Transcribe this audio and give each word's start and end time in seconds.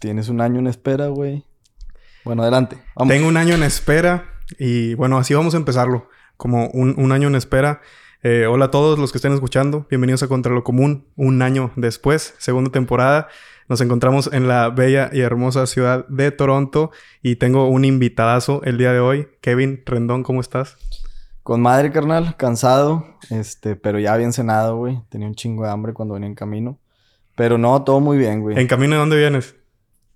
tienes 0.00 0.28
un 0.28 0.40
año 0.40 0.58
en 0.58 0.66
espera, 0.66 1.06
güey. 1.06 1.44
Bueno, 2.24 2.42
adelante. 2.42 2.76
Vamos. 2.96 3.14
Tengo 3.14 3.28
un 3.28 3.36
año 3.36 3.54
en 3.54 3.62
espera 3.62 4.24
y 4.58 4.94
bueno, 4.94 5.18
así 5.18 5.34
vamos 5.34 5.54
a 5.54 5.58
empezarlo. 5.58 6.08
Como 6.36 6.68
un, 6.68 6.94
un 6.98 7.12
año 7.12 7.28
en 7.28 7.36
espera. 7.36 7.80
Eh, 8.22 8.46
hola 8.46 8.66
a 8.66 8.70
todos 8.70 8.98
los 8.98 9.12
que 9.12 9.18
estén 9.18 9.32
escuchando. 9.32 9.86
Bienvenidos 9.88 10.22
a 10.22 10.28
Contra 10.28 10.52
lo 10.52 10.64
Común. 10.64 11.06
Un 11.16 11.42
año 11.42 11.70
después, 11.76 12.34
segunda 12.38 12.70
temporada. 12.70 13.28
Nos 13.68 13.80
encontramos 13.82 14.30
en 14.32 14.48
la 14.48 14.70
bella 14.70 15.10
y 15.12 15.20
hermosa 15.20 15.66
ciudad 15.66 16.06
de 16.08 16.32
Toronto 16.32 16.90
y 17.22 17.36
tengo 17.36 17.68
un 17.68 17.84
invitadazo 17.84 18.62
el 18.64 18.78
día 18.78 18.92
de 18.92 19.00
hoy. 19.00 19.28
Kevin 19.42 19.82
Rendón, 19.86 20.22
¿cómo 20.22 20.40
estás? 20.40 20.76
Con 21.42 21.60
madre, 21.60 21.92
carnal, 21.92 22.36
cansado, 22.36 23.06
este, 23.30 23.76
pero 23.76 23.98
ya 23.98 24.16
bien 24.16 24.32
cenado, 24.32 24.76
güey. 24.76 25.00
Tenía 25.08 25.28
un 25.28 25.34
chingo 25.34 25.64
de 25.64 25.70
hambre 25.70 25.92
cuando 25.92 26.14
venía 26.14 26.28
en 26.28 26.34
camino. 26.34 26.78
Pero 27.36 27.58
no, 27.58 27.82
todo 27.82 28.00
muy 28.00 28.18
bien, 28.18 28.40
güey. 28.40 28.58
¿En 28.58 28.66
camino 28.66 28.94
de 28.94 28.98
dónde 28.98 29.16
vienes? 29.16 29.54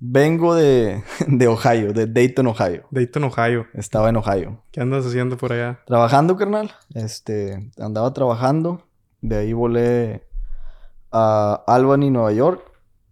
Vengo 0.00 0.54
de, 0.54 1.02
de 1.28 1.48
Ohio, 1.48 1.92
de 1.92 2.06
Dayton, 2.06 2.46
Ohio. 2.48 2.84
Dayton, 2.90 3.24
Ohio. 3.24 3.66
Estaba 3.74 4.08
en 4.08 4.16
Ohio. 4.16 4.62
¿Qué 4.70 4.80
andas 4.80 5.06
haciendo 5.06 5.36
por 5.36 5.52
allá? 5.52 5.80
Trabajando, 5.86 6.36
carnal. 6.36 6.72
Este, 6.94 7.70
andaba 7.78 8.12
trabajando. 8.12 8.82
De 9.20 9.36
ahí 9.36 9.52
volé 9.52 10.26
a 11.10 11.62
Albany, 11.66 12.10
Nueva 12.10 12.32
York. 12.32 12.62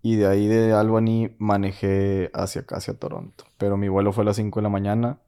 Y 0.02 0.16
de 0.16 0.26
ahí 0.26 0.48
de 0.48 0.72
Albany 0.72 1.30
manejé 1.38 2.30
hacia 2.34 2.62
acá, 2.62 2.76
hacia 2.76 2.94
Toronto. 2.94 3.44
Pero 3.56 3.76
mi 3.76 3.88
vuelo 3.88 4.12
fue 4.12 4.22
a 4.22 4.26
las 4.26 4.36
5 4.36 4.58
de 4.58 4.62
la 4.64 4.68
mañana. 4.68 5.18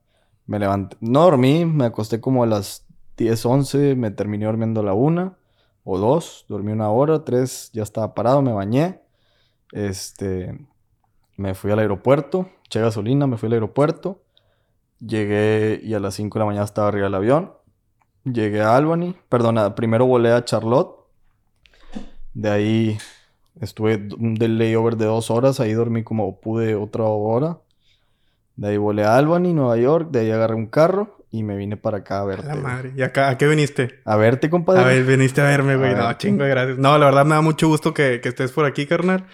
Me 0.46 0.58
levanté. 0.58 0.96
No 1.00 1.22
dormí, 1.22 1.64
me 1.64 1.84
acosté 1.84 2.20
como 2.20 2.42
a 2.42 2.46
las 2.46 2.84
10, 3.16 3.46
11. 3.46 3.94
Me 3.94 4.10
terminé 4.10 4.46
durmiendo 4.46 4.80
a 4.80 4.84
la 4.84 4.94
1 4.94 5.36
o 5.84 5.98
2. 5.98 6.46
Dormí 6.48 6.72
una 6.72 6.90
hora, 6.90 7.24
3 7.24 7.70
ya 7.72 7.84
estaba 7.84 8.14
parado, 8.14 8.42
me 8.42 8.52
bañé. 8.52 9.00
Este. 9.70 10.58
Me 11.36 11.54
fui 11.54 11.70
al 11.72 11.80
aeropuerto, 11.80 12.48
eché 12.64 12.80
gasolina, 12.80 13.26
me 13.26 13.36
fui 13.36 13.48
al 13.48 13.54
aeropuerto. 13.54 14.22
Llegué 15.00 15.80
y 15.82 15.94
a 15.94 16.00
las 16.00 16.14
5 16.14 16.38
de 16.38 16.40
la 16.40 16.46
mañana 16.46 16.64
estaba 16.64 16.88
arriba 16.88 17.04
del 17.04 17.14
avión. 17.14 17.52
Llegué 18.24 18.62
a 18.62 18.76
Albany, 18.76 19.14
perdona, 19.28 19.74
primero 19.74 20.06
volé 20.06 20.32
a 20.32 20.44
Charlotte. 20.44 20.96
De 22.32 22.50
ahí 22.50 22.98
estuve 23.60 24.08
un 24.18 24.34
layover 24.38 24.96
de 24.96 25.04
dos 25.06 25.30
horas, 25.30 25.60
ahí 25.60 25.72
dormí 25.72 26.02
como 26.04 26.40
pude 26.40 26.74
otra 26.74 27.04
hora. 27.04 27.58
De 28.56 28.68
ahí 28.68 28.76
volé 28.76 29.04
a 29.04 29.16
Albany, 29.16 29.52
Nueva 29.52 29.76
York, 29.76 30.10
de 30.10 30.20
ahí 30.20 30.30
agarré 30.30 30.54
un 30.54 30.66
carro 30.66 31.18
y 31.30 31.42
me 31.42 31.56
vine 31.56 31.76
para 31.76 31.98
acá 31.98 32.20
a 32.20 32.24
verte. 32.24 32.50
A 32.50 32.54
la 32.54 32.62
madre. 32.62 32.92
¿Y 32.96 33.02
acá 33.02 33.28
a 33.28 33.36
qué 33.36 33.48
viniste? 33.48 34.00
A 34.04 34.16
verte, 34.16 34.48
compadre. 34.48 34.82
A 34.82 34.84
ver, 34.86 35.04
viniste 35.04 35.40
a 35.40 35.44
verme, 35.44 35.76
güey. 35.76 35.94
No, 35.94 36.12
chingo, 36.14 36.44
gracias. 36.44 36.78
No, 36.78 36.96
la 36.96 37.06
verdad 37.06 37.24
me 37.24 37.34
da 37.34 37.40
mucho 37.40 37.66
gusto 37.66 37.92
que, 37.92 38.20
que, 38.20 38.28
estés 38.28 38.52
por 38.52 38.64
aquí, 38.64 38.86
carnal. 38.86 39.26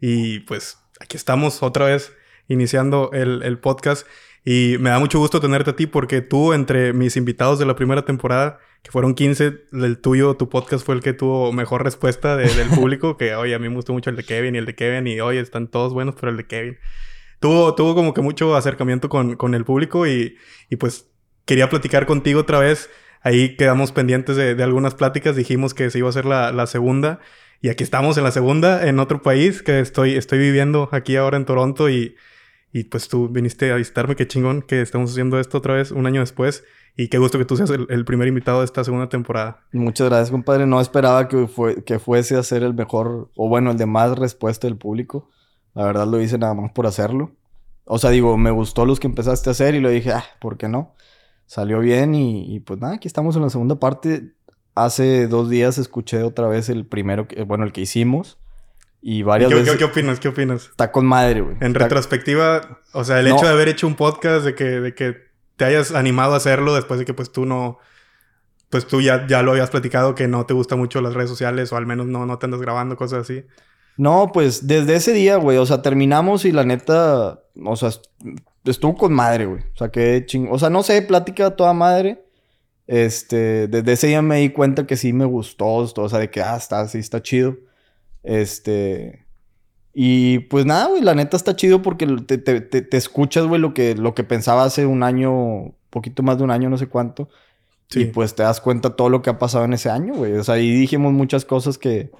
Y 0.00 0.40
pues 0.40 0.83
aquí 1.00 1.16
estamos 1.16 1.62
otra 1.62 1.86
vez 1.86 2.12
iniciando 2.48 3.10
el, 3.12 3.42
el 3.42 3.58
podcast. 3.58 4.06
Y 4.44 4.76
me 4.78 4.90
da 4.90 4.98
mucho 4.98 5.18
gusto 5.18 5.40
tenerte 5.40 5.70
a 5.70 5.76
ti 5.76 5.86
porque 5.86 6.20
tú, 6.20 6.52
entre 6.52 6.92
mis 6.92 7.16
invitados 7.16 7.58
de 7.58 7.64
la 7.64 7.76
primera 7.76 8.04
temporada, 8.04 8.58
que 8.82 8.90
fueron 8.90 9.14
15, 9.14 9.62
el 9.72 9.98
tuyo, 9.98 10.36
tu 10.36 10.50
podcast 10.50 10.84
fue 10.84 10.94
el 10.94 11.00
que 11.00 11.14
tuvo 11.14 11.52
mejor 11.52 11.82
respuesta 11.82 12.36
del 12.36 12.68
público. 12.74 13.16
que, 13.16 13.34
oye, 13.34 13.54
a 13.54 13.58
mí 13.58 13.68
me 13.68 13.74
gustó 13.74 13.94
mucho 13.94 14.10
el 14.10 14.16
de 14.16 14.24
Kevin 14.24 14.54
y 14.54 14.58
el 14.58 14.66
de 14.66 14.74
Kevin. 14.74 15.06
Y, 15.06 15.20
oye, 15.20 15.40
están 15.40 15.68
todos 15.68 15.94
buenos, 15.94 16.14
pero 16.20 16.30
el 16.30 16.36
de 16.36 16.46
Kevin. 16.46 16.78
Tuvo, 17.40 17.74
tuvo 17.74 17.94
como 17.94 18.12
que 18.12 18.20
mucho 18.20 18.54
acercamiento 18.54 19.08
con, 19.08 19.36
con 19.36 19.54
el 19.54 19.64
público 19.64 20.06
y, 20.06 20.36
y 20.68 20.76
pues 20.76 21.08
quería 21.46 21.70
platicar 21.70 22.04
contigo 22.04 22.40
otra 22.40 22.58
vez. 22.58 22.90
Ahí 23.22 23.56
quedamos 23.56 23.90
pendientes 23.92 24.36
de, 24.36 24.54
de 24.54 24.62
algunas 24.62 24.94
pláticas. 24.94 25.34
Dijimos 25.34 25.72
que 25.72 25.88
se 25.88 25.98
iba 25.98 26.08
a 26.08 26.10
hacer 26.10 26.26
la, 26.26 26.52
la, 26.52 26.66
segunda. 26.66 27.20
Y 27.64 27.70
aquí 27.70 27.82
estamos 27.82 28.18
en 28.18 28.24
la 28.24 28.30
segunda, 28.30 28.86
en 28.86 28.98
otro 28.98 29.22
país 29.22 29.62
que 29.62 29.80
estoy, 29.80 30.16
estoy 30.16 30.38
viviendo 30.38 30.90
aquí 30.92 31.16
ahora 31.16 31.38
en 31.38 31.46
Toronto. 31.46 31.88
Y, 31.88 32.14
y 32.74 32.84
pues 32.84 33.08
tú 33.08 33.30
viniste 33.30 33.72
a 33.72 33.76
visitarme. 33.76 34.16
Qué 34.16 34.28
chingón 34.28 34.60
que 34.60 34.82
estamos 34.82 35.12
haciendo 35.12 35.40
esto 35.40 35.56
otra 35.56 35.72
vez 35.72 35.90
un 35.90 36.04
año 36.04 36.20
después. 36.20 36.62
Y 36.94 37.08
qué 37.08 37.16
gusto 37.16 37.38
que 37.38 37.46
tú 37.46 37.56
seas 37.56 37.70
el, 37.70 37.86
el 37.88 38.04
primer 38.04 38.28
invitado 38.28 38.58
de 38.58 38.66
esta 38.66 38.84
segunda 38.84 39.08
temporada. 39.08 39.62
Muchas 39.72 40.10
gracias, 40.10 40.30
compadre. 40.30 40.66
No 40.66 40.78
esperaba 40.78 41.26
que, 41.26 41.46
fue, 41.46 41.82
que 41.84 41.98
fuese 41.98 42.36
a 42.36 42.42
ser 42.42 42.64
el 42.64 42.74
mejor, 42.74 43.30
o 43.34 43.48
bueno, 43.48 43.70
el 43.70 43.78
de 43.78 43.86
más 43.86 44.18
respuesta 44.18 44.66
del 44.66 44.76
público. 44.76 45.30
La 45.72 45.86
verdad 45.86 46.06
lo 46.06 46.20
hice 46.20 46.36
nada 46.36 46.52
más 46.52 46.70
por 46.72 46.86
hacerlo. 46.86 47.32
O 47.86 47.98
sea, 47.98 48.10
digo, 48.10 48.36
me 48.36 48.50
gustó 48.50 48.84
los 48.84 49.00
que 49.00 49.06
empezaste 49.06 49.48
a 49.48 49.52
hacer 49.52 49.74
y 49.74 49.80
lo 49.80 49.88
dije, 49.88 50.12
ah, 50.12 50.24
¿por 50.38 50.58
qué 50.58 50.68
no? 50.68 50.92
Salió 51.46 51.80
bien 51.80 52.14
y, 52.14 52.54
y, 52.54 52.60
pues 52.60 52.78
nada, 52.78 52.96
aquí 52.96 53.08
estamos 53.08 53.36
en 53.36 53.42
la 53.42 53.48
segunda 53.48 53.80
parte. 53.80 54.34
Hace 54.74 55.28
dos 55.28 55.48
días 55.48 55.78
escuché 55.78 56.22
otra 56.22 56.48
vez 56.48 56.68
el 56.68 56.86
primero, 56.86 57.28
que, 57.28 57.42
bueno, 57.42 57.64
el 57.64 57.72
que 57.72 57.82
hicimos. 57.82 58.38
Y 59.00 59.22
varias 59.22 59.50
¿Qué, 59.50 59.54
veces... 59.56 59.72
¿qué, 59.72 59.78
¿Qué, 59.78 59.84
opinas? 59.84 60.18
¿Qué 60.18 60.28
opinas? 60.28 60.64
Está 60.70 60.90
con 60.90 61.04
madre, 61.04 61.42
güey. 61.42 61.56
En 61.60 61.68
está... 61.68 61.80
retrospectiva, 61.80 62.80
o 62.92 63.04
sea, 63.04 63.20
el 63.20 63.28
no. 63.28 63.36
hecho 63.36 63.44
de 63.44 63.52
haber 63.52 63.68
hecho 63.68 63.86
un 63.86 63.96
podcast, 63.96 64.44
de 64.44 64.54
que, 64.54 64.64
de 64.64 64.94
que 64.94 65.16
te 65.56 65.64
hayas 65.64 65.92
animado 65.92 66.34
a 66.34 66.38
hacerlo 66.38 66.74
después 66.74 66.98
de 66.98 67.04
que 67.04 67.14
pues 67.14 67.30
tú 67.30 67.44
no... 67.44 67.78
Pues 68.70 68.86
tú 68.86 69.00
ya, 69.00 69.26
ya 69.28 69.42
lo 69.42 69.52
habías 69.52 69.70
platicado 69.70 70.14
que 70.14 70.26
no 70.26 70.46
te 70.46 70.54
gustan 70.54 70.78
mucho 70.78 71.00
las 71.00 71.14
redes 71.14 71.30
sociales 71.30 71.72
o 71.72 71.76
al 71.76 71.86
menos 71.86 72.06
no, 72.06 72.26
no 72.26 72.38
te 72.38 72.46
andas 72.46 72.60
grabando 72.60 72.96
cosas 72.96 73.20
así. 73.20 73.44
No, 73.96 74.30
pues 74.32 74.66
desde 74.66 74.96
ese 74.96 75.12
día, 75.12 75.36
güey. 75.36 75.58
O 75.58 75.66
sea, 75.66 75.82
terminamos 75.82 76.44
y 76.44 76.50
la 76.50 76.64
neta, 76.64 77.40
o 77.64 77.76
sea, 77.76 77.90
estuvo 78.64 78.96
con 78.96 79.12
madre, 79.12 79.46
güey. 79.46 79.62
O 79.62 79.76
sea, 79.76 79.90
qué 79.90 80.24
ching... 80.26 80.48
O 80.50 80.58
sea, 80.58 80.70
no 80.70 80.82
sé, 80.82 81.02
plática 81.02 81.54
toda 81.54 81.72
madre. 81.72 82.24
Este, 82.86 83.66
desde 83.68 83.92
ese 83.92 84.06
día 84.08 84.22
me 84.22 84.40
di 84.40 84.50
cuenta 84.50 84.86
que 84.86 84.96
sí 84.96 85.12
me 85.12 85.24
gustó, 85.24 85.66
o 85.66 86.08
sea, 86.08 86.18
de 86.18 86.30
que, 86.30 86.42
ah, 86.42 86.56
está, 86.56 86.86
sí, 86.88 86.98
está 86.98 87.22
chido. 87.22 87.56
Este, 88.22 89.24
y 89.94 90.40
pues 90.40 90.66
nada, 90.66 90.88
güey, 90.88 91.02
la 91.02 91.14
neta 91.14 91.36
está 91.36 91.56
chido 91.56 91.80
porque 91.80 92.06
te, 92.26 92.38
te, 92.38 92.60
te, 92.60 92.82
te 92.82 92.96
escuchas, 92.96 93.46
güey, 93.46 93.60
lo 93.60 93.72
que, 93.74 93.94
lo 93.94 94.14
que 94.14 94.24
pensaba 94.24 94.64
hace 94.64 94.86
un 94.86 95.02
año, 95.02 95.74
poquito 95.90 96.22
más 96.22 96.38
de 96.38 96.44
un 96.44 96.50
año, 96.50 96.68
no 96.68 96.76
sé 96.76 96.88
cuánto. 96.88 97.28
Sí. 97.88 98.00
Y 98.02 98.04
pues 98.06 98.34
te 98.34 98.42
das 98.42 98.60
cuenta 98.60 98.96
todo 98.96 99.08
lo 99.08 99.22
que 99.22 99.30
ha 99.30 99.38
pasado 99.38 99.64
en 99.64 99.72
ese 99.72 99.90
año, 99.90 100.14
güey. 100.14 100.32
O 100.32 100.44
sea, 100.44 100.56
ahí 100.56 100.72
dijimos 100.72 101.12
muchas 101.12 101.44
cosas 101.44 101.78
que, 101.78 102.10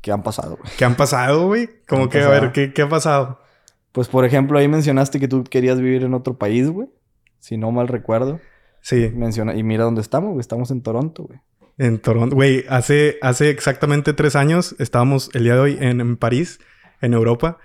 que 0.00 0.12
han 0.12 0.22
pasado, 0.22 0.56
güey. 0.56 0.72
¿Qué 0.78 0.84
han 0.84 0.94
pasado, 0.94 1.46
güey? 1.46 1.68
Como 1.88 2.08
que, 2.08 2.18
pasado? 2.18 2.36
a 2.36 2.40
ver, 2.40 2.52
¿qué, 2.52 2.72
¿qué 2.72 2.82
ha 2.82 2.88
pasado? 2.88 3.40
Pues, 3.92 4.08
por 4.08 4.24
ejemplo, 4.24 4.58
ahí 4.58 4.68
mencionaste 4.68 5.18
que 5.18 5.26
tú 5.26 5.42
querías 5.44 5.80
vivir 5.80 6.04
en 6.04 6.14
otro 6.14 6.38
país, 6.38 6.70
güey. 6.70 6.88
Si 7.40 7.56
no 7.56 7.72
mal 7.72 7.88
recuerdo. 7.88 8.40
Sí. 8.80 9.10
Menciona... 9.14 9.54
Y 9.54 9.62
mira 9.62 9.84
dónde 9.84 10.00
estamos, 10.00 10.30
güey. 10.30 10.40
Estamos 10.40 10.70
en 10.70 10.82
Toronto, 10.82 11.24
güey. 11.24 11.40
En 11.78 11.98
Toronto. 11.98 12.36
Güey, 12.36 12.64
hace, 12.68 13.18
hace 13.22 13.50
exactamente 13.50 14.12
tres 14.12 14.36
años 14.36 14.76
estábamos 14.78 15.30
el 15.34 15.44
día 15.44 15.54
de 15.54 15.60
hoy 15.60 15.78
en, 15.80 16.00
en, 16.00 16.16
París, 16.16 16.60
en 17.00 17.14
Europa. 17.14 17.58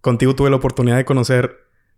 Contigo 0.00 0.34
tuve 0.34 0.50
la 0.50 0.56
oportunidad 0.56 0.96
de 0.96 1.04
conocer 1.04 1.56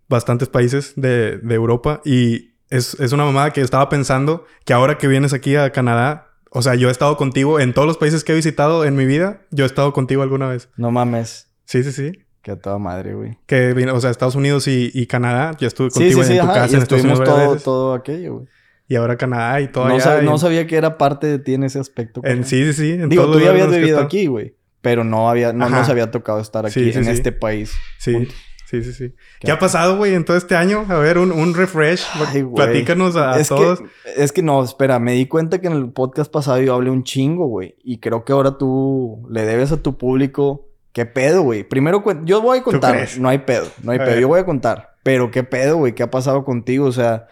bastantes 0.09 0.49
países 0.49 0.93
de, 0.97 1.39
de 1.39 1.55
Europa 1.55 2.01
y 2.05 2.55
es, 2.71 2.95
es 3.01 3.13
una 3.13 3.25
mamada 3.25 3.53
que 3.53 3.61
estaba 3.61 3.89
pensando 3.89 4.45
que 4.65 4.73
ahora 4.73 4.99
que 4.99 5.09
vienes 5.09 5.33
aquí 5.33 5.57
a 5.57 5.71
Canadá, 5.71 6.29
o 6.51 6.63
sea, 6.63 6.75
yo 6.75 6.89
he 6.89 6.93
estado 6.93 7.17
contigo 7.17 7.61
en 7.61 7.75
todos 7.75 7.87
los 7.87 7.99
países 7.99 8.25
que 8.25 8.33
he 8.33 8.37
visitado 8.37 8.85
en 8.85 8.95
mi 8.95 9.05
vida, 9.05 9.43
yo 9.51 9.65
he 9.65 9.67
estado 9.67 9.93
contigo 9.93 10.23
alguna 10.23 10.49
vez. 10.49 10.69
No 10.77 10.91
mames. 10.91 11.51
Sí, 11.65 11.83
sí, 11.83 11.93
sí. 11.93 12.13
Que 12.43 12.53
a 12.53 12.57
toda 12.57 12.79
madre, 12.79 13.15
güey. 13.15 13.39
Que, 13.47 13.73
o 13.93 14.01
sea, 14.01 14.11
Estados 14.11 14.37
Unidos 14.37 14.69
y, 14.69 14.91
y 14.95 15.07
Canadá, 15.07 15.57
ya 15.59 15.67
estuve 15.67 15.91
contigo 15.91 16.23
sí, 16.23 16.27
sí, 16.29 16.33
en 16.33 16.39
sí, 16.39 16.45
tu 16.45 16.51
ajá, 16.51 16.61
casa 16.61 16.73
y 16.73 16.77
en 16.77 16.83
Estados 16.83 17.05
Unidos. 17.05 17.25
todo, 17.25 17.57
todo 17.57 17.95
aquello, 17.95 18.35
güey. 18.35 18.47
Y 18.89 18.97
ahora 18.97 19.17
Canadá 19.17 19.61
y 19.61 19.69
todo 19.69 19.89
no, 19.89 19.95
allá. 19.95 20.05
sab 20.05 20.23
y... 20.23 20.27
no 20.27 20.39
sabía 20.39 20.67
que 20.67 20.77
era 20.77 20.99
parte 20.99 21.27
de 21.27 21.39
ti 21.39 21.55
en 21.55 21.65
ese 21.65 21.79
aspecto. 21.79 22.21
En, 22.25 22.45
sí, 22.45 22.65
sí, 22.67 22.73
sí. 22.73 22.93
En 22.93 23.09
Digo, 23.09 23.31
tú 23.31 23.41
ya 23.41 23.51
habías 23.51 23.71
vivido 23.71 24.01
aquí, 24.01 24.27
güey. 24.27 24.55
Pero 24.81 25.03
no 25.03 25.29
había, 25.29 25.53
no 25.53 25.69
nos 25.69 25.89
había 25.89 26.11
tocado 26.11 26.41
estar 26.41 26.65
aquí 26.65 26.75
sí, 26.75 26.93
sí, 26.93 26.99
en 26.99 27.05
sí. 27.07 27.11
este 27.11 27.33
país. 27.33 27.73
Sí. 27.99 28.13
Punto. 28.13 28.35
Sí, 28.67 28.83
sí, 28.83 28.93
sí. 28.93 29.15
¿Qué, 29.41 29.47
¿Qué 29.47 29.53
ha 29.53 29.61
pasado, 29.61 29.97
güey, 29.97 30.15
en 30.15 30.25
todo 30.25 30.37
este 30.37 30.57
año? 30.57 30.87
A 30.89 30.99
ver, 30.99 31.19
un, 31.19 31.31
un 31.31 31.55
refresh. 31.55 32.05
Ay, 32.15 32.45
Platícanos 32.45 33.15
a, 33.15 33.39
es 33.39 33.49
todos. 33.49 33.81
Que, 33.81 33.87
es 34.17 34.33
que 34.33 34.43
no, 34.43 34.63
espera, 34.63 34.99
me 34.99 35.13
di 35.13 35.27
cuenta 35.27 35.61
que 35.61 35.69
en 35.69 35.75
el 35.75 35.93
podcast 35.93 36.33
pasado 36.33 36.61
yo 36.61 36.75
hablé 36.75 36.91
un 36.91 37.05
chingo, 37.05 37.47
güey. 37.47 37.77
Y 37.85 37.99
creo 37.99 38.25
que 38.25 38.33
ahora 38.33 38.59
tú 38.59 39.25
le 39.31 39.45
debes 39.45 39.71
a 39.71 39.83
tu 39.83 39.97
público. 39.97 40.69
¿Qué 40.93 41.07
pedo, 41.07 41.43
güey? 41.43 41.63
Primero, 41.63 42.03
yo 42.25 42.43
voy 42.43 42.59
a 42.59 42.63
contar. 42.63 43.09
No 43.19 43.29
hay 43.29 43.39
pedo, 43.39 43.67
no 43.83 43.93
hay 43.93 43.99
a 43.99 44.01
pedo. 44.01 44.11
Ver. 44.15 44.21
Yo 44.21 44.29
voy 44.29 44.41
a 44.41 44.45
contar. 44.45 44.97
Pero 45.05 45.31
¿qué 45.31 45.45
pedo, 45.45 45.77
güey? 45.77 45.95
¿Qué 45.95 46.03
ha 46.03 46.11
pasado 46.11 46.45
contigo? 46.45 46.87
O 46.87 46.93
sea, 46.93 47.29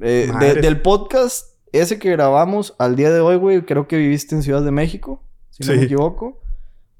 eh, 0.00 0.30
de, 0.40 0.54
del 0.54 0.80
podcast 0.80 1.58
ese 1.72 1.98
que 1.98 2.10
grabamos 2.10 2.74
al 2.78 2.96
día 2.96 3.10
de 3.10 3.20
hoy, 3.20 3.36
güey, 3.36 3.62
creo 3.62 3.86
que 3.88 3.96
viviste 3.96 4.34
en 4.34 4.42
Ciudad 4.42 4.62
de 4.62 4.70
México, 4.70 5.22
si 5.50 5.64
no 5.64 5.74
me 5.74 5.82
equivoco. 5.82 6.40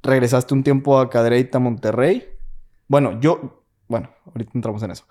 Regresaste 0.02 0.54
un 0.54 0.62
tiempo 0.62 0.98
a 0.98 1.10
Cadereyta, 1.10 1.58
Monterrey. 1.58 2.28
Bueno, 2.86 3.18
yo, 3.20 3.64
bueno, 3.88 4.10
ahorita 4.26 4.52
entramos 4.54 4.82
en 4.82 4.92
eso. 4.92 5.04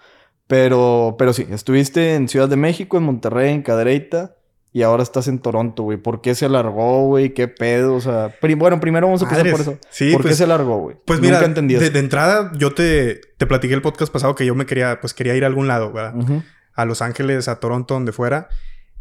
Pero, 0.48 1.16
pero 1.18 1.34
sí, 1.34 1.46
estuviste 1.50 2.16
en 2.16 2.30
Ciudad 2.30 2.48
de 2.48 2.56
México, 2.56 2.98
en 2.98 3.04
Monterrey, 3.04 3.54
en 3.54 3.64
Cadereyta. 3.64 4.36
Y 4.74 4.84
ahora 4.84 5.02
estás 5.02 5.28
en 5.28 5.40
Toronto, 5.40 5.84
güey. 5.84 5.98
¿Por 5.98 6.22
qué 6.22 6.36
se 6.36 6.46
alargó, 6.46 7.06
güey? 7.08 7.34
¿Qué 7.34 7.48
pedo? 7.48 7.96
O 7.96 8.02
sea, 8.02 8.36
bueno, 8.58 8.80
primero 8.80 9.08
vamos 9.08 9.22
a 9.22 9.26
empezar 9.26 9.46
Madres. 9.46 9.66
por 9.66 9.74
eso. 9.74 9.82
Sí, 9.90 10.12
¿Por 10.12 10.22
pues- 10.22 10.34
qué 10.34 10.38
se 10.38 10.44
alargó, 10.44 10.78
güey? 10.78 10.98
Pues 11.04 11.20
Nunca 11.20 11.36
mira, 11.36 11.46
entendí 11.46 11.76
de, 11.76 12.00
entrada 12.00 12.52
yo 12.58 12.74
te, 12.74 13.20
te 13.38 13.48
platiqué 13.48 13.74
el 13.74 13.82
podcast 13.82 14.14
pasado 14.14 14.36
que 14.36 14.46
yo 14.46 14.54
me 14.56 14.66
quería, 14.66 15.00
pues 15.02 15.14
quería 15.14 15.36
ir 15.36 15.44
a 15.46 15.48
algún 15.48 15.68
lado, 15.68 15.92
¿verdad? 15.92 16.16
Ujú. 16.16 16.44
A 16.78 16.86
Los 16.86 17.02
Ángeles, 17.02 17.50
a 17.50 17.60
Toronto, 17.60 17.94
donde 17.94 18.14
fuera. 18.14 18.48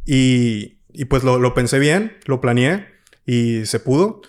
Y, 0.05 0.79
y 0.93 1.05
pues 1.05 1.23
lo, 1.23 1.39
lo 1.39 1.55
pensé 1.55 1.79
bien, 1.79 2.17
lo 2.25 2.41
planeé 2.41 2.89
y 3.25 3.67
se 3.67 3.79
pudo. 3.79 4.23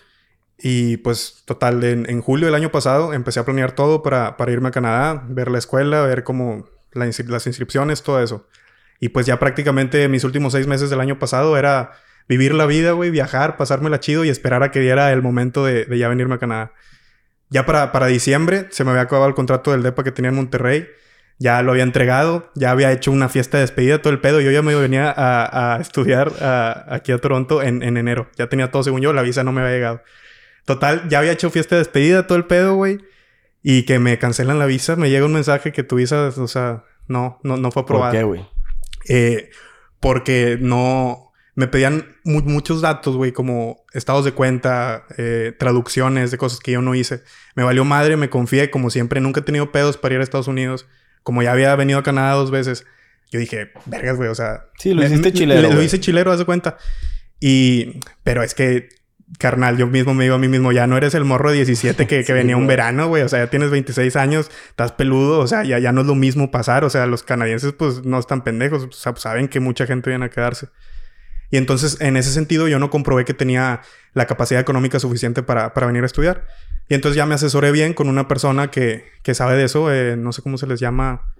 Y 0.59 0.97
pues, 0.97 1.43
total, 1.45 1.83
en, 1.83 2.09
en, 2.09 2.21
julio 2.21 2.45
del 2.47 2.55
año 2.55 2.71
pasado 2.71 3.13
empecé 3.13 3.39
a 3.39 3.45
planear 3.45 3.73
todo 3.73 4.03
para, 4.03 4.37
para 4.37 4.51
irme 4.51 4.69
a 4.69 4.71
Canadá, 4.71 5.23
ver 5.27 5.49
la 5.49 5.57
escuela, 5.59 6.01
ver 6.03 6.23
cómo 6.23 6.67
las 6.93 7.47
inscripciones, 7.47 8.03
todo 8.03 8.21
eso. 8.21 8.47
Y 8.99 9.09
pues 9.09 9.25
ya 9.25 9.39
prácticamente 9.39 10.07
mis 10.07 10.23
últimos 10.23 10.53
seis 10.53 10.67
meses 10.67 10.89
del 10.89 10.99
año 10.99 11.19
pasado 11.19 11.57
era 11.57 11.91
vivir 12.27 12.53
la 12.53 12.65
vida, 12.65 12.91
güey, 12.93 13.11
viajar, 13.11 13.55
pasármela 13.57 13.99
chido 13.99 14.25
y 14.25 14.29
esperar 14.29 14.63
a 14.63 14.71
que 14.71 14.79
diera 14.79 15.11
el 15.11 15.21
momento 15.21 15.63
de, 15.63 15.85
de 15.85 15.97
ya 15.97 16.09
venirme 16.09 16.35
a 16.35 16.39
Canadá. 16.39 16.73
Ya 17.49 17.65
para, 17.65 17.91
para 17.91 18.07
diciembre 18.07 18.67
se 18.71 18.83
me 18.83 18.91
había 18.91 19.03
acabado 19.03 19.27
el 19.27 19.35
contrato 19.35 19.71
del 19.71 19.83
DEPA 19.83 20.03
que 20.03 20.11
tenía 20.11 20.29
en 20.29 20.35
Monterrey. 20.35 20.87
Ya 21.39 21.61
lo 21.61 21.71
había 21.71 21.83
entregado, 21.83 22.51
ya 22.55 22.71
había 22.71 22.91
hecho 22.91 23.11
una 23.11 23.29
fiesta 23.29 23.57
de 23.57 23.61
despedida, 23.61 24.01
todo 24.01 24.11
el 24.11 24.19
pedo. 24.19 24.41
Yo 24.41 24.49
ya 24.49 24.63
me 24.63 24.73
venía 24.73 25.13
a, 25.15 25.75
a 25.75 25.81
estudiar 25.81 26.33
aquí 26.89 27.11
a 27.11 27.19
Toronto 27.19 27.61
en, 27.61 27.83
en, 27.83 27.97
enero. 27.97 28.27
Ya 28.37 28.47
tenía 28.47 28.71
todo 28.71 28.83
según 28.83 29.01
yo, 29.01 29.13
la 29.13 29.21
visa 29.21 29.43
no 29.43 29.51
me 29.51 29.61
había 29.61 29.73
llegado. 29.73 30.01
Total, 30.65 31.07
ya 31.09 31.19
había 31.19 31.31
hecho 31.31 31.49
fiesta 31.49 31.75
de 31.75 31.79
despedida, 31.79 32.25
todo 32.25 32.37
el 32.37 32.45
pedo, 32.45 32.75
güey. 32.75 32.99
Y 33.61 33.83
que 33.83 33.99
me 33.99 34.17
cancelan 34.17 34.59
la 34.59 34.65
visa, 34.65 34.95
me 34.95 35.09
llega 35.09 35.25
un 35.25 35.33
mensaje 35.33 35.71
que 35.71 35.83
tu 35.83 35.97
visa, 35.97 36.29
o 36.35 36.47
sea, 36.47 36.85
no, 37.07 37.39
no, 37.43 37.57
no 37.57 37.71
fue 37.71 37.83
aprobada. 37.83 38.11
¿Por 38.11 38.19
qué, 38.19 38.23
güey? 38.23 38.45
Eh, 39.07 39.51
porque 39.99 40.57
no, 40.59 41.27
me 41.57 41.67
pedían 41.67 42.15
muchos 42.23 42.81
datos, 42.81 43.15
güey, 43.15 43.31
como 43.31 43.83
estados 43.91 44.23
de 44.23 44.31
cuenta, 44.31 45.05
eh, 45.17 45.55
traducciones 45.57 46.29
de 46.29 46.37
cosas 46.37 46.59
que 46.59 46.73
yo 46.73 46.83
no 46.83 46.93
hice. 46.93 47.23
Me 47.55 47.63
valió 47.63 47.83
madre, 47.83 48.15
me 48.15 48.29
confié, 48.29 48.69
como 48.69 48.91
siempre, 48.91 49.21
nunca 49.21 49.39
he 49.39 49.43
tenido 49.43 49.71
pedos 49.71 49.97
para 49.97 50.13
ir 50.13 50.21
a 50.21 50.23
Estados 50.23 50.47
Unidos. 50.47 50.87
Como 51.27 51.43
ya 51.43 51.51
había 51.51 51.75
venido 51.75 51.99
a 51.99 52.03
Canadá 52.03 52.35
dos 52.35 52.51
veces, 52.51 52.85
yo 53.31 53.37
dije, 53.37 53.73
vergas, 53.85 54.15
güey, 54.15 54.29
o 54.29 54.33
sea... 54.33 54.67
Sí, 54.79 54.93
lo 54.93 55.03
hiciste 55.03 55.33
chilero. 55.33 55.73
Lo 55.73 55.81
hice 55.81 55.99
chilero, 55.99 56.31
haz 56.31 56.39
de 56.39 56.45
cuenta. 56.45 56.77
Y... 57.41 57.99
Pero 58.23 58.43
es 58.43 58.55
que, 58.55 58.87
carnal, 59.39 59.75
yo 59.75 59.87
mismo 59.87 60.13
me 60.13 60.23
digo 60.23 60.35
a 60.35 60.39
mí 60.39 60.47
mismo, 60.47 60.71
ya 60.71 60.87
no 60.87 60.95
eres 60.95 61.15
el 61.15 61.25
morro 61.25 61.49
de 61.49 61.57
17 61.57 62.07
que, 62.07 62.23
que 62.23 62.31
venía 62.41 62.55
un 62.55 62.65
verano, 62.65 63.09
güey. 63.09 63.23
O 63.23 63.27
sea, 63.27 63.39
ya 63.39 63.49
tienes 63.49 63.71
26 63.71 64.15
años, 64.15 64.49
estás 64.69 64.93
peludo, 64.93 65.39
o 65.39 65.47
sea, 65.47 65.65
ya, 65.65 65.79
ya 65.79 65.91
no 65.91 65.99
es 65.99 66.07
lo 66.07 66.15
mismo 66.15 66.49
pasar. 66.49 66.85
O 66.85 66.89
sea, 66.89 67.05
los 67.07 67.23
canadienses, 67.23 67.73
pues, 67.73 68.05
no 68.05 68.19
están 68.19 68.45
pendejos. 68.45 68.83
O 68.85 68.91
sea, 68.93 69.13
saben 69.17 69.49
que 69.49 69.59
mucha 69.59 69.85
gente 69.85 70.09
viene 70.09 70.27
a 70.27 70.29
quedarse. 70.29 70.69
Y 71.51 71.57
entonces, 71.57 71.99
en 71.99 72.15
ese 72.15 72.31
sentido, 72.31 72.69
yo 72.69 72.79
no 72.79 72.89
comprobé 72.89 73.25
que 73.25 73.33
tenía 73.33 73.81
la 74.13 74.27
capacidad 74.27 74.61
económica 74.61 74.97
suficiente 75.01 75.43
para, 75.43 75.73
para 75.73 75.87
venir 75.87 76.03
a 76.03 76.05
estudiar. 76.05 76.45
Y 76.89 76.95
entonces 76.95 77.17
ya 77.17 77.25
me 77.25 77.35
asesoré 77.35 77.71
bien 77.71 77.93
con 77.93 78.07
una 78.07 78.27
persona 78.27 78.71
que, 78.71 79.05
que 79.23 79.33
sabe 79.33 79.55
de 79.55 79.65
eso, 79.65 79.91
eh, 79.91 80.15
no 80.17 80.31
sé 80.31 80.41
cómo 80.41 80.57
se 80.57 80.67
les 80.67 80.79
llama, 80.79 81.33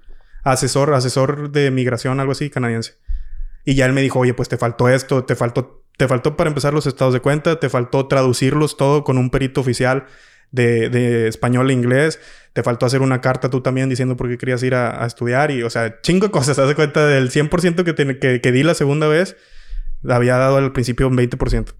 asesor, 0.43 0.93
asesor 0.93 1.51
de 1.51 1.71
migración, 1.71 2.19
algo 2.19 2.33
así, 2.33 2.49
canadiense. 2.49 2.95
Y 3.63 3.75
ya 3.75 3.85
él 3.85 3.93
me 3.93 4.01
dijo, 4.01 4.19
oye, 4.19 4.33
pues 4.33 4.49
te 4.49 4.57
faltó 4.57 4.89
esto, 4.89 5.23
te 5.23 5.35
faltó, 5.35 5.83
te 5.97 6.07
faltó 6.07 6.35
para 6.35 6.49
empezar 6.49 6.73
los 6.73 6.85
estados 6.85 7.13
de 7.13 7.21
cuenta, 7.21 7.59
te 7.59 7.69
faltó 7.69 8.07
traducirlos 8.07 8.77
todo 8.77 9.03
con 9.03 9.17
un 9.17 9.29
perito 9.29 9.61
oficial 9.61 10.05
de, 10.51 10.89
de 10.89 11.27
español 11.27 11.69
e 11.69 11.73
inglés, 11.73 12.19
te 12.53 12.63
faltó 12.63 12.85
hacer 12.85 13.01
una 13.01 13.21
carta 13.21 13.49
tú 13.49 13.61
también 13.61 13.89
diciendo 13.89 14.15
por 14.15 14.29
qué 14.29 14.37
querías 14.37 14.63
ir 14.63 14.75
a, 14.75 15.03
a 15.03 15.07
estudiar 15.07 15.51
y, 15.51 15.63
o 15.63 15.69
sea, 15.69 16.01
chingo 16.01 16.31
cosas, 16.31 16.55
te 16.57 16.61
das 16.61 16.75
cuenta 16.75 17.05
del 17.05 17.29
100% 17.29 17.83
que, 17.83 18.19
que, 18.19 18.41
que 18.41 18.51
di 18.51 18.63
la 18.63 18.73
segunda 18.73 19.07
vez 19.07 19.35
había 20.07 20.37
dado 20.37 20.57
al 20.57 20.71
principio 20.73 21.07
un 21.07 21.17
20%. 21.17 21.73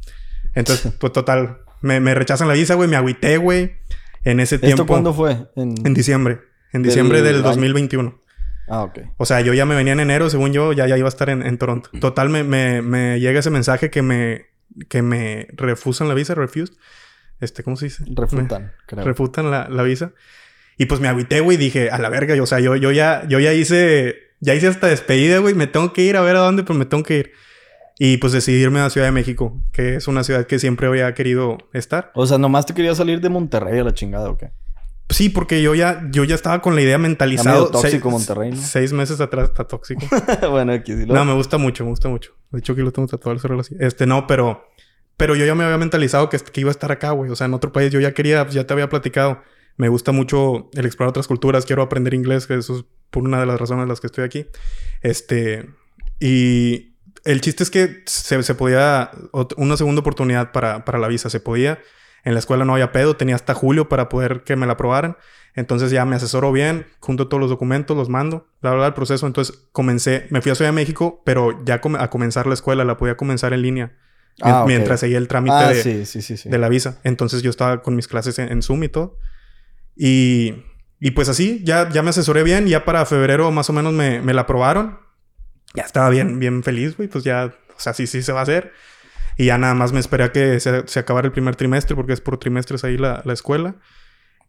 Entonces, 0.54 0.94
pues 1.00 1.14
total, 1.14 1.60
me, 1.82 2.00
me 2.00 2.14
rechazan 2.14 2.48
la 2.48 2.54
visa, 2.54 2.76
güey, 2.76 2.90
me 2.90 2.96
agüité, 2.96 3.38
güey. 3.38 3.78
En 4.24 4.40
ese 4.40 4.60
tiempo. 4.60 4.82
¿Esto 4.82 4.88
cuándo 4.88 5.14
fue? 5.14 5.48
En, 5.56 5.94
diciembre. 5.94 6.42
En 6.74 6.84
diciembre 6.84 7.22
del, 7.22 7.42
2021. 7.42 8.20
Ah, 8.68 8.84
ok. 8.84 9.00
O 9.18 9.26
sea, 9.26 9.40
yo 9.42 9.54
ya 9.54 9.66
me 9.66 9.76
venía 9.76 9.94
en 9.94 10.02
enero, 10.02 10.30
según 10.30 10.52
yo, 10.52 10.74
ya, 10.74 10.86
ya 10.88 10.98
iba 10.98 11.08
a 11.08 11.10
estar 11.10 11.30
en, 11.30 11.44
en 11.44 11.58
Toronto. 11.58 11.90
Total, 12.02 12.28
me, 12.28 12.44
me, 12.44 12.82
me, 12.82 13.20
llega 13.20 13.40
ese 13.40 13.50
mensaje 13.50 13.90
que 13.90 14.02
me, 14.02 14.48
que 14.90 15.02
me 15.02 15.48
refusan 15.54 16.10
la 16.10 16.14
visa, 16.14 16.36
refused. 16.36 16.76
Este, 17.40 17.64
¿cómo 17.64 17.78
se 17.78 17.86
dice? 17.86 18.04
Refutan, 18.14 18.74
creo. 18.86 19.06
Refutan 19.06 19.50
la, 19.50 19.70
la 19.70 19.84
visa. 19.84 20.12
Y 20.78 20.86
pues 20.86 21.00
me 21.00 21.08
agüité, 21.08 21.40
güey, 21.40 21.58
dije, 21.58 21.90
a 21.90 21.98
la 21.98 22.10
verga, 22.10 22.42
o 22.42 22.46
sea, 22.46 22.60
yo, 22.60 22.76
yo 22.76 22.92
ya, 22.92 23.26
yo 23.28 23.40
ya 23.40 23.54
hice, 23.54 24.16
ya 24.40 24.54
hice 24.54 24.68
hasta 24.68 24.88
despedida, 24.88 25.40
güey, 25.40 25.56
me 25.56 25.68
tengo 25.68 25.94
que 25.94 26.04
ir 26.04 26.18
a 26.18 26.22
ver 26.22 26.36
a 26.36 26.40
dónde, 26.40 26.64
pues 26.64 26.78
me 26.78 26.86
tengo 26.86 27.04
que 27.04 27.18
ir. 27.18 27.32
Y 28.00 28.18
pues 28.18 28.32
decidirme 28.34 28.80
a 28.80 28.90
Ciudad 28.90 29.08
de 29.08 29.12
México, 29.12 29.60
que 29.72 29.96
es 29.96 30.08
una 30.08 30.24
ciudad 30.24 30.46
que 30.46 30.60
siempre 30.60 30.88
había 30.88 31.14
querido 31.16 31.58
estar. 31.74 32.12
O 32.14 32.28
sea, 32.28 32.38
nomás 32.38 32.66
te 32.66 32.74
quería 32.74 32.94
salir 32.94 33.22
de 33.22 33.30
Monterrey 33.30 33.80
a 33.80 33.84
la 33.84 33.94
chingada, 33.94 34.30
¿o 34.30 34.38
qué? 34.38 34.52
Sí, 35.10 35.30
porque 35.30 35.62
yo 35.62 35.74
ya, 35.74 36.06
yo 36.12 36.26
ya 36.26 36.36
estaba 36.36 36.62
con 36.62 36.76
la 36.76 36.82
idea 36.82 36.98
mentalizada. 36.98 37.72
tóxico 37.72 38.10
Monterrey, 38.12 38.52
¿no? 38.52 38.58
Seis 38.58 38.92
meses 38.92 39.22
atrás 39.22 39.50
está 39.50 39.64
tóxico. 39.64 40.02
bueno, 40.50 40.74
aquí 40.74 40.94
sí 40.94 41.06
lo... 41.06 41.14
No, 41.14 41.24
me 41.24 41.34
gusta 41.34 41.58
mucho, 41.58 41.86
me 41.86 41.92
gusta 41.92 42.10
mucho. 42.10 42.34
De 42.52 42.60
hecho, 42.60 42.74
aquí 42.74 42.82
lo 42.82 42.92
tengo 42.92 43.08
tatuado 43.08 43.40
el 43.42 43.60
así. 43.60 43.76
Este, 43.80 44.06
no, 44.06 44.28
pero... 44.28 44.66
Pero 45.16 45.36
yo 45.36 45.46
ya 45.46 45.56
me 45.56 45.64
había 45.64 45.78
mentalizado 45.80 46.30
que, 46.30 46.38
que 46.38 46.62
iba 46.62 46.70
a 46.70 46.72
estar 46.72 46.92
acá, 46.92 47.12
güey. 47.12 47.32
O 47.32 47.36
sea, 47.36 47.46
en 47.46 47.54
otro 47.54 47.72
país 47.72 47.92
yo 47.92 48.00
ya 48.00 48.14
quería... 48.14 48.48
Ya 48.50 48.68
te 48.68 48.74
había 48.74 48.90
platicado. 48.90 49.42
Me 49.78 49.88
gusta 49.88 50.12
mucho 50.12 50.70
el 50.74 50.86
explorar 50.86 51.10
otras 51.10 51.28
culturas. 51.28 51.66
Quiero 51.66 51.82
aprender 51.82 52.14
inglés, 52.14 52.46
que 52.46 52.56
eso 52.56 52.78
es 52.78 52.86
por 53.10 53.24
una 53.24 53.40
de 53.40 53.46
las 53.46 53.60
razones 53.60 53.88
las 53.88 54.02
que 54.02 54.08
estoy 54.08 54.26
aquí. 54.26 54.46
Este... 55.02 55.70
Y 56.20 56.97
el 57.28 57.42
chiste 57.42 57.62
es 57.62 57.70
que 57.70 58.04
se, 58.06 58.56
podía, 58.56 59.12
una 59.58 59.76
segunda 59.76 60.00
oportunidad 60.00 60.54
para, 60.54 60.86
para, 60.86 60.98
la 60.98 61.10
visa, 61.10 61.30
se 61.30 61.42
podía. 61.42 61.80
En 62.24 62.34
la 62.34 62.40
escuela 62.40 62.64
no 62.64 62.74
había 62.74 62.94
pedo, 62.94 63.18
tenía 63.18 63.36
hasta 63.36 63.54
julio 63.54 63.90
para 63.90 64.08
poder 64.08 64.44
que 64.46 64.56
me 64.56 64.66
la 64.66 64.74
aprobaran. 64.74 65.18
Entonces 65.54 65.92
ya 65.92 66.06
me 66.06 66.16
asesoró 66.16 66.54
bien, 66.54 66.88
junto 67.00 67.28
todos 67.28 67.42
los 67.42 67.50
documentos, 67.50 67.98
los 67.98 68.08
mando, 68.08 68.48
bla, 68.62 68.74
bla, 68.74 68.88
el 68.88 68.94
proceso. 68.94 69.28
Entonces 69.28 69.68
comencé, 69.74 70.28
me 70.30 70.42
fui 70.42 70.54
a 70.54 70.56
Ciudad 70.56 70.70
de 70.70 70.76
México, 70.76 71.22
pero 71.26 71.66
ya 71.66 71.82
a 72.00 72.10
comenzar 72.10 72.48
la 72.48 72.54
escuela, 72.54 72.86
la 72.86 72.96
podía 72.96 73.18
comenzar 73.18 73.52
en 73.52 73.62
línea. 73.62 73.98
Ah, 74.42 74.64
mientras 74.66 75.02
seguía 75.02 75.18
el 75.18 75.28
trámite 75.28 75.56
ah, 75.56 75.70
de, 75.70 76.40
de, 76.46 76.58
la 76.58 76.70
visa. 76.70 77.02
Entonces 77.04 77.42
yo 77.42 77.50
estaba 77.50 77.82
con 77.82 77.96
mis 77.96 78.08
clases 78.08 78.40
en, 78.40 78.62
Zoom 78.62 78.84
y 78.84 78.90
todo. 78.90 79.18
Y, 79.98 80.64
y, 81.00 81.12
pues 81.12 81.28
así, 81.28 81.62
ya, 81.66 81.90
ya 81.90 82.04
me 82.04 82.12
asesoré 82.12 82.44
bien. 82.44 82.68
Ya 82.68 82.86
para 82.86 83.06
febrero 83.06 83.52
más 83.52 83.70
o 83.70 83.74
menos 83.74 83.94
me, 83.94 84.22
me 84.22 84.34
la 84.34 84.42
aprobaron 84.42 85.07
ya 85.74 85.84
estaba 85.84 86.10
bien, 86.10 86.40
bien 86.40 86.64
feliz, 86.64 86.98
güey. 86.98 87.08
Pues 87.08 87.24
ya, 87.24 87.54
o 87.76 87.80
sea, 87.80 87.94
sí, 87.94 88.08
sí 88.08 88.22
se 88.24 88.32
va 88.32 88.40
a 88.40 88.44
hacer. 88.44 88.74
Y 89.38 89.46
ya 89.46 89.58
nada 89.58 89.74
más 89.76 89.94
me 89.94 90.00
esperé 90.00 90.24
a 90.24 90.32
que 90.32 90.60
se, 90.60 90.88
se 90.88 91.00
acabara 91.00 91.28
el 91.28 91.32
primer 91.32 91.56
trimestre, 91.56 91.96
porque 91.96 92.14
es 92.14 92.22
por 92.22 92.38
trimestres 92.38 92.84
ahí 92.84 92.98
la, 92.98 93.22
la 93.24 93.34
escuela. 93.34 93.76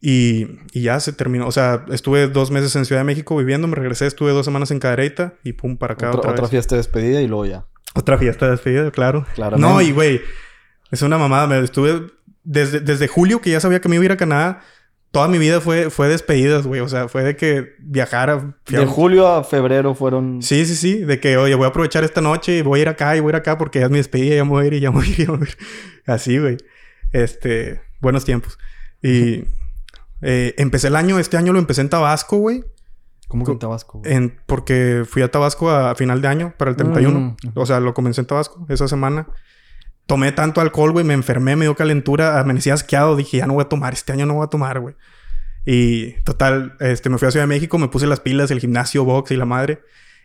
Y, 0.00 0.46
y, 0.72 0.82
ya 0.82 1.00
se 1.00 1.12
terminó. 1.12 1.46
O 1.46 1.52
sea, 1.52 1.84
estuve 1.90 2.28
dos 2.28 2.50
meses 2.50 2.74
en 2.76 2.84
Ciudad 2.84 3.00
de 3.00 3.04
México 3.04 3.36
viviendo, 3.36 3.66
me 3.66 3.74
regresé, 3.74 4.06
estuve 4.06 4.30
dos 4.30 4.44
semanas 4.44 4.70
en 4.70 4.78
Cadereyta 4.78 5.34
y 5.42 5.54
pum, 5.54 5.76
para 5.76 5.94
acá 5.94 6.12
otra, 6.12 6.30
otra, 6.30 6.46
fiesta 6.46 6.76
de 6.76 6.78
despedida 6.78 7.20
y 7.20 7.26
luego 7.26 7.46
ya. 7.46 7.66
Otra 7.94 8.16
fiesta 8.16 8.46
de 8.46 8.52
despedida, 8.52 8.90
claro. 8.92 9.26
No, 9.56 9.82
y 9.82 9.90
güey, 9.90 10.20
es 10.92 11.02
una 11.02 11.18
mamada. 11.18 11.48
Me 11.48 11.58
estuve 11.58 12.06
desde, 12.44 12.80
desde 12.80 13.08
julio 13.08 13.40
que 13.40 13.50
ya 13.50 13.60
sabía 13.60 13.80
que 13.80 13.88
me 13.88 13.96
iba 13.96 14.02
a 14.02 14.06
ir 14.06 14.12
a 14.12 14.16
Canadá 14.16 14.62
toda 15.10 15.28
mi 15.28 15.38
vida 15.38 15.60
fue, 15.60 15.90
fue 15.90 16.08
despedidas, 16.08 16.66
güey. 16.66 16.80
O 16.80 16.88
sea, 16.88 17.08
fue 17.08 17.22
de 17.22 17.36
que 17.36 17.74
viajara. 17.78 18.56
De 18.66 18.86
julio 18.86 19.26
a 19.26 19.44
febrero 19.44 19.94
fueron. 19.94 20.42
Sí, 20.42 20.66
sí, 20.66 20.74
sí. 20.74 20.98
De 20.98 21.20
que, 21.20 21.36
oye, 21.36 21.54
voy 21.54 21.66
a 21.66 21.68
aprovechar 21.68 22.04
esta 22.04 22.20
noche 22.20 22.58
y 22.58 22.62
voy 22.62 22.80
a 22.80 22.82
ir 22.82 22.88
acá 22.88 23.16
y 23.16 23.20
voy 23.20 23.30
a 23.30 23.32
ir 23.32 23.36
acá 23.36 23.58
porque 23.58 23.80
ya 23.80 23.86
es 23.86 23.90
mi 23.90 23.98
despedida, 23.98 24.36
ya 24.36 24.44
me 24.44 24.50
voy 24.50 24.64
a 24.64 24.66
ir 24.66 24.74
y 24.74 24.80
ya 24.80 24.90
me 24.90 24.98
voy 24.98 25.06
a 25.06 25.10
ir. 25.10 25.16
Ya 25.16 25.32
me 25.32 25.38
voy 25.38 25.46
a 25.46 25.50
ir. 25.50 25.56
Así, 26.06 26.38
güey. 26.38 26.58
Este, 27.12 27.80
buenos 28.00 28.24
tiempos. 28.24 28.58
Y 29.02 29.44
eh, 30.22 30.54
empecé 30.58 30.88
el 30.88 30.96
año, 30.96 31.18
este 31.18 31.36
año 31.36 31.52
lo 31.52 31.58
empecé 31.58 31.80
en 31.80 31.88
Tabasco, 31.88 32.36
güey. 32.38 32.64
¿Cómo 33.28 33.44
que 33.44 33.52
en 33.52 33.58
Tabasco? 33.58 34.00
En, 34.04 34.40
porque 34.46 35.04
fui 35.06 35.20
a 35.20 35.30
Tabasco 35.30 35.70
a, 35.70 35.94
final 35.94 36.22
de 36.22 36.28
año, 36.28 36.54
para 36.56 36.70
el 36.70 36.76
31. 36.78 37.20
Mm. 37.20 37.36
O 37.56 37.66
sea, 37.66 37.78
lo 37.78 37.92
comencé 37.92 38.22
en 38.22 38.26
Tabasco 38.26 38.64
esa 38.70 38.88
semana 38.88 39.26
tomé 40.08 40.32
tanto 40.32 40.62
alcohol, 40.62 40.92
güey, 40.92 41.04
me 41.04 41.12
enfermé, 41.12 41.54
me 41.54 41.66
dio 41.66 41.76
calentura, 41.76 42.40
amanecía 42.40 42.72
asqueado, 42.72 43.14
dije, 43.14 43.36
ya 43.36 43.46
no 43.46 43.52
voy 43.52 43.62
a 43.64 43.68
tomar, 43.68 43.92
este 43.92 44.10
año 44.10 44.24
no 44.24 44.34
voy 44.34 44.44
a 44.44 44.48
tomar, 44.48 44.80
güey. 44.80 44.94
Y 45.66 46.12
total, 46.22 46.76
este, 46.80 47.10
me 47.10 47.18
fui 47.18 47.28
a 47.28 47.30
Ciudad 47.30 47.44
de 47.44 47.48
México, 47.48 47.76
me 47.76 47.88
puse 47.88 48.06
las 48.06 48.20
pilas, 48.20 48.50
el 48.50 48.58
gimnasio, 48.58 49.04
box 49.04 49.32
y 49.32 49.36
la 49.36 49.44
madre. 49.44 49.82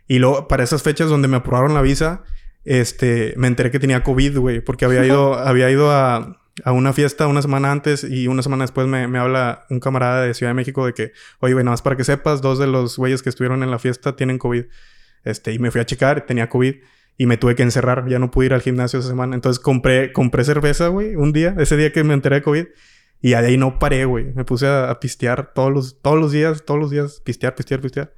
Y 0.08 0.20
luego, 0.20 0.48
para 0.48 0.64
esas 0.64 0.84
fechas 0.84 1.10
donde 1.10 1.28
me 1.28 1.36
aprobaron 1.36 1.74
la 1.74 1.82
visa, 1.82 2.24
este, 2.64 3.34
me 3.36 3.48
enteré 3.48 3.72
que 3.72 3.80
tenía 3.80 4.04
COVID, 4.04 4.38
güey, 4.38 4.62
porque 4.62 4.86
había 4.86 5.06
ido, 5.06 5.34
había 5.38 5.70
ido 5.70 5.92
a, 5.92 6.40
a, 6.64 6.72
una 6.72 6.94
fiesta 6.94 7.28
una 7.28 7.42
semana 7.42 7.70
antes 7.70 8.06
y 8.06 8.28
una 8.28 8.42
semana 8.42 8.64
después 8.64 8.88
me, 8.88 9.10
me, 9.10 9.20
habla 9.20 9.66
un 9.70 9.82
camarada 9.82 10.22
de 10.22 10.34
Ciudad 10.34 10.52
de 10.52 10.56
México 10.56 10.86
de 10.86 10.94
que, 10.94 11.12
oye, 11.40 11.56
güey, 11.56 11.66
nada 11.66 11.74
más 11.74 11.82
para 11.82 11.98
que 11.98 12.06
sepas, 12.06 12.42
dos 12.42 12.58
de 12.58 12.68
los 12.68 12.96
güeyes 12.96 13.22
que 13.22 13.28
estuvieron 13.28 13.64
en 13.64 13.70
la 13.70 13.80
fiesta 13.80 14.16
tienen 14.16 14.38
COVID. 14.38 14.64
Este, 15.26 15.52
y 15.52 15.60
me 15.60 15.72
fui 15.72 15.82
a 15.82 15.86
checar, 15.86 16.26
tenía 16.26 16.48
COVID 16.48 16.76
y 17.18 17.26
me 17.26 17.38
tuve 17.38 17.56
que 17.56 17.64
encerrar. 17.64 18.08
Ya 18.08 18.20
no 18.20 18.32
pude 18.32 18.48
ir 18.48 18.54
al 18.54 18.62
gimnasio 18.62 19.00
esa 19.00 19.10
semana. 19.10 19.36
Entonces 19.36 19.62
compré, 19.62 20.12
compré 20.12 20.44
cerveza, 20.44 20.88
güey, 20.88 21.16
un 21.16 21.34
día, 21.34 21.56
ese 21.60 21.78
día 21.78 21.92
que 21.92 22.04
me 22.04 22.14
enteré 22.14 22.38
de 22.38 22.42
COVID. 22.44 22.66
Y 23.22 23.30
de 23.30 23.36
ahí 23.38 23.58
no 23.58 23.80
paré, 23.80 24.06
güey. 24.06 24.34
Me 24.34 24.44
puse 24.44 24.68
a, 24.68 25.00
pistear 25.00 25.54
todos 25.54 25.72
los, 25.72 26.02
todos 26.02 26.20
los 26.20 26.32
días, 26.32 26.66
todos 26.66 26.80
los 26.80 26.92
días, 26.92 27.22
pistear, 27.24 27.56
pistear, 27.56 27.80
pistear. 27.80 28.14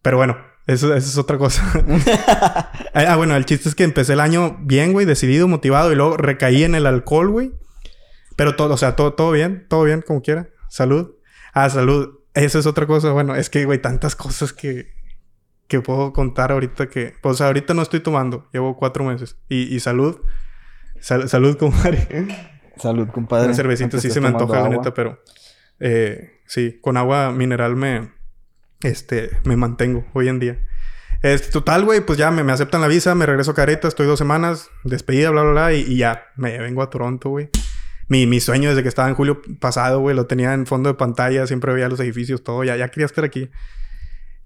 Pero 0.00 0.16
bueno, 0.16 0.38
eso, 0.66 0.94
eso 0.94 1.08
es 1.08 1.18
otra 1.18 1.36
cosa. 1.36 1.62
ah, 2.94 3.16
bueno, 3.16 3.36
el 3.36 3.44
chiste 3.44 3.68
es 3.68 3.74
que 3.74 3.84
empecé 3.84 4.14
el 4.14 4.20
año 4.20 4.56
bien, 4.62 4.94
güey, 4.94 5.04
decidido, 5.04 5.46
motivado 5.46 5.92
y 5.92 5.94
luego 5.94 6.16
recaí 6.16 6.64
en 6.64 6.74
el 6.74 6.86
alcohol, 6.86 7.28
güey. 7.28 7.52
Pero 8.36 8.56
todo, 8.56 8.72
o 8.72 8.76
sea, 8.78 8.96
todo, 8.96 9.12
todo 9.12 9.32
bien, 9.32 9.66
todo 9.68 9.84
bien, 9.84 10.00
como 10.00 10.22
quiera. 10.22 10.48
Salud. 10.70 11.16
Ah, 11.52 11.68
salud. 11.68 12.20
Eso 12.32 12.58
es 12.58 12.64
otra 12.64 12.86
cosa. 12.86 13.12
Bueno, 13.12 13.34
es 13.34 13.50
que, 13.50 13.66
güey, 13.66 13.82
tantas 13.82 14.16
cosas 14.16 14.54
que, 14.54 14.94
que 15.70 15.80
puedo 15.80 16.12
contar 16.12 16.50
ahorita 16.50 16.88
que... 16.88 17.14
Pues 17.22 17.40
ahorita 17.40 17.74
no 17.74 17.82
estoy 17.82 18.00
tomando. 18.00 18.48
Llevo 18.52 18.76
cuatro 18.76 19.04
meses. 19.04 19.36
Y, 19.48 19.72
y 19.72 19.78
salud. 19.78 20.20
salud, 21.00 21.56
comadre. 21.58 22.26
Salud, 22.76 23.08
compadre. 23.08 23.46
Una 23.46 23.54
cervecita 23.54 24.00
sí 24.00 24.10
se 24.10 24.20
me 24.20 24.28
antoja, 24.28 24.62
la 24.62 24.68
neta, 24.68 24.92
pero... 24.92 25.22
Eh, 25.78 26.40
sí, 26.44 26.78
con 26.82 26.96
agua 26.96 27.30
mineral 27.30 27.76
me... 27.76 28.10
Este, 28.82 29.30
me 29.44 29.56
mantengo 29.56 30.04
hoy 30.12 30.26
en 30.28 30.40
día. 30.40 30.58
Este, 31.22 31.52
total, 31.52 31.84
güey, 31.84 32.00
pues 32.00 32.18
ya 32.18 32.32
me, 32.32 32.42
me, 32.42 32.52
aceptan 32.52 32.80
la 32.80 32.88
visa, 32.88 33.14
me 33.14 33.26
regreso 33.26 33.52
a 33.52 33.54
Careta, 33.54 33.86
estoy 33.86 34.06
dos 34.06 34.18
semanas, 34.18 34.70
despedida, 34.84 35.30
bla, 35.30 35.42
bla, 35.42 35.50
bla, 35.52 35.74
y, 35.74 35.82
y 35.82 35.98
ya, 35.98 36.24
me 36.34 36.58
vengo 36.58 36.82
a 36.82 36.88
Toronto, 36.88 37.28
güey. 37.28 37.50
Mi, 38.08 38.26
mi, 38.26 38.40
sueño 38.40 38.70
desde 38.70 38.82
que 38.82 38.88
estaba 38.88 39.08
en 39.08 39.14
julio 39.14 39.42
pasado, 39.60 40.00
güey, 40.00 40.16
lo 40.16 40.26
tenía 40.26 40.54
en 40.54 40.66
fondo 40.66 40.88
de 40.88 40.94
pantalla, 40.94 41.46
siempre 41.46 41.74
veía 41.74 41.88
los 41.90 42.00
edificios, 42.00 42.42
todo, 42.42 42.64
ya, 42.64 42.74
ya 42.76 42.88
quería 42.88 43.04
estar 43.04 43.22
aquí. 43.22 43.50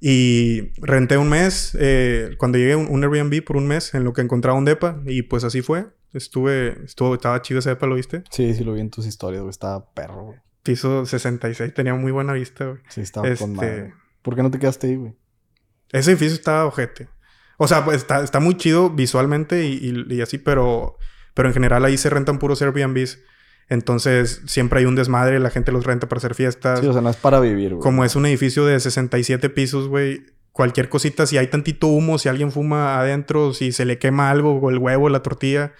Y 0.06 0.70
renté 0.82 1.16
un 1.16 1.30
mes, 1.30 1.74
eh, 1.80 2.34
cuando 2.36 2.58
llegué 2.58 2.76
un, 2.76 2.88
un, 2.90 3.02
Airbnb 3.02 3.42
por 3.42 3.56
un 3.56 3.66
mes, 3.66 3.94
en 3.94 4.04
lo 4.04 4.12
que 4.12 4.20
encontraba 4.20 4.58
un 4.58 4.66
depa, 4.66 5.00
y 5.06 5.22
pues 5.22 5.44
así 5.44 5.62
fue. 5.62 5.86
Estuve, 6.12 6.84
estuvo, 6.84 7.14
estaba 7.14 7.40
chido 7.40 7.60
ese 7.60 7.70
depa, 7.70 7.86
¿lo 7.86 7.94
viste? 7.94 8.22
Sí, 8.28 8.52
sí, 8.52 8.64
lo 8.64 8.74
vi 8.74 8.82
en 8.82 8.90
tus 8.90 9.06
historias, 9.06 9.40
güey, 9.40 9.48
estaba 9.50 9.94
perro, 9.94 10.24
güey. 10.24 10.38
Piso 10.62 11.06
66, 11.06 11.72
tenía 11.72 11.94
muy 11.94 12.12
buena 12.12 12.34
vista, 12.34 12.66
güey. 12.66 12.82
Sí, 12.90 13.00
estaba 13.00 13.28
este... 13.28 13.42
con 13.42 13.54
madre. 13.54 13.94
¿Por 14.20 14.36
qué 14.36 14.42
no 14.42 14.50
te 14.50 14.58
quedaste 14.58 14.88
ahí, 14.88 14.96
güey? 14.96 15.14
Ese 15.90 16.10
edificio 16.10 16.34
está 16.34 16.66
ojete. 16.66 17.08
O 17.56 17.66
sea, 17.66 17.82
pues 17.86 17.96
está, 17.96 18.22
está 18.22 18.40
muy 18.40 18.58
chido 18.58 18.90
visualmente 18.90 19.64
y, 19.64 19.72
y, 19.72 20.16
y, 20.16 20.20
así, 20.20 20.36
pero, 20.36 20.98
pero 21.32 21.48
en 21.48 21.54
general 21.54 21.82
ahí 21.82 21.96
se 21.96 22.10
rentan 22.10 22.38
puros 22.38 22.60
Airbnbs. 22.60 23.20
Entonces 23.68 24.42
siempre 24.46 24.80
hay 24.80 24.86
un 24.86 24.94
desmadre, 24.94 25.40
la 25.40 25.50
gente 25.50 25.72
los 25.72 25.84
renta 25.84 26.08
para 26.08 26.18
hacer 26.18 26.34
fiestas. 26.34 26.80
Sí, 26.80 26.86
o 26.86 26.92
sea, 26.92 27.02
no 27.02 27.10
es 27.10 27.16
para 27.16 27.40
vivir, 27.40 27.74
güey. 27.74 27.82
Como 27.82 28.04
es 28.04 28.16
un 28.16 28.26
edificio 28.26 28.64
de 28.66 28.78
67 28.78 29.50
pisos, 29.50 29.88
güey. 29.88 30.26
Cualquier 30.52 30.88
cosita, 30.88 31.26
si 31.26 31.36
hay 31.36 31.48
tantito 31.48 31.88
humo, 31.88 32.18
si 32.18 32.28
alguien 32.28 32.52
fuma 32.52 33.00
adentro, 33.00 33.52
si 33.54 33.72
se 33.72 33.84
le 33.84 33.98
quema 33.98 34.30
algo, 34.30 34.60
o 34.60 34.70
el 34.70 34.78
huevo, 34.78 35.08
la 35.08 35.20
tortilla, 35.20 35.72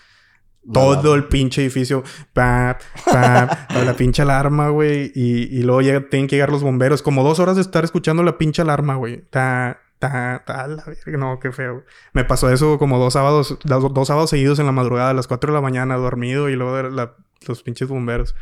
todo 0.73 1.14
el 1.14 1.25
pinche 1.25 1.62
edificio, 1.62 2.03
pa, 2.33 2.79
pa, 3.05 3.67
la 3.85 3.95
pinche 3.97 4.23
alarma, 4.23 4.71
güey. 4.71 5.12
Y, 5.14 5.59
y 5.59 5.62
luego 5.62 5.83
llega, 5.83 6.09
tienen 6.09 6.26
que 6.26 6.37
llegar 6.37 6.50
los 6.50 6.62
bomberos. 6.62 7.03
Como 7.03 7.23
dos 7.23 7.38
horas 7.38 7.57
de 7.57 7.62
estar 7.62 7.85
escuchando 7.85 8.23
la 8.23 8.38
pinche 8.38 8.62
alarma, 8.62 8.97
güey. 8.97 9.23
Ta, 9.31 9.81
ta, 9.99 10.43
ta, 10.45 10.67
la 10.67 10.85
verga. 10.85 11.19
No, 11.19 11.38
qué 11.38 11.53
feo. 11.53 11.85
Me 12.12 12.25
pasó 12.25 12.50
eso 12.50 12.79
como 12.79 12.99
dos 12.99 13.12
sábados, 13.12 13.59
dos, 13.64 13.95
dos, 13.95 14.09
sábados 14.09 14.31
seguidos 14.31 14.59
en 14.59 14.67
la 14.67 14.73
madrugada, 14.73 15.11
a 15.11 15.14
las 15.14 15.29
4 15.29 15.53
de 15.53 15.55
la 15.55 15.61
mañana, 15.62 15.97
dormido. 15.97 16.49
Y 16.49 16.57
luego 16.57 16.88
la, 16.91 17.14
los 17.47 17.62
pinches 17.62 17.88
bomberos. 17.88 18.35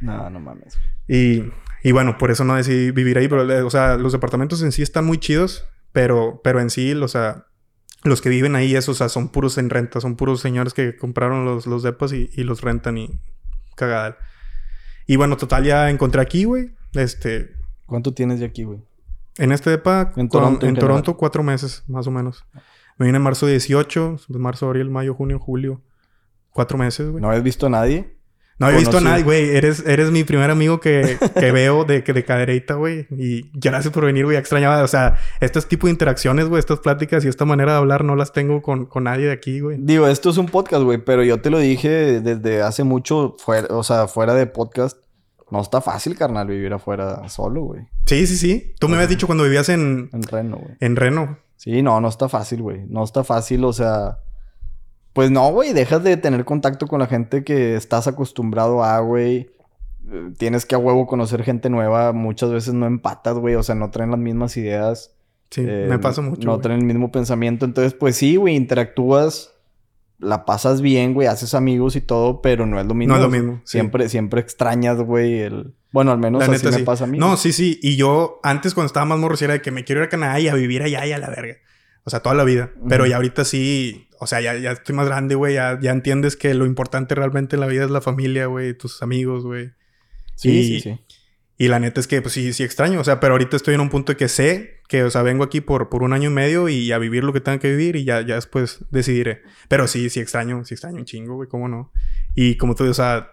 No, 0.00 0.28
no 0.30 0.40
mames. 0.40 0.78
Y, 1.08 1.44
y 1.82 1.92
bueno, 1.92 2.18
por 2.18 2.30
eso 2.30 2.44
no 2.44 2.56
decidí 2.56 2.90
vivir 2.90 3.18
ahí. 3.18 3.28
Pero, 3.28 3.66
o 3.66 3.70
sea, 3.70 3.96
los 3.96 4.12
departamentos 4.12 4.62
en 4.62 4.72
sí 4.72 4.82
están 4.82 5.04
muy 5.04 5.18
chidos. 5.18 5.66
Pero, 5.92 6.40
pero 6.42 6.60
en 6.60 6.70
sí, 6.70 6.92
o 6.92 7.08
sea, 7.08 7.46
los 8.02 8.20
que 8.20 8.28
viven 8.28 8.56
ahí, 8.56 8.74
esos, 8.74 8.96
o 8.96 8.98
sea, 8.98 9.08
son 9.08 9.28
puros 9.28 9.58
en 9.58 9.70
renta, 9.70 10.00
son 10.00 10.16
puros 10.16 10.40
señores 10.40 10.74
que 10.74 10.96
compraron 10.96 11.44
los, 11.44 11.66
los 11.66 11.82
depas 11.82 12.12
y, 12.12 12.30
y 12.34 12.42
los 12.42 12.62
rentan 12.62 12.98
y 12.98 13.20
cagada. 13.76 14.18
Y 15.06 15.16
bueno, 15.16 15.36
total, 15.36 15.64
ya 15.64 15.90
encontré 15.90 16.20
aquí, 16.20 16.44
güey. 16.44 16.72
Este. 16.94 17.52
¿Cuánto 17.86 18.12
tienes 18.12 18.40
de 18.40 18.46
aquí, 18.46 18.64
güey? 18.64 18.80
En 19.36 19.52
este 19.52 19.70
depa, 19.70 20.12
en 20.16 20.28
Toronto, 20.28 20.66
en, 20.66 20.74
en 20.74 20.80
Toronto 20.80 21.16
cuatro 21.16 21.42
meses, 21.42 21.84
más 21.86 22.06
o 22.06 22.10
menos. 22.10 22.44
Me 22.98 23.06
vine 23.06 23.16
en 23.16 23.22
marzo 23.22 23.46
18, 23.46 24.18
marzo, 24.30 24.66
abril, 24.66 24.90
mayo, 24.90 25.14
junio, 25.14 25.38
julio. 25.38 25.82
Cuatro 26.54 26.78
meses, 26.78 27.10
güey. 27.10 27.20
¿No 27.20 27.28
habías 27.28 27.42
visto 27.42 27.66
a 27.66 27.68
nadie? 27.68 28.14
No 28.60 28.70
he 28.70 28.76
visto 28.76 28.98
a 28.98 29.00
nadie, 29.00 29.24
güey. 29.24 29.56
Eres, 29.56 29.84
eres 29.84 30.12
mi 30.12 30.22
primer 30.22 30.48
amigo 30.52 30.78
que, 30.78 31.18
que 31.34 31.50
veo 31.50 31.84
de, 31.84 32.02
de 32.02 32.24
cadereita, 32.24 32.74
güey. 32.74 33.08
Y 33.10 33.50
gracias 33.58 33.92
por 33.92 34.04
venir, 34.04 34.24
güey. 34.24 34.36
Extrañaba. 34.36 34.80
O 34.84 34.86
sea, 34.86 35.16
estos 35.40 35.66
tipos 35.66 35.88
de 35.88 35.92
interacciones, 35.92 36.46
güey, 36.48 36.60
estas 36.60 36.78
pláticas 36.78 37.24
y 37.24 37.28
esta 37.28 37.44
manera 37.44 37.72
de 37.72 37.78
hablar 37.78 38.04
no 38.04 38.14
las 38.14 38.32
tengo 38.32 38.62
con, 38.62 38.86
con 38.86 39.02
nadie 39.04 39.26
de 39.26 39.32
aquí, 39.32 39.58
güey. 39.58 39.78
Digo, 39.80 40.06
esto 40.06 40.30
es 40.30 40.36
un 40.36 40.46
podcast, 40.46 40.84
güey, 40.84 40.98
pero 40.98 41.24
yo 41.24 41.40
te 41.40 41.50
lo 41.50 41.58
dije 41.58 42.20
desde 42.20 42.62
hace 42.62 42.84
mucho, 42.84 43.34
fuera, 43.44 43.66
o 43.74 43.82
sea, 43.82 44.06
fuera 44.06 44.34
de 44.34 44.46
podcast. 44.46 44.98
No 45.50 45.60
está 45.60 45.80
fácil, 45.80 46.16
carnal, 46.16 46.46
vivir 46.46 46.72
afuera 46.72 47.28
solo, 47.28 47.62
güey. 47.62 47.82
Sí, 48.06 48.28
sí, 48.28 48.36
sí. 48.36 48.74
Tú 48.78 48.88
me 48.88 48.94
habías 48.94 49.10
dicho 49.10 49.26
cuando 49.26 49.42
vivías 49.42 49.68
en... 49.68 50.10
En 50.12 50.22
Reno, 50.22 50.58
güey. 50.58 50.76
En 50.78 50.94
Reno. 50.94 51.38
Sí, 51.56 51.82
no, 51.82 52.00
no 52.00 52.06
está 52.06 52.28
fácil, 52.28 52.62
güey. 52.62 52.86
No 52.86 53.02
está 53.02 53.24
fácil, 53.24 53.64
o 53.64 53.72
sea... 53.72 54.18
Pues 55.14 55.30
no, 55.30 55.50
güey, 55.52 55.72
dejas 55.72 56.02
de 56.02 56.16
tener 56.16 56.44
contacto 56.44 56.86
con 56.88 56.98
la 56.98 57.06
gente 57.06 57.44
que 57.44 57.76
estás 57.76 58.08
acostumbrado 58.08 58.82
a, 58.84 58.98
güey. 58.98 59.48
Tienes 60.36 60.66
que 60.66 60.74
a 60.74 60.78
huevo 60.78 61.06
conocer 61.06 61.44
gente 61.44 61.70
nueva. 61.70 62.12
Muchas 62.12 62.50
veces 62.50 62.74
no 62.74 62.84
empatas, 62.84 63.38
güey. 63.38 63.54
O 63.54 63.62
sea, 63.62 63.76
no 63.76 63.90
traen 63.90 64.10
las 64.10 64.18
mismas 64.18 64.56
ideas. 64.56 65.14
Sí, 65.50 65.62
eh, 65.64 65.86
me 65.88 66.00
pasa 66.00 66.20
mucho. 66.20 66.46
No 66.46 66.58
traen 66.58 66.80
el 66.80 66.86
mismo 66.86 67.12
pensamiento. 67.12 67.64
Entonces, 67.64 67.94
pues 67.94 68.16
sí, 68.16 68.34
güey, 68.36 68.56
interactúas. 68.56 69.52
La 70.18 70.44
pasas 70.44 70.80
bien, 70.80 71.14
güey, 71.14 71.28
haces 71.28 71.54
amigos 71.54 71.96
y 71.96 72.00
todo, 72.00 72.42
pero 72.42 72.66
no 72.66 72.80
es 72.80 72.86
lo 72.86 72.94
mismo. 72.94 73.14
No 73.14 73.20
es 73.20 73.24
lo 73.24 73.30
mismo. 73.30 73.60
Sí. 73.64 73.78
Siempre, 73.78 74.08
siempre 74.08 74.40
extrañas, 74.40 74.98
güey, 74.98 75.40
el... 75.40 75.74
Bueno, 75.92 76.12
al 76.12 76.18
menos 76.18 76.40
La 76.40 76.46
así 76.46 76.64
neta, 76.64 76.70
me 76.70 76.78
sí. 76.78 76.82
pasa 76.82 77.04
a 77.04 77.06
mí. 77.06 77.18
No, 77.18 77.36
sí, 77.36 77.52
sí. 77.52 77.78
Y 77.82 77.96
yo 77.96 78.40
antes 78.42 78.74
cuando 78.74 78.86
estaba 78.86 79.06
más 79.06 79.18
morro 79.18 79.36
era 79.40 79.54
de 79.54 79.62
que 79.62 79.70
me 79.70 79.84
quiero 79.84 80.00
ir 80.00 80.06
a 80.06 80.08
Canadá 80.08 80.40
y 80.40 80.48
a 80.48 80.54
vivir 80.54 80.82
allá 80.82 81.06
y 81.06 81.12
a 81.12 81.18
la 81.18 81.28
verga. 81.28 81.56
O 82.04 82.10
sea, 82.10 82.20
toda 82.20 82.34
la 82.34 82.44
vida. 82.44 82.70
Pero 82.88 83.04
Ujú. 83.04 83.10
ya 83.10 83.16
ahorita 83.16 83.44
sí... 83.44 84.08
O 84.20 84.26
sea, 84.26 84.40
ya, 84.40 84.54
ya 84.56 84.72
estoy 84.72 84.94
más 84.94 85.06
grande, 85.06 85.34
güey. 85.34 85.54
Ya, 85.54 85.78
ya 85.82 85.90
entiendes 85.90 86.36
que 86.36 86.54
lo 86.54 86.64
importante 86.66 87.14
realmente 87.14 87.56
en 87.56 87.60
la 87.60 87.66
vida 87.66 87.84
es 87.84 87.90
la 87.90 88.00
familia, 88.00 88.46
güey. 88.46 88.72
Tus 88.74 89.02
amigos, 89.02 89.44
güey. 89.44 89.72
Sí, 90.36 90.50
y- 90.50 90.64
sí, 90.64 90.80
sí. 90.80 91.00
Y 91.56 91.68
la 91.68 91.78
neta 91.78 92.00
es 92.00 92.08
que, 92.08 92.20
pues 92.20 92.34
sí, 92.34 92.52
sí 92.52 92.64
extraño. 92.64 93.00
O 93.00 93.04
sea, 93.04 93.20
pero 93.20 93.34
ahorita 93.34 93.56
estoy 93.56 93.74
en 93.74 93.80
un 93.80 93.88
punto 93.88 94.16
que 94.16 94.26
sé 94.28 94.80
que, 94.88 95.04
o 95.04 95.10
sea, 95.10 95.22
vengo 95.22 95.44
aquí 95.44 95.60
por, 95.60 95.88
por 95.88 96.02
un 96.02 96.12
año 96.12 96.30
y 96.30 96.32
medio 96.32 96.68
y 96.68 96.90
a 96.90 96.98
vivir 96.98 97.22
lo 97.22 97.32
que 97.32 97.40
tenga 97.40 97.58
que 97.60 97.70
vivir 97.70 97.94
y 97.96 98.04
ya, 98.04 98.22
ya 98.22 98.34
después 98.34 98.84
decidiré. 98.90 99.42
Pero 99.68 99.86
sí, 99.86 100.10
sí 100.10 100.18
extraño, 100.18 100.64
sí 100.64 100.74
extraño 100.74 100.96
un 100.98 101.04
chingo, 101.04 101.36
güey, 101.36 101.48
cómo 101.48 101.68
no. 101.68 101.92
Y 102.34 102.56
como 102.56 102.74
tú, 102.74 102.84
o 102.88 102.94
sea, 102.94 103.30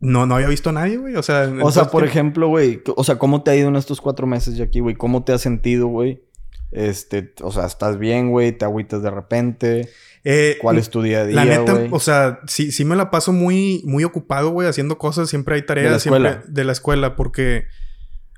no, 0.00 0.26
no 0.26 0.34
había 0.34 0.48
visto 0.48 0.68
a 0.70 0.72
nadie, 0.72 0.98
güey. 0.98 1.16
O 1.16 1.22
sea, 1.22 1.50
O 1.62 1.70
sea, 1.70 1.84
por 1.86 2.02
¿qué? 2.02 2.10
ejemplo, 2.10 2.48
güey, 2.48 2.82
o 2.94 3.04
sea, 3.04 3.16
¿cómo 3.16 3.42
te 3.42 3.52
ha 3.52 3.56
ido 3.56 3.68
en 3.68 3.76
estos 3.76 4.02
cuatro 4.02 4.26
meses 4.26 4.56
ya 4.56 4.64
aquí, 4.64 4.80
güey? 4.80 4.94
¿Cómo 4.96 5.24
te 5.24 5.32
has 5.32 5.40
sentido, 5.40 5.86
güey? 5.86 6.22
Este, 6.70 7.34
o 7.42 7.50
sea, 7.50 7.66
¿estás 7.66 7.98
bien, 7.98 8.30
güey? 8.30 8.52
¿Te 8.52 8.64
agüitas 8.64 9.02
de 9.02 9.10
repente? 9.10 9.88
Eh, 10.22 10.58
¿Cuál 10.60 10.78
es 10.78 10.90
tu 10.90 11.02
día 11.02 11.22
a 11.22 11.24
La 11.24 11.44
día, 11.44 11.58
neta, 11.58 11.72
güey? 11.72 11.88
o 11.90 11.98
sea, 11.98 12.40
sí, 12.46 12.72
sí 12.72 12.84
me 12.84 12.96
la 12.96 13.10
paso 13.10 13.32
muy, 13.32 13.82
muy 13.84 14.04
ocupado, 14.04 14.50
güey, 14.50 14.68
haciendo 14.68 14.98
cosas. 14.98 15.28
Siempre 15.28 15.56
hay 15.56 15.62
tareas. 15.62 15.92
la 15.92 15.98
siempre 15.98 16.28
escuela? 16.28 16.44
de 16.46 16.64
la 16.64 16.72
escuela, 16.72 17.16
porque, 17.16 17.66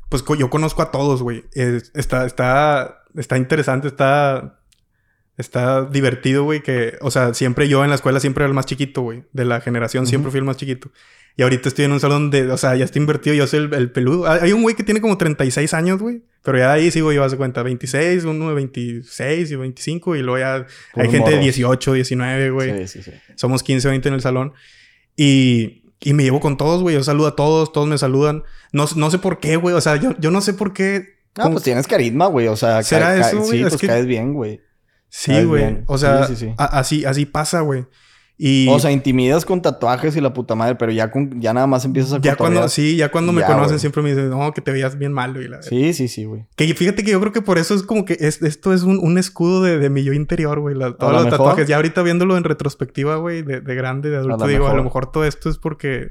pues 0.08 0.24
yo 0.38 0.48
conozco 0.48 0.82
a 0.82 0.90
todos, 0.90 1.22
güey. 1.22 1.44
Eh, 1.54 1.80
está, 1.94 2.24
está, 2.24 3.02
está 3.16 3.36
interesante, 3.36 3.88
está, 3.88 4.60
está 5.36 5.84
divertido, 5.84 6.44
güey, 6.44 6.62
que, 6.62 6.96
o 7.00 7.10
sea, 7.10 7.34
siempre 7.34 7.68
yo 7.68 7.84
en 7.84 7.90
la 7.90 7.96
escuela 7.96 8.20
siempre 8.20 8.44
era 8.44 8.48
el 8.48 8.54
más 8.54 8.66
chiquito, 8.66 9.02
güey. 9.02 9.24
De 9.32 9.44
la 9.44 9.60
generación 9.60 10.06
siempre 10.06 10.30
fui 10.30 10.38
el 10.38 10.44
más 10.44 10.56
chiquito. 10.56 10.90
Y 11.36 11.42
ahorita 11.42 11.68
estoy 11.68 11.86
en 11.86 11.92
un 11.92 12.00
salón 12.00 12.30
de, 12.30 12.50
o 12.50 12.56
sea, 12.58 12.76
ya 12.76 12.84
está 12.84 12.98
invertido, 12.98 13.34
yo 13.34 13.46
soy 13.46 13.60
el, 13.60 13.72
el 13.74 13.90
peludo. 13.90 14.28
Hay 14.28 14.40
hay 14.42 14.52
un 14.52 14.62
güey 14.62 14.74
que 14.74 14.82
tiene 14.82 15.00
como 15.00 15.16
36 15.16 15.72
años, 15.74 15.98
güey. 15.98 16.22
Pero 16.42 16.58
ya 16.58 16.72
ahí 16.72 16.90
sigo 16.90 17.12
yo, 17.12 17.22
haz 17.24 17.30
de 17.32 17.38
cuenta, 17.38 17.62
26, 17.62 18.24
uno 18.24 18.48
de 18.48 18.54
26 18.54 19.50
y 19.50 19.56
25, 19.56 20.16
y 20.16 20.22
luego 20.22 20.38
ya 20.38 20.54
hay 20.56 20.62
Puros 20.92 21.10
gente 21.12 21.30
de 21.30 21.36
morros. 21.36 21.44
18, 21.44 21.92
19, 21.94 22.50
güey. 22.50 22.86
Sí, 22.86 22.98
sí, 23.00 23.10
sí. 23.10 23.12
Somos 23.36 23.62
15, 23.62 23.88
20 23.88 24.08
en 24.08 24.14
el 24.14 24.20
salón. 24.20 24.52
Y, 25.16 25.84
y 26.00 26.14
me 26.14 26.22
llevo 26.24 26.40
con 26.40 26.56
todos, 26.56 26.82
güey. 26.82 26.96
Yo 26.96 27.02
saludo 27.04 27.28
a 27.28 27.36
todos, 27.36 27.72
todos 27.72 27.86
me 27.86 27.96
saludan. 27.98 28.42
No, 28.72 28.86
no 28.96 29.10
sé 29.10 29.18
por 29.18 29.38
qué, 29.40 29.56
güey. 29.56 29.74
O 29.74 29.80
sea, 29.80 29.96
yo, 29.96 30.14
yo 30.18 30.30
no 30.30 30.40
sé 30.40 30.52
por 30.54 30.72
qué. 30.72 31.16
Ah, 31.36 31.42
cómo- 31.44 31.52
pues 31.54 31.64
tienes 31.64 31.86
carisma, 31.86 32.26
güey. 32.26 32.48
O 32.48 32.56
sea, 32.56 32.82
¿Será 32.82 33.16
eso, 33.16 33.38
güey? 33.38 33.50
Sí, 33.50 33.62
Es 33.62 33.68
pues 33.70 33.80
que- 33.80 33.86
caes 33.86 34.06
bien, 34.06 34.34
güey. 34.34 34.60
Sí, 35.08 35.44
güey. 35.44 35.78
O 35.86 35.98
sea, 35.98 36.26
así, 36.58 37.04
así 37.04 37.26
pasa, 37.26 37.60
güey. 37.60 37.84
Y 38.38 38.66
O 38.70 38.78
sea, 38.80 38.90
intimidas 38.90 39.44
con 39.44 39.62
tatuajes 39.62 40.16
y 40.16 40.20
la 40.20 40.32
puta 40.32 40.54
madre, 40.56 40.74
pero 40.74 40.90
ya 40.90 41.10
con, 41.12 41.40
ya 41.40 41.52
nada 41.52 41.66
más 41.68 41.84
empiezas 41.84 42.14
a 42.14 42.20
ya 42.20 42.34
cuando, 42.34 42.68
sí, 42.68 42.96
ya 42.96 43.10
cuando 43.10 43.30
me 43.32 43.42
Ya, 43.42 43.46
conocen 43.46 43.68
güey. 43.74 43.78
siempre 43.78 44.02
me 44.02 44.08
dicen, 44.08 44.30
no, 44.30 44.52
que 44.52 44.60
te 44.60 44.72
veías 44.72 44.98
bien 44.98 45.12
malo. 45.12 45.40
Y 45.42 45.48
la... 45.48 45.62
Sí, 45.62 45.92
sí, 45.92 46.08
sí, 46.08 46.24
güey. 46.24 46.46
Que 46.56 46.72
fíjate 46.74 47.04
que 47.04 47.12
yo 47.12 47.20
creo 47.20 47.32
que 47.32 47.42
por 47.42 47.58
eso 47.58 47.74
es 47.74 47.82
como 47.84 48.04
que 48.04 48.16
es- 48.18 48.42
esto 48.42 48.72
es 48.72 48.82
un, 48.82 48.98
un 48.98 49.18
escudo 49.18 49.62
de, 49.62 49.78
de 49.78 49.90
mi 49.90 50.02
yo 50.02 50.12
interior, 50.12 50.58
güey. 50.58 50.74
la- 50.74 50.92
Todos 50.96 51.12
lo 51.12 51.18
los 51.18 51.24
mejor. 51.26 51.38
tatuajes. 51.38 51.68
Ya 51.68 51.76
ahorita 51.76 52.02
viéndolo 52.02 52.36
en 52.36 52.42
retrospectiva, 52.44 53.16
güey, 53.16 53.42
de, 53.42 53.60
de 53.60 53.74
grande, 53.76 54.10
de 54.10 54.16
adulto, 54.16 54.46
digo, 54.48 54.66
a 54.66 54.74
lo 54.74 54.82
mejor. 54.82 55.12
todo 55.12 55.24
esto 55.24 55.48
es 55.48 55.58
porque 55.58 56.10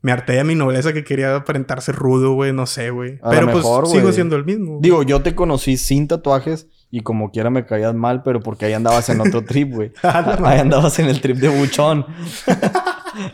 me 0.00 0.12
harté 0.12 0.34
de 0.34 0.44
mi 0.44 0.54
nobleza 0.54 0.92
que 0.92 1.02
quería 1.02 1.34
aparentarse 1.36 1.90
rudo, 1.92 2.32
güey, 2.32 2.52
no 2.52 2.66
sé, 2.66 2.90
güey. 2.90 3.18
Pero 3.28 3.50
pues 3.50 3.64
sigo 3.90 4.12
siendo 4.12 4.36
el 4.36 4.44
mismo. 4.44 4.78
Digo, 4.80 5.02
yo 5.02 5.20
te 5.22 5.34
conocí 5.34 5.76
sin 5.76 6.06
tatuajes 6.08 6.68
y 6.90 7.00
como 7.02 7.30
quiera 7.30 7.50
me 7.50 7.66
caías 7.66 7.94
mal, 7.94 8.22
pero 8.22 8.40
porque 8.40 8.66
ahí 8.66 8.72
andabas 8.72 9.08
en 9.08 9.20
otro 9.20 9.44
trip, 9.46 9.72
güey. 9.74 9.92
A 10.02 10.20
la 10.22 10.38
ahí 10.50 10.58
andabas 10.60 10.98
en 10.98 11.06
el 11.06 11.20
trip 11.20 11.36
de 11.38 11.48
buchón. 11.48 12.06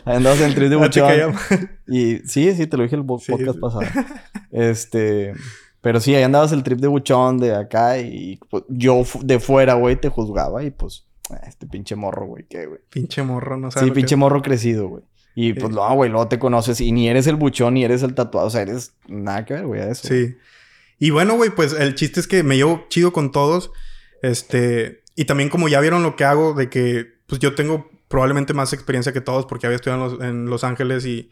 ahí 0.05 0.15
andabas 0.17 0.39
en 0.41 0.47
el 0.47 0.55
trip 0.55 0.69
de 0.69 0.75
Ah, 0.75 0.79
buchón. 0.79 1.69
Y 1.87 2.17
sí, 2.27 2.53
sí, 2.55 2.67
te 2.67 2.77
lo 2.77 2.83
dije 2.83 2.95
el 2.95 3.05
podcast 3.05 3.39
sí. 3.39 3.59
pasado. 3.59 3.81
Este, 4.51 5.33
pero 5.81 5.99
sí, 5.99 6.15
ahí 6.15 6.23
andabas 6.23 6.51
el 6.53 6.63
trip 6.63 6.79
de 6.79 6.87
buchón 6.87 7.37
de 7.39 7.53
acá 7.55 7.97
y 7.99 8.39
pues, 8.49 8.63
yo 8.69 9.03
de 9.21 9.39
fuera, 9.39 9.73
güey, 9.73 9.95
te 9.99 10.07
juzgaba 10.09 10.63
y 10.63 10.71
pues, 10.71 11.05
ah, 11.29 11.41
este 11.47 11.67
pinche 11.67 11.95
morro, 11.95 12.25
güey, 12.27 12.45
¿qué, 12.49 12.65
güey? 12.65 12.79
Pinche 12.89 13.21
morro, 13.23 13.57
no 13.57 13.69
sabes. 13.71 13.87
Sí, 13.87 13.91
que- 13.91 13.95
pinche 13.95 14.15
morro 14.15 14.41
crecido, 14.41 14.87
güey. 14.87 15.03
Y 15.37 15.51
pues, 15.53 15.73
no, 15.73 15.93
güey, 15.95 16.09
luego 16.09 16.29
te 16.29 16.39
conoces 16.39 16.79
y 16.79 16.93
ni 16.93 17.09
eres 17.09 17.27
el 17.27 17.35
buchón 17.35 17.73
ni 17.73 17.83
eres 17.83 18.01
el 18.03 18.15
tatuado, 18.15 18.47
o 18.47 18.49
sea, 18.49 18.61
eres 18.61 18.93
nada 19.09 19.43
que 19.43 19.53
ver, 19.55 19.65
güey, 19.67 19.81
a 19.81 19.89
eso. 19.89 20.07
Sí. 20.07 20.35
Y 20.97 21.09
bueno, 21.09 21.35
güey, 21.35 21.49
pues 21.49 21.73
el 21.73 21.95
chiste 21.95 22.19
es 22.19 22.27
que 22.27 22.43
me 22.43 22.57
llevo 22.57 22.85
chido 22.89 23.13
con 23.13 23.31
todos. 23.31 23.71
Este. 24.21 25.03
Y 25.15 25.25
también, 25.25 25.49
como 25.49 25.67
ya 25.67 25.79
vieron 25.79 26.03
lo 26.03 26.15
que 26.15 26.25
hago, 26.25 26.53
de 26.53 26.69
que 26.69 27.15
pues 27.27 27.39
yo 27.39 27.55
tengo 27.55 27.89
probablemente 28.07 28.53
más 28.53 28.73
experiencia 28.73 29.13
que 29.13 29.21
todos 29.21 29.45
porque 29.45 29.65
había 29.65 29.77
estudiado 29.77 30.05
en 30.05 30.11
Los, 30.11 30.21
en 30.21 30.45
Los 30.45 30.63
Ángeles 30.63 31.05
y, 31.05 31.31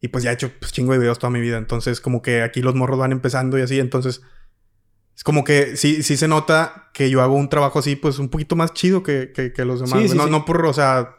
y 0.00 0.08
pues 0.08 0.24
ya 0.24 0.30
he 0.30 0.34
hecho 0.34 0.50
pues, 0.58 0.72
chingo 0.72 0.92
de 0.92 0.98
videos 0.98 1.18
toda 1.18 1.30
mi 1.30 1.40
vida. 1.40 1.58
Entonces, 1.58 2.00
como 2.00 2.22
que 2.22 2.42
aquí 2.42 2.60
los 2.60 2.74
morros 2.74 2.98
van 2.98 3.12
empezando 3.12 3.58
y 3.58 3.62
así. 3.62 3.78
Entonces, 3.78 4.22
es 5.16 5.24
como 5.24 5.44
que 5.44 5.76
sí, 5.76 6.02
sí 6.02 6.16
se 6.16 6.28
nota 6.28 6.90
que 6.92 7.10
yo 7.10 7.22
hago 7.22 7.34
un 7.34 7.48
trabajo 7.48 7.78
así, 7.78 7.96
pues 7.96 8.18
un 8.18 8.28
poquito 8.28 8.56
más 8.56 8.72
chido 8.72 9.02
que, 9.02 9.32
que, 9.32 9.64
los 9.64 9.80
demás. 9.80 10.14
no, 10.14 10.26
no 10.26 10.44
por, 10.44 10.64
o 10.66 10.72
sea. 10.72 11.16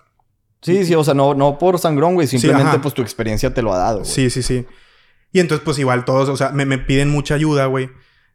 Sí, 0.62 0.86
sí, 0.86 0.96
o 0.96 1.04
sea, 1.04 1.14
no, 1.14 1.34
no 1.34 1.58
por 1.58 1.78
sangrón, 1.80 2.16
güey. 2.16 2.28
Simplemente, 2.28 2.80
pues 2.80 2.94
tu 2.94 3.02
experiencia 3.02 3.54
te 3.54 3.62
lo 3.62 3.74
ha 3.74 3.78
dado. 3.78 4.00
Güey. 4.00 4.10
Sí, 4.10 4.30
sí, 4.30 4.44
sí. 4.44 4.66
Y 5.34 5.42
entonces, 5.42 5.66
pues 5.66 5.78
igual 5.80 6.06
todos, 6.06 6.30
o 6.30 6.38
sea, 6.38 6.52
me, 6.52 6.66
me 6.66 6.78
piden 6.78 7.10
mucha 7.10 7.36
ayuda, 7.36 7.66
güey 7.66 7.90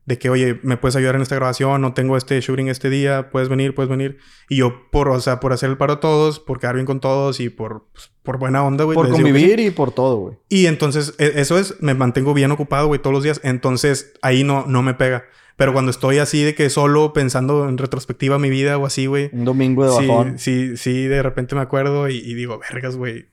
de 0.08 0.18
que, 0.18 0.30
oye, 0.30 0.58
me 0.62 0.78
puedes 0.78 0.96
ayudar 0.96 1.16
en 1.16 1.20
esta 1.20 1.34
grabación, 1.34 1.82
no 1.82 1.92
tengo 1.92 2.16
este 2.16 2.40
shooting 2.40 2.68
este 2.68 2.88
día, 2.88 3.28
puedes 3.30 3.50
venir, 3.50 3.74
puedes 3.74 3.90
venir. 3.90 4.16
Y 4.48 4.56
yo, 4.56 4.88
por, 4.90 5.10
o 5.10 5.20
sea, 5.20 5.38
por 5.38 5.52
hacer 5.52 5.68
el 5.68 5.76
paro 5.76 5.92
a 5.94 6.00
todos, 6.00 6.40
por 6.40 6.58
quedar 6.58 6.76
bien 6.76 6.86
con 6.86 6.98
todos 6.98 7.40
y 7.40 7.50
por, 7.50 7.88
pues, 7.92 8.10
por 8.22 8.38
buena 8.38 8.64
onda, 8.64 8.84
güey. 8.84 8.94
Por 8.94 9.10
convivir 9.10 9.60
y 9.60 9.70
por 9.70 9.92
todo, 9.92 10.16
güey. 10.16 10.38
Y 10.48 10.64
entonces, 10.64 11.14
e, 11.18 11.32
eso 11.36 11.58
es, 11.58 11.74
me 11.82 11.92
mantengo 11.92 12.32
bien 12.32 12.50
ocupado, 12.50 12.86
güey, 12.86 13.02
todos 13.02 13.12
los 13.12 13.22
días. 13.22 13.38
Entonces, 13.44 14.14
ahí 14.22 14.44
no, 14.44 14.64
no 14.66 14.82
me 14.82 14.94
pega. 14.94 15.26
Pero 15.56 15.74
cuando 15.74 15.90
estoy 15.90 16.16
así 16.16 16.42
de 16.42 16.54
que 16.54 16.70
solo 16.70 17.12
pensando 17.12 17.68
en 17.68 17.76
retrospectiva 17.76 18.38
mi 18.38 18.48
vida 18.48 18.78
o 18.78 18.86
así, 18.86 19.04
güey. 19.04 19.28
Un 19.34 19.44
domingo 19.44 19.84
de 19.84 19.90
bajón. 19.90 20.38
Sí, 20.38 20.68
sí, 20.68 20.76
sí, 20.78 21.02
de 21.02 21.22
repente 21.22 21.54
me 21.54 21.60
acuerdo 21.60 22.08
y, 22.08 22.16
y 22.16 22.32
digo, 22.32 22.58
vergas, 22.58 22.96
güey. 22.96 23.26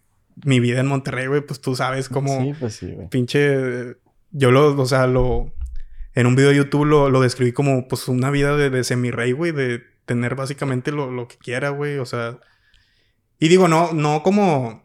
Mi 0.43 0.59
vida 0.59 0.81
en 0.81 0.87
Monterrey, 0.87 1.27
güey, 1.27 1.41
pues 1.41 1.61
tú 1.61 1.75
sabes 1.75 2.09
cómo... 2.09 2.41
Sí, 2.41 2.53
pues 2.59 2.75
sí, 2.75 2.91
güey. 2.91 3.07
Pinche... 3.09 3.95
Yo 4.31 4.51
lo, 4.51 4.79
o 4.79 4.85
sea, 4.85 5.07
lo 5.07 5.53
en 6.15 6.27
un 6.27 6.35
video 6.35 6.49
de 6.49 6.55
YouTube 6.55 6.85
lo, 6.85 7.09
lo 7.09 7.21
describí 7.21 7.51
como 7.51 7.87
pues 7.87 8.07
una 8.07 8.31
vida 8.31 8.55
de, 8.55 8.69
de 8.69 8.83
semi-rey, 8.83 9.33
güey, 9.33 9.51
de 9.51 9.83
tener 10.05 10.35
básicamente 10.35 10.91
lo, 10.91 11.11
lo 11.11 11.27
que 11.27 11.37
quiera, 11.37 11.69
güey, 11.69 11.97
o 11.97 12.05
sea... 12.05 12.39
Y 13.37 13.49
digo, 13.49 13.67
no, 13.67 13.91
no 13.91 14.23
como... 14.23 14.83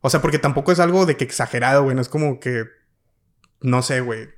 O 0.00 0.10
sea, 0.10 0.22
porque 0.22 0.38
tampoco 0.38 0.70
es 0.70 0.78
algo 0.78 1.06
de 1.06 1.16
que 1.16 1.24
exagerado, 1.24 1.82
güey, 1.82 1.96
no 1.96 2.02
es 2.02 2.08
como 2.08 2.38
que... 2.38 2.64
No 3.60 3.82
sé, 3.82 4.00
güey. 4.00 4.28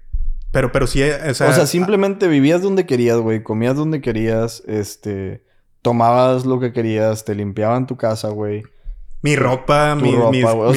Pero, 0.52 0.72
pero 0.72 0.86
sí, 0.86 1.02
o 1.02 1.34
sea... 1.34 1.50
O 1.50 1.52
sea, 1.52 1.66
simplemente 1.66 2.28
vivías 2.28 2.62
donde 2.62 2.86
querías, 2.86 3.18
güey, 3.18 3.42
comías 3.42 3.76
donde 3.76 4.00
querías, 4.00 4.62
este... 4.66 5.44
Tomabas 5.82 6.46
lo 6.46 6.58
que 6.60 6.72
querías, 6.72 7.24
te 7.24 7.34
limpiaban 7.34 7.86
tu 7.86 7.96
casa, 7.96 8.28
güey. 8.28 8.62
Mi 9.23 9.35
ropa, 9.35 9.94
mi, 9.96 10.12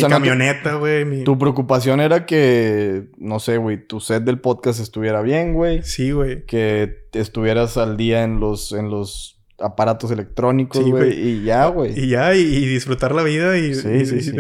camioneta, 0.10 0.76
güey. 0.76 1.24
Tu 1.24 1.38
preocupación 1.38 2.00
era 2.00 2.26
que, 2.26 3.10
no 3.18 3.40
sé, 3.40 3.58
güey, 3.58 3.86
tu 3.86 4.00
set 4.00 4.24
del 4.24 4.40
podcast 4.40 4.80
estuviera 4.80 5.22
bien, 5.22 5.54
güey. 5.54 5.84
Sí, 5.84 6.12
güey. 6.12 6.46
Que 6.46 7.06
estuvieras 7.14 7.78
al 7.78 7.98
día 7.98 8.24
en 8.24 8.40
los, 8.40 8.72
en 8.72 8.90
los 8.90 9.40
aparatos 9.60 10.12
electrónicos, 10.12 10.84
güey. 10.84 11.20
y 11.20 11.44
ya, 11.44 11.68
güey. 11.68 11.94
Y 12.00 12.08
ya, 12.08 12.34
y, 12.34 12.66
disfrutar 12.66 13.14
la 13.14 13.24
vida 13.24 13.58
y, 13.58 13.76
sí, 13.76 14.06
sí, 14.06 14.22
sí. 14.22 14.34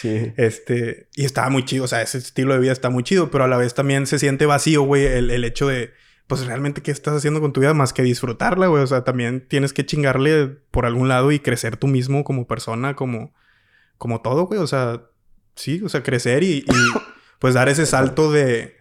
sí. 0.00 0.32
Este, 0.36 1.08
y 1.14 1.24
estaba 1.24 1.50
muy 1.50 1.64
chido, 1.64 1.84
o 1.84 1.88
sea, 1.88 2.02
ese 2.02 2.18
estilo 2.18 2.54
de 2.54 2.60
vida 2.60 2.72
está 2.72 2.88
muy 2.90 3.02
chido, 3.02 3.30
pero 3.30 3.44
a 3.44 3.48
la 3.48 3.56
vez 3.56 3.74
también 3.74 4.06
se 4.06 4.18
siente 4.18 4.46
vacío, 4.46 4.82
güey, 4.82 5.06
el, 5.06 5.30
el 5.30 5.44
hecho 5.44 5.66
de 5.66 5.90
pues 6.28 6.44
realmente 6.46 6.82
qué 6.82 6.90
estás 6.90 7.16
haciendo 7.16 7.40
con 7.40 7.54
tu 7.54 7.60
vida 7.60 7.72
más 7.72 7.94
que 7.94 8.02
disfrutarla, 8.02 8.66
güey. 8.66 8.82
O 8.82 8.86
sea, 8.86 9.02
también 9.02 9.48
tienes 9.48 9.72
que 9.72 9.86
chingarle 9.86 10.46
por 10.70 10.84
algún 10.84 11.08
lado 11.08 11.32
y 11.32 11.40
crecer 11.40 11.78
tú 11.78 11.86
mismo 11.86 12.22
como 12.22 12.46
persona, 12.46 12.94
como, 12.94 13.32
como 13.96 14.20
todo, 14.20 14.44
güey. 14.44 14.60
O 14.60 14.66
sea, 14.66 15.02
sí, 15.56 15.80
o 15.82 15.88
sea, 15.88 16.02
crecer 16.02 16.42
y, 16.42 16.66
pues 17.38 17.54
dar 17.54 17.70
ese 17.70 17.86
salto 17.86 18.30
de, 18.30 18.76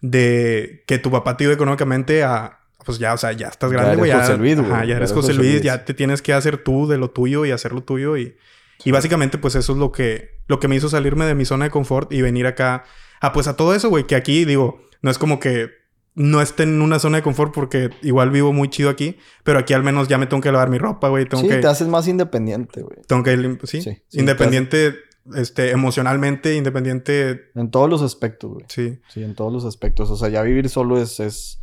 de 0.00 0.84
que 0.86 0.98
tu 0.98 1.10
papá 1.10 1.36
te 1.36 1.44
dio 1.44 1.52
económicamente 1.52 2.22
a, 2.22 2.60
pues 2.84 3.00
ya, 3.00 3.12
o 3.12 3.18
sea, 3.18 3.32
ya 3.32 3.48
estás 3.48 3.72
grande, 3.72 3.96
güey. 3.96 4.12
Ya, 4.12 4.20
José 4.20 4.38
Luis, 4.38 4.60
güey. 4.60 4.86
ya 4.86 4.96
eres 4.96 5.12
José, 5.12 5.34
Luis, 5.34 5.62
ya 5.62 5.84
te 5.84 5.94
tienes 5.94 6.22
que 6.22 6.32
hacer 6.32 6.58
tú 6.58 6.86
de 6.86 6.96
lo 6.96 7.10
tuyo 7.10 7.44
y 7.44 7.50
hacer 7.50 7.72
lo 7.72 7.82
tuyo 7.82 8.16
y, 8.16 8.36
y 8.84 8.92
básicamente 8.92 9.36
pues 9.36 9.56
eso 9.56 9.72
es 9.72 9.78
lo 9.78 9.90
que, 9.90 10.38
lo 10.46 10.60
que 10.60 10.68
me 10.68 10.76
hizo 10.76 10.88
salirme 10.88 11.24
de 11.24 11.34
mi 11.34 11.44
zona 11.44 11.64
de 11.64 11.72
confort 11.72 12.12
y 12.12 12.22
venir 12.22 12.46
acá 12.46 12.84
a 13.20 13.32
pues 13.32 13.48
a 13.48 13.56
todo 13.56 13.74
eso, 13.74 13.88
güey, 13.88 14.06
que 14.06 14.14
aquí 14.14 14.44
digo, 14.44 14.80
no 15.02 15.10
es 15.10 15.18
como 15.18 15.40
que 15.40 15.85
no 16.16 16.40
esté 16.40 16.62
en 16.62 16.80
una 16.80 16.98
zona 16.98 17.18
de 17.18 17.22
confort 17.22 17.52
porque 17.54 17.90
igual 18.02 18.30
vivo 18.30 18.52
muy 18.52 18.68
chido 18.70 18.88
aquí, 18.88 19.18
pero 19.44 19.58
aquí 19.58 19.74
al 19.74 19.82
menos 19.82 20.08
ya 20.08 20.16
me 20.16 20.26
tengo 20.26 20.42
que 20.42 20.50
lavar 20.50 20.70
mi 20.70 20.78
ropa, 20.78 21.10
güey. 21.10 21.26
sí, 21.30 21.46
te 21.46 21.66
haces 21.66 21.88
más 21.88 22.08
independiente, 22.08 22.82
güey. 22.82 22.96
Tengo 23.06 23.22
que, 23.22 23.58
sí, 23.64 23.82
sí, 23.82 24.02
independiente, 24.12 24.94
este, 25.34 25.70
emocionalmente, 25.72 26.56
independiente. 26.56 27.50
En 27.54 27.70
todos 27.70 27.90
los 27.90 28.00
aspectos, 28.00 28.50
güey. 28.50 28.64
Sí. 28.68 28.98
Sí, 29.08 29.22
en 29.22 29.34
todos 29.34 29.52
los 29.52 29.66
aspectos. 29.66 30.10
O 30.10 30.16
sea, 30.16 30.30
ya 30.30 30.40
vivir 30.40 30.70
solo 30.70 30.98
es, 30.98 31.20
es, 31.20 31.60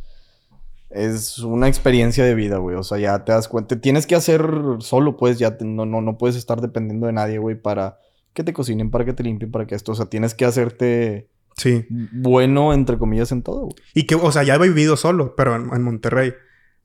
es 0.90 1.40
una 1.40 1.66
experiencia 1.66 2.24
de 2.24 2.36
vida, 2.36 2.58
güey. 2.58 2.76
O 2.76 2.84
sea, 2.84 2.98
ya 2.98 3.24
te 3.24 3.32
das 3.32 3.48
cuenta. 3.48 3.80
Tienes 3.80 4.06
que 4.06 4.14
hacer 4.14 4.48
solo, 4.78 5.16
pues, 5.16 5.40
ya 5.40 5.56
no, 5.60 5.84
no, 5.84 6.00
no 6.00 6.16
puedes 6.16 6.36
estar 6.36 6.60
dependiendo 6.60 7.08
de 7.08 7.12
nadie, 7.12 7.38
güey, 7.38 7.60
para 7.60 7.98
que 8.34 8.44
te 8.44 8.52
cocinen, 8.52 8.92
para 8.92 9.04
que 9.04 9.14
te 9.14 9.24
limpien, 9.24 9.50
para 9.50 9.66
que 9.66 9.74
esto. 9.74 9.90
O 9.92 9.94
sea, 9.96 10.06
tienes 10.06 10.34
que 10.34 10.44
hacerte 10.44 11.28
Sí. 11.56 11.86
Bueno, 11.88 12.72
entre 12.72 12.98
comillas, 12.98 13.32
en 13.32 13.42
todo, 13.42 13.62
güey. 13.62 13.76
Y 13.94 14.04
que, 14.04 14.14
o 14.14 14.32
sea, 14.32 14.42
ya 14.42 14.54
he 14.56 14.58
vivido 14.58 14.96
solo, 14.96 15.34
pero 15.36 15.54
en, 15.54 15.82
Monterrey. 15.82 16.34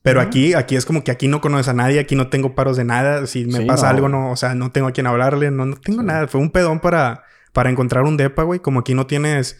Pero 0.01 0.21
aquí, 0.21 0.53
aquí 0.53 0.75
es 0.75 0.85
como 0.85 1.03
que 1.03 1.11
aquí 1.11 1.27
no 1.27 1.41
conoces 1.41 1.67
a 1.67 1.73
nadie, 1.73 1.99
aquí 1.99 2.15
no 2.15 2.29
tengo 2.29 2.55
paros 2.55 2.77
de 2.77 2.85
nada. 2.85 3.25
Si 3.27 3.45
me 3.45 3.65
pasa 3.65 3.89
algo, 3.89 4.07
no, 4.07 4.31
o 4.31 4.35
sea, 4.37 4.55
no 4.55 4.71
tengo 4.71 4.87
a 4.87 4.91
quien 4.91 5.07
hablarle, 5.07 5.51
no, 5.51 5.65
no 5.65 5.75
tengo 5.75 6.03
nada. 6.03 6.27
Fue 6.27 6.39
un 6.39 6.51
pedón 6.51 6.79
para, 6.79 7.23
para 7.51 7.69
encontrar 7.69 8.05
un 8.05 8.15
depa, 8.15 8.43
güey. 8.43 8.61
Como 8.61 8.79
aquí 8.79 8.93
no 8.93 9.07
tienes, 9.07 9.57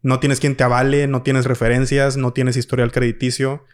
no 0.00 0.18
tienes 0.18 0.40
quien 0.40 0.56
te 0.56 0.64
avale, 0.64 1.08
no 1.08 1.22
tienes 1.22 1.44
referencias, 1.44 2.16
no 2.16 2.32
tienes 2.32 2.56
historial 2.56 2.90
crediticio. 2.90 3.64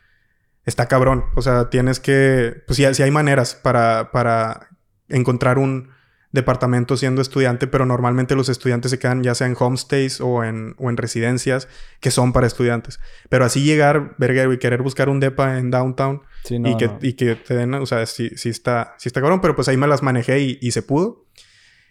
Está 0.65 0.87
cabrón. 0.87 1.25
O 1.37 1.43
sea, 1.43 1.71
tienes 1.71 2.01
que, 2.01 2.63
pues 2.67 2.77
sí, 2.77 2.85
sí 2.93 3.03
hay 3.03 3.11
maneras 3.13 3.55
para, 3.55 4.11
para 4.11 4.71
encontrar 5.09 5.59
un, 5.59 5.91
departamento 6.33 6.97
siendo 6.97 7.23
estudiante, 7.23 7.67
pero 7.67 7.87
normalmente 7.87 8.35
los 8.35 8.49
estudiantes 8.49 8.91
se 8.91 8.99
quedan 8.99 9.23
ya 9.23 9.35
sea 9.35 9.47
en 9.47 9.57
homestays 9.59 10.21
o 10.21 10.45
en, 10.45 10.75
o 10.79 10.91
en 10.91 10.97
residencias 10.97 11.69
que 12.01 12.11
son 12.11 12.33
para 12.33 12.47
estudiantes. 12.47 13.01
Pero 13.29 13.45
así 13.45 13.65
llegar, 13.65 14.15
verga, 14.19 14.53
y 14.53 14.59
querer 14.59 14.83
buscar 14.83 15.09
un 15.09 15.21
depa 15.21 15.59
en 15.59 15.71
downtown 15.71 16.23
y, 16.51 16.77
que, 16.77 16.91
y 17.03 17.15
que 17.15 17.35
te 17.35 17.55
den, 17.55 17.75
o 17.75 17.87
sea, 17.87 18.05
sí, 18.07 18.31
sí, 18.37 18.51
está, 18.51 18.95
sí 18.99 19.09
está 19.09 19.21
cabrón, 19.21 19.41
pero 19.41 19.57
pues 19.57 19.69
ahí 19.69 19.77
me 19.77 19.87
las 19.87 20.03
manejé 20.03 20.41
y, 20.41 20.59
y 20.61 20.73
se 20.73 20.83
pudo. 20.83 21.25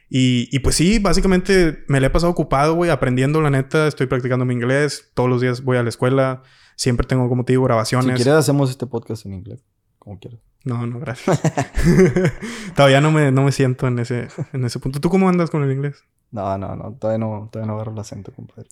Y, 0.10 0.48
y, 0.52 0.60
pues 0.60 0.76
sí, 0.76 1.00
básicamente 1.00 1.84
me 1.88 2.00
le 2.00 2.08
he 2.08 2.10
pasado 2.10 2.32
ocupado, 2.32 2.76
güey, 2.76 2.90
aprendiendo, 2.90 3.42
la 3.42 3.50
neta, 3.50 3.88
estoy 3.88 4.08
practicando 4.08 4.46
mi 4.46 4.54
inglés, 4.54 5.12
todos 5.14 5.30
los 5.30 5.42
días 5.42 5.64
voy 5.64 5.76
a 5.76 5.84
la 5.84 5.90
escuela, 5.90 6.44
siempre 6.78 7.06
tengo, 7.06 7.28
como 7.28 7.44
te 7.44 7.54
digo, 7.54 7.66
grabaciones. 7.66 8.18
Si 8.18 8.24
quieres 8.24 8.40
hacemos 8.40 8.70
este 8.70 8.86
podcast 8.88 9.26
en 9.26 9.34
inglés, 9.34 9.66
como 10.00 10.18
quieras. 10.18 10.40
No, 10.68 10.86
no, 10.86 11.00
gracias. 11.00 11.42
todavía 12.76 13.00
no 13.00 13.10
me, 13.10 13.32
no 13.32 13.44
me 13.44 13.54
siento 13.54 13.88
en 13.88 14.00
ese, 14.00 14.28
en 14.52 14.66
ese 14.66 14.80
punto. 14.80 15.00
¿Tú 15.00 15.10
cómo 15.10 15.30
andas 15.30 15.50
con 15.50 15.64
el 15.64 15.72
inglés? 15.72 16.04
No, 16.32 16.58
no, 16.58 16.76
no. 16.76 16.92
Todavía 16.94 17.20
no, 17.20 17.48
todavía 17.50 17.68
no 17.72 17.76
agarro 17.76 17.94
el 17.94 18.00
acento, 18.00 18.34
compadre. 18.34 18.68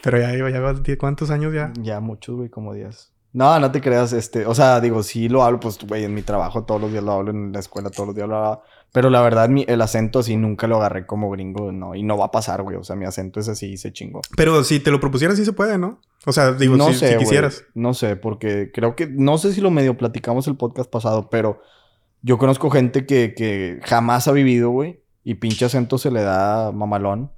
Pero 0.00 0.18
ya 0.18 0.32
ya 0.32 0.96
¿cuántos 0.96 1.30
años 1.30 1.52
ya? 1.52 1.72
Ya 1.82 1.98
muchos, 1.98 2.36
güey, 2.36 2.48
como 2.48 2.72
10. 2.72 3.12
No, 3.32 3.58
no 3.58 3.70
te 3.70 3.80
creas, 3.80 4.12
este, 4.12 4.44
o 4.46 4.54
sea, 4.54 4.80
digo, 4.80 5.02
sí 5.02 5.28
lo 5.28 5.44
hablo, 5.44 5.60
pues, 5.60 5.78
güey, 5.86 6.04
en 6.04 6.14
mi 6.14 6.22
trabajo 6.22 6.64
todos 6.64 6.80
los 6.80 6.90
días 6.90 7.04
lo 7.04 7.12
hablo, 7.12 7.30
en 7.30 7.52
la 7.52 7.60
escuela 7.60 7.90
todos 7.90 8.08
los 8.08 8.16
días 8.16 8.28
lo 8.28 8.36
hablo, 8.36 8.62
pero 8.92 9.10
la 9.10 9.22
verdad, 9.22 9.48
mi, 9.48 9.64
el 9.68 9.80
acento 9.82 10.18
así 10.18 10.36
nunca 10.36 10.66
lo 10.66 10.76
agarré 10.76 11.06
como 11.06 11.30
gringo, 11.30 11.70
no, 11.72 11.94
y 11.94 12.02
no 12.02 12.16
va 12.18 12.26
a 12.26 12.30
pasar, 12.30 12.62
güey, 12.62 12.76
o 12.76 12.84
sea, 12.84 12.96
mi 12.96 13.04
acento 13.04 13.38
es 13.38 13.48
así, 13.48 13.76
se 13.76 13.92
chingó. 13.92 14.20
Pero 14.36 14.64
si 14.64 14.80
te 14.80 14.90
lo 14.90 14.98
propusieras, 14.98 15.36
sí 15.36 15.44
se 15.44 15.52
puede, 15.52 15.78
¿no? 15.78 16.00
O 16.26 16.32
sea, 16.32 16.52
digo, 16.52 16.76
no 16.76 16.88
si, 16.88 16.94
sé, 16.94 17.12
si 17.12 17.18
quisieras. 17.18 17.64
no 17.74 17.94
sé, 17.94 18.16
porque 18.16 18.72
creo 18.72 18.96
que, 18.96 19.06
no 19.06 19.38
sé 19.38 19.52
si 19.52 19.60
lo 19.60 19.70
medio 19.70 19.96
platicamos 19.96 20.46
el 20.48 20.56
podcast 20.56 20.90
pasado, 20.90 21.30
pero 21.30 21.60
yo 22.22 22.36
conozco 22.36 22.70
gente 22.70 23.06
que, 23.06 23.34
que 23.34 23.80
jamás 23.84 24.28
ha 24.28 24.32
vivido, 24.32 24.70
güey, 24.70 25.00
y 25.22 25.34
pinche 25.34 25.64
acento 25.64 25.96
se 25.98 26.10
le 26.10 26.22
da 26.22 26.72
mamalón, 26.72 27.30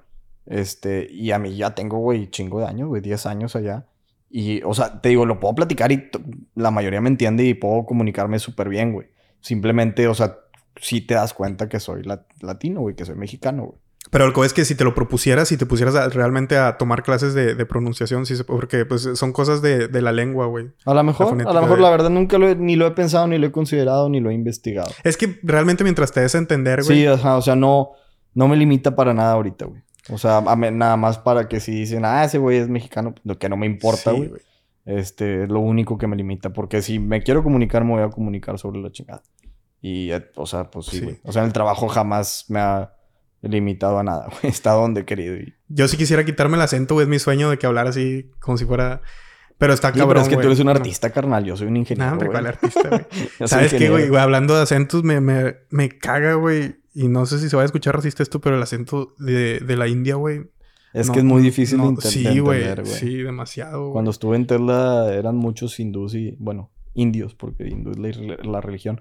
este, 0.46 1.06
y 1.10 1.30
a 1.30 1.38
mí 1.38 1.56
ya 1.56 1.74
tengo, 1.74 1.98
güey, 1.98 2.28
chingo 2.30 2.60
de 2.60 2.66
años, 2.66 2.88
güey, 2.88 3.02
10 3.02 3.26
años 3.26 3.56
allá. 3.56 3.86
Y, 4.30 4.62
o 4.62 4.72
sea, 4.72 5.00
te 5.00 5.10
digo, 5.10 5.26
lo 5.26 5.38
puedo 5.38 5.54
platicar 5.54 5.92
y 5.92 6.10
la 6.54 6.70
mayoría 6.70 7.00
me 7.00 7.10
entiende 7.10 7.44
y 7.44 7.54
puedo 7.54 7.84
comunicarme 7.84 8.38
súper 8.38 8.68
bien, 8.68 8.92
güey. 8.92 9.08
Simplemente, 9.40 10.08
o 10.08 10.14
sea, 10.14 10.38
sí 10.76 11.00
te 11.00 11.14
das 11.14 11.34
cuenta 11.34 11.68
que 11.68 11.80
soy 11.80 12.02
latino, 12.40 12.80
güey, 12.80 12.94
que 12.94 13.04
soy 13.04 13.16
mexicano, 13.16 13.64
güey. 13.64 13.78
Pero 14.10 14.26
lo 14.26 14.32
que 14.32 14.44
es 14.44 14.52
que 14.52 14.64
si 14.64 14.74
te 14.74 14.84
lo 14.84 14.94
propusieras 14.94 15.52
y 15.52 15.56
te 15.56 15.64
pusieras 15.64 16.12
realmente 16.12 16.58
a 16.58 16.76
tomar 16.76 17.02
clases 17.02 17.34
de, 17.34 17.54
pronunciación, 17.66 18.26
sí 18.26 18.34
porque 18.46 18.84
pues 18.84 19.08
son 19.14 19.32
cosas 19.32 19.62
de, 19.62 19.88
la 20.02 20.12
lengua, 20.12 20.46
güey. 20.46 20.70
A 20.84 20.92
lo 20.92 21.02
mejor, 21.02 21.40
a 21.40 21.52
lo 21.52 21.62
mejor 21.62 21.80
la 21.80 21.88
verdad 21.88 22.10
nunca 22.10 22.36
lo 22.36 22.48
he, 22.48 22.56
ni 22.56 22.76
lo 22.76 22.86
he 22.86 22.90
pensado, 22.90 23.26
ni 23.26 23.38
lo 23.38 23.46
he 23.46 23.52
considerado, 23.52 24.08
ni 24.08 24.20
lo 24.20 24.30
he 24.30 24.34
investigado. 24.34 24.90
Es 25.04 25.16
que 25.16 25.38
realmente 25.42 25.84
mientras 25.84 26.12
te 26.12 26.20
des 26.20 26.34
a 26.34 26.38
entender, 26.38 26.82
güey. 26.82 26.98
Sí, 26.98 27.06
o 27.06 27.42
sea, 27.42 27.56
no, 27.56 27.92
no 28.34 28.48
me 28.48 28.56
limita 28.56 28.94
para 28.96 29.14
nada 29.14 29.32
ahorita, 29.32 29.66
güey. 29.66 29.82
O 30.10 30.18
sea, 30.18 30.40
nada 30.40 30.96
más 30.96 31.18
para 31.18 31.48
que 31.48 31.60
si 31.60 31.72
dicen, 31.72 32.04
ah, 32.04 32.24
ese 32.24 32.38
güey 32.38 32.58
es 32.58 32.68
mexicano, 32.68 33.14
lo 33.22 33.38
que 33.38 33.48
no 33.48 33.56
me 33.56 33.66
importa, 33.66 34.10
güey. 34.10 34.32
este, 34.84 35.44
es 35.44 35.48
lo 35.48 35.60
único 35.60 35.96
que 35.96 36.08
me 36.08 36.16
limita. 36.16 36.52
Porque 36.52 36.82
si 36.82 36.98
me 36.98 37.22
quiero 37.22 37.42
comunicar, 37.42 37.84
me 37.84 37.92
voy 37.92 38.02
a 38.02 38.10
comunicar 38.10 38.58
sobre 38.58 38.80
la 38.80 38.90
chingada. 38.90 39.22
Y, 39.82 40.10
o 40.36 40.46
sea, 40.46 40.70
pues 40.70 40.86
sí, 40.86 41.00
güey. 41.00 41.18
O 41.24 41.32
sea, 41.32 41.44
el 41.44 41.52
trabajo 41.52 41.88
jamás 41.88 42.44
me 42.48 42.60
ha 42.60 42.92
limitado 43.42 43.98
a 43.98 44.02
nada, 44.04 44.26
güey. 44.40 44.50
Está 44.52 44.72
donde 44.72 45.00
he 45.00 45.04
querido. 45.04 45.34
Yo 45.68 45.88
sí 45.88 45.96
quisiera 45.96 46.24
quitarme 46.24 46.56
el 46.56 46.62
acento, 46.62 46.94
güey. 46.94 47.04
Es 47.04 47.08
mi 47.10 47.18
sueño 47.18 47.50
de 47.50 47.58
que 47.58 47.66
hablar 47.66 47.88
así 47.88 48.30
como 48.40 48.56
si 48.56 48.64
fuera... 48.64 49.02
Pero 49.58 49.74
está 49.74 49.92
Sí, 49.92 49.98
cabrón, 49.98 50.08
pero 50.08 50.20
es 50.22 50.28
que 50.28 50.36
tú 50.36 50.46
eres 50.48 50.58
un 50.60 50.66
No. 50.66 50.70
artista, 50.72 51.10
carnal. 51.10 51.44
Yo 51.44 51.56
soy 51.56 51.68
un 51.68 51.76
ingeniero. 51.76 52.06
No, 52.06 52.12
hombre, 52.12 52.28
güey. 52.28 52.34
¿cuál 52.40 52.46
artista, 52.46 52.88
güey? 52.88 53.02
¿Sabes 53.48 53.72
qué, 53.74 53.90
güey? 53.90 54.08
Güey, 54.08 54.20
Hablando 54.20 54.56
de 54.56 54.62
acentos, 54.62 55.04
me, 55.04 55.20
me, 55.20 55.56
me 55.70 55.88
caga, 55.98 56.34
güey. 56.34 56.76
Y 56.94 57.06
no 57.08 57.26
sé 57.26 57.38
si 57.38 57.48
se 57.48 57.56
va 57.56 57.62
a 57.62 57.64
escuchar 57.66 57.94
racista 57.94 58.22
esto, 58.24 58.40
pero 58.40 58.56
el 58.56 58.62
acento 58.62 59.14
de, 59.18 59.60
de 59.60 59.76
la 59.76 59.86
India, 59.86 60.16
güey. 60.16 60.50
Es 60.92 61.06
no- 61.08 61.12
que 61.12 61.20
es 61.20 61.24
muy 61.24 61.42
difícil 61.42 61.78
de, 61.78 61.84
no, 61.84 61.92
de 61.92 62.02
Sí, 62.02 62.38
güey. 62.40 62.62
entender, 62.62 62.84
güey. 62.86 62.96
Sí, 62.98 63.16
demasiado. 63.22 63.80
güey. 63.82 63.92
Cuando 63.92 64.10
estuve 64.10 64.36
en 64.36 64.46
Tesla 64.48 65.12
eran 65.14 65.36
muchos 65.36 65.78
hindús 65.78 66.14
y, 66.16 66.34
bueno, 66.40 66.70
indios, 66.94 67.34
porque 67.36 67.68
hindú 67.68 67.92
es 67.92 68.16
la, 68.18 68.36
la 68.42 68.60
religión. 68.60 69.00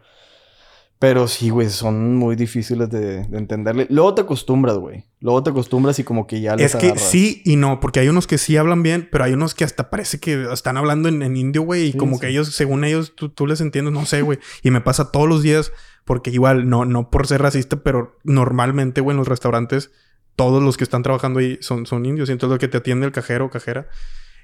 Pero 1.01 1.27
sí, 1.27 1.49
güey, 1.49 1.67
son 1.71 2.15
muy 2.15 2.35
difíciles 2.35 2.87
de, 2.91 3.25
de 3.25 3.37
entenderle. 3.39 3.87
Luego 3.89 4.13
te 4.13 4.21
acostumbras, 4.21 4.77
güey. 4.77 5.05
Luego 5.19 5.41
te 5.41 5.49
acostumbras 5.49 5.97
y 5.97 6.03
como 6.03 6.27
que 6.27 6.41
ya 6.41 6.55
les 6.55 6.75
Es 6.75 6.79
que 6.79 6.89
agarras. 6.91 7.09
sí 7.09 7.41
y 7.43 7.55
no, 7.55 7.79
porque 7.79 7.99
hay 8.01 8.07
unos 8.07 8.27
que 8.27 8.37
sí 8.37 8.55
hablan 8.55 8.83
bien, 8.83 9.09
pero 9.11 9.23
hay 9.23 9.33
unos 9.33 9.55
que 9.55 9.63
hasta 9.63 9.89
parece 9.89 10.19
que 10.19 10.45
están 10.53 10.77
hablando 10.77 11.09
en, 11.09 11.23
en 11.23 11.37
indio, 11.37 11.63
güey, 11.63 11.87
y 11.87 11.91
Sí, 11.93 11.97
como 11.97 12.17
sí. 12.17 12.21
que 12.21 12.27
ellos, 12.27 12.53
según 12.53 12.83
ellos, 12.83 13.13
tú, 13.15 13.29
tú 13.29 13.47
les 13.47 13.61
entiendes, 13.61 13.95
no 13.95 14.05
sé, 14.05 14.21
güey. 14.21 14.37
Y 14.61 14.69
me 14.69 14.79
pasa 14.79 15.11
todos 15.11 15.27
los 15.27 15.41
días, 15.41 15.71
porque 16.05 16.29
igual, 16.29 16.69
no, 16.69 16.85
no 16.85 17.09
por 17.09 17.25
ser 17.25 17.41
racista, 17.41 17.77
pero 17.77 18.19
normalmente, 18.23 19.01
güey, 19.01 19.15
en 19.15 19.17
los 19.17 19.27
restaurantes, 19.27 19.89
todos 20.35 20.61
los 20.61 20.77
que 20.77 20.83
están 20.83 21.01
trabajando 21.01 21.39
ahí 21.39 21.57
son, 21.61 21.87
son 21.87 22.05
indios, 22.05 22.29
y 22.29 22.33
entonces 22.33 22.53
lo 22.53 22.59
que 22.59 22.67
te 22.67 22.77
atiende 22.77 23.07
el 23.07 23.11
cajero 23.11 23.45
o 23.45 23.49
cajera. 23.49 23.87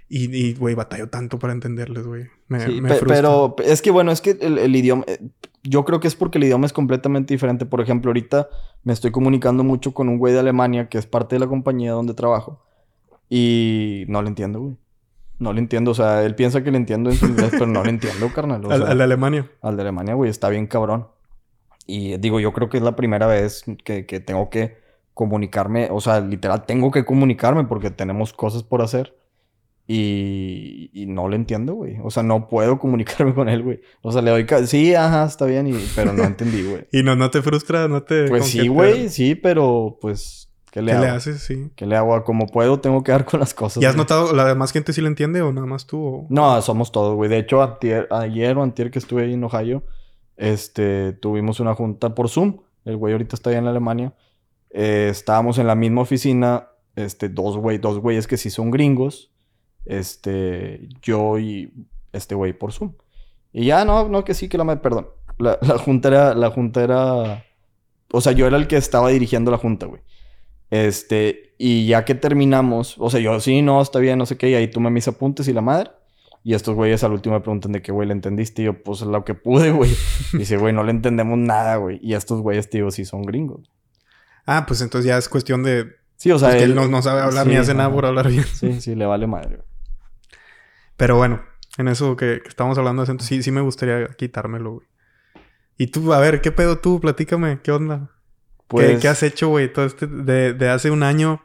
Y, 0.09 0.53
güey, 0.53 0.73
batallo 0.73 1.09
tanto 1.09 1.37
para 1.37 1.51
entenderles, 1.51 2.05
güey. 2.07 2.27
Me, 2.47 2.61
Sí, 2.65 2.79
me 2.79 2.89
frustra. 2.89 3.07
pero 3.15 3.55
es 3.63 3.81
que 3.81 3.91
bueno, 3.91 4.11
es 4.11 4.21
que 4.21 4.37
el, 4.39 4.57
el 4.57 4.73
idioma, 4.75 5.03
eh, 5.07 5.19
yo 5.63 5.83
creo 5.83 5.99
que 5.99 6.07
es 6.07 6.15
porque 6.15 6.37
el 6.37 6.45
idioma 6.45 6.65
es 6.65 6.71
completamente 6.71 7.33
diferente. 7.33 7.65
Por 7.65 7.81
ejemplo, 7.81 8.09
ahorita 8.09 8.47
me 8.83 8.93
estoy 8.93 9.11
comunicando 9.11 9.65
mucho 9.65 9.93
con 9.93 10.07
un 10.07 10.17
güey 10.17 10.33
de 10.33 10.39
Alemania 10.39 10.87
que 10.87 10.97
es 10.97 11.05
parte 11.05 11.35
de 11.35 11.39
la 11.39 11.47
compañía 11.47 11.91
donde 11.91 12.13
trabajo 12.13 12.63
y 13.29 14.05
no 14.07 14.21
le 14.21 14.29
entiendo, 14.29 14.61
güey. 14.61 14.77
No 15.39 15.53
le 15.53 15.59
entiendo, 15.59 15.91
o 15.91 15.93
sea, 15.93 16.23
él 16.23 16.33
piensa 16.35 16.63
que 16.63 16.71
le 16.71 16.77
entiendo 16.77 17.09
en 17.11 17.17
su 17.17 17.25
inglés, 17.27 17.49
pero 17.51 17.67
no 17.67 17.83
le 17.83 17.89
entiendo, 17.91 18.29
carnal. 18.33 18.65
o 18.65 18.71
Al, 18.71 18.81
sea, 18.81 18.91
al 18.91 18.97
de 18.97 19.03
Alemania. 19.03 19.51
al 19.61 19.75
de 19.75 19.81
Alemania, 19.83 20.13
güey, 20.15 20.31
está 20.31 20.49
bien 20.49 20.65
cabrón. 20.67 21.07
Y 21.85 22.17
digo, 22.17 22.39
yo 22.39 22.53
creo 22.53 22.69
que 22.69 22.77
es 22.77 22.83
la 22.83 22.95
primera 22.95 23.27
vez 23.27 23.63
que, 23.83 24.05
que 24.05 24.19
tengo 24.19 24.49
que 24.49 24.77
comunicarme, 25.13 25.89
o 25.91 25.99
sea, 26.01 26.21
literal, 26.21 26.65
tengo 26.65 26.91
que 26.91 27.05
comunicarme 27.05 27.65
porque 27.65 27.91
tenemos 27.91 28.33
cosas 28.33 28.63
por 28.63 28.81
hacer. 28.81 29.15
Y, 29.89 30.89
y 30.93 31.05
no 31.05 31.29
le 31.29 31.37
entiendo, 31.37 31.73
güey. 31.75 31.97
O 32.03 32.09
sea, 32.11 32.21
no 32.23 32.47
puedo 32.49 32.77
comunicarme 32.79 33.33
con 33.33 33.47
él, 33.49 33.63
güey. 33.63 33.79
O 34.01 34.11
sea, 34.11 34.21
le 34.21 34.31
doy... 34.31 34.45
Sí, 34.65 34.93
ajá, 34.93 35.25
está 35.25 35.45
bien, 35.45 35.67
y- 35.67 35.73
pero 35.95 36.11
no 36.13 36.23
entendí, 36.23 36.63
güey. 36.63 36.87
Y 36.91 37.03
no, 37.03 37.15
no 37.15 37.29
te 37.31 37.41
frustra, 37.41 37.87
no 37.87 38.03
te... 38.03 38.27
Pues 38.27 38.45
sí, 38.45 38.59
te- 38.61 38.67
güey, 38.69 39.09
sí, 39.09 39.35
pero 39.35 39.97
pues, 40.01 40.51
¿qué 40.71 40.79
¿Qué 40.79 40.81
le 40.81 40.91
le, 40.99 41.07
hago? 41.07 41.15
haces? 41.17 41.41
Sí. 41.41 41.69
¿Qué 41.75 41.85
le 41.85 41.95
hago? 41.95 42.21
Como 42.25 42.47
puedo, 42.47 42.79
tengo 42.81 43.01
que 43.03 43.11
dar 43.13 43.23
con 43.25 43.39
las 43.39 43.53
cosas. 43.53 43.81
¿Y 43.81 43.85
has 43.85 43.93
güey. 43.93 44.03
notado, 44.03 44.33
la 44.33 44.45
demás 44.45 44.71
gente 44.73 44.91
sí 44.93 45.01
le 45.01 45.07
entiende 45.07 45.41
o 45.41 45.53
nada 45.53 45.65
más 45.67 45.87
tú? 45.87 46.03
o- 46.05 46.27
No, 46.29 46.61
somos 46.61 46.91
todos, 46.91 47.15
güey. 47.15 47.29
De 47.29 47.37
hecho, 47.39 47.61
antier- 47.61 48.07
ayer 48.11 48.57
o 48.57 48.63
antier 48.63 48.91
que 48.91 48.99
estuve 48.99 49.23
ahí 49.23 49.33
en 49.33 49.43
Ohio, 49.43 49.83
este, 50.35 51.13
tuvimos 51.13 51.59
una 51.59 51.73
junta 51.75 52.13
por 52.13 52.29
Zoom. 52.29 52.57
El 52.85 52.97
güey 52.97 53.13
ahorita 53.13 53.35
está 53.35 53.49
allá 53.51 53.59
en 53.59 53.67
Alemania. 53.67 54.13
Eh, 54.69 55.07
estábamos 55.09 55.57
en 55.59 55.67
la 55.67 55.75
misma 55.75 56.01
oficina, 56.01 56.67
este, 56.95 57.29
dos 57.29 57.57
güey, 57.57 57.77
dos 57.77 57.99
güeyes 57.99 58.27
que 58.27 58.37
sí 58.37 58.49
son 58.49 58.69
gringos. 58.69 59.31
Este, 59.87 60.87
yo 61.01 61.39
y 61.39 61.73
este 62.13 62.35
güey 62.35 62.53
por 62.53 62.71
Zoom. 62.71 62.93
Y 63.53 63.65
ya, 63.65 63.85
no, 63.85 64.07
no, 64.09 64.23
que 64.23 64.33
sí, 64.33 64.49
que 64.49 64.57
la 64.57 64.63
madre, 64.63 64.81
perdón. 64.81 65.07
La, 65.37 65.57
la 65.61 65.77
junta 65.77 66.09
era, 66.09 66.35
la 66.35 66.49
junta 66.51 66.83
era, 66.83 67.45
o 68.11 68.21
sea, 68.21 68.31
yo 68.31 68.47
era 68.47 68.57
el 68.57 68.67
que 68.67 68.77
estaba 68.77 69.09
dirigiendo 69.09 69.51
la 69.51 69.57
junta, 69.57 69.85
güey. 69.85 70.01
Este, 70.69 71.55
y 71.57 71.87
ya 71.87 72.05
que 72.05 72.15
terminamos, 72.15 72.95
o 72.97 73.09
sea, 73.09 73.19
yo, 73.19 73.39
sí, 73.39 73.61
no, 73.61 73.81
está 73.81 73.99
bien, 73.99 74.17
no 74.17 74.25
sé 74.25 74.37
qué, 74.37 74.49
y 74.49 74.55
ahí 74.55 74.67
tomé 74.67 74.89
mis 74.89 75.07
apuntes 75.07 75.47
y 75.47 75.53
la 75.53 75.61
madre. 75.61 75.91
Y 76.43 76.53
estos 76.53 76.75
güeyes 76.75 77.03
al 77.03 77.11
último 77.11 77.35
me 77.35 77.41
preguntan 77.41 77.73
de 77.73 77.81
qué, 77.81 77.91
güey, 77.91 78.07
le 78.07 78.13
entendiste. 78.13 78.61
Y 78.61 78.65
yo, 78.65 78.81
pues, 78.81 79.01
lo 79.01 79.25
que 79.25 79.33
pude, 79.33 79.71
güey. 79.71 79.91
Dice, 80.33 80.55
güey, 80.55 80.73
no 80.73 80.83
le 80.83 80.91
entendemos 80.91 81.37
nada, 81.37 81.75
güey. 81.75 81.99
Y 82.01 82.13
estos 82.13 82.39
güeyes, 82.41 82.69
tío, 82.69 82.89
sí 82.89 83.03
son 83.03 83.23
gringos. 83.23 83.69
Ah, 84.45 84.65
pues 84.65 84.79
entonces 84.79 85.05
ya 85.09 85.17
es 85.17 85.27
cuestión 85.27 85.61
de... 85.63 85.87
Sí, 86.15 86.31
o 86.31 86.39
sea, 86.39 86.49
pues 86.49 86.59
que 86.59 86.63
él 86.63 86.73
no, 86.73 86.87
no 86.87 87.01
sabe 87.01 87.21
hablar 87.21 87.43
sí, 87.43 87.49
ni 87.51 87.57
hace 87.57 87.73
nada 87.73 87.91
por 87.91 88.05
hablar 88.05 88.29
bien. 88.29 88.45
Sí, 88.45 88.79
sí, 88.79 88.95
le 88.95 89.05
vale 89.05 89.27
madre, 89.27 89.57
güey. 89.57 89.67
Pero 90.97 91.15
bueno, 91.15 91.41
en 91.77 91.87
eso 91.87 92.15
que, 92.15 92.41
que 92.43 92.49
estamos 92.49 92.77
hablando 92.77 93.01
de 93.01 93.05
acento, 93.05 93.23
sí, 93.23 93.41
sí 93.41 93.51
me 93.51 93.61
gustaría 93.61 94.07
quitármelo, 94.09 94.73
güey. 94.73 94.87
Y 95.77 95.87
tú, 95.87 96.11
a 96.11 96.19
ver, 96.19 96.41
¿qué 96.41 96.51
pedo 96.51 96.79
tú? 96.79 96.99
Platícame, 96.99 97.61
¿qué 97.61 97.71
onda? 97.71 98.09
¿Qué, 98.57 98.63
Pues, 98.67 98.99
qué 98.99 99.07
has 99.07 99.21
hecho, 99.21 99.49
güey? 99.49 99.71
Todo 99.71 99.85
este... 99.85 100.07
De, 100.07 100.53
de 100.53 100.69
hace 100.69 100.89
un 100.89 101.03
año 101.03 101.41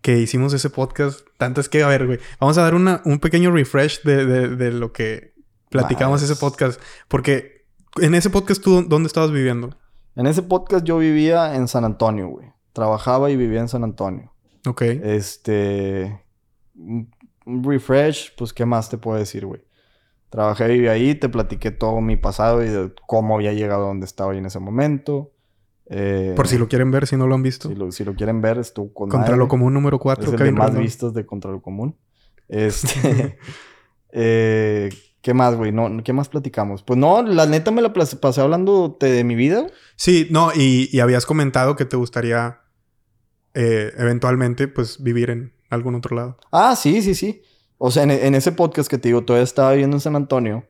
que 0.00 0.18
hicimos 0.18 0.54
ese 0.54 0.70
podcast. 0.70 1.20
Tanto 1.36 1.60
es 1.60 1.68
que, 1.68 1.82
a 1.82 1.88
ver, 1.88 2.06
güey. 2.06 2.18
Vamos 2.40 2.56
a 2.56 2.62
dar 2.62 2.74
una, 2.74 3.02
un 3.04 3.18
pequeño 3.18 3.50
refresh 3.50 4.02
de, 4.04 4.24
de, 4.24 4.48
de 4.48 4.72
lo 4.72 4.92
que 4.92 5.34
platicamos 5.68 6.22
ese 6.22 6.36
podcast. 6.36 6.80
Porque 7.08 7.66
en 8.00 8.14
ese 8.14 8.30
podcast 8.30 8.62
tú, 8.62 8.84
¿dónde 8.88 9.08
estabas 9.08 9.32
viviendo? 9.32 9.76
En 10.14 10.26
ese 10.26 10.42
podcast 10.42 10.86
yo 10.86 10.96
vivía 10.96 11.56
en 11.56 11.68
San 11.68 11.84
Antonio, 11.84 12.28
güey. 12.28 12.52
Trabajaba 12.72 13.30
y 13.30 13.36
vivía 13.36 13.60
en 13.60 13.68
San 13.68 13.84
Antonio. 13.84 14.32
Ok. 14.66 14.82
Este. 14.82 16.24
Un 17.46 17.64
refresh, 17.64 18.34
pues, 18.36 18.52
¿qué 18.52 18.66
más 18.66 18.90
te 18.90 18.98
puedo 18.98 19.18
decir, 19.18 19.46
güey? 19.46 19.62
Trabajé 20.30 20.66
viví 20.68 20.88
ahí, 20.88 21.14
te 21.14 21.28
platiqué 21.28 21.70
todo 21.70 22.00
mi 22.00 22.16
pasado 22.16 22.62
y 22.62 22.68
de 22.68 22.92
cómo 23.06 23.36
había 23.36 23.52
llegado 23.52 23.84
a 23.84 23.88
donde 23.88 24.04
estaba 24.04 24.32
ahí 24.32 24.38
en 24.38 24.46
ese 24.46 24.58
momento. 24.58 25.32
Eh, 25.88 26.32
Por 26.34 26.48
si 26.48 26.58
lo 26.58 26.68
quieren 26.68 26.90
ver, 26.90 27.06
si 27.06 27.16
no 27.16 27.26
lo 27.28 27.36
han 27.36 27.42
visto. 27.42 27.68
si 27.68 27.74
lo, 27.76 27.92
si 27.92 28.04
lo 28.04 28.14
quieren 28.14 28.40
ver, 28.42 28.58
estuvo 28.58 28.92
con 28.92 29.08
Contra 29.08 29.36
lo 29.36 29.46
común 29.46 29.72
número 29.72 29.98
4, 30.00 30.24
Es 30.24 30.32
el 30.32 30.38
de 30.38 30.52
más 30.52 30.76
vistos 30.76 31.14
de 31.14 31.24
Contra 31.24 31.50
lo 31.50 31.62
Común. 31.62 31.96
Este. 32.48 33.38
eh, 34.12 34.90
¿Qué 35.20 35.34
más, 35.34 35.56
güey? 35.56 35.72
No, 35.72 35.90
¿Qué 36.04 36.12
más 36.12 36.28
platicamos? 36.28 36.84
Pues 36.84 36.96
no, 36.98 37.22
la 37.22 37.46
neta 37.46 37.72
me 37.72 37.82
la 37.82 37.92
pasé 37.92 38.40
hablando 38.40 38.96
de 39.00 39.24
mi 39.24 39.34
vida. 39.34 39.66
Sí, 39.96 40.28
no, 40.30 40.50
y, 40.54 40.88
y 40.92 41.00
habías 41.00 41.26
comentado 41.26 41.74
que 41.74 41.84
te 41.84 41.96
gustaría 41.96 42.60
eh, 43.54 43.92
eventualmente, 43.98 44.68
pues, 44.68 45.02
vivir 45.02 45.30
en 45.30 45.55
algún 45.70 45.94
otro 45.94 46.16
lado. 46.16 46.36
Ah, 46.52 46.76
sí, 46.76 47.02
sí, 47.02 47.14
sí. 47.14 47.42
O 47.78 47.90
sea, 47.90 48.04
en, 48.04 48.10
en 48.10 48.34
ese 48.34 48.52
podcast 48.52 48.88
que 48.90 48.98
te 48.98 49.08
digo, 49.08 49.24
todavía 49.24 49.44
estaba 49.44 49.72
viviendo 49.72 49.96
en 49.96 50.00
San 50.00 50.16
Antonio. 50.16 50.64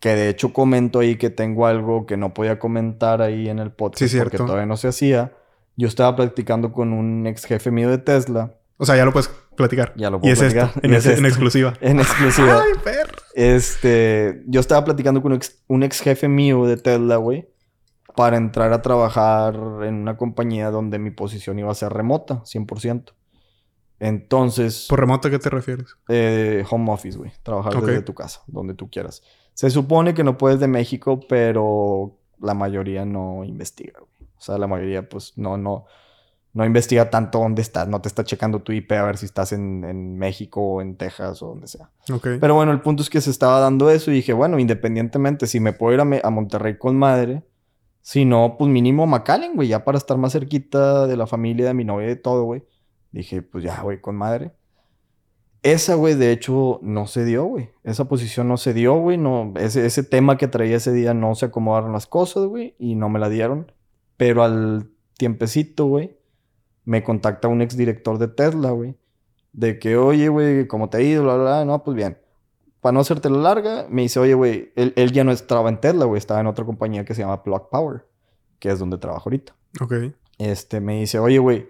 Que 0.00 0.10
de 0.16 0.28
hecho 0.30 0.52
comento 0.52 0.98
ahí 0.98 1.16
que 1.16 1.30
tengo 1.30 1.66
algo 1.66 2.06
que 2.06 2.16
no 2.16 2.34
podía 2.34 2.58
comentar 2.58 3.22
ahí 3.22 3.48
en 3.48 3.60
el 3.60 3.70
podcast 3.70 4.10
Sí, 4.12 4.18
porque 4.18 4.36
todavía 4.36 4.66
no 4.66 4.76
se 4.76 4.88
hacía. 4.88 5.32
Yo 5.76 5.86
estaba 5.86 6.16
practicando 6.16 6.72
con 6.72 6.92
un 6.92 7.26
ex 7.28 7.44
jefe 7.44 7.70
mío 7.70 7.88
de 7.88 7.98
Tesla. 7.98 8.56
O 8.78 8.84
sea, 8.84 8.96
ya 8.96 9.04
lo 9.04 9.12
puedes 9.12 9.30
platicar. 9.56 9.92
Ya 9.96 10.10
lo 10.10 10.16
y 10.16 10.20
puedo 10.20 10.32
es 10.32 10.38
platicar. 10.40 10.66
esto, 10.74 10.80
en, 10.82 10.92
Y 10.92 10.96
es 10.96 11.06
ese- 11.06 11.18
en 11.20 11.26
exclusiva. 11.26 11.74
En 11.80 12.00
exclusiva. 12.00 12.62
¡Ay, 12.64 12.72
perro! 12.82 13.12
Este, 13.34 14.42
yo 14.46 14.58
estaba 14.60 14.84
platicando 14.84 15.22
con 15.22 15.32
un 15.32 15.36
ex, 15.36 15.62
un 15.68 15.82
ex 15.84 16.00
jefe 16.00 16.26
mío 16.28 16.66
de 16.66 16.76
Tesla, 16.78 17.16
güey, 17.16 17.48
para 18.16 18.36
entrar 18.36 18.72
a 18.72 18.82
trabajar 18.82 19.54
en 19.84 19.94
una 19.94 20.16
compañía 20.16 20.70
donde 20.70 20.98
mi 20.98 21.10
posición 21.12 21.58
iba 21.60 21.70
a 21.70 21.74
ser 21.76 21.92
remota, 21.92 22.42
100%. 22.44 23.12
Entonces, 24.04 24.86
¿Por 24.88 24.98
remoto 24.98 25.28
a 25.28 25.30
qué 25.30 25.38
te 25.38 25.48
refieres? 25.48 25.96
eh, 26.08 26.64
home 26.68 26.90
office, 26.90 27.16
güey, 27.16 27.30
trabajar 27.44 27.80
desde 27.80 28.02
tu 28.02 28.14
casa, 28.14 28.40
donde 28.48 28.74
tú 28.74 28.90
quieras. 28.90 29.22
Se 29.54 29.70
supone 29.70 30.12
que 30.12 30.24
no 30.24 30.36
puedes 30.36 30.58
de 30.58 30.66
México, 30.66 31.20
pero 31.28 32.16
la 32.40 32.52
mayoría 32.54 33.04
no 33.04 33.44
investiga, 33.44 34.00
güey. 34.00 34.28
O 34.36 34.40
sea, 34.40 34.58
la 34.58 34.66
mayoría, 34.66 35.08
pues, 35.08 35.34
no, 35.36 35.56
no, 35.56 35.84
no 36.52 36.64
investiga 36.64 37.10
tanto 37.10 37.38
dónde 37.38 37.62
estás, 37.62 37.86
no 37.86 38.00
te 38.00 38.08
está 38.08 38.24
checando 38.24 38.58
tu 38.58 38.72
IP 38.72 38.90
a 38.90 39.04
ver 39.04 39.18
si 39.18 39.26
estás 39.26 39.52
en, 39.52 39.84
en 39.84 40.18
México 40.18 40.60
o 40.60 40.82
en 40.82 40.96
Texas 40.96 41.40
o 41.40 41.50
donde 41.50 41.68
sea. 41.68 41.90
Ok. 42.12 42.26
Pero 42.40 42.56
bueno, 42.56 42.72
el 42.72 42.80
punto 42.80 43.04
es 43.04 43.08
que 43.08 43.20
se 43.20 43.30
estaba 43.30 43.60
dando 43.60 43.88
eso 43.88 44.10
y 44.10 44.14
dije, 44.14 44.32
bueno, 44.32 44.58
independientemente, 44.58 45.46
si 45.46 45.60
me 45.60 45.72
puedo 45.74 45.94
ir 45.94 46.00
a, 46.00 46.26
a 46.26 46.30
Monterrey 46.30 46.76
con 46.76 46.96
madre, 46.96 47.44
si 48.00 48.24
no, 48.24 48.56
pues 48.58 48.68
mínimo 48.68 49.06
McAllen, 49.06 49.54
güey, 49.54 49.68
ya 49.68 49.84
para 49.84 49.96
estar 49.96 50.18
más 50.18 50.32
cerquita 50.32 51.06
de 51.06 51.16
la 51.16 51.28
familia, 51.28 51.66
de 51.66 51.74
mi 51.74 51.84
novia 51.84 52.06
y 52.06 52.08
de 52.08 52.16
todo, 52.16 52.42
güey. 52.42 52.64
Dije, 53.12 53.42
pues 53.42 53.62
ya, 53.62 53.80
güey, 53.82 54.00
con 54.00 54.16
madre. 54.16 54.52
Esa, 55.62 55.94
güey, 55.94 56.14
de 56.14 56.32
hecho, 56.32 56.80
no 56.82 57.06
se 57.06 57.24
dio, 57.24 57.44
güey. 57.44 57.70
Esa 57.84 58.08
posición 58.08 58.48
no 58.48 58.56
se 58.56 58.74
dio, 58.74 58.94
güey. 58.96 59.16
No, 59.16 59.52
ese, 59.56 59.86
ese 59.86 60.02
tema 60.02 60.36
que 60.36 60.48
traía 60.48 60.76
ese 60.76 60.92
día 60.92 61.14
no 61.14 61.34
se 61.36 61.46
acomodaron 61.46 61.92
las 61.92 62.06
cosas, 62.06 62.46
güey, 62.46 62.74
y 62.78 62.96
no 62.96 63.08
me 63.08 63.20
la 63.20 63.28
dieron. 63.28 63.70
Pero 64.16 64.42
al 64.42 64.90
tiempecito, 65.16 65.86
güey, 65.86 66.16
me 66.84 67.04
contacta 67.04 67.46
un 67.46 67.62
exdirector 67.62 68.18
de 68.18 68.28
Tesla, 68.28 68.70
güey. 68.72 68.96
De 69.52 69.78
que, 69.78 69.96
oye, 69.96 70.28
güey, 70.28 70.66
¿cómo 70.66 70.88
te 70.88 70.96
ha 70.96 71.00
ido? 71.02 71.22
Bla, 71.22 71.34
bla, 71.34 71.44
bla. 71.44 71.64
No, 71.64 71.84
pues 71.84 71.96
bien. 71.96 72.18
Para 72.80 72.94
no 72.94 73.00
hacerte 73.00 73.30
la 73.30 73.38
larga, 73.38 73.86
me 73.88 74.02
dice, 74.02 74.18
oye, 74.18 74.34
güey, 74.34 74.72
él, 74.74 74.92
él 74.96 75.12
ya 75.12 75.22
no 75.22 75.30
estaba 75.30 75.68
en 75.68 75.80
Tesla, 75.80 76.06
güey. 76.06 76.18
Estaba 76.18 76.40
en 76.40 76.48
otra 76.48 76.64
compañía 76.64 77.04
que 77.04 77.14
se 77.14 77.22
llama 77.22 77.44
Plug 77.44 77.68
Power, 77.70 78.04
que 78.58 78.70
es 78.70 78.78
donde 78.80 78.98
trabajo 78.98 79.28
ahorita. 79.28 79.54
Ok. 79.80 79.92
Este, 80.38 80.80
me 80.80 80.98
dice, 80.98 81.20
oye, 81.20 81.38
güey, 81.38 81.68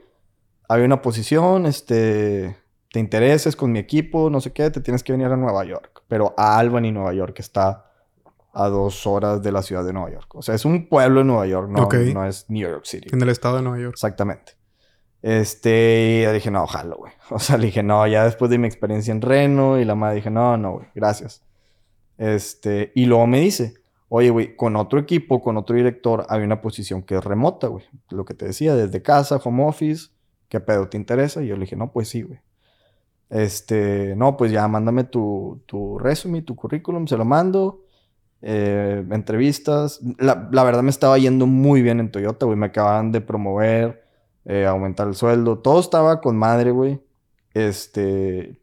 había 0.73 0.87
una 0.87 1.03
posición, 1.03 1.67
este, 1.67 2.57
te 2.91 3.01
intereses 3.01 3.57
con 3.57 3.73
mi 3.73 3.79
equipo, 3.79 4.31
no 4.31 4.41
sé 4.41 4.53
qué, 4.53 4.71
te 4.71 4.81
tienes 4.81 5.03
que 5.03 5.13
venir 5.13 5.29
a 5.29 5.37
Nueva 5.37 5.65
York. 5.65 6.03
Pero 6.09 6.35
a 6.37 6.59
Albany, 6.59 6.93
Nueva 6.93 7.13
York, 7.15 7.35
que 7.35 7.43
está 7.43 7.87
a 8.55 8.69
dos 8.69 9.07
horas 9.07 9.43
de 9.43 9.51
la 9.53 9.63
ciudad 9.63 9.85
de 9.85 9.93
Nueva 9.93 10.11
York. 10.11 10.35
O 10.35 10.43
sea, 10.43 10.55
es 10.55 10.65
un 10.65 10.89
pueblo 10.89 11.23
en 11.23 11.27
Nueva 11.29 11.47
York, 11.47 11.69
no, 11.71 11.85
Ok. 11.85 11.95
no 12.13 12.27
es 12.27 12.47
New 12.51 12.69
York 12.69 12.85
City. 12.85 13.09
En 13.13 13.23
el 13.23 13.29
estado 13.31 13.57
de 13.57 13.63
Nueva 13.63 13.79
York. 13.79 13.95
Exactamente. 13.95 14.53
Este, 15.23 16.27
y 16.29 16.33
dije, 16.33 16.51
no, 16.51 16.65
ojalá, 16.65 16.95
güey. 16.97 17.13
O 17.31 17.39
sea, 17.39 17.57
le 17.57 17.67
dije, 17.67 17.83
no, 17.83 18.07
ya 18.07 18.25
después 18.25 18.51
de 18.51 18.59
mi 18.59 18.67
experiencia 18.67 19.13
en 19.13 19.23
Reno 19.23 19.79
y 19.79 19.85
la 19.85 19.95
madre 19.95 20.17
dije, 20.17 20.31
no, 20.31 20.57
no, 20.57 20.73
güey, 20.73 20.87
gracias. 20.95 21.43
Este, 22.19 22.93
y 22.95 23.07
luego 23.07 23.27
me 23.27 23.41
dice, 23.41 23.75
oye, 24.09 24.29
güey, 24.31 24.55
con 24.57 24.77
otro 24.77 24.99
equipo, 24.99 25.41
con 25.41 25.57
otro 25.57 25.75
director, 25.77 26.27
hay 26.29 26.43
una 26.43 26.61
posición 26.61 27.03
que 27.03 27.17
es 27.17 27.25
remota, 27.25 27.69
güey. 27.69 27.85
Lo 28.11 28.25
que 28.27 28.35
te 28.35 28.45
decía, 28.47 28.75
desde 28.75 29.01
casa, 29.01 29.41
home 29.43 29.65
office, 29.65 30.11
¿qué 30.53 30.61
pedo 30.61 30.87
te 30.87 30.99
interesa? 30.99 31.43
Y 31.43 31.47
yo 31.47 31.55
le 31.55 31.63
dije, 31.63 31.77
no, 31.77 31.91
pues 31.93 32.09
sí, 32.09 32.21
güey. 32.21 32.39
Este, 33.31 34.15
no, 34.17 34.37
pues 34.37 34.53
ya 34.53 34.69
mándame 34.69 35.05
tu, 35.05 35.63
tu 35.65 35.99
resumen, 35.99 36.45
tu 36.45 36.55
currículum, 36.55 37.07
se 37.07 37.17
lo 37.17 37.25
mando. 37.25 37.85
Eh, 38.43 39.03
entrevistas. 39.11 40.01
La, 40.19 40.51
la, 40.53 40.63
verdad 40.63 40.83
me 40.83 40.91
estaba 40.91 41.17
yendo 41.17 41.47
muy 41.47 41.81
bien 41.81 42.01
en 42.01 42.11
Toyota, 42.11 42.45
güey. 42.45 42.59
Me 42.59 42.67
acababan 42.67 43.13
de 43.13 43.23
promover, 43.23 44.05
eh, 44.45 44.67
aumentar 44.67 45.09
el 45.09 45.15
sueldo. 45.15 45.61
Todo 45.61 45.81
estaba 45.81 46.21
con 46.21 46.37
madre, 46.37 46.71
güey. 46.71 47.01
Este, 47.55 48.61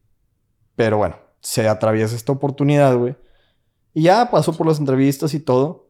pero 0.75 0.97
bueno, 0.97 1.15
se 1.39 1.67
atraviesa 1.67 2.15
esta 2.15 2.33
oportunidad, 2.33 2.95
güey. 2.95 3.15
Y 3.95 4.03
ya 4.03 4.29
pasó 4.29 4.55
por 4.55 4.67
las 4.67 4.77
entrevistas 4.79 5.33
y 5.33 5.39
todo. 5.39 5.89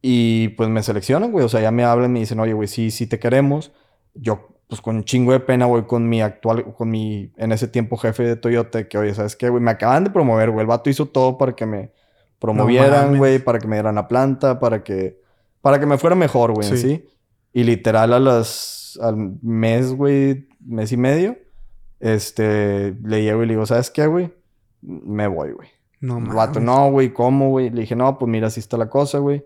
Y 0.00 0.48
pues 0.56 0.70
me 0.70 0.82
seleccionan, 0.82 1.32
güey. 1.32 1.44
O 1.44 1.50
sea, 1.50 1.60
ya 1.60 1.70
me 1.70 1.84
hablan 1.84 2.12
y 2.12 2.14
me 2.14 2.20
dicen, 2.20 2.40
oye, 2.40 2.54
güey, 2.54 2.66
sí, 2.66 2.90
sí 2.90 3.06
te 3.06 3.18
queremos. 3.18 3.72
Yo, 4.14 4.53
pues 4.68 4.80
con 4.80 4.96
un 4.96 5.04
chingo 5.04 5.32
de 5.32 5.40
pena, 5.40 5.66
voy 5.66 5.84
con 5.84 6.08
mi 6.08 6.22
actual, 6.22 6.74
con 6.74 6.90
mi, 6.90 7.32
en 7.36 7.52
ese 7.52 7.68
tiempo, 7.68 7.96
jefe 7.96 8.22
de 8.22 8.36
Toyota, 8.36 8.88
que, 8.88 8.98
oye, 8.98 9.14
¿sabes 9.14 9.36
qué, 9.36 9.48
güey? 9.48 9.62
Me 9.62 9.70
acaban 9.70 10.04
de 10.04 10.10
promover, 10.10 10.50
güey. 10.50 10.62
El 10.62 10.66
vato 10.66 10.90
hizo 10.90 11.06
todo 11.06 11.38
para 11.38 11.54
que 11.54 11.66
me 11.66 11.92
promovieran, 12.38 13.16
güey, 13.16 13.38
para 13.38 13.58
que 13.58 13.68
me 13.68 13.76
dieran 13.76 13.94
la 13.94 14.08
planta, 14.08 14.58
para 14.60 14.82
que, 14.82 15.20
para 15.60 15.78
que 15.78 15.86
me 15.86 15.98
fuera 15.98 16.16
mejor, 16.16 16.52
güey, 16.52 16.68
sí. 16.68 16.76
¿sí? 16.76 17.08
Y 17.52 17.64
literal 17.64 18.12
a 18.12 18.20
las, 18.20 18.98
al 19.00 19.38
mes, 19.42 19.92
güey, 19.92 20.48
mes 20.60 20.92
y 20.92 20.96
medio, 20.96 21.36
este, 22.00 22.96
le 23.02 23.22
llego 23.22 23.42
y 23.42 23.46
le 23.46 23.54
digo, 23.54 23.66
¿sabes 23.66 23.90
qué, 23.90 24.06
güey? 24.06 24.34
Me 24.82 25.26
voy, 25.26 25.52
güey. 25.52 25.68
No, 26.00 26.20
mames. 26.20 26.34
Vato, 26.34 26.60
no, 26.60 26.90
güey, 26.90 27.12
¿cómo, 27.12 27.50
güey? 27.50 27.70
Le 27.70 27.82
dije, 27.82 27.96
no, 27.96 28.18
pues 28.18 28.30
mira, 28.30 28.48
así 28.48 28.60
está 28.60 28.76
la 28.76 28.90
cosa, 28.90 29.18
güey. 29.18 29.44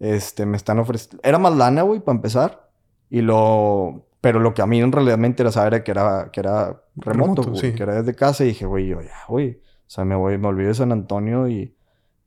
Este, 0.00 0.46
me 0.46 0.56
están 0.56 0.80
ofreciendo... 0.80 1.20
Era 1.22 1.38
más 1.38 1.54
lana, 1.54 1.82
güey, 1.82 2.00
para 2.00 2.16
empezar. 2.16 2.70
Y 3.08 3.20
lo... 3.20 4.04
Pero 4.22 4.40
lo 4.40 4.54
que 4.54 4.62
a 4.62 4.66
mí 4.66 4.80
en 4.80 4.92
realidad 4.92 5.18
me 5.18 5.26
interesaba 5.26 5.66
era 5.66 5.84
que 5.84 5.90
era, 5.90 6.30
que 6.32 6.40
era 6.40 6.82
remoto, 6.96 7.42
güey. 7.42 7.60
Sí. 7.60 7.72
Que 7.74 7.82
era 7.82 7.96
desde 7.96 8.14
casa. 8.14 8.44
Y 8.44 8.48
dije, 8.48 8.64
güey, 8.64 8.86
yo 8.86 9.02
ya, 9.02 9.26
güey. 9.28 9.60
O 9.86 9.90
sea, 9.90 10.06
me 10.06 10.14
voy, 10.14 10.38
me 10.38 10.48
olvidé 10.48 10.68
de 10.68 10.74
San 10.74 10.92
Antonio 10.92 11.46
y... 11.48 11.76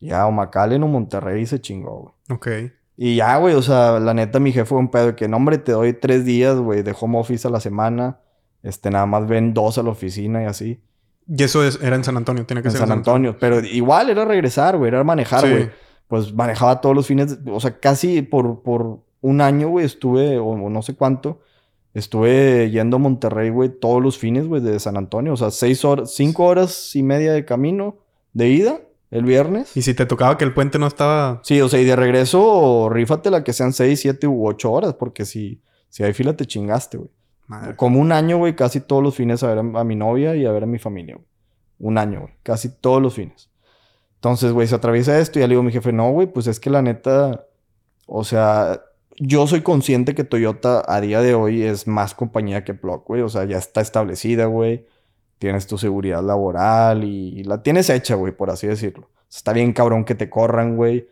Ya, 0.02 0.28
o 0.28 0.32
McAllen 0.32 0.84
o 0.84 0.88
Monterrey 0.88 1.46
se 1.46 1.60
chingó, 1.60 2.14
güey. 2.28 2.38
Ok. 2.38 2.72
Y 2.98 3.16
ya, 3.16 3.38
güey, 3.38 3.56
o 3.56 3.62
sea, 3.62 4.00
la 4.00 4.14
neta, 4.14 4.40
mi 4.40 4.52
jefe 4.52 4.66
fue 4.66 4.78
un 4.78 4.90
pedo 4.90 5.08
de 5.08 5.16
que, 5.16 5.28
no, 5.28 5.38
hombre, 5.38 5.58
te 5.58 5.72
doy 5.72 5.94
tres 5.94 6.26
días, 6.26 6.58
güey, 6.58 6.84
de 6.84 6.96
home 7.00 7.18
office 7.18 7.48
a 7.48 7.52
la 7.52 7.60
semana. 7.60 8.20
Este, 8.62 8.90
nada 8.90 9.06
más 9.06 9.28
ven 9.28 9.54
dos 9.54 9.78
a 9.78 9.84
la 9.84 9.90
oficina 9.90 10.44
y 10.44 10.46
así. 10.46 10.82
Y 11.28 11.44
eso 11.44 11.64
es, 11.64 11.80
era 11.82 11.96
en 11.96 12.04
San 12.04 12.18
Antonio, 12.18 12.46
tiene 12.46 12.62
que 12.62 12.68
en 12.68 12.74
ser 12.74 12.82
San 12.82 12.92
Antonio. 12.92 13.38
Pero 13.40 13.60
igual 13.62 14.10
era 14.10 14.26
regresar, 14.26 14.78
güey, 14.78 14.90
era 14.90 15.04
manejar, 15.04 15.50
güey. 15.50 15.64
Sí. 15.64 15.70
Pues 16.08 16.34
manejaba 16.34 16.82
todos 16.82 16.96
los 16.96 17.08
fines, 17.08 17.40
o 17.48 17.60
sea, 17.60 17.80
casi 17.80 18.22
por, 18.22 18.62
por 18.62 19.00
un 19.22 19.42
año, 19.42 19.70
güey, 19.70 19.86
estuve, 19.86 20.38
o, 20.38 20.46
o, 20.46 20.70
no 20.70 20.82
sé 20.84 20.96
cuánto, 20.96 21.42
estuve 21.96 22.70
yendo 22.70 22.98
a 22.98 23.00
Monterrey, 23.00 23.50
güey, 23.50 23.70
todos 23.70 24.04
los 24.04 24.18
fines, 24.18 24.48
güey, 24.48 24.62
de 24.62 24.80
San 24.80 24.98
Antonio. 24.98 25.34
O 25.34 25.38
sea, 25.38 25.50
seis 25.50 25.84
horas, 25.84 26.14
cinco 26.14 26.44
horas 26.44 26.96
y 26.96 27.02
media 27.02 27.34
de 27.34 27.46
camino 27.46 27.98
de 28.34 28.50
ida 28.50 28.82
el 29.12 29.24
viernes. 29.24 29.76
Y 29.78 29.82
si 29.82 29.94
te 29.94 30.06
tocaba 30.06 30.38
que 30.38 30.44
el 30.44 30.54
puente 30.54 30.78
no 30.78 30.88
estaba. 30.88 31.40
Sí, 31.44 31.62
o 31.62 31.70
sea, 31.70 31.80
y 31.80 31.86
de 31.86 31.96
regreso, 31.96 32.90
rífatela 32.90 33.44
que 33.44 33.54
sean 33.54 33.72
seis, 33.72 34.02
siete 34.02 34.28
u 34.28 34.46
ocho 34.46 34.72
horas, 34.72 34.94
porque 34.96 35.26
si, 35.26 35.62
si 35.90 36.04
hay 36.04 36.14
fila 36.14 36.36
te 36.36 36.46
chingaste, 36.46 36.98
güey. 36.98 37.10
Como 37.76 38.00
un 38.00 38.12
año, 38.12 38.38
güey, 38.38 38.56
casi 38.56 38.82
todos 38.82 39.04
los 39.04 39.16
fines 39.16 39.44
a 39.44 39.48
ver 39.48 39.60
a, 39.60 39.80
a, 39.80 39.84
mi 39.84 39.96
novia 39.96 40.36
y 40.36 40.46
a 40.46 40.52
ver 40.52 40.64
a 40.64 40.68
mi 40.68 40.80
familia, 40.80 41.16
güey. 41.16 41.28
Un 41.78 41.98
año, 41.98 42.22
güey. 42.22 42.34
Casi 42.44 42.70
todos 42.70 43.02
los 43.02 43.14
fines. 43.14 43.50
Entonces, 44.16 44.52
güey, 44.52 44.68
se 44.68 44.76
atraviesa 44.76 45.20
esto 45.20 45.38
y 45.38 45.42
ya 45.42 45.48
le 45.48 45.52
digo 45.52 45.62
a 45.62 45.66
mi 45.66 45.72
jefe, 45.72 45.94
no, 45.94 46.12
güey, 46.12 46.26
pues 46.26 46.48
es 46.48 46.60
que 46.60 46.72
la 46.72 46.82
neta, 46.82 47.46
o 48.08 48.24
sea, 48.24 48.82
yo 49.18 49.48
soy 49.48 49.62
consciente 49.62 50.16
que 50.16 50.24
Toyota 50.24 50.84
a 50.88 51.02
día 51.02 51.22
de 51.22 51.36
hoy 51.36 51.64
es 51.64 51.88
más 51.88 52.14
compañía 52.14 52.64
que 52.64 52.74
Block, 52.74 53.08
güey. 53.08 53.22
O 53.22 53.30
sea, 53.30 53.46
ya 53.46 53.58
está 53.58 53.82
establecida, 53.82 54.46
güey. 54.46 54.86
Tienes 55.40 55.68
tu 55.68 55.78
seguridad 55.78 56.24
laboral 56.24 57.04
y 57.04 57.44
la 57.44 57.62
tienes 57.64 57.90
hecha, 57.90 58.16
güey, 58.16 58.34
por 58.34 58.50
así 58.50 58.68
decirlo. 58.68 59.10
Está 59.30 59.54
bien 59.54 59.74
cabrón 59.74 60.06
que 60.06 60.16
te 60.16 60.30
corran, 60.30 60.76
güey. 60.78 61.08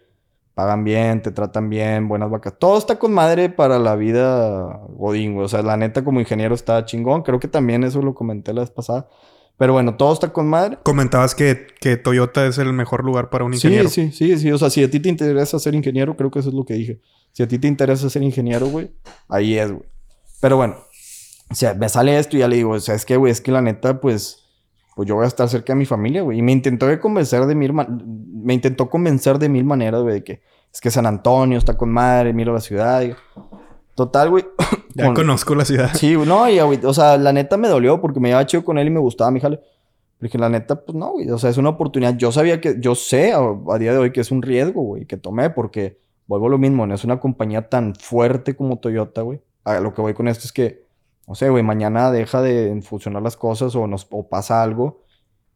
Pagan 0.53 0.83
bien, 0.83 1.21
te 1.21 1.31
tratan 1.31 1.69
bien, 1.69 2.07
buenas 2.07 2.29
vacas. 2.29 2.53
Todo 2.59 2.77
está 2.77 2.99
con 2.99 3.11
madre 3.11 3.49
para 3.49 3.79
la 3.79 3.95
vida 3.95 4.81
godín, 4.89 5.33
güey. 5.33 5.45
O 5.45 5.49
sea, 5.49 5.63
la 5.63 5.77
neta 5.77 6.03
como 6.03 6.19
ingeniero 6.19 6.53
está 6.53 6.85
chingón. 6.85 7.23
Creo 7.23 7.39
que 7.39 7.47
también 7.47 7.83
eso 7.83 8.01
lo 8.01 8.13
comenté 8.13 8.53
la 8.53 8.61
vez 8.61 8.69
pasada. 8.69 9.07
Pero 9.57 9.73
bueno, 9.73 9.95
todo 9.95 10.13
está 10.13 10.33
con 10.33 10.47
madre. 10.47 10.79
Comentabas 10.83 11.35
que, 11.35 11.67
que, 11.79 11.95
Toyota 11.95 12.45
es 12.47 12.57
el 12.57 12.73
mejor 12.73 13.03
lugar 13.03 13.29
para 13.29 13.45
un 13.45 13.53
ingeniero. 13.53 13.87
Sí, 13.89 14.11
sí, 14.11 14.29
sí, 14.29 14.37
sí. 14.37 14.51
O 14.51 14.57
sea, 14.57 14.69
si 14.69 14.83
a 14.83 14.89
ti 14.89 14.99
te 14.99 15.09
interesa 15.09 15.59
ser 15.59 15.75
ingeniero, 15.75 16.15
creo 16.15 16.31
que 16.31 16.39
eso 16.39 16.49
es 16.49 16.55
lo 16.55 16.65
que 16.65 16.73
dije. 16.73 16.99
Si 17.31 17.43
a 17.43 17.47
ti 17.47 17.59
te 17.59 17.67
interesa 17.67 18.09
ser 18.09 18.23
ingeniero, 18.23 18.67
güey, 18.67 18.91
ahí 19.29 19.57
es, 19.57 19.71
güey. 19.71 19.85
Pero 20.41 20.57
bueno, 20.57 20.77
o 21.49 21.55
sea, 21.55 21.73
me 21.73 21.87
sale 21.87 22.17
esto 22.17 22.35
y 22.35 22.39
ya 22.39 22.47
le 22.47 22.57
digo, 22.57 22.71
o 22.71 22.79
sea, 22.79 22.95
es 22.95 23.05
que, 23.05 23.15
güey, 23.15 23.31
es 23.31 23.41
que 23.41 23.51
la 23.51 23.61
neta, 23.61 24.01
pues, 24.01 24.43
pues 24.95 25.07
yo 25.07 25.15
voy 25.15 25.25
a 25.25 25.27
estar 25.27 25.47
cerca 25.47 25.73
de 25.73 25.79
mi 25.79 25.85
familia, 25.85 26.23
güey. 26.23 26.39
Y 26.39 26.41
me 26.41 26.51
intentó 26.51 26.87
convencer 26.99 27.45
de 27.45 27.55
mil, 27.55 27.73
me 27.73 28.53
intentó 28.53 28.89
convencer 28.89 29.37
de 29.39 29.49
mil 29.49 29.63
maneras, 29.63 30.01
güey, 30.01 30.15
de 30.15 30.23
que 30.23 30.41
es 30.73 30.81
que 30.81 30.89
San 30.89 31.05
Antonio 31.05 31.59
está 31.59 31.77
con 31.77 31.89
madre, 31.91 32.33
miro 32.33 32.53
la 32.53 32.59
ciudad. 32.59 33.03
Y... 33.03 33.13
Total, 33.95 34.29
güey. 34.29 34.45
Ya 34.95 35.05
con... 35.05 35.15
conozco 35.15 35.55
la 35.55 35.65
ciudad. 35.65 35.89
Sí, 35.95 36.15
no, 36.15 36.47
y, 36.47 36.59
güey, 36.59 36.79
o 36.85 36.93
sea, 36.93 37.17
la 37.17 37.33
neta 37.33 37.57
me 37.57 37.67
dolió 37.67 37.99
porque 37.99 38.19
me 38.19 38.29
llevaba 38.29 38.45
chido 38.45 38.63
con 38.63 38.77
él 38.77 38.85
y 38.85 38.91
me 38.91 38.99
gustaba 38.99 39.31
mi 39.31 39.39
jale. 39.39 39.57
Pero 39.57 40.27
dije, 40.27 40.37
la 40.37 40.49
neta, 40.49 40.85
pues 40.85 40.95
no, 40.95 41.13
güey. 41.13 41.31
O 41.31 41.39
sea, 41.39 41.49
es 41.49 41.57
una 41.57 41.69
oportunidad. 41.69 42.15
Yo 42.15 42.31
sabía 42.31 42.61
que, 42.61 42.75
yo 42.79 42.93
sé 42.93 43.33
a, 43.33 43.39
a 43.39 43.79
día 43.79 43.91
de 43.91 43.97
hoy 43.97 44.11
que 44.11 44.21
es 44.21 44.29
un 44.29 44.43
riesgo, 44.43 44.83
güey, 44.83 45.05
que 45.05 45.17
tomé 45.17 45.49
porque 45.49 45.99
vuelvo 46.27 46.45
a 46.45 46.49
lo 46.49 46.57
mismo, 46.57 46.85
no 46.85 46.93
es 46.93 47.03
una 47.03 47.19
compañía 47.19 47.69
tan 47.69 47.95
fuerte 47.95 48.55
como 48.55 48.77
Toyota, 48.77 49.21
güey. 49.21 49.41
A 49.63 49.79
lo 49.79 49.93
que 49.93 50.01
voy 50.01 50.13
con 50.13 50.27
esto 50.27 50.45
es 50.45 50.53
que, 50.53 50.85
no 51.27 51.35
sé, 51.35 51.49
güey, 51.49 51.63
mañana 51.63 52.11
deja 52.11 52.41
de 52.41 52.79
funcionar 52.81 53.21
las 53.23 53.35
cosas 53.35 53.75
o, 53.75 53.87
nos, 53.87 54.07
o 54.11 54.27
pasa 54.27 54.61
algo 54.61 55.03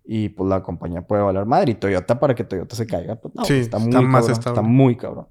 y 0.03 0.29
pues 0.29 0.49
la 0.49 0.63
compañía 0.63 1.01
puede 1.01 1.21
valer 1.21 1.45
madre. 1.45 1.73
Y 1.73 1.75
Toyota, 1.75 2.19
para 2.19 2.33
que 2.33 2.43
Toyota 2.43 2.75
se 2.75 2.87
caiga, 2.87 3.15
pues 3.17 3.35
no, 3.35 3.43
sí, 3.43 3.55
está, 3.55 3.77
muy 3.77 3.89
está 3.89 3.97
cabrón, 3.99 4.11
más 4.11 4.29
está 4.29 4.61
muy 4.61 4.95
cabrón. 4.95 5.27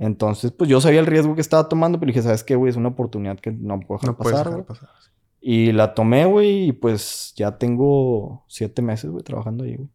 Entonces, 0.00 0.50
pues 0.50 0.70
yo 0.70 0.80
sabía 0.80 1.00
el 1.00 1.06
riesgo 1.06 1.34
que 1.34 1.42
estaba 1.42 1.68
tomando, 1.68 2.00
pero 2.00 2.08
dije, 2.08 2.22
¿sabes 2.22 2.42
qué, 2.42 2.56
güey? 2.56 2.70
Es 2.70 2.76
una 2.76 2.88
oportunidad 2.88 3.38
que 3.38 3.52
no 3.52 3.78
puedo 3.80 4.00
dejar 4.00 4.10
no 4.10 4.16
pasar, 4.16 4.46
dejar 4.46 4.64
pasar. 4.64 4.88
Y 5.42 5.72
la 5.72 5.92
tomé, 5.94 6.24
güey, 6.24 6.68
y 6.68 6.72
pues 6.72 7.34
ya 7.36 7.58
tengo 7.58 8.46
siete 8.48 8.80
meses, 8.80 9.10
güey, 9.10 9.22
trabajando 9.22 9.64
ahí, 9.64 9.76
güey. 9.76 9.90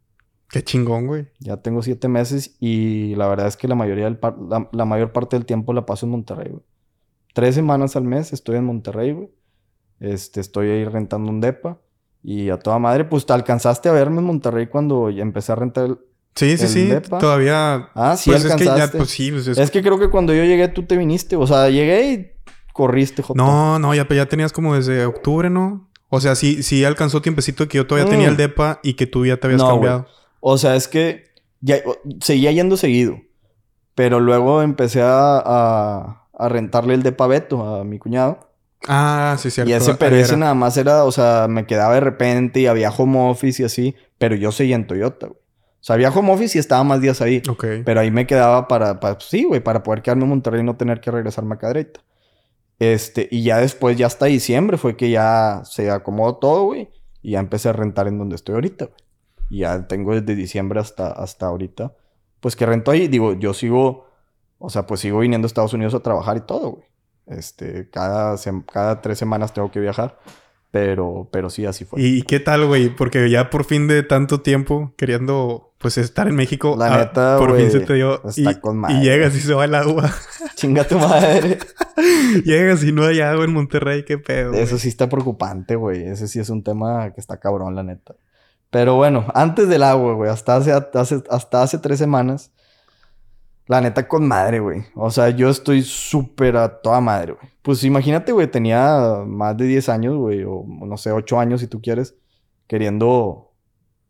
Qué 0.51 0.63
chingón, 0.63 1.07
güey. 1.07 1.27
Ya 1.39 1.57
tengo 1.57 1.81
siete 1.81 2.07
meses 2.07 2.55
y 2.59 3.15
la 3.15 3.27
verdad 3.27 3.47
es 3.47 3.57
que 3.57 3.67
la 3.67 3.73
mayoría 3.73 4.05
del 4.05 4.19
par 4.19 4.37
la, 4.37 4.69
la, 4.71 4.85
mayor 4.85 5.11
parte 5.11 5.35
del 5.37 5.47
tiempo 5.47 5.73
la 5.73 5.87
paso 5.87 6.05
en 6.05 6.11
Monterrey, 6.11 6.51
güey. 6.51 6.63
Tres 7.33 7.55
semanas 7.55 7.95
al 7.95 8.03
mes 8.03 8.31
estoy 8.31 8.57
en 8.57 8.65
Monterrey, 8.65 9.11
güey. 9.11 9.31
Este, 9.99 10.39
estoy 10.39 10.69
ahí 10.69 10.85
rentando 10.85 11.31
un 11.31 11.41
depa. 11.41 11.79
Y 12.21 12.51
a 12.51 12.59
toda 12.59 12.77
madre, 12.77 13.05
pues 13.05 13.25
te 13.25 13.33
alcanzaste 13.33 13.89
a 13.89 13.91
verme 13.91 14.19
en 14.19 14.25
Monterrey 14.25 14.67
cuando 14.67 15.09
empecé 15.09 15.51
a 15.51 15.55
rentar 15.55 15.85
el, 15.85 15.97
Sí, 16.35 16.57
sí, 16.57 16.67
sí. 16.67 16.85
depa. 16.87 17.17
Todavía. 17.17 17.89
Ah, 17.95 18.15
sí, 18.17 18.29
pues 18.29 18.43
es 18.43 18.55
que 18.55 18.65
ya, 18.65 18.71
alcanzaste. 18.73 18.97
pues 18.97 19.09
sí. 19.09 19.31
Pues 19.31 19.47
es... 19.47 19.57
Es 19.57 19.71
que 19.71 19.81
creo 19.81 19.97
que 19.99 20.09
cuando 20.09 20.33
yo 20.33 20.43
llegué 20.43 20.67
tú 20.67 20.83
te 20.83 20.97
viniste. 20.97 21.35
O 21.35 21.47
sea, 21.47 21.69
llegué 21.69 22.11
y 22.11 22.31
corriste, 22.73 23.21
Jota. 23.21 23.37
No, 23.41 23.79
no, 23.79 23.93
ya, 23.93 24.07
ya 24.09 24.25
tenías 24.25 24.51
como 24.51 24.75
desde 24.75 25.05
octubre, 25.05 25.49
¿no? 25.49 25.89
O 26.09 26.19
sea, 26.19 26.35
sí, 26.35 26.61
sí 26.61 26.83
alcanzó 26.85 27.21
tiempecito 27.21 27.67
que 27.67 27.77
yo 27.77 27.87
todavía 27.87 28.07
Mm. 28.07 28.11
tenía 28.11 28.27
el 28.29 28.37
depa 28.37 28.79
y 28.83 28.93
que 28.95 29.07
tú 29.07 29.25
ya 29.25 29.37
te 29.37 29.47
habías 29.47 29.61
No, 29.61 29.69
cambiado. 29.69 30.07
O 30.41 30.57
sea, 30.57 30.75
es 30.75 30.87
que 30.87 31.25
ya, 31.61 31.77
seguía 32.21 32.51
yendo 32.51 32.77
seguido. 32.77 33.17
Pero 33.95 34.19
luego 34.19 34.61
empecé 34.61 35.01
a, 35.01 35.37
a, 35.43 36.27
a 36.37 36.49
rentarle 36.49 36.95
el 36.95 37.03
depa 37.03 37.23
a 37.23 37.27
Beto, 37.27 37.75
a 37.77 37.83
mi 37.85 37.97
cuñado. 37.97 38.51
Ah, 38.87 39.35
sí, 39.39 39.49
cierto. 39.49 39.69
Y 39.69 39.73
ese, 39.73 39.95
pero 39.95 40.15
ese 40.17 40.35
nada 40.37 40.53
más 40.53 40.75
era, 40.77 41.05
o 41.05 41.11
sea, 41.11 41.47
me 41.49 41.65
quedaba 41.65 41.93
de 41.95 42.01
repente 42.01 42.59
y 42.59 42.67
había 42.67 42.91
home 42.91 43.29
office 43.29 43.61
y 43.61 43.65
así. 43.65 43.95
Pero 44.17 44.35
yo 44.35 44.51
seguía 44.51 44.75
en 44.75 44.85
Toyota, 44.85 45.27
güey. 45.27 45.39
O 45.85 45.87
sea, 45.87 45.93
había 45.93 46.09
home 46.09 46.33
office 46.33 46.57
y 46.57 46.59
estaba 46.59 46.83
más 46.83 46.99
días 46.99 47.21
ahí. 47.21 47.43
Ok. 47.47 47.63
Pero 47.85 47.99
ahí 47.99 48.09
me 48.09 48.25
quedaba 48.25 48.67
para, 48.67 48.99
para 48.99 49.19
sí, 49.19 49.43
güey, 49.43 49.61
para 49.61 49.83
poder 49.83 50.01
quedarme 50.01 50.23
en 50.23 50.29
Monterrey 50.29 50.61
y 50.61 50.63
no 50.63 50.75
tener 50.77 50.99
que 50.99 51.11
regresarme 51.11 51.57
derecha. 51.61 52.01
Este, 52.79 53.27
y 53.29 53.43
ya 53.43 53.59
después, 53.59 53.95
ya 53.95 54.07
hasta 54.07 54.25
diciembre, 54.25 54.79
fue 54.79 54.97
que 54.97 55.11
ya 55.11 55.61
se 55.63 55.91
acomodó 55.91 56.37
todo, 56.37 56.63
güey. 56.63 56.89
Y 57.21 57.33
ya 57.33 57.39
empecé 57.39 57.69
a 57.69 57.73
rentar 57.73 58.07
en 58.07 58.17
donde 58.17 58.35
estoy 58.35 58.55
ahorita, 58.55 58.85
güey. 58.85 58.97
Y 59.51 59.59
ya 59.59 59.85
tengo 59.85 60.19
desde 60.19 60.33
diciembre 60.33 60.79
hasta, 60.79 61.11
hasta 61.11 61.45
ahorita. 61.45 61.93
Pues 62.39 62.55
que 62.55 62.65
rento 62.65 62.89
ahí, 62.89 63.07
digo, 63.07 63.33
yo 63.33 63.53
sigo, 63.53 64.07
o 64.57 64.71
sea, 64.71 64.87
pues 64.87 65.01
sigo 65.01 65.19
viniendo 65.19 65.45
a 65.45 65.49
Estados 65.49 65.75
Unidos 65.75 65.93
a 65.93 65.99
trabajar 65.99 66.37
y 66.37 66.41
todo, 66.41 66.71
güey. 66.71 66.85
Este, 67.27 67.91
cada, 67.91 68.35
cada 68.73 69.01
tres 69.01 69.19
semanas 69.19 69.53
tengo 69.53 69.69
que 69.69 69.81
viajar. 69.81 70.17
Pero, 70.71 71.29
pero 71.31 71.51
sí, 71.51 71.65
así 71.65 71.85
fue. 71.85 72.01
¿Y 72.01 72.23
qué 72.23 72.39
tal, 72.39 72.65
güey? 72.65 72.89
Porque 72.89 73.29
ya 73.29 73.51
por 73.51 73.65
fin 73.65 73.87
de 73.87 74.01
tanto 74.01 74.41
tiempo 74.41 74.93
queriendo 74.97 75.74
pues 75.85 75.99
estar 75.99 76.27
en 76.27 76.33
México. 76.33 76.75
La 76.75 76.87
ah, 76.87 76.97
neta, 76.97 77.37
Por 77.37 77.49
fin 77.55 77.67
güey, 77.67 77.71
se 77.71 77.79
te 77.81 77.93
dio. 77.93 78.27
está 78.27 78.53
y, 78.53 78.55
con 78.55 78.77
y 78.77 78.79
madre. 78.79 79.01
llegas 79.01 79.35
y 79.35 79.39
se 79.39 79.53
va 79.53 79.65
el 79.65 79.75
agua. 79.75 80.11
Chinga 80.55 80.83
tu 80.83 80.97
madre. 80.97 81.59
llegas 82.43 82.83
y 82.83 82.91
no 82.91 83.05
hay 83.05 83.19
agua 83.21 83.45
en 83.45 83.53
Monterrey, 83.53 84.03
qué 84.03 84.17
pedo. 84.17 84.53
Eso 84.53 84.79
sí 84.79 84.89
está 84.89 85.07
preocupante, 85.09 85.75
güey. 85.75 86.07
Ese 86.07 86.27
sí 86.27 86.39
es 86.39 86.49
un 86.49 86.63
tema 86.63 87.11
que 87.13 87.21
está 87.21 87.37
cabrón, 87.37 87.75
la 87.75 87.83
neta. 87.83 88.15
Pero 88.71 88.95
bueno, 88.95 89.27
antes 89.35 89.69
del 89.69 89.83
agua, 89.83 90.15
güey, 90.15 90.31
hasta 90.31 90.55
hace, 90.55 90.71
hace- 90.71 91.21
hasta 91.29 91.61
hace 91.61 91.77
tres 91.77 91.99
semanas, 91.99 92.51
la 93.67 93.79
neta 93.79 94.07
con 94.07 94.27
madre, 94.27 94.61
güey. 94.61 94.85
O 94.95 95.11
sea, 95.11 95.29
yo 95.29 95.49
estoy 95.51 95.83
súper 95.83 96.57
a 96.57 96.81
toda 96.81 96.99
madre, 96.99 97.33
güey. 97.33 97.47
Pues 97.61 97.83
imagínate, 97.83 98.31
güey, 98.31 98.47
tenía 98.47 99.21
más 99.23 99.55
de 99.55 99.65
10 99.65 99.87
años, 99.89 100.15
güey, 100.17 100.43
o 100.47 100.65
no 100.67 100.97
sé, 100.97 101.11
8 101.11 101.39
años 101.39 101.61
si 101.61 101.67
tú 101.67 101.79
quieres, 101.79 102.15
queriendo 102.65 103.44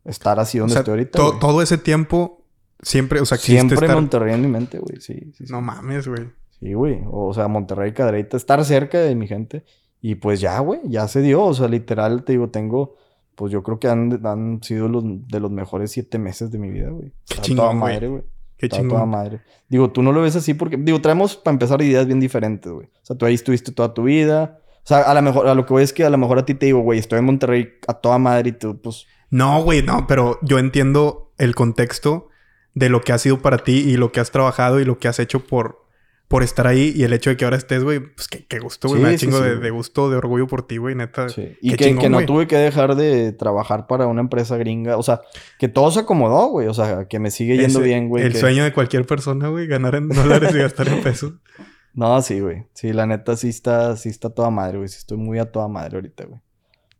estar 0.06 0.38
así 0.40 0.58
O 0.58 0.62
donde 0.62 0.72
sea, 0.74 0.80
estoy 0.80 0.92
ahorita. 0.92 1.18
to- 1.18 1.26
güey. 1.28 1.40
todo 1.40 1.62
ese 1.62 1.78
tiempo, 1.78 2.42
siempre, 2.80 3.20
o 3.20 3.26
sea, 3.26 3.38
Siempre 3.38 3.74
estar... 3.76 3.94
Monterrey 3.94 4.34
en 4.34 4.40
mi 4.42 4.48
mente, 4.48 4.78
güey. 4.78 5.00
Sí, 5.00 5.14
sí, 5.36 5.46
sí. 5.46 5.52
No 5.52 5.60
mames, 5.60 6.06
güey. 6.08 6.28
Sí, 6.60 6.72
güey. 6.72 7.00
O 7.10 7.34
sea, 7.34 7.48
Monterrey, 7.48 7.92
Cadereyta, 7.92 8.36
estar 8.36 8.64
cerca 8.64 8.98
de 8.98 9.14
mi 9.14 9.26
gente. 9.26 9.64
Y 10.00 10.14
pues 10.16 10.40
ya, 10.40 10.58
güey, 10.60 10.80
ya 10.84 11.08
se 11.08 11.20
dio. 11.20 11.42
O 11.44 11.54
sea, 11.54 11.68
literal, 11.68 12.24
te 12.24 12.32
digo, 12.32 12.48
tengo, 12.50 12.94
pues 13.34 13.52
yo 13.52 13.62
creo 13.62 13.78
que 13.78 13.88
han, 13.88 14.24
han 14.24 14.62
sido 14.62 14.88
los, 14.88 15.04
de 15.28 15.40
los 15.40 15.50
mejores 15.50 15.90
siete 15.90 16.18
meses 16.18 16.50
de 16.50 16.58
mi 16.58 16.70
vida, 16.70 16.88
güey. 16.90 17.10
Qué 17.26 17.34
Está 17.34 17.42
chingón, 17.42 17.64
toda 17.64 17.74
madre, 17.74 18.08
güey. 18.08 18.22
Qué 18.56 18.66
Está 18.66 18.78
toda 18.78 18.88
chingón. 18.88 19.08
madre. 19.10 19.40
Digo, 19.68 19.90
tú 19.90 20.02
no 20.02 20.12
lo 20.12 20.22
ves 20.22 20.36
así 20.36 20.54
porque, 20.54 20.76
digo, 20.78 21.00
traemos 21.00 21.36
para 21.36 21.52
empezar 21.54 21.82
ideas 21.82 22.06
bien 22.06 22.20
diferentes, 22.20 22.70
güey. 22.72 22.86
O 22.86 23.04
sea, 23.04 23.16
tú 23.16 23.26
ahí 23.26 23.34
estuviste 23.34 23.72
toda 23.72 23.92
tu 23.92 24.04
vida. 24.04 24.60
O 24.78 24.86
sea, 24.88 25.00
a 25.00 25.12
lo 25.14 25.20
mejor, 25.22 25.48
a 25.48 25.54
lo 25.54 25.66
que 25.66 25.72
voy 25.74 25.82
es 25.82 25.92
que 25.92 26.04
a 26.04 26.10
lo 26.10 26.16
mejor 26.16 26.38
a 26.38 26.44
ti 26.46 26.54
te 26.54 26.66
digo, 26.66 26.80
güey, 26.80 26.98
estoy 27.00 27.18
en 27.18 27.24
Monterrey 27.24 27.68
a 27.88 27.94
toda 27.94 28.18
madre 28.18 28.50
y 28.50 28.52
tú, 28.52 28.80
pues, 28.80 29.06
No, 29.36 29.62
güey, 29.62 29.82
no, 29.82 30.06
pero 30.06 30.38
yo 30.42 30.58
entiendo 30.58 31.32
el 31.38 31.54
contexto 31.54 32.28
de 32.74 32.88
lo 32.88 33.00
que 33.02 33.12
ha 33.12 33.18
sido 33.18 33.40
para 33.40 33.58
ti 33.58 33.78
y 33.78 33.96
lo 33.96 34.12
que 34.12 34.20
has 34.20 34.30
trabajado 34.30 34.80
y 34.80 34.84
lo 34.84 34.98
que 34.98 35.08
has 35.08 35.18
hecho 35.18 35.40
por, 35.40 35.84
por 36.28 36.42
estar 36.42 36.66
ahí 36.66 36.92
y 36.96 37.04
el 37.04 37.12
hecho 37.12 37.30
de 37.30 37.36
que 37.36 37.44
ahora 37.44 37.56
estés, 37.56 37.82
güey, 37.84 38.00
pues 38.00 38.28
qué, 38.28 38.46
qué 38.46 38.58
gusto, 38.58 38.88
güey. 38.88 39.00
Sí, 39.00 39.04
me 39.04 39.12
da 39.12 39.18
sí, 39.18 39.26
chingo 39.26 39.38
sí, 39.38 39.44
de, 39.44 39.56
de 39.56 39.70
gusto, 39.70 40.10
de 40.10 40.16
orgullo 40.16 40.46
por 40.46 40.66
ti, 40.66 40.76
güey, 40.76 40.94
neta. 40.94 41.28
Sí. 41.28 41.56
Y 41.60 41.70
Qué 41.70 41.76
que, 41.76 41.84
chingón, 41.86 42.02
que 42.02 42.08
no 42.10 42.24
tuve 42.24 42.46
que 42.46 42.56
dejar 42.56 42.94
de 42.96 43.32
trabajar 43.32 43.86
para 43.86 44.06
una 44.06 44.20
empresa 44.20 44.56
gringa. 44.56 44.96
O 44.96 45.02
sea, 45.02 45.20
que 45.58 45.68
todo 45.68 45.90
se 45.90 46.00
acomodó, 46.00 46.48
güey. 46.48 46.68
O 46.68 46.74
sea, 46.74 47.06
que 47.08 47.18
me 47.18 47.30
sigue 47.30 47.56
yendo 47.56 47.78
Ese- 47.80 47.88
bien, 47.88 48.08
güey. 48.08 48.24
El 48.24 48.32
que- 48.32 48.38
sueño 48.40 48.64
de 48.64 48.72
cualquier 48.72 49.06
persona, 49.06 49.48
güey, 49.48 49.66
ganar 49.66 49.94
en 49.94 50.08
dólares 50.48 50.54
y 50.54 50.58
gastar 50.58 50.88
en 50.88 51.02
pesos. 51.02 51.34
No, 51.94 52.20
sí, 52.22 52.40
güey. 52.40 52.64
Sí, 52.74 52.92
la 52.92 53.06
neta 53.06 53.36
sí 53.36 53.48
está, 53.48 53.96
sí 53.96 54.08
está 54.10 54.28
toda 54.30 54.50
madre, 54.50 54.76
güey. 54.78 54.88
Sí 54.88 54.96
estoy 54.98 55.16
muy 55.18 55.38
a 55.38 55.50
toda 55.50 55.68
madre 55.68 55.96
ahorita, 55.96 56.24
güey. 56.24 56.40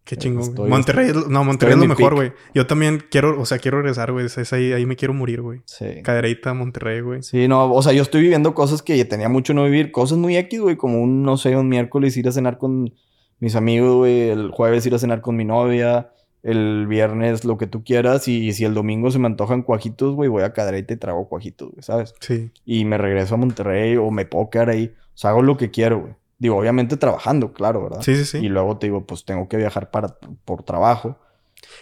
Qué 0.07 0.15
Eh, 0.15 0.19
chingón. 0.19 0.43
estoy- 0.45 0.71
Monterrey, 0.71 1.11
no, 1.29 1.43
Monterrey 1.45 1.75
es 1.75 1.81
lo 1.81 1.89
mejor, 1.89 2.15
güey. 2.15 2.33
Yo 2.55 2.67
también 2.67 3.03
quiero, 3.11 3.39
o 3.41 3.45
sea, 3.45 3.59
quiero 3.59 3.79
regresar, 3.79 4.13
güey. 4.13 4.27
Es, 4.27 4.53
ahí, 4.53 4.73
ahí 4.73 4.87
me 4.87 4.95
quiero 4.97 5.13
morir, 5.13 5.43
güey. 5.43 5.63
Sí. 5.65 6.01
Cadereita, 6.05 6.55
Monterrey, 6.55 7.01
güey. 7.01 7.23
Sí, 7.25 7.49
no, 7.49 7.71
o 7.73 7.83
sea, 7.83 7.93
yo 7.93 8.03
estoy 8.03 8.23
viviendo 8.23 8.55
cosas 8.55 8.83
que 8.83 9.05
tenía 9.05 9.29
mucho 9.29 9.53
no 9.53 9.65
vivir. 9.65 9.91
Cosas 9.91 10.17
muy 10.17 10.37
X, 10.37 10.61
güey. 10.61 10.77
Como 10.77 11.03
un, 11.03 11.25
no 11.25 11.37
sé, 11.37 11.57
un 11.57 11.69
miércoles 11.69 12.17
ir 12.17 12.29
a 12.29 12.33
cenar 12.33 12.57
con 12.57 12.95
mis 13.41 13.57
amigos, 13.57 13.97
güey. 13.97 14.31
El 14.31 14.51
jueves 14.53 14.87
ir 14.87 14.95
a 14.95 14.99
cenar 15.01 15.21
con 15.21 15.35
mi 15.37 15.45
novia. 15.45 16.13
El 16.45 16.87
viernes 16.87 17.45
lo 17.45 17.59
que 17.59 17.67
tú 17.67 17.83
quieras. 17.83 18.29
Y 18.29 18.53
si 18.53 18.65
el 18.65 18.75
domingo 18.75 19.11
se 19.11 19.19
me 19.19 19.27
antojan 19.27 19.63
cuajitos, 19.63 20.15
güey, 20.15 20.31
voy 20.31 20.45
a 20.45 20.53
Cadereyta 20.53 20.95
y 20.95 20.99
trago 20.99 21.29
cuajitos, 21.29 21.71
güey, 21.73 21.83
¿sabes? 21.83 22.15
Sí. 22.21 22.53
y 22.65 22.85
me 22.85 22.97
regreso 22.97 23.35
a 23.35 23.39
Monterrey 23.39 23.97
o 23.97 24.13
me 24.13 24.25
puedo 24.25 24.51
quedar 24.51 24.71
ahí. 24.71 24.93
O 24.97 25.19
sea, 25.19 25.31
hago 25.31 25.43
lo 25.43 25.57
que 25.57 25.73
quiero, 25.73 25.99
güey. 26.03 26.13
Digo, 26.39 26.57
obviamente 26.59 26.97
trabajando, 26.97 27.53
claro, 27.53 27.83
¿verdad? 27.85 28.03
Sí, 28.03 28.15
sí, 28.17 28.25
sí. 28.25 28.39
Y 28.39 28.49
luego 28.49 28.77
te 28.79 28.87
digo, 28.89 29.07
pues 29.07 29.25
tengo 29.25 29.49
que 29.49 29.57
viajar 29.57 29.91
para, 29.91 30.17
por 30.45 30.63
trabajo. 30.65 31.19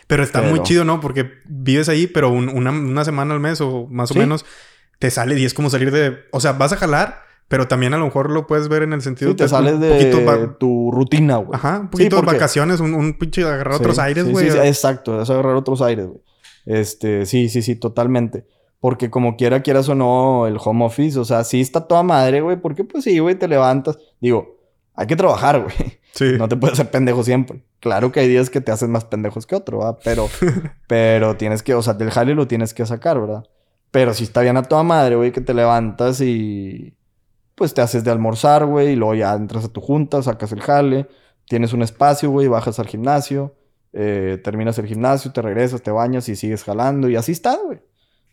Pero 0.07 0.23
está 0.23 0.41
muy 0.43 0.63
chido, 0.63 0.85
¿no? 0.85 1.01
Porque 1.01 1.29
vives 1.47 1.89
ahí, 1.89 2.07
pero 2.07 2.31
un- 2.31 2.49
una, 2.49 2.71
una 2.71 3.05
semana 3.05 3.35
al 3.35 3.41
mes 3.41 3.61
o 3.61 3.87
más 3.91 4.11
o 4.11 4.15
Sí. 4.15 4.21
menos 4.21 4.45
te 5.01 5.11
sale 5.11 5.39
y 5.39 5.45
es 5.45 5.53
como 5.55 5.71
salir 5.71 5.91
de... 5.91 6.19
O 6.31 6.39
sea, 6.41 6.53
vas 6.53 6.73
a 6.73 6.77
jalar, 6.77 7.23
pero 7.49 7.67
también 7.67 7.93
a 7.95 7.99
lo 7.99 8.05
mejor 8.05 8.31
lo 8.31 8.47
puedes 8.47 8.69
ver 8.69 8.83
en 8.85 8.93
el 8.93 9.03
sentido 9.03 9.33
Sí, 9.33 9.37
te 9.37 9.43
de 9.45 9.49
sales 9.49 9.81
de 9.81 10.25
va- 10.25 10.57
tu 10.57 10.91
rutina, 10.93 11.37
güey. 11.39 11.51
Ajá, 11.59 11.79
un 11.81 11.87
Sí, 11.87 11.89
poquito 11.91 12.17
de 12.17 12.23
porque- 12.23 12.37
vacaciones, 12.37 12.79
un, 12.81 12.95
un 12.95 13.19
pinche 13.19 13.43
agarrar 13.43 13.75
Sí, 13.75 13.81
otros 13.81 13.99
aires, 13.99 14.25
sí, 14.25 14.31
güey. 14.31 14.47
sí, 14.47 14.53
sí, 14.53 14.59
exacto, 14.67 15.21
es 15.21 15.29
agarrar 15.29 15.57
otros 15.57 15.83
aires, 15.83 16.07
güey. 16.07 16.21
Este, 16.65 17.27
sí, 17.27 17.49
sí, 17.49 17.61
sí, 17.61 17.75
totalmente. 17.77 18.47
Porque 18.85 19.09
como 19.09 19.39
quiera, 19.39 19.63
quieras 19.63 19.89
o 19.89 19.95
no, 19.95 20.47
el 20.47 20.59
home 20.63 20.85
office, 20.85 21.19
o 21.19 21.25
sea, 21.25 21.43
sí 21.45 21.63
está 21.63 21.89
toda 21.89 22.03
madre, 22.03 22.43
güey. 22.43 22.59
Porque 22.59 22.85
pues 22.85 23.05
sí, 23.05 23.19
güey, 23.19 23.35
te 23.35 23.49
levantas. 23.49 23.97
Digo, 24.21 24.59
hay 24.93 25.07
que 25.07 25.17
trabajar, 25.17 25.63
güey. 25.63 26.01
Sí. 26.13 26.35
No 26.37 26.51
te 26.51 26.57
puedes 26.57 26.75
hacer 26.79 26.91
pendejo 26.91 27.23
siempre. 27.25 27.65
Claro 27.81 28.13
que 28.13 28.21
hay 28.21 28.29
días 28.29 28.51
que 28.51 28.61
te 28.61 28.73
haces 28.73 28.91
más 28.91 29.07
pendejos 29.07 29.47
que 29.47 29.57
otro, 29.57 29.79
¿verdad? 29.79 29.99
Pero, 30.05 30.29
pero 30.87 31.35
tienes 31.39 31.63
que, 31.63 31.75
o 31.75 31.81
sea, 31.81 31.95
del 31.95 32.11
jale 32.11 32.35
lo 32.35 32.47
tienes 32.47 32.75
que 32.75 32.85
sacar, 32.85 33.19
¿verdad? 33.19 33.45
Pero 33.91 34.13
si 34.13 34.25
está 34.25 34.43
bien 34.43 34.59
a 34.59 34.63
toda 34.65 34.83
madre, 34.83 35.17
güey, 35.17 35.33
que 35.33 35.41
te 35.41 35.55
levantas 35.55 36.21
y 36.21 36.95
pues 37.55 37.73
te 37.73 37.81
haces 37.81 38.05
de 38.05 38.11
almorzar, 38.11 38.67
güey, 38.67 38.89
y 38.89 38.97
luego 38.97 39.15
ya 39.15 39.33
entras 39.33 39.65
a 39.65 39.69
tu 39.69 39.81
junta, 39.81 40.23
sacas 40.23 40.53
el 40.53 40.61
jale, 40.61 41.07
tienes 41.47 41.73
un 41.73 41.81
espacio, 41.81 42.29
güey, 42.29 42.49
bajas 42.49 42.79
al 42.79 42.87
gimnasio, 42.89 43.55
eh, 43.95 44.39
terminas 44.45 44.79
el 44.79 44.85
gimnasio, 44.85 45.33
te 45.33 45.41
regresas, 45.41 45.81
te 45.81 45.91
bañas 45.91 46.29
y 46.29 46.37
sigues 46.37 46.65
jalando 46.65 47.09
y 47.09 47.17
así 47.17 47.33
está, 47.33 47.57
güey. 47.57 47.81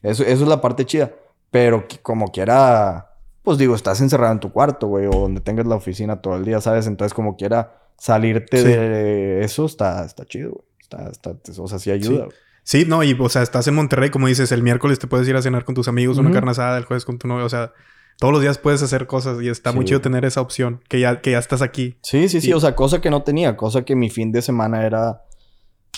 Eso, 0.04 0.24
eso 0.24 0.44
es 0.44 0.50
la 0.50 0.62
parte 0.62 0.86
chida. 0.86 1.12
Pero 1.52 1.86
como 2.02 2.28
quiera, 2.32 3.12
pues 3.44 3.58
digo, 3.58 3.76
estás 3.76 4.00
encerrado 4.02 4.32
en 4.34 4.40
tu 4.40 4.52
cuarto, 4.52 4.88
güey, 4.88 5.06
o 5.08 5.12
donde 5.12 5.42
tengas 5.42 5.68
la 5.68 5.76
oficina 5.76 6.22
todo 6.22 6.36
el 6.38 6.46
día, 6.46 6.62
¿sabes? 6.62 6.88
Entonces, 6.88 7.14
como 7.14 7.36
quiera 7.36 7.76
salirte 7.98 8.58
Sí. 8.58 8.64
de 8.68 9.44
eso, 9.44 9.66
está, 9.66 10.06
está 10.06 10.26
chido, 10.26 10.52
güey. 10.52 10.66
Está, 10.82 11.10
está, 11.10 11.62
o 11.62 11.68
sea, 11.68 11.80
sí 11.80 11.92
ayuda, 11.92 12.10
Sí. 12.10 12.26
güey. 12.26 12.38
Sí, 12.64 12.86
no, 12.88 13.04
y 13.04 13.18
o 13.20 13.28
sea, 13.30 13.42
estás 13.42 13.68
en 13.68 13.76
Monterrey, 13.76 14.12
como 14.12 14.28
dices, 14.28 14.52
el 14.52 14.62
miércoles 14.62 15.00
te 15.00 15.08
puedes 15.08 15.28
ir 15.28 15.36
a 15.36 15.42
cenar 15.42 15.66
con 15.66 15.74
tus 15.74 15.88
amigos, 15.88 16.18
una 16.20 16.32
carne 16.32 16.52
asada, 16.52 16.78
el 16.78 16.86
jueves 16.86 17.06
con 17.06 17.18
tu 17.18 17.28
novio, 17.28 17.44
o 17.46 17.50
sea, 17.50 17.74
todos 18.20 18.32
los 18.32 18.42
días 18.42 18.60
puedes 18.60 18.84
hacer 18.84 19.08
cosas 19.08 19.42
y 19.42 19.50
está 19.50 19.72
Sí, 19.72 19.76
muy 19.78 19.86
chido 19.86 20.00
tener 20.00 20.26
esa 20.26 20.42
opción, 20.42 20.80
que 20.88 21.00
ya, 21.00 21.22
que 21.22 21.32
ya 21.32 21.40
estás 21.40 21.64
aquí. 21.64 21.98
Sí, 22.04 22.30
sí, 22.30 22.40
sí. 22.40 22.50
Y- 22.50 22.54
O 22.54 22.60
sea, 22.60 22.76
cosa 22.76 23.02
que 23.02 23.10
no 23.10 23.24
tenía. 23.24 23.58
Cosa 23.58 23.82
que 23.84 23.96
mi 23.96 24.10
fin 24.12 24.32
de 24.32 24.44
semana 24.44 24.86
era... 24.86 25.24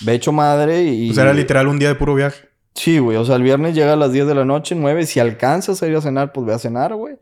De 0.06 0.14
hecho, 0.14 0.32
madre 0.32 0.84
y... 0.84 1.12
O 1.12 1.14
sea, 1.14 1.24
era 1.26 1.34
literal 1.34 1.68
un 1.68 1.80
día 1.80 1.90
de 1.90 1.96
puro 1.96 2.16
viaje. 2.16 2.48
Sí, 2.76 3.00
güey. 3.00 3.18
O 3.18 3.26
sea, 3.26 3.36
el 3.36 3.44
viernes 3.44 3.76
llega 3.76 3.94
a 3.94 3.96
las 3.96 4.12
10 4.12 4.28
de 4.28 4.36
la 4.36 4.46
noche, 4.46 4.76
9. 4.76 5.06
Si 5.06 5.20
alcanzas 5.20 5.82
a 5.84 5.88
ir 5.88 5.96
a 5.96 6.02
cenar, 6.02 6.32
pues 6.34 6.46
ve 6.46 6.54
a 6.54 6.60
cenar, 6.60 6.96
güey. 6.96 7.16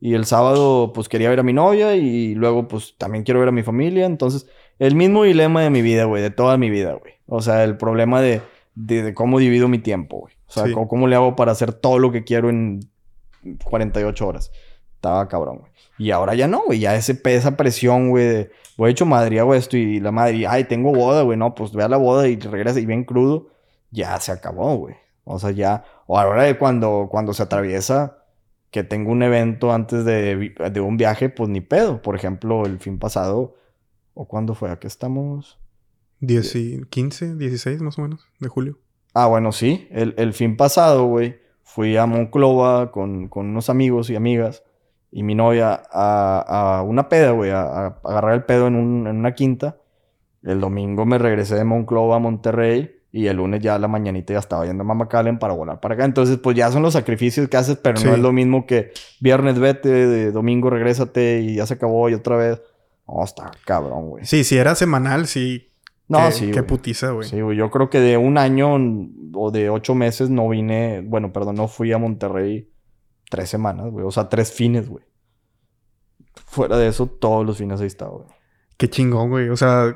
Y 0.00 0.14
el 0.14 0.24
sábado, 0.26 0.92
pues 0.94 1.08
quería 1.08 1.28
ver 1.30 1.40
a 1.40 1.42
mi 1.42 1.52
novia. 1.52 1.96
Y 1.96 2.34
luego, 2.34 2.68
pues 2.68 2.94
también 2.98 3.24
quiero 3.24 3.40
ver 3.40 3.48
a 3.48 3.52
mi 3.52 3.62
familia. 3.62 4.06
Entonces, 4.06 4.46
el 4.78 4.94
mismo 4.94 5.24
dilema 5.24 5.62
de 5.62 5.70
mi 5.70 5.82
vida, 5.82 6.04
güey. 6.04 6.22
De 6.22 6.30
toda 6.30 6.56
mi 6.56 6.70
vida, 6.70 6.92
güey. 6.94 7.14
O 7.26 7.40
sea, 7.42 7.64
el 7.64 7.76
problema 7.76 8.20
de, 8.20 8.42
de, 8.74 9.02
de 9.02 9.14
cómo 9.14 9.38
divido 9.38 9.68
mi 9.68 9.78
tiempo, 9.78 10.18
güey. 10.20 10.34
O 10.46 10.52
sea, 10.52 10.66
Sí. 10.66 10.72
cómo, 10.72 10.86
cómo 10.88 11.06
le 11.08 11.16
hago 11.16 11.34
para 11.34 11.52
hacer 11.52 11.72
todo 11.72 11.98
lo 11.98 12.12
que 12.12 12.24
quiero 12.24 12.48
en 12.50 12.80
48 13.64 14.26
horas. 14.26 14.52
Estaba 14.96 15.26
cabrón, 15.28 15.58
güey. 15.58 15.72
Y 15.98 16.10
ahora 16.10 16.34
ya 16.34 16.46
no, 16.48 16.62
güey. 16.66 16.78
Ya 16.78 16.94
ese, 16.96 17.20
esa 17.24 17.56
presión, 17.56 18.10
güey, 18.10 18.24
de... 18.26 18.50
Voy 18.76 18.90
hecho 18.90 19.04
madre, 19.06 19.38
hago 19.40 19.54
esto 19.54 19.76
y 19.76 20.00
la 20.00 20.10
madre... 20.12 20.46
Ay, 20.46 20.64
tengo 20.64 20.92
boda, 20.92 21.22
güey. 21.22 21.36
No, 21.38 21.54
pues 21.54 21.72
ve 21.72 21.82
a 21.82 21.88
la 21.88 21.96
boda 21.96 22.28
y 22.28 22.36
regresa 22.36 22.80
y 22.80 22.86
bien 22.86 23.04
crudo. 23.04 23.48
Ya 23.92 24.18
se 24.18 24.32
acabó, 24.32 24.76
güey. 24.76 24.96
O 25.24 25.38
sea, 25.38 25.52
ya... 25.52 25.84
O 26.08 26.18
ahora 26.18 26.42
de 26.42 26.58
cuando, 26.58 27.06
cuando 27.10 27.32
se 27.34 27.44
atraviesa 27.44 28.18
que 28.72 28.82
tengo 28.82 29.12
un 29.12 29.22
evento 29.22 29.72
antes 29.72 30.04
de, 30.04 30.54
de 30.72 30.80
un 30.80 30.96
viaje, 30.96 31.28
pues 31.28 31.48
ni 31.48 31.60
pedo. 31.60 32.02
Por 32.02 32.16
ejemplo, 32.16 32.64
el 32.66 32.78
fin 32.80 32.98
pasado... 32.98 33.54
¿O 34.14 34.26
cuándo 34.28 34.54
fue? 34.54 34.70
¿A 34.70 34.78
qué 34.78 34.86
estamos? 34.88 35.58
10 36.20 36.56
y 36.56 36.82
15, 36.90 37.36
16 37.36 37.80
más 37.80 37.98
o 37.98 38.02
menos, 38.02 38.26
de 38.40 38.48
julio. 38.48 38.78
Ah, 39.14 39.26
bueno, 39.26 39.52
sí. 39.52 39.88
El, 39.90 40.14
el 40.18 40.34
fin 40.34 40.56
pasado, 40.58 41.06
güey, 41.06 41.36
fui 41.62 41.96
a 41.96 42.04
Monclova 42.06 42.90
con, 42.92 43.28
con 43.28 43.46
unos 43.46 43.70
amigos 43.70 44.10
y 44.10 44.16
amigas 44.16 44.64
y 45.10 45.22
mi 45.22 45.34
novia 45.34 45.82
a, 45.90 46.78
a 46.78 46.82
una 46.82 47.08
peda, 47.08 47.30
güey, 47.30 47.50
a, 47.52 47.62
a 47.62 47.86
agarrar 48.04 48.34
el 48.34 48.44
pedo 48.44 48.66
en, 48.66 48.74
un- 48.76 49.06
en 49.06 49.16
una 49.16 49.34
quinta. 49.34 49.78
El 50.42 50.60
domingo 50.60 51.06
me 51.06 51.16
regresé 51.18 51.54
de 51.56 51.64
Monclova 51.64 52.16
a 52.16 52.20
Monterrey 52.20 52.94
y 53.14 53.26
el 53.26 53.36
lunes 53.36 53.62
ya 53.62 53.74
a 53.74 53.78
la 53.78 53.88
mañanita 53.88 54.32
ya 54.32 54.38
estaba 54.38 54.64
yendo 54.64 54.82
a 54.82 54.86
Mamacalen 54.86 55.38
para 55.38 55.52
volar 55.52 55.80
para 55.80 55.94
acá. 55.94 56.04
Entonces, 56.06 56.38
pues 56.38 56.56
ya 56.56 56.72
son 56.72 56.82
los 56.82 56.94
sacrificios 56.94 57.46
que 57.48 57.56
haces, 57.58 57.76
pero 57.76 57.98
Sí. 57.98 58.06
no 58.06 58.14
es 58.14 58.18
lo 58.20 58.32
mismo 58.32 58.66
que 58.66 58.92
viernes 59.20 59.58
vete, 59.58 60.32
domingo 60.32 60.70
regrésate 60.70 61.40
y 61.40 61.56
ya 61.56 61.66
se 61.66 61.74
acabó 61.74 62.08
y 62.08 62.14
otra 62.14 62.36
vez. 62.36 62.62
No, 63.06 63.22
está 63.22 63.50
cabrón, 63.66 64.08
güey. 64.08 64.24
Sí, 64.24 64.44
si 64.44 64.56
era 64.56 64.74
semanal, 64.74 65.26
sí. 65.26 65.68
No, 66.08 66.18
qué, 66.26 66.32
sí, 66.32 66.50
Qué 66.50 66.62
putiza, 66.62 67.10
güey. 67.10 67.28
Sí, 67.28 67.40
güey. 67.40 67.56
Yo 67.56 67.70
creo 67.70 67.90
que 67.90 68.00
de 68.00 68.16
un 68.16 68.38
año 68.38 68.76
o 69.34 69.50
de 69.50 69.68
ocho 69.70 69.94
meses 69.94 70.30
no 70.30 70.48
vine. 70.48 71.02
Bueno, 71.02 71.32
perdón, 71.32 71.56
no 71.56 71.68
fui 71.68 71.92
a 71.92 71.98
Monterrey 71.98 72.70
tres 73.30 73.48
semanas, 73.50 73.90
güey. 73.90 74.06
O 74.06 74.10
sea, 74.10 74.28
tres 74.28 74.52
fines, 74.52 74.88
güey. 74.88 75.04
Fuera 76.46 76.76
de 76.78 76.88
eso, 76.88 77.06
todos 77.06 77.44
los 77.46 77.58
fines 77.58 77.80
ahí 77.80 77.86
estaba, 77.86 78.12
güey. 78.12 78.26
Qué 78.76 78.88
chingón, 78.88 79.30
güey. 79.30 79.48
O 79.48 79.56
sea, 79.56 79.94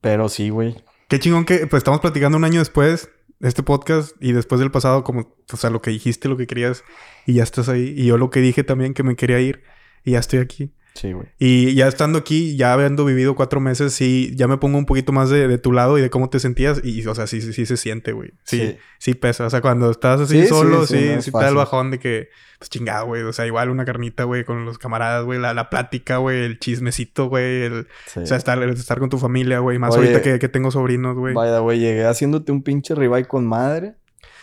Pero 0.00 0.28
sí, 0.28 0.50
güey. 0.50 0.76
Qué 1.08 1.18
chingón 1.18 1.44
que 1.44 1.66
pues 1.66 1.80
estamos 1.80 2.00
platicando 2.00 2.38
un 2.38 2.44
año 2.44 2.60
después 2.60 3.10
de 3.40 3.48
este 3.48 3.62
podcast 3.62 4.14
y 4.20 4.32
después 4.32 4.60
del 4.60 4.70
pasado, 4.70 5.04
como, 5.04 5.34
o 5.52 5.56
sea, 5.56 5.70
lo 5.70 5.80
que 5.80 5.90
dijiste, 5.90 6.28
lo 6.28 6.36
que 6.36 6.46
querías 6.46 6.84
y 7.26 7.34
ya 7.34 7.42
estás 7.42 7.68
ahí. 7.68 7.94
Y 7.96 8.06
yo 8.06 8.18
lo 8.18 8.30
que 8.30 8.40
dije 8.40 8.64
también 8.64 8.94
que 8.94 9.02
me 9.02 9.16
quería 9.16 9.40
ir 9.40 9.62
y 10.04 10.12
ya 10.12 10.18
estoy 10.18 10.40
aquí. 10.40 10.72
Sí, 10.94 11.12
güey. 11.12 11.28
Y 11.38 11.74
ya 11.74 11.86
estando 11.86 12.18
aquí, 12.18 12.56
ya 12.56 12.72
habiendo 12.72 13.04
vivido 13.04 13.36
cuatro 13.36 13.60
meses, 13.60 13.92
sí, 13.92 14.32
ya 14.34 14.48
me 14.48 14.56
pongo 14.56 14.78
un 14.78 14.84
poquito 14.86 15.12
más 15.12 15.30
de, 15.30 15.46
de 15.46 15.56
tu 15.58 15.70
lado 15.72 15.96
y 15.96 16.00
de 16.02 16.10
cómo 16.10 16.28
te 16.28 16.40
sentías. 16.40 16.80
Y, 16.82 17.06
o 17.06 17.14
sea, 17.14 17.28
sí, 17.28 17.40
sí, 17.40 17.52
sí 17.52 17.66
se 17.66 17.76
siente, 17.76 18.10
güey. 18.12 18.30
Sí, 18.42 18.58
sí, 18.58 18.76
Sí. 18.98 19.14
pesa. 19.14 19.46
O 19.46 19.50
sea, 19.50 19.60
cuando 19.60 19.90
estás 19.90 20.20
así 20.20 20.42
Sí, 20.42 20.48
solo, 20.48 20.86
sí, 20.86 20.98
sí, 21.20 21.30
no 21.32 21.38
te 21.38 21.44
da 21.44 21.50
el 21.50 21.54
bajón 21.54 21.92
de 21.92 22.00
que, 22.00 22.30
pues 22.58 22.68
chingado, 22.68 23.06
güey. 23.06 23.22
O 23.22 23.32
sea, 23.32 23.46
igual 23.46 23.70
una 23.70 23.84
carnita, 23.84 24.24
güey, 24.24 24.44
con 24.44 24.64
los 24.64 24.78
camaradas, 24.78 25.24
güey. 25.24 25.38
La, 25.38 25.54
la 25.54 25.70
plática, 25.70 26.16
güey. 26.16 26.42
El 26.44 26.58
chismecito, 26.58 27.28
güey. 27.28 27.62
El, 27.62 27.86
Sí. 28.06 28.20
O 28.20 28.26
sea, 28.26 28.36
estar, 28.36 28.60
estar 28.64 28.98
con 28.98 29.08
tu 29.08 29.18
familia, 29.18 29.60
güey. 29.60 29.78
Más 29.78 29.94
Oye, 29.94 30.08
ahorita 30.08 30.22
que, 30.22 30.38
que 30.40 30.48
tengo 30.48 30.72
sobrinos, 30.72 31.16
güey. 31.16 31.32
Vaya, 31.34 31.60
güey, 31.60 31.78
llegué 31.78 32.06
haciéndote 32.06 32.50
un 32.50 32.62
pinche 32.64 32.96
ribeye 32.96 33.26
con 33.26 33.46
madre. 33.46 33.94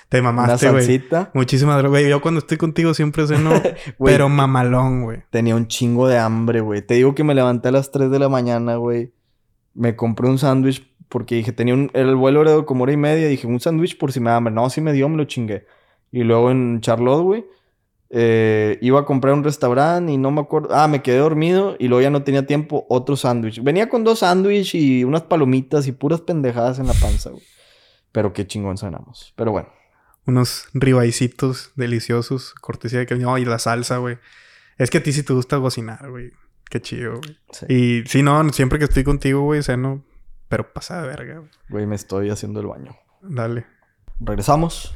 Te 0.10 0.22
mamaste, 0.22 0.70
güey. 0.70 0.86
salsita. 0.86 1.32
Muchísimas 1.34 1.76
gracias, 1.78 1.90
güey. 1.92 2.10
Yo 2.10 2.22
cuando 2.22 2.40
estoy 2.40 2.58
contigo 2.58 2.94
siempre 2.94 3.26
ceno, 3.28 3.52
pero 4.04 4.30
mamalón, 4.30 5.04
güey. 5.04 5.24
Tenía 5.30 5.56
un 5.56 5.68
chingo 5.68 6.08
de 6.08 6.18
hambre, 6.18 6.62
güey. 6.62 6.82
Te 6.82 6.94
digo 6.96 7.16
que 7.16 7.24
me 7.24 7.34
levanté 7.34 7.70
a 7.70 7.72
las 7.72 7.92
3 7.92 8.12
de 8.12 8.20
la 8.20 8.30
mañana, 8.30 8.76
güey. 8.76 9.12
Me 9.74 9.96
compré 9.96 10.30
un 10.30 10.38
sándwich 10.38 10.88
porque 11.10 11.36
dije, 11.36 11.52
tenía 11.52 11.74
un... 11.74 11.90
El 11.94 12.16
vuelo 12.16 12.42
era 12.42 12.64
como 12.64 12.84
hora 12.84 12.94
y 12.94 12.98
media. 12.98 13.28
Dije, 13.28 13.48
un 13.48 13.60
sándwich 13.60 13.98
por 13.98 14.12
si 14.12 14.20
me 14.20 14.30
da 14.30 14.38
hambre. 14.38 14.54
No, 14.54 14.70
si 14.70 14.82
me 14.82 14.94
dio, 14.94 15.10
me 15.10 15.18
lo 15.18 15.26
chingué. 15.26 15.66
Y 16.12 16.24
luego 16.24 16.52
en 16.52 16.80
Charlotte, 16.82 17.24
güey, 17.24 17.46
eh, 18.10 18.78
iba 18.82 19.00
a 19.00 19.06
comprar 19.06 19.34
un 19.34 19.44
restaurante 19.44 20.12
y 20.12 20.18
no 20.18 20.32
me 20.32 20.42
acuerdo... 20.42 20.70
Ah, 20.72 20.88
me 20.88 21.02
quedé 21.02 21.18
dormido 21.18 21.76
y 21.80 21.88
luego 21.88 22.02
ya 22.02 22.10
no 22.10 22.24
tenía 22.24 22.46
tiempo. 22.46 22.86
Otro 22.90 23.16
sándwich. 23.16 23.62
Venía 23.64 23.90
con 23.90 24.04
dos 24.04 24.20
sándwiches 24.20 24.76
y 24.76 25.04
unas 25.04 25.24
palomitas 25.24 25.88
y 25.88 25.92
puras 25.92 26.22
pendejadas 26.22 26.80
en 26.80 26.88
la 26.88 26.94
panza, 26.94 27.32
güey. 27.32 27.44
Pero 28.12 28.32
qué 28.32 28.48
chingón 28.48 28.78
cenamos. 28.78 29.34
Pero 29.36 29.52
bueno. 29.52 29.70
Unos 30.26 30.68
ribaicitos 30.74 31.72
deliciosos. 31.76 32.54
Cortesía 32.56 33.00
de 33.00 33.06
que... 33.06 33.16
No, 33.16 33.38
y 33.38 33.46
la 33.46 33.60
salsa, 33.60 33.98
güey. 33.98 34.18
Es 34.78 34.90
que 34.90 34.98
a 34.98 35.04
ti 35.04 35.14
sí 35.14 35.24
te 35.24 35.34
gusta 35.34 35.60
cocinar, 35.60 36.10
güey. 36.10 36.32
Qué 36.70 36.82
chido, 36.82 37.18
güey. 37.18 37.38
Sí. 37.52 37.66
Y 37.70 38.04
sí, 38.08 38.24
no, 38.24 38.52
siempre 38.52 38.80
que 38.80 38.86
estoy 38.86 39.04
contigo, 39.04 39.42
güey, 39.42 39.62
ceno. 39.64 40.04
Pero 40.50 40.74
pasa 40.74 41.02
de 41.02 41.08
verga, 41.08 41.40
güey. 41.40 41.52
Güey, 41.70 41.86
me 41.86 41.96
estoy 41.96 42.30
haciendo 42.30 42.60
el 42.60 42.68
baño. 42.68 42.96
Dale. 43.22 43.66
Regresamos. 44.20 44.96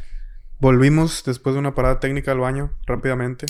Volvimos 0.60 1.24
después 1.26 1.54
de 1.54 1.60
una 1.60 1.74
parada 1.74 2.02
técnica 2.02 2.34
al 2.34 2.40
baño, 2.40 2.74
rápidamente. 2.86 3.46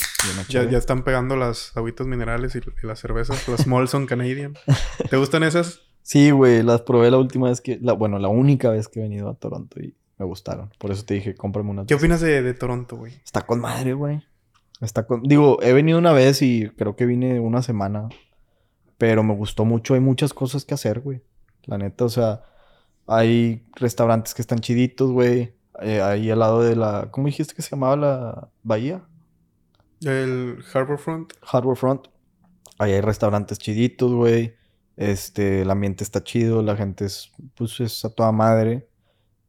Ya, 0.47 0.63
ya 0.69 0.77
están 0.77 1.03
pegando 1.03 1.35
las 1.35 1.75
agüitas 1.75 2.05
minerales 2.05 2.55
y, 2.55 2.59
y 2.59 2.87
las 2.87 2.99
cervezas, 2.99 3.47
las 3.47 3.65
Molson 3.65 4.05
Canadian. 4.05 4.53
¿Te 5.09 5.17
gustan 5.17 5.41
esas? 5.41 5.81
Sí, 6.03 6.29
güey, 6.29 6.61
las 6.61 6.81
probé 6.81 7.09
la 7.09 7.17
última 7.17 7.49
vez 7.49 7.61
que, 7.61 7.79
la, 7.81 7.93
bueno, 7.93 8.19
la 8.19 8.27
única 8.27 8.69
vez 8.69 8.87
que 8.87 8.99
he 8.99 9.03
venido 9.03 9.29
a 9.29 9.35
Toronto 9.35 9.79
y 9.79 9.95
me 10.19 10.25
gustaron. 10.25 10.71
Por 10.77 10.91
eso 10.91 11.03
te 11.05 11.15
dije, 11.15 11.33
cómprame 11.33 11.71
una. 11.71 11.85
¿Qué 11.85 11.95
opinas 11.95 12.21
de, 12.21 12.43
de 12.43 12.53
Toronto, 12.53 12.97
güey? 12.97 13.13
Está 13.23 13.41
con 13.41 13.59
madre, 13.59 13.93
güey. 13.93 14.21
Está 14.81 15.07
con, 15.07 15.23
digo, 15.23 15.61
he 15.61 15.73
venido 15.73 15.97
una 15.97 16.13
vez 16.13 16.41
y 16.41 16.69
creo 16.77 16.95
que 16.95 17.05
vine 17.05 17.39
una 17.39 17.63
semana, 17.63 18.09
pero 18.97 19.23
me 19.23 19.33
gustó 19.33 19.65
mucho. 19.65 19.93
Hay 19.93 20.01
muchas 20.01 20.33
cosas 20.33 20.65
que 20.65 20.73
hacer, 20.73 20.99
güey. 20.99 21.23
La 21.65 21.77
neta, 21.77 22.05
o 22.05 22.09
sea, 22.09 22.43
hay 23.07 23.65
restaurantes 23.75 24.33
que 24.33 24.41
están 24.41 24.59
chiditos, 24.59 25.11
güey. 25.11 25.55
Eh, 25.81 26.01
ahí 26.01 26.29
al 26.29 26.39
lado 26.39 26.61
de 26.61 26.75
la, 26.75 27.09
¿cómo 27.11 27.27
dijiste 27.27 27.55
que 27.55 27.61
se 27.61 27.71
llamaba 27.71 27.95
la 27.95 28.49
bahía? 28.63 29.03
El 30.01 30.59
Harbourfront. 30.73 31.33
Harbor 31.41 31.77
Front. 31.77 32.07
Ahí 32.77 32.93
hay 32.93 33.01
restaurantes 33.01 33.59
chiditos, 33.59 34.13
güey. 34.13 34.55
Este, 34.95 35.61
el 35.61 35.71
ambiente 35.71 36.03
está 36.03 36.23
chido, 36.23 36.61
la 36.61 36.75
gente 36.75 37.05
es, 37.05 37.31
pues, 37.55 37.79
es 37.79 38.03
a 38.05 38.09
toda 38.09 38.31
madre. 38.31 38.89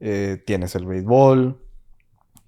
Eh, 0.01 0.42
tienes 0.46 0.74
el 0.74 0.86
béisbol, 0.86 1.61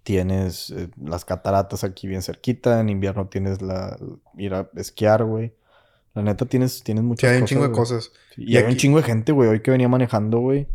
tienes 0.03 0.70
eh, 0.70 0.88
las 1.03 1.24
cataratas 1.24 1.84
aquí 1.84 2.07
bien 2.09 2.22
cerquita. 2.22 2.80
En 2.80 2.88
invierno 2.88 3.28
tienes 3.28 3.62
la, 3.62 3.98
ir 4.36 4.55
a 4.55 4.68
esquiar, 4.76 5.24
güey. 5.24 5.53
La 6.14 6.22
neta 6.22 6.44
tienes, 6.46 6.82
tienes 6.82 7.03
Sí, 7.03 7.07
muchas 7.07 7.30
hay 7.32 7.40
un 7.40 7.46
chingo 7.46 7.66
de 7.68 7.72
cosas. 7.72 8.11
Sí, 8.34 8.42
Y 8.44 8.53
Y 8.53 8.57
hay 8.57 8.64
un 8.64 8.70
aquí- 8.70 8.76
chingo 8.78 8.98
de 8.98 9.05
gente, 9.05 9.32
güey. 9.32 9.48
Hoy 9.48 9.61
que 9.61 9.70
venía 9.70 9.88
manejando, 9.88 10.40
güey. 10.40 10.66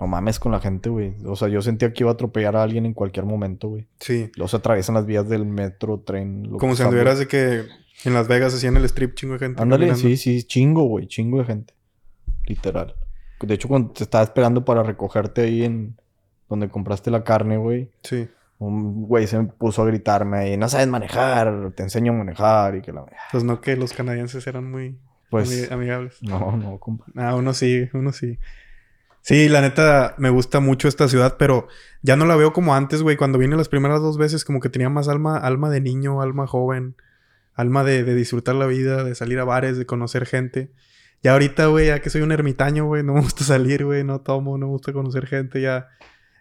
No 0.00 0.06
mames 0.06 0.38
con 0.38 0.52
la 0.52 0.60
gente, 0.60 0.88
güey. 0.90 1.14
O 1.26 1.34
sea, 1.34 1.48
yo 1.48 1.60
sentía 1.60 1.92
que 1.92 2.04
iba 2.04 2.10
a 2.10 2.14
atropellar 2.14 2.54
a 2.56 2.62
alguien 2.62 2.86
en 2.86 2.94
cualquier 2.94 3.26
momento, 3.26 3.68
güey. 3.68 3.86
Sí. 3.98 4.30
Los 4.36 4.54
atraviesan 4.54 4.94
las 4.94 5.06
vías 5.06 5.28
del 5.28 5.44
metro, 5.44 5.98
tren. 6.00 6.44
lo 6.50 6.58
Como 6.58 6.72
que 6.72 6.76
si 6.76 6.82
anduvieras 6.84 7.18
de 7.18 7.26
que 7.26 7.64
en 8.04 8.14
Las 8.14 8.28
Vegas 8.28 8.54
hacían 8.54 8.76
el 8.76 8.84
strip 8.84 9.14
chingo 9.14 9.32
de 9.34 9.40
gente. 9.40 9.60
Ándale, 9.60 9.94
sí, 9.96 10.16
sí, 10.16 10.44
chingo, 10.44 10.84
güey, 10.84 11.08
chingo 11.08 11.38
de 11.38 11.44
gente. 11.46 11.74
Literal. 12.46 12.94
De 13.42 13.54
hecho, 13.54 13.66
cuando 13.68 13.90
te 13.92 14.04
estaba 14.04 14.22
esperando 14.22 14.64
para 14.64 14.84
recogerte 14.84 15.40
ahí 15.42 15.64
en 15.64 15.96
donde 16.48 16.68
compraste 16.68 17.10
la 17.10 17.24
carne, 17.24 17.56
güey, 17.56 17.90
Sí. 18.02 18.28
un 18.58 19.04
güey 19.06 19.26
se 19.26 19.40
puso 19.42 19.82
a 19.82 19.86
gritarme 19.86 20.38
ahí, 20.38 20.56
no 20.56 20.68
sabes 20.68 20.88
manejar, 20.88 21.72
te 21.76 21.82
enseño 21.82 22.12
a 22.12 22.16
manejar 22.16 22.76
y 22.76 22.82
que 22.82 22.92
la... 22.92 23.04
Pues 23.32 23.44
no 23.44 23.60
que 23.60 23.76
los 23.76 23.92
canadienses 23.92 24.46
eran 24.46 24.70
muy 24.70 24.98
Pues, 25.30 25.48
ami- 25.70 25.72
amigables. 25.72 26.22
no, 26.22 26.56
no, 26.56 26.78
compa. 26.78 27.04
Ah, 27.16 27.34
uno 27.34 27.52
sí, 27.54 27.88
uno 27.92 28.12
sí. 28.12 28.38
Sí, 29.20 29.48
la 29.48 29.60
neta, 29.60 30.14
me 30.16 30.30
gusta 30.30 30.58
mucho 30.60 30.88
esta 30.88 31.06
ciudad, 31.06 31.36
pero 31.38 31.68
ya 32.02 32.16
no 32.16 32.24
la 32.24 32.34
veo 32.36 32.52
como 32.54 32.74
antes, 32.74 33.02
güey. 33.02 33.16
Cuando 33.16 33.36
vine 33.36 33.56
las 33.56 33.68
primeras 33.68 34.00
dos 34.00 34.16
veces, 34.16 34.44
como 34.44 34.60
que 34.60 34.70
tenía 34.70 34.88
más 34.88 35.06
alma, 35.08 35.36
alma 35.36 35.68
de 35.68 35.80
niño, 35.82 36.22
alma 36.22 36.46
joven, 36.46 36.94
alma 37.54 37.84
de, 37.84 38.04
de 38.04 38.14
disfrutar 38.14 38.54
la 38.54 38.66
vida, 38.66 39.04
de 39.04 39.14
salir 39.14 39.38
a 39.38 39.44
bares, 39.44 39.76
de 39.76 39.84
conocer 39.84 40.24
gente. 40.24 40.70
Ya 41.22 41.32
ahorita, 41.32 41.66
güey, 41.66 41.88
ya 41.88 42.00
que 42.00 42.08
soy 42.10 42.22
un 42.22 42.32
ermitaño, 42.32 42.86
güey, 42.86 43.02
no 43.02 43.14
me 43.14 43.20
gusta 43.20 43.44
salir, 43.44 43.84
güey, 43.84 44.02
no 44.02 44.20
tomo, 44.20 44.56
no 44.56 44.66
me 44.66 44.72
gusta 44.72 44.92
conocer 44.94 45.26
gente, 45.26 45.60
ya, 45.60 45.88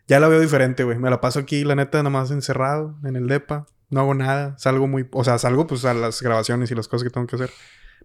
ya 0.07 0.19
la 0.19 0.27
veo 0.27 0.39
diferente, 0.39 0.83
güey. 0.83 0.97
Me 0.97 1.09
la 1.09 1.21
paso 1.21 1.39
aquí, 1.39 1.63
la 1.63 1.75
neta, 1.75 1.97
nada 1.99 2.09
más 2.09 2.31
encerrado 2.31 2.95
en 3.03 3.15
el 3.15 3.27
DEPA, 3.27 3.65
no 3.89 3.99
hago 4.01 4.13
nada, 4.13 4.55
salgo 4.57 4.87
muy, 4.87 5.07
o 5.11 5.23
sea, 5.23 5.37
salgo 5.37 5.67
pues 5.67 5.85
a 5.85 5.93
las 5.93 6.21
grabaciones 6.21 6.71
y 6.71 6.75
las 6.75 6.87
cosas 6.87 7.03
que 7.03 7.09
tengo 7.13 7.27
que 7.27 7.35
hacer. 7.35 7.49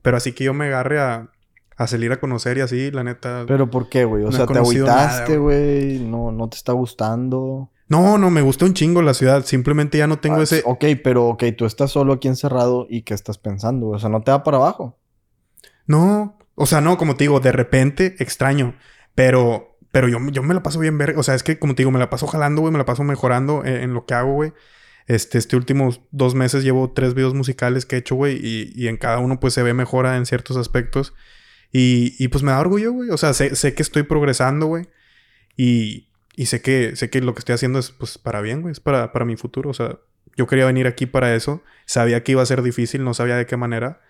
Pero 0.02 0.16
así 0.16 0.32
que 0.32 0.44
yo 0.44 0.54
me 0.54 0.66
agarre 0.66 1.00
a, 1.00 1.30
a 1.76 1.86
salir 1.86 2.12
a 2.12 2.20
conocer 2.20 2.58
y 2.58 2.60
así, 2.60 2.90
la 2.90 3.04
neta. 3.04 3.44
Pero 3.46 3.70
¿por 3.70 3.88
qué, 3.88 4.04
güey? 4.04 4.22
O 4.24 4.26
No 4.26 4.32
sea, 4.32 4.46
te 4.46 4.58
agüitaste, 4.58 5.38
güey, 5.38 6.00
no, 6.00 6.32
no 6.32 6.48
te 6.48 6.56
está 6.56 6.72
gustando. 6.72 7.70
No, 7.88 8.16
no, 8.16 8.30
me 8.30 8.40
gusta 8.40 8.64
un 8.64 8.72
chingo 8.72 9.02
la 9.02 9.12
ciudad. 9.12 9.44
Simplemente 9.44 9.98
ya 9.98 10.06
no 10.06 10.18
tengo 10.18 10.36
Ah, 10.36 10.42
ese. 10.44 10.62
Ok, 10.64 10.84
pero 11.04 11.26
ok, 11.26 11.44
tú 11.58 11.66
estás 11.66 11.90
solo 11.90 12.14
aquí 12.14 12.26
encerrado 12.26 12.86
y 12.88 13.02
¿qué 13.02 13.12
estás 13.12 13.36
pensando? 13.36 13.88
O 13.88 13.98
sea, 13.98 14.08
no 14.08 14.22
te 14.22 14.30
da 14.30 14.42
para 14.42 14.56
abajo. 14.56 14.98
No. 15.86 16.38
O 16.54 16.64
sea, 16.66 16.80
no, 16.80 16.96
como 16.96 17.16
te 17.16 17.24
digo, 17.24 17.40
de 17.40 17.52
repente 17.52 18.16
extraño. 18.18 18.74
Pero. 19.14 19.71
Pero 19.92 20.08
yo, 20.08 20.18
yo 20.30 20.42
me 20.42 20.54
la 20.54 20.62
paso 20.62 20.80
bien 20.80 20.98
ver. 20.98 21.16
O 21.18 21.22
sea, 21.22 21.34
es 21.34 21.42
que 21.42 21.58
como 21.58 21.74
te 21.74 21.82
digo, 21.82 21.90
me 21.90 21.98
la 21.98 22.10
paso 22.10 22.26
jalando, 22.26 22.62
güey. 22.62 22.72
Me 22.72 22.78
la 22.78 22.84
paso 22.84 23.04
mejorando 23.04 23.64
en, 23.64 23.76
en 23.76 23.94
lo 23.94 24.06
que 24.06 24.14
hago, 24.14 24.32
güey. 24.32 24.52
Este, 25.06 25.38
este 25.38 25.56
últimos 25.56 26.00
dos 26.10 26.34
meses 26.34 26.64
llevo 26.64 26.92
tres 26.92 27.14
videos 27.14 27.34
musicales 27.34 27.86
que 27.86 27.96
he 27.96 27.98
hecho, 28.00 28.14
güey. 28.14 28.36
Y, 28.44 28.72
y 28.74 28.88
en 28.88 28.96
cada 28.96 29.18
uno, 29.18 29.38
pues, 29.38 29.54
se 29.54 29.62
ve 29.62 29.74
mejora 29.74 30.16
en 30.16 30.26
ciertos 30.26 30.56
aspectos. 30.56 31.14
Y, 31.70 32.16
y 32.18 32.28
pues 32.28 32.42
me 32.42 32.52
da 32.52 32.60
orgullo, 32.60 32.92
güey. 32.92 33.10
O 33.10 33.18
sea, 33.18 33.34
sé, 33.34 33.54
sé 33.54 33.74
que 33.74 33.82
estoy 33.82 34.02
progresando, 34.02 34.66
güey. 34.66 34.88
Y, 35.56 36.08
y 36.34 36.46
sé 36.46 36.62
que, 36.62 36.96
sé 36.96 37.10
que 37.10 37.20
lo 37.20 37.34
que 37.34 37.40
estoy 37.40 37.54
haciendo 37.54 37.78
es, 37.78 37.90
pues, 37.90 38.18
para 38.18 38.40
bien, 38.40 38.62
güey. 38.62 38.72
Es 38.72 38.80
para, 38.80 39.12
para 39.12 39.24
mi 39.26 39.36
futuro. 39.36 39.70
O 39.70 39.74
sea, 39.74 39.98
yo 40.36 40.46
quería 40.46 40.64
venir 40.64 40.86
aquí 40.86 41.04
para 41.06 41.34
eso. 41.34 41.62
Sabía 41.84 42.24
que 42.24 42.32
iba 42.32 42.42
a 42.42 42.46
ser 42.46 42.62
difícil, 42.62 43.04
no 43.04 43.12
sabía 43.12 43.36
de 43.36 43.46
qué 43.46 43.58
manera. 43.58 44.00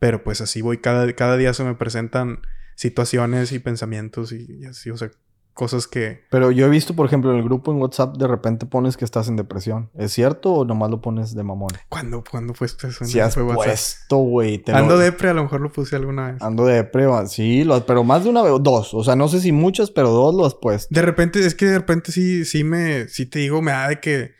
Pero 0.00 0.24
pues 0.24 0.40
así 0.40 0.62
voy. 0.62 0.78
Cada, 0.78 1.12
cada 1.12 1.36
día 1.36 1.54
se 1.54 1.62
me 1.62 1.74
presentan 1.74 2.40
situaciones 2.80 3.52
y 3.52 3.58
pensamientos 3.58 4.32
y, 4.32 4.46
y 4.60 4.64
así, 4.64 4.90
o 4.90 4.96
sea, 4.96 5.10
cosas 5.52 5.86
que... 5.86 6.22
Pero 6.30 6.50
yo 6.50 6.64
he 6.64 6.70
visto, 6.70 6.96
por 6.96 7.04
ejemplo, 7.04 7.30
en 7.32 7.36
el 7.36 7.44
grupo 7.44 7.70
en 7.72 7.78
WhatsApp, 7.78 8.16
de 8.16 8.26
repente 8.26 8.64
pones 8.64 8.96
que 8.96 9.04
estás 9.04 9.28
en 9.28 9.36
depresión. 9.36 9.90
¿Es 9.98 10.12
cierto 10.12 10.50
o 10.54 10.64
nomás 10.64 10.90
lo 10.90 11.02
pones 11.02 11.34
de 11.34 11.42
mamón? 11.42 11.68
¿Cuándo, 11.90 12.24
¿cuándo 12.30 12.54
fue 12.54 12.68
esto? 12.68 12.86
Eso? 12.88 13.04
Si 13.04 13.20
has 13.20 13.34
puesto, 13.36 14.16
güey. 14.16 14.62
lo- 14.66 14.74
Ando 14.76 14.96
depre, 14.96 15.28
a 15.28 15.34
lo 15.34 15.42
mejor 15.42 15.60
lo 15.60 15.70
puse 15.70 15.96
alguna 15.96 16.32
vez. 16.32 16.40
Ando 16.42 16.64
de 16.64 16.82
prueba, 16.84 17.26
sí, 17.26 17.64
lo- 17.64 17.84
pero 17.84 18.02
más 18.02 18.24
de 18.24 18.30
una 18.30 18.42
vez, 18.42 18.52
dos. 18.62 18.94
O 18.94 19.04
sea, 19.04 19.14
no 19.14 19.28
sé 19.28 19.40
si 19.40 19.52
muchas, 19.52 19.90
pero 19.90 20.08
dos 20.08 20.34
lo 20.34 20.46
has 20.46 20.54
puesto. 20.54 20.88
De 20.94 21.02
repente, 21.02 21.44
es 21.44 21.54
que 21.54 21.66
de 21.66 21.78
repente 21.78 22.12
sí, 22.12 22.46
sí 22.46 22.64
me... 22.64 23.08
Sí 23.08 23.26
te 23.26 23.40
digo, 23.40 23.60
me 23.60 23.72
da 23.72 23.88
de 23.88 24.00
que... 24.00 24.32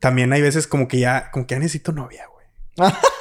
También 0.00 0.30
hay 0.34 0.42
veces 0.42 0.66
como 0.66 0.86
que 0.88 0.98
ya... 0.98 1.30
Como 1.30 1.46
que 1.46 1.54
ya 1.54 1.60
necesito 1.60 1.92
novia, 1.92 2.24
güey. 2.30 2.92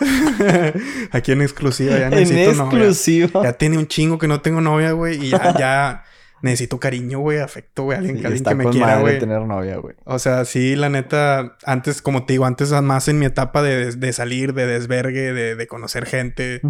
Aquí 1.12 1.32
en 1.32 1.42
exclusiva 1.42 1.98
ya 1.98 2.06
En 2.08 2.10
necesito 2.10 2.52
novia. 2.54 2.78
exclusiva. 2.78 3.42
Ya 3.42 3.52
tiene 3.54 3.78
un 3.78 3.86
chingo 3.86 4.18
que 4.18 4.28
no 4.28 4.40
tengo 4.40 4.60
novia, 4.60 4.92
güey. 4.92 5.24
Y 5.26 5.30
ya, 5.30 5.54
ya 5.58 6.04
necesito 6.42 6.78
cariño, 6.78 7.18
güey. 7.20 7.38
Afecto, 7.40 7.84
güey. 7.84 7.98
Alguien, 7.98 8.18
Sí, 8.18 8.24
alguien 8.26 8.44
que 8.44 8.54
me 8.54 8.66
quiera, 8.70 9.00
güey. 9.00 9.18
tener 9.18 9.40
novia, 9.42 9.76
güey. 9.78 9.96
O 10.04 10.18
sea, 10.18 10.44
sí, 10.44 10.76
la 10.76 10.88
neta, 10.88 11.56
antes, 11.64 12.02
como 12.02 12.24
te 12.26 12.34
digo, 12.34 12.44
antes 12.46 12.70
más 12.82 13.08
en 13.08 13.18
mi 13.18 13.26
etapa 13.26 13.62
de, 13.62 13.92
de 13.96 14.12
salir, 14.12 14.54
de 14.54 14.66
desvergue, 14.66 15.32
de, 15.32 15.56
de 15.56 15.66
conocer 15.66 16.06
gente, 16.06 16.60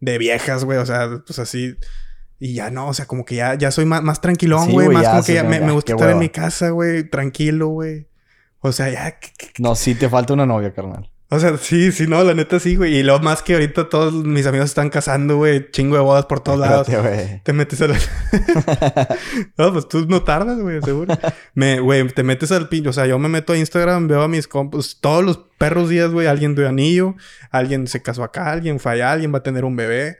de 0.00 0.18
viejas, 0.18 0.64
güey, 0.64 0.78
o 0.78 0.86
sea, 0.86 1.08
pues 1.26 1.38
así. 1.38 1.76
Y 2.40 2.54
ya 2.54 2.70
no, 2.70 2.86
o 2.86 2.94
sea, 2.94 3.06
como 3.06 3.24
que 3.24 3.34
ya, 3.34 3.54
ya 3.56 3.72
soy 3.72 3.84
más, 3.84 4.00
más 4.04 4.20
tranquilón, 4.20 4.66
Sí, 4.66 4.72
güey, 4.72 4.86
güey, 4.86 4.96
más 4.96 5.04
ya 5.04 5.10
como 5.10 5.24
que 5.24 5.34
ya 5.34 5.42
me, 5.42 5.58
me 5.60 5.72
gusta 5.72 5.92
estar 5.94 6.10
en 6.10 6.18
mi 6.20 6.28
casa, 6.28 6.70
güey, 6.70 7.02
tranquilo, 7.02 7.66
güey. 7.68 8.06
O 8.60 8.70
sea, 8.70 8.88
ya, 8.90 9.18
¿qué- 9.18 9.30
qué- 9.36 9.48
No, 9.58 9.74
sí 9.74 9.96
te 9.96 10.08
falta 10.08 10.34
una 10.34 10.46
novia, 10.46 10.72
carnal. 10.72 11.10
O 11.30 11.38
sea, 11.38 11.58
sí, 11.58 11.92
sí, 11.92 12.06
no, 12.06 12.24
la 12.24 12.32
neta 12.32 12.58
sí, 12.58 12.76
güey. 12.76 12.96
Y 12.96 13.02
lo 13.02 13.18
más 13.18 13.42
que 13.42 13.52
ahorita 13.52 13.90
todos 13.90 14.14
mis 14.14 14.46
amigos 14.46 14.70
están 14.70 14.88
casando, 14.88 15.36
güey. 15.36 15.70
Chingo 15.70 15.96
de 15.96 16.00
bodas 16.00 16.24
por 16.24 16.40
todos 16.40 16.58
lados. 16.58 16.86
Te 17.42 17.52
metes 17.52 17.82
al... 17.82 17.92
no, 19.58 19.72
pues 19.74 19.88
tú 19.88 20.06
no 20.08 20.22
tardas, 20.22 20.58
güey, 20.58 20.80
seguro. 20.80 21.18
me, 21.52 21.80
güey, 21.80 22.08
te 22.08 22.22
metes 22.22 22.50
al 22.50 22.70
pincho. 22.70 22.88
O 22.88 22.92
sea, 22.94 23.04
yo 23.04 23.18
me 23.18 23.28
meto 23.28 23.52
a 23.52 23.58
Instagram, 23.58 24.08
veo 24.08 24.22
a 24.22 24.28
mis 24.28 24.48
compas. 24.48 24.96
Todos 25.02 25.22
los 25.22 25.38
perros 25.58 25.90
días, 25.90 26.10
güey. 26.10 26.26
Alguien 26.26 26.54
de 26.54 26.66
anillo. 26.66 27.14
Alguien 27.50 27.88
se 27.88 28.00
casó 28.00 28.24
acá. 28.24 28.50
Alguien 28.50 28.80
falla. 28.80 29.12
Alguien 29.12 29.30
va 29.34 29.38
a 29.38 29.42
tener 29.42 29.66
un 29.66 29.76
bebé. 29.76 30.16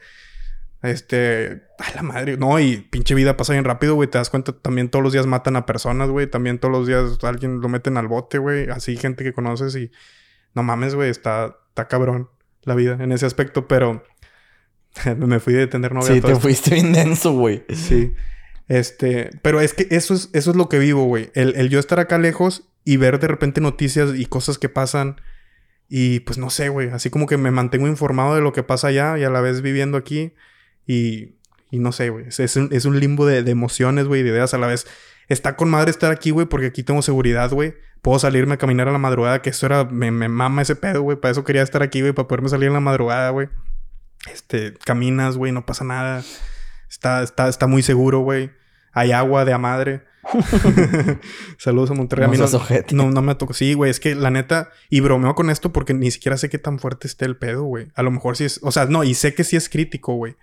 Este... 0.82 1.62
Ay, 1.78 1.92
la 1.94 2.02
madre. 2.02 2.36
No, 2.36 2.60
y 2.60 2.76
pinche 2.76 3.14
vida 3.14 3.34
pasa 3.34 3.54
bien 3.54 3.64
rápido, 3.64 3.94
güey. 3.94 4.10
Te 4.10 4.18
das 4.18 4.28
cuenta, 4.28 4.52
también 4.52 4.90
todos 4.90 5.02
los 5.02 5.14
días 5.14 5.24
matan 5.24 5.56
a 5.56 5.64
personas, 5.64 6.10
güey. 6.10 6.26
También 6.26 6.58
todos 6.58 6.70
los 6.70 6.86
días 6.86 7.16
alguien 7.22 7.62
lo 7.62 7.70
meten 7.70 7.96
al 7.96 8.08
bote, 8.08 8.36
güey. 8.36 8.68
Así, 8.68 8.98
gente 8.98 9.24
que 9.24 9.32
conoces 9.32 9.74
y 9.74 9.90
no 10.58 10.64
mames, 10.64 10.96
güey, 10.96 11.08
está, 11.08 11.56
está 11.68 11.86
cabrón 11.86 12.28
la 12.64 12.74
vida 12.74 12.98
en 13.00 13.12
ese 13.12 13.26
aspecto, 13.26 13.68
pero 13.68 14.02
me 15.16 15.38
fui 15.38 15.54
de 15.54 15.68
tener 15.68 15.94
novia. 15.94 16.14
Sí, 16.14 16.20
te 16.20 16.34
fuiste 16.34 16.74
bien 16.74 16.92
denso, 16.92 17.32
güey. 17.32 17.64
Sí. 17.72 18.12
Este, 18.66 19.30
pero 19.40 19.60
es 19.60 19.72
que 19.72 19.86
eso 19.92 20.14
es, 20.14 20.30
eso 20.32 20.50
es 20.50 20.56
lo 20.56 20.68
que 20.68 20.80
vivo, 20.80 21.04
güey. 21.04 21.30
El, 21.34 21.54
el, 21.54 21.68
yo 21.68 21.78
estar 21.78 22.00
acá 22.00 22.18
lejos 22.18 22.68
y 22.84 22.96
ver 22.96 23.20
de 23.20 23.28
repente 23.28 23.60
noticias 23.60 24.10
y 24.16 24.26
cosas 24.26 24.58
que 24.58 24.68
pasan. 24.68 25.20
Y 25.88 26.20
pues 26.20 26.38
no 26.38 26.50
sé, 26.50 26.70
güey. 26.70 26.88
Así 26.90 27.08
como 27.08 27.26
que 27.26 27.36
me 27.36 27.52
mantengo 27.52 27.86
informado 27.86 28.34
de 28.34 28.40
lo 28.40 28.52
que 28.52 28.64
pasa 28.64 28.88
allá 28.88 29.16
y 29.16 29.22
a 29.22 29.30
la 29.30 29.40
vez 29.40 29.62
viviendo 29.62 29.96
aquí. 29.96 30.34
Y, 30.88 31.36
y 31.70 31.78
no 31.78 31.92
sé, 31.92 32.10
güey. 32.10 32.26
Es, 32.36 32.56
un, 32.56 32.70
es 32.72 32.84
un 32.84 32.98
limbo 32.98 33.26
de, 33.26 33.44
de 33.44 33.52
emociones, 33.52 34.06
güey, 34.06 34.24
de 34.24 34.30
ideas 34.30 34.54
a 34.54 34.58
la 34.58 34.66
vez. 34.66 34.88
Está 35.28 35.56
con 35.56 35.68
madre 35.68 35.90
estar 35.90 36.10
aquí, 36.10 36.30
güey, 36.30 36.46
porque 36.46 36.66
aquí 36.66 36.82
tengo 36.82 37.02
seguridad, 37.02 37.50
güey. 37.50 37.74
Puedo 38.00 38.18
salirme 38.18 38.54
a 38.54 38.56
caminar 38.56 38.88
a 38.88 38.92
la 38.92 38.98
madrugada, 38.98 39.42
que 39.42 39.50
eso 39.50 39.66
era, 39.66 39.84
me, 39.84 40.10
me 40.10 40.28
mama 40.28 40.62
ese 40.62 40.74
pedo, 40.74 41.02
güey. 41.02 41.18
Para 41.20 41.32
eso 41.32 41.44
quería 41.44 41.62
estar 41.62 41.82
aquí, 41.82 42.00
güey, 42.00 42.12
para 42.12 42.28
poderme 42.28 42.48
salir 42.48 42.68
en 42.68 42.74
la 42.74 42.80
madrugada, 42.80 43.30
güey. 43.30 43.48
Este, 44.32 44.74
caminas, 44.74 45.36
güey, 45.36 45.52
no 45.52 45.66
pasa 45.66 45.84
nada. 45.84 46.24
Está, 46.88 47.22
está, 47.22 47.48
está 47.48 47.66
muy 47.66 47.82
seguro, 47.82 48.20
güey. 48.20 48.50
Hay 48.92 49.12
agua 49.12 49.44
de 49.44 49.52
a 49.52 49.58
madre. 49.58 50.04
Saludos 51.58 51.90
a 51.90 51.94
Monterrey. 51.94 52.22
No, 52.26 52.28
a 52.28 52.32
mí 52.32 52.38
no, 52.92 53.10
no, 53.10 53.22
me 53.22 53.34
tocó. 53.34 53.52
Sí, 53.52 53.74
güey, 53.74 53.90
es 53.90 54.00
que 54.00 54.14
la 54.14 54.30
neta, 54.30 54.70
y 54.88 55.00
bromeo 55.00 55.34
con 55.34 55.50
esto 55.50 55.72
porque 55.72 55.92
ni 55.92 56.10
siquiera 56.10 56.38
sé 56.38 56.48
qué 56.48 56.58
tan 56.58 56.78
fuerte 56.78 57.06
esté 57.06 57.26
el 57.26 57.36
pedo, 57.36 57.64
güey. 57.64 57.88
A 57.94 58.02
lo 58.02 58.10
mejor 58.10 58.36
sí 58.36 58.44
es, 58.44 58.60
o 58.62 58.72
sea, 58.72 58.86
no, 58.86 59.04
y 59.04 59.14
sé 59.14 59.34
que 59.34 59.44
sí 59.44 59.56
es 59.56 59.68
crítico, 59.68 60.14
güey. 60.14 60.36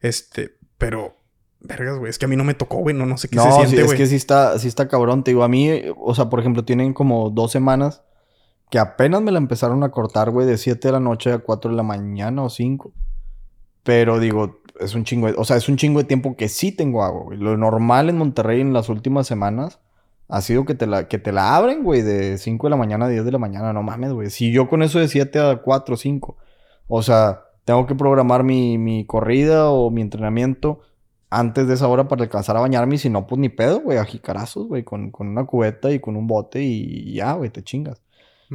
Este, 0.00 0.56
pero 0.78 1.16
Vergas, 1.64 1.98
güey. 1.98 2.10
Es 2.10 2.18
que 2.18 2.24
a 2.24 2.28
mí 2.28 2.36
no 2.36 2.44
me 2.44 2.54
tocó, 2.54 2.78
güey. 2.78 2.94
No, 2.94 3.06
no 3.06 3.16
sé 3.16 3.28
qué 3.28 3.38
se 3.38 3.50
siente, 3.52 3.76
güey. 3.76 3.86
No, 3.86 3.92
es 3.92 3.94
que 3.94 4.06
sí 4.06 4.16
está, 4.16 4.58
sí 4.58 4.68
está 4.68 4.88
cabrón. 4.88 5.22
Te 5.22 5.30
digo, 5.30 5.44
a 5.44 5.48
mí, 5.48 5.70
o 5.96 6.14
sea, 6.14 6.28
por 6.28 6.40
ejemplo, 6.40 6.64
tienen 6.64 6.92
como 6.92 7.30
dos 7.30 7.52
semanas 7.52 8.02
que 8.70 8.78
apenas 8.78 9.22
me 9.22 9.30
la 9.30 9.38
empezaron 9.38 9.84
a 9.84 9.90
cortar, 9.90 10.30
güey, 10.30 10.46
de 10.46 10.56
7 10.56 10.88
de 10.88 10.92
la 10.92 11.00
noche 11.00 11.32
a 11.32 11.38
4 11.38 11.70
de 11.70 11.76
la 11.76 11.82
mañana 11.82 12.42
o 12.42 12.48
5. 12.48 12.92
Pero 13.82 14.18
digo, 14.18 14.60
es 14.80 14.94
un 14.94 15.04
chingo, 15.04 15.26
de, 15.26 15.34
o 15.36 15.44
sea, 15.44 15.56
es 15.56 15.68
un 15.68 15.76
chingo 15.76 15.98
de 15.98 16.04
tiempo 16.04 16.36
que 16.36 16.48
sí 16.48 16.72
tengo 16.72 17.04
agua, 17.04 17.24
güey. 17.24 17.38
Lo 17.38 17.56
normal 17.56 18.08
en 18.08 18.18
Monterrey 18.18 18.60
en 18.60 18.72
las 18.72 18.88
últimas 18.88 19.26
semanas 19.26 19.78
ha 20.28 20.40
sido 20.40 20.64
que 20.64 20.74
te 20.74 20.86
la, 20.86 21.06
que 21.06 21.18
te 21.18 21.32
la 21.32 21.54
abren, 21.54 21.84
güey, 21.84 22.02
de 22.02 22.38
5 22.38 22.66
de 22.66 22.70
la 22.70 22.76
mañana 22.76 23.06
a 23.06 23.08
10 23.08 23.24
de 23.24 23.32
la 23.32 23.38
mañana. 23.38 23.72
No 23.72 23.82
mames, 23.82 24.12
güey. 24.12 24.30
Si 24.30 24.50
yo 24.52 24.68
con 24.68 24.82
eso 24.82 24.98
de 24.98 25.08
7 25.08 25.38
a 25.38 25.56
4 25.58 25.94
o 25.94 25.98
5, 25.98 26.36
o 26.88 27.02
sea, 27.02 27.42
tengo 27.64 27.86
que 27.86 27.94
programar 27.94 28.42
mi, 28.42 28.78
mi 28.78 29.04
corrida 29.04 29.70
o 29.70 29.90
mi 29.90 30.00
entrenamiento 30.00 30.80
antes 31.32 31.66
de 31.66 31.74
esa 31.74 31.88
hora 31.88 32.08
para 32.08 32.22
alcanzar 32.22 32.56
a 32.56 32.60
bañarme. 32.60 32.96
Y 32.96 32.98
si 32.98 33.08
no, 33.08 33.26
pues 33.26 33.38
ni 33.38 33.48
pedo, 33.48 33.80
güey, 33.80 33.96
a 33.96 34.04
jicarazos, 34.04 34.68
güey, 34.68 34.84
con, 34.84 35.10
con, 35.10 35.28
una 35.28 35.44
cubeta 35.44 35.90
y 35.90 35.98
con 35.98 36.14
un 36.16 36.26
bote 36.26 36.62
y 36.62 37.14
ya, 37.14 37.32
güey, 37.32 37.48
te 37.48 37.64
chingas. 37.64 38.02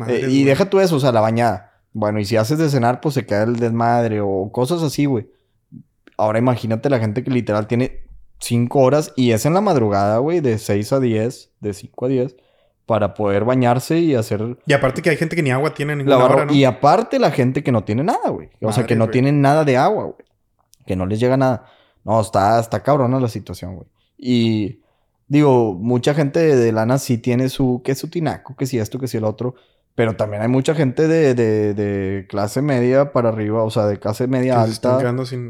Eh, 0.08 0.28
y 0.30 0.44
deja 0.44 0.70
tú 0.70 0.80
eso, 0.80 0.96
o 0.96 1.00
sea, 1.00 1.12
la 1.12 1.22
bañada. 1.22 1.74
Bueno, 1.92 2.20
y 2.20 2.26
si 2.26 2.38
haces 2.38 2.60
de 2.60 2.70
cenar, 2.70 3.02
pues 3.02 3.16
se 3.16 3.26
queda 3.26 3.44
el 3.44 3.56
desmadre 3.56 4.22
o 4.22 4.52
cosas 4.52 4.84
así, 4.84 5.06
güey. 5.06 5.28
Ahora 6.18 6.38
imagínate 6.38 6.90
la 6.92 7.00
gente 7.00 7.24
que 7.24 7.32
literal 7.32 7.66
tiene 7.66 8.02
cinco 8.40 8.82
horas 8.82 9.12
y 9.16 9.32
es 9.32 9.48
en 9.48 9.56
la 9.56 9.62
madrugada, 9.62 10.20
güey, 10.20 10.40
de 10.40 10.60
6 10.60 10.94
a 10.94 11.00
10, 11.00 11.52
de 11.60 11.74
5 11.74 12.06
a 12.06 12.10
10, 12.10 12.36
para 12.86 13.16
poder 13.16 13.44
bañarse 13.44 13.98
y 13.98 14.14
hacer... 14.14 14.58
Y 14.68 14.74
aparte 14.74 15.02
que 15.02 15.10
hay 15.10 15.18
gente 15.18 15.36
que 15.36 15.42
ni 15.42 15.50
agua 15.50 15.74
tiene 15.74 15.96
ninguna 15.96 16.18
hora, 16.18 16.46
¿no? 16.46 16.54
Y 16.54 16.64
aparte 16.64 17.18
la 17.18 17.32
gente 17.32 17.64
que 17.64 17.72
no 17.72 17.84
tiene 17.84 18.04
nada, 18.04 18.30
güey. 18.30 18.50
O 18.62 18.72
sea, 18.72 18.86
que 18.86 18.96
no 18.96 19.10
tiene 19.10 19.32
nada 19.32 19.64
de 19.64 19.78
agua, 19.78 20.04
güey. 20.04 20.28
Que 20.86 20.96
no 20.96 21.08
les 21.08 21.20
llega 21.20 21.38
nada. 21.38 21.66
No, 22.08 22.22
está, 22.22 22.58
está 22.58 22.82
cabrona 22.82 23.20
la 23.20 23.28
situación, 23.28 23.76
güey. 23.76 23.88
Y 24.18 24.80
digo, 25.28 25.74
mucha 25.74 26.14
gente 26.14 26.40
de, 26.56 26.72
lana 26.72 27.00
sí 27.00 27.18
tiene 27.18 27.50
su, 27.50 27.82
que 27.84 27.96
su 27.96 28.10
tinaco, 28.10 28.56
que 28.56 28.66
si 28.66 28.80
esto, 28.80 28.98
que 28.98 29.10
si 29.10 29.18
el 29.18 29.26
otro. 29.26 29.56
Pero 29.94 30.16
también 30.16 30.42
hay 30.42 30.48
mucha 30.48 30.74
gente 30.74 31.10
de, 31.10 31.34
de, 31.34 31.74
de 31.74 32.26
clase 32.30 32.62
media 32.62 33.12
para 33.12 33.28
arriba, 33.28 33.62
o 33.64 33.70
sea, 33.70 33.88
de 33.88 34.00
clase 34.00 34.26
media 34.28 34.62
alta, 34.62 35.00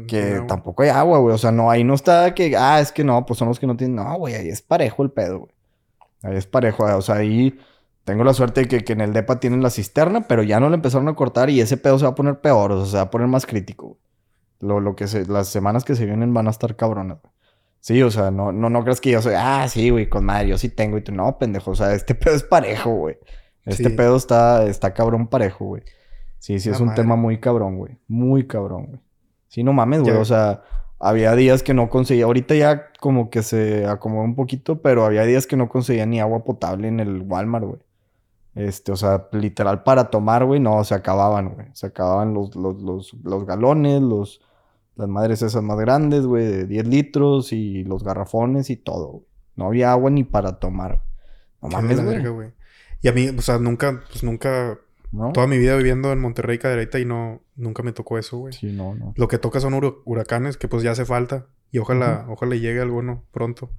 que 0.08 0.42
tampoco 0.48 0.82
hay 0.82 0.88
agua, 0.88 1.18
güey. 1.18 1.32
O 1.32 1.38
sea, 1.38 1.52
no, 1.52 1.70
ahí 1.70 1.84
no 1.84 1.94
está 1.94 2.34
que, 2.34 2.56
ah, 2.56 2.80
es 2.80 2.90
que 2.90 3.04
no, 3.04 3.24
pues 3.24 3.38
son 3.38 3.46
los 3.46 3.60
que 3.60 3.66
no 3.68 3.76
tienen. 3.76 3.94
No, 3.94 4.16
güey, 4.16 4.34
ahí 4.34 4.48
es 4.48 4.60
parejo 4.60 5.04
el 5.04 5.10
pedo, 5.10 5.40
güey. 5.40 5.52
Ahí 6.24 6.36
es 6.36 6.46
parejo, 6.46 6.84
o 6.84 7.02
sea, 7.02 7.16
ahí 7.16 7.56
tengo 8.02 8.24
la 8.24 8.34
suerte 8.34 8.62
de 8.62 8.68
que, 8.68 8.82
que, 8.82 8.94
en 8.94 9.02
el 9.02 9.12
DEPA 9.12 9.38
tienen 9.38 9.62
la 9.62 9.70
cisterna, 9.70 10.26
pero 10.26 10.42
ya 10.42 10.58
no 10.58 10.70
le 10.70 10.74
empezaron 10.74 11.06
a 11.06 11.14
cortar 11.14 11.50
y 11.50 11.60
ese 11.60 11.76
pedo 11.76 12.00
se 12.00 12.06
va 12.06 12.10
a 12.10 12.14
poner 12.16 12.40
peor, 12.40 12.72
o 12.72 12.80
sea, 12.80 12.90
se 12.90 12.96
va 12.96 13.02
a 13.02 13.10
poner 13.10 13.28
más 13.28 13.46
crítico, 13.46 13.86
güey. 13.88 14.07
Lo, 14.60 14.80
lo 14.80 14.96
que 14.96 15.06
se, 15.06 15.26
las 15.26 15.48
semanas 15.48 15.84
que 15.84 15.94
se 15.94 16.04
vienen 16.04 16.34
van 16.34 16.48
a 16.48 16.50
estar 16.50 16.76
cabronas, 16.76 17.18
Sí, 17.80 18.02
o 18.02 18.10
sea, 18.10 18.30
no, 18.30 18.50
no, 18.50 18.70
no 18.70 18.82
crees 18.82 19.00
que 19.00 19.12
yo 19.12 19.22
soy, 19.22 19.34
ah, 19.36 19.66
sí, 19.68 19.90
güey, 19.90 20.08
con 20.08 20.24
madre, 20.24 20.48
yo 20.48 20.58
sí 20.58 20.68
tengo 20.68 20.98
y 20.98 21.02
tú, 21.02 21.12
no, 21.12 21.38
pendejo, 21.38 21.70
o 21.70 21.74
sea, 21.76 21.94
este 21.94 22.14
pedo 22.16 22.34
es 22.34 22.42
parejo, 22.42 22.90
güey. 22.90 23.16
Este 23.64 23.90
pedo 23.90 24.16
está, 24.16 24.64
está 24.66 24.94
cabrón 24.94 25.28
parejo, 25.28 25.66
güey. 25.66 25.82
Sí, 26.38 26.58
sí, 26.58 26.70
es 26.70 26.80
un 26.80 26.94
tema 26.94 27.16
muy 27.16 27.38
cabrón, 27.38 27.76
güey. 27.76 27.98
Muy 28.08 28.46
cabrón, 28.46 28.86
güey. 28.86 29.00
Sí, 29.48 29.62
no 29.62 29.72
mames, 29.72 30.02
güey. 30.02 30.16
O 30.16 30.24
sea, 30.24 30.62
había 30.98 31.34
días 31.34 31.62
que 31.62 31.74
no 31.74 31.90
conseguía. 31.90 32.24
Ahorita 32.24 32.54
ya 32.54 32.92
como 33.00 33.28
que 33.28 33.42
se 33.42 33.86
acomodó 33.86 34.24
un 34.24 34.36
poquito, 34.36 34.80
pero 34.80 35.04
había 35.04 35.24
días 35.24 35.46
que 35.46 35.56
no 35.56 35.68
conseguía 35.68 36.06
ni 36.06 36.20
agua 36.20 36.44
potable 36.44 36.88
en 36.88 37.00
el 37.00 37.22
Walmart, 37.22 37.66
güey. 37.66 37.80
Este, 38.54 38.90
o 38.90 38.96
sea, 38.96 39.28
literal 39.32 39.82
para 39.82 40.10
tomar, 40.10 40.44
güey, 40.44 40.60
no, 40.60 40.82
se 40.84 40.94
acababan, 40.94 41.50
güey. 41.50 41.66
Se 41.74 41.86
acababan 41.86 42.34
los, 42.34 42.56
los, 42.56 42.80
los, 42.80 43.14
los 43.22 43.44
galones, 43.44 44.00
los, 44.00 44.40
las 44.98 45.08
madres 45.08 45.42
esas 45.42 45.62
más 45.62 45.78
grandes, 45.78 46.26
güey, 46.26 46.44
de 46.44 46.66
10 46.66 46.88
litros 46.88 47.52
y 47.52 47.84
los 47.84 48.02
garrafones 48.02 48.68
y 48.68 48.76
todo, 48.76 49.22
No 49.54 49.66
había 49.66 49.92
agua 49.92 50.10
ni 50.10 50.24
para 50.24 50.58
tomar. 50.58 51.02
No 51.62 51.68
mames, 51.68 52.04
güey. 52.04 52.50
Y 53.00 53.08
a 53.08 53.12
mí, 53.12 53.28
o 53.28 53.40
sea, 53.40 53.58
nunca, 53.58 54.02
pues 54.10 54.24
nunca, 54.24 54.80
toda 55.32 55.46
mi 55.46 55.56
vida 55.56 55.76
viviendo 55.76 56.12
en 56.12 56.18
Monterrey, 56.18 56.58
Cadereyta, 56.58 56.98
y 56.98 57.04
no, 57.04 57.40
nunca 57.54 57.84
me 57.84 57.92
tocó 57.92 58.18
eso, 58.18 58.38
güey. 58.38 58.52
Sí, 58.52 58.72
no, 58.72 58.96
no. 58.96 59.14
Lo 59.16 59.28
que 59.28 59.38
toca 59.38 59.60
son 59.60 59.80
huracanes, 60.04 60.56
que 60.56 60.66
pues 60.66 60.82
ya 60.82 60.90
hace 60.90 61.04
falta. 61.04 61.46
Y 61.70 61.78
ojalá, 61.78 62.26
ojalá 62.28 62.56
llegue 62.56 62.80
alguno 62.80 63.22
pronto. 63.30 63.70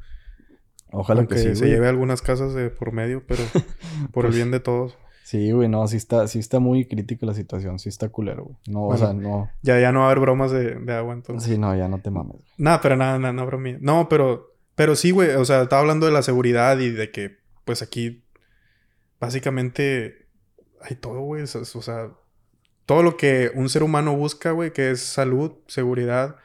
Ojalá 0.91 1.27
que 1.27 1.37
sí, 1.37 1.55
se 1.55 1.67
lleve 1.67 1.89
algunas 1.89 2.21
casas 2.21 2.53
de 2.53 2.69
por 2.69 2.93
medio, 2.93 3.23
pero 3.27 3.43
por 4.13 4.23
el 4.25 4.29
pues 4.31 4.35
bien 4.35 4.51
de 4.51 4.61
todos. 4.61 4.97
Sí, 5.29 5.51
güey, 5.51 5.69
no, 5.69 5.87
sí 5.87 5.95
está, 5.95 6.27
sí 6.27 6.39
está 6.39 6.59
muy 6.59 6.87
crítica 6.87 7.23
la 7.23 7.35
situación, 7.35 7.77
sí 7.77 7.87
está 7.87 8.09
culero, 8.09 8.45
güey. 8.45 8.57
No, 8.67 8.87
o 8.87 8.97
sea, 8.97 9.13
no. 9.13 9.47
Ya, 9.61 9.79
ya 9.79 9.91
no 9.91 9.99
va 9.99 10.05
a 10.05 10.07
haber 10.07 10.21
bromas 10.21 10.49
de, 10.49 10.73
de 10.73 10.91
agua 10.91 11.13
entonces. 11.13 11.47
Sí, 11.47 11.55
no, 11.55 11.75
ya 11.75 11.87
no 11.87 12.01
te 12.01 12.09
mames. 12.09 12.37
Nada, 12.57 12.81
pero 12.81 12.95
nada, 12.95 13.19
nada, 13.19 13.31
no 13.31 13.45
bromía. 13.45 13.77
No, 13.79 14.09
pero, 14.09 14.55
pero 14.73 14.95
sí, 14.95 15.11
güey, 15.11 15.29
o 15.35 15.45
sea, 15.45 15.61
estaba 15.61 15.83
hablando 15.83 16.07
de 16.07 16.13
la 16.13 16.23
seguridad 16.23 16.79
y 16.79 16.89
de 16.89 17.11
que, 17.11 17.37
pues 17.63 17.83
aquí, 17.83 18.23
básicamente, 19.19 20.29
hay 20.81 20.95
todo, 20.95 21.19
güey. 21.19 21.43
O 21.43 21.45
sea, 21.45 22.09
todo 22.87 23.03
lo 23.03 23.15
que 23.15 23.51
un 23.53 23.69
ser 23.69 23.83
humano 23.83 24.15
busca, 24.15 24.49
güey, 24.49 24.73
que 24.73 24.89
es 24.89 24.99
salud, 24.99 25.51
seguridad, 25.67 26.37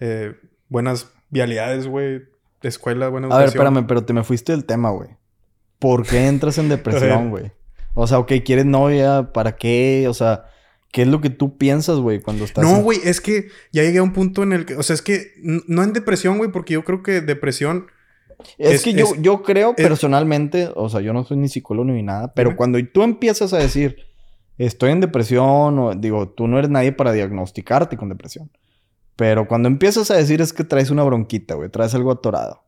eh, 0.00 0.34
buenas 0.68 1.12
vialidades, 1.30 1.86
güey, 1.86 2.22
escuela, 2.62 3.10
buena 3.10 3.28
educación. 3.28 3.42
A 3.42 3.44
ver, 3.44 3.68
espérame, 3.68 3.86
pero 3.86 4.04
te 4.04 4.12
me 4.12 4.24
fuiste 4.24 4.50
del 4.50 4.64
tema, 4.64 4.90
güey. 4.90 5.10
¿Por 5.78 6.04
qué 6.04 6.26
entras 6.26 6.58
en 6.58 6.68
depresión, 6.68 7.30
güey? 7.30 7.52
O 8.00 8.06
sea, 8.06 8.20
ok, 8.20 8.32
¿quieres 8.44 8.64
novia? 8.64 9.32
¿Para 9.32 9.56
qué? 9.56 10.06
O 10.08 10.14
sea, 10.14 10.44
¿qué 10.92 11.02
es 11.02 11.08
lo 11.08 11.20
que 11.20 11.30
tú 11.30 11.58
piensas, 11.58 11.98
güey, 11.98 12.20
cuando 12.20 12.44
estás... 12.44 12.62
No, 12.62 12.80
güey, 12.80 13.00
es 13.02 13.20
que 13.20 13.48
ya 13.72 13.82
llegué 13.82 13.98
a 13.98 14.04
un 14.04 14.12
punto 14.12 14.44
en 14.44 14.52
el 14.52 14.66
que... 14.66 14.76
O 14.76 14.84
sea, 14.84 14.94
es 14.94 15.02
que 15.02 15.32
no 15.42 15.82
en 15.82 15.92
depresión, 15.92 16.38
güey, 16.38 16.52
porque 16.52 16.74
yo 16.74 16.84
creo 16.84 17.02
que 17.02 17.20
depresión... 17.20 17.88
Es, 18.56 18.84
que 18.84 18.92
yo, 18.92 19.16
yo 19.16 19.42
creo 19.42 19.74
personalmente, 19.74 20.70
o 20.76 20.88
sea, 20.88 21.00
yo 21.00 21.12
no 21.12 21.24
soy 21.24 21.38
ni 21.38 21.48
psicólogo 21.48 21.90
ni 21.90 22.04
nada, 22.04 22.32
pero 22.34 22.54
cuando 22.54 22.78
tú 22.86 23.02
empiezas 23.02 23.52
a 23.52 23.58
decir, 23.58 23.96
estoy 24.58 24.92
en 24.92 25.00
depresión, 25.00 25.76
o 25.76 25.92
digo, 25.96 26.28
tú 26.28 26.46
no 26.46 26.56
eres 26.56 26.70
nadie 26.70 26.92
para 26.92 27.10
diagnosticarte 27.10 27.96
con 27.96 28.10
depresión. 28.10 28.48
Pero 29.16 29.48
cuando 29.48 29.66
empiezas 29.66 30.12
a 30.12 30.16
decir 30.16 30.40
es 30.40 30.52
que 30.52 30.62
traes 30.62 30.90
una 30.90 31.02
bronquita, 31.02 31.54
güey, 31.54 31.68
traes 31.68 31.96
algo 31.96 32.12
atorado. 32.12 32.62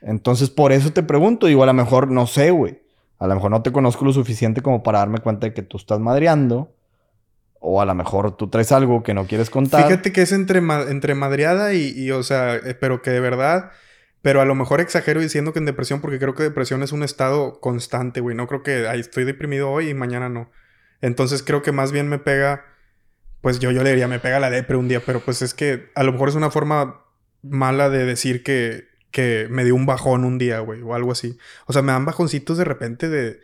Entonces, 0.00 0.48
por 0.48 0.70
eso 0.70 0.92
te 0.92 1.02
pregunto, 1.02 1.48
digo, 1.48 1.64
a 1.64 1.66
lo 1.66 1.74
mejor, 1.74 2.08
no 2.08 2.28
sé, 2.28 2.52
güey. 2.52 2.83
A 3.24 3.26
lo 3.26 3.36
mejor 3.36 3.50
no 3.50 3.62
te 3.62 3.72
conozco 3.72 4.04
lo 4.04 4.12
suficiente 4.12 4.60
como 4.60 4.82
para 4.82 4.98
darme 4.98 5.16
cuenta 5.16 5.46
de 5.46 5.54
que 5.54 5.62
tú 5.62 5.78
estás 5.78 5.98
madreando. 5.98 6.76
O 7.58 7.80
a 7.80 7.86
lo 7.86 7.94
mejor 7.94 8.36
tú 8.36 8.50
traes 8.50 8.70
algo 8.70 9.02
que 9.02 9.14
no 9.14 9.26
quieres 9.26 9.48
contar. 9.48 9.86
Fíjate 9.86 10.12
que 10.12 10.20
es 10.20 10.32
entre, 10.32 10.58
entre 10.58 11.14
madreada 11.14 11.72
y, 11.72 12.10
o 12.10 12.22
sea, 12.22 12.56
eh, 12.56 12.74
pero 12.74 13.00
que 13.00 13.10
de 13.10 13.20
verdad. 13.20 13.70
Pero 14.20 14.42
a 14.42 14.44
lo 14.44 14.54
mejor 14.54 14.82
exagero 14.82 15.22
diciendo 15.22 15.54
que 15.54 15.58
en 15.58 15.64
depresión, 15.64 16.02
porque 16.02 16.18
creo 16.18 16.34
que 16.34 16.42
depresión 16.42 16.82
es 16.82 16.92
un 16.92 17.02
estado 17.02 17.60
constante, 17.60 18.20
güey. 18.20 18.36
No 18.36 18.46
creo 18.46 18.62
que 18.62 18.88
ahí 18.88 19.00
estoy 19.00 19.24
deprimido 19.24 19.70
hoy 19.70 19.88
y 19.88 19.94
mañana 19.94 20.28
no. 20.28 20.50
Entonces 21.00 21.42
creo 21.42 21.62
que 21.62 21.72
más 21.72 21.92
bien 21.92 22.10
me 22.10 22.18
pega, 22.18 22.66
pues 23.40 23.58
yo, 23.58 23.70
yo 23.70 23.82
le 23.82 23.88
diría, 23.88 24.06
me 24.06 24.18
pega 24.20 24.38
la 24.38 24.50
depre 24.50 24.76
un 24.76 24.88
día, 24.88 25.00
pero 25.00 25.20
pues 25.20 25.40
es 25.40 25.54
que 25.54 25.88
a 25.94 26.02
lo 26.02 26.12
mejor 26.12 26.28
es 26.28 26.34
una 26.34 26.50
forma 26.50 27.06
mala 27.40 27.88
de 27.88 28.04
decir 28.04 28.42
que, 28.42 28.93
que 29.14 29.46
me 29.48 29.64
dio 29.64 29.76
un 29.76 29.86
bajón 29.86 30.24
un 30.24 30.38
día, 30.38 30.58
güey, 30.58 30.82
o 30.82 30.92
algo 30.92 31.12
así. 31.12 31.38
O 31.66 31.72
sea, 31.72 31.82
me 31.82 31.92
dan 31.92 32.04
bajoncitos 32.04 32.58
de 32.58 32.64
repente 32.64 33.08
de... 33.08 33.38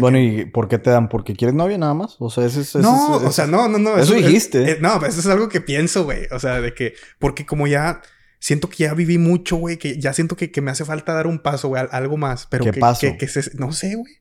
bueno, 0.00 0.18
¿y 0.18 0.46
por 0.46 0.66
qué 0.66 0.78
te 0.78 0.90
dan? 0.90 1.08
¿Porque 1.08 1.36
quieres 1.36 1.54
novia 1.54 1.78
nada 1.78 1.94
más? 1.94 2.16
O 2.18 2.28
sea, 2.28 2.44
ese 2.44 2.62
es... 2.62 2.74
no, 2.74 3.18
o 3.18 3.30
sea, 3.30 3.46
no, 3.46 3.68
no, 3.68 3.78
no. 3.78 3.96
Eso, 3.96 4.14
dijiste. 4.14 4.78
no, 4.80 4.96
eso 5.06 5.20
es 5.20 5.26
algo 5.26 5.48
que 5.48 5.60
pienso, 5.60 6.02
güey. 6.02 6.26
O 6.32 6.40
sea, 6.40 6.60
de 6.60 6.74
que... 6.74 6.94
Porque 7.20 7.46
como 7.46 7.68
ya... 7.68 8.02
Siento 8.40 8.68
que 8.68 8.78
ya 8.78 8.94
viví 8.94 9.16
mucho, 9.16 9.56
güey. 9.56 9.76
Que 9.76 10.00
ya 10.00 10.12
siento 10.12 10.36
que, 10.36 10.50
que 10.50 10.60
me 10.60 10.72
hace 10.72 10.84
falta 10.84 11.14
dar 11.14 11.28
un 11.28 11.38
paso, 11.38 11.68
güey. 11.68 11.86
Algo 11.92 12.16
más. 12.16 12.48
Pero 12.50 12.64
¿Qué 12.64 12.72
que, 12.72 12.80
paso? 12.80 13.06
Que, 13.16 13.28
se, 13.28 13.56
no 13.56 13.70
sé, 13.70 13.94
güey. 13.94 14.12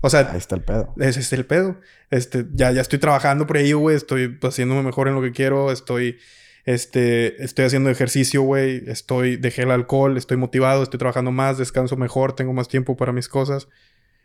O 0.00 0.08
sea... 0.08 0.30
Ahí 0.32 0.38
está 0.38 0.56
el 0.56 0.62
pedo. 0.62 0.94
Ese 0.98 1.20
es 1.20 1.30
el 1.34 1.44
pedo. 1.44 1.78
Este... 2.10 2.46
Ya, 2.54 2.72
ya 2.72 2.80
estoy 2.80 2.98
trabajando 2.98 3.46
por 3.46 3.58
ahí, 3.58 3.72
güey. 3.74 3.96
Estoy 3.96 4.38
haciéndome 4.42 4.82
mejor 4.82 5.08
en 5.08 5.14
lo 5.14 5.20
que 5.20 5.32
quiero. 5.32 5.70
Estoy 5.70 6.16
este, 6.64 7.42
estoy 7.42 7.64
haciendo 7.64 7.90
ejercicio, 7.90 8.42
güey. 8.42 8.82
Estoy, 8.86 9.36
dejé 9.36 9.62
el 9.62 9.70
alcohol, 9.70 10.16
estoy 10.16 10.36
motivado, 10.36 10.82
estoy 10.82 10.98
trabajando 10.98 11.32
más, 11.32 11.58
descanso 11.58 11.96
mejor, 11.96 12.34
tengo 12.34 12.52
más 12.52 12.68
tiempo 12.68 12.96
para 12.96 13.12
mis 13.12 13.28
cosas. 13.28 13.68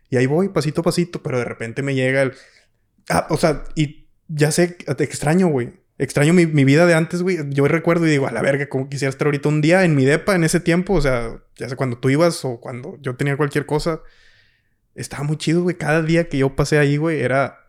Y 0.10 0.18
ahí 0.18 0.26
voy, 0.26 0.50
pasito 0.50 0.82
a 0.82 0.84
pasito, 0.84 1.24
pero 1.24 1.40
de 1.40 1.46
repente 1.46 1.82
me 1.82 1.96
llega 1.96 2.22
el... 2.22 2.34
Ah, 3.10 3.28
o 3.30 3.38
sea, 3.38 3.64
y 3.76 4.08
ya 4.28 4.52
sé, 4.52 4.78
extraño, 5.00 5.48
güey. 5.48 5.74
Extraño 5.98 6.34
mi, 6.34 6.46
mi, 6.46 6.66
vida 6.66 6.86
de 6.86 6.94
antes, 6.94 7.22
güey. 7.22 7.38
Yo 7.50 7.68
recuerdo 7.68 8.06
y 8.06 8.10
digo, 8.10 8.28
a 8.28 8.32
la 8.32 8.42
verga, 8.42 8.68
como 8.68 8.90
quisiera 8.90 9.10
estar 9.10 9.28
ahorita 9.28 9.48
un 9.48 9.62
día 9.62 9.86
en 9.86 9.96
mi 9.96 10.04
depa 10.04 10.36
en 10.36 10.44
ese 10.44 10.60
tiempo. 10.60 10.94
O 10.94 11.02
sea, 11.02 11.42
ya 11.56 11.70
sé 11.70 11.76
cuando 11.76 11.98
tú 11.98 12.10
ibas 12.10 12.44
o 12.44 12.60
cuando 12.60 12.98
yo 13.02 13.16
tenía 13.16 13.38
cualquier 13.38 13.66
cosa. 13.66 14.02
Estaba 14.94 15.24
muy 15.24 15.38
chido, 15.38 15.64
güey. 15.64 15.78
Cada 15.78 16.02
día 16.02 16.28
que 16.28 16.38
yo 16.38 16.56
pasé 16.56 16.78
ahí, 16.80 16.98
güey, 16.98 17.22
era... 17.22 17.60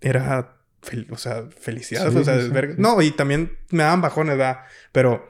Era 0.00 0.61
o 1.10 1.16
sea, 1.16 1.44
felicidad. 1.58 2.14
o 2.14 2.24
sea, 2.24 2.38
No, 2.76 3.00
y 3.02 3.10
también 3.12 3.58
me 3.70 3.82
daban 3.82 4.00
bajones, 4.00 4.36
¿verdad? 4.36 4.60
Pero, 4.90 5.24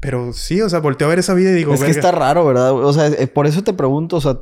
pero 0.00 0.32
sí, 0.32 0.60
o 0.60 0.68
sea, 0.68 0.80
volteo 0.80 1.06
a 1.06 1.10
ver 1.10 1.18
esa 1.18 1.34
vida 1.34 1.50
y 1.50 1.54
digo, 1.54 1.74
es 1.74 1.82
que 1.82 1.90
está 1.90 2.12
raro, 2.12 2.44
¿verdad? 2.44 2.72
O 2.72 2.92
sea, 2.92 3.06
eh, 3.06 3.26
por 3.26 3.46
eso 3.46 3.64
te 3.64 3.72
pregunto, 3.72 4.16
o 4.16 4.20
sea, 4.20 4.38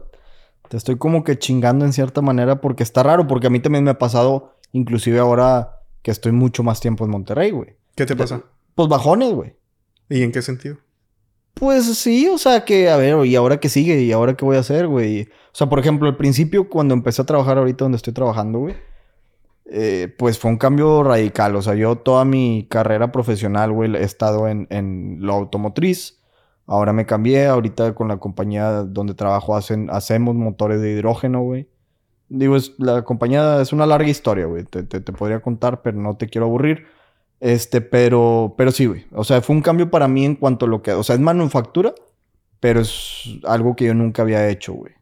te 0.69 0.77
estoy 0.77 0.97
como 0.97 1.25
que 1.25 1.39
chingando 1.39 1.85
en 1.85 1.93
cierta 1.93 2.21
manera 2.23 2.61
porque 2.61 2.83
está 2.83 3.03
raro, 3.03 3.27
porque 3.27 3.47
a 3.47 3.51
mí 3.51 3.61
también 3.61 3.85
me 3.85 3.91
ha 3.91 3.99
pasado, 3.99 4.57
inclusive 4.73 5.19
ahora 5.19 5.81
que 6.03 6.11
estoy 6.11 6.33
mucho 6.33 6.63
más 6.63 6.81
tiempo 6.81 7.05
en 7.05 7.11
Monterrey, 7.11 7.51
güey. 7.51 7.77
¿Qué 7.95 8.07
te 8.07 8.17
pasa? 8.17 8.43
Pues 8.75 8.89
bajones, 8.89 9.33
güey. 9.33 9.55
¿Y 10.09 10.23
en 10.23 10.33
qué 10.33 10.43
sentido? 10.43 10.79
Pues 11.55 11.85
sí, 11.99 12.27
o 12.29 12.39
sea, 12.39 12.65
que, 12.65 12.91
a 12.91 12.97
ver, 12.97 13.25
¿y 13.27 13.37
ahora 13.37 13.61
qué 13.61 13.69
sigue? 13.69 14.01
¿Y 14.01 14.13
ahora 14.13 14.35
qué 14.35 14.45
voy 14.45 14.57
a 14.57 14.61
hacer, 14.61 14.89
güey? 14.89 15.23
O 15.23 15.55
sea, 15.55 15.69
por 15.69 15.79
ejemplo, 15.79 16.09
al 16.09 16.17
principio, 16.17 16.69
cuando 16.69 16.95
empecé 16.95 17.23
a 17.23 17.27
trabajar 17.27 17.59
ahorita 17.59 17.85
donde 17.85 17.97
estoy 17.97 18.13
trabajando, 18.13 18.59
güey, 18.61 18.75
eh, 19.75 20.15
pues 20.19 20.39
fue 20.39 20.51
un 20.51 20.59
cambio 20.59 21.03
radical. 21.03 21.57
O 21.57 21.63
sea, 21.63 21.75
yo 21.75 21.97
toda 21.97 22.27
mi 22.27 22.67
carrera 22.69 23.11
profesional, 23.11 23.73
güey, 23.73 23.95
he 23.97 24.03
estado 24.03 24.47
en, 24.49 24.67
en 24.71 25.19
lo 25.21 25.33
automotriz. 25.33 26.21
Ahora 26.67 26.93
me 26.93 27.07
cambié. 27.07 27.47
Ahorita 27.47 27.95
con 27.95 28.09
la 28.09 28.19
compañía 28.19 28.83
donde 28.83 29.15
trabajo 29.15 29.57
hacen, 29.57 29.89
hacemos 29.91 30.35
motores 30.35 30.81
de 30.83 30.93
hidrógeno, 30.93 31.41
güey. 31.43 31.69
Digo, 32.29 32.57
es, 32.57 32.75
la 32.79 33.03
compañía 33.03 33.63
es 33.63 33.73
una 33.73 33.87
larga 33.87 34.09
historia, 34.09 34.45
güey. 34.47 34.65
Te, 34.65 34.83
te, 34.83 35.01
podría 35.13 35.41
contar, 35.41 35.81
pero 35.83 35.99
no 35.99 36.17
te 36.19 36.29
quiero 36.29 36.47
aburrir. 36.47 36.87
Este, 37.41 37.81
pero, 37.81 38.55
pero 38.59 38.73
sí, 38.73 38.87
güey. 38.87 39.07
O 39.13 39.25
sea, 39.25 39.41
fue 39.41 39.57
un 39.57 39.63
cambio 39.63 39.91
para 39.91 40.07
mí 40.07 40.25
en 40.27 40.37
cuanto 40.37 40.67
a 40.67 40.69
lo 40.69 40.83
que... 40.83 40.93
O 40.93 41.03
sea, 41.03 41.15
es 41.15 41.21
manufactura, 41.21 41.95
pero 42.61 42.81
es 42.81 43.41
algo 43.45 43.75
que 43.75 43.87
yo 43.87 43.95
nunca 43.95 44.23
había 44.23 44.49
hecho, 44.49 44.75
güey. 44.75 44.93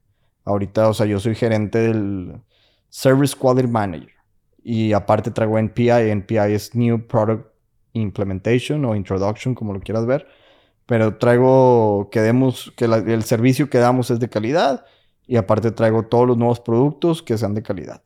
Ahorita, 0.45 0.89
o 0.89 0.95
sea, 0.95 1.07
yo 1.07 1.19
soy 1.21 1.35
gerente 1.35 1.79
del 1.79 2.41
Service 2.89 3.37
Quality 3.37 3.69
Manager. 3.69 4.20
Y 4.63 4.93
aparte 4.93 5.31
traigo 5.31 5.59
NPI. 5.59 6.11
NPI 6.11 6.53
es 6.55 6.75
New 6.75 7.07
Product 7.07 7.47
Implementation 7.93 8.85
o 8.85 8.95
Introduction, 8.95 9.55
como 9.55 9.73
lo 9.73 9.81
quieras 9.81 10.07
ver. 10.07 10.27
Pero 10.87 11.17
traigo 11.17 12.09
que 12.11 12.21
demos, 12.21 12.73
que 12.77 12.85
el 12.85 13.23
servicio 13.23 13.71
que 13.71 13.79
damos 13.79 14.11
es 14.11 14.21
de 14.21 14.29
calidad. 14.29 14.85
Y 15.27 15.37
aparte 15.37 15.71
traigo 15.71 16.05
todos 16.05 16.27
los 16.27 16.37
nuevos 16.37 16.61
productos 16.61 17.23
que 17.23 17.39
sean 17.39 17.55
de 17.55 17.63
calidad. 17.63 18.03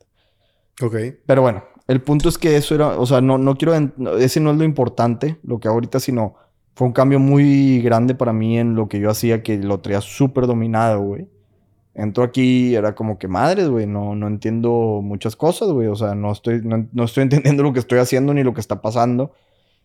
Ok. 0.81 0.95
Pero 1.25 1.41
bueno, 1.41 1.63
el 1.87 2.01
punto 2.01 2.29
es 2.29 2.37
que 2.37 2.55
eso 2.55 2.75
era, 2.75 2.99
o 2.99 3.05
sea, 3.05 3.21
no, 3.21 3.37
no 3.37 3.55
quiero, 3.55 3.73
ese 4.17 4.39
no 4.39 4.51
es 4.51 4.57
lo 4.57 4.63
importante, 4.63 5.39
lo 5.43 5.59
que 5.59 5.67
ahorita, 5.67 5.99
sino 5.99 6.35
fue 6.75 6.87
un 6.87 6.93
cambio 6.93 7.19
muy 7.19 7.81
grande 7.81 8.13
para 8.13 8.33
mí 8.33 8.59
en 8.59 8.75
lo 8.75 8.87
que 8.87 8.99
yo 8.99 9.09
hacía, 9.09 9.41
que 9.41 9.57
lo 9.57 9.79
traía 9.79 10.01
súper 10.01 10.45
dominado, 10.45 11.01
güey 11.01 11.29
entro 11.95 12.23
aquí 12.23 12.75
era 12.75 12.93
como 12.93 13.17
que 13.17 13.27
madres, 13.27 13.69
güey, 13.69 13.87
no, 13.87 14.15
no 14.15 14.27
entiendo 14.27 14.99
muchas 15.01 15.35
cosas, 15.35 15.69
güey. 15.69 15.87
O 15.87 15.95
sea, 15.95 16.13
no 16.13 16.31
estoy, 16.31 16.61
no, 16.61 17.03
estoy 17.03 17.23
entendiendo 17.23 17.63
lo 17.63 17.73
que 17.73 17.79
estoy 17.79 17.99
haciendo 17.99 18.33
ni 18.33 18.43
lo 18.43 18.53
que 18.53 18.61
está 18.61 18.81
pasando. 18.81 19.33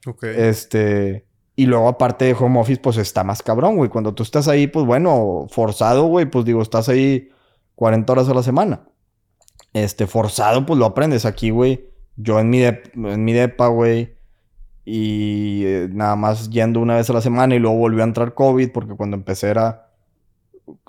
Ok. 0.07 0.25
Este. 0.25 1.25
Y 1.57 1.67
luego, 1.67 1.89
aparte 1.89 2.25
de 2.25 2.33
home 2.33 2.59
office, 2.59 2.81
pues 2.81 2.97
está 2.97 3.23
más 3.23 3.43
cabrón, 3.43 3.77
güey. 3.77 3.91
Cuando 3.91 4.15
tú 4.15 4.23
estás 4.23 4.49
ahí, 4.49 4.67
pues 4.67 4.87
bueno, 4.87 5.47
forzado, 5.51 6.07
güey, 6.07 6.27
pues 6.27 6.45
digo, 6.45 6.63
estás 6.63 6.89
ahí 6.89 7.29
40 7.75 8.13
horas 8.13 8.29
a 8.29 8.35
la 8.35 8.43
semana. 8.43 8.89
Este, 9.73 10.07
forzado, 10.07 10.65
pues 10.65 10.79
lo 10.79 10.87
aprendes 10.87 11.27
aquí, 11.27 11.51
güey. 11.51 11.91
Yo 12.17 12.41
en 12.41 12.51
mi, 12.51 12.63
en 12.63 13.25
mi 13.25 13.33
depa, 13.33 13.69
güey. 13.69 14.17
Y 14.85 15.65
eh, 15.67 15.89
nada 15.93 16.17
más 16.17 16.49
yendo 16.51 16.81
una 16.81 16.97
vez 16.97 17.11
a 17.11 17.13
la 17.13 17.21
semana 17.21 17.55
y 17.55 17.59
luego 17.59 17.77
volvió 17.77 18.03
a 18.03 18.07
entrar 18.07 18.35
COVID 18.35 18.71
porque 18.73 18.95
cuando 18.95 19.17
empecé 19.17 19.49
era 19.51 19.90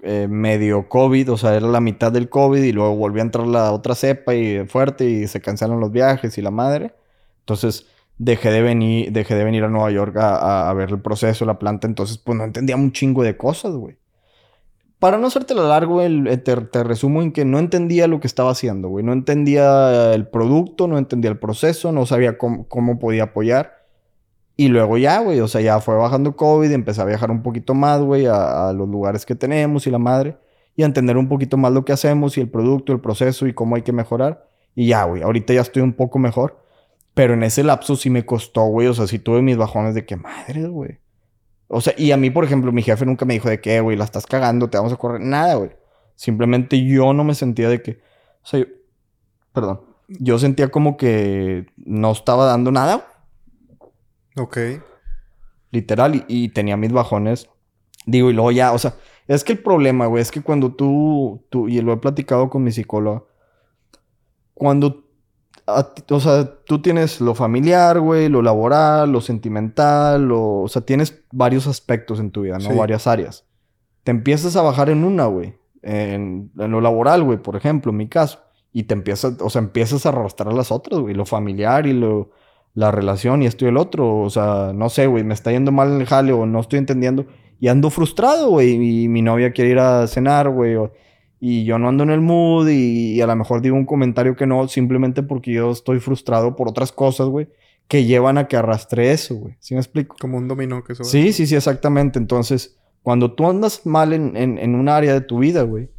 eh, 0.03 0.27
medio 0.29 0.89
COVID, 0.89 1.31
o 1.31 1.37
sea, 1.37 1.55
era 1.55 1.67
la 1.67 1.81
mitad 1.81 2.11
del 2.11 2.29
COVID 2.29 2.61
y 2.61 2.71
luego 2.71 2.95
volvió 2.95 3.21
a 3.21 3.25
entrar 3.25 3.47
la 3.47 3.71
otra 3.71 3.95
cepa 3.95 4.33
y 4.35 4.65
fuerte 4.67 5.09
y 5.09 5.27
se 5.27 5.41
cancelan 5.41 5.79
los 5.79 5.91
viajes 5.91 6.37
y 6.37 6.41
la 6.41 6.51
madre. 6.51 6.93
Entonces 7.39 7.87
dejé 8.17 8.51
de 8.51 8.61
venir, 8.61 9.11
dejé 9.11 9.35
de 9.35 9.43
venir 9.43 9.63
a 9.63 9.67
Nueva 9.67 9.91
York 9.91 10.15
a, 10.17 10.71
ver 10.73 10.89
el 10.89 11.01
proceso, 11.01 11.45
la 11.45 11.59
planta, 11.59 11.87
entonces 11.87 12.17
pues 12.17 12.37
no 12.37 12.43
entendía 12.43 12.75
un 12.75 12.91
chingo 12.91 13.23
de 13.23 13.37
cosas, 13.37 13.73
güey. 13.73 13.97
Para 14.99 15.17
no 15.17 15.27
hacerte 15.27 15.55
lo 15.55 15.67
largo, 15.67 16.01
el, 16.01 16.27
eh, 16.27 16.37
te, 16.37 16.55
te, 16.55 16.83
resumo 16.83 17.23
en 17.23 17.31
que 17.31 17.43
no 17.43 17.57
entendía 17.57 18.07
lo 18.07 18.19
que 18.19 18.27
estaba 18.27 18.51
haciendo, 18.51 18.89
güey. 18.89 19.03
No 19.03 19.13
entendía 19.13 20.13
el 20.13 20.27
producto, 20.27 20.87
no 20.87 20.99
entendía 20.99 21.31
el 21.31 21.39
proceso, 21.39 21.91
no 21.91 22.05
sabía 22.05 22.37
cómo, 22.37 22.67
cómo 22.67 22.99
podía 22.99 23.23
apoyar. 23.23 23.80
Y 24.61 24.67
luego 24.67 24.99
ya, 24.99 25.21
güey, 25.21 25.39
o 25.39 25.47
sea, 25.47 25.59
ya 25.59 25.79
fue 25.79 25.95
bajando 25.95 26.35
COVID, 26.35 26.71
empecé 26.71 27.01
a 27.01 27.05
viajar 27.05 27.31
un 27.31 27.41
poquito 27.41 27.73
más, 27.73 27.99
güey, 27.99 28.27
a, 28.27 28.71
los 28.73 28.87
lugares 28.87 29.25
que 29.25 29.33
tenemos 29.33 29.87
y 29.87 29.89
la 29.89 29.97
madre, 29.97 30.37
y 30.75 30.83
a 30.83 30.85
entender 30.85 31.17
un 31.17 31.27
poquito 31.27 31.57
más 31.57 31.71
lo 31.71 31.83
que 31.83 31.93
hacemos 31.93 32.37
y 32.37 32.41
el 32.41 32.47
producto, 32.47 32.93
el 32.93 33.01
proceso 33.01 33.47
y 33.47 33.55
cómo 33.55 33.75
hay 33.75 33.81
que 33.81 33.91
mejorar. 33.91 34.47
Y 34.75 34.89
ya, 34.89 35.05
güey, 35.05 35.23
ahorita 35.23 35.51
ya 35.51 35.61
estoy 35.61 35.81
un 35.81 35.93
poco 35.93 36.19
mejor, 36.19 36.63
pero 37.15 37.33
en 37.33 37.41
ese 37.41 37.63
lapso 37.63 37.95
sí 37.95 38.11
me 38.11 38.23
costó, 38.23 38.65
güey, 38.65 38.85
o 38.85 38.93
sea, 38.93 39.07
sí 39.07 39.17
tuve 39.17 39.41
mis 39.41 39.57
bajones 39.57 39.95
de 39.95 40.05
que 40.05 40.15
madre, 40.15 40.67
güey. 40.67 40.99
O 41.67 41.81
sea, 41.81 41.95
y 41.97 42.11
a 42.11 42.17
mí, 42.17 42.29
por 42.29 42.43
ejemplo, 42.43 42.71
mi 42.71 42.83
jefe 42.83 43.03
nunca 43.03 43.25
me 43.25 43.33
dijo 43.33 43.49
de 43.49 43.61
que, 43.61 43.81
güey, 43.81 43.97
la 43.97 44.03
estás 44.03 44.27
cagando, 44.27 44.69
te 44.69 44.77
vamos 44.77 44.93
a 44.93 44.97
correr, 44.97 45.21
nada, 45.21 45.55
güey. 45.55 45.71
Simplemente 46.13 46.85
yo 46.85 47.13
no 47.13 47.23
me 47.23 47.33
sentía 47.33 47.67
de 47.67 47.81
que, 47.81 47.93
o 48.43 48.45
sea, 48.45 48.59
yo, 48.59 48.67
perdón, 49.53 49.81
yo 50.07 50.37
sentía 50.37 50.67
como 50.67 50.97
que 50.97 51.65
no 51.77 52.11
estaba 52.11 52.45
dando 52.45 52.69
nada, 52.71 53.07
Ok. 54.37 54.57
Literal, 55.71 56.25
y, 56.27 56.49
tenía 56.49 56.77
mis 56.77 56.91
bajones. 56.91 57.49
Digo, 58.05 58.29
y 58.29 58.33
luego 58.33 58.51
ya, 58.51 58.73
o 58.73 58.79
sea, 58.79 58.95
es 59.27 59.43
que 59.43 59.53
el 59.53 59.59
problema, 59.59 60.07
güey, 60.07 60.21
es 60.21 60.31
que 60.31 60.41
cuando 60.41 60.73
tú, 60.73 61.45
tú, 61.49 61.67
y 61.67 61.79
lo 61.81 61.93
he 61.93 61.97
platicado 61.97 62.49
con 62.49 62.63
mi 62.63 62.71
psicóloga, 62.71 63.23
cuando, 64.53 65.05
o 65.65 66.19
sea, 66.19 66.63
tú 66.65 66.81
tienes 66.81 67.21
lo 67.21 67.35
familiar, 67.35 67.99
güey, 67.99 68.27
lo 68.27 68.41
laboral, 68.41 69.11
lo 69.11 69.21
sentimental, 69.21 70.27
lo, 70.27 70.61
o 70.61 70.67
sea, 70.67 70.81
tienes 70.81 71.23
varios 71.31 71.67
aspectos 71.67 72.19
en 72.19 72.31
tu 72.31 72.41
vida, 72.41 72.57
¿no? 72.57 72.75
Varias 72.75 73.07
áreas. 73.07 73.45
Te 74.03 74.11
empiezas 74.11 74.55
a 74.55 74.61
bajar 74.63 74.89
en 74.89 75.03
una, 75.03 75.27
güey, 75.27 75.55
en, 75.83 76.51
en, 76.57 76.71
lo 76.71 76.81
laboral, 76.81 77.23
güey, 77.23 77.37
por 77.37 77.55
ejemplo, 77.55 77.91
en 77.91 77.97
mi 77.97 78.07
caso, 78.09 78.39
y 78.73 78.83
te 78.83 78.93
empiezas, 78.93 79.39
o 79.39 79.49
sea, 79.49 79.61
empiezas 79.61 80.05
a 80.05 80.09
arrastrar 80.09 80.49
a 80.49 80.55
las 80.55 80.71
otras, 80.71 80.99
güey, 80.99 81.13
lo 81.13 81.25
familiar 81.25 81.85
y 81.85 81.93
lo 81.93 82.31
la 82.73 82.91
relación 82.91 83.41
y 83.41 83.45
esto 83.45 83.65
y 83.65 83.69
el 83.69 83.77
otro. 83.77 84.19
O 84.19 84.29
sea, 84.29 84.71
no 84.73 84.89
sé, 84.89 85.07
güey, 85.07 85.23
me 85.23 85.33
está 85.33 85.51
yendo 85.51 85.71
mal 85.71 85.91
en 85.93 86.01
el 86.01 86.07
jale 86.07 86.33
o 86.33 86.45
no 86.45 86.59
estoy 86.59 86.79
entendiendo. 86.79 87.25
Y 87.59 87.67
ando 87.67 87.89
frustrado, 87.89 88.49
güey. 88.49 89.03
Y 89.03 89.07
mi 89.07 89.21
novia 89.21 89.51
quiere 89.51 89.71
ir 89.71 89.79
a 89.79 90.07
cenar, 90.07 90.49
güey. 90.49 90.77
Y 91.39 91.63
yo 91.65 91.77
no 91.79 91.89
ando 91.89 92.03
en 92.03 92.11
el 92.11 92.21
mood 92.21 92.69
y, 92.69 93.19
a 93.21 93.27
lo 93.27 93.35
mejor 93.35 93.61
digo 93.61 93.75
un 93.75 93.85
comentario 93.85 94.35
que 94.35 94.45
no, 94.45 94.67
simplemente 94.67 95.23
porque 95.23 95.53
yo 95.53 95.71
estoy 95.71 95.99
frustrado 95.99 96.55
por 96.55 96.69
otras 96.69 96.91
cosas, 96.91 97.27
güey, 97.27 97.49
que 97.87 98.05
llevan 98.05 98.37
a 98.37 98.47
que 98.47 98.57
arrastre 98.57 99.11
eso, 99.11 99.35
güey. 99.35 99.55
¿Sí 99.59 99.73
me 99.73 99.79
explico? 99.79 100.15
Como 100.19 100.37
un 100.37 100.47
dominó 100.47 100.83
que 100.83 100.93
eso. 100.93 101.03
Sí, 101.03 101.33
sí, 101.33 101.47
sí, 101.47 101.55
exactamente. 101.55 102.19
Entonces, 102.19 102.77
cuando 103.01 103.33
tú 103.33 103.49
andas 103.49 103.85
mal 103.85 104.13
en, 104.13 104.37
en, 104.37 104.59
en 104.59 104.75
un 104.75 104.87
área 104.87 105.13
de 105.13 105.21
tu 105.21 105.39
vida, 105.39 105.63
güey, 105.63 105.89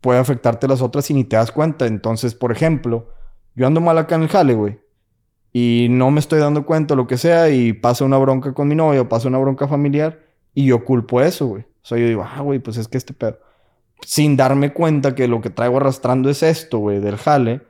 puede 0.00 0.20
afectarte 0.20 0.68
las 0.68 0.80
otras 0.80 1.10
y 1.10 1.14
ni 1.14 1.24
te 1.24 1.36
das 1.36 1.50
cuenta. 1.50 1.86
Entonces, 1.86 2.34
por 2.36 2.52
ejemplo, 2.52 3.08
yo 3.56 3.66
ando 3.66 3.80
mal 3.80 3.98
acá 3.98 4.14
en 4.14 4.22
el 4.22 4.28
jale, 4.28 4.54
güey 4.54 4.85
y 5.58 5.86
no 5.88 6.10
me 6.10 6.20
estoy 6.20 6.38
dando 6.38 6.66
cuenta, 6.66 6.94
lo 6.94 7.06
que 7.06 7.16
sea, 7.16 7.48
y 7.48 7.72
pasa 7.72 8.04
una 8.04 8.18
bronca 8.18 8.52
con 8.52 8.68
mi 8.68 8.74
novio, 8.74 9.08
pasa 9.08 9.26
una 9.28 9.38
bronca 9.38 9.66
familiar, 9.66 10.20
y 10.52 10.66
yo 10.66 10.84
culpo 10.84 11.22
eso, 11.22 11.46
güey. 11.46 11.62
O 11.62 11.86
sea, 11.88 11.96
yo 11.96 12.06
digo, 12.06 12.22
ah, 12.28 12.42
güey, 12.42 12.58
pues 12.58 12.76
es 12.76 12.88
que 12.88 12.98
este 12.98 13.14
pedo. 13.14 13.38
Sin 14.02 14.36
darme 14.36 14.74
cuenta 14.74 15.14
que 15.14 15.26
lo 15.28 15.40
que 15.40 15.48
traigo 15.48 15.78
arrastrando 15.78 16.28
es 16.28 16.42
esto, 16.42 16.76
güey, 16.78 17.00
del 17.00 17.16
jale, 17.16 17.62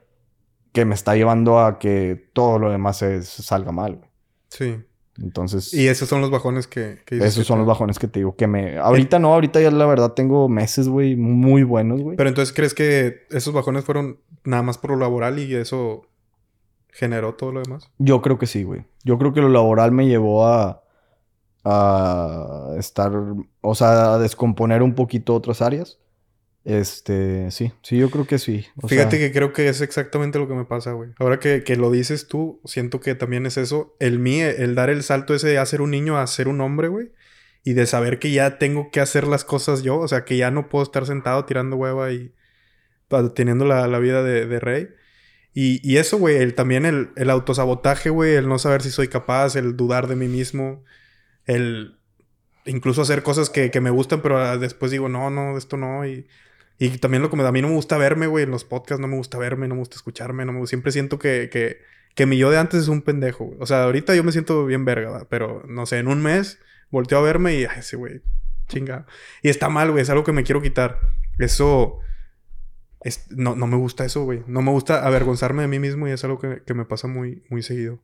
que 0.73 0.85
me 0.85 0.95
está 0.97 1.15
llevando 1.15 1.61
a 1.61 1.79
que 1.79 2.29
todo 2.33 2.59
lo 2.59 2.73
demás 2.73 2.97
se, 2.99 3.23
se 3.23 3.45
salga 3.45 3.71
mal, 3.71 3.95
güey. 3.97 4.11
Sí. 4.49 4.77
Entonces... 5.23 5.73
Y 5.73 5.87
esos 5.87 6.09
son 6.09 6.21
los 6.21 6.31
bajones 6.33 6.67
que... 6.67 6.99
que 7.07 7.15
dices 7.15 7.31
Esos 7.35 7.45
que 7.45 7.49
son 7.49 7.57
te- 7.57 7.59
los 7.61 7.69
bajones 7.69 8.01
que 8.01 8.09
te 8.09 8.19
digo 8.19 8.35
que 8.35 8.49
me... 8.49 8.79
Ahorita 8.79 9.21
no, 9.21 9.33
ahorita 9.33 9.61
ya 9.61 9.71
la 9.71 9.87
verdad 9.87 10.13
tengo 10.13 10.49
meses, 10.49 10.89
güey, 10.89 11.15
muy 11.15 11.63
buenos, 11.63 12.01
güey. 12.03 12.17
Pero 12.17 12.29
entonces, 12.29 12.53
¿crees 12.53 12.75
que 12.75 13.27
esos 13.31 13.55
bajones 13.55 13.85
fueron 13.85 14.19
nada 14.45 14.63
más 14.65 14.77
por 14.77 14.91
lo 14.91 14.97
laboral 14.97 15.39
y 15.39 15.55
eso 15.55 16.03
generó 16.97 17.35
todo 17.35 17.53
lo 17.53 17.63
demás? 17.63 17.91
Yo 17.99 18.23
creo 18.23 18.39
que 18.39 18.47
sí, 18.47 18.63
güey. 18.65 18.87
Yo 19.05 19.19
creo 19.19 19.33
que 19.33 19.43
lo 19.43 19.49
laboral 19.49 19.93
me 19.93 20.07
llevó 20.07 20.47
a... 20.47 20.83
A 21.69 22.75
estar... 22.79 23.13
O 23.61 23.75
sea, 23.75 24.15
a 24.15 24.19
descomponer 24.19 24.83
un 24.83 24.95
poquito 24.95 25.35
otras 25.35 25.63
áreas. 25.63 25.99
Este... 26.65 27.51
Sí, 27.51 27.73
sí, 27.83 27.99
yo 27.99 28.11
creo 28.11 28.27
que 28.27 28.39
sí. 28.39 28.67
O 28.83 28.89
Fíjate 28.89 29.19
sea, 29.19 29.27
que 29.27 29.33
creo 29.33 29.53
que 29.53 29.69
es 29.69 29.81
exactamente 29.81 30.39
lo 30.39 30.49
que 30.49 30.55
me 30.55 30.65
pasa, 30.65 30.93
güey. 30.93 31.11
Ahora 31.19 31.39
que, 31.39 31.65
que 31.65 31.77
lo 31.77 31.91
dices 31.91 32.29
tú, 32.29 32.61
siento 32.65 33.01
que 33.01 33.15
también 33.15 33.47
es 33.47 33.57
eso. 33.57 33.95
El 34.01 34.19
mí, 34.19 34.41
el 34.41 34.75
dar 34.75 34.91
el 34.91 35.03
salto 35.03 35.35
ese 35.35 35.49
de 35.49 35.59
hacer 35.59 35.81
un 35.81 35.91
niño 35.91 36.19
a 36.19 36.27
ser 36.27 36.49
un 36.49 36.61
hombre, 36.61 36.89
güey. 36.89 37.13
Y 37.63 37.73
de 37.75 37.87
saber 37.87 38.19
que 38.19 38.31
ya 38.31 38.59
tengo 38.59 38.91
que 38.91 39.01
hacer 39.01 39.27
las 39.27 39.45
cosas 39.45 39.83
yo. 39.83 39.99
O 39.99 40.09
sea, 40.09 40.25
que 40.25 40.37
ya 40.37 40.51
no 40.51 40.69
puedo 40.69 40.85
estar 40.85 41.05
sentado 41.05 41.45
tirando 41.45 41.77
hueva 41.77 42.13
y 42.13 42.33
teniendo 43.35 43.65
la, 43.65 43.87
la 43.89 43.99
vida 43.99 44.23
de, 44.23 44.47
de 44.47 44.61
rey. 44.61 44.89
Y, 45.59 45.97
eso, 45.97 46.19
güey, 46.19 46.37
el, 46.37 46.55
también 46.55 46.85
el, 46.85 47.09
el 47.17 47.31
autosabotaje, 47.31 48.11
güey, 48.11 48.35
el 48.35 48.47
no 48.47 48.59
saber 48.59 48.83
si 48.83 48.91
soy 48.91 49.09
capaz, 49.09 49.57
el 49.57 49.75
dudar 49.75 50.07
de 50.07 50.15
mí 50.15 50.29
mismo, 50.29 50.85
el 51.47 51.97
incluso 52.67 53.01
hacer 53.01 53.23
cosas 53.23 53.49
que, 53.49 53.71
que 53.71 53.81
me 53.81 53.89
gustan, 53.89 54.21
pero 54.21 54.37
ah, 54.37 54.59
después 54.59 54.91
digo, 54.91 55.09
no, 55.09 55.31
no, 55.31 55.57
esto 55.57 55.79
no. 55.79 56.05
Y, 56.05 56.27
y 56.79 56.99
también 56.99 57.23
lo 57.23 57.31
que 57.31 57.37
me, 57.37 57.47
a 57.47 57.53
mí 57.53 57.63
no 57.63 57.69
me 57.69 57.75
gusta 57.75 57.97
verme, 57.97 58.27
güey, 58.27 58.45
en 58.45 58.51
los 58.51 58.65
podcasts 58.67 59.01
no 59.01 59.09
me 59.09 59.17
gusta 59.17 59.39
verme, 59.39 59.67
no 59.67 59.77
me 59.77 59.79
gusta 59.79 59.97
escucharme, 59.97 60.45
no 60.45 60.53
me, 60.53 60.67
siempre 60.67 60.93
siento 60.93 61.19
que, 61.19 61.49
que, 61.51 61.79
que 62.15 62.27
mi 62.27 62.37
yo 62.37 62.51
de 62.51 62.59
antes 62.59 62.83
es 62.83 62.89
un 62.89 63.01
pendejo, 63.01 63.47
güey. 63.47 63.59
O 63.59 63.65
sea, 63.65 63.85
ahorita 63.85 64.15
yo 64.15 64.23
me 64.25 64.33
siento 64.33 64.67
bien 64.67 64.85
verga, 64.85 65.27
pero 65.31 65.63
no 65.67 65.87
sé, 65.87 65.97
en 66.01 66.09
un 66.09 66.23
mes 66.23 66.59
volteo 66.91 67.17
a 67.17 67.23
verme 67.23 67.55
y, 67.55 67.65
ay, 67.65 67.79
ese 67.79 67.97
güey, 67.97 68.21
chinga. 68.69 69.07
Y 69.41 69.49
está 69.49 69.71
mal, 69.71 69.91
güey, 69.91 70.03
es 70.03 70.11
algo 70.11 70.23
que 70.23 70.33
me 70.33 70.45
quiero 70.45 70.61
quitar. 70.61 71.01
Eso, 71.39 72.01
es, 73.07 73.27
no, 73.31 73.55
no 73.57 73.67
me 73.67 73.77
gusta 73.77 74.05
eso, 74.05 74.25
güey. 74.25 74.43
No 74.47 74.63
me 74.63 74.71
gusta 74.71 75.07
avergonzarme 75.07 75.63
de 75.63 75.69
mí 75.69 75.79
mismo 75.79 76.07
y 76.09 76.11
es 76.11 76.25
algo 76.25 76.39
que, 76.39 76.63
que 76.67 76.75
me 76.75 76.85
pasa 76.85 77.09
muy, 77.09 77.43
muy 77.51 77.63
seguido. 77.63 77.99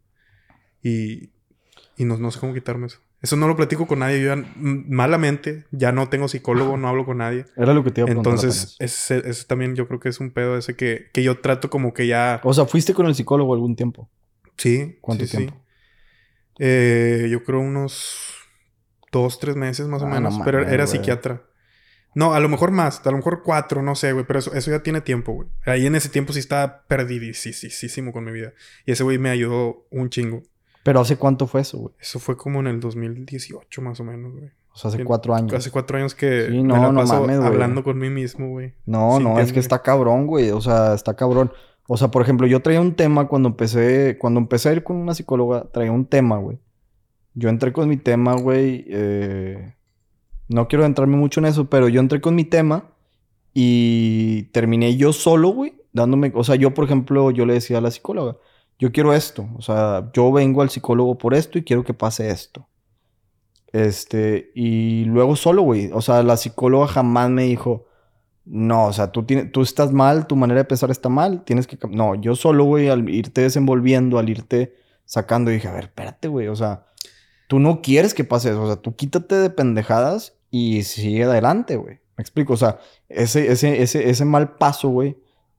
Y, 0.82 1.30
y 1.96 2.04
no, 2.04 2.16
no 2.18 2.30
sé 2.30 2.40
cómo 2.40 2.54
quitarme 2.54 2.86
eso. 2.86 2.98
Eso 3.20 3.36
no 3.36 3.46
lo 3.46 3.54
platico 3.54 3.86
con 3.86 4.00
nadie. 4.00 4.20
Yo 4.20 4.34
ya, 4.34 4.36
mm, 4.36 4.86
malamente, 4.88 5.64
ya 5.70 5.92
no 5.92 6.08
tengo 6.08 6.26
psicólogo, 6.26 6.76
no 6.76 6.88
hablo 6.88 7.04
con 7.04 7.18
nadie. 7.18 7.44
Era 7.56 7.72
lo 7.72 7.84
que 7.84 7.90
te 7.92 8.00
iba 8.00 8.06
a 8.06 8.08
preguntar 8.08 8.32
Entonces, 8.32 8.76
ese, 8.80 9.28
ese 9.28 9.44
también 9.46 9.76
yo 9.76 9.86
creo 9.86 10.00
que 10.00 10.08
es 10.08 10.18
un 10.18 10.30
pedo 10.32 10.56
ese 10.58 10.74
que, 10.74 11.06
que 11.12 11.22
yo 11.22 11.38
trato 11.40 11.70
como 11.70 11.94
que 11.94 12.06
ya... 12.08 12.40
O 12.42 12.52
sea, 12.52 12.66
¿fuiste 12.66 12.94
con 12.94 13.06
el 13.06 13.14
psicólogo 13.14 13.54
algún 13.54 13.76
tiempo? 13.76 14.08
Sí. 14.56 14.98
¿Cuánto 15.00 15.24
sí, 15.24 15.30
sí. 15.30 15.36
tiempo? 15.36 15.56
Eh, 16.58 17.28
yo 17.30 17.42
creo 17.44 17.60
unos 17.60 18.34
dos, 19.12 19.38
tres 19.38 19.56
meses 19.56 19.86
más 19.88 20.02
o 20.02 20.06
Ah, 20.06 20.08
no 20.08 20.14
menos. 20.30 20.40
pero 20.44 20.66
era 20.68 20.86
psiquiatra. 20.86 21.42
No, 22.14 22.34
a 22.34 22.40
lo 22.40 22.48
mejor 22.48 22.70
más, 22.70 23.00
a 23.06 23.10
lo 23.10 23.16
mejor 23.16 23.42
cuatro, 23.42 23.82
no 23.82 23.94
sé, 23.94 24.12
güey, 24.12 24.26
pero 24.26 24.38
eso, 24.38 24.52
eso 24.54 24.70
ya 24.70 24.82
tiene 24.82 25.00
tiempo, 25.00 25.32
güey. 25.32 25.48
Ahí 25.64 25.86
en 25.86 25.94
ese 25.94 26.08
tiempo 26.10 26.32
sí 26.32 26.40
estaba 26.40 26.82
perdidísimo 26.86 28.12
con 28.12 28.24
mi 28.24 28.32
vida. 28.32 28.52
Y 28.84 28.92
ese 28.92 29.02
güey 29.02 29.18
me 29.18 29.30
ayudó 29.30 29.86
un 29.90 30.10
chingo. 30.10 30.42
Pero 30.82 31.00
¿hace 31.00 31.16
cuánto 31.16 31.46
fue 31.46 31.60
eso, 31.62 31.78
güey? 31.78 31.94
Eso 32.00 32.18
fue 32.18 32.36
como 32.36 32.60
en 32.60 32.66
el 32.66 32.80
2018 32.80 33.82
más 33.82 34.00
o 34.00 34.04
menos, 34.04 34.32
güey. 34.32 34.50
O 34.74 34.76
sea, 34.76 34.88
hace 34.90 35.04
cuatro 35.04 35.34
años. 35.34 35.52
Hace 35.52 35.70
cuatro 35.70 35.98
años 35.98 36.14
que 36.14 36.46
Sí, 36.46 36.52
me 36.56 36.62
no, 36.62 36.76
la 36.76 36.92
no 36.92 37.00
paso 37.00 37.20
mames, 37.20 37.40
hablando 37.40 37.84
con 37.84 37.98
mí 37.98 38.08
mismo, 38.10 38.48
güey. 38.48 38.72
No, 38.86 39.20
no, 39.20 39.38
es 39.38 39.52
que 39.52 39.60
está 39.60 39.82
cabrón, 39.82 40.26
güey. 40.26 40.50
O 40.50 40.60
sea, 40.60 40.94
está 40.94 41.14
cabrón. 41.14 41.52
O 41.88 41.96
sea, 41.96 42.08
por 42.08 42.22
ejemplo, 42.22 42.46
yo 42.46 42.60
traía 42.60 42.80
un 42.80 42.94
tema 42.94 43.28
cuando 43.28 43.50
empecé, 43.50 44.16
cuando 44.18 44.40
empecé 44.40 44.70
a 44.70 44.72
ir 44.72 44.82
con 44.82 44.96
una 44.96 45.14
psicóloga, 45.14 45.70
traía 45.72 45.92
un 45.92 46.06
tema, 46.06 46.38
güey. 46.38 46.58
Yo 47.34 47.48
entré 47.48 47.72
con 47.72 47.88
mi 47.88 47.96
tema, 47.96 48.34
güey. 48.34 48.84
eh, 48.88 49.74
No 50.52 50.68
quiero 50.68 50.84
entrarme 50.84 51.16
mucho 51.16 51.40
en 51.40 51.46
eso, 51.46 51.68
pero 51.68 51.88
yo 51.88 52.00
entré 52.00 52.20
con 52.20 52.34
mi 52.34 52.44
tema 52.44 52.92
y 53.54 54.44
terminé 54.52 54.96
yo 54.96 55.12
solo, 55.12 55.48
güey, 55.50 55.74
dándome, 55.92 56.32
o 56.34 56.44
sea, 56.44 56.56
yo, 56.56 56.74
por 56.74 56.84
ejemplo, 56.84 57.30
yo 57.30 57.46
le 57.46 57.54
decía 57.54 57.78
a 57.78 57.80
la 57.80 57.90
psicóloga, 57.90 58.36
yo 58.78 58.92
quiero 58.92 59.12
esto, 59.12 59.48
o 59.56 59.62
sea, 59.62 60.10
yo 60.12 60.32
vengo 60.32 60.62
al 60.62 60.70
psicólogo 60.70 61.18
por 61.18 61.34
esto 61.34 61.58
y 61.58 61.64
quiero 61.64 61.84
que 61.84 61.94
pase 61.94 62.30
esto. 62.30 62.68
Este, 63.72 64.50
y 64.54 65.04
luego 65.04 65.36
solo, 65.36 65.62
güey, 65.62 65.90
o 65.92 66.02
sea, 66.02 66.22
la 66.22 66.36
psicóloga 66.36 66.86
jamás 66.86 67.30
me 67.30 67.44
dijo, 67.44 67.86
no, 68.44 68.86
o 68.86 68.92
sea, 68.92 69.12
tú, 69.12 69.24
tienes, 69.24 69.52
tú 69.52 69.62
estás 69.62 69.92
mal, 69.92 70.26
tu 70.26 70.36
manera 70.36 70.60
de 70.60 70.64
pensar 70.64 70.90
está 70.90 71.08
mal, 71.08 71.44
tienes 71.44 71.66
que... 71.66 71.78
cam-". 71.78 71.92
No, 71.92 72.14
yo 72.14 72.34
solo, 72.34 72.64
güey, 72.64 72.88
al 72.88 73.08
irte 73.08 73.40
desenvolviendo, 73.42 74.18
al 74.18 74.28
irte 74.28 74.74
sacando, 75.04 75.50
dije, 75.50 75.68
a 75.68 75.72
ver, 75.72 75.84
espérate, 75.84 76.28
güey, 76.28 76.48
o 76.48 76.56
sea, 76.56 76.86
tú 77.48 77.60
no 77.60 77.82
quieres 77.82 78.14
que 78.14 78.24
pase 78.24 78.50
eso, 78.50 78.62
o 78.62 78.66
sea, 78.66 78.76
tú 78.76 78.96
quítate 78.96 79.36
de 79.36 79.50
pendejadas 79.50 80.38
y 80.52 80.84
sigue 80.84 81.24
adelante, 81.24 81.74
güey. 81.76 81.96
Me 82.16 82.22
explico, 82.22 82.52
o 82.52 82.56
sea, 82.56 82.78
ese, 83.08 83.50
ese, 83.50 83.82
ese, 83.82 84.08
ese 84.08 84.24
mal 84.24 84.54
paso, 84.56 84.90
güey, 84.90 85.16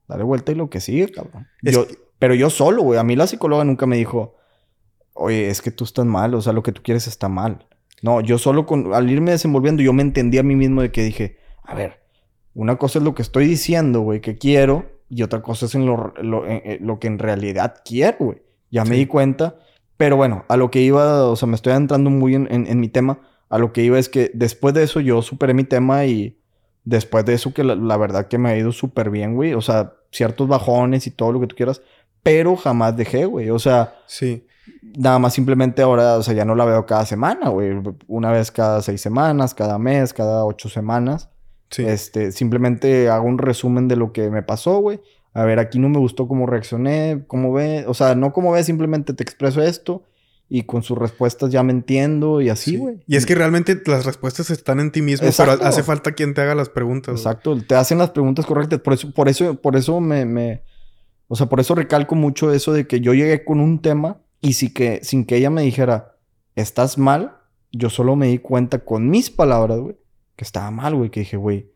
dale 0.08 0.24
vuelta 0.24 0.52
y 0.52 0.56
lo 0.56 0.70
que 0.70 0.80
sigue, 0.80 1.10
cabrón. 1.12 1.48
Yo, 1.62 1.86
que- 1.88 1.98
Pero 2.20 2.36
yo 2.36 2.50
solo, 2.50 2.84
güey, 2.84 2.98
a 3.00 3.04
mí 3.04 3.16
la 3.18 3.28
psicóloga 3.28 3.66
nunca 3.66 3.86
me 3.88 3.98
dijo, 3.98 4.36
oye, 5.14 5.50
es 5.50 5.62
que 5.62 5.72
tú 5.72 5.84
estás 5.84 6.06
mal, 6.06 6.34
o 6.36 6.41
sea, 6.41 6.54
lo 6.54 6.64
que 6.64 6.72
tú 6.72 6.82
quieres 6.84 7.08
está 7.08 7.28
mal. 7.28 7.68
No, 8.02 8.22
yo 8.22 8.38
solo 8.38 8.66
con, 8.66 8.94
al 8.94 9.10
irme 9.10 9.32
desenvolviendo, 9.32 9.82
yo 9.82 9.94
me 9.94 10.02
entendí 10.04 10.38
a 10.38 10.44
mí 10.44 10.56
mismo 10.56 10.82
de 10.82 10.91
que 10.91 11.04
dije, 11.04 11.38
a 11.64 11.74
ver, 11.76 12.02
una 12.54 12.78
cosa 12.78 13.00
es 13.00 13.06
lo 13.06 13.16
que 13.16 13.22
estoy 13.24 13.48
diciendo, 13.48 14.02
güey, 14.02 14.22
que 14.22 14.38
quiero, 14.38 14.86
y 15.10 15.24
otra 15.24 15.41
cosa 15.41 15.66
es 15.66 15.76
en 15.76 15.86
lo, 15.86 16.14
lo- 16.22 16.46
en- 16.46 16.62
en 16.64 16.86
lo 16.88 17.00
que 17.00 17.08
en 17.08 17.18
realidad 17.20 17.76
quiero, 17.84 18.18
güey. 18.20 18.41
Ya 18.72 18.86
me 18.86 18.96
di 18.96 19.06
cuenta, 19.06 19.58
pero 19.98 20.18
bueno, 20.18 20.46
a 20.50 20.58
lo 20.58 20.70
que 20.72 20.82
iba, 20.82 21.26
o 21.28 21.36
sea, 21.36 21.48
me 21.48 21.56
estoy 21.56 21.74
entrando 21.74 22.10
muy 22.10 22.36
en, 22.36 22.48
en- 22.52 22.68
en 22.68 22.80
mi 22.80 22.89
tema, 22.89 23.20
a 23.54 23.60
lo 23.60 23.72
que 23.72 23.84
iba 23.84 23.99
es 23.99 24.10
que 24.10 24.32
después 24.34 24.74
de 24.74 24.82
eso 24.82 24.99
yo 24.99 25.22
superé 25.22 25.54
mi 25.54 25.64
tema 25.64 26.06
y 26.06 26.39
después 26.86 27.24
de 27.24 27.36
eso 27.36 27.54
que 27.54 27.64
la, 27.64 27.76
la 27.76 27.97
verdad 27.97 28.28
que 28.28 28.39
me 28.39 28.49
ha 28.49 28.58
ido 28.58 28.72
súper 28.72 29.12
bien, 29.12 29.36
güey, 29.36 29.54
o 29.54 29.62
sea, 29.62 29.93
ciertos 30.12 30.47
bajones 30.47 31.06
y 31.06 31.12
todo 31.12 31.32
lo 31.32 31.39
que 31.39 31.45
tú 31.45 31.56
quieras, 31.56 31.84
pero 32.24 32.56
jamás 32.56 32.97
dejé, 32.97 33.26
güey, 33.26 33.51
o 33.51 33.60
sea... 33.60 33.95
Sí. 34.08 34.47
Nada 34.82 35.20
más 35.20 35.34
simplemente 35.34 35.84
ahora, 35.84 36.18
o 36.18 36.24
sea, 36.24 36.34
ya 36.34 36.45
no 36.45 36.56
la 36.56 36.66
veo 36.66 36.86
cada 36.86 37.06
semana, 37.06 37.49
güey. 37.49 37.74
Una 38.08 38.32
vez 38.32 38.49
cada 38.49 38.82
seis 38.82 39.01
semanas, 39.01 39.54
cada 39.54 39.78
mes, 39.78 40.14
cada 40.14 40.45
ocho 40.45 40.70
semanas. 40.70 41.30
Sí. 41.70 41.84
Este, 41.86 42.32
simplemente 42.32 43.10
hago 43.10 43.28
un 43.28 43.39
resumen 43.39 43.88
de 43.88 43.97
lo 43.97 44.14
que 44.14 44.30
me 44.30 44.41
pasó, 44.41 44.80
güey. 44.80 45.01
A 45.34 45.43
ver, 45.43 45.60
aquí 45.60 45.80
no 45.80 45.89
me 45.89 45.99
gustó 45.99 46.28
cómo 46.28 46.45
reaccioné, 46.45 47.24
cómo 47.28 47.51
ve, 47.51 47.86
o 47.88 47.93
sea, 47.93 48.16
no 48.16 48.32
cómo 48.32 48.51
ve, 48.51 48.64
simplemente 48.64 49.14
te 49.14 49.24
expreso 49.24 49.62
esto 49.62 50.04
y 50.50 50.64
con 50.64 50.84
sus 50.84 50.98
respuestas 50.98 51.52
ya 51.52 51.64
me 51.64 51.72
entiendo 51.72 52.41
y 52.41 52.50
así, 52.50 52.72
Sí. 52.72 52.78
güey. 52.78 53.04
Y 53.08 53.16
es 53.16 53.26
que 53.26 53.34
realmente 53.36 53.82
las 53.86 54.06
respuestas 54.06 54.50
están 54.50 54.80
en 54.80 54.91
ti 54.91 55.02
mismo, 55.02 55.28
Exacto. 55.28 55.56
pero 55.58 55.68
hace 55.68 55.84
falta 55.84 56.12
quien 56.12 56.34
te 56.34 56.41
haga 56.41 56.54
las 56.56 56.70
preguntas. 56.70 57.16
Exacto, 57.16 57.58
te 57.66 57.76
hacen 57.76 57.98
las 57.98 58.12
preguntas 58.12 58.46
correctas, 58.46 58.80
por 58.80 58.94
eso, 58.94 59.12
por 59.12 59.30
eso, 59.30 59.56
por 59.56 59.76
eso 59.76 60.00
me, 60.00 60.26
me, 60.26 60.62
o 61.28 61.36
sea, 61.36 61.48
por 61.48 61.60
eso 61.60 61.74
recalco 61.76 62.16
mucho 62.16 62.54
eso 62.54 62.72
de 62.74 62.86
que 62.88 63.00
yo 63.00 63.14
llegué 63.14 63.44
con 63.46 63.60
un 63.60 63.82
tema 63.82 64.22
y 64.41 64.54
sí 64.54 64.72
que, 64.74 65.00
sin 65.04 65.26
que 65.26 65.38
ella 65.38 65.50
me 65.50 65.62
dijera, 65.64 66.18
estás 66.56 66.98
mal, 66.98 67.38
yo 67.72 67.89
solo 67.89 68.16
me 68.16 68.28
di 68.28 68.38
cuenta 68.38 68.80
con 68.86 69.10
mis 69.10 69.32
palabras, 69.32 69.80
güey, 69.80 69.96
que 70.36 70.44
estaba 70.44 70.70
mal, 70.70 70.94
güey, 70.96 71.10
que 71.10 71.22
dije, 71.22 71.38
güey, 71.38 71.72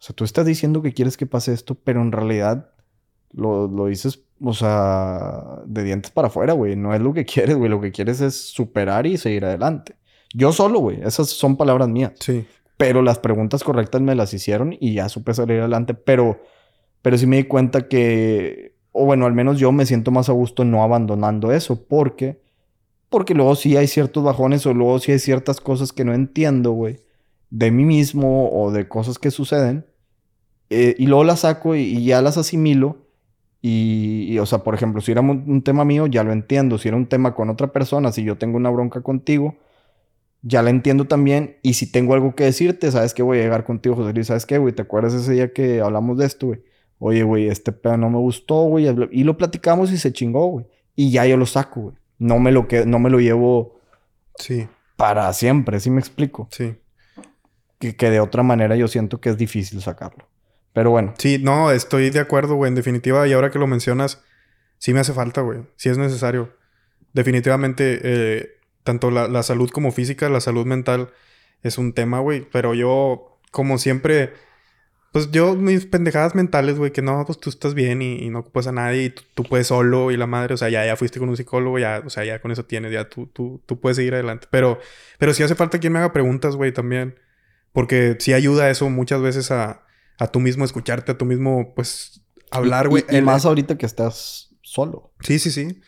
o 0.00 0.02
sea, 0.02 0.16
tú 0.16 0.24
estás 0.24 0.46
diciendo 0.46 0.82
que 0.82 0.92
quieres 0.94 1.16
que 1.16 1.26
pase 1.26 1.52
esto, 1.52 1.74
pero 1.76 2.00
en 2.02 2.10
realidad 2.12 2.70
lo, 3.32 3.68
lo 3.68 3.86
dices, 3.86 4.24
o 4.42 4.52
sea, 4.54 5.60
de 5.66 5.84
dientes 5.84 6.10
para 6.10 6.28
afuera, 6.28 6.52
güey, 6.52 6.76
no 6.76 6.94
es 6.94 7.00
lo 7.00 7.12
que 7.12 7.24
quieres, 7.26 7.56
güey, 7.56 7.70
lo 7.70 7.80
que 7.80 7.92
quieres 7.92 8.20
es 8.20 8.34
superar 8.36 9.06
y 9.06 9.16
seguir 9.18 9.44
adelante. 9.44 9.96
Yo 10.34 10.52
solo, 10.52 10.80
güey, 10.80 11.00
esas 11.02 11.28
son 11.30 11.56
palabras 11.56 11.88
mías. 11.88 12.12
Sí. 12.20 12.46
Pero 12.76 13.02
las 13.02 13.18
preguntas 13.18 13.64
correctas 13.64 14.00
me 14.02 14.14
las 14.14 14.32
hicieron 14.34 14.76
y 14.78 14.94
ya 14.94 15.08
supe 15.08 15.34
salir 15.34 15.58
adelante. 15.60 15.94
Pero, 15.94 16.40
pero 17.02 17.18
sí 17.18 17.26
me 17.26 17.38
di 17.38 17.44
cuenta 17.44 17.88
que, 17.88 18.74
o 18.92 19.04
bueno, 19.04 19.26
al 19.26 19.32
menos 19.32 19.58
yo 19.58 19.72
me 19.72 19.86
siento 19.86 20.10
más 20.12 20.28
a 20.28 20.32
gusto 20.32 20.64
no 20.64 20.82
abandonando 20.82 21.50
eso. 21.50 21.84
Porque, 21.88 22.40
porque 23.08 23.34
luego 23.34 23.56
sí 23.56 23.76
hay 23.76 23.88
ciertos 23.88 24.22
bajones 24.22 24.64
o 24.66 24.74
luego 24.74 24.98
sí 25.00 25.10
hay 25.12 25.18
ciertas 25.18 25.60
cosas 25.60 25.92
que 25.92 26.04
no 26.04 26.14
entiendo, 26.14 26.70
güey, 26.72 27.00
de 27.50 27.70
mí 27.72 27.84
mismo 27.84 28.50
o 28.52 28.70
de 28.70 28.86
cosas 28.86 29.18
que 29.18 29.30
suceden. 29.32 29.86
eh, 30.70 30.94
y 30.98 31.06
luego 31.06 31.24
las 31.24 31.40
saco 31.40 31.74
y, 31.74 31.80
y 31.80 32.04
ya 32.04 32.22
las 32.22 32.36
asimilo. 32.38 33.07
Y, 33.60 34.26
y, 34.28 34.38
o 34.38 34.46
sea, 34.46 34.60
por 34.60 34.74
ejemplo, 34.74 35.00
si 35.00 35.10
era 35.12 35.20
un, 35.20 35.44
un 35.46 35.62
tema 35.62 35.84
mío, 35.84 36.06
ya 36.06 36.22
lo 36.22 36.32
entiendo. 36.32 36.78
Si 36.78 36.88
era 36.88 36.96
un 36.96 37.06
tema 37.06 37.34
con 37.34 37.50
otra 37.50 37.72
persona, 37.72 38.12
si 38.12 38.22
yo 38.22 38.38
tengo 38.38 38.56
una 38.56 38.70
bronca 38.70 39.00
contigo, 39.00 39.56
ya 40.42 40.62
la 40.62 40.70
entiendo 40.70 41.06
también. 41.06 41.56
Y 41.62 41.74
si 41.74 41.90
tengo 41.90 42.14
algo 42.14 42.34
que 42.34 42.44
decirte, 42.44 42.90
sabes 42.92 43.14
que 43.14 43.22
voy 43.22 43.38
a 43.38 43.42
llegar 43.42 43.64
contigo, 43.64 43.96
José 43.96 44.12
Luis. 44.12 44.28
¿Sabes 44.28 44.46
qué, 44.46 44.58
güey? 44.58 44.72
¿Te 44.74 44.82
acuerdas 44.82 45.12
ese 45.14 45.32
día 45.32 45.52
que 45.52 45.80
hablamos 45.80 46.18
de 46.18 46.26
esto, 46.26 46.46
güey? 46.48 46.60
Oye, 47.00 47.22
güey, 47.24 47.48
este 47.48 47.72
pedo 47.72 47.96
no 47.96 48.10
me 48.10 48.18
gustó, 48.18 48.62
güey. 48.64 48.86
Y 49.12 49.24
lo 49.24 49.36
platicamos 49.36 49.90
y 49.92 49.98
se 49.98 50.12
chingó, 50.12 50.46
güey. 50.46 50.66
Y 50.94 51.10
ya 51.10 51.26
yo 51.26 51.36
lo 51.36 51.46
saco, 51.46 51.80
güey. 51.80 51.96
No 52.18 52.38
me 52.40 52.50
lo, 52.52 52.66
que, 52.68 52.86
no 52.86 52.98
me 52.98 53.10
lo 53.10 53.20
llevo 53.20 53.78
Sí. 54.36 54.66
para 54.96 55.32
siempre, 55.32 55.78
¿sí 55.80 55.90
me 55.90 56.00
explico? 56.00 56.48
Sí. 56.50 56.76
Que, 57.78 57.94
que 57.96 58.10
de 58.10 58.18
otra 58.18 58.42
manera 58.42 58.74
yo 58.76 58.88
siento 58.88 59.20
que 59.20 59.28
es 59.30 59.36
difícil 59.36 59.80
sacarlo. 59.80 60.26
Pero 60.78 60.90
bueno, 60.92 61.12
Sí, 61.18 61.38
no, 61.42 61.72
estoy 61.72 62.10
de 62.10 62.20
acuerdo, 62.20 62.54
güey. 62.54 62.68
En 62.68 62.76
definitiva, 62.76 63.26
y 63.26 63.32
ahora 63.32 63.50
que 63.50 63.58
lo 63.58 63.66
mencionas, 63.66 64.22
sí 64.78 64.94
me 64.94 65.00
hace 65.00 65.12
falta, 65.12 65.40
güey. 65.40 65.62
Sí 65.74 65.88
es 65.88 65.98
necesario. 65.98 66.54
Definitivamente, 67.12 67.98
eh, 68.00 68.58
tanto 68.84 69.10
la, 69.10 69.26
la, 69.26 69.42
salud 69.42 69.70
como 69.70 69.90
física, 69.90 70.28
la 70.28 70.40
salud 70.40 70.66
mental 70.66 71.10
es 71.64 71.78
un 71.78 71.94
tema, 71.94 72.20
güey. 72.20 72.46
Pero 72.52 72.74
yo, 72.74 73.40
como 73.50 73.76
siempre, 73.78 74.34
pues 75.10 75.32
yo, 75.32 75.56
mis 75.56 75.84
pendejadas 75.84 76.36
mentales, 76.36 76.78
güey, 76.78 76.92
que 76.92 77.02
no, 77.02 77.24
pues 77.26 77.40
tú 77.40 77.50
estás 77.50 77.74
bien 77.74 78.00
y, 78.00 78.30
no 78.30 78.38
ocupas 78.38 78.68
a 78.68 78.72
nadie 78.72 79.02
y 79.06 79.10
tú, 79.10 79.24
tú, 79.34 79.42
puedes 79.42 79.66
solo 79.66 80.12
y 80.12 80.16
la 80.16 80.28
madre, 80.28 80.54
o 80.54 80.56
sea, 80.56 80.68
ya, 80.68 80.86
ya 80.86 80.94
fuiste 80.94 81.18
con 81.18 81.28
un 81.28 81.36
psicólogo, 81.36 81.80
ya, 81.80 82.04
o 82.06 82.10
sea, 82.10 82.24
ya 82.24 82.40
con 82.40 82.52
eso 82.52 82.66
tienes, 82.66 82.92
ya 82.92 83.08
tú, 83.08 83.26
tú, 83.26 83.60
tú 83.66 83.80
puedes 83.80 83.96
seguir 83.96 84.14
adelante. 84.14 84.46
Pero, 84.48 84.78
pero 85.18 85.34
sí 85.34 85.42
hace 85.42 85.56
falta 85.56 85.80
quien 85.80 85.92
me 85.92 85.98
haga 85.98 86.12
preguntas, 86.12 86.54
güey, 86.54 86.70
también. 86.70 87.18
Porque 87.72 88.16
sí 88.20 88.32
ayuda 88.32 88.70
eso 88.70 88.88
muchas 88.90 89.20
veces 89.20 89.50
a, 89.50 89.82
a 90.18 90.26
tú 90.26 90.40
mismo 90.40 90.64
escucharte, 90.64 91.12
a 91.12 91.18
tú 91.18 91.24
mismo, 91.24 91.72
pues, 91.74 92.22
hablar, 92.50 92.88
güey. 92.88 93.04
Y, 93.08 93.14
y, 93.14 93.18
y 93.18 93.22
más 93.22 93.44
ahorita 93.44 93.78
que 93.78 93.86
estás 93.86 94.54
solo. 94.62 95.12
Sí, 95.20 95.38
sí, 95.38 95.50
sí. 95.50 95.80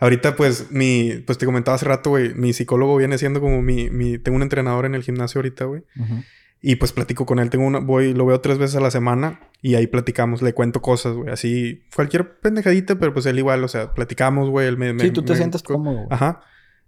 Ahorita, 0.00 0.34
pues, 0.34 0.72
mi... 0.72 1.22
Pues 1.24 1.38
te 1.38 1.46
comentaba 1.46 1.76
hace 1.76 1.86
rato, 1.86 2.10
güey. 2.10 2.34
Mi 2.34 2.52
psicólogo 2.52 2.96
viene 2.96 3.18
siendo 3.18 3.40
como 3.40 3.62
mi... 3.62 3.88
mi 3.88 4.18
tengo 4.18 4.34
un 4.34 4.42
entrenador 4.42 4.84
en 4.84 4.96
el 4.96 5.04
gimnasio 5.04 5.38
ahorita, 5.38 5.66
güey. 5.66 5.82
Uh 5.96 6.02
-huh. 6.02 6.24
Y 6.60 6.74
pues 6.74 6.92
platico 6.92 7.24
con 7.24 7.38
él. 7.38 7.50
Tengo 7.50 7.64
una... 7.64 7.78
Voy... 7.78 8.12
Lo 8.12 8.26
veo 8.26 8.40
tres 8.40 8.58
veces 8.58 8.74
a 8.74 8.80
la 8.80 8.90
semana. 8.90 9.38
Y 9.60 9.76
ahí 9.76 9.86
platicamos. 9.86 10.42
Le 10.42 10.54
cuento 10.54 10.82
cosas, 10.82 11.14
güey. 11.14 11.30
Así... 11.30 11.84
Cualquier 11.94 12.40
pendejadita, 12.40 12.98
pero 12.98 13.12
pues 13.12 13.26
él 13.26 13.38
igual. 13.38 13.62
O 13.62 13.68
sea, 13.68 13.94
platicamos, 13.94 14.50
güey. 14.50 14.66
Él 14.66 14.76
me... 14.76 14.98
Sí, 14.98 15.12
tú 15.12 15.22
te 15.22 15.34
me, 15.34 15.38
sientes 15.38 15.62
cómodo. 15.62 16.08
Ajá. 16.10 16.40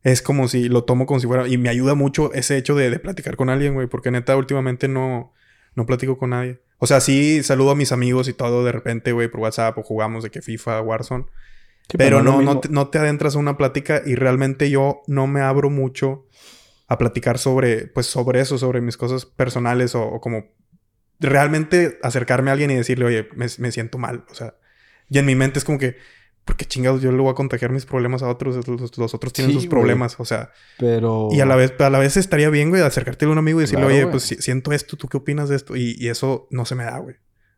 Es 0.03 0.21
como 0.21 0.49
si 0.49 0.69
lo 0.69 0.83
tomo 0.83 1.07
como 1.07 1.21
si 1.21 1.29
fuera... 1.29 1.47
Y 1.47 1.57
me 1.57 1.69
ayuda 1.69 1.95
mucho 1.95 2.33
ese 2.33 2.57
hecho 2.57 2.75
de, 2.75 2.91
de 2.91 2.99
platicar 2.99 3.37
con 3.37 3.49
alguien, 3.49 3.75
güey. 3.75 3.87
Porque 3.87 4.11
neta, 4.11 4.37
últimamente 4.37 4.89
no... 4.89 5.33
No 5.75 5.87
platico 5.87 6.19
con 6.19 6.31
nadie. 6.31 6.61
O 6.79 6.87
sea, 6.87 7.01
sí 7.01 7.43
saludo 7.43 7.71
a 7.71 7.77
mis 7.77 7.93
amigos 7.93 8.29
y 8.29 8.33
todo 8.33 8.65
de 8.65 8.73
repente, 8.73 9.13
güey, 9.13 9.29
por 9.29 9.41
WhatsApp 9.41 9.79
o 9.79 9.83
jugamos 9.83 10.23
de 10.23 10.31
que 10.31 10.43
FIFA, 10.43 10.83
Warzone. 10.83 11.25
Sí, 11.89 11.99
pero, 11.99 12.19
pero, 12.19 12.23
no, 12.23 12.43
no, 12.43 12.61
te, 12.61 12.69
no, 12.69 12.89
te, 12.89 12.99
adentras 12.99 13.37
a 13.37 13.39
una 13.39 13.57
plática 13.57 14.03
y 14.05 14.15
realmente 14.15 14.71
yo 14.71 15.03
no 15.07 15.27
me 15.27 15.41
abro 15.41 15.71
mucho 15.71 16.27
a 16.89 16.99
platicar 16.99 17.39
sobre, 17.39 17.87
pues, 17.87 18.07
sobre 18.07 18.41
eso, 18.41 18.59
sobre 18.59 18.81
mis 18.81 18.97
cosas 18.97 19.27
personales 19.27 19.95
o, 19.95 20.03
o 20.03 20.21
como 20.21 20.53
realmente 21.21 21.99
acercarme 22.03 22.51
a 22.51 22.53
alguien 22.53 22.71
y 22.71 22.77
decirle, 22.77 23.05
oye, 23.05 23.29
me, 23.35 23.47
me, 23.59 23.73
siento 23.73 23.99
mal. 23.99 24.25
O 24.31 24.35
sea, 24.35 24.55
y 25.09 25.19
en 25.19 25.27
mi 25.27 25.35
mente 25.35 25.59
es 25.59 25.65
como 25.65 25.79
que, 25.79 25.97
porque 26.45 26.67
chingados 26.67 27.01
yo 27.01 27.11
le 27.11 27.19
voy 27.19 27.31
a 27.31 27.35
contagiar 27.35 27.73
mis 27.73 27.87
problemas 27.87 28.23
a 28.23 28.29
otros, 28.29 28.67
los, 28.69 28.99
los 28.99 29.15
otros 29.15 29.33
tienen 29.33 29.53
sí, 29.53 29.61
sus 29.61 29.67
problemas, 29.69 30.17
güey. 30.17 30.25
o 30.25 30.27
sea. 30.27 30.51
Pero. 30.79 31.29
Y 31.33 31.41
a 31.41 31.47
la 31.47 31.57
vez, 31.57 31.73
a 31.79 31.91
la 31.91 31.99
vez 31.99 32.17
estaría 32.17 32.51
bien, 32.51 32.71
güey, 32.71 32.83
acercarte 32.83 33.25
a 33.25 33.29
un 33.29 33.39
amigo 33.39 33.61
y 33.61 33.63
decirle, 33.63 33.87
claro, 33.87 34.03
oye, 34.03 34.07
pues 34.07 34.25
siento 34.25 34.73
esto, 34.73 34.97
¿tú 34.97 35.09
qué 35.09 35.17
opinas 35.17 35.49
de 35.49 35.57
esto? 35.57 35.77
Y, 35.77 35.97
y 35.99 36.09
eso 36.09 36.47
no 36.51 36.65
se 36.65 36.75
me 36.75 36.85
da, 36.85 36.99
güey. 36.99 37.17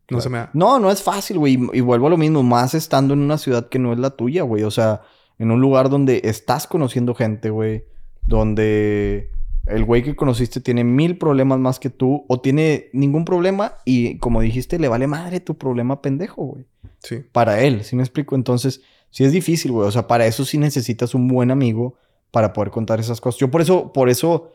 No 0.08 0.18
claro. 0.18 0.22
se 0.22 0.28
me 0.28 0.38
da. 0.38 0.50
No, 0.52 0.78
no 0.78 0.90
es 0.90 1.02
fácil, 1.02 1.38
güey. 1.38 1.58
Y 1.72 1.80
vuelvo 1.80 2.06
a 2.06 2.10
lo 2.10 2.16
mismo, 2.16 2.42
más 2.42 2.74
estando 2.74 3.14
en 3.14 3.20
una 3.20 3.38
ciudad 3.38 3.68
que 3.68 3.80
no 3.80 3.92
es 3.92 3.98
la 3.98 4.10
tuya, 4.10 4.42
güey. 4.42 4.62
O 4.62 4.70
sea, 4.70 5.02
en 5.38 5.50
un 5.50 5.60
lugar 5.60 5.90
donde 5.90 6.20
estás 6.24 6.68
conociendo 6.68 7.14
gente, 7.14 7.50
güey. 7.50 7.84
Donde 8.22 9.30
el 9.66 9.84
güey 9.84 10.02
que 10.02 10.16
conociste 10.16 10.60
tiene 10.60 10.84
mil 10.84 11.18
problemas 11.18 11.58
más 11.58 11.78
que 11.78 11.90
tú. 11.90 12.24
O 12.28 12.40
tiene 12.40 12.88
ningún 12.92 13.24
problema. 13.24 13.74
Y 13.84 14.18
como 14.18 14.40
dijiste, 14.40 14.78
le 14.78 14.88
vale 14.88 15.06
madre 15.06 15.40
tu 15.40 15.58
problema 15.58 16.02
pendejo, 16.02 16.44
güey. 16.44 16.64
Sí. 17.00 17.24
Para 17.32 17.60
él, 17.60 17.84
¿sí 17.84 17.96
me 17.96 18.02
explico? 18.02 18.34
Entonces, 18.34 18.82
sí 19.10 19.24
es 19.24 19.32
difícil, 19.32 19.72
güey. 19.72 19.88
O 19.88 19.90
sea, 19.90 20.06
para 20.06 20.26
eso 20.26 20.44
sí 20.44 20.58
necesitas 20.58 21.14
un 21.14 21.28
buen 21.28 21.50
amigo 21.50 21.96
para 22.30 22.52
poder 22.52 22.70
contar 22.70 23.00
esas 23.00 23.20
cosas. 23.20 23.40
Yo 23.40 23.50
por 23.50 23.60
eso, 23.60 23.92
por 23.92 24.08
eso 24.08 24.50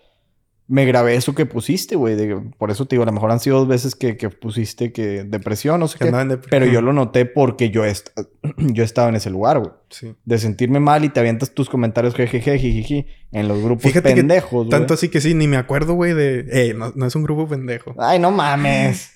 me 0.72 0.86
grabé 0.86 1.16
eso 1.16 1.36
que 1.36 1.46
pusiste, 1.46 1.98
güey. 1.98 2.16
Por 2.58 2.72
eso 2.72 2.86
te 2.86 2.96
digo, 2.96 3.04
a 3.04 3.06
lo 3.06 3.12
mejor 3.12 3.30
han 3.30 3.42
sido 3.42 3.60
dos 3.60 3.68
veces 3.68 3.94
que, 3.94 4.16
que 4.16 4.30
pusiste 4.30 4.94
que 4.94 5.26
depresión, 5.26 5.82
no 5.82 5.90
sé 5.90 6.00
que 6.00 6.06
qué. 6.06 6.40
Pero 6.50 6.66
yo 6.66 6.82
lo 6.82 6.94
noté 6.94 7.26
porque 7.26 7.72
yo, 7.72 7.84
est 7.84 8.12
yo 8.58 8.82
estaba 8.82 9.10
en 9.10 9.16
ese 9.16 9.30
lugar, 9.30 9.60
güey. 9.60 9.72
Sí. 9.90 10.16
De 10.24 10.38
sentirme 10.40 10.80
mal 10.80 11.04
y 11.04 11.10
te 11.10 11.20
avientas 11.20 11.54
tus 11.54 11.70
comentarios 11.70 12.16
jejeje, 12.16 12.58
jijiji, 12.58 13.06
en 13.34 13.50
los 13.50 13.62
grupos 13.62 13.84
Fíjate 13.84 14.16
pendejos, 14.16 14.68
güey. 14.68 14.70
Tanto 14.70 14.94
así 14.94 15.10
que 15.10 15.20
sí, 15.20 15.34
ni 15.34 15.46
me 15.50 15.58
acuerdo, 15.58 15.96
güey, 15.96 16.14
de... 16.14 16.46
Eh, 16.50 16.74
no, 16.74 16.94
no 16.96 17.06
es 17.06 17.16
un 17.18 17.24
grupo 17.24 17.50
pendejo. 17.50 17.94
Ay, 17.98 18.20
no 18.20 18.32
mames. 18.32 19.12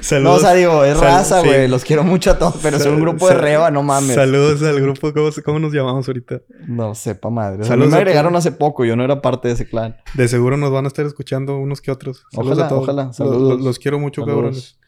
Saludos. 0.00 0.24
No, 0.24 0.32
o 0.32 0.38
sea, 0.38 0.54
digo, 0.54 0.84
es 0.84 0.98
raza, 0.98 1.40
güey. 1.40 1.64
Sí. 1.64 1.68
Los 1.68 1.84
quiero 1.84 2.02
mucho 2.02 2.30
a 2.30 2.38
todos, 2.38 2.58
pero 2.62 2.76
es 2.76 2.86
un 2.86 3.00
grupo 3.00 3.28
de 3.28 3.34
reba, 3.34 3.70
no 3.70 3.82
mames. 3.82 4.14
Saludos 4.14 4.62
al 4.62 4.80
grupo. 4.80 5.12
¿Cómo, 5.12 5.30
cómo 5.44 5.58
nos 5.58 5.72
llamamos 5.72 6.08
ahorita? 6.08 6.40
No, 6.66 6.94
sepa 6.94 7.30
madre. 7.30 7.64
Saludos. 7.64 7.92
me 7.92 7.98
agregaron 7.98 8.34
hace 8.36 8.52
poco. 8.52 8.84
Yo 8.84 8.96
no 8.96 9.04
era 9.04 9.20
parte 9.20 9.48
de 9.48 9.54
ese 9.54 9.68
clan. 9.68 9.96
De 10.14 10.28
seguro 10.28 10.43
nos 10.56 10.70
van 10.70 10.84
a 10.84 10.88
estar 10.88 11.04
escuchando 11.06 11.58
unos 11.58 11.80
que 11.80 11.90
otros. 11.90 12.24
Saludos 12.30 12.58
ojalá, 12.58 12.66
a 12.66 12.68
todos. 12.68 12.82
Ojalá. 12.82 13.12
Saludos. 13.12 13.42
Los, 13.42 13.60
los 13.60 13.78
quiero 13.78 13.98
mucho, 13.98 14.22
Saludos. 14.22 14.36
cabrones. 14.36 14.78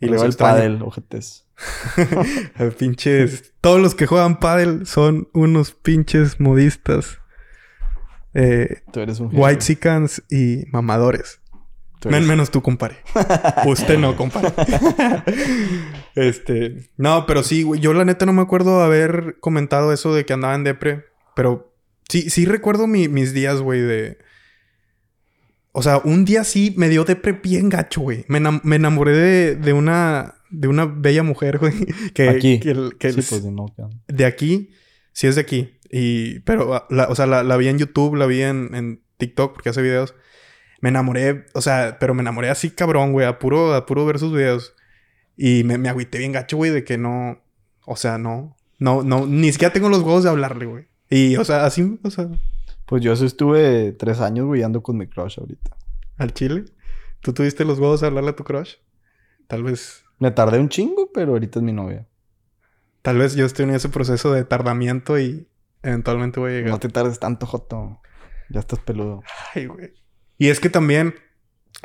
Y 0.00 0.06
luego 0.06 0.24
el 0.24 0.32
pádel, 0.34 0.82
ojetes. 0.82 1.46
pinches... 2.78 3.54
Todos 3.60 3.80
los 3.80 3.94
que 3.94 4.06
juegan 4.06 4.40
pádel 4.40 4.86
son 4.86 5.28
unos 5.32 5.70
pinches 5.72 6.40
modistas. 6.40 7.18
Eh, 8.34 8.82
Tú 8.92 9.00
eres 9.00 9.20
un 9.20 9.30
White 9.32 9.60
Sicans 9.60 10.22
y 10.28 10.64
mamadores. 10.72 11.40
Men 12.04 12.26
menos 12.26 12.50
tú, 12.50 12.62
compare. 12.62 12.96
Usted 13.66 13.98
no, 13.98 14.16
compare. 14.16 14.52
este. 16.16 16.90
No, 16.96 17.26
pero 17.26 17.42
sí, 17.42 17.62
güey. 17.62 17.80
Yo 17.80 17.94
la 17.94 18.04
neta 18.04 18.26
no 18.26 18.32
me 18.32 18.42
acuerdo 18.42 18.82
haber 18.82 19.36
comentado 19.40 19.92
eso 19.92 20.14
de 20.14 20.24
que 20.24 20.32
andaba 20.32 20.54
en 20.54 20.64
depre. 20.64 21.04
Pero 21.36 21.72
sí, 22.08 22.28
sí 22.28 22.44
recuerdo 22.44 22.86
mi, 22.86 23.08
mis 23.08 23.32
días, 23.32 23.60
güey, 23.60 23.80
de. 23.80 24.18
O 25.72 25.82
sea, 25.82 25.98
un 25.98 26.24
día 26.24 26.44
sí 26.44 26.74
me 26.76 26.88
dio 26.88 27.04
depre 27.04 27.32
bien 27.32 27.68
gacho, 27.68 28.02
güey. 28.02 28.24
Me, 28.28 28.38
enam 28.38 28.60
me, 28.62 28.76
enamoré 28.76 29.12
de, 29.12 29.56
de, 29.56 29.72
una. 29.72 30.34
De 30.50 30.68
una 30.68 30.84
bella 30.84 31.22
mujer, 31.22 31.58
güey. 31.58 31.74
Que, 32.14 32.28
aquí. 32.28 32.60
Que, 32.60 32.90
que 32.98 33.12
sí, 33.12 33.22
pues, 33.28 33.44
no, 33.44 33.74
de 34.06 34.24
aquí. 34.24 34.70
Sí 35.12 35.26
es 35.26 35.34
de 35.36 35.40
aquí. 35.40 35.78
Y... 35.90 36.40
Pero, 36.40 36.86
la, 36.90 37.08
o 37.08 37.14
sea, 37.14 37.26
la, 37.26 37.42
la, 37.42 37.56
vi 37.56 37.68
en 37.68 37.78
YouTube, 37.78 38.16
la 38.16 38.26
vi 38.26 38.42
en, 38.42 38.74
en 38.74 39.02
TikTok 39.18 39.52
porque 39.54 39.70
hace 39.70 39.82
videos 39.82 40.14
me 40.82 40.88
enamoré, 40.88 41.46
o 41.54 41.62
sea, 41.62 41.96
pero 41.98 42.12
me 42.12 42.22
enamoré 42.22 42.50
así 42.50 42.70
cabrón, 42.70 43.12
güey, 43.12 43.24
a 43.24 43.38
puro, 43.38 43.72
a 43.72 43.86
puro 43.86 44.04
ver 44.04 44.18
sus 44.18 44.32
videos. 44.32 44.74
Y 45.36 45.62
me, 45.64 45.78
me 45.78 45.88
agüité 45.88 46.18
bien 46.18 46.32
gacho, 46.32 46.56
güey, 46.56 46.72
de 46.72 46.84
que 46.84 46.98
no, 46.98 47.40
o 47.86 47.96
sea, 47.96 48.18
no, 48.18 48.56
no, 48.78 49.02
no, 49.02 49.26
ni 49.26 49.52
siquiera 49.52 49.72
tengo 49.72 49.88
los 49.88 50.02
huevos 50.02 50.24
de 50.24 50.30
hablarle, 50.30 50.66
güey. 50.66 50.86
Y, 51.08 51.36
o 51.36 51.44
sea, 51.44 51.64
así, 51.64 51.98
o 52.02 52.10
sea. 52.10 52.28
Pues 52.92 53.02
yo 53.02 53.14
estuve 53.14 53.92
tres 53.92 54.20
años, 54.20 54.44
güey, 54.44 54.62
ando 54.62 54.82
con 54.82 54.98
mi 54.98 55.06
crush 55.06 55.40
ahorita. 55.40 55.78
¿Al 56.18 56.34
chile? 56.34 56.66
¿Tú 57.22 57.32
tuviste 57.32 57.64
los 57.64 57.78
huevos 57.78 58.02
de 58.02 58.08
hablarle 58.08 58.28
a 58.28 58.36
tu 58.36 58.44
crush? 58.44 58.74
Tal 59.46 59.62
vez. 59.62 60.04
Me 60.18 60.30
tardé 60.30 60.58
un 60.58 60.68
chingo, 60.68 61.10
pero 61.10 61.32
ahorita 61.32 61.60
es 61.60 61.62
mi 61.62 61.72
novia. 61.72 62.06
Tal 63.00 63.16
vez 63.16 63.34
yo 63.34 63.46
estoy 63.46 63.64
en 63.64 63.70
ese 63.70 63.88
proceso 63.88 64.30
de 64.34 64.44
tardamiento 64.44 65.18
y 65.18 65.48
eventualmente 65.82 66.38
voy 66.38 66.50
a 66.50 66.54
llegar. 66.56 66.70
No 66.70 66.80
te 66.80 66.90
tardes 66.90 67.18
tanto, 67.18 67.46
Joto. 67.46 68.02
Ya 68.50 68.60
estás 68.60 68.80
peludo. 68.80 69.22
Ay, 69.54 69.68
güey. 69.68 69.94
Y 70.36 70.50
es 70.50 70.60
que 70.60 70.68
también, 70.68 71.14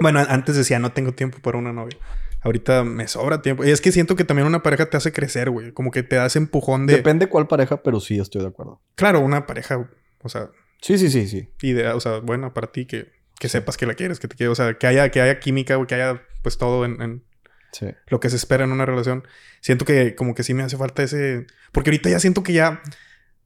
bueno, 0.01 0.19
antes 0.27 0.57
decía, 0.57 0.77
no 0.77 0.91
tengo 0.91 1.13
tiempo 1.13 1.37
para 1.41 1.57
una 1.57 1.71
novia. 1.71 1.97
Ahorita 2.41 2.83
me 2.83 3.07
sobra 3.07 3.41
tiempo. 3.41 3.63
Y 3.63 3.69
es 3.69 3.79
que 3.79 3.93
siento 3.93 4.17
que 4.17 4.25
también 4.25 4.45
una 4.45 4.61
pareja 4.61 4.89
te 4.89 4.97
hace 4.97 5.13
crecer, 5.13 5.51
güey. 5.51 5.71
Como 5.71 5.89
que 5.89 6.03
te 6.03 6.17
da 6.17 6.25
ese 6.25 6.39
empujón 6.39 6.85
de... 6.85 6.97
Depende 6.97 7.27
cuál 7.27 7.47
pareja, 7.47 7.81
pero 7.81 8.01
sí 8.01 8.19
estoy 8.19 8.41
de 8.41 8.49
acuerdo. 8.49 8.81
Claro, 8.95 9.21
una 9.21 9.45
pareja, 9.45 9.89
o 10.21 10.27
sea... 10.27 10.49
Sí, 10.81 10.97
sí, 10.97 11.09
sí, 11.09 11.27
sí. 11.27 11.49
Idea, 11.61 11.95
o 11.95 11.99
sea, 11.99 12.19
buena 12.19 12.53
para 12.53 12.71
ti, 12.71 12.85
que, 12.85 13.11
que 13.39 13.49
sepas 13.49 13.77
que 13.77 13.85
la 13.85 13.93
quieres, 13.93 14.19
que 14.19 14.27
te 14.27 14.35
quieres. 14.35 14.51
O 14.51 14.55
sea, 14.55 14.77
que 14.77 14.87
haya, 14.87 15.09
que 15.09 15.21
haya 15.21 15.39
química, 15.39 15.75
güey, 15.75 15.87
que 15.87 15.95
haya 15.95 16.21
pues 16.43 16.57
todo 16.57 16.85
en, 16.85 17.01
en 17.01 17.23
sí. 17.71 17.87
lo 18.07 18.19
que 18.19 18.29
se 18.29 18.35
espera 18.35 18.63
en 18.63 18.71
una 18.71 18.85
relación. 18.85 19.23
Siento 19.61 19.85
que 19.85 20.15
como 20.15 20.35
que 20.35 20.43
sí 20.43 20.53
me 20.53 20.63
hace 20.63 20.77
falta 20.77 21.03
ese... 21.03 21.47
Porque 21.71 21.89
ahorita 21.89 22.09
ya 22.09 22.19
siento 22.19 22.43
que 22.43 22.53
ya 22.53 22.81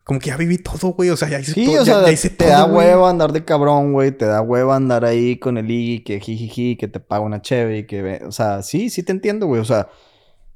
como 0.04 0.20
que 0.20 0.28
ya 0.28 0.38
viví 0.38 0.58
todo, 0.58 0.94
güey. 0.94 1.10
O 1.10 1.18
sea, 1.18 1.30
ya 1.30 1.40
hice 1.40 1.54
sí, 1.54 1.66
todo. 1.66 1.82
O 1.82 1.86
sea, 1.86 2.02
ya, 2.02 2.08
ya 2.08 2.12
hice 2.12 2.30
te 2.30 2.46
todo, 2.46 2.50
da 2.50 2.64
güey. 2.64 2.88
huevo 2.88 3.08
andar 3.08 3.32
de 3.32 3.46
cabrón, 3.46 3.94
güey. 3.94 4.12
Te 4.12 4.26
da 4.26 4.42
huevo 4.42 4.74
andar 4.74 5.06
ahí 5.06 5.38
con 5.38 5.58
el 5.58 5.70
Iggy, 5.70 6.04
que 6.04 6.20
jijiji, 6.20 6.76
que 6.76 6.88
te 6.88 7.00
paga 7.00 7.22
una 7.22 7.42
cheve 7.42 7.80
y 7.80 7.84
que... 7.86 8.22
O 8.26 8.32
sea, 8.32 8.62
sí, 8.64 8.90
sí 8.90 9.04
te 9.04 9.12
entiendo, 9.12 9.46
güey. 9.46 9.62
O 9.62 9.66
sea, 9.66 9.90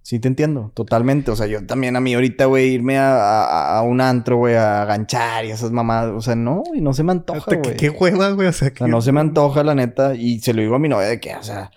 sí 0.06 0.20
te 0.20 0.28
entiendo. 0.28 0.72
Totalmente. 0.76 1.32
O 1.32 1.36
sea, 1.36 1.48
yo 1.48 1.66
también 1.66 1.96
a 1.96 2.00
mí 2.00 2.14
ahorita, 2.14 2.46
güey, 2.46 2.74
irme 2.74 3.00
a, 3.00 3.16
a, 3.16 3.80
a, 3.80 3.82
un 3.82 4.02
antro, 4.02 4.38
güey, 4.38 4.54
a 4.54 4.86
ganchar 4.86 5.46
y 5.46 5.50
esas 5.50 5.72
mamadas. 5.72 6.12
O 6.16 6.22
sea, 6.22 6.36
no, 6.36 6.62
y 6.76 6.82
no 6.82 6.94
se 6.94 7.04
me 7.04 7.12
antoja, 7.12 7.56
güey. 7.56 7.76
¿Qué, 7.76 7.90
hueva, 7.90 8.30
güey? 8.30 8.48
O 8.48 8.54
sea, 8.54 8.72
o 8.72 8.78
sea, 8.78 8.88
no 8.88 9.02
se 9.02 9.12
me 9.12 9.20
antoja, 9.20 9.64
la 9.64 9.74
neta. 9.74 10.14
Y 10.14 10.40
se 10.42 10.54
lo 10.54 10.62
digo 10.62 10.76
a 10.76 10.80
mi 10.80 10.90
novia 10.90 11.08
de 11.08 11.20
que, 11.20 11.36
o 11.36 11.44
sea... 11.44 11.72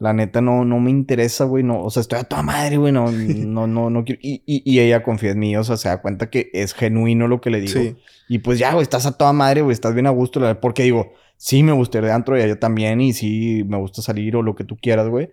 La 0.00 0.14
neta 0.14 0.40
no, 0.40 0.64
no 0.64 0.80
me 0.80 0.90
interesa, 0.90 1.44
güey. 1.44 1.62
No, 1.62 1.84
o 1.84 1.90
sea, 1.90 2.00
estoy 2.00 2.20
a 2.20 2.24
toda 2.24 2.42
madre, 2.42 2.78
güey. 2.78 2.90
No, 2.90 3.12
no, 3.12 3.66
no, 3.66 3.90
no 3.90 4.02
quiero. 4.02 4.18
Y, 4.22 4.42
y, 4.46 4.62
y, 4.64 4.80
ella 4.80 5.02
confía 5.02 5.32
en 5.32 5.38
mí. 5.38 5.54
O 5.58 5.62
sea, 5.62 5.76
se 5.76 5.90
da 5.90 6.00
cuenta 6.00 6.30
que 6.30 6.48
es 6.54 6.72
genuino 6.72 7.28
lo 7.28 7.42
que 7.42 7.50
le 7.50 7.60
digo. 7.60 7.78
Sí. 7.78 7.96
Y 8.26 8.38
pues 8.38 8.58
ya, 8.58 8.72
güey, 8.72 8.82
estás 8.82 9.04
a 9.04 9.12
toda 9.12 9.34
madre, 9.34 9.60
güey. 9.60 9.74
Estás 9.74 9.92
bien 9.92 10.06
a 10.06 10.10
gusto. 10.10 10.40
Porque 10.58 10.84
digo, 10.84 11.12
sí 11.36 11.62
me 11.62 11.72
gusta 11.72 11.98
ir 11.98 12.04
de 12.04 12.12
antro 12.12 12.38
y 12.38 12.40
a 12.40 12.46
ella 12.46 12.58
también. 12.58 13.02
Y 13.02 13.12
sí 13.12 13.62
me 13.68 13.76
gusta 13.76 14.00
salir 14.00 14.36
o 14.36 14.42
lo 14.42 14.56
que 14.56 14.64
tú 14.64 14.78
quieras, 14.80 15.06
güey. 15.06 15.32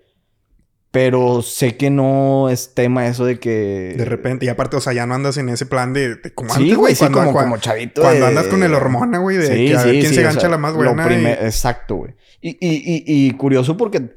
Pero 0.98 1.44
sé 1.44 1.78
que 1.78 1.92
no 1.92 2.50
es 2.50 2.74
tema 2.74 3.06
eso 3.06 3.24
de 3.24 3.40
que... 3.40 3.94
De 3.96 4.04
repente. 4.04 4.48
Y 4.48 4.50
aparte, 4.50 4.78
o 4.78 4.82
sea, 4.82 4.94
ya 4.94 5.06
no 5.06 5.14
andas 5.14 5.38
en 5.38 5.48
ese 5.48 5.68
plan 5.68 5.94
de... 5.94 6.16
de 6.16 6.34
como 6.34 6.52
sí, 6.56 6.74
güey. 6.74 6.96
Sí, 6.96 7.06
como, 7.06 7.32
cuando, 7.32 7.34
como 7.34 7.58
chavito. 7.58 8.02
Cuando 8.02 8.22
de... 8.22 8.28
andas 8.30 8.48
con 8.48 8.64
el 8.64 8.74
hormona, 8.74 9.20
güey. 9.20 9.38
De 9.38 9.46
sí, 9.46 9.68
que 9.68 9.76
a 9.76 9.82
sí, 9.82 9.92
ver 9.92 10.00
quién 10.00 10.14
se 10.16 10.24
gancha 10.24 10.40
o 10.40 10.42
sea, 10.42 10.50
la 10.50 10.58
más 10.58 10.74
buena. 10.74 11.06
Primer... 11.06 11.38
Y... 11.40 11.46
Exacto, 11.46 11.98
güey. 11.98 12.16
Y, 12.42 12.58
y, 12.60 13.04
y, 13.06 13.32
curioso 13.34 13.78
porque 13.78 14.16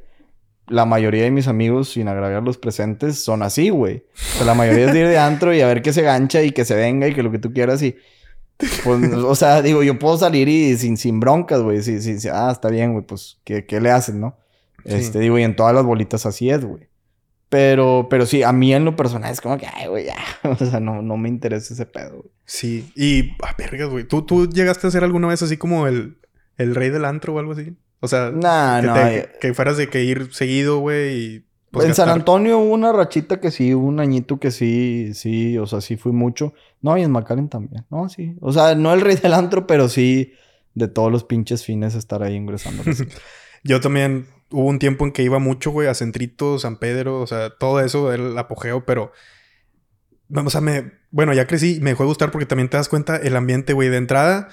la 0.68 0.86
mayoría 0.86 1.24
de 1.24 1.30
mis 1.30 1.48
amigos, 1.48 1.92
sin 1.92 2.08
agraviar 2.08 2.42
los 2.42 2.56
presentes, 2.56 3.22
son 3.22 3.42
así, 3.42 3.68
güey. 3.68 4.06
O 4.36 4.38
sea, 4.38 4.46
la 4.46 4.54
mayoría 4.54 4.86
es 4.86 4.94
de 4.94 5.00
ir 5.00 5.08
de 5.08 5.18
antro 5.18 5.52
y 5.52 5.60
a 5.60 5.66
ver 5.66 5.82
que 5.82 5.92
se 5.92 6.00
gancha 6.00 6.42
y 6.42 6.52
que 6.52 6.64
se 6.64 6.76
venga 6.76 7.08
y 7.08 7.14
que 7.14 7.22
lo 7.22 7.30
que 7.30 7.38
tú 7.38 7.52
quieras 7.52 7.82
y... 7.82 7.94
Pues, 8.84 9.12
o 9.12 9.34
sea, 9.34 9.60
digo, 9.60 9.82
yo 9.82 9.98
puedo 9.98 10.16
salir 10.16 10.48
y 10.48 10.78
sin, 10.78 10.96
sin 10.96 11.20
broncas, 11.20 11.60
güey. 11.60 11.82
Sí, 11.82 12.00
sí, 12.00 12.18
sí, 12.18 12.28
ah, 12.32 12.48
está 12.50 12.70
bien, 12.70 12.94
güey, 12.94 13.04
pues, 13.04 13.38
¿qué, 13.44 13.66
¿qué, 13.66 13.82
le 13.82 13.90
hacen, 13.90 14.18
no? 14.18 14.39
Este, 14.84 15.18
digo, 15.20 15.38
y 15.38 15.42
en 15.42 15.56
todas 15.56 15.74
las 15.74 15.84
bolitas 15.84 16.26
así 16.26 16.50
es, 16.50 16.64
güey. 16.64 16.88
Pero, 17.48 18.06
pero 18.08 18.26
sí, 18.26 18.44
a 18.44 18.52
mí 18.52 18.72
en 18.72 18.84
lo 18.84 18.94
personal 18.94 19.32
es 19.32 19.40
como 19.40 19.58
que, 19.58 19.66
ay, 19.66 19.88
güey, 19.88 20.06
ya. 20.06 20.16
O 20.44 20.56
sea, 20.56 20.78
no, 20.80 21.02
no 21.02 21.16
me 21.16 21.28
interesa 21.28 21.74
ese 21.74 21.84
pedo, 21.84 22.18
güey. 22.18 22.30
Sí, 22.44 22.92
y, 22.94 23.32
ah, 23.42 23.54
vergas, 23.58 23.88
güey. 23.88 24.04
¿Tú, 24.04 24.22
¿Tú 24.22 24.48
llegaste 24.48 24.86
a 24.86 24.90
ser 24.90 25.02
alguna 25.02 25.28
vez 25.28 25.42
así 25.42 25.56
como 25.56 25.86
el, 25.86 26.18
el 26.56 26.74
rey 26.74 26.90
del 26.90 27.04
antro 27.04 27.34
o 27.34 27.38
algo 27.40 27.52
así? 27.52 27.76
O 27.98 28.08
sea, 28.08 28.30
nah, 28.30 28.80
que, 28.80 28.86
no, 28.86 28.94
te, 28.94 29.18
eh. 29.18 29.28
que, 29.40 29.54
fueras 29.54 29.76
de 29.76 29.88
que 29.88 30.04
ir 30.04 30.32
seguido, 30.32 30.78
güey, 30.78 31.18
y... 31.18 31.46
Pues, 31.72 31.84
en 31.84 31.90
gastar. 31.90 32.08
San 32.08 32.18
Antonio 32.18 32.58
hubo 32.58 32.72
una 32.72 32.92
rachita 32.92 33.40
que 33.40 33.52
sí, 33.52 33.74
hubo 33.74 33.86
un 33.86 34.00
añito 34.00 34.40
que 34.40 34.50
sí, 34.50 35.12
sí, 35.14 35.56
o 35.58 35.66
sea, 35.66 35.80
sí 35.80 35.96
fui 35.96 36.10
mucho. 36.10 36.52
No, 36.80 36.96
y 36.98 37.02
en 37.02 37.12
McAllen 37.12 37.48
también, 37.48 37.84
no, 37.90 38.08
sí. 38.08 38.36
O 38.40 38.52
sea, 38.52 38.74
no 38.74 38.92
el 38.92 39.00
rey 39.00 39.16
del 39.16 39.34
antro, 39.34 39.68
pero 39.68 39.88
sí 39.88 40.32
de 40.74 40.88
todos 40.88 41.12
los 41.12 41.24
pinches 41.24 41.64
fines 41.64 41.94
estar 41.94 42.22
ahí 42.22 42.34
ingresando. 42.34 42.82
Yo 43.64 43.80
también 43.80 44.26
hubo 44.50 44.68
un 44.68 44.78
tiempo 44.78 45.04
en 45.04 45.12
que 45.12 45.22
iba 45.22 45.38
mucho, 45.38 45.70
güey, 45.70 45.88
a 45.88 45.94
Centrito, 45.94 46.58
San 46.58 46.76
Pedro, 46.76 47.20
o 47.20 47.26
sea, 47.26 47.50
todo 47.50 47.80
eso, 47.80 48.12
el 48.12 48.36
apogeo, 48.36 48.84
pero. 48.84 49.12
O 50.34 50.50
sea, 50.50 50.60
me. 50.60 50.92
Bueno, 51.10 51.32
ya 51.32 51.46
crecí, 51.46 51.80
me 51.80 51.90
dejó 51.90 52.04
de 52.04 52.08
gustar 52.08 52.30
porque 52.30 52.46
también 52.46 52.68
te 52.68 52.76
das 52.76 52.88
cuenta 52.88 53.16
el 53.16 53.36
ambiente, 53.36 53.72
güey, 53.72 53.88
de 53.88 53.96
entrada. 53.96 54.48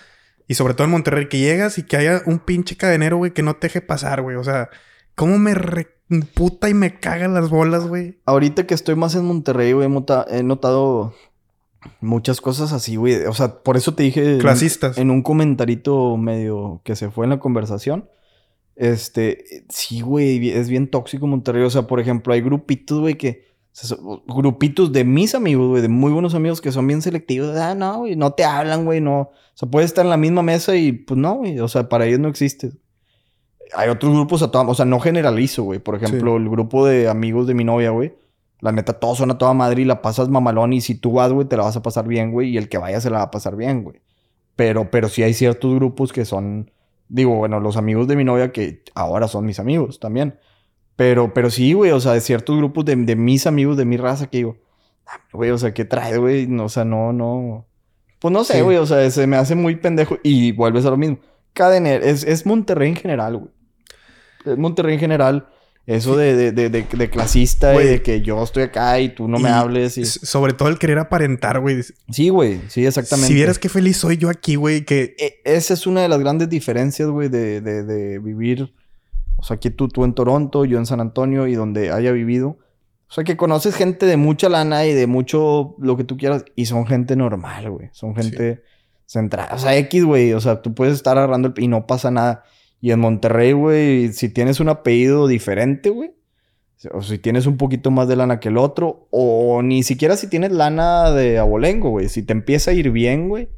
Y 0.48 0.56
sobre 0.56 0.74
todo 0.74 0.86
en 0.86 0.92
Monterrey, 0.92 1.28
que 1.28 1.40
llegas 1.40 1.78
y 1.78 1.84
que 1.84 1.98
haya 1.98 2.22
un 2.26 2.40
pinche 2.40 2.78
cadenero, 2.78 3.18
güey, 3.18 3.34
que 3.34 3.44
no 3.44 3.56
te 3.58 3.68
deje 3.68 3.82
pasar, 3.82 4.22
güey. 4.22 4.38
O 4.38 4.44
sea, 4.44 4.70
¿cómo 5.14 5.38
me 5.38 5.54
reputa 5.54 6.70
y 6.70 6.74
me 6.74 7.00
cagan 7.00 7.34
las 7.34 7.50
bolas, 7.50 7.86
güey? 7.86 8.20
Ahorita 8.26 8.66
que 8.66 8.74
estoy 8.74 8.96
más 8.96 9.14
en 9.16 9.26
Monterrey, 9.26 9.74
güey, 9.74 9.90
he 10.30 10.44
notado 10.44 11.14
muchas 12.00 12.40
cosas 12.40 12.72
así, 12.72 12.96
güey. 12.96 13.26
O 13.26 13.34
sea, 13.34 13.60
por 13.60 13.78
eso 13.78 13.94
te 13.94 14.04
dije. 14.04 14.38
Clasistas. 14.40 14.98
En, 14.98 15.04
en 15.04 15.12
un 15.12 15.22
comentarito 15.22 16.16
medio 16.18 16.82
que 16.86 16.96
se 16.96 17.12
fue 17.12 17.26
en 17.26 17.32
la 17.32 17.40
conversación. 17.40 18.10
Este, 18.78 19.66
sí, 19.70 20.02
güey, 20.02 20.52
es 20.52 20.70
bien 20.70 20.88
tóxico 20.88 21.26
Monterrey. 21.26 21.64
O 21.64 21.70
sea, 21.70 21.88
por 21.88 22.00
ejemplo, 22.00 22.34
hay 22.34 22.42
grupitos, 22.42 23.00
güey, 23.00 23.16
que. 23.16 23.48
Grupitos 24.28 24.92
de 24.92 25.04
mis 25.04 25.36
amigos, 25.36 25.70
güey, 25.70 25.84
de 25.84 25.88
muy 25.88 26.12
buenos 26.12 26.34
amigos 26.34 26.62
que 26.62 26.72
son 26.72 26.88
bien 26.88 27.04
selectivos. 27.04 27.56
Ah, 27.56 27.76
no, 27.76 28.00
güey, 28.00 28.16
no 28.16 28.32
te 28.32 28.44
hablan, 28.44 28.86
güey, 28.86 29.02
no. 29.02 29.20
O 29.20 29.32
sea, 29.54 29.70
puedes 29.70 29.92
estar 29.92 30.04
en 30.04 30.10
la 30.10 30.18
misma 30.18 30.42
mesa 30.42 30.76
y 30.76 30.94
pues 30.94 31.20
no, 31.20 31.36
güey. 31.36 31.60
O 31.60 31.68
sea, 31.68 31.88
para 31.88 32.06
ellos 32.06 32.20
no 32.20 32.28
existe. 32.28 32.72
Hay 33.76 33.90
otros 33.90 34.14
grupos 34.14 34.42
a 34.42 34.50
toda. 34.50 34.68
O 34.68 34.74
sea, 34.74 34.86
no 34.86 35.00
generalizo, 35.00 35.64
güey. 35.64 35.80
Por 35.80 35.96
ejemplo, 35.96 36.38
sí. 36.38 36.44
el 36.44 36.50
grupo 36.50 36.86
de 36.86 37.08
amigos 37.08 37.46
de 37.46 37.54
mi 37.54 37.64
novia, 37.64 37.92
güey. 37.92 38.16
La 38.62 38.72
neta, 38.72 38.94
todos 38.94 39.20
son 39.20 39.30
a 39.30 39.38
toda 39.38 39.54
madre 39.54 39.84
y 39.84 39.86
la 39.86 40.02
pasas 40.02 40.30
mamalón. 40.30 40.74
Y 40.74 40.82
si 40.82 40.96
tú 40.96 41.14
vas, 41.14 41.32
güey, 41.32 41.48
te 41.48 41.58
la 41.58 41.64
vas 41.64 41.76
a 41.76 41.84
pasar 41.84 42.08
bien, 42.08 42.32
güey. 42.32 42.50
Y 42.50 42.58
el 42.58 42.70
que 42.70 42.80
vaya 42.80 43.00
se 43.00 43.10
la 43.12 43.20
va 43.20 43.24
a 43.26 43.32
pasar 43.32 43.56
bien, 43.56 43.84
güey. 43.84 44.02
Pero, 44.56 44.90
pero 44.90 45.10
sí 45.10 45.22
hay 45.22 45.34
ciertos 45.34 45.76
grupos 45.76 46.14
que 46.14 46.26
son. 46.26 46.72
Digo, 47.10 47.36
bueno, 47.36 47.60
los 47.60 47.78
amigos 47.78 48.08
de 48.08 48.16
mi 48.16 48.24
novia 48.24 48.52
que 48.52 48.84
ahora 48.96 49.28
son 49.28 49.46
mis 49.46 49.60
amigos 49.60 50.00
también. 50.00 50.40
Pero, 50.96 51.34
pero 51.34 51.50
sí, 51.50 51.74
güey, 51.74 51.92
o 51.92 52.00
sea, 52.00 52.14
de 52.14 52.22
ciertos 52.22 52.58
grupos 52.58 52.86
de, 52.86 52.96
de 52.96 53.16
mis 53.16 53.48
amigos, 53.48 53.78
de 53.78 53.86
mi 53.86 53.98
raza, 53.98 54.28
que 54.28 54.38
digo, 54.38 54.58
güey, 55.32 55.52
o 55.52 55.58
sea, 55.58 55.74
¿qué 55.74 55.86
trae, 55.86 56.18
güey? 56.18 56.48
No, 56.48 56.66
o 56.66 56.70
sea, 56.70 56.86
no, 56.86 57.14
no. 57.14 57.66
Pues 58.20 58.32
no 58.32 58.44
sé, 58.44 58.62
güey, 58.64 58.78
sí. 58.78 58.84
o 58.84 58.86
sea, 58.86 59.10
se 59.12 59.28
me 59.28 59.38
hace 59.38 59.56
muy 59.56 59.76
pendejo. 59.76 60.18
Y 60.24 60.52
vuelves 60.54 60.86
a 60.86 60.90
lo 60.90 60.98
mismo. 60.98 61.20
Cadener, 61.54 62.04
es, 62.04 62.24
es 62.24 62.46
Monterrey 62.46 62.90
en 62.90 62.96
general, 62.96 63.38
güey. 63.38 63.52
Es 64.46 64.58
Monterrey 64.58 64.96
en 64.96 65.00
general. 65.00 65.48
Eso 65.88 66.18
de, 66.18 66.36
de, 66.36 66.52
de, 66.52 66.70
de, 66.70 66.84
de 66.84 67.10
clasista 67.10 67.72
güey. 67.72 67.86
y 67.86 67.90
de 67.90 68.02
que 68.02 68.22
yo 68.22 68.44
estoy 68.44 68.64
acá 68.64 69.00
y 69.00 69.08
tú 69.08 69.30
no 69.30 69.40
y 69.40 69.44
me 69.44 69.50
hables. 69.50 69.98
Y... 69.98 70.04
Sobre 70.04 70.52
todo 70.52 70.68
el 70.68 70.78
querer 70.78 71.00
aparentar, 71.00 71.62
güey. 71.62 71.82
Sí, 72.12 72.28
güey. 72.28 72.60
Sí, 72.68 72.86
exactamente. 72.86 73.30
Si 73.30 73.34
vieras 73.34 73.58
qué 73.58 73.70
feliz 73.70 73.96
soy 73.96 74.18
yo 74.18 74.30
aquí, 74.30 74.56
güey, 74.56 74.84
que... 74.84 75.16
E 75.18 75.40
esa 75.46 75.74
es 75.74 75.88
una 75.88 76.02
de 76.02 76.10
las 76.10 76.20
grandes 76.20 76.50
diferencias, 76.50 77.08
güey, 77.08 77.30
de, 77.30 77.62
de, 77.62 77.84
de, 77.84 78.20
vivir... 78.20 78.74
O 79.38 79.44
sea, 79.44 79.56
aquí 79.56 79.70
tú, 79.70 79.88
tú 79.88 80.04
en 80.04 80.14
Toronto, 80.14 80.66
yo 80.66 80.78
en 80.78 80.86
San 80.86 81.00
Antonio 81.00 81.48
y 81.48 81.56
donde 81.56 81.90
haya 81.92 82.12
vivido. 82.12 82.58
O 83.08 83.14
sea, 83.14 83.24
que 83.24 83.38
conoces 83.38 83.74
gente 83.74 84.06
de 84.06 84.18
mucha 84.18 84.50
lana 84.50 84.86
y 84.86 84.94
de 84.94 85.08
mucho 85.08 85.76
lo 85.80 85.96
que 85.96 86.04
tú 86.04 86.18
quieras. 86.18 86.44
Y 86.58 86.66
son 86.66 86.86
gente 86.86 87.16
normal, 87.16 87.70
güey. 87.70 87.90
Son 87.94 88.14
gente 88.14 88.56
sí. 88.56 88.62
centrada. 89.06 89.56
O 89.56 89.58
sea, 89.58 89.78
X, 89.78 90.04
güey. 90.04 90.34
O 90.34 90.42
sea, 90.42 90.62
tú 90.62 90.74
puedes 90.74 90.96
estar 90.96 91.18
agarrando 91.18 91.54
el... 91.56 91.64
Y 91.64 91.70
no 91.70 91.88
pasa 91.88 92.12
nada. 92.12 92.44
Y 92.80 92.92
en 92.92 93.00
Monterrey, 93.00 93.54
güey, 93.54 94.14
si 94.14 94.30
tienes 94.30 94.60
un 94.60 94.70
apellido 94.70 95.28
diferente, 95.28 95.90
güey. 95.90 96.14
O 96.92 97.02
si 97.02 97.18
tienes 97.18 97.48
un 97.48 97.58
poquito 97.58 97.90
más 97.90 98.08
de 98.08 98.16
lana 98.16 98.40
que 98.40 98.50
el 98.50 98.58
otro. 98.58 99.08
O 99.10 99.62
ni 99.64 99.84
siquiera 99.84 100.16
si 100.16 100.28
tienes 100.28 100.52
lana 100.52 101.12
de 101.12 101.40
abolengo, 101.40 101.90
güey. 101.90 102.10
Si 102.10 102.22
te 102.22 102.34
empieza 102.34 102.72
a 102.72 102.74
ir 102.76 102.92
bien, 102.92 103.30
güey. 103.30 103.50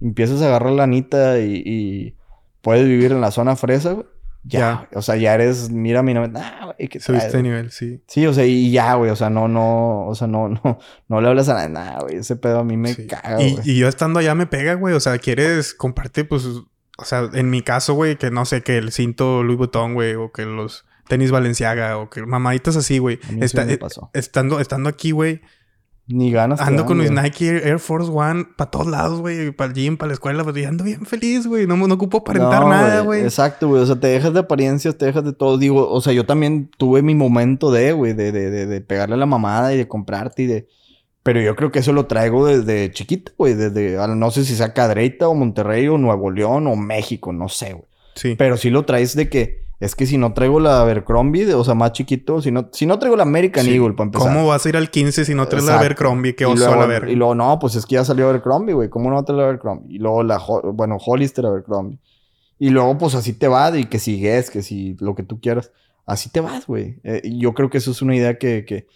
Empiezas 0.00 0.42
a 0.42 0.46
agarrar 0.46 0.72
lanita 0.72 1.40
y, 1.40 1.62
y 1.64 2.16
puedes 2.62 2.86
vivir 2.86 3.10
en 3.10 3.20
la 3.20 3.32
zona 3.32 3.56
fresa, 3.56 3.92
güey. 3.92 4.06
Ya, 4.44 4.88
ya, 4.90 4.98
o 4.98 5.02
sea, 5.02 5.16
ya 5.16 5.34
eres, 5.34 5.68
mira 5.68 6.02
mi 6.02 6.14
nombre, 6.14 6.32
nah, 6.32 6.66
güey, 6.66 6.88
que 6.88 7.00
Subiste 7.00 7.36
de 7.36 7.42
nivel, 7.42 7.70
sí. 7.70 8.02
Sí, 8.06 8.26
o 8.26 8.32
sea, 8.32 8.46
y 8.46 8.70
ya, 8.70 8.94
güey, 8.94 9.10
o 9.10 9.16
sea, 9.16 9.28
no, 9.28 9.48
no, 9.48 10.06
o 10.06 10.14
sea, 10.14 10.26
no, 10.26 10.48
no, 10.64 10.78
no 11.08 11.20
le 11.20 11.28
hablas 11.28 11.48
a 11.48 11.54
nadie, 11.54 11.68
nah, 11.68 11.98
güey, 12.00 12.16
ese 12.16 12.36
pedo 12.36 12.60
a 12.60 12.64
mí 12.64 12.76
me 12.76 12.94
sí. 12.94 13.06
caga, 13.06 13.42
y, 13.42 13.58
y, 13.64 13.78
yo 13.78 13.88
estando 13.88 14.20
allá 14.20 14.34
me 14.34 14.46
pega, 14.46 14.74
güey, 14.74 14.94
o 14.94 15.00
sea, 15.00 15.18
quieres 15.18 15.74
compartir, 15.74 16.28
pues, 16.28 16.46
o 16.98 17.04
sea, 17.04 17.30
en 17.32 17.48
mi 17.48 17.62
caso, 17.62 17.94
güey, 17.94 18.16
que 18.16 18.30
no 18.30 18.44
sé, 18.44 18.62
que 18.62 18.76
el 18.76 18.92
cinto 18.92 19.42
Louis 19.42 19.56
Vuitton, 19.56 19.94
güey, 19.94 20.14
o 20.14 20.32
que 20.32 20.44
los 20.44 20.84
tenis 21.08 21.30
Valenciaga, 21.30 21.96
o 21.96 22.10
que 22.10 22.26
mamaditas 22.26 22.76
así, 22.76 22.98
güey. 22.98 23.18
Está, 23.40 23.64
sí 23.64 23.72
eh, 23.72 23.78
estando, 24.12 24.60
estando 24.60 24.88
aquí, 24.88 25.12
güey, 25.12 25.40
ni 26.08 26.32
ganas. 26.32 26.60
Ando 26.60 26.86
con 26.86 26.98
mis 26.98 27.10
Nike 27.10 27.48
Air 27.48 27.78
Force 27.78 28.10
One 28.10 28.46
para 28.56 28.70
todos 28.70 28.86
lados, 28.86 29.20
güey. 29.20 29.50
Para 29.52 29.68
el 29.68 29.74
gym, 29.74 29.96
para 29.98 30.08
la 30.08 30.14
escuela. 30.14 30.42
Pues, 30.42 30.56
y 30.56 30.64
ando 30.64 30.82
bien 30.82 31.04
feliz, 31.04 31.46
güey. 31.46 31.66
No, 31.66 31.76
no 31.76 31.94
ocupo 31.94 32.18
aparentar 32.18 32.62
no, 32.62 32.70
nada, 32.70 33.00
güey. 33.02 33.22
Exacto, 33.22 33.68
güey. 33.68 33.82
O 33.82 33.86
sea, 33.86 34.00
te 34.00 34.06
dejas 34.06 34.32
de 34.32 34.40
apariencias, 34.40 34.96
te 34.96 35.04
dejas 35.04 35.24
de 35.24 35.34
todo. 35.34 35.58
Digo, 35.58 35.88
o 35.88 36.00
sea, 36.00 36.14
yo 36.14 36.24
también 36.24 36.70
tuve 36.78 37.02
mi 37.02 37.14
momento 37.14 37.70
de, 37.70 37.92
güey, 37.92 38.14
de, 38.14 38.32
de, 38.32 38.50
de, 38.50 38.66
de, 38.66 38.80
pegarle 38.80 39.16
a 39.16 39.18
la 39.18 39.26
mamada 39.26 39.74
y 39.74 39.76
de 39.76 39.86
comprarte 39.86 40.42
y 40.42 40.46
de... 40.46 40.68
Pero 41.28 41.42
yo 41.42 41.54
creo 41.56 41.70
que 41.70 41.80
eso 41.80 41.92
lo 41.92 42.06
traigo 42.06 42.46
desde 42.46 42.90
chiquito, 42.90 43.32
güey. 43.36 43.52
Desde, 43.52 43.98
no 44.16 44.30
sé 44.30 44.46
si 44.46 44.56
sea 44.56 44.72
Cadreita 44.72 45.28
o 45.28 45.34
Monterrey 45.34 45.86
o 45.86 45.98
Nuevo 45.98 46.30
León 46.30 46.66
o 46.66 46.74
México, 46.74 47.34
no 47.34 47.50
sé, 47.50 47.74
güey. 47.74 47.84
Sí. 48.14 48.34
Pero 48.38 48.56
sí 48.56 48.70
lo 48.70 48.86
traes 48.86 49.14
de 49.14 49.28
que... 49.28 49.66
Es 49.78 49.94
que 49.94 50.06
si 50.06 50.16
no 50.16 50.32
traigo 50.32 50.58
la 50.58 50.80
Abercrombie, 50.80 51.52
o 51.52 51.62
sea, 51.64 51.74
más 51.74 51.92
chiquito, 51.92 52.40
si 52.40 52.50
no, 52.50 52.70
si 52.72 52.86
no 52.86 52.98
traigo 52.98 53.14
la 53.14 53.24
American 53.24 53.66
sí. 53.66 53.74
Eagle, 53.74 53.92
para 53.92 54.06
empezar. 54.06 54.32
¿Cómo 54.32 54.46
vas 54.46 54.64
a 54.64 54.70
ir 54.70 54.78
al 54.78 54.88
15 54.88 55.26
si 55.26 55.34
no 55.34 55.48
traes 55.48 55.64
Exacto. 55.64 55.80
la 55.80 55.86
Abercrombie? 55.86 56.34
Qué 56.34 56.46
oso 56.46 56.64
luego, 56.64 56.80
a 56.80 56.86
ver. 56.86 57.10
Y 57.10 57.14
luego, 57.14 57.34
no, 57.34 57.58
pues 57.58 57.74
es 57.74 57.84
que 57.84 57.96
ya 57.96 58.06
salió 58.06 58.26
Abercrombie, 58.30 58.72
güey. 58.72 58.88
¿Cómo 58.88 59.10
no 59.10 59.16
va 59.16 59.20
a 59.20 59.24
traer 59.26 59.40
la 59.40 59.44
Abercrombie? 59.48 59.96
Y 59.96 59.98
luego 59.98 60.22
la, 60.22 60.42
bueno, 60.72 60.96
Hollister 60.96 61.44
Abercrombie. 61.44 61.98
Y 62.58 62.70
luego, 62.70 62.96
pues 62.96 63.14
así 63.14 63.34
te 63.34 63.48
vas, 63.48 63.76
y 63.76 63.84
que 63.84 63.98
si 63.98 64.18
Guess, 64.18 64.48
que 64.48 64.62
si 64.62 64.96
lo 64.98 65.14
que 65.14 65.24
tú 65.24 65.42
quieras. 65.42 65.72
Así 66.06 66.30
te 66.30 66.40
vas, 66.40 66.66
güey. 66.66 67.00
Eh, 67.04 67.20
yo 67.36 67.52
creo 67.52 67.68
que 67.68 67.76
eso 67.76 67.90
es 67.90 68.00
una 68.00 68.16
idea 68.16 68.38
que, 68.38 68.64
que, 68.64 68.86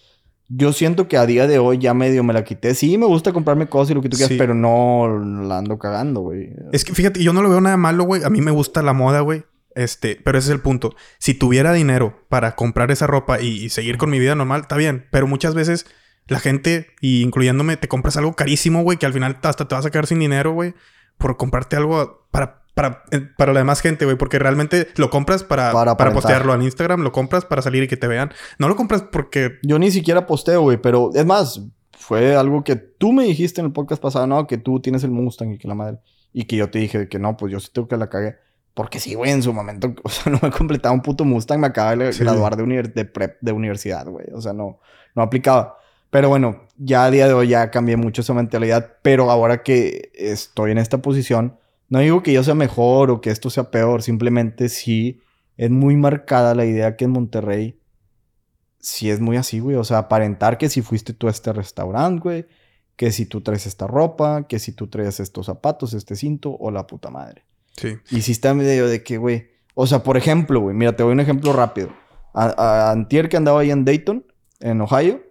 yo 0.54 0.72
siento 0.72 1.08
que 1.08 1.16
a 1.16 1.26
día 1.26 1.46
de 1.46 1.58
hoy 1.58 1.78
ya 1.78 1.94
medio 1.94 2.22
me 2.24 2.32
la 2.32 2.44
quité. 2.44 2.74
Sí, 2.74 2.98
me 2.98 3.06
gusta 3.06 3.32
comprarme 3.32 3.68
cosas 3.68 3.92
y 3.92 3.94
lo 3.94 4.02
que 4.02 4.08
tú 4.08 4.16
quieras, 4.16 4.32
sí. 4.32 4.38
pero 4.38 4.54
no 4.54 5.18
la 5.44 5.58
ando 5.58 5.78
cagando, 5.78 6.20
güey. 6.20 6.50
Es 6.72 6.84
que 6.84 6.94
fíjate, 6.94 7.22
yo 7.22 7.32
no 7.32 7.42
lo 7.42 7.48
veo 7.48 7.60
nada 7.60 7.76
malo, 7.76 8.04
güey. 8.04 8.22
A 8.24 8.30
mí 8.30 8.40
me 8.40 8.50
gusta 8.50 8.82
la 8.82 8.92
moda, 8.92 9.20
güey. 9.20 9.44
Este, 9.74 10.20
pero 10.22 10.38
ese 10.38 10.48
es 10.48 10.54
el 10.54 10.60
punto. 10.60 10.94
Si 11.18 11.32
tuviera 11.34 11.72
dinero 11.72 12.26
para 12.28 12.54
comprar 12.54 12.90
esa 12.90 13.06
ropa 13.06 13.40
y, 13.40 13.64
y, 13.64 13.70
seguir 13.70 13.96
con 13.96 14.10
mi 14.10 14.18
vida 14.18 14.34
normal, 14.34 14.62
está 14.62 14.76
bien. 14.76 15.06
Pero 15.10 15.26
muchas 15.26 15.54
veces 15.54 15.86
la 16.26 16.40
gente, 16.40 16.88
y 17.00 17.22
incluyéndome, 17.22 17.76
te 17.76 17.88
compras 17.88 18.16
algo 18.16 18.34
carísimo, 18.34 18.82
güey, 18.82 18.98
que 18.98 19.06
al 19.06 19.12
final 19.12 19.38
hasta 19.42 19.66
te 19.66 19.74
vas 19.74 19.86
a 19.86 19.90
quedar 19.90 20.06
sin 20.06 20.18
dinero, 20.18 20.52
güey, 20.52 20.74
por 21.18 21.36
comprarte 21.36 21.76
algo 21.76 22.26
para, 22.30 22.61
para, 22.74 23.04
eh, 23.10 23.20
para 23.36 23.52
la 23.52 23.60
demás 23.60 23.80
gente, 23.80 24.04
güey. 24.04 24.16
Porque 24.16 24.38
realmente 24.38 24.88
lo 24.96 25.10
compras 25.10 25.44
para, 25.44 25.72
para, 25.72 25.96
para 25.96 26.12
postearlo 26.12 26.54
en 26.54 26.62
Instagram, 26.62 27.02
lo 27.02 27.12
compras 27.12 27.44
para 27.44 27.62
salir 27.62 27.82
y 27.82 27.88
que 27.88 27.96
te 27.96 28.08
vean. 28.08 28.32
No 28.58 28.68
lo 28.68 28.76
compras 28.76 29.02
porque... 29.02 29.58
Yo 29.62 29.78
ni 29.78 29.90
siquiera 29.90 30.26
posteo, 30.26 30.62
güey, 30.62 30.78
pero 30.78 31.10
es 31.14 31.26
más, 31.26 31.60
fue 32.02 32.34
algo 32.34 32.64
que 32.64 32.76
tú 32.76 33.12
me 33.12 33.24
dijiste 33.24 33.60
en 33.60 33.68
el 33.68 33.72
podcast 33.72 34.02
pasado, 34.02 34.26
¿no? 34.26 34.46
Que 34.46 34.58
tú 34.58 34.80
tienes 34.80 35.04
el 35.04 35.10
Mustang 35.10 35.52
y 35.52 35.58
que 35.58 35.68
la 35.68 35.74
madre. 35.74 35.98
Y 36.32 36.44
que 36.44 36.56
yo 36.56 36.70
te 36.70 36.78
dije 36.78 37.08
que 37.08 37.18
no, 37.18 37.36
pues 37.36 37.52
yo 37.52 37.60
sí 37.60 37.68
tengo 37.72 37.88
que 37.88 37.96
la 37.96 38.08
cagué. 38.08 38.36
Porque 38.74 39.00
sí, 39.00 39.14
güey, 39.14 39.30
en 39.30 39.42
su 39.42 39.52
momento, 39.52 39.94
o 40.02 40.08
sea, 40.08 40.32
no 40.32 40.38
me 40.42 40.50
completaba 40.50 40.94
un 40.94 41.02
puto 41.02 41.24
Mustang, 41.24 41.60
me 41.60 41.68
acaba 41.68 41.94
de 41.94 42.12
sí. 42.12 42.24
graduar 42.24 42.56
de, 42.56 42.62
univers 42.62 42.94
de 42.94 43.04
prep 43.04 43.38
de 43.40 43.52
universidad, 43.52 44.06
güey. 44.06 44.26
O 44.34 44.40
sea, 44.40 44.52
no, 44.52 44.80
no 45.14 45.22
aplicaba. 45.22 45.78
Pero 46.10 46.28
bueno, 46.28 46.66
ya 46.76 47.04
a 47.04 47.10
día 47.10 47.26
de 47.26 47.34
hoy 47.34 47.48
ya 47.48 47.70
cambié 47.70 47.96
mucho 47.96 48.22
esa 48.22 48.34
mentalidad. 48.34 48.96
Pero 49.02 49.30
ahora 49.30 49.62
que 49.62 50.10
estoy 50.14 50.72
en 50.72 50.78
esta 50.78 50.98
posición, 50.98 51.56
no 51.92 51.98
digo 51.98 52.22
que 52.22 52.32
yo 52.32 52.42
sea 52.42 52.54
mejor 52.54 53.10
o 53.10 53.20
que 53.20 53.28
esto 53.28 53.50
sea 53.50 53.70
peor. 53.70 54.02
Simplemente 54.02 54.70
sí 54.70 55.20
es 55.58 55.68
muy 55.68 55.94
marcada 55.94 56.54
la 56.54 56.64
idea 56.64 56.96
que 56.96 57.04
en 57.04 57.10
Monterrey 57.10 57.78
sí 58.78 59.10
es 59.10 59.20
muy 59.20 59.36
así, 59.36 59.58
güey. 59.58 59.76
O 59.76 59.84
sea, 59.84 59.98
aparentar 59.98 60.56
que 60.56 60.70
si 60.70 60.80
fuiste 60.80 61.12
tú 61.12 61.28
a 61.28 61.30
este 61.30 61.52
restaurante, 61.52 62.22
güey. 62.22 62.46
Que 62.96 63.12
si 63.12 63.26
tú 63.26 63.42
traes 63.42 63.66
esta 63.66 63.86
ropa, 63.86 64.46
que 64.48 64.58
si 64.58 64.72
tú 64.72 64.86
traes 64.86 65.20
estos 65.20 65.44
zapatos, 65.44 65.92
este 65.92 66.16
cinto 66.16 66.56
o 66.58 66.70
la 66.70 66.86
puta 66.86 67.10
madre. 67.10 67.44
Sí. 67.76 67.98
Y 68.10 68.22
si 68.22 68.32
está 68.32 68.54
medio 68.54 68.88
de 68.88 69.02
que, 69.02 69.18
güey. 69.18 69.50
O 69.74 69.86
sea, 69.86 70.02
por 70.02 70.16
ejemplo, 70.16 70.60
güey, 70.60 70.74
mira, 70.74 70.96
te 70.96 71.02
doy 71.02 71.12
un 71.12 71.20
ejemplo 71.20 71.52
rápido. 71.52 71.90
a, 72.32 72.90
antier 72.90 73.28
que 73.28 73.36
andaba 73.36 73.60
ahí 73.60 73.70
en 73.70 73.84
Dayton, 73.84 74.24
en 74.60 74.80
Ohio. 74.80 75.22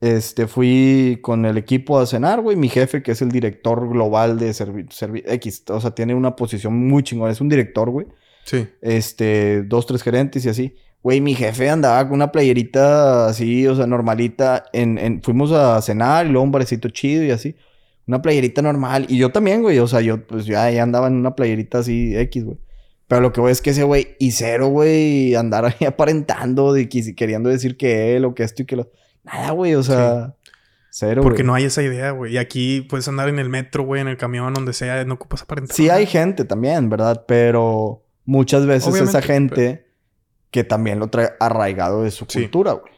Este, 0.00 0.46
fui 0.46 1.18
con 1.22 1.44
el 1.44 1.58
equipo 1.58 1.98
a 1.98 2.06
cenar, 2.06 2.40
güey. 2.40 2.56
Mi 2.56 2.68
jefe, 2.68 3.02
que 3.02 3.12
es 3.12 3.22
el 3.22 3.30
director 3.30 3.88
global 3.88 4.38
de 4.38 4.50
X, 4.50 5.64
o 5.68 5.80
sea, 5.80 5.90
tiene 5.90 6.14
una 6.14 6.36
posición 6.36 6.74
muy 6.88 7.02
chingona. 7.02 7.32
Es 7.32 7.40
un 7.40 7.48
director, 7.48 7.90
güey. 7.90 8.06
Sí. 8.44 8.68
Este, 8.80 9.62
dos, 9.62 9.86
tres 9.86 10.02
gerentes 10.02 10.44
y 10.44 10.48
así. 10.48 10.74
Güey, 11.02 11.20
mi 11.20 11.34
jefe 11.34 11.68
andaba 11.68 12.04
con 12.04 12.14
una 12.14 12.32
playerita 12.32 13.26
así, 13.26 13.66
o 13.66 13.74
sea, 13.74 13.86
normalita. 13.86 14.64
En, 14.72 14.98
en, 14.98 15.22
fuimos 15.22 15.52
a 15.52 15.80
cenar 15.82 16.26
y 16.26 16.30
luego 16.30 16.44
un 16.44 16.52
barecito 16.52 16.88
chido 16.90 17.24
y 17.24 17.30
así. 17.30 17.56
Una 18.06 18.22
playerita 18.22 18.62
normal. 18.62 19.06
Y 19.08 19.18
yo 19.18 19.30
también, 19.30 19.62
güey. 19.62 19.78
O 19.80 19.86
sea, 19.86 20.00
yo 20.00 20.26
pues 20.26 20.46
ya, 20.46 20.66
andaba 20.82 21.08
en 21.08 21.14
una 21.14 21.34
playerita 21.34 21.78
así 21.78 22.16
X, 22.16 22.44
güey. 22.44 22.58
Pero 23.08 23.20
lo 23.20 23.32
que 23.32 23.40
voy 23.40 23.52
es 23.52 23.62
que 23.62 23.70
ese 23.70 23.84
güey, 23.84 24.16
y 24.18 24.32
cero, 24.32 24.68
güey, 24.68 25.34
andar 25.34 25.64
ahí 25.64 25.86
aparentando, 25.86 26.72
de 26.72 26.88
que, 26.88 27.14
queriendo 27.14 27.48
decir 27.48 27.76
que 27.76 28.16
él 28.16 28.24
o 28.24 28.34
que 28.34 28.44
esto 28.44 28.62
y 28.62 28.66
que 28.66 28.76
lo. 28.76 28.90
Nada, 29.24 29.50
güey, 29.50 29.74
o 29.74 29.82
sea. 29.82 30.34
Cero, 30.90 31.22
Porque 31.22 31.44
no 31.44 31.54
hay 31.54 31.64
esa 31.64 31.82
idea, 31.82 32.10
güey. 32.10 32.32
Y 32.32 32.38
aquí 32.38 32.80
puedes 32.80 33.06
andar 33.06 33.28
en 33.28 33.38
el 33.38 33.48
metro, 33.48 33.84
güey, 33.84 34.00
en 34.00 34.08
el 34.08 34.16
camión, 34.16 34.52
donde 34.54 34.72
sea, 34.72 35.04
no 35.04 35.14
ocupas 35.14 35.42
aparentar. 35.42 35.76
Sí, 35.76 35.90
hay 35.90 36.06
gente 36.06 36.44
también, 36.44 36.88
¿verdad? 36.88 37.24
Pero 37.28 38.02
muchas 38.24 38.66
veces 38.66 38.94
esa 38.96 39.22
gente 39.22 39.86
que 40.50 40.64
también 40.64 40.98
lo 40.98 41.08
trae 41.08 41.30
arraigado 41.40 42.02
de 42.02 42.10
su 42.10 42.26
cultura, 42.26 42.72
güey. 42.72 42.92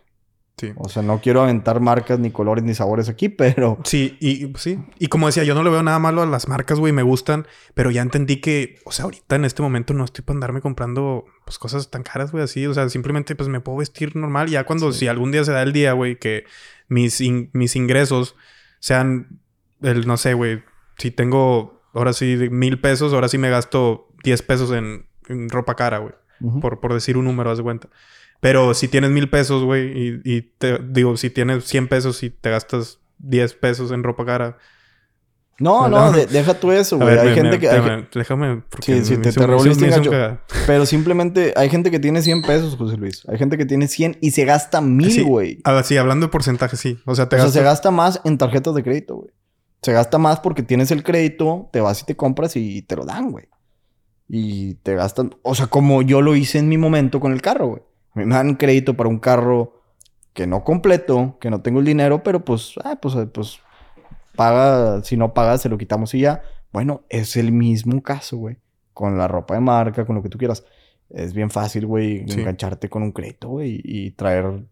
O 0.76 0.88
sea, 0.88 1.02
no 1.02 1.20
quiero 1.20 1.42
aventar 1.42 1.80
marcas, 1.80 2.18
ni 2.18 2.30
colores, 2.30 2.64
ni 2.64 2.74
sabores 2.74 3.08
aquí, 3.08 3.28
pero... 3.40 3.78
Sí, 3.84 4.16
y 4.20 4.52
sí. 4.56 4.78
Y 4.98 5.08
como 5.08 5.26
decía, 5.26 5.44
yo 5.44 5.54
no 5.54 5.62
le 5.62 5.70
veo 5.70 5.82
nada 5.82 5.98
malo 5.98 6.22
a 6.22 6.26
las 6.26 6.48
marcas, 6.48 6.78
güey, 6.78 6.92
me 6.92 7.02
gustan, 7.02 7.46
pero 7.74 7.90
ya 7.90 8.02
entendí 8.02 8.40
que, 8.40 8.78
o 8.84 8.92
sea, 8.92 9.04
ahorita 9.04 9.36
en 9.36 9.44
este 9.44 9.62
momento 9.62 9.94
no 9.94 10.04
estoy 10.04 10.24
para 10.24 10.36
andarme 10.36 10.60
comprando, 10.60 11.24
pues, 11.44 11.58
cosas 11.58 11.90
tan 11.90 12.02
caras, 12.02 12.32
güey, 12.32 12.44
así. 12.44 12.66
O 12.66 12.74
sea, 12.74 12.88
simplemente, 12.88 13.34
pues, 13.34 13.48
me 13.48 13.60
puedo 13.60 13.78
vestir 13.78 14.16
normal. 14.16 14.48
Ya 14.48 14.64
cuando, 14.64 14.92
si 14.92 15.08
algún 15.08 15.32
día 15.32 15.44
se 15.44 15.52
da 15.52 15.62
el 15.62 15.72
día, 15.72 15.92
güey, 15.92 16.18
que 16.18 16.44
mis, 16.88 17.20
mis 17.52 17.76
ingresos 17.76 18.36
sean, 18.78 19.40
el, 19.82 20.06
no 20.06 20.16
sé, 20.16 20.34
güey, 20.34 20.62
si 20.98 21.10
tengo, 21.10 21.82
ahora 21.94 22.12
sí, 22.12 22.36
mil 22.50 22.80
pesos, 22.80 23.12
ahora 23.12 23.28
sí 23.28 23.38
me 23.38 23.50
gasto 23.50 24.08
diez 24.22 24.42
pesos 24.42 24.72
en, 24.72 25.06
ropa 25.48 25.76
cara, 25.76 25.98
güey. 25.98 26.14
por, 26.60 26.80
por 26.80 26.92
decir 26.92 27.16
un 27.16 27.24
número, 27.24 27.50
haz 27.50 27.58
de 27.58 27.64
cuenta. 27.64 27.88
Pero 28.40 28.72
si 28.72 28.88
tienes 28.88 29.10
mil 29.10 29.28
pesos, 29.28 29.62
güey, 29.64 30.20
y, 30.24 30.42
te 30.42 30.78
digo, 30.78 31.16
si 31.16 31.28
tienes 31.28 31.64
100 31.64 31.88
pesos 31.88 32.22
y 32.22 32.30
te 32.30 32.50
gastas 32.50 32.98
10 33.18 33.54
pesos 33.54 33.92
en 33.92 34.02
ropa 34.02 34.24
cara. 34.24 34.56
No, 35.58 35.88
no, 35.90 36.10
deja 36.10 36.54
tú 36.54 36.72
eso, 36.72 36.96
güey. 36.96 37.18
Hay 37.18 37.34
gente 37.34 37.58
que. 37.58 37.68
déjame. 38.14 38.62
Porque 38.70 39.02
sí, 39.02 39.04
sí, 39.04 39.16
te, 39.18 39.30
te 39.30 39.46
revolviste. 39.46 39.90
Pero 40.66 40.86
simplemente 40.86 41.52
hay 41.54 41.68
gente 41.68 41.90
que 41.90 41.98
tiene 41.98 42.22
100 42.22 42.42
pesos, 42.42 42.76
José 42.76 42.96
Luis. 42.96 43.28
Hay 43.28 43.36
gente 43.36 43.58
que 43.58 43.66
tiene 43.66 43.88
100 43.88 44.16
y 44.22 44.30
se 44.30 44.46
gasta 44.46 44.80
mil, 44.80 45.24
güey. 45.24 45.56
Sí, 45.56 45.62
sí, 45.84 45.96
hablando 45.98 46.26
de 46.26 46.32
porcentaje, 46.32 46.78
sí. 46.78 46.98
O 47.04 47.14
sea, 47.14 47.28
te 47.28 47.36
o 47.36 47.40
sea, 47.40 47.50
se 47.50 47.62
gasta 47.62 47.90
más 47.90 48.22
en 48.24 48.38
tarjetas 48.38 48.74
de 48.74 48.82
crédito, 48.82 49.16
güey. 49.16 49.30
Se 49.82 49.92
gasta 49.92 50.16
más 50.16 50.40
porque 50.40 50.62
tienes 50.62 50.90
el 50.90 51.02
crédito, 51.02 51.68
te 51.72 51.80
vas 51.80 52.02
y 52.02 52.04
te 52.04 52.16
compras 52.16 52.56
y 52.56 52.82
te 52.82 52.96
lo 52.96 53.04
dan, 53.04 53.30
güey. 53.30 53.48
Y 54.28 54.74
te 54.76 54.94
gastan. 54.94 55.34
O 55.42 55.54
sea, 55.54 55.66
como 55.66 56.00
yo 56.00 56.22
lo 56.22 56.36
hice 56.36 56.58
en 56.58 56.70
mi 56.70 56.78
momento 56.78 57.20
con 57.20 57.32
el 57.32 57.42
carro, 57.42 57.68
güey. 57.68 57.82
Me 58.26 58.34
dan 58.34 58.54
crédito 58.54 58.96
para 58.96 59.08
un 59.08 59.18
carro 59.18 59.74
que 60.32 60.46
no 60.46 60.64
completo, 60.64 61.36
que 61.40 61.50
no 61.50 61.60
tengo 61.60 61.80
el 61.80 61.86
dinero, 61.86 62.22
pero 62.22 62.44
pues, 62.44 62.74
ah, 62.84 62.98
pues, 63.00 63.14
eh, 63.16 63.26
pues, 63.26 63.60
paga, 64.36 65.02
si 65.02 65.16
no 65.16 65.34
paga, 65.34 65.58
se 65.58 65.68
lo 65.68 65.78
quitamos 65.78 66.14
y 66.14 66.20
ya. 66.20 66.42
Bueno, 66.72 67.02
es 67.08 67.36
el 67.36 67.52
mismo 67.52 68.02
caso, 68.02 68.36
güey. 68.36 68.56
Con 68.94 69.18
la 69.18 69.28
ropa 69.28 69.54
de 69.54 69.60
marca, 69.60 70.04
con 70.04 70.16
lo 70.16 70.22
que 70.22 70.28
tú 70.28 70.38
quieras. 70.38 70.64
Es 71.08 71.34
bien 71.34 71.50
fácil, 71.50 71.86
güey, 71.86 72.20
engancharte 72.20 72.88
con 72.88 73.02
un 73.02 73.12
crédito, 73.12 73.48
güey, 73.48 73.80
y 73.82 74.12
traer 74.12 74.62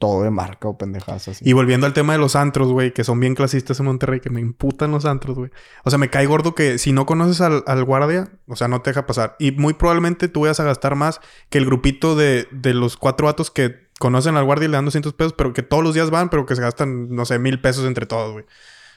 todo 0.00 0.22
de 0.22 0.30
marca 0.30 0.66
o 0.66 0.78
pendejadas. 0.78 1.42
Y 1.42 1.52
volviendo 1.52 1.86
al 1.86 1.92
tema 1.92 2.14
de 2.14 2.18
los 2.18 2.34
antros, 2.34 2.72
güey, 2.72 2.92
que 2.92 3.04
son 3.04 3.20
bien 3.20 3.34
clasistas 3.34 3.78
en 3.80 3.86
Monterrey, 3.86 4.20
que 4.20 4.30
me 4.30 4.40
imputan 4.40 4.90
los 4.90 5.04
antros, 5.04 5.36
güey. 5.36 5.50
O 5.84 5.90
sea, 5.90 5.98
me 5.98 6.08
cae 6.08 6.24
gordo 6.24 6.54
que 6.54 6.78
si 6.78 6.90
no 6.90 7.04
conoces 7.04 7.42
al, 7.42 7.84
guardia, 7.84 8.30
o 8.48 8.56
sea, 8.56 8.66
no 8.66 8.80
te 8.80 8.90
deja 8.90 9.06
pasar. 9.06 9.36
Y 9.38 9.52
muy 9.52 9.74
probablemente 9.74 10.28
tú 10.28 10.40
vayas 10.40 10.58
a 10.58 10.64
gastar 10.64 10.96
más 10.96 11.20
que 11.50 11.58
el 11.58 11.66
grupito 11.66 12.16
de, 12.16 12.48
de 12.50 12.72
los 12.72 12.96
cuatro 12.96 13.26
vatos 13.26 13.50
que 13.50 13.90
conocen 13.98 14.36
al 14.36 14.44
guardia 14.44 14.64
y 14.64 14.68
le 14.70 14.78
dan 14.78 14.86
200 14.86 15.12
pesos, 15.12 15.34
pero 15.36 15.52
que 15.52 15.62
todos 15.62 15.84
los 15.84 15.92
días 15.92 16.08
van, 16.08 16.30
pero 16.30 16.46
que 16.46 16.56
se 16.56 16.62
gastan, 16.62 17.14
no 17.14 17.26
sé, 17.26 17.38
mil 17.38 17.60
pesos 17.60 17.84
entre 17.84 18.06
todos, 18.06 18.32
güey. 18.32 18.46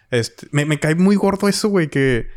Este, 0.09 0.47
me, 0.51 0.65
me 0.65 0.79
cae 0.79 0.95
muy 0.95 1.17
gordo 1.17 1.49
eso, 1.49 1.67
güey, 1.67 1.89
que... 1.89 2.29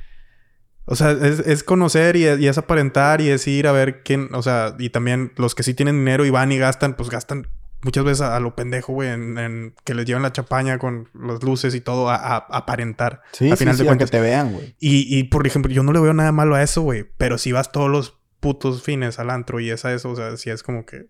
O 0.86 0.96
sea, 0.96 1.12
es, 1.12 1.40
es 1.40 1.62
conocer 1.62 2.16
y, 2.16 2.26
es 2.26 2.58
aparentar 2.58 3.20
y 3.20 3.28
es 3.28 3.46
ir 3.46 3.66
a 3.66 3.72
ver 3.72 4.02
quién, 4.02 4.28
o 4.32 4.42
sea, 4.42 4.74
y 4.78 4.90
también 4.90 5.32
los 5.36 5.54
que 5.54 5.62
sí 5.62 5.74
tienen 5.74 5.98
dinero 5.98 6.24
y 6.24 6.30
van 6.30 6.52
y 6.52 6.58
gastan, 6.58 6.94
pues 6.94 7.10
gastan 7.10 7.48
muchas 7.86 8.04
veces 8.04 8.20
a, 8.22 8.38
lo 8.40 8.54
pendejo, 8.54 8.92
güey, 8.92 9.08
en, 9.08 9.74
que 9.84 9.94
les 9.94 10.04
llevan 10.04 10.22
la 10.22 10.32
chapaña 10.32 10.78
con 10.78 11.08
las 11.14 11.42
luces 11.42 11.74
y 11.74 11.80
todo 11.80 12.10
a, 12.10 12.36
aparentar. 12.36 13.22
Sí, 13.32 13.50
a 13.50 13.56
final 13.56 13.78
de 13.78 13.84
cuentas. 13.84 14.10
que 14.10 14.18
te 14.18 14.20
vean, 14.20 14.52
güey. 14.52 14.74
Y, 14.78 15.18
y, 15.18 15.24
por 15.24 15.46
ejemplo, 15.46 15.72
yo 15.72 15.82
no 15.82 15.92
le 15.92 16.00
veo 16.00 16.12
nada 16.12 16.32
malo 16.32 16.56
a 16.56 16.62
eso, 16.62 16.82
güey. 16.82 17.06
Pero 17.16 17.38
si 17.38 17.52
vas 17.52 17.72
todos 17.72 17.88
los 17.88 18.18
putos 18.40 18.82
fines 18.82 19.18
al 19.18 19.30
antro 19.30 19.60
y 19.60 19.70
es 19.70 19.84
a 19.84 19.94
eso, 19.94 20.10
o 20.10 20.16
sea, 20.16 20.36
si 20.36 20.50
es 20.50 20.62
como 20.62 20.84
que... 20.84 21.06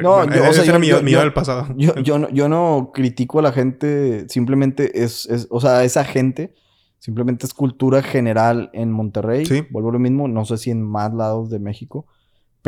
no, 0.00 0.28
yo, 0.28 0.50
o 0.50 0.52
sea, 0.52 0.64
era 0.64 0.78
mi, 0.78 0.90
del 0.90 1.32
pasado. 1.32 1.68
Yo, 1.76 1.94
yo, 1.96 2.18
no, 2.18 2.28
yo 2.30 2.48
no 2.48 2.90
critico 2.92 3.38
a 3.38 3.42
la 3.42 3.52
gente, 3.52 4.26
simplemente 4.28 5.02
es, 5.02 5.26
es, 5.26 5.46
o 5.48 5.60
sea, 5.60 5.84
esa 5.84 6.04
gente 6.04 6.52
simplemente 6.98 7.46
es 7.46 7.54
cultura 7.54 8.02
general 8.02 8.70
en 8.72 8.90
Monterrey. 8.90 9.46
Sí. 9.46 9.64
Vuelvo 9.70 9.90
a 9.90 9.92
lo 9.92 9.98
mismo, 9.98 10.28
no 10.28 10.44
sé 10.44 10.58
si 10.58 10.70
en 10.70 10.82
más 10.82 11.14
lados 11.14 11.48
de 11.48 11.60
México. 11.60 12.06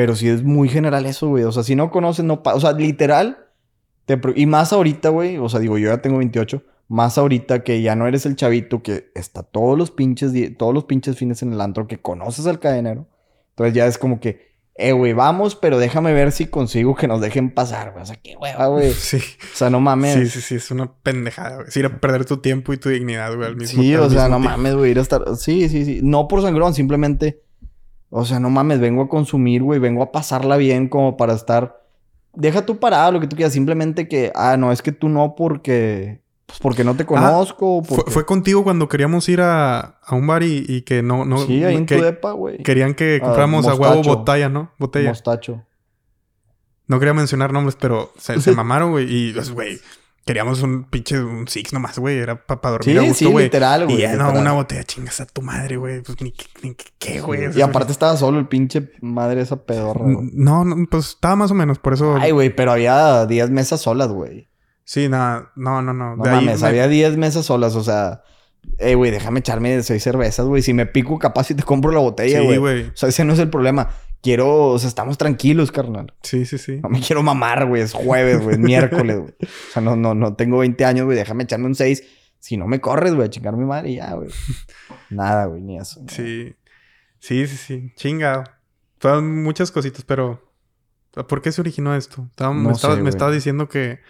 Pero 0.00 0.16
sí 0.16 0.30
es 0.30 0.42
muy 0.42 0.70
general 0.70 1.04
eso, 1.04 1.28
güey. 1.28 1.44
O 1.44 1.52
sea, 1.52 1.62
si 1.62 1.74
no 1.74 1.90
conoces, 1.90 2.24
no 2.24 2.40
O 2.42 2.58
sea, 2.58 2.72
literal. 2.72 3.48
y 4.34 4.46
más 4.46 4.72
ahorita, 4.72 5.10
güey. 5.10 5.36
O 5.36 5.50
sea, 5.50 5.60
digo, 5.60 5.76
yo 5.76 5.90
ya 5.90 6.00
tengo 6.00 6.16
28. 6.16 6.62
Más 6.88 7.18
ahorita 7.18 7.62
que 7.64 7.82
ya 7.82 7.94
no 7.96 8.06
eres 8.06 8.24
el 8.24 8.34
chavito 8.34 8.82
que 8.82 9.12
está 9.14 9.42
todos 9.42 9.76
los 9.76 9.90
pinches, 9.90 10.32
todos 10.56 10.72
los 10.72 10.84
pinches 10.84 11.18
fines 11.18 11.42
en 11.42 11.52
el 11.52 11.60
antro, 11.60 11.86
que 11.86 12.00
conoces 12.00 12.46
al 12.46 12.60
cadenero. 12.60 13.08
Entonces 13.50 13.74
ya 13.74 13.84
es 13.84 13.98
como 13.98 14.20
que, 14.20 14.54
eh, 14.74 14.92
güey, 14.92 15.12
vamos, 15.12 15.54
pero 15.54 15.78
déjame 15.78 16.14
ver 16.14 16.32
si 16.32 16.46
consigo 16.46 16.94
que 16.94 17.06
nos 17.06 17.20
dejen 17.20 17.50
pasar, 17.52 17.90
güey. 17.92 18.02
O 18.02 18.06
sea, 18.06 18.16
qué 18.16 18.36
hueva, 18.40 18.68
güey. 18.68 18.92
Sí. 18.94 19.18
O 19.18 19.54
sea, 19.54 19.68
no 19.68 19.80
mames. 19.80 20.14
Sí, 20.14 20.26
sí, 20.28 20.40
sí, 20.40 20.54
es 20.54 20.70
una 20.70 20.90
pendejada, 20.94 21.56
güey. 21.56 21.68
Es 21.68 21.76
ir 21.76 21.84
a 21.84 22.00
perder 22.00 22.24
tu 22.24 22.38
tiempo 22.38 22.72
y 22.72 22.78
tu 22.78 22.88
dignidad, 22.88 23.36
güey, 23.36 23.48
al 23.48 23.56
mismo 23.56 23.82
Sí, 23.82 23.94
o 23.96 24.08
sea, 24.08 24.30
no 24.30 24.38
mames, 24.38 24.76
güey, 24.76 24.92
ir 24.92 24.98
a 24.98 25.02
estar. 25.02 25.36
Sí, 25.36 25.68
sí, 25.68 25.84
sí. 25.84 26.00
No 26.02 26.26
por 26.26 26.40
sangrón, 26.40 26.72
simplemente 26.72 27.42
o 28.10 28.24
sea, 28.24 28.40
no 28.40 28.50
mames, 28.50 28.80
vengo 28.80 29.02
a 29.02 29.08
consumir, 29.08 29.62
güey, 29.62 29.78
vengo 29.78 30.02
a 30.02 30.10
pasarla 30.10 30.56
bien 30.56 30.88
como 30.88 31.16
para 31.16 31.32
estar. 31.32 31.80
Deja 32.34 32.66
tú 32.66 32.78
parado 32.78 33.12
lo 33.12 33.20
que 33.20 33.28
tú 33.28 33.36
quieras, 33.36 33.52
simplemente 33.52 34.08
que, 34.08 34.32
ah, 34.34 34.56
no, 34.56 34.72
es 34.72 34.82
que 34.82 34.92
tú 34.92 35.08
no 35.08 35.34
porque. 35.36 36.20
Pues 36.46 36.58
porque 36.58 36.82
no 36.82 36.96
te 36.96 37.04
ah, 37.04 37.06
conozco. 37.06 37.84
fue, 37.84 38.26
contigo 38.26 38.64
cuando 38.64 38.88
queríamos 38.88 39.28
ir 39.28 39.40
a, 39.40 40.00
un 40.10 40.26
bar 40.26 40.42
y, 40.42 40.82
que 40.82 41.00
no. 41.00 41.24
no 41.24 41.38
sí, 41.46 41.62
ahí 41.62 41.76
en 41.76 41.86
tu 41.86 41.94
depa, 41.94 42.32
güey. 42.32 42.58
Querían 42.58 42.94
que 42.94 43.20
compráramos 43.22 43.68
a 43.68 43.76
huevo 43.76 44.02
botella, 44.02 44.48
¿no? 44.48 44.72
Botella. 44.76 45.10
Mostacho. 45.10 45.64
No 46.88 46.98
quería 46.98 47.14
mencionar 47.14 47.52
nombres, 47.52 47.76
pero 47.80 48.12
se, 48.18 48.40
se 48.40 48.50
mamaron, 48.56 48.90
güey. 48.90 49.06
Y, 49.08 49.32
pues, 49.32 49.52
güey, 49.52 49.78
Queríamos 50.30 50.62
un 50.62 50.84
pinche, 50.84 51.20
un 51.20 51.48
six 51.48 51.72
nomás, 51.72 51.98
güey. 51.98 52.18
Era 52.18 52.46
para 52.46 52.70
dormir 52.70 53.00
a 53.00 53.02
gusto, 53.02 53.30
güey. 53.32 53.46
literal, 53.46 53.86
güey. 53.86 53.96
Y 53.96 54.00
ya 54.02 54.14
no, 54.14 54.30
una 54.30 54.52
botella 54.52 54.84
chingas 54.84 55.20
a 55.20 55.26
tu 55.26 55.42
madre, 55.42 55.76
güey. 55.76 56.02
Pues 56.02 56.22
ni, 56.22 56.32
ni 56.62 56.76
qué, 57.00 57.20
güey. 57.20 57.48
Y 57.52 57.60
aparte 57.60 57.90
estaba 57.90 58.16
solo 58.16 58.38
el 58.38 58.46
pinche 58.46 58.92
madre 59.00 59.40
esa 59.40 59.64
pedorra. 59.64 60.04
No, 60.06 60.64
no, 60.64 60.86
pues 60.88 61.08
estaba 61.08 61.34
más 61.34 61.50
o 61.50 61.54
menos, 61.54 61.80
por 61.80 61.94
eso. 61.94 62.14
Ay, 62.14 62.30
güey, 62.30 62.54
pero 62.54 62.70
había 62.70 63.26
10 63.26 63.50
mesas 63.50 63.80
solas, 63.80 64.06
güey. 64.12 64.48
Sí, 64.84 65.08
nada, 65.08 65.50
no, 65.56 65.82
no, 65.82 65.92
no. 65.92 66.14
No 66.14 66.24
mames, 66.24 66.62
había 66.62 66.86
10 66.86 67.16
mesas 67.16 67.46
solas, 67.46 67.74
o 67.74 67.82
sea. 67.82 68.22
Eh, 68.78 68.94
güey, 68.94 69.10
déjame 69.10 69.40
echarme 69.40 69.82
seis 69.82 70.04
cervezas, 70.04 70.46
güey. 70.46 70.62
Si 70.62 70.72
me 70.74 70.86
pico, 70.86 71.18
capaz 71.18 71.48
si 71.48 71.56
te 71.56 71.64
compro 71.64 71.90
la 71.90 71.98
botella, 71.98 72.40
güey. 72.40 72.52
Sí, 72.52 72.58
güey. 72.58 72.82
O 72.84 72.92
sea, 72.94 73.08
ese 73.08 73.24
no 73.24 73.32
es 73.32 73.40
el 73.40 73.50
problema 73.50 73.88
quiero, 74.22 74.68
o 74.68 74.78
sea, 74.78 74.88
estamos 74.88 75.18
tranquilos, 75.18 75.72
carnal. 75.72 76.12
Sí, 76.22 76.44
sí, 76.46 76.58
sí. 76.58 76.80
No 76.82 76.88
me 76.88 77.00
quiero 77.00 77.22
mamar, 77.22 77.66
güey. 77.66 77.82
Es 77.82 77.92
jueves, 77.92 78.42
güey. 78.42 78.54
Es 78.54 78.58
miércoles, 78.58 79.18
güey. 79.18 79.34
O 79.40 79.72
sea, 79.72 79.82
no, 79.82 79.96
no, 79.96 80.14
no 80.14 80.34
tengo 80.34 80.58
20 80.58 80.84
años, 80.84 81.06
güey. 81.06 81.16
Déjame 81.16 81.44
echarme 81.44 81.66
un 81.66 81.74
6. 81.74 82.02
Si 82.38 82.56
no 82.56 82.66
me 82.66 82.80
corres, 82.80 83.14
güey, 83.14 83.26
a 83.26 83.30
chingar 83.30 83.56
mi 83.56 83.64
madre 83.64 83.90
y 83.90 83.96
ya, 83.96 84.14
güey. 84.14 84.30
Nada, 85.10 85.46
güey, 85.46 85.60
ni 85.60 85.78
eso. 85.78 86.02
Sí. 86.08 86.54
Sí, 87.18 87.46
sí, 87.46 87.56
sí. 87.56 87.92
Chingado. 87.96 88.44
Fueron 88.98 89.42
muchas 89.42 89.70
cositas, 89.70 90.04
pero. 90.04 90.50
¿Por 91.28 91.42
qué 91.42 91.50
se 91.50 91.60
originó 91.60 91.94
esto? 91.96 92.26
Estaba, 92.30 92.54
me, 92.54 92.70
estaba, 92.72 93.30
diciendo 93.30 93.68
que. 93.68 94.00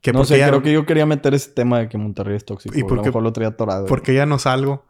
que 0.00 0.12
no 0.12 0.24
sé, 0.24 0.40
creo 0.40 0.62
que 0.62 0.72
yo 0.72 0.86
quería 0.86 1.04
meter 1.04 1.34
ese 1.34 1.50
tema 1.50 1.78
de 1.78 1.88
que 1.88 1.98
Monterrey 1.98 2.36
es 2.36 2.44
tóxico. 2.44 2.76
¿Y 2.78 2.82
por 2.82 3.02
qué? 3.02 3.10
lo 3.10 3.32
traía 3.32 3.50
atorado. 3.50 3.86
Porque 3.86 4.14
ya 4.14 4.26
no 4.26 4.38
salgo. 4.38 4.86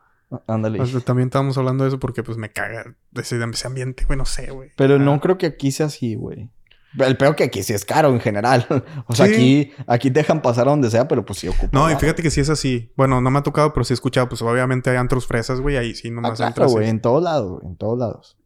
Ándale. 0.47 0.79
también 1.05 1.29
estábamos 1.29 1.59
hablando 1.59 1.85
de 1.85 1.89
eso 1.89 1.99
porque 1.99 2.23
pues 2.23 2.39
me 2.39 2.51
caga 2.51 2.95
ese, 3.15 3.43
ese 3.43 3.67
ambiente, 3.67 4.05
güey, 4.05 4.17
no 4.17 4.25
sé, 4.25 4.51
güey. 4.51 4.71
Pero 4.77 4.99
no 4.99 5.21
creo 5.21 5.39
que 5.39 5.47
aquí 5.47 5.73
sea 5.73 5.87
así, 5.87 6.15
güey. 6.15 6.51
El 6.99 7.17
peor 7.17 7.37
que 7.37 7.45
aquí 7.45 7.63
sí 7.63 7.73
es 7.73 7.85
caro 7.85 8.09
en 8.09 8.21
general. 8.21 8.67
o 9.07 9.15
sea, 9.15 9.27
aquí, 9.27 9.73
aquí 9.87 10.11
dejan 10.11 10.43
pasar 10.43 10.67
a 10.67 10.71
donde 10.71 10.91
sea, 10.91 11.07
pero 11.07 11.25
pues 11.25 11.39
sí 11.39 11.49
ocupa. 11.49 11.71
No, 11.73 11.91
y 11.91 11.95
fíjate 11.97 12.23
que 12.23 12.31
sí 12.31 12.41
es 12.41 12.51
así. 12.51 12.93
Bueno, 12.97 13.21
no 13.21 13.31
me 13.31 13.39
ha 13.39 13.43
tocado, 13.43 13.73
pero 13.73 13.85
sí 13.85 13.93
he 13.93 13.95
escuchado. 13.95 14.29
Pues 14.29 14.43
obviamente 14.43 14.91
hay 14.91 14.97
antros 14.97 15.27
fresas, 15.27 15.61
güey. 15.61 15.77
Ahí 15.77 15.95
sí 15.95 16.11
nomás 16.11 16.41
ah, 16.41 16.53
claro, 16.53 16.71
güey. 16.71 16.89
En 16.89 17.01
todos 17.01 17.23
lados, 17.23 17.63
En 17.63 17.77
todos 17.77 17.99
lados. 17.99 18.37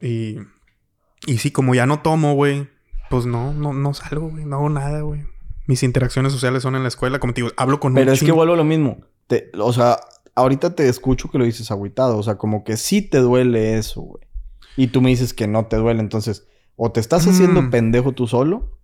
Y... 0.00 0.38
Y 1.26 1.38
sí, 1.38 1.50
como 1.50 1.74
ya 1.74 1.84
no 1.84 2.00
tomo, 2.00 2.34
güey. 2.34 2.68
Pues 3.10 3.26
no, 3.26 3.52
no, 3.52 3.72
no 3.72 3.92
salgo, 3.92 4.30
güey. 4.30 4.44
No 4.44 4.56
hago 4.56 4.70
nada, 4.70 5.00
güey. 5.00 5.24
Mis 5.66 5.82
interacciones 5.82 6.32
sociales 6.32 6.62
son 6.62 6.76
en 6.76 6.82
la 6.82 6.88
escuela. 6.88 7.18
Como 7.18 7.34
te 7.34 7.42
digo, 7.42 7.52
hablo 7.56 7.80
con 7.80 7.92
Pero 7.92 8.12
es 8.12 8.22
que 8.22 8.32
vuelvo 8.32 8.54
a 8.54 8.56
lo 8.56 8.64
mismo. 8.64 9.00
Te, 9.26 9.50
o 9.58 9.72
sea, 9.72 9.98
ahorita 10.34 10.74
te 10.74 10.88
escucho 10.88 11.30
que 11.30 11.38
lo 11.38 11.44
dices 11.44 11.70
agüitado. 11.70 12.18
O 12.18 12.22
sea, 12.22 12.36
como 12.36 12.64
que 12.64 12.76
sí 12.76 13.02
te 13.02 13.18
duele 13.18 13.76
eso, 13.76 14.00
güey. 14.02 14.24
Y 14.76 14.88
tú 14.88 15.00
me 15.00 15.10
dices 15.10 15.34
que 15.34 15.46
no 15.46 15.66
te 15.66 15.76
duele. 15.76 16.00
Entonces, 16.00 16.46
o 16.76 16.90
te 16.92 17.00
estás 17.00 17.26
haciendo 17.26 17.62
Mm. 17.62 17.70
pendejo 17.70 18.12
tú 18.12 18.26
solo, 18.26 18.78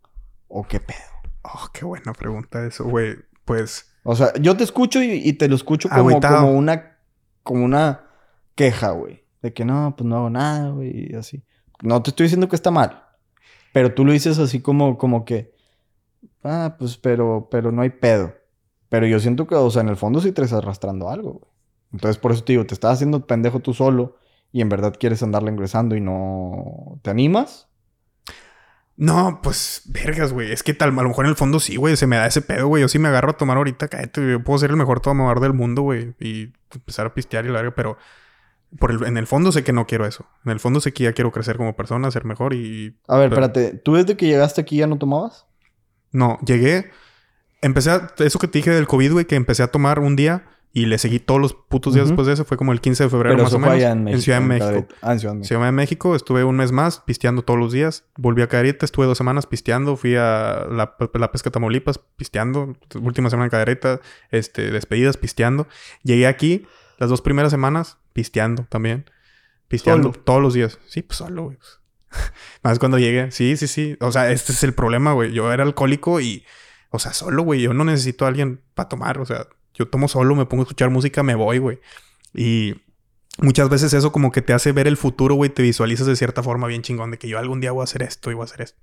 o 0.49 0.67
qué 0.67 0.81
pedo. 0.81 0.99
Oh, 1.43 1.69
qué 1.73 1.85
buena 1.85 2.13
pregunta 2.13 2.67
eso, 2.67 2.85
güey. 2.85 3.17
Pues, 3.45 3.93
O 4.03 4.15
sea, 4.17 4.33
yo 4.41 4.57
te 4.57 4.65
escucho 4.65 5.03
y, 5.03 5.13
y 5.13 5.33
te 5.35 5.49
lo 5.49 5.55
escucho 5.57 5.89
como, 5.89 6.21
como 6.21 6.51
una... 6.53 6.97
Como 7.43 7.65
una 7.65 8.05
queja, 8.57 8.91
güey. 8.91 9.25
De 9.43 9.53
que 9.53 9.65
no, 9.65 9.95
pues 9.97 10.07
no 10.09 10.17
hago 10.17 10.31
nada, 10.31 10.71
güey. 10.71 11.13
Y 11.13 11.15
así. 11.15 11.45
No 11.83 12.03
te 12.03 12.11
estoy 12.11 12.25
diciendo 12.25 12.49
que 12.49 12.57
está 12.57 12.71
mal. 12.71 13.05
Pero 13.73 13.95
tú 13.95 14.05
lo 14.05 14.13
dices 14.13 14.39
así 14.39 14.61
como, 14.61 14.99
como 14.99 15.25
que... 15.25 15.55
Ah, 16.43 16.77
pues 16.79 16.97
pero, 16.97 17.49
pero 17.51 17.71
no 17.73 17.83
hay 17.83 17.91
pedo. 17.91 18.35
Pero 18.89 19.07
yo 19.07 19.19
siento 19.21 19.47
que, 19.47 19.55
o 19.55 19.71
sea, 19.71 19.83
en 19.83 19.89
el 19.89 19.97
fondo 19.97 20.21
sí 20.21 20.33
te 20.33 20.43
estás 20.43 20.59
arrastrando 20.63 21.09
algo, 21.11 21.33
güey. 21.33 21.51
Entonces, 21.93 22.19
por 22.19 22.33
eso 22.33 22.45
te 22.45 22.53
digo, 22.53 22.67
te 22.67 22.75
estás 22.75 22.95
haciendo 22.95 23.27
pendejo 23.27 23.61
tú 23.61 23.73
solo 23.75 24.17
y 24.53 24.61
en 24.61 24.69
verdad 24.69 24.95
quieres 24.99 25.23
andarle 25.23 25.51
ingresando 25.51 25.97
y 25.97 26.01
no... 26.01 26.99
¿Te 27.03 27.11
animas? 27.11 27.69
no, 28.99 29.41
pues, 29.43 29.83
vergas, 29.87 30.33
güey. 30.33 30.53
Es 30.53 30.63
que 30.63 30.73
tal, 30.73 30.91
a 30.99 31.03
lo 31.03 31.09
mejor 31.09 31.27
en 31.27 31.31
el 31.31 31.37
fondo 31.37 31.61
sí, 31.61 31.77
güey. 31.77 31.97
Se 31.97 32.07
me 32.07 32.17
da 32.17 32.27
ese 32.27 32.41
pedo, 32.41 32.67
güey. 32.69 32.81
Yo 32.81 32.89
sí 32.89 32.99
me 32.99 33.09
agarro 33.09 33.33
a 33.33 33.37
tomar 33.37 33.59
ahorita, 33.59 33.89
cállate. 33.89 34.31
Yo 34.31 34.43
puedo 34.43 34.59
ser 34.59 34.71
el 34.71 34.77
mejor 34.77 35.01
tomador 35.01 35.41
del 35.41 35.53
mundo, 35.53 35.83
güey. 35.83 36.15
Y 36.19 36.53
empezar 36.75 37.07
a 37.07 37.13
pistear 37.15 37.45
y 37.45 37.49
la 37.49 37.61
verga, 37.61 37.75
pero... 37.75 37.99
Por 38.81 38.91
el- 38.91 39.05
en 39.05 39.17
el 39.17 39.27
fondo 39.27 39.53
sé 39.53 39.63
que 39.63 39.73
no 39.73 39.87
quiero 39.87 40.07
eso. 40.07 40.27
En 40.45 40.51
el 40.53 40.61
fondo 40.61 40.81
sé 40.81 40.93
que 40.93 41.05
ya 41.05 41.13
quiero 41.13 41.31
crecer 41.31 41.57
como 41.57 41.77
persona, 41.77 42.11
ser 42.11 42.25
mejor 42.25 42.53
y... 42.55 42.97
A 43.07 43.17
ver, 43.19 43.31
Pero- 43.31 43.45
espérate. 43.47 43.79
¿Tú 43.79 43.95
desde 43.95 44.17
que 44.17 44.27
llegaste 44.27 44.61
aquí 44.63 44.79
ya 44.79 44.87
no 44.87 44.99
tomabas? 44.99 45.47
No, 46.13 46.39
llegué... 46.45 46.91
Empecé 47.63 47.91
a... 47.91 48.13
Eso 48.19 48.39
que 48.39 48.49
te 48.49 48.59
dije 48.59 48.71
del 48.71 48.87
COVID, 48.87 49.13
güey, 49.13 49.25
que 49.25 49.35
empecé 49.37 49.63
a 49.63 49.69
tomar 49.69 49.99
un 49.99 50.17
día 50.17 50.45
y 50.73 50.85
le 50.87 50.99
seguí 50.99 51.21
todos 51.21 51.41
los 51.41 51.55
putos 51.55 51.95
días 51.95 52.05
Ujú. 52.05 52.11
después 52.13 52.27
de 52.27 52.35
eso. 52.35 52.45
Fue 52.45 52.59
como 52.59 52.73
el 52.73 52.81
15 52.83 53.05
de 53.05 53.11
febrero 53.11 53.35
Pero 53.35 53.45
más 53.45 53.51
eso 53.51 53.57
o 53.57 53.61
fue 53.61 53.69
menos. 53.71 53.83
allá 53.83 53.93
en 53.93 54.05
México. 54.05 54.23
Ciudad 54.23 54.41
de 54.41 54.47
México. 54.47 54.89
Ah, 55.01 55.13
en 55.13 55.21
Ciudad 55.21 55.33
de 55.33 55.39
México. 55.39 55.49
Ciudad 55.49 55.65
de 55.65 55.73
México, 55.73 56.17
estuve 56.17 56.45
un 56.45 56.57
mes 56.57 56.73
más 56.73 57.01
pisteando 57.01 57.43
todos 57.43 57.59
los 57.59 57.73
días. 57.73 58.05
Volví 58.19 58.43
a 58.43 58.47
Cadereyta, 58.49 58.85
estuve 58.85 59.07
dos 59.07 59.17
semanas 59.17 59.47
pisteando. 59.47 59.97
Fui 59.97 60.17
a 60.17 60.67
la, 60.71 60.95
la 61.15 61.33
pesca 61.33 61.51
Tamaulipas 61.51 61.99
pisteando. 62.17 62.77
Última 63.01 63.31
semana 63.31 63.47
en 63.47 63.51
Cadereyta, 63.51 64.01
este, 64.31 64.71
despedidas 64.71 65.17
pisteando. 65.17 65.67
Llegué 66.03 66.27
aquí 66.27 66.67
las 66.99 67.09
dos 67.09 67.23
primeras 67.23 67.51
semanas 67.53 67.97
pisteando 68.13 68.67
también. 68.69 69.07
Pisteando 69.69 70.13
Solo. 70.13 70.23
todos 70.25 70.43
los 70.43 70.53
días. 70.55 70.79
Sí, 70.87 71.01
pues 71.03 71.17
solo, 71.17 71.45
güey. 71.45 71.59
Más 72.63 72.79
cuando 72.79 72.99
llegué. 72.99 73.31
Sí, 73.31 73.57
sí, 73.57 73.67
sí. 73.67 73.97
O 74.01 74.13
sea, 74.13 74.31
este 74.31 74.53
es 74.53 74.63
el 74.63 74.75
problema, 74.75 75.13
güey. 75.15 75.33
Yo 75.33 75.51
era 75.53 75.65
alcohólico 75.65 76.21
y, 76.21 76.45
o 76.97 76.99
sea, 76.99 77.13
solo, 77.13 77.43
güey. 77.43 77.63
Yo 77.63 77.75
no 77.75 77.85
necesito 77.85 78.25
a 78.25 78.29
alguien 78.29 78.61
para 78.75 78.89
tomar. 78.89 79.19
O 79.19 79.27
sea, 79.27 79.47
yo 79.75 79.89
tomo 79.89 80.09
solo, 80.09 80.35
me 80.35 80.47
pongo 80.47 80.63
a 80.63 80.65
escuchar 80.65 80.91
música, 80.91 81.23
me 81.23 81.35
voy, 81.35 81.59
güey. 81.59 81.81
Y 82.35 82.75
muchas 83.39 83.69
veces 83.69 83.93
eso 83.93 84.13
como 84.13 84.33
que 84.33 84.43
te 84.43 84.53
hace 84.53 84.73
ver 84.73 84.87
el 84.89 84.97
futuro, 84.97 85.35
güey. 85.35 85.51
Te 85.51 85.63
visualizas 85.63 86.07
de 86.07 86.17
cierta 86.17 86.43
forma 86.43 86.67
bien 86.67 86.83
chingón 86.83 87.11
de 87.11 87.19
que 87.19 87.29
yo 87.29 87.39
algún 87.39 87.61
día 87.61 87.73
voy 87.73 87.83
a 87.83 87.85
hacer 87.85 88.03
esto 88.03 88.31
y 88.31 88.35
voy 88.35 88.43
a 88.43 88.45
hacer 88.47 88.63
esto. 88.63 88.81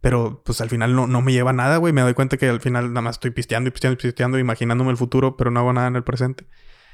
Pero 0.00 0.42
pues 0.44 0.60
al 0.60 0.68
final 0.68 0.94
no, 0.94 1.06
no 1.06 1.22
me 1.22 1.32
lleva 1.32 1.52
nada, 1.52 1.76
güey. 1.76 1.92
Me 1.92 2.02
doy 2.02 2.14
cuenta 2.14 2.36
que 2.36 2.48
al 2.48 2.60
final 2.60 2.88
nada 2.88 3.02
más 3.02 3.16
estoy 3.16 3.30
pisteando 3.30 3.68
y 3.68 3.70
pisteando 3.70 3.94
y 3.94 4.02
pisteando, 4.02 4.38
imaginándome 4.38 4.90
el 4.90 4.96
futuro, 4.96 5.36
pero 5.36 5.50
no 5.50 5.60
hago 5.60 5.72
nada 5.72 5.86
en 5.86 5.96
el 5.96 6.04
presente. 6.04 6.46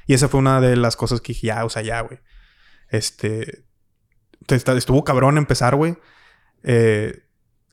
Y 0.05 0.13
esa 0.13 0.29
fue 0.29 0.39
una 0.39 0.61
de 0.61 0.75
las 0.75 0.95
cosas 0.95 1.19
que 1.21 1.33
dije, 1.33 1.47
ya, 1.47 1.65
o 1.65 1.69
sea, 1.69 1.81
ya, 1.81 2.01
güey. 2.01 2.19
Este. 2.89 3.65
Estuvo 4.47 5.03
cabrón 5.03 5.37
empezar, 5.37 5.75
güey. 5.75 5.97
Eh, 6.63 7.23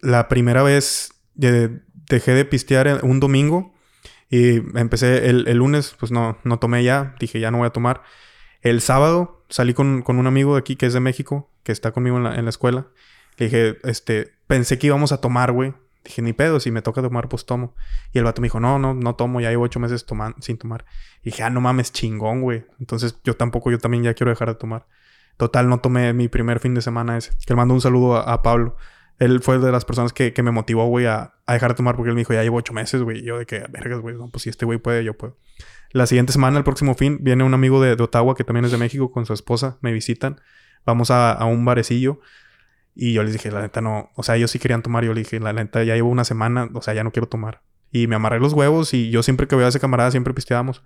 la 0.00 0.28
primera 0.28 0.62
vez 0.62 1.10
eh, 1.40 1.80
dejé 2.08 2.32
de 2.32 2.44
pistear 2.44 3.00
un 3.02 3.20
domingo 3.20 3.74
y 4.28 4.56
empecé 4.78 5.28
el, 5.28 5.46
el 5.48 5.58
lunes, 5.58 5.94
pues 5.98 6.10
no, 6.12 6.38
no 6.44 6.58
tomé 6.58 6.82
ya. 6.84 7.14
Dije, 7.20 7.40
ya 7.40 7.50
no 7.50 7.58
voy 7.58 7.66
a 7.66 7.70
tomar. 7.70 8.02
El 8.62 8.80
sábado 8.80 9.44
salí 9.48 9.74
con, 9.74 10.02
con 10.02 10.18
un 10.18 10.26
amigo 10.26 10.54
de 10.54 10.60
aquí 10.60 10.76
que 10.76 10.86
es 10.86 10.92
de 10.92 11.00
México, 11.00 11.50
que 11.62 11.72
está 11.72 11.92
conmigo 11.92 12.16
en 12.16 12.24
la, 12.24 12.34
en 12.36 12.44
la 12.44 12.50
escuela. 12.50 12.88
Le 13.36 13.46
dije, 13.46 13.76
este, 13.84 14.32
pensé 14.46 14.78
que 14.78 14.86
íbamos 14.88 15.12
a 15.12 15.20
tomar, 15.20 15.52
güey. 15.52 15.74
Dije, 16.04 16.22
ni 16.22 16.32
pedo, 16.32 16.60
si 16.60 16.70
me 16.70 16.82
toca 16.82 17.02
tomar, 17.02 17.28
pues 17.28 17.46
tomo. 17.46 17.74
Y 18.12 18.18
el 18.18 18.24
vato 18.24 18.40
me 18.40 18.46
dijo, 18.46 18.60
no, 18.60 18.78
no, 18.78 18.94
no 18.94 19.14
tomo, 19.16 19.40
ya 19.40 19.50
llevo 19.50 19.64
ocho 19.64 19.80
meses 19.80 20.06
toman- 20.06 20.36
sin 20.40 20.56
tomar. 20.56 20.84
Y 21.22 21.30
dije, 21.30 21.42
ah, 21.42 21.50
no 21.50 21.60
mames, 21.60 21.92
chingón, 21.92 22.42
güey. 22.42 22.64
Entonces 22.78 23.18
yo 23.24 23.34
tampoco, 23.36 23.70
yo 23.72 23.78
también 23.78 24.04
ya 24.04 24.14
quiero 24.14 24.30
dejar 24.30 24.48
de 24.48 24.54
tomar. 24.54 24.86
Total, 25.36 25.68
no 25.68 25.80
tomé 25.80 26.12
mi 26.12 26.28
primer 26.28 26.60
fin 26.60 26.74
de 26.74 26.80
semana 26.80 27.16
ese. 27.16 27.30
Que 27.44 27.52
le 27.52 27.56
mando 27.56 27.74
un 27.74 27.80
saludo 27.80 28.16
a, 28.16 28.32
a 28.32 28.42
Pablo. 28.42 28.76
Él 29.18 29.40
fue 29.40 29.58
de 29.58 29.72
las 29.72 29.84
personas 29.84 30.12
que, 30.12 30.32
que 30.32 30.42
me 30.42 30.50
motivó, 30.50 30.86
güey, 30.86 31.06
a, 31.06 31.34
a 31.46 31.52
dejar 31.54 31.70
de 31.70 31.76
tomar 31.76 31.96
porque 31.96 32.10
él 32.10 32.14
me 32.14 32.20
dijo, 32.20 32.34
ya 32.34 32.42
llevo 32.42 32.58
ocho 32.58 32.74
meses, 32.74 33.02
güey. 33.02 33.22
Yo 33.22 33.38
de 33.38 33.46
que, 33.46 33.64
vergas, 33.70 34.00
güey, 34.00 34.16
no, 34.16 34.28
pues 34.28 34.42
si 34.42 34.50
este 34.50 34.66
güey 34.66 34.78
puede, 34.78 35.04
yo 35.04 35.16
puedo. 35.16 35.36
La 35.92 36.06
siguiente 36.06 36.32
semana, 36.32 36.58
el 36.58 36.64
próximo 36.64 36.94
fin, 36.94 37.18
viene 37.22 37.44
un 37.44 37.54
amigo 37.54 37.80
de, 37.80 37.96
de 37.96 38.02
Ottawa 38.02 38.34
que 38.34 38.44
también 38.44 38.64
es 38.66 38.72
de 38.72 38.78
México 38.78 39.10
con 39.10 39.24
su 39.24 39.32
esposa. 39.32 39.78
Me 39.80 39.92
visitan. 39.92 40.40
Vamos 40.84 41.10
a, 41.10 41.32
a 41.32 41.46
un 41.46 41.64
barecillo. 41.64 42.20
Y 42.94 43.12
yo 43.12 43.22
les 43.22 43.32
dije, 43.32 43.50
la 43.50 43.60
neta 43.60 43.80
no. 43.80 44.10
O 44.16 44.22
sea, 44.22 44.36
ellos 44.36 44.50
sí 44.50 44.58
querían 44.58 44.82
tomar. 44.82 45.04
Yo 45.04 45.14
les 45.14 45.24
dije, 45.24 45.40
la 45.40 45.52
neta 45.52 45.84
ya 45.84 45.94
llevo 45.94 46.10
una 46.10 46.24
semana. 46.24 46.68
O 46.74 46.82
sea, 46.82 46.94
ya 46.94 47.04
no 47.04 47.12
quiero 47.12 47.28
tomar. 47.28 47.62
Y 47.92 48.06
me 48.08 48.16
amarré 48.16 48.40
los 48.40 48.52
huevos. 48.52 48.92
Y 48.94 49.10
yo 49.10 49.22
siempre 49.22 49.46
que 49.46 49.56
veo 49.56 49.66
a 49.66 49.68
ese 49.68 49.80
camarada, 49.80 50.10
siempre 50.10 50.34
pisteábamos. 50.34 50.82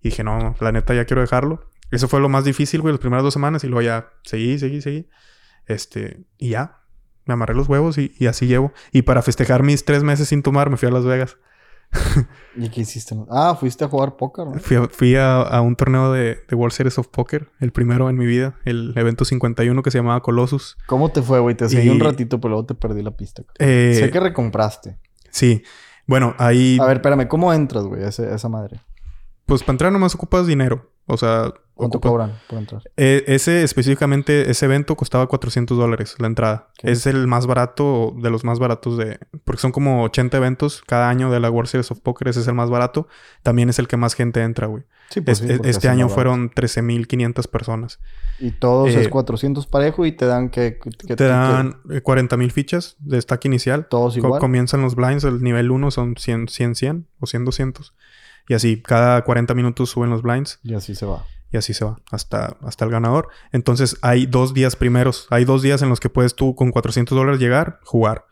Y 0.00 0.10
dije, 0.10 0.24
no, 0.24 0.56
la 0.60 0.72
neta 0.72 0.94
ya 0.94 1.04
quiero 1.04 1.20
dejarlo. 1.20 1.68
Eso 1.90 2.06
fue 2.06 2.20
lo 2.20 2.28
más 2.28 2.44
difícil, 2.44 2.80
güey, 2.80 2.92
las 2.92 3.00
primeras 3.00 3.24
dos 3.24 3.32
semanas. 3.32 3.64
Y 3.64 3.66
luego 3.66 3.82
ya 3.82 4.10
seguí, 4.22 4.58
seguí, 4.58 4.80
seguí. 4.80 5.08
Este, 5.66 6.24
y 6.38 6.50
ya. 6.50 6.80
Me 7.28 7.34
amarré 7.34 7.54
los 7.54 7.68
huevos 7.68 7.96
y, 7.98 8.12
y 8.18 8.26
así 8.26 8.46
llevo. 8.48 8.72
Y 8.90 9.02
para 9.02 9.22
festejar 9.22 9.62
mis 9.62 9.84
tres 9.84 10.02
meses 10.02 10.28
sin 10.28 10.42
tomar, 10.42 10.68
me 10.70 10.76
fui 10.76 10.88
a 10.88 10.90
Las 10.90 11.04
Vegas. 11.04 11.36
¿Y 12.56 12.68
qué 12.68 12.82
hiciste? 12.82 13.16
Ah, 13.30 13.56
fuiste 13.58 13.84
a 13.84 13.88
jugar 13.88 14.16
póker, 14.16 14.46
¿no? 14.46 14.54
Fui, 14.60 14.76
a, 14.76 14.88
fui 14.88 15.14
a- 15.16 15.40
a 15.40 15.60
un 15.62 15.74
torneo 15.76 16.12
de, 16.12 16.38
de 16.48 16.56
World 16.56 16.72
Series 16.74 16.98
of 16.98 17.08
Poker, 17.08 17.48
el 17.60 17.72
primero 17.72 18.10
en 18.10 18.16
mi 18.16 18.26
vida, 18.26 18.56
el 18.64 18.92
evento 18.96 19.24
51 19.24 19.82
que 19.82 19.90
se 19.90 19.98
llamaba 19.98 20.20
Colossus. 20.20 20.76
¿Cómo 20.86 21.10
te 21.10 21.22
fue, 21.22 21.38
güey? 21.40 21.54
Te 21.56 21.68
seguí 21.68 21.86
Y- 21.86 21.90
un 21.90 22.00
ratito, 22.00 22.40
pero 22.40 22.50
luego 22.50 22.66
te 22.66 22.74
perdí 22.74 23.02
la 23.02 23.12
pista. 23.12 23.42
Eh, 23.58 23.94
sé 23.98 24.10
que 24.10 24.20
recompraste. 24.20 24.98
Sí. 25.30 25.62
Bueno, 26.06 26.34
ahí, 26.38 26.78
A 26.80 26.84
ver, 26.86 26.98
espérame, 26.98 27.26
¿cómo 27.28 27.52
entras, 27.54 27.84
güey, 27.84 28.02
a, 28.04 28.08
esa 28.08 28.48
madre? 28.48 28.80
pues 29.46 29.62
para 29.62 29.72
entrar 29.72 29.92
nomás 29.92 30.14
ocupas 30.14 30.46
dinero. 30.46 30.90
O 31.06 31.16
sea, 31.16 31.54
¿Cuánto 31.78 31.98
ocupas- 31.98 32.10
cobran 32.10 32.32
por 32.48 32.58
entrar? 32.58 32.82
Eh, 32.96 33.24
ese 33.28 33.62
específicamente, 33.62 34.50
ese 34.50 34.66
evento 34.66 34.96
costaba 34.96 35.26
400 35.28 35.78
dólares 35.78 36.16
la 36.18 36.26
entrada. 36.26 36.68
Es 36.82 37.06
el 37.06 37.26
más 37.26 37.46
barato, 37.46 38.12
de 38.20 38.28
los 38.30 38.44
más 38.44 38.58
baratos 38.58 38.98
de... 38.98 39.18
Porque 39.44 39.60
son 39.62 39.72
como 39.72 40.02
80 40.02 40.36
eventos 40.36 40.82
cada 40.86 41.08
año 41.08 41.30
de 41.30 41.40
la 41.40 41.50
World 41.50 41.70
Series 41.70 41.90
of 41.90 42.00
Poker. 42.00 42.28
Ese 42.28 42.40
es 42.40 42.48
el 42.48 42.54
más 42.54 42.68
barato. 42.68 43.08
También 43.42 43.68
es 43.70 43.78
el 43.78 43.88
que 43.88 43.96
más 43.96 44.14
gente 44.14 44.42
entra, 44.42 44.66
güey. 44.66 44.82
Sí, 45.10 45.20
Es- 45.24 45.38
sí, 45.38 45.46
es- 45.48 45.60
este 45.64 45.88
año 45.88 46.08
fueron 46.08 46.50
13.500 46.50 47.46
personas. 47.46 48.00
Y 48.40 48.50
todos 48.50 48.90
eh, 48.90 49.00
es 49.00 49.08
400 49.08 49.66
parejo 49.66 50.04
y 50.04 50.12
te 50.12 50.26
dan 50.26 50.50
que... 50.50 50.78
que- 50.82 50.90
que- 50.90 51.16
Te 51.16 51.24
dan 51.24 51.80
eh, 51.90 52.02
40.000 52.02 52.50
fichas 52.50 52.96
de 52.98 53.20
stack 53.22 53.44
inicial. 53.46 53.86
Todos 53.88 54.14
Co- 54.14 54.18
igual. 54.26 54.40
comienzan 54.40 54.82
los 54.82 54.94
blinds, 54.96 55.24
el 55.24 55.42
nivel 55.42 55.70
1 55.70 55.90
son 55.90 56.16
100, 56.16 56.48
100, 56.48 56.74
100 56.74 57.06
o 57.20 57.26
100, 57.26 57.44
200. 57.44 57.94
Y 58.48 58.54
así, 58.54 58.82
cada 58.82 59.22
40 59.24 59.54
minutos 59.54 59.90
suben 59.90 60.10
los 60.10 60.22
blinds. 60.22 60.58
Y 60.62 60.74
así 60.74 60.94
se 60.94 61.04
va 61.06 61.24
y 61.50 61.56
así 61.56 61.74
se 61.74 61.84
va 61.84 61.98
hasta, 62.10 62.56
hasta 62.62 62.84
el 62.84 62.90
ganador. 62.90 63.28
Entonces 63.52 63.96
hay 64.02 64.26
dos 64.26 64.54
días 64.54 64.76
primeros, 64.76 65.26
hay 65.30 65.44
dos 65.44 65.62
días 65.62 65.82
en 65.82 65.88
los 65.88 66.00
que 66.00 66.10
puedes 66.10 66.34
tú 66.34 66.54
con 66.54 66.70
400 66.70 67.16
dólares 67.16 67.40
llegar, 67.40 67.80
jugar. 67.84 68.26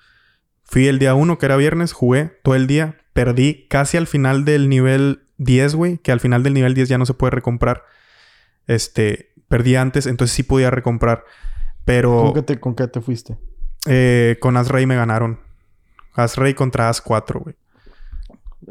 Fui 0.65 0.89
el 0.89 0.99
día 0.99 1.15
1, 1.15 1.39
que 1.39 1.47
era 1.47 1.57
viernes, 1.57 1.93
jugué 1.93 2.39
todo 2.43 2.55
el 2.55 2.67
día, 2.67 2.99
perdí 3.13 3.67
casi 3.69 3.97
al 3.97 4.07
final 4.07 4.45
del 4.45 4.69
nivel 4.69 5.23
10, 5.39 5.75
güey, 5.75 5.99
que 5.99 6.13
al 6.13 6.21
final 6.21 6.43
del 6.43 6.55
nivel 6.55 6.75
10 6.75 6.89
ya 6.89 6.99
no 6.99 7.07
se 7.07 7.15
puede 7.15 7.31
recomprar. 7.31 7.85
Este, 8.67 9.33
perdí 9.49 9.77
antes, 9.77 10.07
entonces 10.07 10.35
sí 10.35 10.43
podía 10.43 10.71
recomprar, 10.71 11.25
pero... 11.85 12.21
¿Con 12.25 12.35
qué 12.35 12.43
te, 12.43 12.61
con 12.61 12.75
qué 12.75 12.89
te 12.89 13.01
fuiste? 13.01 13.39
Eh, 13.87 14.37
con 14.41 14.57
Asrey 14.57 14.87
me 14.87 14.97
ganaron. 14.97 15.41
Asrey 16.15 16.55
contra 16.55 16.89
As 16.89 17.01
4, 17.01 17.41
güey. 17.41 17.55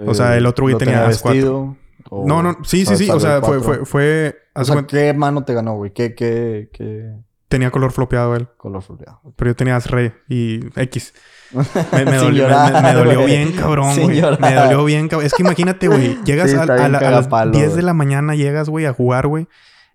O 0.05 0.13
sea, 0.13 0.35
eh, 0.35 0.39
el 0.39 0.45
otro 0.45 0.65
güey 0.65 0.77
tenía, 0.77 0.95
tenía 0.95 1.07
As 1.07 1.21
4. 1.21 1.77
¿O 2.09 2.25
No, 2.27 2.43
no, 2.43 2.57
sí, 2.63 2.85
sí, 2.85 2.95
sí. 2.97 3.09
O 3.09 3.19
sea, 3.19 3.41
fue, 3.41 3.59
fue, 3.61 3.85
fue. 3.85 4.35
O 4.55 4.59
haz 4.61 4.67
sea, 4.67 4.75
cuenta- 4.75 4.91
¿qué 4.97 5.13
mano 5.13 5.43
te 5.43 5.53
ganó, 5.53 5.75
güey? 5.75 5.91
¿Qué, 5.93 6.13
qué, 6.15 6.69
qué 6.73 7.11
tenía 7.47 7.71
color 7.71 7.91
flopeado 7.91 8.35
él. 8.35 8.47
color 8.57 8.81
floreado? 8.81 9.21
Pero 9.35 9.51
yo 9.51 9.55
tenía 9.55 9.79
Rey 9.79 10.13
y 10.29 10.59
X. 10.79 11.13
Me, 11.51 12.03
dolió, 12.17 12.43
llorar, 12.43 12.73
me- 12.73 12.81
me 12.81 12.93
dolió 12.93 13.25
bien 13.25 13.51
cabrón, 13.53 13.95
güey. 14.01 14.21
Me 14.39 14.53
dolió 14.53 14.83
bien 14.85 15.07
cabrón. 15.07 15.25
Es 15.25 15.33
que 15.33 15.43
imagínate, 15.43 15.87
güey. 15.87 16.17
Llegas 16.25 16.49
Sí, 16.51 16.57
a, 16.57 16.61
está 16.61 16.73
a 16.73 16.77
bien 16.77 16.91
la- 16.91 16.97
a 16.97 17.01
las 17.01 17.11
cagapalo, 17.27 17.51
10 17.51 17.75
de 17.75 17.81
la 17.81 17.93
mañana, 17.93 18.35
llegas, 18.35 18.69
güey, 18.69 18.85
a 18.85 18.93
jugar, 18.93 19.27
güey. 19.27 19.47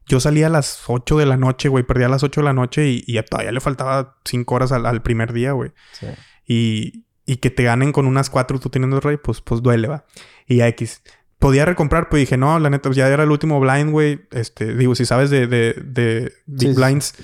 Yo 0.07 0.19
salía 0.19 0.47
a 0.47 0.51
las 0.51 0.83
8 0.89 1.19
de 1.19 1.27
la 1.27 1.37
noche, 1.37 1.69
güey. 1.69 1.85
Perdí 1.85 2.03
a 2.05 2.09
las 2.09 2.23
8 2.25 2.41
de 2.41 2.45
la 2.45 2.53
noche 2.53 2.89
y, 2.89 3.05
y 3.07 3.23
todavía 3.23 3.53
le 3.53 3.61
faltaba 3.61 4.17
5 4.25 4.55
horas 4.55 4.73
al, 4.73 4.85
al 4.87 5.03
primer 5.03 5.33
día, 5.33 5.53
güey. 5.53 5.71
Sí. 5.93 6.07
Y, 6.47 7.05
y 7.27 7.37
que 7.37 7.51
te 7.51 7.63
ganen 7.63 7.93
con 7.93 8.07
unas 8.07 8.29
4 8.31 8.59
tú 8.59 8.71
teniendo 8.71 8.99
Rey, 8.99 9.19
pues, 9.23 9.41
pues 9.41 9.63
duele, 9.63 9.87
va. 9.87 10.05
Y 10.49 10.63
X. 10.63 11.03
Podía 11.41 11.65
recomprar, 11.65 12.09
pues 12.09 12.21
dije, 12.21 12.37
no, 12.37 12.59
la 12.61 12.71
neta, 12.71 12.91
ya 12.93 13.09
era 13.09 13.25
el 13.25 13.31
último 13.31 13.59
blind, 13.59 13.91
güey. 13.91 14.29
Este, 14.31 14.77
digo, 14.77 14.95
si 14.95 15.07
sabes 15.07 15.31
de, 15.31 15.47
de, 15.47 15.73
de 15.83 16.33
Big 16.47 16.69
Sí, 16.69 16.75
sí. 16.75 16.81
Blinds, 16.81 17.15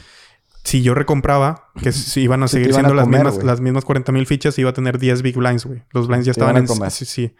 si 0.64 0.82
yo 0.82 0.94
recompraba, 0.94 1.70
que 1.80 1.92
si 1.92 2.22
iban 2.22 2.42
a 2.42 2.48
seguir 2.48 2.72
siendo 2.72 2.94
las, 2.94 3.06
mismas, 3.06 3.44
las 3.44 3.60
mismas 3.60 3.84
40 3.84 4.10
mil 4.12 4.26
fichas, 4.26 4.58
iba 4.58 4.70
a 4.70 4.72
tener 4.72 4.98
10 4.98 5.22
big 5.22 5.36
blinds, 5.36 5.64
güey. 5.64 5.84
Los 5.92 6.08
blinds 6.08 6.26
ya 6.26 6.32
estaban 6.32 6.56
en... 6.56 6.66
Sí, 6.90 7.04
sí. 7.04 7.36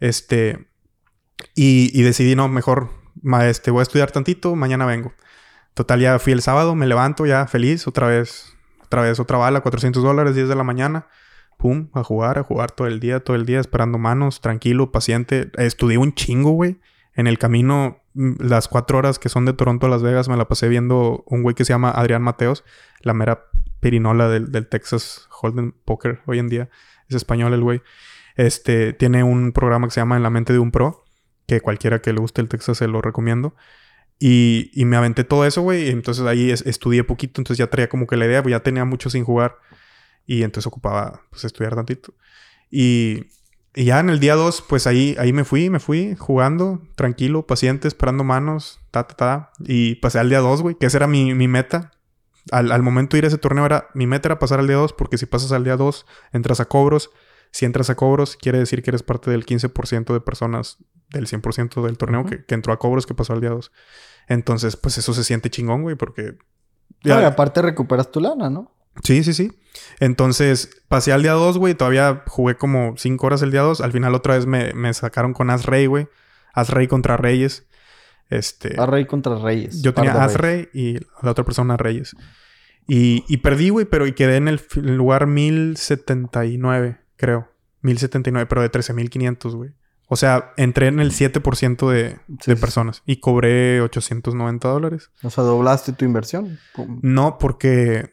Este... 0.00 0.68
Y, 1.54 1.90
y, 1.98 2.02
decidí, 2.02 2.36
no, 2.36 2.48
mejor, 2.48 2.90
este, 3.42 3.70
voy 3.70 3.80
a 3.80 3.82
estudiar 3.82 4.10
tantito, 4.10 4.54
mañana 4.54 4.86
vengo. 4.86 5.12
Total, 5.74 5.98
ya 6.00 6.18
fui 6.18 6.32
el 6.32 6.42
sábado, 6.42 6.74
me 6.74 6.86
levanto 6.86 7.26
ya 7.26 7.46
feliz, 7.46 7.86
otra 7.86 8.06
vez, 8.06 8.52
otra 8.84 9.02
vez, 9.02 9.18
otra 9.18 9.38
bala, 9.38 9.60
400 9.60 10.02
dólares, 10.02 10.34
10 10.34 10.48
de 10.48 10.54
la 10.54 10.62
mañana. 10.62 11.06
A 11.92 12.02
jugar, 12.02 12.38
a 12.38 12.42
jugar 12.42 12.72
todo 12.72 12.86
el 12.88 13.00
día, 13.00 13.20
todo 13.20 13.36
el 13.36 13.46
día, 13.46 13.60
esperando 13.60 13.98
manos, 13.98 14.40
tranquilo, 14.40 14.92
paciente. 14.92 15.50
Estudié 15.58 15.98
un 15.98 16.14
chingo, 16.14 16.50
güey. 16.50 16.78
En 17.14 17.26
el 17.26 17.38
camino 17.38 18.02
Mm, 18.14 18.34
las 18.40 18.68
cuatro 18.68 18.98
horas 18.98 19.18
que 19.18 19.28
son 19.28 19.44
de 19.46 19.52
Toronto 19.54 19.86
a 19.86 19.90
Las 19.90 20.02
Vegas 20.02 20.28
me 20.28 20.36
la 20.36 20.46
pasé 20.46 20.68
viendo 20.68 21.24
un 21.26 21.42
güey 21.42 21.54
que 21.54 21.64
se 21.64 21.72
llama 21.72 21.90
Adrián 21.90 22.22
Mateos, 22.22 22.64
la 23.00 23.14
mera 23.14 23.46
perinola 23.80 24.28
del, 24.28 24.68
Texas 24.68 25.28
Hold'em 25.40 25.72
Poker 25.84 26.20
hoy 26.26 26.38
en 26.38 26.48
día. 26.48 26.68
Es 27.08 27.16
español 27.16 27.54
el 27.54 27.62
güey. 27.62 27.82
Este, 28.36 28.92
tiene 28.92 29.24
un 29.24 29.52
programa 29.52 29.86
que 29.86 29.92
se 29.92 30.00
llama 30.00 30.16
En 30.16 30.22
la 30.22 30.30
mente 30.30 30.52
de 30.52 30.58
un 30.58 30.70
pro, 30.70 31.04
que 31.46 31.60
cualquiera 31.60 32.00
que 32.00 32.12
le 32.12 32.20
guste 32.20 32.40
el 32.40 32.48
Texas 32.48 32.78
se 32.78 32.88
lo 32.88 33.02
recomiendo. 33.02 33.54
Y, 34.18 34.70
y 34.72 34.84
me 34.84 34.96
aventé 34.96 35.24
todo 35.24 35.44
eso, 35.46 35.62
güey. 35.62 35.88
Entonces 35.88 36.24
ahí 36.26 36.50
estudié 36.50 37.04
poquito, 37.04 37.40
entonces 37.40 37.58
ya 37.58 37.68
traía 37.68 37.88
como 37.88 38.06
que 38.06 38.16
la 38.16 38.26
idea, 38.26 38.42
pues 38.42 38.52
ya 38.52 38.60
tenía 38.60 38.84
mucho 38.84 39.10
sin 39.10 39.24
jugar. 39.24 39.56
Y 40.26 40.42
entonces 40.42 40.66
ocupaba, 40.66 41.22
pues, 41.30 41.44
estudiar 41.44 41.74
tantito. 41.74 42.14
Y 42.70 43.26
y 43.74 43.86
ya 43.86 44.00
en 44.00 44.10
el 44.10 44.20
día 44.20 44.34
2, 44.34 44.64
pues 44.68 44.86
ahí, 44.86 45.16
ahí 45.18 45.32
me 45.32 45.44
fui, 45.44 45.70
me 45.70 45.80
fui 45.80 46.14
jugando, 46.16 46.82
tranquilo, 46.94 47.46
paciente, 47.46 47.88
esperando 47.88 48.22
manos, 48.22 48.80
ta, 48.90 49.06
ta, 49.06 49.16
ta. 49.16 49.52
Y 49.60 49.94
pasé 49.96 50.18
al 50.18 50.28
día 50.28 50.40
2, 50.40 50.60
güey, 50.60 50.74
que 50.74 50.86
esa 50.86 50.98
era 50.98 51.06
mi, 51.06 51.32
meta. 51.48 51.92
Al, 52.50 52.82
momento 52.82 53.14
de 53.14 53.18
ir 53.18 53.24
a 53.24 53.28
ese 53.28 53.38
torneo 53.38 53.64
era, 53.64 53.88
mi 53.94 54.06
meta 54.06 54.28
era 54.28 54.38
pasar 54.38 54.60
al 54.60 54.66
día 54.66 54.76
2, 54.76 54.92
porque 54.92 55.16
si 55.16 55.24
pasas 55.24 55.52
al 55.52 55.64
día 55.64 55.76
2, 55.76 56.06
entras 56.32 56.60
a 56.60 56.66
cobros. 56.66 57.10
Si 57.50 57.64
entras 57.64 57.88
a 57.88 57.94
cobros, 57.94 58.36
quiere 58.36 58.58
decir 58.58 58.82
que 58.82 58.90
eres 58.90 59.02
parte 59.02 59.30
del 59.30 59.46
15% 59.46 60.12
de 60.12 60.20
personas 60.20 60.78
del 61.10 61.26
100% 61.26 61.82
del 61.82 61.98
torneo 61.98 62.24
que, 62.24 62.54
entró 62.54 62.72
a 62.72 62.78
cobros 62.78 63.06
que 63.06 63.14
pasó 63.14 63.32
al 63.32 63.40
día 63.40 63.50
2. 63.50 63.72
Entonces, 64.28 64.76
pues 64.76 64.98
eso 64.98 65.14
se 65.14 65.24
siente 65.24 65.50
chingón, 65.50 65.82
güey, 65.82 65.96
porque... 65.96 66.36
Ya... 67.02 67.22
y 67.22 67.24
aparte 67.24 67.62
recuperas 67.62 68.10
tu 68.10 68.20
lana, 68.20 68.50
¿no? 68.50 68.70
Sí, 69.02 69.24
sí, 69.24 69.32
sí. 69.32 69.52
Entonces, 70.00 70.82
pasé 70.88 71.12
al 71.12 71.22
día 71.22 71.32
2, 71.32 71.58
güey. 71.58 71.74
Todavía 71.74 72.22
jugué 72.26 72.56
como 72.56 72.94
5 72.96 73.26
horas 73.26 73.42
el 73.42 73.50
día 73.50 73.62
2. 73.62 73.80
Al 73.80 73.92
final 73.92 74.14
otra 74.14 74.34
vez 74.34 74.46
me, 74.46 74.72
me 74.74 74.92
sacaron 74.94 75.32
con 75.32 75.50
As-Rey, 75.50 75.86
güey. 75.86 76.08
As-Rey 76.54 76.88
contra 76.88 77.16
Reyes. 77.16 77.66
Este... 78.28 78.80
As-Rey 78.80 79.06
contra 79.06 79.38
Reyes. 79.38 79.82
Yo 79.82 79.94
tenía 79.94 80.22
As-Rey 80.22 80.68
y 80.72 80.98
la 81.22 81.30
otra 81.30 81.44
persona 81.44 81.76
Reyes. 81.76 82.14
Y, 82.86 83.24
y 83.28 83.38
perdí, 83.38 83.70
güey, 83.70 83.86
pero 83.86 84.06
y 84.06 84.12
quedé 84.12 84.36
en 84.36 84.48
el, 84.48 84.60
lugar 84.74 85.26
1079, 85.26 86.98
creo. 87.16 87.48
1079, 87.82 88.46
pero 88.48 88.62
de 88.62 88.68
13500, 88.68 89.54
güey. 89.54 89.70
O 90.08 90.16
sea, 90.16 90.52
entré 90.56 90.88
en 90.88 91.00
el 91.00 91.12
7% 91.12 91.90
de, 91.90 92.18
de 92.26 92.56
personas 92.56 93.02
y 93.06 93.20
cobré 93.20 93.80
890 93.80 94.68
dólares. 94.68 95.10
O 95.22 95.30
sea, 95.30 95.42
doblaste 95.44 95.92
tu 95.92 96.04
inversión. 96.04 96.58
No, 97.00 97.38
porque 97.38 98.12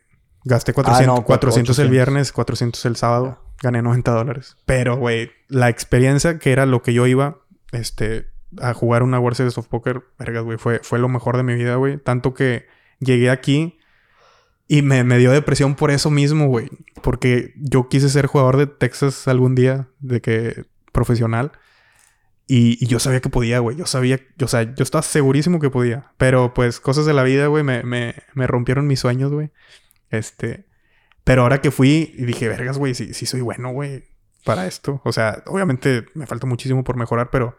Gasté 0.50 0.74
400, 0.74 1.26
400 1.26 1.78
ah, 1.78 1.82
el 1.84 1.90
viernes, 1.90 2.32
400 2.32 2.84
el 2.86 2.96
sábado. 2.96 3.40
Gané 3.62 3.84
90 3.84 4.12
dólares. 4.12 4.58
Pero, 4.66 4.98
güey, 4.98 5.32
la 5.48 5.70
experiencia 5.70 6.40
que 6.40 6.52
era 6.52 6.66
lo 6.66 6.82
que 6.82 6.92
yo 6.92 7.06
iba, 7.06 7.38
este, 7.72 8.26
a 8.60 8.74
jugar 8.74 9.04
una 9.04 9.20
World 9.20 9.38
Series 9.38 9.60
of 9.60 9.68
Poker, 9.68 10.02
vergas, 10.18 10.44
güey, 10.44 10.58
fue, 10.58 10.80
fue 10.82 10.98
lo 10.98 11.08
mejor 11.08 11.38
de 11.38 11.44
mi 11.44 11.54
vida, 11.54 11.76
güey. 11.76 11.98
Tanto 11.98 12.34
que 12.34 12.66
llegué 13.00 13.30
aquí 13.30 13.78
y 14.68 14.82
me, 14.82 15.04
me 15.04 15.20
dio 15.20 15.32
depresión 15.32 15.76
por 15.76 15.92
eso 15.92 16.10
mismo, 16.10 16.48
güey. 16.48 16.70
Porque 17.04 17.54
yo 17.58 17.88
quise 17.88 18.10
ser 18.10 18.26
jugador 18.26 18.58
de 18.58 18.66
Texas 18.66 19.28
algún 19.28 19.54
día, 19.54 19.88
de 20.00 20.20
que 20.20 20.66
profesional. 20.92 21.52
Y, 22.48 22.84
yo 22.88 22.98
sabía 22.98 23.22
que 23.22 23.30
podía, 23.30 23.60
güey. 23.60 23.78
Yo 23.78 23.86
sabía, 23.86 24.20
o 24.42 24.48
sea, 24.48 24.64
yo 24.64 24.82
estaba 24.82 25.04
segurísimo 25.04 25.60
que 25.60 25.70
podía. 25.70 26.12
Pero 26.18 26.56
pues 26.56 26.80
cosas 26.80 27.06
de 27.06 27.14
la 27.14 27.22
vida, 27.22 27.46
güey, 27.46 27.64
me, 27.64 27.84
me, 27.84 28.16
me 28.34 28.48
rompieron 28.48 28.88
mis 28.88 29.00
sueños, 29.00 29.32
güey. 29.32 29.52
Este. 30.10 30.65
Pero 31.23 31.44
ahora 31.44 31.61
que 31.61 31.72
fui 31.72 32.14
y 32.18 32.26
dije, 32.26 32.48
vergas, 32.48 32.77
güey, 32.77 32.95
sí, 32.95 33.14
sí 33.14 33.26
soy 33.26 33.41
bueno, 33.41 33.72
güey, 33.72 34.06
para 34.44 34.68
esto. 34.68 35.02
O 35.06 35.11
sea, 35.11 35.44
obviamente 35.45 36.06
me 36.15 36.26
falta 36.26 36.48
muchísimo 36.48 36.84
por 36.84 36.98
mejorar, 36.98 37.30
pero. 37.31 37.57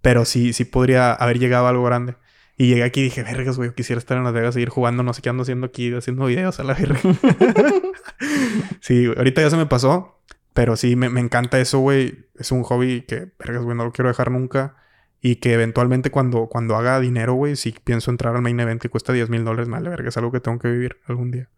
Pero 0.00 0.24
sí, 0.24 0.52
sí 0.52 0.64
podría 0.64 1.12
haber 1.12 1.38
llegado 1.38 1.66
a 1.66 1.70
algo 1.70 1.84
grande. 1.84 2.16
Y 2.56 2.68
llegué 2.68 2.84
aquí 2.84 3.00
y 3.00 3.04
dije, 3.04 3.22
vergas, 3.22 3.56
güey, 3.56 3.74
quisiera 3.74 3.98
estar 3.98 4.16
en 4.16 4.24
Las 4.24 4.32
Vegas, 4.32 4.54
seguir 4.54 4.68
jugando, 4.68 5.02
no 5.02 5.12
sé 5.12 5.22
qué 5.22 5.28
ando 5.28 5.42
haciendo 5.42 5.66
aquí, 5.66 5.92
haciendo 5.92 6.26
videos 6.26 6.60
a 6.60 6.64
la 6.64 6.74
verga. 6.74 7.00
sí, 8.80 9.06
ahorita 9.06 9.42
ya 9.42 9.50
se 9.50 9.56
me 9.56 9.66
pasó, 9.66 10.22
pero 10.52 10.76
sí, 10.76 10.94
me, 10.94 11.08
me 11.08 11.20
encanta 11.20 11.58
eso, 11.58 11.80
güey. 11.80 12.28
Es 12.36 12.52
un 12.52 12.62
hobby 12.62 13.02
que, 13.02 13.32
vergas, 13.38 13.64
güey, 13.64 13.76
no 13.76 13.84
lo 13.84 13.92
quiero 13.92 14.08
dejar 14.08 14.30
nunca. 14.30 14.76
Y 15.20 15.36
que 15.36 15.54
eventualmente 15.54 16.10
cuando, 16.10 16.48
cuando 16.48 16.76
haga 16.76 17.00
dinero, 17.00 17.34
güey, 17.34 17.56
si 17.56 17.72
pienso 17.72 18.10
entrar 18.10 18.36
al 18.36 18.42
main 18.42 18.60
event 18.60 18.80
que 18.80 18.90
cuesta 18.90 19.12
10 19.12 19.30
mil 19.30 19.42
dólares, 19.42 19.68
vale 19.68 19.88
verga, 19.88 20.10
es 20.10 20.16
algo 20.16 20.30
que 20.30 20.40
tengo 20.40 20.58
que 20.58 20.68
vivir 20.68 20.98
algún 21.06 21.30
día. 21.30 21.48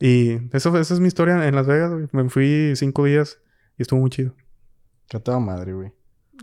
Y 0.00 0.38
eso, 0.56 0.76
esa 0.78 0.94
es 0.94 0.98
mi 0.98 1.08
historia 1.08 1.46
en 1.46 1.54
Las 1.54 1.66
Vegas, 1.66 1.92
güey. 1.92 2.08
Me 2.12 2.28
fui 2.30 2.72
cinco 2.74 3.04
días 3.04 3.38
y 3.76 3.82
estuvo 3.82 4.00
muy 4.00 4.08
chido. 4.08 4.32
Que 5.06 5.18
a 5.18 5.20
toda 5.20 5.38
madre, 5.38 5.74
güey. 5.74 5.92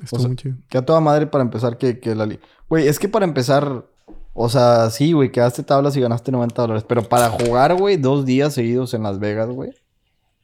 Estuvo 0.02 0.28
muy 0.28 0.36
chido. 0.36 0.58
Que 0.70 0.78
a 0.78 0.86
toda 0.86 1.00
madre 1.02 1.26
para 1.26 1.44
empezar 1.44 1.78
que, 1.80 2.00
que 2.00 2.14
la... 2.14 2.30
Güey, 2.70 2.88
es 2.88 3.00
que 3.00 3.10
para 3.10 3.26
empezar... 3.26 3.86
O 4.34 4.50
sea, 4.50 4.92
sí, 4.92 5.14
güey, 5.14 5.32
quedaste 5.32 5.64
tablas 5.64 5.98
y 5.98 6.02
ganaste 6.02 6.32
90 6.32 6.62
dólares. 6.62 6.86
Pero 6.88 7.02
para 7.02 7.30
jugar, 7.30 7.76
güey, 7.76 7.98
dos 7.98 8.26
días 8.26 8.54
seguidos 8.54 8.94
en 8.94 9.02
Las 9.02 9.18
Vegas, 9.18 9.50
güey. 9.50 9.72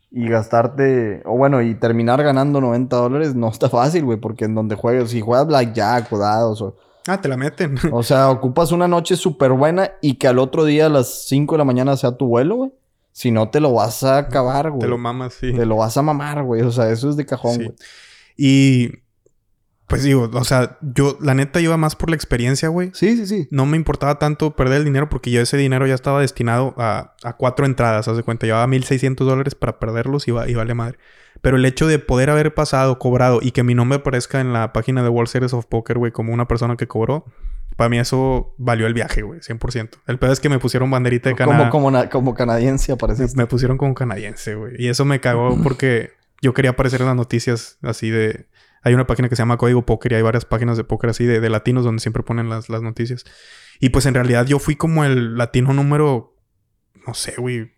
Y 0.09 0.27
gastarte... 0.27 1.21
O 1.25 1.37
bueno, 1.37 1.61
y 1.61 1.75
terminar 1.75 2.23
ganando 2.23 2.61
90 2.61 2.95
dólares 2.95 3.35
no 3.35 3.49
está 3.49 3.69
fácil, 3.69 4.05
güey. 4.05 4.19
Porque 4.19 4.45
en 4.45 4.55
donde 4.55 4.73
juegues... 4.73 5.11
Si 5.11 5.21
juegas 5.21 5.45
blackjack 5.45 6.11
o 6.11 6.17
dados 6.17 6.61
o... 6.63 6.77
Ah, 7.07 7.21
te 7.21 7.27
la 7.27 7.37
meten. 7.37 7.75
o 7.91 8.01
sea, 8.01 8.31
ocupas 8.31 8.71
una 8.71 8.87
noche 8.87 9.15
súper 9.15 9.51
buena 9.51 9.91
y 10.01 10.15
que 10.15 10.27
al 10.27 10.39
otro 10.39 10.65
día 10.65 10.87
a 10.87 10.89
las 10.89 11.25
5 11.27 11.53
de 11.53 11.57
la 11.59 11.65
mañana 11.65 11.95
sea 11.95 12.17
tu 12.17 12.25
vuelo, 12.25 12.55
güey. 12.55 12.71
Si 13.13 13.31
no, 13.31 13.49
te 13.49 13.59
lo 13.59 13.71
vas 13.73 14.03
a 14.03 14.17
acabar, 14.17 14.71
güey. 14.71 14.81
Te 14.81 14.87
lo 14.87 14.97
mamas, 14.97 15.35
sí. 15.35 15.53
Te 15.53 15.65
lo 15.65 15.77
vas 15.77 15.95
a 15.95 16.01
mamar, 16.01 16.43
güey. 16.43 16.63
O 16.63 16.71
sea, 16.71 16.89
eso 16.89 17.09
es 17.09 17.15
de 17.15 17.25
cajón, 17.25 17.55
güey. 17.55 17.73
Y 18.35 19.03
pues 19.87 20.01
digo, 20.01 20.29
o 20.33 20.43
sea, 20.43 20.79
yo 20.81 21.17
la 21.21 21.35
neta 21.35 21.61
iba 21.61 21.77
más 21.77 21.95
por 21.95 22.09
la 22.09 22.15
experiencia, 22.15 22.69
güey. 22.69 22.89
Sí, 22.95 23.15
sí, 23.15 23.27
sí. 23.27 23.47
No 23.51 23.67
me 23.67 23.77
importaba 23.77 24.17
tanto 24.17 24.55
perder 24.55 24.79
el 24.79 24.85
dinero 24.85 25.07
porque 25.07 25.29
yo 25.29 25.39
ese 25.39 25.55
dinero 25.55 25.85
ya 25.85 25.93
estaba 25.93 26.21
destinado 26.21 26.73
a, 26.77 27.13
a 27.23 27.33
cuatro 27.37 27.67
entradas, 27.67 28.07
haz 28.07 28.17
de 28.17 28.23
cuenta. 28.23 28.47
Llevaba 28.47 28.65
1600 28.65 29.27
dólares 29.27 29.53
para 29.53 29.77
perderlos 29.79 30.27
y, 30.27 30.31
y 30.31 30.53
vale 30.55 30.73
madre. 30.73 30.97
Pero 31.41 31.57
el 31.57 31.65
hecho 31.65 31.85
de 31.85 31.99
poder 31.99 32.31
haber 32.31 32.55
pasado, 32.55 32.97
cobrado 32.97 33.39
y 33.43 33.51
que 33.51 33.61
mi 33.61 33.75
nombre 33.75 33.99
aparezca 33.99 34.41
en 34.41 34.53
la 34.53 34.73
página 34.73 35.03
de 35.03 35.09
World 35.09 35.29
Series 35.29 35.53
of 35.53 35.67
Poker, 35.67 35.99
güey, 35.99 36.11
como 36.11 36.33
una 36.33 36.47
persona 36.47 36.75
que 36.75 36.87
cobró, 36.87 37.25
para 37.75 37.89
mí 37.89 37.99
eso 37.99 38.55
valió 38.57 38.87
el 38.87 38.93
viaje, 38.93 39.21
güey, 39.21 39.39
100%. 39.39 39.89
El 40.07 40.19
pedo 40.19 40.31
es 40.31 40.39
que 40.39 40.49
me 40.49 40.59
pusieron 40.59 40.89
banderita 40.91 41.29
de 41.29 41.35
Canadá. 41.35 41.69
Como, 41.69 41.91
como, 41.91 42.09
como 42.09 42.33
canadiense 42.33 42.91
aparece. 42.91 43.27
Me 43.35 43.45
pusieron 43.45 43.77
como 43.77 43.93
canadiense, 43.93 44.55
güey. 44.55 44.75
Y 44.77 44.87
eso 44.87 45.05
me 45.05 45.19
cagó 45.19 45.57
porque 45.63 46.11
yo 46.41 46.53
quería 46.53 46.71
aparecer 46.71 47.01
en 47.01 47.07
las 47.07 47.15
noticias 47.15 47.77
así 47.81 48.09
de... 48.09 48.47
Hay 48.85 48.93
una 48.93 49.07
página 49.07 49.29
que 49.29 49.35
se 49.37 49.41
llama 49.41 49.57
Código 49.57 49.85
Póker 49.85 50.11
y 50.11 50.15
hay 50.15 50.21
varias 50.21 50.43
páginas 50.43 50.75
de 50.75 50.83
póker 50.83 51.09
así 51.09 51.23
de, 51.25 51.39
de 51.39 51.49
latinos 51.49 51.85
donde 51.85 52.01
siempre 52.01 52.21
ponen 52.21 52.49
las, 52.49 52.67
las, 52.67 52.81
noticias. 52.81 53.23
Y 53.79 53.89
pues 53.89 54.05
en 54.05 54.13
realidad 54.13 54.45
yo 54.45 54.59
fui 54.59 54.75
como 54.75 55.05
el 55.05 55.37
latino 55.37 55.71
número, 55.71 56.35
no 57.07 57.13
sé, 57.13 57.35
güey, 57.37 57.71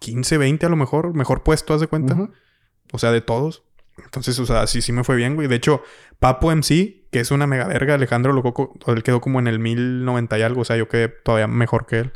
15, 0.00 0.38
20 0.38 0.66
a 0.66 0.68
lo 0.68 0.74
mejor, 0.74 1.14
mejor 1.14 1.44
puesto, 1.44 1.72
haz 1.72 1.80
de 1.80 1.86
cuenta. 1.86 2.16
O 2.92 2.98
sea, 2.98 3.12
de 3.12 3.20
todos. 3.20 3.62
Entonces, 4.04 4.38
o 4.38 4.46
sea, 4.46 4.66
sí, 4.66 4.82
sí 4.82 4.92
me 4.92 5.04
fue 5.04 5.16
bien, 5.16 5.34
güey. 5.34 5.48
De 5.48 5.56
hecho, 5.56 5.82
Papo 6.18 6.50
MC, 6.50 6.97
que 7.10 7.20
es 7.20 7.30
una 7.30 7.46
mega 7.46 7.66
verga, 7.66 7.94
Alejandro 7.94 8.32
Lococo, 8.32 8.74
él 8.86 9.02
quedó 9.02 9.20
como 9.20 9.38
en 9.38 9.46
el 9.46 9.58
1090 9.58 10.38
y 10.38 10.42
algo. 10.42 10.60
O 10.62 10.64
sea, 10.64 10.76
yo 10.76 10.88
quedé 10.88 11.08
todavía 11.08 11.46
mejor 11.46 11.86
que 11.86 12.00
él. 12.00 12.12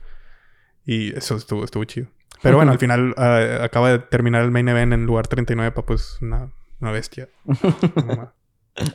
Y 0.85 1.17
eso 1.17 1.37
estuvo, 1.37 1.65
estuvo 1.65 1.85
chido. 1.85 2.09
Pero 2.43 2.57
bueno, 2.57 2.73
al 2.73 2.79
final 2.79 3.15
ah, 3.17 3.61
acaba 3.63 3.91
de 3.91 3.99
terminar 4.01 4.43
el 4.43 4.51
main 4.51 4.69
event 4.69 4.93
en 4.93 5.07
lugar 5.07 5.29
39. 5.29 5.71
Papo 5.73 5.95
es 5.95 6.19
una, 6.21 6.51
una 6.81 6.91
bestia. 6.91 7.29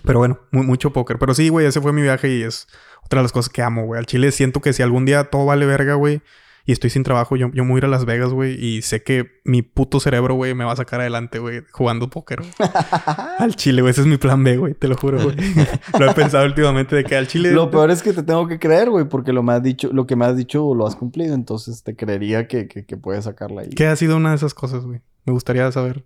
Pero 0.04 0.20
bueno, 0.20 0.40
mucho 0.52 0.92
póker. 0.92 1.18
Pero 1.18 1.34
sí, 1.34 1.50
güey, 1.50 1.66
ese 1.66 1.82
fue 1.82 1.94
mi 1.94 2.02
viaje 2.02 2.30
y 2.30 2.44
es 2.44 2.68
otra 3.04 3.20
de 3.20 3.24
las 3.24 3.32
cosas 3.32 3.52
que 3.52 3.62
amo, 3.62 3.86
güey. 3.86 4.00
Al 4.00 4.06
Chile 4.06 4.32
siento 4.32 4.60
que 4.60 4.74
si 4.74 4.84
algún 4.84 5.06
día 5.06 5.26
todo 5.26 5.46
vale 5.46 5.66
verga, 5.66 5.94
güey, 5.94 6.22
y 6.68 6.74
estoy 6.74 6.90
sin 6.90 7.04
trabajo, 7.04 7.38
yo, 7.38 7.50
yo 7.54 7.64
me 7.64 7.72
voy 7.72 7.78
a 7.78 7.80
ir 7.80 7.86
a 7.86 7.88
Las 7.88 8.04
Vegas, 8.04 8.34
güey, 8.34 8.54
y 8.62 8.82
sé 8.82 9.02
que 9.02 9.40
mi 9.46 9.62
puto 9.62 10.02
cerebro, 10.02 10.36
güey, 10.36 10.54
me 10.54 10.66
va 10.66 10.74
a 10.74 10.76
sacar 10.76 11.00
adelante, 11.00 11.40
güey, 11.40 11.62
jugando 11.72 12.10
póker. 12.10 12.42
al 13.40 13.56
chile, 13.56 13.82
güey, 13.82 13.92
ese 13.92 14.02
es 14.02 14.08
mi 14.08 14.18
plan 14.18 14.44
B, 14.44 14.58
güey, 14.58 14.74
te 14.74 14.90
lo 14.90 14.98
juro, 14.98 15.24
güey. 15.24 15.38
lo 16.00 16.12
he 16.12 16.14
pensado 16.14 16.46
últimamente 16.46 16.98
de 16.98 17.06
que 17.06 17.16
al 17.16 17.26
chile. 17.28 17.54
Lo 17.54 17.72
peor 17.72 17.90
es 17.90 18.04
que 18.04 18.12
te 18.12 18.22
tengo 18.22 18.50
que 18.50 18.60
creer, 18.60 18.90
güey, 18.90 19.06
porque 19.06 19.32
lo, 19.32 19.44
me 19.44 19.54
has 19.54 19.64
dicho, 19.64 19.90
lo 19.94 20.06
que 20.06 20.18
me 20.18 20.26
has 20.26 20.36
dicho 20.36 20.76
lo 20.76 20.86
has 20.86 20.98
cumplido, 20.98 21.36
entonces 21.36 21.84
te 21.84 21.96
creería 21.96 22.50
que, 22.50 22.68
que, 22.68 22.98
puedes 22.98 23.24
sacarla 23.24 23.62
ahí. 23.62 23.70
¿Qué 23.70 23.88
ha 23.88 23.96
sido 23.96 24.18
una 24.18 24.32
de 24.32 24.36
esas 24.36 24.54
cosas, 24.54 24.84
güey? 24.84 25.00
Me 25.26 25.32
gustaría 25.32 25.72
saber. 25.72 26.04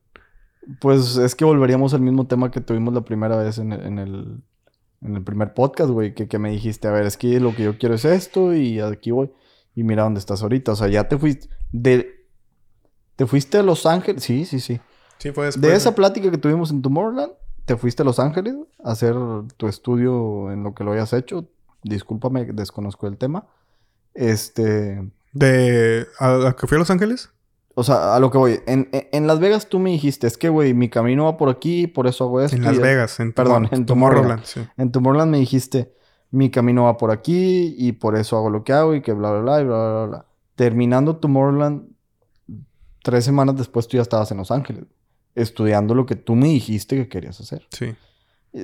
Pues 0.80 1.18
es 1.18 1.34
que 1.34 1.44
volveríamos 1.44 1.96
al 1.96 2.02
mismo 2.02 2.28
tema 2.28 2.52
que 2.52 2.62
tuvimos 2.62 2.94
la 2.94 3.02
primera 3.02 3.36
vez 3.36 3.58
en 3.58 3.74
el, 3.74 3.82
en 3.82 3.98
el, 3.98 4.44
en 5.02 5.16
el 5.16 5.24
primer 5.24 5.56
podcast, 5.56 5.90
güey, 5.90 6.14
que, 6.14 6.28
que 6.28 6.38
me 6.38 6.52
dijiste, 6.52 6.88
a 6.88 6.92
ver, 6.92 7.08
es 7.08 7.18
que 7.18 7.40
lo 7.40 7.56
que 7.56 7.64
yo 7.64 7.80
quiero 7.80 7.96
es 7.96 8.06
esto 8.06 8.54
y 8.54 8.80
aquí 8.80 9.10
voy. 9.10 9.32
Y 9.76 9.84
mira 9.84 10.04
dónde 10.04 10.20
estás 10.20 10.42
ahorita. 10.44 10.74
O 10.74 10.76
sea, 10.76 10.88
ya 10.88 11.08
te 11.08 11.18
fuiste 11.18 11.48
de... 11.72 12.26
¿Te 13.16 13.26
fuiste 13.28 13.58
a 13.58 13.64
Los 13.64 13.86
Ángeles? 13.86 14.24
Sí, 14.24 14.46
sí, 14.46 14.60
sí. 14.60 14.80
Sí, 15.20 15.32
fue 15.32 15.46
después. 15.46 15.62
De 15.62 15.76
esa 15.76 15.94
plática 15.96 16.32
que 16.32 16.38
tuvimos 16.38 16.72
en 16.72 16.82
Tomorrowland, 16.82 17.34
te 17.66 17.78
fuiste 17.78 18.02
a 18.02 18.06
Los 18.06 18.20
Ángeles 18.20 18.56
a 18.84 18.92
hacer 18.92 19.16
tu 19.58 19.68
estudio 19.68 20.52
en 20.52 20.64
lo 20.64 20.74
que 20.74 20.84
lo 20.84 20.94
hayas 20.94 21.14
hecho. 21.14 21.48
Discúlpame, 21.84 22.46
desconozco 22.46 23.08
el 23.08 23.18
tema. 23.18 23.46
Este... 24.14 25.12
¿De... 25.34 26.08
¿A, 26.20 26.50
a 26.50 26.56
que 26.56 26.68
fui 26.68 26.76
a 26.76 26.80
Los 26.80 26.90
Ángeles? 26.92 27.30
O 27.74 27.84
sea, 27.84 28.16
a 28.16 28.20
lo 28.20 28.32
que 28.32 28.38
voy. 28.38 28.60
En, 28.68 28.90
en- 28.92 29.08
en 29.12 29.28
Las 29.28 29.40
Vegas 29.40 29.68
tú 29.70 29.80
me 29.80 29.92
dijiste, 29.92 30.28
es 30.28 30.38
que, 30.38 30.50
güey, 30.50 30.74
mi 30.74 30.90
camino 30.90 31.26
va 31.26 31.38
por 31.38 31.48
aquí, 31.50 31.88
por 31.88 32.08
eso 32.08 32.26
hago 32.26 32.42
esto. 32.42 32.58
En 32.58 32.64
Las 32.66 32.80
Vegas, 32.80 33.20
en 33.22 33.32
Perdón, 33.32 33.70
en 33.72 33.86
Tomorrowland, 33.86 34.44
sí. 34.44 34.62
En 34.78 34.92
Tomorrowland 34.92 35.32
me 35.32 35.38
dijiste, 35.38 35.94
mi 36.32 36.50
camino 36.50 36.86
va 36.86 36.98
por 36.98 37.12
aquí 37.12 37.76
y 37.78 37.92
por 37.94 38.16
eso 38.16 38.38
hago 38.38 38.50
lo 38.50 38.64
que 38.64 38.74
hago 38.74 38.96
y 38.96 39.02
que 39.02 39.14
bla, 39.14 39.32
bla, 39.32 39.42
bla, 39.42 39.62
y 39.62 39.66
bla, 39.66 39.78
bla, 39.92 40.06
bla. 40.08 40.26
Terminando 40.56 41.18
Tomorrowland, 41.18 41.90
tres 43.04 43.26
semanas 43.26 43.56
después 43.58 43.88
tú 43.88 43.98
ya 43.98 44.02
estabas 44.04 44.32
en 44.32 44.38
Los 44.38 44.52
Ángeles, 44.52 44.86
estudiando 45.36 45.96
lo 45.96 46.06
que 46.06 46.16
tú 46.16 46.36
me 46.36 46.48
dijiste 46.48 46.96
que 46.96 47.08
querías 47.10 47.40
hacer. 47.40 47.66
Sí. 47.72 47.96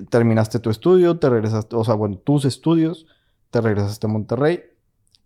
Terminaste 0.10 0.60
tu 0.60 0.70
estudio, 0.70 1.18
te 1.18 1.30
regresaste, 1.30 1.76
o 1.76 1.84
sea, 1.84 1.94
bueno, 1.96 2.18
tus 2.18 2.46
estudios, 2.46 3.08
te 3.52 3.62
regresaste 3.62 4.06
a 4.06 4.10
Monterrey 4.10 4.62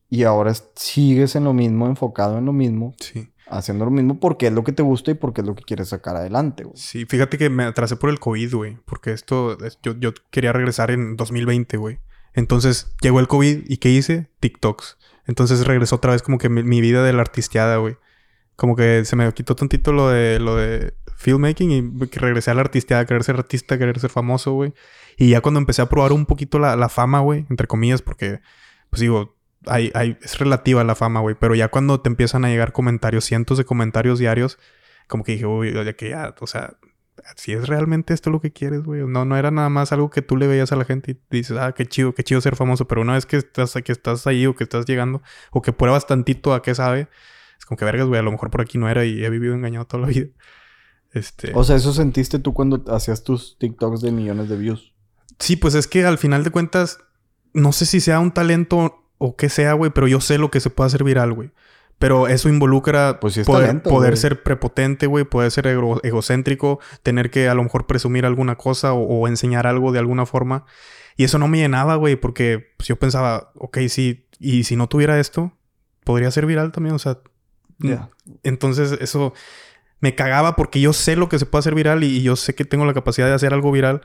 y 0.10 0.24
ahora 0.24 0.52
es- 0.52 0.70
sigues 0.76 1.36
en 1.36 1.44
lo 1.46 1.54
mismo, 1.54 1.88
enfocado 1.88 2.38
en 2.38 2.46
lo 2.46 2.54
mismo, 2.54 2.94
Sí. 3.00 3.28
haciendo 3.48 3.86
lo 3.86 3.92
mismo 3.92 4.20
porque 4.20 4.48
es 4.48 4.54
lo 4.54 4.64
que 4.64 4.72
te 4.72 4.84
gusta 4.84 5.12
y 5.12 5.14
porque 5.16 5.42
es 5.42 5.48
lo 5.48 5.56
que 5.56 5.64
quieres 5.64 5.90
sacar 5.90 6.16
adelante, 6.16 6.64
güey. 6.64 6.78
Sí, 6.78 7.06
fíjate 7.06 7.38
que 7.40 7.50
me 7.50 7.64
atrasé 7.64 7.96
por 7.96 8.12
el 8.12 8.20
COVID, 8.20 8.54
güey. 8.54 8.78
Porque 8.86 9.12
esto, 9.14 9.58
es- 9.66 9.80
yo, 9.82 9.94
yo 10.00 10.12
quería 10.30 10.54
regresar 10.54 10.92
en 10.92 11.18
2020, 11.18 11.78
güey. 11.78 12.00
Entonces 12.34 12.94
llegó 13.02 13.20
el 13.20 13.28
COVID 13.28 13.64
y 13.68 13.78
¿qué 13.78 13.90
hice? 13.90 14.30
TikToks. 14.40 14.98
Entonces 15.28 15.66
regresó 15.66 15.98
otra 15.98 16.14
vez 16.14 16.22
como 16.22 16.38
que 16.38 16.50
mi, 16.50 16.82
vida 16.82 17.04
de 17.04 17.14
la 17.14 17.22
artisteada, 17.22 17.78
güey. 17.78 17.98
Como 18.56 18.76
que 18.76 19.06
se 19.06 19.16
me 19.16 19.32
quitó 19.34 19.56
tantito 19.56 19.92
lo 19.92 20.10
de, 20.10 20.40
lo 20.40 20.56
de 20.56 20.94
filmmaking 21.16 21.72
y 21.72 22.06
regresé 22.18 22.52
a 22.52 22.54
la 22.54 22.62
artisteada, 22.62 23.06
querer 23.06 23.24
ser 23.24 23.36
artista, 23.36 23.78
querer 23.78 24.00
ser 24.00 24.10
famoso, 24.10 24.54
güey. 24.54 24.74
Y 25.18 25.30
ya 25.30 25.42
cuando 25.42 25.60
empecé 25.60 25.82
a 25.82 25.90
probar 25.90 26.14
un 26.14 26.26
poquito 26.26 26.60
la, 26.60 26.90
fama, 26.90 27.20
güey, 27.20 27.46
entre 27.50 27.68
comillas, 27.68 28.02
porque, 28.02 28.42
pues 28.90 29.02
digo, 29.02 29.38
hay, 29.68 29.92
hay, 29.94 30.18
es 30.22 30.40
relativa 30.40 30.84
la 30.84 30.96
fama, 30.96 31.20
güey. 31.22 31.36
Pero 31.40 31.56
ya 31.56 31.70
cuando 31.70 32.02
te 32.02 32.10
empiezan 32.10 32.46
a 32.46 32.50
llegar 32.50 32.72
comentarios, 32.72 33.26
cientos 33.26 33.58
de 33.58 33.66
comentarios 33.66 34.20
diarios, 34.20 34.58
como 35.08 35.24
que 35.24 35.34
dije, 35.34 35.46
uy, 35.46 35.74
ya 35.74 35.94
que 35.94 36.10
ya, 36.10 36.36
o 36.40 36.48
sea, 36.48 36.78
si 37.36 37.54
es 37.54 37.68
realmente 37.68 38.14
esto 38.14 38.30
lo 38.30 38.42
que 38.42 38.52
quieres, 38.52 38.84
güey. 38.84 39.02
No, 39.06 39.26
no 39.26 39.38
era 39.38 39.52
nada 39.52 39.70
más 39.70 39.92
algo 39.92 40.10
que 40.10 40.22
tú 40.22 40.38
le 40.38 40.48
veías 40.48 40.72
a 40.72 40.76
la 40.76 40.86
gente 40.86 41.12
y 41.12 41.38
dices, 41.38 41.58
ah, 41.58 41.74
qué 41.74 41.86
chido, 41.86 42.14
qué 42.14 42.24
chido 42.24 42.42
ser 42.42 42.56
famoso. 42.56 42.88
Pero 42.88 43.02
una 43.02 43.14
vez 43.14 43.26
que 43.26 43.38
estás, 43.38 43.74
que 43.84 43.92
estás 43.92 44.28
ahí 44.28 44.46
o 44.46 44.56
que 44.56 44.64
estás 44.64 44.86
llegando 44.86 45.22
o 45.52 45.62
que 45.62 45.74
pruebas 45.74 46.08
tantito 46.08 46.54
a 46.54 46.62
qué 46.62 46.76
sabe, 46.76 47.08
es 47.58 47.66
como 47.66 47.78
que 47.78 47.86
vergas, 47.86 48.08
güey, 48.08 48.20
a 48.20 48.24
lo 48.24 48.32
mejor 48.32 48.50
por 48.50 48.62
aquí 48.62 48.78
no 48.78 48.90
era 48.90 49.06
y 49.06 49.24
he 49.24 49.30
vivido 49.30 49.54
engañado 49.54 49.86
toda 49.86 50.02
la 50.02 50.08
vida. 50.10 50.28
Este. 51.14 51.52
O 51.56 51.66
sea, 51.66 51.76
eso 51.76 51.92
sentiste 51.92 52.40
tú 52.40 52.54
cuando 52.54 52.86
hacías 52.88 53.26
tus 53.26 53.58
TikToks 53.58 54.00
de 54.00 54.14
millones 54.14 54.48
de 54.48 54.56
views. 54.56 54.94
Sí, 55.40 55.58
pues 55.58 55.76
es 55.76 55.86
que 55.86 56.06
al 56.06 56.18
final 56.18 56.46
de 56.46 56.52
cuentas, 56.52 57.00
no 57.52 57.74
sé 57.74 57.86
si 57.86 58.00
sea 58.00 58.22
un 58.22 58.32
talento 58.32 59.04
o 59.18 59.36
qué 59.36 59.50
sea, 59.50 59.74
güey, 59.74 59.92
pero 59.92 60.08
yo 60.08 60.22
sé 60.22 60.38
lo 60.38 60.50
que 60.50 60.62
se 60.62 60.70
puede 60.70 60.88
hacer 60.88 61.04
viral, 61.04 61.34
güey. 61.34 61.52
Pero 62.02 62.28
eso 62.28 62.50
involucra 62.50 63.20
Pues 63.22 63.36
sí 63.36 63.40
es 63.42 63.48
poder, 63.48 63.68
talento, 63.68 63.90
poder 63.90 64.12
güey. 64.12 64.22
ser 64.22 64.44
prepotente, 64.44 65.08
güey, 65.08 65.24
poder 65.24 65.52
ser 65.52 65.68
ego- 65.68 66.02
egocéntrico, 66.04 66.80
tener 67.04 67.30
que 67.32 67.48
a 67.48 67.54
lo 67.54 67.64
mejor 67.64 67.88
presumir 67.88 68.26
alguna 68.26 68.58
cosa 68.58 68.92
o, 68.94 69.02
o 69.04 69.28
enseñar 69.30 69.68
algo 69.68 69.92
de 69.94 70.00
alguna 70.00 70.26
forma. 70.26 70.66
Y 71.16 71.24
eso 71.24 71.38
no 71.38 71.48
me 71.48 71.60
llenaba, 71.60 71.96
güey, 71.96 72.16
porque 72.18 72.74
pues, 72.78 72.88
yo 72.88 72.96
pensaba, 72.98 73.52
ok, 73.56 73.78
sí, 73.88 74.28
y 74.40 74.64
si 74.64 74.76
no 74.76 74.88
tuviera 74.88 75.20
esto, 75.20 75.54
podría 76.04 76.32
ser 76.32 76.46
viral 76.46 76.72
también, 76.72 76.96
o 76.96 77.00
sea. 77.00 77.20
Ya. 77.80 78.10
Entonces 78.44 78.92
eso 79.02 79.34
me 80.00 80.16
cagaba 80.16 80.56
porque 80.56 80.82
yo 80.82 80.94
sé 80.94 81.16
lo 81.16 81.30
que 81.30 81.38
se 81.40 81.46
puede 81.46 81.60
hacer 81.62 81.76
viral 81.76 82.04
y, 82.04 82.08
y 82.18 82.22
yo 82.24 82.36
sé 82.36 82.56
que 82.56 82.66
tengo 82.66 82.86
la 82.86 82.94
capacidad 82.94 83.28
de 83.28 83.34
hacer 83.34 83.54
algo 83.54 83.72
viral, 83.72 84.02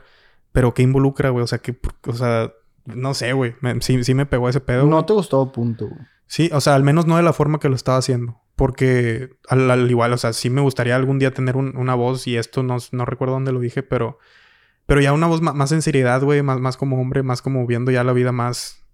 pero 0.51 0.73
¿qué 0.73 0.83
involucra, 0.83 1.29
güey? 1.31 1.43
O 1.43 1.47
sea, 1.47 1.57
que, 1.59 1.75
o 2.05 2.13
sea, 2.13 2.51
no 2.85 3.13
sé, 3.13 3.33
güey. 3.33 3.55
Sí, 3.81 4.03
sí 4.03 4.13
me 4.13 4.25
pegó 4.25 4.49
ese 4.49 4.59
pedo. 4.61 4.85
No 4.85 5.05
te 5.05 5.13
gustó, 5.13 5.51
punto. 5.51 5.87
güey. 5.87 6.01
Sí, 6.27 6.49
o 6.53 6.61
sea, 6.61 6.75
al 6.75 6.83
menos 6.83 7.07
no 7.07 7.17
de 7.17 7.23
la 7.23 7.33
forma 7.33 7.59
que 7.59 7.69
lo 7.69 7.75
estaba 7.75 7.97
haciendo. 7.97 8.41
Porque 8.55 9.37
al, 9.49 9.69
al 9.71 9.89
igual, 9.89 10.13
o 10.13 10.17
sea, 10.17 10.33
sí 10.33 10.49
me 10.49 10.61
gustaría 10.61 10.95
algún 10.95 11.19
día 11.19 11.31
tener 11.33 11.55
un- 11.57 11.77
una 11.77 11.95
voz 11.95 12.27
y 12.27 12.37
esto 12.37 12.63
no, 12.63 12.77
no 12.91 13.05
recuerdo 13.05 13.33
dónde 13.35 13.51
lo 13.51 13.59
dije, 13.59 13.83
pero... 13.83 14.19
Pero 14.87 15.01
ya 15.01 15.11
una 15.11 15.27
voz 15.27 15.41
más, 15.41 15.71
en 15.73 15.81
seriedad, 15.81 16.21
güey, 16.23 16.41
más, 16.43 16.59
más 16.61 16.77
como 16.77 16.99
hombre, 17.01 17.21
más 17.21 17.41
como 17.41 17.67
viendo 17.67 17.91
ya 17.91 18.05
la 18.05 18.13
vida 18.13 18.31
más, 18.31 18.85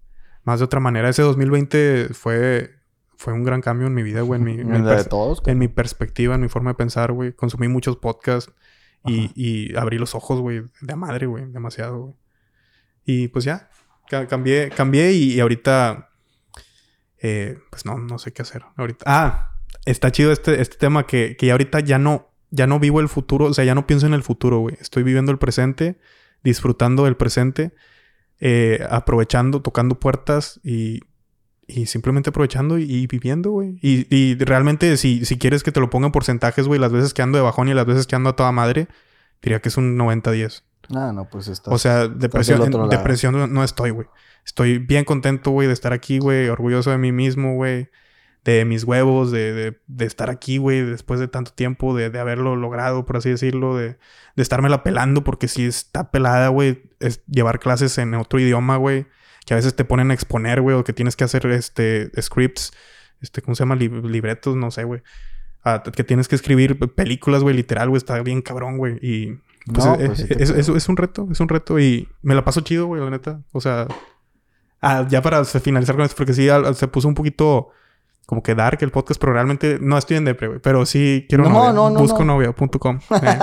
más 0.42 0.58
de 0.58 0.64
otra 0.64 0.80
manera. 0.80 1.08
Ese 1.08 1.22
2020 1.22 2.08
fue, 2.12 2.72
fue 3.16 3.32
un 3.32 3.44
gran 3.44 3.60
cambio 3.60 3.86
en 3.86 3.94
mi 3.94 4.02
vida, 4.02 4.22
güey, 4.22 4.40
en 4.40 4.44
mi, 4.44 4.56
mi 4.64 4.80
de 4.82 5.04
todos. 5.04 5.40
en 5.46 5.56
mi 5.58 5.68
perspectiva, 5.68 6.34
en 6.34 6.40
mi 6.40 6.48
forma 6.48 6.70
de 6.72 6.74
pensar, 6.74 7.12
güey. 7.12 7.32
Consumí 7.32 7.68
muchos 7.68 7.96
podcasts 7.98 8.52
y, 9.06 9.30
y 9.36 9.76
abrí 9.76 9.98
los 9.98 10.16
ojos, 10.16 10.40
güey, 10.40 10.64
de 10.80 10.96
madre, 10.96 11.26
güey, 11.26 11.44
demasiado, 11.52 11.98
güey. 12.00 12.14
Y 13.04 13.28
pues 13.28 13.44
ya, 13.44 13.68
ca- 14.08 14.26
cambié, 14.26 14.70
cambié 14.70 15.12
y, 15.12 15.34
y 15.34 15.40
ahorita, 15.40 16.10
eh, 17.26 17.58
pues 17.70 17.86
no, 17.86 17.96
no 17.96 18.18
sé 18.18 18.34
qué 18.34 18.42
hacer. 18.42 18.64
Ahorita, 18.76 19.02
ah, 19.08 19.56
está 19.86 20.12
chido 20.12 20.30
este, 20.30 20.60
este 20.60 20.76
tema 20.76 21.06
que, 21.06 21.38
que 21.38 21.46
ya 21.46 21.54
ahorita 21.54 21.80
ya 21.80 21.98
no, 21.98 22.30
ya 22.50 22.66
no 22.66 22.78
vivo 22.78 23.00
el 23.00 23.08
futuro, 23.08 23.46
o 23.46 23.54
sea, 23.54 23.64
ya 23.64 23.74
no 23.74 23.86
pienso 23.86 24.06
en 24.06 24.12
el 24.12 24.22
futuro, 24.22 24.58
güey. 24.58 24.76
Estoy 24.78 25.04
viviendo 25.04 25.32
el 25.32 25.38
presente, 25.38 25.98
disfrutando 26.42 27.04
del 27.04 27.16
presente, 27.16 27.72
eh, 28.40 28.86
aprovechando, 28.90 29.62
tocando 29.62 29.98
puertas 29.98 30.60
y, 30.62 31.00
y 31.66 31.86
simplemente 31.86 32.28
aprovechando 32.28 32.76
y, 32.76 33.06
viviendo, 33.06 33.52
güey. 33.52 33.78
Y, 33.80 34.06
y 34.14 34.34
realmente, 34.34 34.98
si, 34.98 35.24
si 35.24 35.38
quieres 35.38 35.62
que 35.62 35.72
te 35.72 35.80
lo 35.80 35.88
ponga 35.88 36.04
en 36.04 36.12
porcentajes, 36.12 36.68
güey, 36.68 36.78
las 36.78 36.92
veces 36.92 37.14
que 37.14 37.22
ando 37.22 37.38
de 37.38 37.44
bajón 37.44 37.70
y 37.70 37.74
las 37.74 37.86
veces 37.86 38.06
que 38.06 38.16
ando 38.16 38.28
a 38.28 38.36
toda 38.36 38.52
madre, 38.52 38.86
diría 39.40 39.60
que 39.62 39.70
es 39.70 39.78
un 39.78 39.96
90-10. 39.96 40.62
Ah, 40.94 41.12
no, 41.14 41.28
pues 41.28 41.48
estás. 41.48 41.72
O 41.72 41.78
sea, 41.78 42.08
depresión, 42.08 42.62
en 42.62 42.88
depresión 42.88 43.34
no- 43.34 43.46
no 43.46 43.62
estoy, 43.64 43.90
güey. 43.90 44.06
Estoy 44.44 44.78
bien 44.78 45.04
contento, 45.04 45.50
güey, 45.50 45.66
de 45.68 45.72
estar 45.74 45.92
aquí, 45.92 46.18
güey. 46.18 46.48
Orgulloso 46.48 46.90
de 46.90 46.98
mí 46.98 47.12
mismo, 47.12 47.54
güey. 47.54 47.88
De 48.44 48.66
mis 48.66 48.84
huevos, 48.84 49.30
de, 49.30 49.52
de, 49.54 49.78
de 49.86 50.04
estar 50.04 50.28
aquí, 50.28 50.58
güey, 50.58 50.82
después 50.82 51.18
de 51.18 51.28
tanto 51.28 51.52
tiempo, 51.52 51.96
de, 51.96 52.10
de 52.10 52.18
haberlo 52.18 52.56
logrado, 52.56 53.06
por 53.06 53.16
así 53.16 53.30
decirlo, 53.30 53.74
de, 53.74 53.96
de 54.36 54.42
estármela 54.42 54.82
pelando, 54.82 55.24
porque 55.24 55.48
si 55.48 55.64
está 55.64 56.10
pelada, 56.10 56.48
güey, 56.48 56.82
es 57.00 57.24
llevar 57.24 57.58
clases 57.58 57.96
en 57.96 58.12
otro 58.12 58.38
idioma, 58.38 58.76
güey, 58.76 59.06
que 59.46 59.54
a 59.54 59.56
veces 59.56 59.74
te 59.74 59.86
ponen 59.86 60.10
a 60.10 60.14
exponer, 60.14 60.60
güey, 60.60 60.76
o 60.76 60.84
que 60.84 60.92
tienes 60.92 61.16
que 61.16 61.24
hacer, 61.24 61.46
este, 61.46 62.10
scripts, 62.20 62.72
este, 63.22 63.40
¿cómo 63.40 63.54
se 63.54 63.62
llama? 63.62 63.76
Lib- 63.76 64.04
libretos, 64.06 64.54
no 64.56 64.70
sé, 64.70 64.84
güey. 64.84 65.00
Ah, 65.64 65.82
que 65.82 66.04
tienes 66.04 66.28
que 66.28 66.34
escribir 66.34 66.78
películas, 66.94 67.42
güey, 67.42 67.56
literal, 67.56 67.88
güey, 67.88 67.96
está 67.96 68.20
bien 68.22 68.42
cabrón, 68.42 68.76
güey. 68.76 68.98
Y 69.00 69.38
pues, 69.72 69.86
No, 69.86 69.94
eh, 69.94 70.06
pues 70.06 70.18
sí 70.18 70.26
es, 70.30 70.50
creo. 70.50 70.60
es- 70.60 70.68
es 70.68 70.88
un 70.88 70.96
reto, 70.96 71.28
es 71.30 71.40
un 71.40 71.48
reto 71.48 71.78
y 71.78 72.08
me 72.22 72.34
la 72.34 72.44
paso 72.44 72.60
chido, 72.62 72.86
güey, 72.86 73.02
la 73.02 73.10
neta. 73.10 73.40
O 73.52 73.60
sea, 73.60 73.86
ah, 74.80 75.06
ya 75.08 75.22
para 75.22 75.44
finalizar 75.44 75.94
con 75.96 76.04
esto, 76.04 76.16
porque 76.16 76.34
sí, 76.34 76.48
se 76.74 76.88
puso 76.88 77.08
un 77.08 77.14
poquito 77.14 77.68
como 78.26 78.42
que 78.42 78.54
dark 78.54 78.78
el 78.80 78.90
podcast, 78.90 79.20
pero 79.20 79.34
realmente 79.34 79.78
no 79.80 79.98
estoy 79.98 80.16
en 80.16 80.24
depre, 80.24 80.48
güey. 80.48 80.60
Pero 80.60 80.86
sí 80.86 81.26
quiero 81.28 81.44
No, 81.44 81.50
novia. 81.50 81.72
no, 81.72 81.90
no, 81.90 82.00
Busco 82.00 82.24
no. 82.24 82.34
novia.com. 82.34 83.00
Eh, 83.22 83.38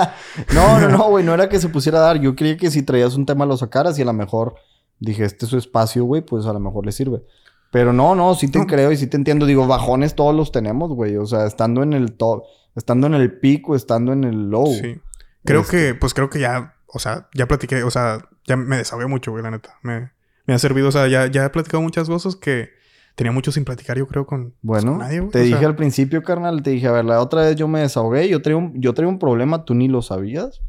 No, 0.54 0.80
no, 0.80 0.88
no, 0.88 1.04
güey. 1.10 1.24
No 1.24 1.34
era 1.34 1.48
que 1.48 1.58
se 1.60 1.68
pusiera 1.68 1.98
a 1.98 2.02
dar. 2.02 2.20
Yo 2.20 2.34
creía 2.34 2.56
que 2.56 2.70
si 2.70 2.82
traías 2.82 3.14
un 3.16 3.24
tema 3.26 3.46
lo 3.46 3.56
sacaras 3.56 3.98
y 3.98 4.02
a 4.02 4.06
lo 4.06 4.12
mejor 4.12 4.54
dije, 4.98 5.24
este 5.24 5.44
es 5.46 5.50
su 5.50 5.58
espacio, 5.58 6.04
güey, 6.04 6.22
pues 6.22 6.46
a 6.46 6.52
lo 6.52 6.58
mejor 6.60 6.84
le 6.84 6.92
sirve. 6.92 7.22
Pero 7.70 7.92
no, 7.92 8.14
no, 8.14 8.34
sí 8.34 8.48
te 8.48 8.58
No. 8.58 8.66
creo 8.66 8.90
y 8.92 8.96
sí 8.96 9.06
te 9.06 9.16
entiendo. 9.16 9.46
Digo, 9.46 9.66
bajones 9.66 10.14
todos 10.16 10.34
los 10.34 10.50
tenemos, 10.52 10.90
güey. 10.90 11.16
O 11.16 11.26
sea, 11.26 11.46
estando 11.46 11.82
en 11.84 11.92
el 11.92 12.12
top, 12.14 12.42
estando 12.74 13.06
en 13.06 13.14
el 13.14 13.38
pico, 13.38 13.74
estando 13.76 14.12
en 14.12 14.24
el 14.24 14.50
low. 14.50 14.66
sí. 14.66 15.00
Creo 15.44 15.60
Este- 15.62 15.76
que, 15.76 15.94
pues 15.94 16.14
creo 16.14 16.30
que 16.30 16.40
ya, 16.40 16.74
o 16.86 16.98
sea, 16.98 17.28
ya 17.34 17.46
platiqué, 17.46 17.82
o 17.82 17.90
sea, 17.90 18.28
ya 18.46 18.56
me 18.56 18.76
desahogué 18.76 19.06
mucho, 19.06 19.30
güey, 19.32 19.42
la 19.42 19.50
neta. 19.50 19.76
Me, 19.82 20.10
me 20.46 20.54
ha 20.54 20.58
servido, 20.58 20.88
o 20.88 20.92
sea, 20.92 21.08
ya, 21.08 21.26
ya 21.26 21.44
he 21.44 21.50
platicado 21.50 21.82
muchas 21.82 22.08
cosas 22.08 22.36
que 22.36 22.70
tenía 23.14 23.32
mucho 23.32 23.52
sin 23.52 23.64
platicar, 23.64 23.98
yo 23.98 24.06
creo, 24.06 24.26
con, 24.26 24.54
Bueno, 24.62 24.92
con 24.92 24.98
nadie, 25.00 25.20
güey. 25.20 25.30
te 25.32 25.40
O 25.40 25.44
dije 25.44 25.58
sea, 25.58 25.68
al 25.68 25.76
principio, 25.76 26.22
carnal, 26.22 26.62
te 26.62 26.70
dije, 26.70 26.86
a 26.86 26.92
ver, 26.92 27.04
la 27.04 27.20
otra 27.20 27.42
vez 27.42 27.56
yo 27.56 27.68
me 27.68 27.80
desahogué, 27.80 28.28
yo 28.28 28.40
traía 28.42 28.56
un, 28.56 28.80
yo 28.80 28.94
traía 28.94 29.08
un 29.08 29.18
problema, 29.18 29.64
tú 29.64 29.74
ni 29.74 29.88
lo 29.88 30.00
sabías. 30.02 30.60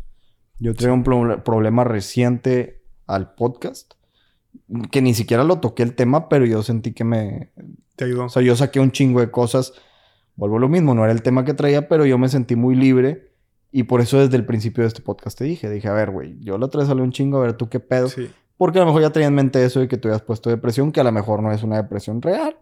Yo 0.60 0.74
traía 0.76 0.94
un 0.94 1.04
pro- 1.04 1.44
problema 1.44 1.84
reciente 1.84 2.82
al 3.08 3.34
podcast, 3.34 3.94
que 4.92 5.02
ni 5.02 5.14
siquiera 5.14 5.44
lo 5.44 5.60
toqué 5.60 5.84
el 5.84 5.94
tema, 5.96 6.30
pero 6.30 6.46
yo 6.46 6.64
sentí 6.64 6.94
que 6.94 7.04
me... 7.04 7.52
te 7.96 8.06
ayudó. 8.06 8.26
O 8.26 8.30
sea, 8.30 8.42
yo 8.42 8.56
saqué 8.56 8.80
un 8.80 8.92
chingo 8.92 9.20
de 9.20 9.30
cosas, 9.32 9.74
vuelvo 10.36 10.58
a 10.58 10.60
lo 10.60 10.70
mismo, 10.70 10.94
no 10.94 11.04
era 11.04 11.12
el 11.14 11.22
tema 11.22 11.44
que 11.44 11.54
traía, 11.54 11.88
pero 11.88 12.06
yo 12.06 12.18
me 12.18 12.30
sentí 12.30 12.56
muy 12.56 12.76
libre. 12.76 13.33
Y 13.76 13.84
por 13.84 14.02
eso 14.02 14.20
desde 14.20 14.38
el 14.38 14.46
principio 14.46 14.84
de 14.84 14.88
este 14.88 15.02
podcast 15.02 15.36
te 15.38 15.44
dije, 15.46 15.68
dije, 15.70 15.88
a 15.88 15.94
ver, 15.94 16.12
güey, 16.12 16.38
yo 16.40 16.58
la 16.60 16.68
otra 16.68 16.82
vez 16.84 16.90
un 16.92 17.12
chingo, 17.12 17.40
a 17.40 17.42
ver 17.42 17.54
tú 17.54 17.70
qué 17.70 17.80
pedo. 17.80 18.08
Sí. 18.08 18.30
Porque 18.56 18.78
a 18.78 18.82
lo 18.82 18.86
mejor 18.86 19.02
ya 19.02 19.10
traía 19.10 19.28
en 19.28 19.34
mente 19.34 19.66
eso 19.66 19.80
de 19.80 19.88
que 19.88 19.98
tú 19.98 20.08
habías 20.08 20.22
puesto 20.22 20.50
depresión, 20.52 20.92
que 20.92 21.02
a 21.02 21.04
lo 21.04 21.12
mejor 21.12 21.42
no 21.42 21.52
es 21.52 21.64
una 21.64 21.78
depresión 21.78 22.22
real. 22.22 22.56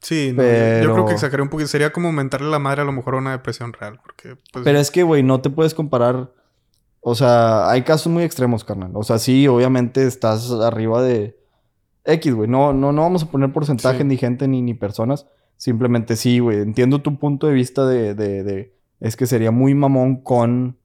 Sí, 0.00 0.32
no, 0.36 0.42
yo- 0.42 0.92
creo 0.92 1.06
que 1.06 1.14
exageré 1.14 1.42
un 1.42 1.48
poquito. 1.48 1.68
Sería 1.68 1.90
como 1.90 2.12
mentarle 2.12 2.50
la 2.50 2.58
madre 2.58 2.82
a 2.82 2.84
lo 2.84 2.92
mejor 2.92 3.14
a 3.14 3.18
una 3.18 3.30
depresión 3.32 3.72
real. 3.72 3.98
Porque, 4.02 4.36
pues, 4.52 4.62
Pero 4.62 4.78
es 4.78 4.90
que, 4.90 5.02
güey, 5.02 5.22
no 5.22 5.40
te 5.40 5.48
puedes 5.50 5.72
comparar. 5.74 6.30
O 7.00 7.14
sea, 7.14 7.70
hay 7.70 7.82
casos 7.82 8.12
muy 8.12 8.22
extremos, 8.22 8.62
carnal. 8.62 8.90
O 8.94 9.02
sea, 9.02 9.18
sí, 9.18 9.48
obviamente 9.48 10.06
estás 10.06 10.50
arriba 10.52 11.02
de 11.02 11.36
X, 12.04 12.34
güey. 12.34 12.48
No, 12.48 12.74
no, 12.74 12.92
no 12.92 13.02
vamos 13.02 13.22
a 13.22 13.30
poner 13.30 13.52
porcentaje 13.52 13.98
Sí. 13.98 14.04
ni 14.04 14.18
gente 14.18 14.46
ni, 14.48 14.60
ni 14.60 14.74
personas. 14.74 15.26
Simplemente 15.56 16.14
sí, 16.14 16.38
güey. 16.40 16.60
Entiendo 16.60 17.00
tu 17.00 17.18
punto 17.18 17.46
de 17.46 17.54
vista 17.54 17.86
de, 17.86 18.14
de, 18.14 18.44
de 18.44 18.77
es 19.00 19.16
que 19.16 19.26
sería 19.26 19.50
muy 19.50 19.74
mamón 19.74 20.16
con, 20.16 20.76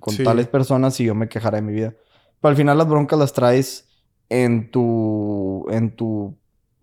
con 0.00 0.16
tales 0.18 0.46
personas 0.46 0.94
si 0.94 1.04
yo 1.04 1.14
me 1.14 1.28
quejara 1.28 1.56
de 1.56 1.62
mi 1.62 1.72
vida. 1.72 1.94
Pero 2.40 2.50
al 2.50 2.56
final 2.56 2.78
las 2.78 2.88
broncas 2.88 3.18
las 3.18 3.32
traes 3.32 3.88
en 4.28 4.70
tu, 4.70 5.66
en 5.70 5.94
tu, 5.94 6.36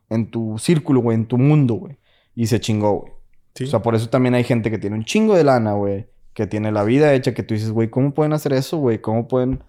en 0.09 0.29
tu 0.29 0.57
círculo, 0.57 1.01
güey, 1.01 1.15
en 1.15 1.25
tu 1.25 1.37
mundo, 1.37 1.75
güey. 1.75 1.97
Y 2.35 2.47
se 2.47 2.59
chingó, 2.59 3.01
güey. 3.01 3.13
O 3.61 3.67
sea, 3.67 3.81
por 3.81 3.95
eso 3.95 4.09
también 4.09 4.35
hay 4.35 4.43
gente 4.43 4.71
que 4.71 4.77
tiene 4.77 4.95
un 4.95 5.03
chingo 5.03 5.35
de 5.35 5.43
lana, 5.43 5.73
güey. 5.73 6.07
Que 6.33 6.47
tiene 6.47 6.71
la 6.71 6.83
vida 6.83 7.13
hecha, 7.13 7.33
que 7.33 7.43
tú 7.43 7.53
dices, 7.53 7.71
güey, 7.71 7.89
¿cómo 7.89 8.13
pueden 8.13 8.31
hacer 8.31 8.53
eso, 8.53 8.77
güey? 8.77 9.01
¿Cómo 9.01 9.27
pueden, 9.27 9.63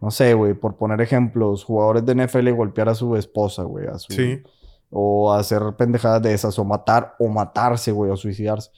no 0.00 0.10
sé, 0.10 0.34
güey, 0.34 0.52
por 0.52 0.76
poner 0.76 1.00
ejemplos, 1.00 1.64
jugadores 1.64 2.04
de 2.04 2.14
NFL 2.14 2.50
golpear 2.50 2.90
a 2.90 2.94
su 2.94 3.16
esposa, 3.16 3.62
güey? 3.62 3.86
A 3.86 3.98
su, 3.98 4.12
sí. 4.12 4.42
O 4.90 5.32
hacer 5.32 5.62
pendejadas 5.78 6.20
de 6.20 6.34
esas, 6.34 6.58
o 6.58 6.64
matar, 6.64 7.14
o 7.18 7.28
matarse, 7.28 7.92
güey, 7.92 8.10
o 8.10 8.16
suicidarse. 8.16 8.70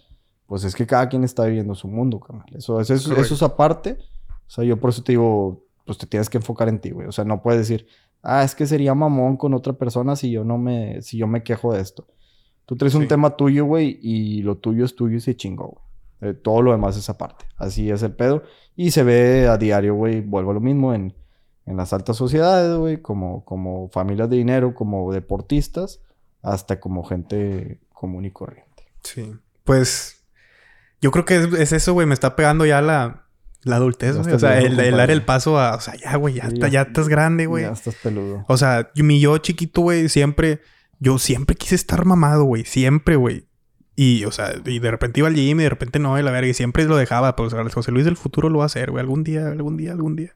Pues 0.52 0.64
es 0.64 0.74
que 0.74 0.86
cada 0.86 1.08
quien 1.08 1.24
está 1.24 1.46
viviendo 1.46 1.74
su 1.74 1.88
mundo, 1.88 2.20
carnal. 2.20 2.44
Eso, 2.54 2.78
eso, 2.78 2.92
eso, 2.92 3.16
eso 3.16 3.34
es 3.34 3.42
aparte. 3.42 3.96
O 4.28 4.50
sea, 4.50 4.64
yo 4.64 4.78
por 4.78 4.90
eso 4.90 5.02
te 5.02 5.12
digo, 5.12 5.64
pues 5.86 5.96
te 5.96 6.06
tienes 6.06 6.28
que 6.28 6.36
enfocar 6.36 6.68
en 6.68 6.78
ti, 6.78 6.90
güey. 6.90 7.08
O 7.08 7.12
sea, 7.12 7.24
no 7.24 7.40
puedes 7.40 7.66
decir, 7.66 7.86
ah, 8.20 8.44
es 8.44 8.54
que 8.54 8.66
sería 8.66 8.94
mamón 8.94 9.38
con 9.38 9.54
otra 9.54 9.72
persona 9.72 10.14
si 10.14 10.30
yo 10.30 10.44
no 10.44 10.58
me, 10.58 11.00
si 11.00 11.16
yo 11.16 11.26
me 11.26 11.42
quejo 11.42 11.72
de 11.72 11.80
esto. 11.80 12.06
Tú 12.66 12.76
traes 12.76 12.94
un 12.94 13.08
tema 13.08 13.34
tuyo, 13.34 13.64
güey, 13.64 13.98
y 14.02 14.42
lo 14.42 14.58
tuyo 14.58 14.84
es 14.84 14.94
tuyo 14.94 15.16
y 15.16 15.20
se 15.22 15.34
chingó, 15.34 15.68
güey. 16.20 16.32
Eh, 16.32 16.34
todo 16.34 16.60
lo 16.60 16.72
demás 16.72 16.98
es 16.98 17.08
aparte. 17.08 17.46
Así 17.56 17.90
es 17.90 18.02
el 18.02 18.12
pedo. 18.12 18.42
Y 18.76 18.90
se 18.90 19.04
ve 19.04 19.48
a 19.48 19.56
diario, 19.56 19.94
güey, 19.94 20.20
vuelvo 20.20 20.50
a 20.50 20.54
lo 20.54 20.60
mismo 20.60 20.92
en, 20.92 21.14
en 21.64 21.78
las 21.78 21.94
altas 21.94 22.18
sociedades, 22.18 22.76
güey, 22.76 23.00
como, 23.00 23.42
como 23.46 23.88
familias 23.88 24.28
de 24.28 24.36
dinero, 24.36 24.74
como 24.74 25.14
deportistas, 25.14 26.02
hasta 26.42 26.78
como 26.78 27.04
gente 27.04 27.80
común 27.94 28.26
y 28.26 28.30
corriente. 28.32 28.92
Sí. 29.02 29.32
Pues 29.64 30.21
yo 31.02 31.10
creo 31.10 31.24
que 31.26 31.36
es, 31.36 31.52
es 31.52 31.72
eso, 31.72 31.92
güey, 31.92 32.06
me 32.06 32.14
está 32.14 32.36
pegando 32.36 32.64
ya 32.64 32.80
la, 32.80 33.26
la 33.64 33.76
adultez, 33.76 34.16
güey. 34.16 34.32
O 34.34 34.38
sea, 34.38 34.58
el, 34.58 34.76
dar 34.76 35.10
el 35.10 35.22
paso 35.22 35.58
a... 35.58 35.74
O 35.74 35.80
sea, 35.80 35.94
ya, 35.96 36.16
güey, 36.16 36.34
ya, 36.34 36.48
ya, 36.68 36.82
estás 36.82 37.08
grande, 37.08 37.46
güey. 37.46 37.64
Ya 37.64 37.72
estás 37.72 37.96
peludo. 37.96 38.44
O 38.48 38.56
sea, 38.56 38.90
mi 38.96 39.20
yo 39.20 39.36
chiquito, 39.38 39.82
güey, 39.82 40.08
siempre... 40.08 40.60
Yo 40.98 41.18
siempre 41.18 41.56
quise 41.56 41.74
estar 41.74 42.04
mamado, 42.04 42.44
güey. 42.44 42.64
Siempre, 42.64 43.16
güey. 43.16 43.48
Y, 43.96 44.24
o 44.24 44.30
sea, 44.30 44.54
y 44.64 44.78
de 44.78 44.88
repente 44.88 45.18
iba 45.18 45.26
al 45.26 45.34
gym 45.34 45.58
y 45.58 45.64
de 45.64 45.68
repente 45.68 45.98
no, 45.98 46.16
y 46.16 46.22
la 46.22 46.30
verga. 46.30 46.48
Y 46.48 46.54
siempre 46.54 46.84
lo 46.84 46.96
dejaba. 46.96 47.34
Pero, 47.34 47.48
o 47.48 47.50
sea, 47.50 47.68
José 47.68 47.90
Luis 47.90 48.04
del 48.04 48.16
futuro 48.16 48.48
lo 48.48 48.58
va 48.58 48.64
a 48.64 48.66
hacer, 48.66 48.92
güey. 48.92 49.00
Algún 49.00 49.24
día, 49.24 49.48
algún 49.48 49.76
día, 49.76 49.90
algún 49.90 50.14
día. 50.14 50.32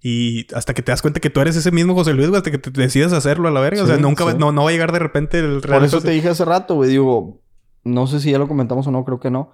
Y 0.00 0.46
hasta 0.54 0.72
que 0.72 0.80
te 0.80 0.92
das 0.92 1.02
cuenta 1.02 1.20
que 1.20 1.28
tú 1.28 1.40
eres 1.40 1.56
ese 1.56 1.72
mismo 1.72 1.94
José 1.94 2.14
Luis, 2.14 2.28
güey. 2.28 2.38
Hasta 2.38 2.50
que 2.50 2.56
te 2.56 2.70
decidas 2.70 3.12
hacerlo 3.12 3.48
a 3.48 3.50
la 3.50 3.60
verga. 3.60 3.82
o 3.82 3.86
sea, 3.86 3.98
nunca... 3.98 4.24
Va, 4.24 4.32
no, 4.32 4.50
no 4.50 4.64
va 4.64 4.70
a 4.70 4.72
llegar 4.72 4.92
de 4.92 4.98
repente 4.98 5.40
el... 5.40 5.60
Por 5.60 5.84
eso 5.84 6.00
te 6.00 6.10
dije 6.10 6.30
hace 6.30 6.46
rato, 6.46 6.76
güey. 6.76 6.88
Digo... 6.88 7.42
No 7.84 8.06
sé 8.06 8.20
si 8.20 8.30
ya 8.30 8.38
lo 8.38 8.48
comentamos 8.48 8.86
o 8.86 8.90
no. 8.92 9.04
Creo 9.04 9.20
que 9.20 9.30
no. 9.30 9.52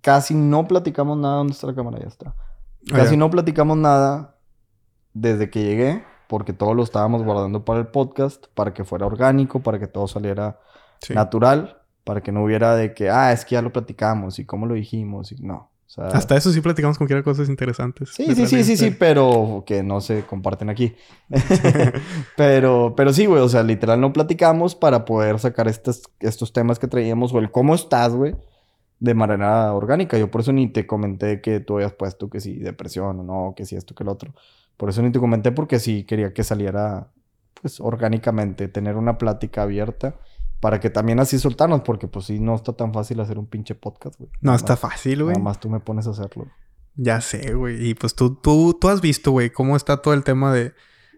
Casi 0.00 0.34
no 0.34 0.66
platicamos 0.68 1.18
nada. 1.18 1.36
¿Dónde 1.36 1.52
está 1.52 1.66
la 1.66 1.74
cámara? 1.74 1.98
Ya 2.00 2.08
está. 2.08 2.34
Casi 2.86 3.16
no 3.16 3.30
platicamos 3.30 3.76
nada 3.76 4.36
desde 5.12 5.50
que 5.50 5.62
llegué, 5.62 6.04
porque 6.28 6.52
todo 6.52 6.74
lo 6.74 6.82
estábamos 6.82 7.22
guardando 7.22 7.64
para 7.64 7.80
el 7.80 7.88
podcast, 7.88 8.46
para 8.54 8.72
que 8.72 8.84
fuera 8.84 9.06
orgánico, 9.06 9.60
para 9.60 9.78
que 9.78 9.86
todo 9.86 10.06
saliera 10.08 10.60
natural, 11.10 11.82
para 12.04 12.22
que 12.22 12.32
no 12.32 12.44
hubiera 12.44 12.74
de 12.76 12.94
que, 12.94 13.10
ah, 13.10 13.32
es 13.32 13.44
que 13.44 13.54
ya 13.54 13.62
lo 13.62 13.72
platicamos 13.72 14.38
y 14.38 14.46
cómo 14.46 14.66
lo 14.66 14.74
dijimos 14.74 15.32
y 15.32 15.36
no. 15.42 15.70
Hasta 15.96 16.36
eso 16.36 16.52
sí 16.52 16.60
platicamos 16.60 16.98
con 16.98 17.08
que 17.08 17.22
cosas 17.22 17.48
interesantes. 17.48 18.10
Sí, 18.10 18.34
sí, 18.34 18.46
sí, 18.46 18.62
sí, 18.62 18.76
sí, 18.76 18.90
pero 18.90 19.64
que 19.66 19.82
no 19.82 20.02
se 20.02 20.22
comparten 20.24 20.68
aquí. 20.68 20.94
pero, 22.36 22.92
pero 22.94 23.12
sí, 23.12 23.24
güey, 23.24 23.40
o 23.40 23.48
sea, 23.48 23.62
literal 23.62 23.98
no 23.98 24.12
platicamos 24.12 24.74
para 24.74 25.06
poder 25.06 25.38
sacar 25.38 25.66
estos, 25.66 26.02
estos 26.20 26.52
temas 26.52 26.78
que 26.78 26.88
traíamos 26.88 27.32
o 27.32 27.38
el 27.38 27.50
cómo 27.50 27.74
estás, 27.74 28.12
güey 28.12 28.36
de 29.00 29.14
manera 29.14 29.72
orgánica. 29.72 30.18
Yo 30.18 30.30
por 30.30 30.40
eso 30.40 30.52
ni 30.52 30.68
te 30.68 30.86
comenté 30.86 31.40
que 31.40 31.60
tú 31.60 31.76
habías 31.76 31.92
puesto 31.92 32.28
que 32.28 32.40
si 32.40 32.56
depresión 32.58 33.20
o 33.20 33.22
no, 33.22 33.54
que 33.56 33.64
si 33.64 33.76
esto, 33.76 33.94
que 33.94 34.02
el 34.02 34.08
otro. 34.08 34.34
Por 34.76 34.88
eso 34.88 35.02
ni 35.02 35.10
te 35.10 35.18
comenté 35.18 35.52
porque 35.52 35.78
sí 35.78 36.04
quería 36.04 36.32
que 36.32 36.44
saliera 36.44 37.10
pues 37.60 37.80
orgánicamente, 37.80 38.68
tener 38.68 38.96
una 38.96 39.18
plática 39.18 39.62
abierta 39.62 40.16
para 40.60 40.80
que 40.80 40.90
también 40.90 41.20
así 41.20 41.38
soltarnos, 41.38 41.82
porque 41.82 42.08
pues 42.08 42.26
sí, 42.26 42.40
no 42.40 42.54
está 42.54 42.72
tan 42.72 42.92
fácil 42.92 43.20
hacer 43.20 43.38
un 43.38 43.46
pinche 43.46 43.74
podcast, 43.74 44.18
güey. 44.18 44.30
No 44.40 44.54
está 44.54 44.76
fácil, 44.76 45.22
güey. 45.22 45.34
Nada 45.34 45.44
más 45.44 45.60
tú 45.60 45.68
me 45.68 45.80
pones 45.80 46.06
a 46.06 46.10
hacerlo. 46.10 46.46
Ya 46.96 47.20
sé, 47.20 47.54
güey. 47.54 47.90
Y 47.90 47.94
pues 47.94 48.14
tú, 48.14 48.34
tú, 48.34 48.76
tú 48.80 48.88
has 48.88 49.00
visto, 49.00 49.30
güey, 49.30 49.50
cómo 49.50 49.76
está 49.76 50.02
todo 50.02 50.14
el 50.14 50.24
tema 50.24 50.52
de 50.52 50.72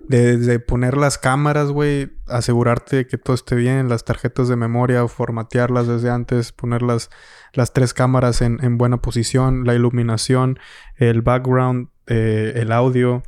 de, 0.08 0.58
poner 0.60 0.96
las 0.96 1.18
cámaras, 1.18 1.70
güey, 1.70 2.10
asegurarte 2.26 3.06
que 3.06 3.18
todo 3.18 3.34
esté 3.34 3.54
bien, 3.54 3.88
las 3.88 4.04
tarjetas 4.04 4.48
de 4.48 4.56
memoria, 4.56 5.06
formatearlas 5.06 5.86
desde 5.86 6.10
antes, 6.10 6.52
poner 6.52 6.82
las, 6.82 7.10
las 7.52 7.72
tres 7.72 7.94
cámaras 7.94 8.42
en, 8.42 8.58
en 8.62 8.78
buena 8.78 8.98
posición, 8.98 9.64
la 9.64 9.74
iluminación, 9.74 10.58
el 10.96 11.22
background, 11.22 11.88
eh, 12.06 12.54
el 12.56 12.72
audio, 12.72 13.22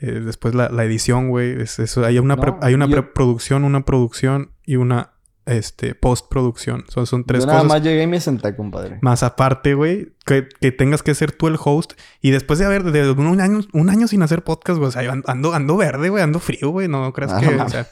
eh, 0.00 0.20
después 0.24 0.54
la, 0.54 0.68
la 0.68 0.84
edición, 0.84 1.28
güey. 1.28 1.56
hay 2.04 2.18
una, 2.18 2.36
hay 2.60 2.74
una 2.74 2.88
preproducción, 2.88 3.64
una 3.64 3.84
producción 3.84 4.52
y 4.64 4.76
una 4.76 5.12
este, 5.46 5.94
postproducción. 5.94 6.84
Son, 6.88 7.06
son 7.06 7.24
tres 7.24 7.46
nada 7.46 7.64
más 7.64 7.82
llegué 7.82 8.02
y 8.02 8.06
me 8.06 8.20
senté, 8.20 8.54
compadre. 8.54 8.98
Más 9.02 9.22
aparte, 9.22 9.74
güey, 9.74 10.12
que, 10.24 10.42
tengas 10.72 11.02
que 11.02 11.14
ser 11.14 11.32
tú 11.32 11.48
el 11.48 11.56
host. 11.62 11.94
Y 12.20 12.30
después 12.30 12.58
de 12.58 12.66
haber 12.66 12.84
de 12.84 13.10
un 13.10 13.40
año, 13.40 13.60
un 13.72 13.90
año 13.90 14.06
sin 14.08 14.22
hacer 14.22 14.42
podcast, 14.42 14.78
güey, 14.78 14.88
o 14.88 14.92
sea, 14.92 15.10
ando, 15.26 15.52
ando 15.52 15.76
verde, 15.76 16.08
güey, 16.08 16.22
ando 16.22 16.38
frío, 16.38 16.70
güey, 16.70 16.88
no 16.88 17.12
creas 17.12 17.34
que, 17.34 17.54
o 17.56 17.68
sea, 17.68 17.86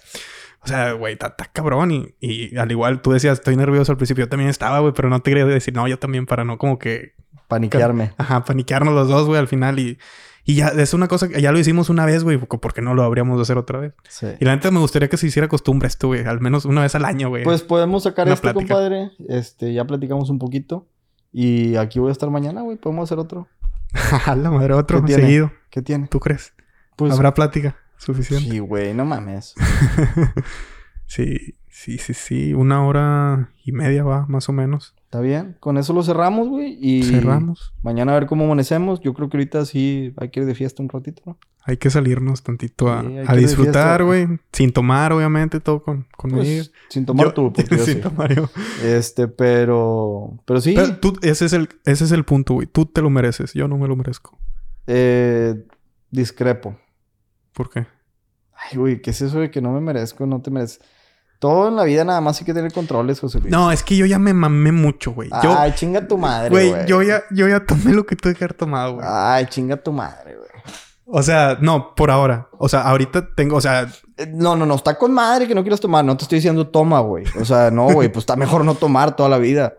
o 0.62 0.68
sea, 0.68 0.92
güey, 0.92 1.14
está 1.14 1.34
cabrón. 1.52 1.90
Y, 1.90 2.14
y, 2.20 2.56
al 2.56 2.70
igual 2.70 3.02
tú 3.02 3.12
decías, 3.12 3.38
estoy 3.38 3.56
nervioso 3.56 3.92
al 3.92 3.98
principio, 3.98 4.24
yo 4.24 4.28
también 4.28 4.50
estaba, 4.50 4.80
güey, 4.80 4.92
pero 4.94 5.08
no 5.08 5.20
te 5.20 5.30
quería 5.30 5.46
decir, 5.46 5.74
no, 5.74 5.88
yo 5.88 5.98
también, 5.98 6.26
para 6.26 6.44
no 6.44 6.58
como 6.58 6.78
que. 6.78 7.14
Paniquearme. 7.48 8.12
Ajá, 8.16 8.44
paniquearnos 8.44 8.94
los 8.94 9.08
dos, 9.08 9.26
güey, 9.26 9.40
al 9.40 9.48
final. 9.48 9.78
Y, 9.80 9.98
y 10.50 10.56
ya 10.56 10.68
es 10.68 10.94
una 10.94 11.06
cosa 11.06 11.28
que 11.28 11.40
ya 11.40 11.52
lo 11.52 11.60
hicimos 11.60 11.90
una 11.90 12.04
vez, 12.04 12.24
güey, 12.24 12.36
porque 12.38 12.82
no 12.82 12.94
lo 12.94 13.04
habríamos 13.04 13.38
de 13.38 13.42
hacer 13.42 13.56
otra 13.56 13.78
vez. 13.78 13.94
Sí. 14.08 14.26
Y 14.40 14.44
la 14.44 14.56
neta 14.56 14.72
me 14.72 14.80
gustaría 14.80 15.08
que 15.08 15.16
se 15.16 15.28
hiciera 15.28 15.46
costumbre 15.46 15.86
esto, 15.86 16.08
güey, 16.08 16.24
al 16.24 16.40
menos 16.40 16.64
una 16.64 16.82
vez 16.82 16.96
al 16.96 17.04
año, 17.04 17.28
güey. 17.28 17.44
Pues 17.44 17.62
podemos 17.62 18.02
sacar 18.02 18.28
esto, 18.28 18.52
compadre. 18.52 19.12
Este, 19.28 19.72
ya 19.72 19.84
platicamos 19.86 20.28
un 20.28 20.40
poquito. 20.40 20.88
Y 21.32 21.76
aquí 21.76 22.00
voy 22.00 22.08
a 22.08 22.12
estar 22.12 22.28
mañana, 22.30 22.62
güey. 22.62 22.76
Podemos 22.76 23.08
hacer 23.08 23.20
otro. 23.20 23.46
A 24.26 24.34
la 24.34 24.50
madre, 24.50 24.74
otro 24.74 25.04
¿Qué 25.04 25.14
seguido. 25.14 25.52
¿Qué 25.70 25.82
tiene? 25.82 26.08
¿Tú 26.08 26.18
crees? 26.18 26.52
Pues, 26.96 27.12
Habrá 27.12 27.32
plática 27.32 27.76
suficiente. 27.96 28.50
Sí, 28.50 28.58
güey, 28.58 28.92
no 28.92 29.04
mames. 29.04 29.54
sí, 31.06 31.56
sí, 31.68 31.98
sí, 31.98 32.12
sí. 32.12 32.54
Una 32.54 32.84
hora 32.84 33.52
y 33.64 33.70
media 33.70 34.02
va, 34.02 34.26
más 34.26 34.48
o 34.48 34.52
menos. 34.52 34.96
Está 35.10 35.20
bien. 35.20 35.56
Con 35.58 35.76
eso 35.76 35.92
lo 35.92 36.04
cerramos, 36.04 36.48
güey. 36.48 36.78
Y 36.80 37.02
cerramos. 37.02 37.74
Mañana 37.82 38.12
a 38.12 38.14
ver 38.14 38.28
cómo 38.28 38.44
amanecemos. 38.44 39.00
Yo 39.00 39.12
creo 39.12 39.28
que 39.28 39.38
ahorita 39.38 39.64
sí 39.64 40.14
hay 40.18 40.28
que 40.28 40.38
ir 40.38 40.46
de 40.46 40.54
fiesta 40.54 40.84
un 40.84 40.88
ratito, 40.88 41.20
¿no? 41.26 41.36
Hay 41.64 41.78
que 41.78 41.90
salirnos 41.90 42.44
tantito 42.44 42.88
a, 42.88 43.02
disfrutar, 43.34 44.04
güey. 44.04 44.28
Sin 44.52 44.72
tomar, 44.72 45.12
obviamente, 45.12 45.58
todo 45.58 45.82
con, 45.82 46.06
conmigo. 46.16 46.42
Pues, 46.42 46.70
sin 46.90 47.06
tomar 47.06 47.32
tú, 47.32 47.52
porque 47.56 47.76
sin 47.78 48.00
tomar 48.00 48.32
yo. 48.32 48.48
Este, 48.84 49.26
pero... 49.26 50.38
Pero 50.44 50.60
sí. 50.60 50.76
tú, 51.00 51.18
ese 51.22 51.46
es 51.46 51.54
el, 51.54 51.68
ese 51.86 52.04
es 52.04 52.12
el 52.12 52.24
punto, 52.24 52.54
güey. 52.54 52.68
Tú 52.68 52.86
te 52.86 53.02
lo 53.02 53.10
mereces. 53.10 53.52
Yo 53.52 53.66
no 53.66 53.78
me 53.78 53.88
lo 53.88 53.96
merezco. 53.96 54.38
Eh... 54.86 55.66
Discrepo. 56.12 56.78
¿Por 57.52 57.68
qué? 57.68 57.88
Ay, 58.54 58.78
güey, 58.78 59.02
¿qué 59.02 59.10
es 59.10 59.20
eso 59.22 59.40
de 59.40 59.50
que 59.50 59.60
no 59.60 59.72
me 59.72 59.80
merezco, 59.80 60.24
no 60.24 60.40
te 60.40 60.52
mereces? 60.52 60.80
Todo 61.40 61.68
en 61.68 61.76
la 61.76 61.84
vida 61.84 62.04
nada 62.04 62.20
más 62.20 62.38
hay 62.38 62.44
que 62.44 62.52
tener 62.52 62.70
controles, 62.70 63.18
José 63.18 63.40
Luis. 63.40 63.50
No, 63.50 63.72
es 63.72 63.82
que 63.82 63.96
yo 63.96 64.04
ya 64.04 64.18
me 64.18 64.34
mamé 64.34 64.72
mucho, 64.72 65.12
güey. 65.12 65.30
Ay, 65.32 65.72
chinga 65.74 66.06
tu 66.06 66.18
madre, 66.18 66.50
güey. 66.50 66.70
Güey, 66.70 66.86
yo 66.86 67.02
ya, 67.02 67.22
yo 67.30 67.48
ya 67.48 67.64
tomé 67.64 67.94
lo 67.94 68.04
que 68.04 68.14
tuve 68.14 68.34
que 68.34 68.44
haber 68.44 68.52
tomado, 68.52 68.96
güey. 68.96 69.06
Ay, 69.08 69.46
chinga 69.46 69.78
tu 69.78 69.90
madre, 69.90 70.36
güey. 70.36 70.50
O 71.06 71.22
sea, 71.22 71.56
no, 71.58 71.94
por 71.94 72.10
ahora. 72.10 72.48
O 72.58 72.68
sea, 72.68 72.82
ahorita 72.82 73.34
tengo, 73.34 73.56
o 73.56 73.60
sea... 73.62 73.90
Eh, 74.18 74.26
no, 74.30 74.54
no, 74.54 74.66
no, 74.66 74.74
está 74.74 74.98
con 74.98 75.14
madre 75.14 75.48
que 75.48 75.54
no 75.54 75.62
quieras 75.62 75.80
tomar. 75.80 76.04
No 76.04 76.14
te 76.14 76.24
estoy 76.24 76.36
diciendo 76.36 76.68
toma, 76.68 77.00
güey. 77.00 77.24
O 77.40 77.44
sea, 77.46 77.70
no, 77.70 77.90
güey, 77.90 78.12
pues 78.12 78.24
está 78.24 78.36
mejor 78.36 78.62
no 78.66 78.74
tomar 78.74 79.16
toda 79.16 79.30
la 79.30 79.38
vida. 79.38 79.72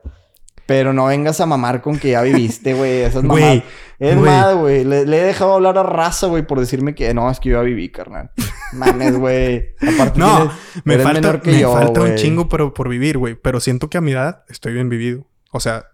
Pero 0.66 0.94
no 0.94 1.06
vengas 1.06 1.42
a 1.42 1.46
mamar 1.46 1.82
con 1.82 1.98
que 1.98 2.12
ya 2.12 2.22
viviste, 2.22 2.74
güey. 2.74 3.02
Esas 3.02 3.24
mamás. 3.24 3.64
Es 4.00 4.18
más, 4.18 4.56
güey. 4.56 4.84
Le, 4.84 5.02
he 5.02 5.24
dejado 5.24 5.54
hablar 5.54 5.78
a 5.78 5.84
raza, 5.84 6.28
güey, 6.28 6.42
por 6.42 6.60
decirme 6.60 6.96
que 6.96 7.14
no, 7.14 7.30
es 7.30 7.40
que 7.40 7.50
yo 7.50 7.58
ya 7.58 7.62
viví, 7.62 7.90
carnal. 7.90 8.32
Mames, 8.74 9.18
güey. 9.18 9.76
Aparte, 9.96 10.20
no, 10.20 10.52
me 10.84 10.98
falta, 10.98 11.40
me 11.46 11.64
falta 11.64 12.02
un 12.02 12.16
chingo 12.16 12.50
pero 12.50 12.74
por 12.74 12.90
vivir, 12.90 13.18
güey. 13.18 13.36
Pero 13.36 13.60
siento 13.60 13.90
que 13.90 13.98
a 13.98 14.02
mi 14.02 14.12
edad 14.12 14.44
estoy 14.50 14.74
bien 14.74 14.90
vivido. 14.90 15.28
O 15.52 15.60
sea. 15.60 15.86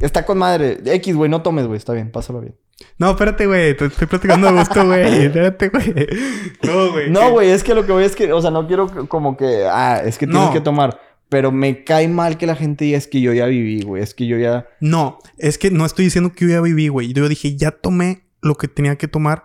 Está 0.00 0.26
con 0.26 0.38
madre. 0.38 0.78
X, 0.84 1.16
güey, 1.16 1.30
no 1.30 1.42
tomes, 1.42 1.66
güey. 1.66 1.78
Está 1.78 1.92
bien, 1.92 2.10
pásalo 2.10 2.40
bien. 2.40 2.54
No, 2.98 3.10
espérate, 3.10 3.46
güey. 3.46 3.76
Te 3.76 3.86
estoy 3.86 4.06
platicando 4.06 4.52
de 4.52 4.58
gusto, 4.58 4.86
güey. 4.86 5.24
Espérate, 5.26 5.68
güey. 5.68 6.08
No, 6.62 6.92
güey. 6.92 7.10
No, 7.10 7.30
güey. 7.30 7.50
Es 7.50 7.64
que 7.64 7.74
lo 7.74 7.84
que 7.84 7.92
voy 7.92 8.04
es 8.04 8.14
que... 8.14 8.32
O 8.32 8.40
sea, 8.40 8.50
no 8.50 8.66
quiero 8.66 9.08
como 9.08 9.36
que... 9.36 9.66
Ah, 9.66 10.02
es 10.04 10.18
que 10.18 10.26
tienes 10.26 10.50
que 10.50 10.60
tomar. 10.60 11.00
Pero 11.28 11.52
me 11.52 11.84
cae 11.84 12.08
mal 12.08 12.38
que 12.38 12.46
la 12.46 12.56
gente 12.56 12.86
diga 12.86 12.96
es 12.96 13.06
que 13.06 13.20
yo 13.20 13.32
ya 13.34 13.46
viví, 13.46 13.82
güey. 13.82 14.02
Es 14.02 14.14
que 14.14 14.26
yo 14.26 14.38
ya. 14.38 14.66
No, 14.80 15.18
es 15.36 15.58
que 15.58 15.70
no 15.70 15.84
estoy 15.84 16.06
diciendo 16.06 16.32
que 16.32 16.46
yo 16.46 16.50
ya 16.52 16.60
viví, 16.60 16.88
güey. 16.88 17.12
Yo 17.12 17.28
dije, 17.28 17.54
ya 17.56 17.70
tomé 17.70 18.22
lo 18.40 18.54
que 18.54 18.68
tenía 18.68 18.96
que 18.96 19.08
tomar 19.08 19.42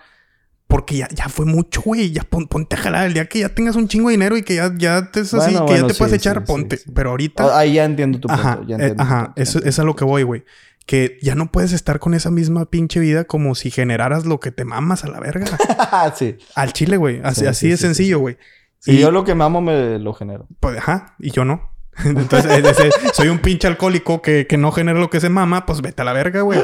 Porque 0.68 0.96
ya, 0.96 1.08
ya 1.10 1.28
fue 1.28 1.46
mucho, 1.46 1.82
güey. 1.82 2.12
Ya 2.12 2.24
ponte 2.24 2.76
a 2.76 2.80
jalar. 2.80 3.08
El 3.08 3.14
día 3.14 3.26
que 3.26 3.40
ya 3.40 3.50
tengas 3.50 3.76
un 3.76 3.88
chingo 3.90 4.08
de 4.08 4.14
dinero 4.14 4.38
y 4.38 4.44
que 4.44 4.56
ya, 4.56 4.74
ya 4.78 5.12
te 5.12 5.20
es 5.20 5.34
así, 5.34 5.56
que 5.68 5.74
ya 5.74 5.88
te 5.88 5.94
puedes 5.94 6.14
echar, 6.14 6.46
ponte. 6.46 6.80
Pero 6.96 7.10
ahorita. 7.10 7.44
Ah, 7.44 7.60
ahí 7.60 7.74
ya 7.74 7.84
entiendo 7.84 8.20
tu 8.20 8.30
punto. 8.30 8.42
Ajá, 8.42 8.62
ya 8.66 8.78
eh, 8.78 8.96
ajá. 8.98 9.34
eso, 9.36 9.62
es 9.64 9.78
a 9.78 9.84
lo 9.84 9.96
que 9.96 10.06
voy, 10.06 10.24
güey. 10.24 10.46
Que 10.86 11.18
ya 11.22 11.36
no 11.36 11.52
puedes 11.52 11.74
estar 11.74 12.00
con 12.00 12.14
esa 12.14 12.32
misma 12.32 12.70
pinche 12.70 13.00
vida 13.00 13.26
como 13.26 13.56
si 13.56 13.72
generaras 13.72 14.26
lo 14.26 14.40
que 14.40 14.52
te 14.52 14.66
mamas 14.66 15.04
a 15.04 15.10
la 15.10 15.20
verga. 15.20 15.46
sí. 16.16 16.38
Al 16.56 16.72
chile, 16.74 16.98
güey. 16.98 17.20
Así, 17.24 17.46
así 17.46 17.70
de 17.70 17.78
sencillo, 17.78 18.20
güey. 18.20 18.38
Y 18.86 18.98
yo 18.98 19.12
lo 19.12 19.24
que 19.24 19.36
mamo 19.36 19.62
me 19.62 20.00
lo 20.00 20.14
genero. 20.14 20.48
Pues, 20.60 20.78
ajá. 20.78 21.16
Y 21.20 21.32
yo 21.32 21.46
no. 21.46 21.73
Entonces, 22.06 22.94
soy 23.14 23.30
un 23.30 23.40
pinche 23.40 23.68
alcohólico 23.68 24.22
que, 24.22 24.48
que, 24.48 24.58
no 24.58 24.72
genera 24.72 25.00
lo 25.00 25.10
que 25.10 25.20
se 25.20 25.30
mama, 25.30 25.66
pues 25.66 25.82
vete 25.82 26.02
a 26.02 26.06
la 26.06 26.14
verga, 26.14 26.42
güey. 26.42 26.60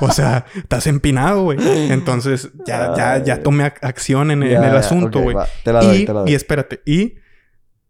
O 0.00 0.10
sea, 0.10 0.46
estás 0.56 0.86
empinado, 0.86 1.44
güey. 1.44 1.58
Entonces, 1.90 2.50
ya, 2.66 2.94
ya, 2.96 3.22
ya 3.22 3.42
tomé 3.42 3.64
acción 3.64 4.30
en, 4.30 4.42
el 4.42 4.76
asunto, 4.76 5.20
güey. 5.20 5.36
y, 5.82 6.06
y 6.26 6.34
espérate, 6.34 6.80
y 6.84 7.14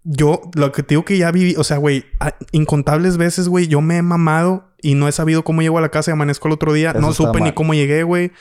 yo, 0.03 0.41
lo 0.55 0.73
que 0.73 0.83
te 0.83 0.95
digo 0.95 1.05
que 1.05 1.19
ya 1.19 1.31
viví, 1.31 1.55
o 1.57 1.65
sea, 1.65 1.77
güey, 1.77 2.05
incontables 2.53 3.17
veces, 3.17 3.49
güey, 3.49 3.69
yo 3.69 3.81
me 3.81 3.99
he 3.99 4.03
mamado 4.03 4.73
y 4.81 4.95
no 4.95 5.09
he 5.09 5.13
sabido 5.13 5.45
cómo 5.45 5.63
llego 5.63 5.79
a 5.79 5.83
la 5.83 5.91
casa 5.91 6.11
y 6.11 6.13
amanezco 6.13 6.49
el 6.49 6.55
otro 6.55 6.73
día. 6.73 6.95
no 6.95 7.13
supe 7.13 7.41
ni 7.41 7.53
cómo 7.53 7.75
llegué, 7.75 8.03
güey. 8.03 8.33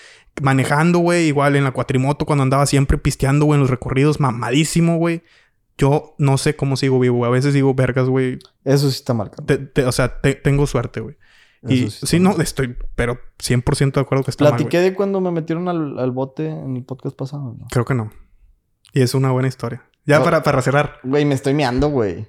Manejando, 0.41 0.99
güey, 0.99 1.27
igual 1.27 1.55
en 1.55 1.65
la 1.65 1.71
cuatrimoto 1.71 2.26
cuando 2.26 2.43
andaba 2.43 2.65
siempre 2.65 2.97
pisteando, 2.97 3.45
güey, 3.45 3.57
en 3.57 3.61
los 3.61 3.69
recorridos, 3.69 4.19
mamadísimo, 4.19 4.97
güey. 4.97 5.23
Yo 5.80 6.14
no 6.18 6.38
sé 6.38 6.57
cómo 6.57 6.76
sigo 6.76 6.99
vivo, 6.99 7.18
güey. 7.18 7.30
A 7.30 7.31
veces 7.31 7.53
digo 7.53 7.73
vergas, 7.73 8.10
güey. 8.10 8.38
Eso 8.65 8.91
sí 8.91 8.97
está 8.97 9.14
marcado. 9.14 9.45
o 9.88 9.91
sea, 9.93 10.19
tengo 10.43 10.68
suerte, 10.68 10.99
güey. 10.99 11.15
Y 11.68 11.89
sí, 11.89 12.19
no, 12.19 12.39
estoy, 12.39 12.77
pero 12.95 13.19
100% 13.39 13.93
de 13.93 14.01
acuerdo 14.01 14.23
que 14.23 14.31
está 14.31 14.47
¿Platiqué 14.47 14.80
de 14.80 14.93
cuando 14.93 15.19
me 15.19 15.31
metieron 15.31 15.68
al, 15.68 16.11
bote 16.11 16.47
en 16.47 16.76
el 16.76 16.84
podcast 16.84 17.15
pasado? 17.15 17.56
¿no? 17.57 17.68
Creo 17.69 17.85
que 17.85 17.93
no. 17.93 18.11
Y 18.93 19.01
es 19.01 19.14
una 19.14 19.31
buena 19.31 19.47
historia. 19.47 19.85
Ya 20.06 20.23
para, 20.23 20.43
para 20.43 20.61
cerrar. 20.61 20.99
Güey, 21.03 21.26
me 21.26 21.35
estoy 21.35 21.53
meando, 21.53 21.89
güey. 21.89 22.27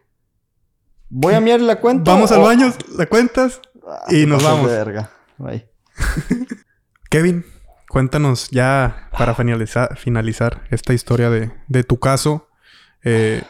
Voy 1.08 1.34
a 1.34 1.40
mirar 1.40 1.60
la 1.60 1.80
cuenta. 1.80 2.12
Vamos 2.12 2.30
al 2.30 2.42
baño, 2.42 2.72
la 2.96 3.06
cuentas 3.06 3.60
ah, 3.86 4.04
y 4.10 4.26
nos 4.26 4.42
vamos. 4.44 4.66
verga. 4.66 5.10
Bye. 5.38 5.68
Kevin, 7.10 7.44
cuéntanos 7.88 8.48
ya 8.50 9.08
para 9.16 9.34
finalizar, 9.34 9.96
finalizar 9.96 10.62
esta 10.70 10.92
historia 10.92 11.30
de, 11.30 11.50
de 11.68 11.82
tu 11.82 11.98
caso 11.98 12.49
eh, 13.04 13.42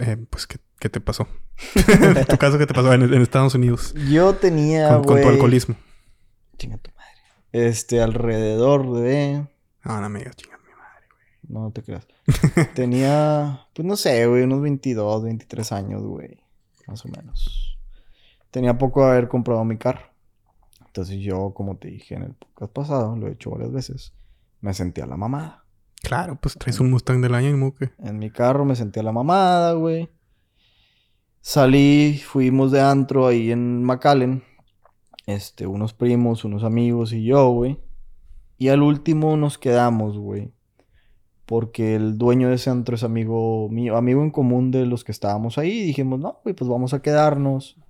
eh, 0.00 0.16
pues, 0.28 0.46
¿qué, 0.46 0.88
te 0.88 1.00
pasó? 1.00 1.26
en 1.74 2.24
tu 2.28 2.36
caso, 2.36 2.58
¿qué 2.58 2.66
te 2.66 2.74
pasó 2.74 2.92
en, 2.92 3.12
Estados 3.14 3.54
Unidos? 3.54 3.94
Yo 4.08 4.34
tenía, 4.34 5.00
Con, 5.02 5.20
tu 5.20 5.28
alcoholismo. 5.28 5.76
Chinga 6.58 6.78
tu 6.78 6.90
madre. 6.90 7.10
Este, 7.52 8.02
alrededor 8.02 8.92
de... 8.92 9.46
No, 9.84 10.00
no 10.00 10.08
me 10.08 10.18
digas 10.18 10.36
chinga 10.36 10.58
mi 10.58 10.72
madre, 10.72 11.06
güey. 11.10 11.26
No, 11.48 11.60
no 11.60 11.70
te 11.70 11.82
creas. 11.82 12.06
tenía, 12.74 13.66
pues 13.74 13.86
no 13.86 13.96
sé, 13.96 14.26
güey, 14.26 14.42
unos 14.42 14.60
22, 14.60 15.24
23 15.24 15.72
años, 15.72 16.02
güey. 16.02 16.38
Más 16.86 17.04
o 17.04 17.08
menos. 17.08 17.78
Tenía 18.50 18.78
poco 18.78 19.04
de 19.04 19.12
haber 19.12 19.28
comprado 19.28 19.64
mi 19.64 19.76
carro. 19.76 20.16
Entonces 20.86 21.18
yo, 21.18 21.52
como 21.52 21.76
te 21.76 21.88
dije 21.88 22.14
en 22.14 22.22
el 22.22 22.34
podcast 22.34 22.72
pasado, 22.72 23.16
lo 23.16 23.28
he 23.28 23.32
hecho 23.32 23.50
varias 23.50 23.70
veces, 23.70 24.14
me 24.62 24.72
sentía 24.72 25.04
la 25.04 25.18
mamada. 25.18 25.65
Claro, 26.06 26.38
pues 26.40 26.54
traes 26.56 26.78
un 26.78 26.88
Mustang 26.88 27.20
del 27.20 27.34
año 27.34 27.50
y. 27.50 27.90
En 27.98 28.20
mi 28.20 28.30
carro 28.30 28.64
me 28.64 28.76
sentía 28.76 29.02
la 29.02 29.10
mamada, 29.10 29.72
güey. 29.72 30.08
Salí, 31.40 32.22
fuimos 32.24 32.70
de 32.70 32.80
antro 32.80 33.26
ahí 33.26 33.50
en 33.50 33.82
McAllen. 33.82 34.44
Este, 35.26 35.66
unos 35.66 35.94
primos, 35.94 36.44
unos 36.44 36.62
amigos 36.62 37.12
y 37.12 37.24
yo, 37.24 37.48
güey. 37.48 37.80
Y 38.56 38.68
al 38.68 38.82
último 38.82 39.36
nos 39.36 39.58
quedamos, 39.58 40.16
güey. 40.16 40.52
Porque 41.44 41.96
el 41.96 42.18
dueño 42.18 42.50
de 42.50 42.54
ese 42.54 42.70
antro 42.70 42.94
es 42.94 43.02
amigo 43.02 43.68
mío, 43.68 43.96
amigo 43.96 44.22
en 44.22 44.30
común 44.30 44.70
de 44.70 44.86
los 44.86 45.02
que 45.02 45.10
estábamos 45.10 45.58
ahí. 45.58 45.82
Dijimos, 45.82 46.20
no, 46.20 46.38
güey, 46.44 46.54
pues 46.54 46.70
vamos 46.70 46.94
a 46.94 47.02
quedarnos. 47.02 47.80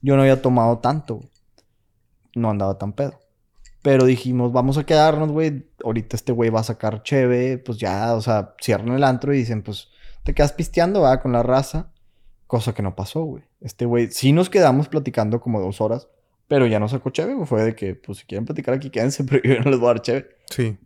Yo 0.00 0.14
no 0.14 0.22
había 0.22 0.40
tomado 0.40 0.78
tanto, 0.78 1.22
No 2.36 2.50
andaba 2.50 2.78
tan 2.78 2.92
pedo. 2.92 3.18
Pero 3.84 4.06
dijimos, 4.06 4.50
vamos 4.50 4.78
a 4.78 4.86
quedarnos, 4.86 5.30
güey. 5.30 5.66
Ahorita 5.84 6.16
este 6.16 6.32
güey 6.32 6.48
va 6.48 6.60
a 6.60 6.64
sacar 6.64 7.02
cheve. 7.02 7.58
Pues 7.58 7.76
ya, 7.76 8.14
o 8.14 8.22
sea, 8.22 8.54
cierran 8.58 8.88
el 8.94 9.04
antro 9.04 9.34
y 9.34 9.36
dicen, 9.36 9.60
pues 9.62 9.90
te 10.22 10.32
quedas 10.32 10.54
pisteando, 10.54 11.02
va, 11.02 11.20
con 11.20 11.32
la 11.32 11.42
raza. 11.42 11.92
Cosa 12.46 12.72
que 12.72 12.82
no 12.82 12.96
pasó, 12.96 13.24
güey. 13.24 13.42
Este 13.60 13.84
güey, 13.84 14.10
sí 14.10 14.32
nos 14.32 14.48
quedamos 14.48 14.88
platicando 14.88 15.38
como 15.38 15.60
dos 15.60 15.82
horas. 15.82 16.08
Pero 16.48 16.66
ya 16.66 16.80
no 16.80 16.88
sacó 16.88 17.10
cheve, 17.10 17.34
güey. 17.34 17.46
Fue 17.46 17.62
de 17.62 17.76
que, 17.76 17.94
pues 17.94 18.20
si 18.20 18.24
quieren 18.24 18.46
platicar 18.46 18.72
aquí, 18.72 18.88
quédense, 18.88 19.22
pero 19.30 19.42
yo 19.42 19.60
no 19.60 19.70
les 19.70 19.78
voy 19.78 19.90
a 19.90 19.92
dar 19.92 20.00
cheve. 20.00 20.30
Sí. 20.48 20.78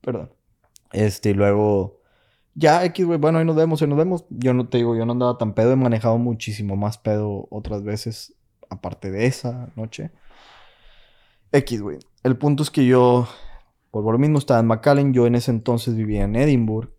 Perdón. 0.00 0.32
Este, 0.94 1.28
y 1.28 1.34
luego. 1.34 2.00
Ya, 2.54 2.86
X, 2.86 3.04
güey, 3.04 3.18
bueno, 3.18 3.38
ahí 3.38 3.44
nos 3.44 3.54
vemos, 3.54 3.82
ahí 3.82 3.88
nos 3.88 3.98
vemos. 3.98 4.24
Yo 4.30 4.54
no 4.54 4.66
te 4.66 4.78
digo, 4.78 4.96
yo 4.96 5.04
no 5.04 5.12
andaba 5.12 5.36
tan 5.36 5.52
pedo, 5.52 5.72
he 5.72 5.76
manejado 5.76 6.16
muchísimo 6.16 6.74
más 6.74 6.96
pedo 6.96 7.48
otras 7.50 7.82
veces, 7.82 8.32
aparte 8.70 9.10
de 9.10 9.26
esa 9.26 9.68
noche. 9.76 10.10
X, 11.56 11.82
güey. 11.82 11.98
El 12.22 12.36
punto 12.36 12.62
es 12.62 12.70
que 12.70 12.86
yo, 12.86 13.28
por 13.90 14.12
lo 14.12 14.18
mismo, 14.18 14.38
estaba 14.38 14.60
en 14.60 14.66
McAllen. 14.66 15.12
Yo 15.12 15.26
en 15.26 15.34
ese 15.34 15.50
entonces 15.50 15.94
vivía 15.94 16.24
en 16.24 16.36
Edinburgh. 16.36 16.90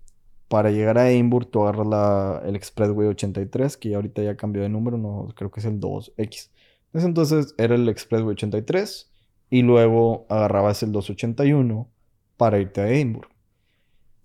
Para 0.47 0.71
llegar 0.71 0.97
a 0.97 1.09
Edinburgh, 1.09 1.49
tú 1.49 1.63
agarras 1.63 1.88
la, 1.88 2.41
el 2.45 2.55
Expressway 2.55 3.09
83, 3.09 3.75
que 3.75 3.89
ya 3.89 3.97
ahorita 3.97 4.21
ya 4.23 4.38
cambió 4.38 4.61
de 4.61 4.69
número, 4.69 4.97
no, 4.97 5.27
creo 5.35 5.51
que 5.51 5.59
es 5.59 5.65
el 5.65 5.81
2X. 5.81 6.49
En 6.93 6.99
ese 6.99 7.07
entonces 7.07 7.53
era 7.57 7.75
el 7.75 7.89
Expressway 7.89 8.31
83 8.31 9.11
y 9.49 9.61
luego 9.63 10.25
agarrabas 10.29 10.84
el 10.84 10.93
281 10.93 11.89
para 12.38 12.59
irte 12.59 12.79
a 12.79 12.88
Edinburgh. 12.88 13.29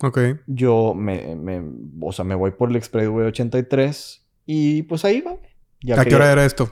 Ok. 0.00 0.18
Yo 0.46 0.94
me, 0.94 1.34
me, 1.34 1.60
o 2.00 2.12
sea, 2.12 2.24
me 2.24 2.36
voy 2.36 2.52
por 2.52 2.70
el 2.70 2.76
Expressway 2.76 3.26
83 3.26 4.24
y 4.46 4.82
pues 4.84 5.04
ahí 5.04 5.22
va. 5.22 5.36
¿A 5.96 6.04
qué 6.04 6.14
hora 6.14 6.30
era 6.30 6.44
esto? 6.44 6.70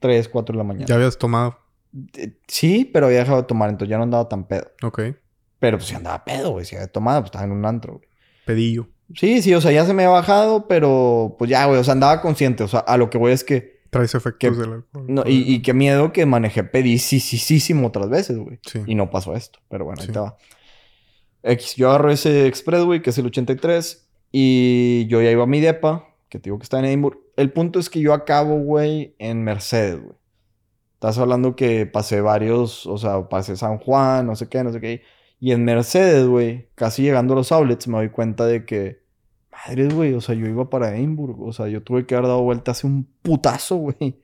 3, 0.00 0.28
4 0.28 0.52
de 0.52 0.56
la 0.56 0.64
mañana. 0.64 0.86
¿Ya 0.86 0.94
habías 0.94 1.18
tomado? 1.18 1.58
Sí, 2.46 2.88
pero 2.92 3.06
había 3.06 3.20
dejado 3.20 3.42
de 3.42 3.46
tomar, 3.46 3.70
entonces 3.70 3.90
ya 3.90 3.96
no 3.96 4.04
andaba 4.04 4.28
tan 4.28 4.46
pedo. 4.46 4.70
Ok. 4.82 5.00
Pero 5.58 5.78
pues 5.78 5.88
si 5.88 5.94
andaba 5.94 6.24
pedo, 6.24 6.52
güey. 6.52 6.64
Si 6.64 6.76
había 6.76 6.88
tomado, 6.88 7.20
pues 7.20 7.28
estaba 7.28 7.44
en 7.44 7.52
un 7.52 7.64
antro, 7.64 7.94
güey. 7.94 8.08
Pedillo. 8.46 8.88
Sí, 9.14 9.42
sí, 9.42 9.54
o 9.54 9.60
sea, 9.60 9.72
ya 9.72 9.84
se 9.84 9.94
me 9.94 10.04
ha 10.04 10.10
bajado, 10.10 10.68
pero 10.68 11.36
pues 11.38 11.50
ya, 11.50 11.64
güey. 11.66 11.80
O 11.80 11.84
sea, 11.84 11.92
andaba 11.92 12.20
consciente. 12.20 12.62
O 12.62 12.68
sea, 12.68 12.80
a 12.80 12.96
lo 12.96 13.10
que 13.10 13.18
voy 13.18 13.32
es 13.32 13.44
que. 13.44 13.78
Traes 13.90 14.14
efectos 14.14 14.58
del 14.58 14.72
alcohol. 14.72 15.06
No, 15.08 15.22
y, 15.26 15.50
y, 15.50 15.62
qué 15.62 15.72
miedo 15.72 16.12
que 16.12 16.26
manejé 16.26 16.62
pedicísimo 16.62 17.88
otras 17.88 18.10
veces, 18.10 18.36
güey. 18.36 18.60
Sí. 18.66 18.80
Y 18.86 18.94
no 18.94 19.10
pasó 19.10 19.34
esto. 19.34 19.60
Pero 19.68 19.86
bueno, 19.86 20.02
ahí 20.02 20.08
estaba. 20.08 20.36
X, 21.42 21.76
yo 21.76 21.88
agarro 21.88 22.10
ese 22.10 22.46
Expressway, 22.46 23.00
que 23.00 23.10
es 23.10 23.18
el 23.18 23.26
83. 23.26 24.08
Y 24.30 25.06
yo 25.08 25.22
ya 25.22 25.30
iba 25.30 25.44
a 25.44 25.46
mi 25.46 25.60
depa, 25.60 26.14
que 26.28 26.38
te 26.38 26.44
digo 26.44 26.58
que 26.58 26.64
está 26.64 26.78
en 26.78 26.84
Edinburgh. 26.84 27.18
El 27.36 27.50
punto 27.50 27.78
es 27.78 27.88
que 27.88 28.00
yo 28.00 28.12
acabo, 28.12 28.58
güey, 28.58 29.14
en 29.18 29.42
Mercedes, 29.42 30.02
güey. 30.02 30.17
Estás 30.98 31.16
hablando 31.18 31.54
que 31.54 31.86
pasé 31.86 32.20
varios, 32.20 32.84
o 32.84 32.98
sea, 32.98 33.28
pasé 33.28 33.56
San 33.56 33.78
Juan, 33.78 34.26
no 34.26 34.34
sé 34.34 34.48
qué, 34.48 34.64
no 34.64 34.72
sé 34.72 34.80
qué. 34.80 35.02
Y 35.38 35.52
en 35.52 35.64
Mercedes, 35.64 36.26
güey, 36.26 36.70
casi 36.74 37.02
llegando 37.02 37.34
a 37.34 37.36
los 37.36 37.52
outlets, 37.52 37.86
me 37.86 37.98
doy 37.98 38.08
cuenta 38.08 38.46
de 38.46 38.64
que, 38.64 39.04
madre, 39.52 39.86
güey, 39.90 40.14
o 40.14 40.20
sea, 40.20 40.34
yo 40.34 40.48
iba 40.48 40.68
para 40.68 40.96
Edimburgo. 40.96 41.46
O 41.46 41.52
sea, 41.52 41.68
yo 41.68 41.84
tuve 41.84 42.04
que 42.04 42.16
haber 42.16 42.26
dado 42.26 42.42
vuelta 42.42 42.72
hace 42.72 42.88
un 42.88 43.08
putazo, 43.22 43.76
güey. 43.76 44.20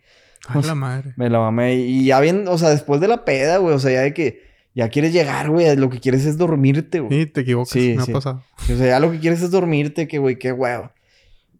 Ay, 0.49 0.63
la 0.65 0.75
madre. 0.75 1.15
Me 1.17 1.31
la 1.31 1.39
mamé. 1.39 1.77
Y 1.77 2.07
ya 2.07 2.19
bien, 2.19 2.49
o 2.49 2.59
sea, 2.59 2.71
después 2.71 3.01
de 3.01 3.07
la 3.07 3.25
peda, 3.25 3.59
güey, 3.59 3.73
o 3.73 3.79
sea, 3.79 3.93
ya 3.93 4.01
de 4.01 4.13
que 4.13 4.43
ya 4.75 4.89
quieres 4.89 5.13
llegar, 5.13 5.51
güey, 5.51 5.77
lo 5.77 5.91
que 5.91 6.01
quieres 6.01 6.27
es 6.27 6.39
dormirte, 6.39 6.99
güey. 6.99 7.21
Sí, 7.21 7.27
te 7.27 7.43
equivocas, 7.43 7.71
sí, 7.71 7.95
me 7.97 8.03
ha 8.03 8.07
pasado. 8.07 8.43
O 8.59 8.77
sea, 8.77 8.85
ya 8.85 8.99
lo 8.99 9.13
que 9.13 9.21
quieres 9.21 9.41
es 9.43 9.53
dormirte, 9.53 10.09
que, 10.09 10.19
güey, 10.19 10.41
qué 10.41 10.51
huevo 10.51 10.91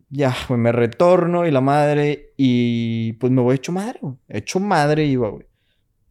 ya, 0.09 0.35
pues 0.47 0.59
me 0.59 0.73
retorno 0.73 1.47
y 1.47 1.51
la 1.51 1.61
madre, 1.61 2.33
y 2.37 3.15
pues 3.15 3.33
me 3.33 3.43
voy 3.43 3.57
hecho 3.57 3.73
madre, 3.73 3.99
güey. 4.01 4.15
Hecho 4.29 4.61
madre 4.61 5.05
iba, 5.07 5.29
güey. 5.29 5.47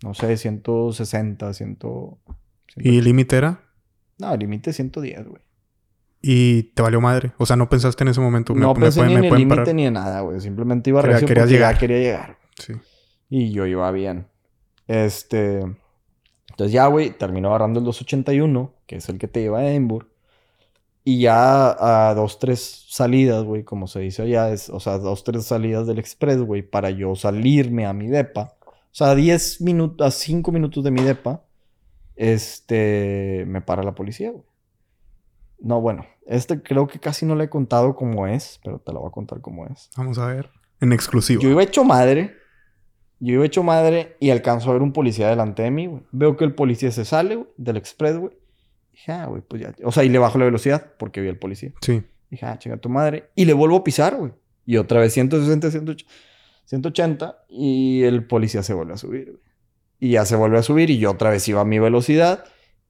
No 0.04 0.14
sé, 0.14 0.36
160, 0.36 1.54
100. 1.54 1.78
¿Y 2.78 2.98
el 2.98 3.04
límite 3.06 3.38
era? 3.38 3.62
No, 4.18 4.34
el 4.34 4.40
límite 4.40 4.74
110, 4.74 5.28
güey. 5.28 5.42
¿Y 6.22 6.64
te 6.74 6.82
valió 6.82 7.02
madre? 7.02 7.34
O 7.38 7.46
sea, 7.46 7.56
no 7.56 7.68
pensaste 7.70 8.04
en 8.04 8.10
ese 8.10 8.22
momento. 8.22 8.54
no 8.56 8.74
pensé 8.74 9.06
ni 9.06 9.14
en 9.14 9.26
el 9.26 9.34
límite 9.34 9.74
ni 9.74 9.86
en 9.86 9.94
nada, 9.94 10.22
güey. 10.22 10.40
Simplemente 10.40 10.90
iba 10.90 11.00
a 11.00 11.04
recio 11.04 11.28
quería 11.28 11.46
llegar. 11.46 11.78
Quería 11.78 12.00
llegar. 12.00 12.38
Sí. 12.58 12.74
Y 13.30 13.52
yo 13.52 13.66
iba 13.66 13.92
bien. 13.92 14.28
Este... 14.88 15.62
Entonces 16.50 16.72
ya, 16.72 16.86
güey, 16.88 17.10
terminó 17.12 17.50
agarrando 17.50 17.80
el 17.80 17.86
281, 17.86 18.74
que 18.86 18.98
es 18.98 19.10
el 19.10 19.18
que 19.18 19.28
te 19.28 19.42
lleva 19.42 19.60
a 19.60 19.68
Edinburgh. 19.68 20.08
Y 21.06 21.20
ya 21.20 22.10
a 22.10 22.14
dos, 22.14 22.40
tres 22.40 22.86
salidas, 22.88 23.44
güey, 23.44 23.64
como 23.64 23.88
se 23.88 24.00
dice 24.00 24.22
allá, 24.22 24.52
es, 24.52 24.70
o 24.70 24.80
sea, 24.80 24.98
dos, 25.00 25.26
tres 25.26 25.46
salidas 25.46 25.86
del 25.86 26.00
express, 26.00 26.40
güey, 26.40 26.62
para 26.62 26.92
yo 26.92 27.16
salirme 27.16 27.86
a 27.86 27.94
mi 27.94 28.08
depa. 28.08 28.56
O 28.64 28.96
sea, 28.96 29.12
a 29.12 29.16
10 29.16 29.62
minutos, 29.62 30.06
a 30.06 30.12
5 30.12 30.52
minutos 30.52 30.84
de 30.84 30.92
mi 30.92 31.02
depa, 31.02 31.44
este, 32.16 33.44
me 33.48 33.60
para 33.60 33.84
la 33.84 33.96
policía, 33.96 34.32
güey. 34.32 34.44
No, 35.60 35.82
bueno, 35.82 36.06
este 36.26 36.62
creo 36.62 36.88
que 36.88 37.00
casi 37.00 37.26
no 37.26 37.36
le 37.36 37.46
he 37.46 37.50
contado 37.50 37.96
cómo 37.96 38.28
es, 38.28 38.60
pero 38.64 38.80
te 38.80 38.94
lo 38.94 39.02
voy 39.02 39.10
a 39.10 39.12
contar 39.12 39.42
cómo 39.42 39.66
es. 39.66 39.90
Vamos 39.98 40.20
a 40.20 40.28
ver, 40.28 40.52
en 40.80 40.94
exclusivo. 40.94 41.42
Yo 41.42 41.50
iba 41.50 41.64
hecho 41.64 41.84
madre, 41.84 42.36
yo 43.20 43.34
iba 43.34 43.46
hecho 43.46 43.64
madre 43.64 44.16
y 44.20 44.30
alcanzo 44.30 44.70
a 44.70 44.74
ver 44.74 44.82
un 44.82 44.94
policía 44.94 45.28
delante 45.28 45.64
de 45.64 45.72
mí, 45.72 45.88
güey. 45.88 46.04
Veo 46.12 46.38
que 46.38 46.46
el 46.46 46.54
policía 46.54 46.92
se 46.92 47.04
sale, 47.04 47.36
güey, 47.36 47.48
del 47.58 47.78
express, 47.78 48.18
güey 48.18 48.43
Dije, 48.94 49.12
ah, 49.12 49.26
güey, 49.26 49.42
pues 49.42 49.62
ya. 49.62 49.74
O 49.84 49.92
sea, 49.92 50.04
y 50.04 50.10
le 50.10 50.20
bajo 50.20 50.38
la 50.38 50.46
velocidad 50.46 50.94
porque 50.98 51.20
vi 51.20 51.28
al 51.28 51.38
policía. 51.38 51.74
Sí. 51.82 52.04
Dije, 52.30 52.46
ah, 52.46 52.58
chinga 52.58 52.78
tu 52.78 52.90
madre. 52.90 53.32
Y 53.36 53.46
le 53.46 53.54
vuelvo 53.54 53.78
a 53.78 53.84
pisar, 53.84 54.16
güey. 54.16 54.32
Y 54.66 54.78
otra 54.78 55.00
vez 55.00 55.14
160, 55.14 55.72
180. 56.66 57.38
Y 57.50 58.04
el 58.04 58.26
policía 58.26 58.64
se 58.64 58.74
vuelve 58.74 58.94
a 58.94 58.98
subir, 58.98 59.32
güey. 59.32 59.44
Y 60.00 60.12
ya 60.12 60.26
se 60.26 60.36
vuelve 60.36 60.58
a 60.58 60.64
subir 60.64 60.90
y 60.90 61.00
yo 61.00 61.12
otra 61.12 61.30
vez 61.30 61.48
iba 61.48 61.62
a 61.62 61.66
mi 61.66 61.80
velocidad. 61.80 62.46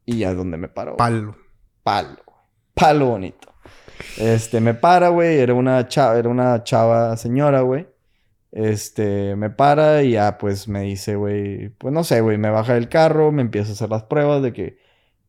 Y 0.05 0.17
ya 0.19 0.31
es 0.31 0.37
donde 0.37 0.57
me 0.57 0.67
paró. 0.67 0.97
Palo. 0.97 1.37
Palo. 1.83 2.17
Palo 2.73 3.05
bonito. 3.07 3.53
Este, 4.17 4.59
me 4.59 4.73
para, 4.73 5.09
güey. 5.09 5.37
Era 5.37 5.53
una 5.53 5.87
chava, 5.87 6.19
era 6.19 6.27
una 6.27 6.63
chava 6.63 7.15
señora, 7.15 7.61
güey. 7.61 7.87
Este, 8.51 9.35
me 9.35 9.49
para 9.49 10.03
y 10.03 10.11
ya, 10.11 10.37
pues 10.37 10.67
me 10.67 10.81
dice, 10.81 11.15
güey, 11.15 11.69
pues 11.69 11.91
no 11.91 12.03
sé, 12.03 12.21
güey, 12.21 12.37
me 12.37 12.51
baja 12.51 12.75
del 12.75 12.87
carro, 12.87 13.31
me 13.31 13.41
empieza 13.41 13.69
a 13.69 13.73
hacer 13.73 13.89
las 13.89 14.03
pruebas 14.03 14.43
de 14.43 14.53
que 14.53 14.77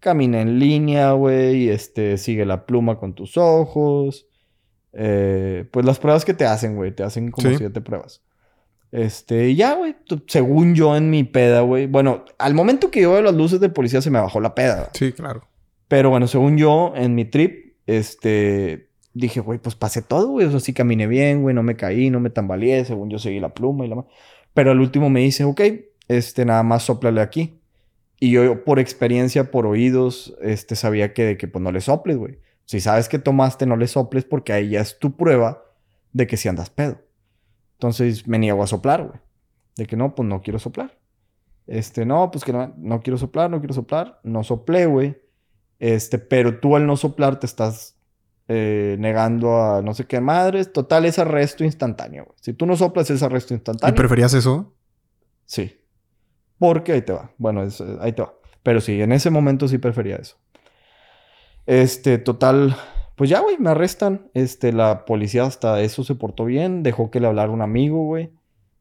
camina 0.04 0.42
en 0.42 0.58
línea, 0.58 1.12
güey, 1.12 1.70
este, 1.70 2.18
sigue 2.18 2.44
la 2.44 2.66
pluma 2.66 2.98
con 2.98 3.14
tus 3.14 3.38
ojos. 3.38 4.26
Eh, 4.92 5.64
pues 5.70 5.86
las 5.86 5.98
pruebas 5.98 6.26
que 6.26 6.34
te 6.34 6.44
hacen, 6.44 6.76
güey, 6.76 6.94
te 6.94 7.02
hacen 7.02 7.30
como 7.30 7.56
siete 7.56 7.80
pruebas. 7.80 8.20
Este, 8.92 9.54
ya, 9.54 9.74
güey, 9.74 9.96
según 10.26 10.74
yo 10.74 10.94
en 10.94 11.08
mi 11.08 11.24
peda, 11.24 11.62
güey. 11.62 11.86
Bueno, 11.86 12.26
al 12.36 12.52
momento 12.52 12.90
que 12.90 13.00
yo 13.00 13.12
veo 13.12 13.22
las 13.22 13.34
luces 13.34 13.60
de 13.60 13.70
policía 13.70 14.02
se 14.02 14.10
me 14.10 14.20
bajó 14.20 14.40
la 14.40 14.54
peda. 14.54 14.90
Sí, 14.92 15.12
claro. 15.12 15.48
Pero 15.88 16.10
bueno, 16.10 16.26
según 16.26 16.58
yo, 16.58 16.92
en 16.94 17.14
mi 17.14 17.24
trip, 17.24 17.74
este, 17.86 18.90
dije, 19.14 19.40
güey, 19.40 19.58
pues 19.58 19.74
pasé 19.74 20.02
todo, 20.02 20.28
güey. 20.28 20.46
O 20.46 20.50
sea, 20.50 20.60
sí 20.60 20.74
caminé 20.74 21.06
bien, 21.06 21.40
güey, 21.40 21.54
no 21.54 21.62
me 21.62 21.76
caí, 21.76 22.10
no 22.10 22.20
me 22.20 22.28
tambaleé, 22.28 22.84
según 22.84 23.08
yo 23.08 23.18
seguí 23.18 23.40
la 23.40 23.54
pluma 23.54 23.86
y 23.86 23.88
la 23.88 24.04
Pero 24.52 24.70
al 24.70 24.80
último 24.80 25.08
me 25.08 25.20
dice, 25.20 25.44
ok, 25.44 25.62
este, 26.08 26.44
nada 26.44 26.62
más 26.62 26.82
soplale 26.82 27.22
aquí. 27.22 27.58
Y 28.24 28.30
yo, 28.30 28.64
por 28.64 28.78
experiencia, 28.78 29.50
por 29.50 29.66
oídos, 29.66 30.34
este, 30.40 30.76
sabía 30.76 31.12
que, 31.12 31.24
de 31.24 31.36
que 31.36 31.46
pues 31.46 31.62
no 31.62 31.70
le 31.70 31.82
soples, 31.82 32.16
güey. 32.16 32.38
Si 32.64 32.80
sabes 32.80 33.10
que 33.10 33.18
tomaste, 33.18 33.66
no 33.66 33.76
le 33.76 33.86
soples 33.86 34.24
porque 34.24 34.54
ahí 34.54 34.70
ya 34.70 34.80
es 34.80 34.98
tu 34.98 35.14
prueba 35.14 35.62
de 36.14 36.26
que 36.26 36.38
si 36.38 36.48
andas 36.48 36.70
pedo. 36.70 37.02
Entonces 37.74 38.26
me 38.26 38.38
niego 38.38 38.62
a 38.62 38.66
soplar, 38.66 39.02
güey. 39.04 39.20
De 39.76 39.84
que 39.84 39.94
no, 39.94 40.14
pues 40.14 40.26
no 40.26 40.40
quiero 40.40 40.58
soplar. 40.58 40.98
Este, 41.66 42.06
no, 42.06 42.30
pues 42.30 42.44
que 42.44 42.54
no, 42.54 42.72
no 42.78 43.02
quiero 43.02 43.18
soplar, 43.18 43.50
no 43.50 43.58
quiero 43.58 43.74
soplar. 43.74 44.20
No 44.22 44.42
soplé, 44.42 44.86
güey. 44.86 45.18
Este, 45.78 46.18
pero 46.18 46.60
tú 46.60 46.76
al 46.76 46.86
no 46.86 46.96
soplar 46.96 47.38
te 47.38 47.44
estás 47.44 47.98
eh, 48.48 48.96
negando 48.98 49.62
a 49.62 49.82
no 49.82 49.92
sé 49.92 50.06
qué 50.06 50.22
madres. 50.22 50.72
Total, 50.72 51.04
es 51.04 51.18
arresto 51.18 51.62
instantáneo. 51.62 52.34
Si 52.40 52.54
tú 52.54 52.64
no 52.64 52.74
soplas, 52.74 53.10
es 53.10 53.22
arresto 53.22 53.52
instantáneo. 53.52 53.94
¿Y 53.94 53.98
preferías 53.98 54.32
eso? 54.32 54.72
Sí. 55.44 55.83
Porque 56.58 56.92
ahí 56.92 57.02
te 57.02 57.12
va. 57.12 57.30
Bueno, 57.38 57.64
eh, 57.64 57.68
ahí 58.00 58.12
te 58.12 58.22
va. 58.22 58.34
Pero 58.62 58.80
sí, 58.80 59.00
en 59.00 59.12
ese 59.12 59.30
momento 59.30 59.68
sí 59.68 59.78
prefería 59.78 60.16
eso. 60.16 60.36
Este, 61.66 62.18
total, 62.18 62.76
pues 63.16 63.30
ya, 63.30 63.40
güey, 63.40 63.58
me 63.58 63.70
arrestan. 63.70 64.30
Este, 64.34 64.72
la 64.72 65.04
policía 65.04 65.44
hasta 65.44 65.80
eso 65.80 66.04
se 66.04 66.14
portó 66.14 66.44
bien. 66.44 66.82
Dejó 66.82 67.10
que 67.10 67.20
le 67.20 67.26
hablara 67.26 67.50
un 67.50 67.62
amigo, 67.62 68.04
güey, 68.04 68.30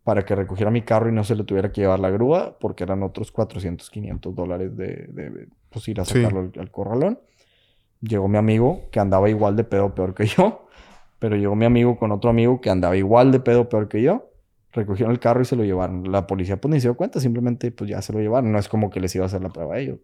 para 0.04 0.26
que 0.26 0.36
recogiera 0.36 0.72
mi 0.72 0.82
carro 0.82 1.10
y 1.10 1.14
no 1.14 1.24
se 1.24 1.36
le 1.36 1.44
tuviera 1.44 1.72
que 1.72 1.82
llevar 1.82 2.00
la 2.00 2.10
grúa, 2.10 2.58
porque 2.60 2.84
eran 2.84 3.04
otros 3.04 3.32
400, 3.32 3.90
500 3.90 4.36
dólares 4.36 4.76
de, 4.78 5.48
pues 5.70 5.88
ir 5.88 6.00
a 6.00 6.06
sacarlo 6.06 6.52
al 6.58 6.72
corralón 6.72 7.20
llegó 8.04 8.28
mi 8.28 8.38
amigo 8.38 8.82
que 8.92 9.00
andaba 9.00 9.30
igual 9.30 9.56
de 9.56 9.64
pedo 9.64 9.96
peor 9.96 10.14
que 10.14 10.26
yo. 10.38 10.68
Pero 11.20 11.38
llegó 11.38 11.56
mi 11.56 11.66
amigo 11.66 11.98
con 11.98 12.12
otro 12.12 12.30
amigo 12.30 12.60
que 12.60 12.70
andaba 12.70 12.98
igual 12.98 13.32
de 13.32 13.40
pedo 13.40 13.70
peor 13.70 13.88
que 13.88 14.02
yo. 14.02 14.30
Recogieron 14.74 15.12
el 15.12 15.20
carro 15.20 15.42
y 15.42 15.46
se 15.46 15.56
lo 15.56 15.64
llevaron. 15.64 16.12
La 16.12 16.26
policía 16.28 16.60
pues 16.60 16.74
ni 16.74 16.82
se 16.82 16.88
dio 16.88 16.96
cuenta, 16.96 17.20
simplemente 17.20 17.72
pues 17.72 17.90
ya 17.90 18.02
se 18.02 18.12
lo 18.12 18.20
llevaron. 18.20 18.52
No 18.52 18.58
es 18.60 18.68
como 18.68 18.90
que 18.90 19.00
les 19.00 19.14
iba 19.16 19.24
a 19.24 19.28
hacer 19.28 19.42
la 19.42 19.50
prueba 19.50 19.76
a 19.76 19.80
ellos. 19.80 20.00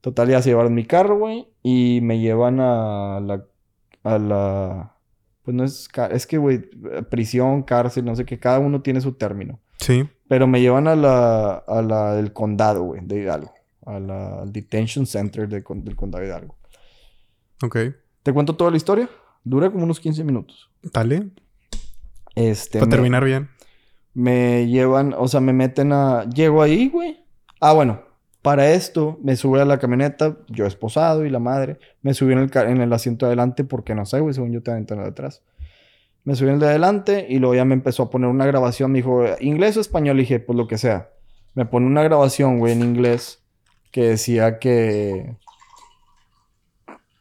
Total, 0.00 0.28
ya 0.28 0.42
se 0.42 0.50
llevaron 0.50 0.74
mi 0.74 0.84
carro, 0.84 1.16
güey. 1.16 1.46
Y 1.62 2.00
me 2.02 2.18
llevan 2.18 2.58
a 2.58 3.20
la... 3.20 3.44
A 4.02 4.18
la... 4.18 4.96
Pues 5.44 5.54
no 5.54 5.62
es... 5.62 5.88
Es 6.10 6.26
que, 6.26 6.38
güey, 6.38 6.68
prisión, 7.08 7.62
cárcel, 7.62 8.04
no 8.04 8.16
sé 8.16 8.24
qué. 8.24 8.40
Cada 8.40 8.58
uno 8.58 8.82
tiene 8.82 9.00
su 9.00 9.12
término. 9.12 9.60
Sí. 9.78 10.08
Pero 10.26 10.48
me 10.48 10.60
llevan 10.60 10.88
a 10.88 10.96
la... 10.96 11.54
A 11.54 11.82
la 11.82 12.14
del 12.14 12.32
condado, 12.32 12.82
güey, 12.82 13.00
de 13.04 13.20
Hidalgo. 13.20 13.54
A 13.86 14.00
la, 14.00 14.42
al 14.42 14.52
detention 14.52 15.06
center 15.06 15.48
del 15.48 15.62
condado 15.62 16.22
de 16.22 16.26
Hidalgo. 16.26 16.56
Ok. 17.62 17.78
¿Te 18.24 18.32
cuento 18.32 18.56
toda 18.56 18.72
la 18.72 18.76
historia? 18.76 19.08
Dura 19.44 19.70
como 19.70 19.84
unos 19.84 20.00
15 20.00 20.24
minutos. 20.24 20.68
Dale. 20.82 21.30
Este. 22.34 22.80
Para 22.80 22.90
terminar 22.90 23.24
bien. 23.24 23.48
Me 24.14 24.66
llevan, 24.66 25.14
o 25.16 25.28
sea, 25.28 25.40
me 25.40 25.52
meten 25.52 25.92
a. 25.92 26.28
Llego 26.28 26.62
ahí, 26.62 26.88
güey. 26.88 27.24
Ah, 27.60 27.72
bueno. 27.72 28.02
Para 28.42 28.72
esto, 28.72 29.20
me 29.22 29.36
sube 29.36 29.60
a 29.60 29.64
la 29.64 29.78
camioneta, 29.78 30.36
yo 30.48 30.66
esposado 30.66 31.24
y 31.24 31.30
la 31.30 31.38
madre. 31.38 31.78
Me 32.02 32.12
subí 32.12 32.32
en 32.32 32.40
el, 32.40 32.50
en 32.52 32.80
el 32.80 32.92
asiento 32.92 33.24
de 33.24 33.30
adelante 33.30 33.62
porque 33.62 33.94
no 33.94 34.04
sé, 34.04 34.18
güey, 34.18 34.34
según 34.34 34.50
yo 34.50 34.62
te 34.64 34.72
en 34.72 34.84
de 34.84 34.94
atrás. 35.00 35.42
Me 36.24 36.34
subí 36.34 36.48
en 36.48 36.54
el 36.54 36.60
de 36.60 36.66
adelante 36.66 37.24
y 37.28 37.38
luego 37.38 37.54
ya 37.54 37.64
me 37.64 37.74
empezó 37.74 38.02
a 38.02 38.10
poner 38.10 38.28
una 38.28 38.44
grabación. 38.44 38.90
Me 38.90 38.98
dijo, 38.98 39.24
¿inglés 39.38 39.76
o 39.76 39.80
español? 39.80 40.18
Y 40.18 40.22
dije, 40.22 40.40
pues 40.40 40.56
lo 40.56 40.66
que 40.66 40.76
sea. 40.76 41.10
Me 41.54 41.66
pone 41.66 41.86
una 41.86 42.02
grabación, 42.02 42.58
güey, 42.58 42.72
en 42.72 42.82
inglés 42.82 43.44
que 43.92 44.08
decía 44.08 44.58
que 44.58 45.36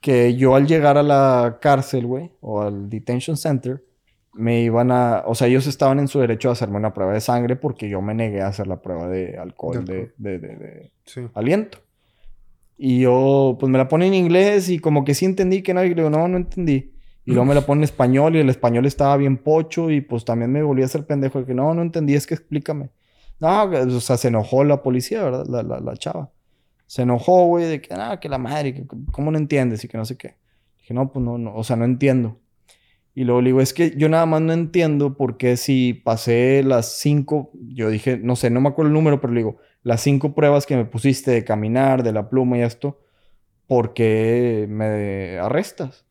que 0.02 0.36
yo 0.36 0.56
al 0.56 0.68
llegar 0.68 0.98
a 0.98 1.04
la 1.04 1.60
cárcel, 1.62 2.08
güey, 2.08 2.32
o 2.42 2.62
al 2.62 2.90
detention 2.90 3.38
center, 3.38 3.84
me 4.34 4.62
iban 4.62 4.92
a, 4.92 5.24
o 5.26 5.36
sea, 5.36 5.48
ellos 5.48 5.68
estaban 5.68 6.00
en 6.00 6.08
su 6.08 6.20
derecho 6.20 6.50
a 6.50 6.54
hacerme 6.54 6.78
una 6.78 6.94
prueba 6.94 7.14
de 7.14 7.22
sangre 7.22 7.56
porque 7.56 7.90
yo 7.90 8.02
me 8.02 8.14
negué 8.14 8.42
a 8.42 8.48
hacer 8.48 8.68
la 8.68 8.82
prueba 8.82 9.08
de 9.08 9.38
alcohol, 9.38 9.84
de, 9.86 10.14
de, 10.18 10.40
de, 10.40 10.92
aliento. 11.34 11.80
Y 12.78 13.02
yo, 13.02 13.58
pues 13.60 13.72
me 13.72 13.78
la 13.78 13.88
pone 13.88 14.08
en 14.08 14.14
inglés 14.14 14.70
y 14.70 14.80
como 14.80 15.04
que 15.04 15.14
sí 15.14 15.26
entendí 15.26 15.62
que 15.62 15.74
no, 15.74 15.84
y 15.84 15.90
le 15.90 15.96
digo, 15.96 16.10
no, 16.10 16.28
no 16.28 16.38
entendí. 16.38 16.94
Y 17.26 17.32
luego 17.32 17.46
me 17.46 17.54
la 17.54 17.62
pone 17.66 17.80
en 17.80 17.84
español 17.84 18.36
y 18.36 18.40
el 18.40 18.50
español 18.50 18.86
estaba 18.86 19.18
bien 19.18 19.38
pocho 19.38 19.92
y 19.92 20.02
pues 20.02 20.26
también 20.26 20.52
me 20.52 20.64
volví 20.64 20.82
a 20.82 20.86
hacer 20.86 21.06
pendejo 21.06 21.40
de 21.40 21.46
que 21.46 21.54
no, 21.54 21.74
no 21.74 21.82
entendí, 21.82 22.16
es 22.16 22.26
que 22.26 22.34
explícame. 22.34 22.90
No, 23.40 23.64
o 23.64 24.00
sea, 24.00 24.18
se 24.18 24.30
enojó 24.30 24.64
la 24.64 24.82
policía, 24.82 25.24
¿verdad? 25.24 25.46
La, 25.48 25.64
la, 25.64 25.80
la 25.80 25.96
chava 25.98 26.32
se 26.92 27.04
enojó, 27.04 27.46
güey, 27.46 27.64
de 27.68 27.82
que, 27.82 27.94
ah, 27.94 28.20
que 28.20 28.28
la 28.28 28.38
madre, 28.38 28.74
que, 28.74 28.86
¿cómo 29.14 29.32
no 29.32 29.38
entiendes? 29.38 29.82
Y 29.86 29.88
que 29.88 29.98
no 29.98 30.04
sé 30.04 30.18
qué. 30.18 30.36
Dije, 30.78 30.94
no, 30.94 31.10
pues 31.10 31.24
no, 31.24 31.38
no, 31.38 31.56
o 31.56 31.64
sea, 31.64 31.78
no 31.78 31.86
entiendo. 31.86 32.42
Y 33.14 33.26
luego 33.26 33.42
le 33.42 33.50
digo, 33.50 33.62
es 33.62 33.74
que 33.74 33.94
yo 33.98 34.08
nada 34.08 34.26
más 34.26 34.42
no 34.42 34.54
entiendo 34.54 35.16
por 35.16 35.38
qué 35.38 35.58
si 35.58 35.94
pasé 35.94 36.64
las 36.64 36.98
cinco, 37.00 37.52
yo 37.54 37.90
dije, 37.90 38.18
no 38.18 38.36
sé, 38.36 38.50
no 38.50 38.62
me 38.62 38.70
acuerdo 38.70 38.88
el 38.88 38.94
número, 38.94 39.20
pero 39.20 39.34
le 39.34 39.40
digo, 39.42 39.58
las 39.84 40.02
cinco 40.02 40.34
pruebas 40.34 40.66
que 40.66 40.78
me 40.78 40.86
pusiste 40.86 41.32
de 41.32 41.44
caminar, 41.44 42.04
de 42.04 42.14
la 42.14 42.30
pluma 42.30 42.58
y 42.58 42.62
esto, 42.62 43.02
¿por 43.68 43.94
qué 43.94 44.66
me 44.70 45.38
arrestas? 45.40 46.06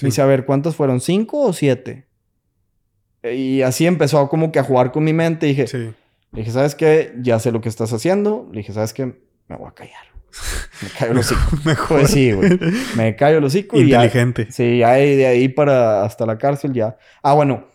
Dice, 0.00 0.22
a 0.22 0.26
ver, 0.26 0.46
¿cuántas 0.46 0.74
fueron? 0.74 1.00
¿Cinco 1.00 1.40
o 1.42 1.52
siete? 1.52 2.06
Y 3.22 3.62
así 3.62 3.86
empezó 3.86 4.28
como 4.28 4.50
que 4.50 4.58
a 4.58 4.64
jugar 4.64 4.90
con 4.90 5.04
mi 5.04 5.12
mente. 5.12 5.46
dije, 5.46 5.66
sí. 5.66 5.92
dije, 6.32 6.50
¿sabes 6.50 6.74
qué? 6.74 7.14
Ya 7.20 7.38
sé 7.38 7.52
lo 7.52 7.60
que 7.60 7.68
estás 7.68 7.92
haciendo. 7.92 8.48
Le 8.50 8.58
dije, 8.58 8.72
¿sabes 8.72 8.92
qué? 8.92 9.06
Me 9.48 9.56
voy 9.56 9.68
a 9.68 9.72
callar. 9.72 10.11
Me 10.82 10.88
callo 10.98 11.14
los 11.14 11.30
hocico. 11.30 11.56
Mejor. 11.64 11.98
Pues 12.00 12.10
sí, 12.10 12.32
güey. 12.32 12.58
Me 12.96 13.16
callo 13.16 13.40
los 13.40 13.52
hocico. 13.52 13.78
Inteligente. 13.78 14.46
Y 14.48 14.52
sí, 14.52 14.82
ahí, 14.82 15.16
de 15.16 15.26
ahí 15.26 15.48
para 15.48 16.04
hasta 16.04 16.26
la 16.26 16.38
cárcel 16.38 16.72
ya. 16.72 16.96
Ah, 17.22 17.34
bueno. 17.34 17.68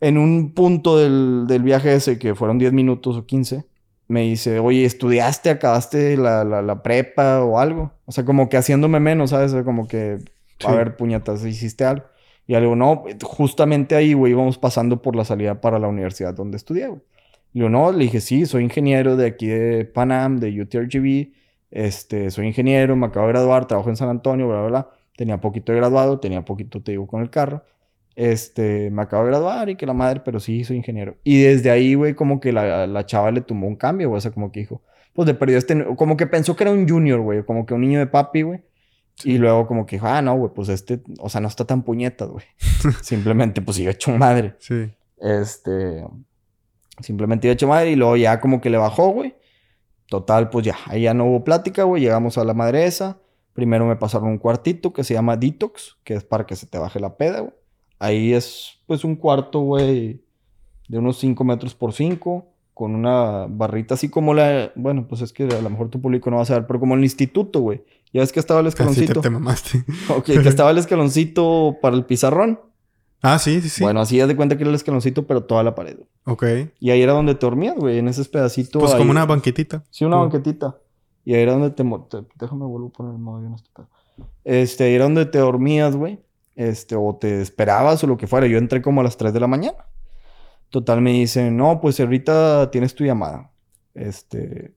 En 0.00 0.16
un 0.16 0.54
punto 0.54 0.96
del, 0.96 1.46
del 1.48 1.62
viaje 1.62 1.92
ese, 1.92 2.20
que 2.20 2.36
fueron 2.36 2.58
10 2.58 2.72
minutos 2.72 3.16
o 3.16 3.26
15, 3.26 3.64
me 4.06 4.22
dice, 4.22 4.60
oye, 4.60 4.84
¿estudiaste, 4.84 5.50
acabaste 5.50 6.16
la, 6.16 6.44
la, 6.44 6.62
la, 6.62 6.82
prepa 6.84 7.42
o 7.42 7.58
algo? 7.58 7.92
O 8.06 8.12
sea, 8.12 8.24
como 8.24 8.48
que 8.48 8.56
haciéndome 8.56 9.00
menos, 9.00 9.30
¿sabes? 9.30 9.52
Como 9.64 9.88
que, 9.88 10.18
a 10.64 10.72
ver, 10.72 10.96
puñetas, 10.96 11.44
¿hiciste 11.44 11.84
algo? 11.84 12.06
Y 12.46 12.54
algo, 12.54 12.74
no, 12.74 13.04
justamente 13.22 13.94
ahí, 13.94 14.14
güey, 14.14 14.32
íbamos 14.32 14.56
pasando 14.56 15.02
por 15.02 15.14
la 15.14 15.24
salida 15.24 15.60
para 15.60 15.78
la 15.78 15.88
universidad 15.88 16.32
donde 16.32 16.56
estudié, 16.56 16.86
güey. 16.88 17.02
Le 17.52 17.60
digo, 17.60 17.68
no, 17.68 17.92
le 17.92 18.04
dije, 18.04 18.20
sí, 18.20 18.46
soy 18.46 18.64
ingeniero 18.64 19.16
de 19.16 19.26
aquí 19.26 19.46
de 19.46 19.84
Panam, 19.84 20.38
de 20.38 20.60
UTRGV. 20.62 21.32
Este, 21.70 22.30
soy 22.30 22.46
ingeniero, 22.46 22.96
me 22.96 23.06
acabo 23.06 23.26
de 23.26 23.32
graduar, 23.32 23.66
trabajo 23.66 23.90
en 23.90 23.96
San 23.96 24.08
Antonio, 24.08 24.48
bla, 24.48 24.60
bla, 24.60 24.68
bla. 24.68 24.90
Tenía 25.16 25.40
poquito 25.40 25.72
de 25.72 25.78
graduado, 25.78 26.20
tenía 26.20 26.44
poquito, 26.44 26.82
te 26.82 26.92
digo, 26.92 27.06
con 27.06 27.22
el 27.22 27.30
carro. 27.30 27.64
Este, 28.14 28.90
me 28.90 29.02
acabo 29.02 29.24
de 29.24 29.30
graduar 29.30 29.68
y 29.68 29.76
que 29.76 29.86
la 29.86 29.92
madre, 29.92 30.20
pero 30.24 30.40
sí, 30.40 30.64
soy 30.64 30.76
ingeniero. 30.76 31.16
Y 31.24 31.42
desde 31.42 31.70
ahí, 31.70 31.94
güey, 31.94 32.14
como 32.14 32.40
que 32.40 32.52
la, 32.52 32.86
la 32.86 33.06
chava 33.06 33.30
le 33.30 33.40
tomó 33.40 33.68
un 33.68 33.76
cambio, 33.76 34.08
güey. 34.08 34.18
O 34.18 34.20
sea, 34.20 34.30
como 34.32 34.50
que 34.50 34.60
dijo, 34.60 34.82
pues 35.12 35.26
de 35.26 35.34
perdido 35.34 35.58
este, 35.58 35.84
como 35.96 36.16
que 36.16 36.26
pensó 36.26 36.54
que 36.54 36.64
era 36.64 36.72
un 36.72 36.88
junior, 36.88 37.20
güey, 37.20 37.44
como 37.44 37.66
que 37.66 37.74
un 37.74 37.80
niño 37.80 37.98
de 37.98 38.06
papi, 38.06 38.42
güey. 38.42 38.60
Y 39.24 39.38
luego 39.38 39.66
como 39.66 39.84
que 39.84 39.96
dijo, 39.96 40.06
ah, 40.06 40.22
no, 40.22 40.36
güey, 40.36 40.52
pues 40.54 40.68
este, 40.68 41.00
o 41.18 41.28
sea, 41.28 41.40
no 41.40 41.48
está 41.48 41.64
tan 41.64 41.82
puñetas, 41.82 42.28
güey. 42.28 42.44
Simplemente, 43.02 43.60
pues 43.60 43.76
sigue 43.76 43.90
hecho 43.90 44.12
madre. 44.12 44.54
Sí. 44.60 44.90
Este, 45.20 46.04
simplemente 47.00 47.48
iba 47.48 47.52
hecho 47.52 47.66
madre 47.66 47.90
y 47.90 47.96
luego 47.96 48.16
ya 48.16 48.40
como 48.40 48.60
que 48.60 48.70
le 48.70 48.78
bajó, 48.78 49.08
güey. 49.08 49.34
Total, 50.08 50.48
pues 50.48 50.64
ya, 50.64 50.76
ahí 50.86 51.02
ya 51.02 51.14
no 51.14 51.26
hubo 51.26 51.44
plática, 51.44 51.84
güey. 51.84 52.02
Llegamos 52.02 52.38
a 52.38 52.44
la 52.44 52.54
madre 52.54 52.86
esa. 52.86 53.18
Primero 53.52 53.86
me 53.86 53.96
pasaron 53.96 54.28
un 54.28 54.38
cuartito 54.38 54.92
que 54.92 55.04
se 55.04 55.14
llama 55.14 55.36
Detox, 55.36 55.98
que 56.02 56.14
es 56.14 56.24
para 56.24 56.46
que 56.46 56.56
se 56.56 56.66
te 56.66 56.78
baje 56.78 56.98
la 56.98 57.16
peda, 57.16 57.40
güey. 57.40 57.52
Ahí 57.98 58.32
es, 58.32 58.78
pues, 58.86 59.04
un 59.04 59.16
cuarto, 59.16 59.60
güey, 59.60 60.22
de 60.88 60.98
unos 60.98 61.18
5 61.18 61.42
metros 61.44 61.74
por 61.74 61.92
5, 61.92 62.46
con 62.72 62.94
una 62.94 63.46
barrita 63.48 63.94
así 63.94 64.08
como 64.08 64.32
la. 64.32 64.72
Bueno, 64.76 65.06
pues 65.08 65.20
es 65.20 65.32
que 65.32 65.44
a 65.44 65.60
lo 65.60 65.68
mejor 65.68 65.90
tu 65.90 66.00
público 66.00 66.30
no 66.30 66.36
va 66.36 66.42
a 66.42 66.46
saber, 66.46 66.66
pero 66.66 66.78
como 66.78 66.94
el 66.94 67.02
instituto, 67.02 67.60
güey. 67.60 67.82
Ya 68.12 68.20
ves 68.20 68.32
que 68.32 68.40
estaba 68.40 68.60
el 68.60 68.68
escaloncito. 68.68 69.14
te, 69.14 69.20
te 69.20 69.30
mamaste. 69.30 69.84
Ok, 70.08 70.24
que 70.24 70.48
estaba 70.48 70.70
el 70.70 70.78
escaloncito 70.78 71.76
para 71.82 71.96
el 71.96 72.04
pizarrón. 72.04 72.60
Ah, 73.22 73.38
sí, 73.38 73.60
sí, 73.60 73.68
sí. 73.68 73.82
Bueno, 73.82 74.00
así 74.00 74.20
haz 74.20 74.28
de 74.28 74.36
cuenta 74.36 74.56
que 74.56 74.62
era 74.62 74.70
el 74.70 74.76
escaloncito, 74.76 75.26
pero 75.26 75.42
toda 75.44 75.62
la 75.64 75.74
pared. 75.74 75.96
güey. 75.96 76.08
Ok. 76.24 76.70
Y 76.78 76.90
ahí 76.90 77.02
era 77.02 77.12
donde 77.12 77.34
te 77.34 77.46
dormías, 77.46 77.74
güey, 77.76 77.98
en 77.98 78.08
ese 78.08 78.24
pedacito. 78.26 78.78
Pues 78.78 78.92
ahí- 78.92 78.98
como 78.98 79.10
una 79.10 79.26
banquetita. 79.26 79.82
Sí, 79.90 80.04
una 80.04 80.16
Mm. 80.16 80.20
banquetita. 80.20 80.76
Y 81.24 81.34
ahí 81.34 81.42
era 81.42 81.52
donde 81.52 81.70
te, 81.70 81.82
Déjame 82.36 82.64
vuelvo 82.64 82.88
a 82.88 82.92
poner 82.92 83.12
el 83.14 83.18
modo 83.18 83.54
este. 83.56 83.82
Este, 84.44 84.84
ahí 84.84 84.94
era 84.94 85.04
donde 85.04 85.26
te 85.26 85.38
dormías, 85.38 85.96
güey. 85.96 86.20
Este, 86.54 86.96
o 86.96 87.16
te 87.20 87.40
esperabas 87.40 88.02
o 88.02 88.06
lo 88.06 88.16
que 88.16 88.26
fuera. 88.26 88.46
Yo 88.46 88.58
entré 88.58 88.80
como 88.82 89.00
a 89.00 89.04
las 89.04 89.16
3 89.16 89.32
de 89.32 89.40
la 89.40 89.46
mañana. 89.46 89.78
Total, 90.70 91.00
me 91.00 91.12
dicen, 91.12 91.56
no, 91.56 91.80
pues 91.80 91.98
ahorita 92.00 92.70
tienes 92.70 92.94
tu 92.94 93.04
llamada. 93.04 93.50
Este, 93.94 94.74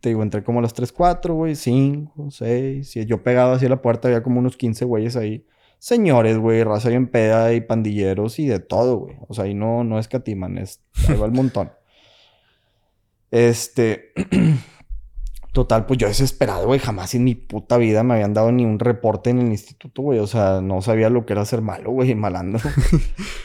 te 0.00 0.08
digo, 0.10 0.22
entré 0.22 0.42
como 0.42 0.58
a 0.58 0.62
las 0.62 0.74
3, 0.74 0.92
4, 0.92 1.34
güey, 1.34 1.54
5, 1.54 2.28
6. 2.30 2.96
Y 2.96 3.06
yo 3.06 3.22
pegado 3.22 3.52
hacia 3.54 3.68
la 3.68 3.80
puerta, 3.82 4.08
había 4.08 4.22
como 4.22 4.40
unos 4.40 4.56
15 4.56 4.84
güeyes 4.84 5.16
ahí. 5.16 5.46
Señores, 5.78 6.38
güey, 6.38 6.64
raza 6.64 6.88
bien 6.88 7.08
peda 7.08 7.52
y 7.52 7.60
pandilleros 7.60 8.38
y 8.38 8.46
de 8.46 8.58
todo, 8.58 8.96
güey. 8.98 9.16
O 9.28 9.34
sea, 9.34 9.44
ahí 9.44 9.54
no, 9.54 9.84
no 9.84 9.98
escatiman, 9.98 10.58
es, 10.58 10.80
ahí 11.08 11.16
va 11.16 11.26
el 11.26 11.32
montón. 11.32 11.70
Este, 13.30 14.12
total, 15.52 15.86
pues 15.86 15.98
yo 15.98 16.08
desesperado, 16.08 16.66
güey, 16.66 16.80
jamás 16.80 17.14
en 17.14 17.24
mi 17.24 17.34
puta 17.34 17.76
vida 17.76 18.02
me 18.02 18.14
habían 18.14 18.34
dado 18.34 18.52
ni 18.52 18.64
un 18.64 18.78
reporte 18.78 19.30
en 19.30 19.38
el 19.38 19.48
instituto, 19.48 20.02
güey. 20.02 20.18
O 20.18 20.26
sea, 20.26 20.60
no 20.60 20.82
sabía 20.82 21.10
lo 21.10 21.26
que 21.26 21.32
era 21.34 21.44
ser 21.44 21.62
malo, 21.62 21.90
güey, 21.90 22.14
malando. 22.16 22.58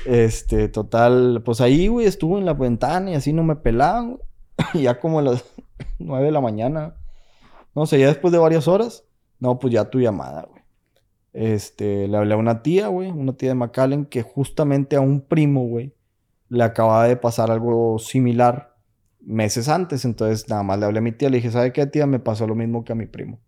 este, 0.05 0.67
total, 0.67 1.41
pues 1.43 1.61
ahí, 1.61 1.87
güey, 1.87 2.07
estuve 2.07 2.39
en 2.39 2.45
la 2.45 2.53
ventana 2.53 3.11
y 3.11 3.15
así 3.15 3.33
no 3.33 3.43
me 3.43 3.55
pelaban. 3.55 4.17
Y 4.73 4.83
ya 4.83 4.99
como 4.99 5.19
a 5.19 5.21
las 5.23 5.43
9 5.99 6.25
de 6.25 6.31
la 6.31 6.41
mañana, 6.41 6.95
no 7.75 7.85
sé, 7.85 7.99
ya 7.99 8.07
después 8.07 8.31
de 8.31 8.37
varias 8.37 8.67
horas, 8.67 9.05
no, 9.39 9.57
pues 9.57 9.73
ya 9.73 9.89
tu 9.89 9.99
llamada, 9.99 10.43
güey. 10.43 10.60
Este, 11.33 12.07
le 12.07 12.17
hablé 12.17 12.33
a 12.33 12.37
una 12.37 12.61
tía, 12.61 12.87
güey, 12.87 13.09
una 13.09 13.33
tía 13.33 13.49
de 13.49 13.55
McAllen, 13.55 14.05
que 14.05 14.21
justamente 14.21 14.95
a 14.95 15.01
un 15.01 15.21
primo, 15.21 15.65
güey, 15.65 15.93
le 16.49 16.63
acababa 16.63 17.07
de 17.07 17.15
pasar 17.15 17.51
algo 17.51 17.99
similar 17.99 18.75
meses 19.21 19.69
antes. 19.69 20.03
Entonces, 20.05 20.49
nada 20.49 20.63
más 20.63 20.79
le 20.79 20.85
hablé 20.85 20.99
a 20.99 21.01
mi 21.01 21.11
tía, 21.11 21.29
le 21.29 21.37
dije, 21.37 21.51
¿sabe 21.51 21.71
qué, 21.71 21.85
tía? 21.85 22.05
Me 22.05 22.19
pasó 22.19 22.47
lo 22.47 22.55
mismo 22.55 22.83
que 22.83 22.91
a 22.91 22.95
mi 22.95 23.05
primo. 23.05 23.39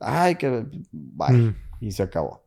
Ay, 0.00 0.36
que... 0.36 0.64
Bye. 0.92 1.36
Mm. 1.36 1.56
Y 1.80 1.92
se 1.92 2.02
acabó. 2.02 2.44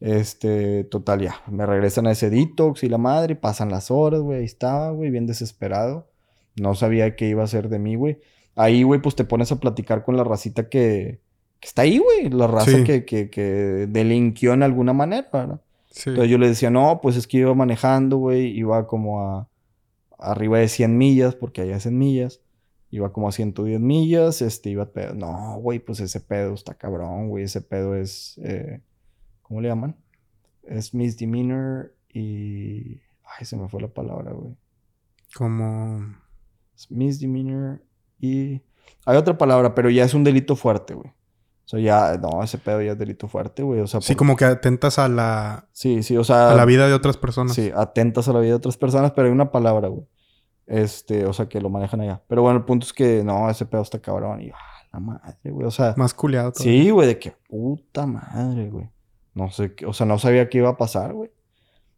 Este, 0.00 0.84
total, 0.84 1.20
ya. 1.20 1.36
Me 1.46 1.66
regresan 1.66 2.06
a 2.06 2.12
ese 2.12 2.30
detox 2.30 2.82
y 2.84 2.88
la 2.88 2.98
madre, 2.98 3.36
pasan 3.36 3.70
las 3.70 3.90
horas, 3.90 4.20
güey. 4.20 4.40
Ahí 4.40 4.44
estaba, 4.44 4.90
güey, 4.90 5.10
bien 5.10 5.26
desesperado. 5.26 6.08
No 6.56 6.74
sabía 6.74 7.16
qué 7.16 7.28
iba 7.28 7.42
a 7.42 7.46
hacer 7.46 7.68
de 7.68 7.78
mí, 7.78 7.96
güey. 7.96 8.18
Ahí, 8.54 8.82
güey, 8.82 9.02
pues 9.02 9.16
te 9.16 9.24
pones 9.24 9.50
a 9.52 9.60
platicar 9.60 10.04
con 10.04 10.16
la 10.16 10.24
racita 10.24 10.68
que, 10.68 11.20
que 11.64 11.68
está 11.68 11.82
ahí, 11.82 11.98
güey. 11.98 12.28
La 12.30 12.46
raza 12.46 12.70
Sí. 12.70 12.84
que, 12.84 13.04
que, 13.06 13.30
que 13.30 13.86
delinquió 13.88 14.52
en 14.52 14.62
alguna 14.62 14.92
manera, 14.92 15.28
¿verdad? 15.32 15.60
Sí. 15.90 16.10
Entonces 16.10 16.30
yo 16.30 16.38
le 16.38 16.48
decía, 16.48 16.70
no, 16.70 17.00
pues 17.02 17.16
es 17.16 17.26
que 17.26 17.38
iba 17.38 17.54
manejando, 17.54 18.18
güey. 18.18 18.46
Iba 18.56 18.86
como 18.86 19.20
a 19.22 19.48
arriba 20.18 20.58
de 20.58 20.68
100 20.68 20.96
millas, 20.98 21.34
porque 21.34 21.62
allá 21.62 21.76
es 21.76 21.86
en 21.86 21.98
millas. 21.98 22.40
Iba 22.90 23.12
como 23.12 23.28
a 23.28 23.32
110 23.32 23.80
millas, 23.80 24.42
este, 24.42 24.70
iba 24.70 24.84
pedo. 24.92 25.14
No, 25.14 25.56
güey, 25.58 25.78
pues 25.80 26.00
ese 26.00 26.20
pedo 26.20 26.54
está 26.54 26.74
cabrón, 26.74 27.28
güey. 27.28 27.44
Ese 27.44 27.60
pedo 27.60 27.96
es, 27.96 28.38
eh, 28.44 28.80
¿cómo 29.42 29.60
le 29.60 29.68
llaman? 29.68 29.96
Es 30.62 30.94
misdemeanor 30.94 31.94
y... 32.12 33.00
Ay, 33.24 33.44
se 33.46 33.56
me 33.56 33.68
fue 33.68 33.80
la 33.80 33.88
palabra, 33.88 34.32
güey. 34.32 34.54
Como... 35.34 36.14
Es 36.76 36.90
misdemeanor 36.90 37.82
y... 38.20 38.60
Hay 39.06 39.16
otra 39.16 39.36
palabra, 39.38 39.74
pero 39.74 39.90
ya 39.90 40.04
es 40.04 40.14
un 40.14 40.24
delito 40.24 40.56
fuerte, 40.56 40.94
güey. 40.94 41.10
O 41.64 41.68
sea, 41.68 41.80
ya, 41.80 42.18
no, 42.18 42.42
ese 42.42 42.58
pedo 42.58 42.82
ya 42.82 42.92
es 42.92 42.98
delito 42.98 43.26
fuerte, 43.26 43.62
güey. 43.62 43.80
O 43.80 43.86
sea, 43.86 44.00
Sí, 44.00 44.12
por- 44.12 44.18
como 44.18 44.36
que 44.36 44.44
atentas 44.44 44.98
a 44.98 45.08
la, 45.08 45.66
Sí, 45.72 46.02
sí, 46.02 46.16
o 46.16 46.24
sea... 46.24 46.50
a 46.50 46.54
la 46.54 46.64
vida 46.66 46.86
de 46.86 46.92
otras 46.94 47.16
personas. 47.16 47.54
Sí, 47.54 47.70
atentas 47.74 48.28
a 48.28 48.32
la 48.34 48.40
vida 48.40 48.50
de 48.50 48.56
otras 48.56 48.76
personas, 48.76 49.12
pero 49.12 49.26
hay 49.28 49.32
una 49.32 49.50
palabra, 49.50 49.88
güey. 49.88 50.06
Este, 50.66 51.26
o 51.26 51.32
sea, 51.32 51.48
que 51.48 51.60
lo 51.60 51.70
manejan 51.70 52.00
allá. 52.00 52.22
Pero 52.28 52.42
bueno, 52.42 52.58
el 52.58 52.64
punto 52.64 52.86
es 52.86 52.92
que 52.92 53.22
no, 53.24 53.48
ese 53.50 53.66
pedo 53.66 53.82
está 53.82 53.98
cabrón. 54.00 54.40
Y, 54.42 54.50
ah, 54.50 54.56
la 54.92 55.00
madre, 55.00 55.36
güey. 55.50 55.66
O 55.66 55.70
sea, 55.70 55.94
Más 55.96 56.14
culiado 56.14 56.52
todo. 56.52 56.62
sí, 56.64 56.90
güey, 56.90 57.06
de 57.08 57.18
que 57.18 57.32
puta 57.48 58.06
madre, 58.06 58.70
güey. 58.70 58.90
No 59.34 59.50
sé, 59.50 59.74
qué- 59.74 59.86
o 59.86 59.92
sea, 59.92 60.06
no 60.06 60.18
sabía 60.18 60.48
qué 60.48 60.58
iba 60.58 60.70
a 60.70 60.76
pasar, 60.76 61.12
güey. 61.12 61.30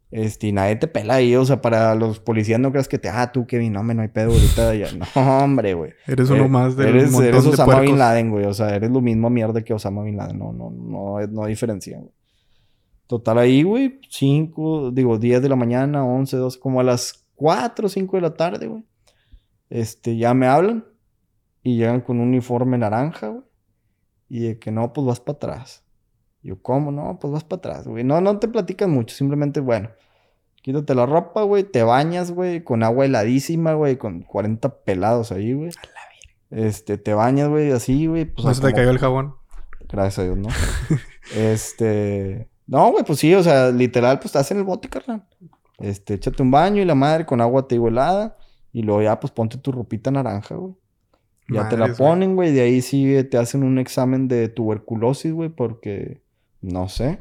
Este, 0.09 0.47
y 0.47 0.51
nadie 0.53 0.77
te 0.77 0.87
pela 0.87 1.15
ahí, 1.15 1.35
o 1.35 1.43
sea, 1.43 1.61
para 1.61 1.93
los 1.93 2.21
policías 2.21 2.61
no 2.61 2.71
creas 2.71 2.87
que 2.87 2.97
te, 2.97 3.09
ah, 3.09 3.31
tú, 3.33 3.45
Kevin, 3.45 3.73
no, 3.73 3.83
me 3.83 3.93
no 3.93 4.03
hay 4.03 4.07
pedo 4.07 4.31
ahorita 4.31 4.73
ya. 4.73 4.87
No, 5.15 5.43
hombre, 5.43 5.73
güey. 5.73 5.93
Eres 6.05 6.29
uno 6.29 6.45
Eh, 6.45 6.47
más 6.47 6.77
del 6.77 6.87
eres, 6.87 7.11
montón 7.11 7.27
eres 7.27 7.43
de 7.43 7.49
Osama 7.49 7.65
puercos. 7.65 7.85
Bin 7.87 7.99
Laden, 7.99 8.31
güey. 8.31 8.45
O 8.45 8.53
sea, 8.53 8.73
eres 8.73 8.89
lo 8.89 9.01
mismo 9.01 9.29
mierda 9.29 9.61
que 9.61 9.73
Osama 9.73 10.03
Bin 10.03 10.15
Laden. 10.15 10.39
No, 10.39 10.53
no, 10.53 10.71
no, 10.71 11.19
no, 11.19 11.27
no 11.27 11.45
diferencia, 11.45 11.97
güey. 11.97 12.11
Total 13.07 13.37
ahí, 13.37 13.63
güey, 13.63 13.99
5, 14.09 14.91
digo, 14.91 15.17
10 15.17 15.41
de 15.41 15.49
la 15.49 15.55
mañana, 15.55 16.05
11, 16.05 16.37
12, 16.37 16.59
como 16.59 16.81
a 16.81 16.83
las 16.83 17.25
4 17.35 17.85
o 17.85 17.89
5 17.89 18.17
de 18.17 18.21
la 18.21 18.33
tarde, 18.33 18.67
güey. 18.67 18.85
Este, 19.69 20.17
ya 20.17 20.33
me 20.33 20.47
hablan 20.47 20.85
y 21.63 21.77
llegan 21.77 22.01
con 22.01 22.19
un 22.19 22.29
uniforme 22.29 22.77
naranja, 22.77 23.27
güey. 23.27 23.43
Y 24.29 24.39
de 24.39 24.59
que 24.59 24.71
no, 24.71 24.91
pues 24.91 25.07
vas 25.07 25.19
para 25.21 25.35
atrás. 25.37 25.83
Yo, 26.43 26.61
¿cómo? 26.61 26.91
No, 26.91 27.17
pues 27.19 27.33
vas 27.33 27.43
para 27.43 27.57
atrás, 27.59 27.87
güey. 27.87 28.03
No, 28.03 28.21
no 28.21 28.39
te 28.39 28.47
platican 28.47 28.91
mucho, 28.91 29.15
simplemente, 29.15 29.59
bueno, 29.59 29.89
quítate 30.61 30.95
la 30.95 31.05
ropa, 31.05 31.41
güey, 31.43 31.63
te 31.63 31.83
bañas, 31.83 32.31
güey, 32.31 32.63
con 32.63 32.83
agua 32.83 33.05
heladísima, 33.05 33.73
güey, 33.73 33.97
con 33.97 34.21
40 34.21 34.83
pelados 34.83 35.31
ahí, 35.31 35.53
güey. 35.53 35.71
Este, 36.49 36.97
te 36.97 37.13
bañas, 37.13 37.49
güey, 37.49 37.71
así, 37.71 38.07
güey. 38.07 38.25
Pues, 38.25 38.45
No 38.45 38.51
a 38.51 38.53
se 38.53 38.61
te 38.61 38.67
como- 38.67 38.75
cayó 38.75 38.89
el 38.91 38.99
jabón. 38.99 39.35
Gracias 39.89 40.19
a 40.19 40.23
Dios, 40.23 40.37
¿no? 40.37 40.47
este. 41.35 42.47
No, 42.65 42.91
güey, 42.91 43.03
pues 43.05 43.19
sí, 43.19 43.33
o 43.33 43.41
sea, 43.43 43.71
literal, 43.71 44.17
pues 44.17 44.27
estás 44.27 44.51
en 44.51 44.57
el 44.57 44.63
bote, 44.63 44.89
carnal. 44.89 45.25
Este, 45.79 46.15
échate 46.15 46.41
un 46.43 46.51
baño 46.51 46.81
y 46.81 46.85
la 46.85 46.95
madre 46.95 47.25
con 47.25 47.39
agua 47.39 47.67
te 47.67 47.75
digo 47.75 47.87
helada. 47.87 48.37
Y 48.73 48.81
luego 48.83 49.01
ya, 49.01 49.19
pues 49.19 49.31
ponte 49.31 49.57
tu 49.57 49.71
ropita 49.71 50.11
naranja, 50.11 50.55
güey. 50.55 50.73
Ya 51.49 51.69
te 51.69 51.77
la 51.77 51.93
ponen, 51.93 52.35
güey. 52.35 52.51
De 52.53 52.59
ahí 52.61 52.81
sí 52.81 53.23
te 53.31 53.37
hacen 53.37 53.63
un 53.63 53.79
examen 53.79 54.27
de 54.27 54.49
tuberculosis, 54.49 55.31
güey, 55.31 55.47
porque 55.49 56.21
no 56.67 56.89
sé. 56.89 57.19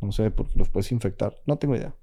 No 0.00 0.12
sé, 0.12 0.30
porque 0.30 0.58
los 0.58 0.68
puedes 0.68 0.92
infectar. 0.92 1.36
No 1.46 1.56
tengo 1.58 1.76
idea. 1.76 1.94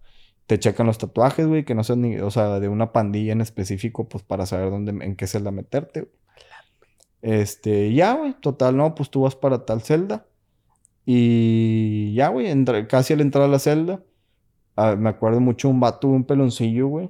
Te 0.48 0.60
checan 0.60 0.88
los 0.88 0.98
tatuajes, 0.98 1.48
güey, 1.48 1.64
que 1.64 1.76
no 1.76 1.84
sean 1.84 2.02
ni, 2.02 2.18
o 2.20 2.32
sea, 2.32 2.60
de 2.60 2.68
una 2.70 2.91
pandilla 2.91 3.32
en 3.34 3.41
específico, 3.41 4.10
pues 4.10 4.24
para 4.24 4.45
saber 4.45 4.72
dónde, 4.72 4.91
en 5.06 5.15
qué 5.15 5.28
celda 5.28 5.52
meterte, 5.52 6.02
güey. 6.02 6.14
Este, 7.22 7.94
ya, 7.94 8.15
güey, 8.15 8.34
total, 8.41 8.76
no, 8.76 8.95
pues 8.95 9.10
tú 9.10 9.22
vas 9.22 9.36
para 9.36 9.65
tal 9.65 9.82
celda. 9.82 10.28
Y 11.06 12.14
ya, 12.15 12.30
güey, 12.30 12.48
casi 12.88 13.14
al 13.14 13.22
entrar 13.22 13.45
a 13.45 13.48
la 13.48 13.60
celda, 13.60 14.03
ah, 14.76 14.95
me 14.98 15.10
acuerdo 15.10 15.40
mucho 15.40 15.70
un 15.70 15.80
vato, 15.80 16.07
un 16.07 16.26
peloncillo, 16.26 16.88
güey. 16.88 17.10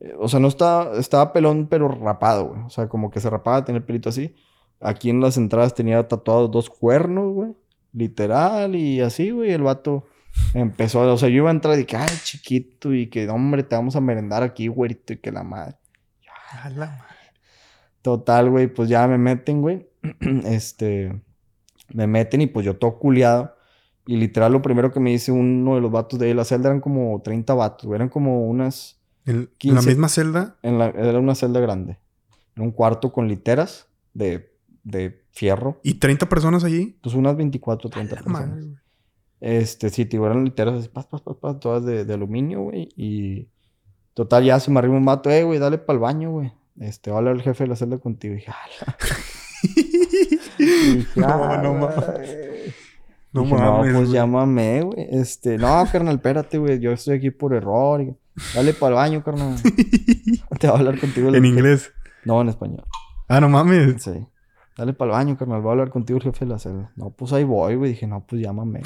Eh, 0.00 0.14
O 0.18 0.28
sea, 0.28 0.40
no 0.40 0.48
estaba, 0.48 0.98
estaba 0.98 1.32
pelón, 1.32 1.68
pero 1.68 1.88
rapado, 1.88 2.48
güey. 2.48 2.62
O 2.62 2.70
sea, 2.70 2.88
como 2.88 3.10
que 3.10 3.20
se 3.20 3.30
rapaba, 3.30 3.64
tenía 3.64 3.78
el 3.78 3.84
pelito 3.84 4.08
así. 4.08 4.34
Aquí 4.80 5.10
en 5.10 5.20
las 5.20 5.36
entradas 5.36 5.74
tenía 5.74 6.06
tatuados 6.08 6.50
dos 6.50 6.70
cuernos, 6.70 7.34
güey. 7.34 7.52
Literal, 7.92 8.76
y 8.76 9.00
así, 9.00 9.30
güey. 9.30 9.50
El 9.50 9.62
vato 9.62 10.06
empezó, 10.54 11.00
o 11.00 11.16
sea, 11.16 11.28
yo 11.28 11.36
iba 11.36 11.50
a 11.50 11.52
entrar 11.52 11.74
y 11.74 11.84
dije, 11.84 11.96
ay, 11.96 12.16
chiquito, 12.22 12.94
y 12.94 13.08
que, 13.08 13.28
hombre, 13.28 13.62
te 13.62 13.76
vamos 13.76 13.96
a 13.96 14.00
merendar 14.00 14.42
aquí, 14.42 14.68
güerito, 14.68 15.12
y 15.12 15.18
que 15.18 15.32
la 15.32 15.42
madre. 15.42 15.76
A 16.62 16.70
la 16.70 16.86
madre. 16.86 17.04
Total, 18.02 18.48
güey, 18.50 18.66
pues 18.66 18.88
ya 18.88 19.06
me 19.06 19.18
meten, 19.18 19.60
güey. 19.60 19.88
este, 20.44 21.20
me 21.92 22.06
meten 22.06 22.40
y 22.40 22.46
pues 22.46 22.64
yo 22.64 22.76
todo 22.76 22.98
culiado. 22.98 23.56
Y 24.06 24.16
literal, 24.16 24.52
lo 24.52 24.62
primero 24.62 24.90
que 24.90 25.00
me 25.00 25.10
dice 25.10 25.30
uno 25.30 25.74
de 25.74 25.80
los 25.80 25.90
vatos 25.90 26.18
de 26.18 26.34
la 26.34 26.44
celda 26.44 26.70
eran 26.70 26.80
como 26.80 27.20
30 27.22 27.54
vatos, 27.54 27.86
güey. 27.86 27.96
Eran 27.96 28.08
como 28.08 28.46
unas, 28.46 29.00
En, 29.26 29.42
la 29.42 29.48
15. 29.58 29.88
misma 29.88 30.08
celda. 30.08 30.56
en 30.62 30.78
la, 30.78 30.86
era 30.86 31.18
una 31.18 31.34
celda 31.34 31.60
grande. 31.60 31.98
Era 32.56 32.64
un 32.64 32.72
cuarto 32.72 33.12
con 33.12 33.28
literas 33.28 33.88
de, 34.14 34.52
de 34.82 35.19
fierro. 35.32 35.80
¿Y 35.82 35.94
30 35.94 36.28
personas 36.28 36.64
allí? 36.64 36.96
Pues 37.02 37.14
unas 37.14 37.36
24 37.36 37.88
o 37.88 37.90
30 37.90 38.14
La 38.16 38.22
personas. 38.22 38.48
madre. 38.50 38.66
Este, 39.40 39.88
sí, 39.90 40.04
tío, 40.04 40.26
eran 40.26 40.44
literas 40.44 40.78
así, 40.80 40.88
pas, 40.88 41.06
pas, 41.06 41.22
pas, 41.22 41.36
pas, 41.36 41.58
todas 41.60 41.84
de, 41.84 42.04
de 42.04 42.14
aluminio, 42.14 42.60
güey. 42.62 42.88
Y 42.96 43.48
total, 44.14 44.44
ya 44.44 44.60
se 44.60 44.70
me 44.70 44.78
arriba 44.78 44.94
un 44.96 45.04
vato, 45.04 45.30
eh, 45.30 45.44
güey, 45.44 45.58
dale 45.58 45.78
para 45.78 45.94
el 45.96 46.00
baño, 46.00 46.30
güey. 46.30 46.52
Este, 46.78 47.10
va 47.10 47.16
a 47.16 47.18
hablar 47.20 47.36
el 47.36 47.42
jefe 47.42 47.64
de 47.64 47.68
la 47.68 47.76
celda 47.76 47.98
contigo. 47.98 48.34
Y 48.34 48.38
dije, 48.38 48.50
"Ala". 48.50 48.96
Dije, 50.58 51.06
No, 51.16 51.26
no 51.26 51.34
"Ah, 51.34 51.62
mames. 51.62 52.30
güey". 52.36 52.74
No 53.32 53.42
Dije, 53.42 53.54
mames, 53.54 53.92
pues 53.92 54.08
güey. 54.08 54.12
llámame, 54.12 54.82
güey. 54.82 55.06
Este, 55.10 55.56
no, 55.56 55.86
carnal, 55.90 56.16
espérate, 56.16 56.58
güey. 56.58 56.80
Yo 56.80 56.90
estoy 56.92 57.16
aquí 57.16 57.30
por 57.30 57.54
error. 57.54 58.02
Y, 58.02 58.14
Dale 58.54 58.72
para 58.74 58.88
el 58.90 58.94
baño, 58.96 59.22
carnal. 59.24 59.56
Te 60.58 60.66
va 60.68 60.74
a 60.74 60.78
hablar 60.78 60.98
contigo. 60.98 61.28
el 61.28 61.36
En 61.36 61.42
jefe". 61.44 61.54
inglés. 61.54 61.92
No, 62.24 62.40
en 62.40 62.48
español. 62.48 62.84
Ah, 63.28 63.40
no 63.40 63.48
mames. 63.48 64.02
Sí. 64.02 64.26
Dale 64.80 64.94
para 64.94 65.10
el 65.10 65.12
baño, 65.12 65.36
carnal. 65.36 65.62
Va 65.62 65.68
a 65.68 65.72
hablar 65.72 65.90
contigo 65.90 66.16
el 66.16 66.22
jefe 66.22 66.46
de 66.46 66.52
la 66.52 66.58
celda. 66.58 66.90
No, 66.96 67.10
pues 67.10 67.34
ahí 67.34 67.44
voy, 67.44 67.74
güey. 67.74 67.90
Dije, 67.90 68.06
no, 68.06 68.24
pues 68.26 68.40
llámame. 68.40 68.80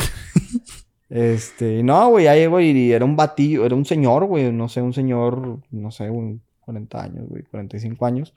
este, 1.08 1.84
no, 1.84 2.08
güey, 2.08 2.24
ya 2.24 2.34
llegó 2.34 2.58
y 2.58 2.90
era 2.90 3.04
un 3.04 3.14
batillo, 3.14 3.64
era 3.64 3.76
un 3.76 3.84
señor, 3.84 4.24
güey. 4.24 4.50
No 4.50 4.68
sé, 4.68 4.82
un 4.82 4.92
señor, 4.92 5.60
no 5.70 5.92
sé, 5.92 6.10
un 6.10 6.42
40 6.62 7.00
años, 7.00 7.28
güey, 7.28 7.44
45 7.44 8.06
años. 8.06 8.34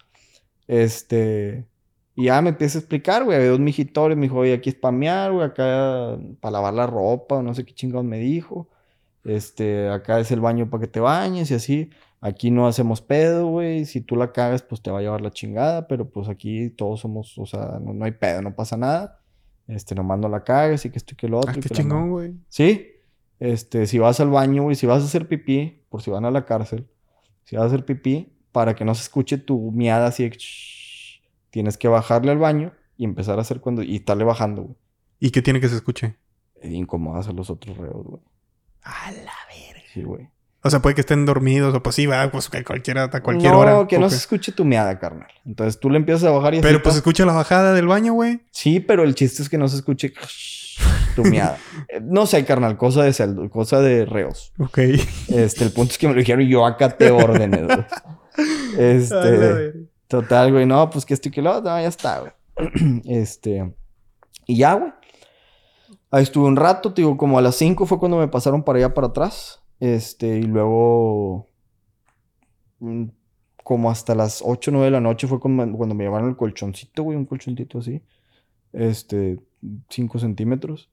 Este, 0.67 1.65
Y 2.13 2.25
ya 2.25 2.39
me 2.43 2.49
empieza 2.49 2.77
a 2.77 2.81
explicar, 2.81 3.23
güey. 3.23 3.37
Había 3.37 3.49
dos 3.49 3.59
mijitorios. 3.59 4.19
Me 4.19 4.27
dijo, 4.27 4.37
oye, 4.37 4.53
aquí 4.53 4.69
es 4.69 4.75
pamear, 4.75 5.31
güey. 5.31 5.47
Acá 5.47 6.15
para 6.39 6.51
lavar 6.51 6.75
la 6.75 6.85
ropa 6.85 7.37
o 7.37 7.41
no 7.41 7.55
sé 7.55 7.65
qué 7.65 7.73
chingados 7.73 8.05
me 8.05 8.19
dijo. 8.19 8.69
Este, 9.23 9.89
acá 9.89 10.19
es 10.19 10.29
el 10.29 10.41
baño 10.41 10.69
para 10.69 10.81
que 10.81 10.87
te 10.89 10.99
bañes 10.99 11.49
y 11.49 11.55
así. 11.55 11.89
Aquí 12.19 12.49
no 12.49 12.67
hacemos 12.67 13.01
pedo, 13.01 13.47
güey. 13.47 13.85
Si 13.85 14.01
tú 14.01 14.15
la 14.15 14.31
cagas, 14.31 14.63
pues 14.63 14.81
te 14.81 14.89
va 14.89 14.99
a 14.99 15.01
llevar 15.01 15.21
la 15.21 15.31
chingada. 15.31 15.87
Pero 15.87 16.09
pues 16.09 16.29
aquí 16.29 16.69
todos 16.69 17.01
somos, 17.01 17.37
o 17.37 17.45
sea, 17.45 17.79
no, 17.81 18.03
hay 18.03 18.11
pedo, 18.11 18.41
no 18.41 18.55
pasa 18.55 18.77
nada. 18.77 19.21
Este, 19.67 19.95
nomás 19.95 20.19
no 20.19 20.29
la 20.29 20.43
cagas 20.43 20.85
y 20.85 20.89
que 20.89 20.97
esto 20.97 21.13
y 21.13 21.17
que 21.17 21.27
lo 21.27 21.39
otro. 21.39 21.53
Ah, 21.55 21.59
qué 21.61 21.69
chingón, 21.69 22.09
güey. 22.09 22.33
Sí. 22.49 22.87
Este, 23.39 23.85
si 23.85 23.99
vas 23.99 24.19
al 24.19 24.29
baño, 24.29 24.63
güey, 24.63 24.75
si 24.75 24.87
vas 24.87 25.03
a 25.03 25.05
hacer 25.05 25.27
pipí, 25.27 25.83
por 25.89 26.01
si 26.01 26.09
van 26.09 26.25
a 26.25 26.31
la 26.31 26.45
cárcel, 26.45 26.87
si 27.43 27.55
vas 27.55 27.65
a 27.65 27.67
hacer 27.67 27.85
pipí, 27.85 28.33
para 28.51 28.73
que 28.73 28.83
no 28.83 28.95
se 28.95 29.03
escuche 29.03 29.37
tu 29.37 29.71
miada 29.71 30.07
así, 30.07 30.31
tienes 31.51 31.77
que 31.77 31.87
bajarle 31.87 32.31
al 32.31 32.39
baño 32.39 32.73
y 32.97 33.05
empezar 33.05 33.37
a 33.37 33.41
hacer 33.41 33.59
cuando. 33.59 33.83
y 33.83 33.97
estarle 33.97 34.23
bajando, 34.23 34.63
güey. 34.63 34.75
¿Y 35.19 35.31
qué 35.31 35.41
tiene 35.41 35.59
que 35.59 35.69
se 35.69 35.75
escuche? 35.75 36.15
Incomodas 36.63 37.27
a 37.27 37.33
los 37.33 37.49
otros 37.49 37.77
reos, 37.77 38.05
güey. 38.05 38.21
A 38.81 39.11
la 39.11 39.33
verga. 39.49 39.87
Sí, 39.93 40.01
güey. 40.01 40.29
O 40.63 40.69
sea, 40.69 40.81
puede 40.81 40.95
que 40.95 41.01
estén 41.01 41.25
dormidos 41.25 41.73
o 41.75 41.83
pues 41.83 41.95
sí, 41.95 42.07
va, 42.07 42.29
pues 42.31 42.49
que 42.49 42.63
cualquiera, 42.63 43.03
a 43.05 43.21
cualquier 43.21 43.53
hora. 43.53 43.73
No, 43.73 43.87
que 43.87 43.99
no 43.99 44.09
se 44.09 44.15
escuche 44.17 44.51
tu 44.51 44.65
meada, 44.65 44.97
carnal. 44.97 45.27
Entonces 45.45 45.79
tú 45.79 45.89
le 45.89 45.97
empiezas 45.97 46.23
a 46.25 46.31
bajar 46.31 46.55
y 46.55 46.61
Pero 46.61 46.81
pues 46.81 46.95
escucha 46.95 47.25
la 47.25 47.33
bajada 47.33 47.73
del 47.73 47.87
baño, 47.87 48.13
güey. 48.13 48.41
Sí, 48.51 48.79
pero 48.79 49.03
el 49.03 49.15
chiste 49.15 49.43
es 49.43 49.49
que 49.49 49.57
no 49.57 49.67
se 49.67 49.77
escuche 49.77 50.13
tu 51.15 51.23
meada. 51.23 51.57
Eh, 51.89 52.01
no 52.03 52.25
sé, 52.25 52.43
carnal, 52.43 52.75
cosa 52.75 53.03
de 53.03 53.13
celdo, 53.13 53.49
cosa 53.49 53.81
de 53.81 54.05
reos. 54.05 54.51
Ok. 54.57 54.79
Este, 55.29 55.63
el 55.63 55.71
punto 55.71 55.91
es 55.91 55.97
que 55.97 56.07
me 56.07 56.13
lo 56.13 56.19
dijeron 56.19 56.41
y 56.41 56.49
yo 56.49 56.65
acá 56.65 56.89
te 56.89 57.11
órdenes, 57.11 57.65
güey. 57.65 57.85
Este. 58.77 59.73
total, 60.07 60.51
güey. 60.51 60.65
No, 60.65 60.89
pues 60.89 61.05
que 61.05 61.13
estoy 61.13 61.31
que 61.31 61.41
lo, 61.41 61.61
no, 61.61 61.79
ya 61.79 61.87
está, 61.87 62.19
güey. 62.19 62.31
Este. 63.05 63.73
Y 64.45 64.57
ya, 64.57 64.73
güey. 64.73 64.91
Ahí 66.09 66.23
estuve 66.23 66.47
un 66.47 66.55
rato, 66.55 66.93
te 66.93 67.01
digo, 67.01 67.17
como 67.17 67.37
a 67.37 67.41
las 67.41 67.55
5 67.55 67.85
fue 67.85 67.99
cuando 67.99 68.17
me 68.17 68.27
pasaron 68.27 68.63
para 68.63 68.79
allá 68.79 68.93
para 68.93 69.07
atrás. 69.07 69.61
Este, 69.79 70.37
y 70.37 70.43
luego, 70.43 71.47
mm, 72.79 73.05
como 73.63 73.91
hasta 73.91 74.15
las 74.15 74.41
8 74.43 74.71
o 74.71 74.73
9 74.73 74.85
de 74.85 74.91
la 74.91 75.01
noche 75.01 75.27
fue 75.27 75.39
cuando, 75.39 75.65
me 75.65 76.03
llevaron 76.03 76.29
el 76.29 76.35
colchoncito, 76.35 77.03
güey, 77.03 77.17
un 77.17 77.25
colchoncito 77.25 77.79
así. 77.79 78.01
Este, 78.73 79.39
5 79.89 80.19
centímetros. 80.19 80.89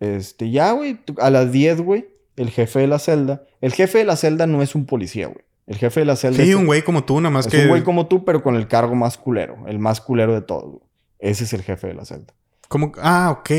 Este, 0.00 0.50
ya, 0.50 0.72
güey, 0.72 1.00
a 1.18 1.30
las 1.30 1.52
10, 1.52 1.80
güey, 1.82 2.08
el 2.36 2.50
jefe 2.50 2.80
de 2.80 2.86
la 2.86 2.98
celda. 2.98 3.44
El 3.60 3.72
jefe 3.72 3.98
de 3.98 4.04
la 4.04 4.16
celda 4.16 4.46
no 4.46 4.62
es 4.62 4.74
un 4.74 4.86
policía, 4.86 5.26
güey. 5.26 5.44
El 5.66 5.76
jefe 5.76 6.00
de 6.00 6.06
la 6.06 6.16
celda. 6.16 6.44
Sí, 6.44 6.52
un 6.52 6.66
güey 6.66 6.82
como 6.82 7.04
tú, 7.04 7.20
nada 7.20 7.30
más 7.30 7.46
que. 7.46 7.62
un 7.62 7.68
güey 7.68 7.82
como 7.82 8.06
tú, 8.06 8.24
pero 8.24 8.42
con 8.42 8.56
el 8.56 8.68
cargo 8.68 8.94
más 8.94 9.16
culero. 9.16 9.66
El 9.66 9.78
más 9.78 10.00
culero 10.00 10.34
de 10.34 10.42
todos, 10.42 10.82
Ese 11.18 11.44
es 11.44 11.52
el 11.54 11.62
jefe 11.62 11.86
de 11.86 11.94
la 11.94 12.04
celda. 12.04 12.34
¿Cómo? 12.68 12.92
Ah, 13.00 13.30
ok. 13.38 13.50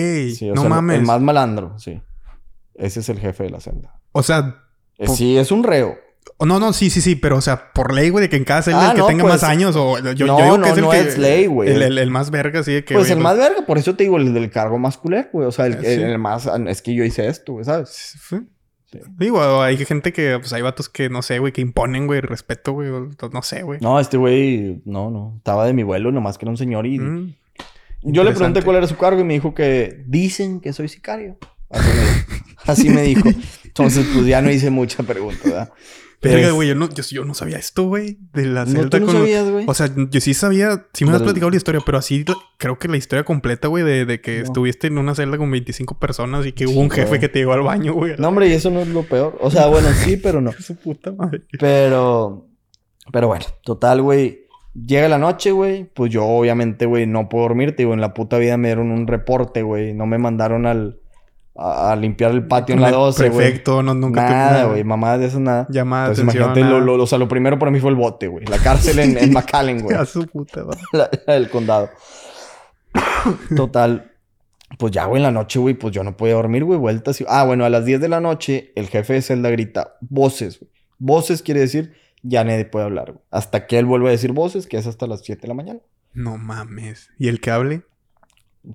no 0.54 0.66
mames. 0.70 1.00
El 1.00 1.06
más 1.06 1.22
malandro, 1.22 1.80
sí. 1.80 2.02
Ese 2.76 3.00
es 3.00 3.10
el 3.10 3.20
jefe 3.20 3.46
de 3.46 3.50
la 3.50 3.60
celda. 3.60 4.00
O 4.12 4.22
sea, 4.22 4.65
eh, 4.98 5.08
sí, 5.08 5.38
es 5.38 5.52
un 5.52 5.64
reo. 5.64 5.98
No, 6.40 6.60
no, 6.60 6.74
sí, 6.74 6.90
sí, 6.90 7.00
sí, 7.00 7.16
pero 7.16 7.38
o 7.38 7.42
sea, 7.42 7.72
por 7.72 7.94
ley, 7.94 8.10
güey, 8.10 8.24
de 8.24 8.30
que 8.30 8.36
en 8.36 8.44
cada 8.44 8.62
celda 8.62 8.90
ah, 8.90 8.92
el 8.92 9.02
que 9.02 9.08
tenga 9.08 9.24
más 9.24 9.40
pues, 9.40 9.44
años 9.44 9.76
o 9.78 9.98
yo, 10.14 10.28
no, 10.28 10.38
digo 10.38 10.62
que 10.62 10.70
es 10.70 10.78
el 10.78 10.90
que, 10.90 11.00
es 11.00 11.18
ley, 11.18 11.46
güey. 11.46 11.70
El, 11.70 12.12
más 12.12 12.30
verga, 12.30 12.62
sí, 12.62 12.82
que 12.82 12.94
Pues 12.94 13.10
el 13.10 13.20
más 13.20 13.38
verga, 13.38 13.66
por 13.66 13.78
eso 13.78 13.96
te 13.96 14.04
digo 14.04 14.18
el 14.18 14.34
del 14.34 14.52
cargo 14.52 14.78
más 14.78 14.98
culé, 14.98 15.30
güey, 15.32 15.48
o 15.48 15.52
sea, 15.52 15.68
el, 15.68 15.84
el, 15.86 16.18
más 16.20 16.50
es 16.68 16.82
que 16.82 16.94
yo 16.94 17.06
hice 17.06 17.28
esto, 17.28 17.54
güey, 17.54 17.66
¿sabes? 17.66 18.18
Sí. 18.30 18.38
Digo, 19.18 19.62
hay 19.62 19.78
gente 19.78 20.14
que, 20.14 20.38
pues 20.40 20.52
hay 20.54 20.62
vatos 20.62 20.90
que, 20.90 21.10
no 21.10 21.22
sé, 21.22 21.40
güey, 21.40 21.54
que 21.54 21.62
imponen, 21.62 22.08
güey, 22.08 22.22
respeto, 22.22 22.74
güey, 22.74 22.90
no 22.90 23.42
sé, 23.42 23.64
güey. 23.64 23.80
No, 23.82 24.00
este 24.00 24.18
güey, 24.18 24.82
no, 24.86 25.10
no, 25.10 25.36
estaba 25.38 25.66
de 25.66 25.74
mi 25.74 25.84
vuelo, 25.84 26.12
nomás 26.12 26.38
que 26.38 26.46
era 26.46 26.52
un 26.52 26.58
señor 26.58 26.86
y... 26.86 27.00
Mm, 27.00 27.34
yo 28.04 28.24
le 28.24 28.34
pregunté 28.34 28.62
cuál 28.62 28.78
era 28.78 28.88
su 28.88 28.98
cargo 28.98 29.22
y 29.22 29.24
me 29.24 29.34
dijo 29.34 29.56
que 29.56 30.04
dicen 30.06 30.60
que 30.60 30.74
soy 30.74 30.88
sicario. 30.88 31.38
Así 32.66 32.90
me 32.90 33.04
dijo. 33.04 33.30
Entonces, 33.64 34.06
pues 34.14 34.26
ya 34.26 34.42
no 34.42 34.52
hice 34.52 34.70
mucha 34.70 35.04
pregunta, 35.04 35.42
¿verdad? 35.44 35.74
Pero, 36.22 36.56
güey, 36.56 36.70
yo 36.70 36.76
no, 36.76 36.90
yo, 36.90 37.26
no 37.26 37.34
sabía 37.34 37.58
esto, 37.58 37.84
güey. 37.84 38.18
De 38.34 38.46
la 38.46 38.66
celda 38.66 39.00
¿No, 39.00 39.06
no 39.06 39.12
sabías, 39.12 39.50
güey? 39.50 39.66
O 39.68 39.74
sea, 39.74 39.90
yo 39.96 40.22
sí 40.22 40.34
sabía... 40.34 40.88
Sí 40.94 41.06
me 41.06 41.12
has 41.12 41.22
platicado 41.22 41.52
la 41.52 41.58
historia, 41.58 41.82
pero 41.86 41.98
así... 41.98 42.26
Creo 42.58 42.80
que 42.80 42.88
la 42.88 42.98
historia 42.98 43.24
completa, 43.24 43.68
güey, 43.68 43.84
de, 43.84 44.06
de 44.06 44.22
que 44.22 44.40
estuviste 44.40 44.88
en 44.88 44.98
una 44.98 45.14
celda 45.14 45.38
con 45.38 45.52
25 45.52 46.00
personas 46.00 46.46
y 46.46 46.52
que 46.52 46.66
hubo 46.66 46.80
un 46.80 46.90
jefe 46.90 47.20
que 47.20 47.30
te 47.30 47.40
llevó 47.40 47.54
al 47.54 47.62
baño, 47.62 47.94
güey. 47.94 48.16
No, 48.18 48.30
hombre, 48.30 48.48
y 48.48 48.54
eso 48.54 48.72
no 48.72 48.82
es 48.82 48.88
lo 48.88 49.04
peor. 49.04 49.38
O 49.40 49.52
sea, 49.52 49.68
bueno, 49.68 49.90
sí, 50.04 50.18
pero 50.18 50.42
no. 50.42 50.52
Su 50.60 50.76
puta 50.76 51.12
madre. 51.12 51.44
Pero... 51.60 52.48
Pero 53.12 53.28
bueno, 53.28 53.46
total, 53.64 54.02
güey. 54.02 54.48
Llega 54.74 55.08
la 55.08 55.20
noche, 55.20 55.52
güey. 55.52 55.84
Pues 55.94 56.12
yo, 56.12 56.26
obviamente, 56.26 56.88
güey, 56.88 57.06
no 57.06 57.30
puedo 57.30 57.44
dormir. 57.44 57.76
Te 57.76 57.84
digo, 57.84 57.94
en 57.94 58.02
la 58.02 58.16
puta 58.16 58.40
vida 58.40 58.58
me 58.58 58.70
dieron 58.70 58.90
un 58.90 59.06
reporte, 59.06 59.62
güey. 59.62 59.94
No 59.94 60.08
me 60.08 60.18
mandaron 60.18 60.66
al 60.66 61.00
a, 61.56 61.96
limpiar 61.96 62.32
el 62.32 62.46
patio 62.48 62.76
en 62.76 62.82
la 62.82 62.92
12, 62.92 63.30
güey. 63.30 63.46
Perfecto, 63.46 63.82
no, 63.82 63.94
nunca 63.94 64.30
Nada, 64.30 64.66
güey. 64.66 64.84
Mamá 64.84 65.18
de 65.18 65.28
eso, 65.28 65.40
nada. 65.40 65.66
Llamada 65.70 66.10
Entonces, 66.10 66.24
imagínate, 66.24 66.62
lo, 66.62 67.02
o 67.02 67.08
sea, 67.08 67.18
lo 67.18 67.28
primero 67.28 67.58
para 67.58 67.72
mí 67.72 67.80
fue 67.80 67.92
el 67.92 67.96
bote, 67.96 68.28
güey. 68.28 68.46
La 68.46 68.58
cárcel 68.58 69.00
en, 69.00 69.18
en 69.24 69.32
McAllen, 69.32 69.82
güey. 69.82 69.96
A 69.98 70.06
su 70.06 70.28
puta, 70.28 70.64
güey. 70.64 70.78
El 71.28 71.50
condado. 71.50 71.90
Total. 73.56 74.12
Pues 74.78 74.92
ya, 74.92 75.06
güey, 75.06 75.20
en 75.20 75.24
la 75.24 75.32
noche, 75.32 75.60
güey, 75.60 75.76
pues 75.76 75.94
yo 75.94 76.04
no 76.04 76.18
podía 76.18 76.34
dormir, 76.34 76.66
güey, 76.66 76.78
vueltas. 76.78 77.22
Y... 77.22 77.26
Ah, 77.30 77.46
bueno, 77.46 77.64
a 77.64 77.70
las 77.70 77.86
10 77.86 78.02
de 78.02 78.10
la 78.10 78.20
noche, 78.20 78.74
el 78.76 78.88
jefe 78.88 79.14
de 79.14 79.22
celda 79.22 79.50
grita, 79.50 79.96
voces, 80.02 80.60
güey. 80.60 80.72
Voces 80.98 81.42
quiere 81.42 81.62
decir, 81.62 81.94
ya 82.24 82.44
nadie 82.44 82.66
puede 82.66 82.86
hablar, 82.86 83.14
güey. 83.14 83.24
Hasta 83.32 83.68
que 83.68 83.78
él 83.78 83.86
vuelva 83.86 84.10
a 84.10 84.12
decir 84.12 84.34
voces, 84.34 84.68
que 84.68 84.78
es 84.78 84.88
hasta 84.88 85.08
las 85.08 85.24
7 85.24 85.42
de 85.42 85.48
la 85.48 85.54
mañana. 85.54 85.80
No 86.14 86.38
mames. 86.38 87.10
¿Y 87.18 87.28
el 87.28 87.40
que 87.40 87.52
hable? 87.52 87.84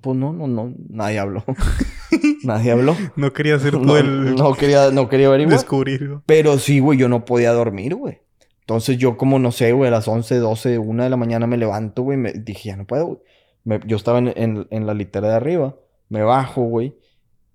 Pues 0.01 0.17
no, 0.17 0.31
no, 0.31 0.47
no, 0.47 0.73
nadie 0.89 1.19
habló. 1.19 1.43
nadie 2.43 2.71
habló. 2.71 2.95
No 3.15 3.33
quería 3.33 3.55
hacer 3.55 3.73
todo 3.73 3.97
el. 3.97 4.35
No 4.35 4.53
quería, 4.53 4.91
no 4.91 5.09
quería 5.09 5.27
averiguar. 5.27 5.57
Descubrir. 5.57 6.19
Pero 6.25 6.57
sí, 6.57 6.79
güey, 6.79 6.97
yo 6.97 7.09
no 7.09 7.25
podía 7.25 7.51
dormir, 7.51 7.95
güey. 7.95 8.19
Entonces 8.61 8.97
yo, 8.97 9.17
como 9.17 9.39
no 9.39 9.51
sé, 9.51 9.73
güey, 9.73 9.89
a 9.89 9.91
las 9.91 10.07
11, 10.07 10.37
12, 10.37 10.77
1 10.77 11.03
de 11.03 11.09
la 11.09 11.17
mañana 11.17 11.47
me 11.47 11.57
levanto, 11.57 12.03
güey. 12.03 12.17
Me 12.17 12.31
dije, 12.31 12.69
ya 12.69 12.77
no 12.77 12.85
puedo, 12.85 13.21
güey. 13.65 13.79
yo 13.85 13.97
estaba 13.97 14.19
en, 14.19 14.67
en, 14.69 14.87
la 14.87 14.93
litera 14.93 15.29
de 15.29 15.35
arriba. 15.35 15.75
Me 16.09 16.23
bajo, 16.23 16.61
güey. 16.63 16.95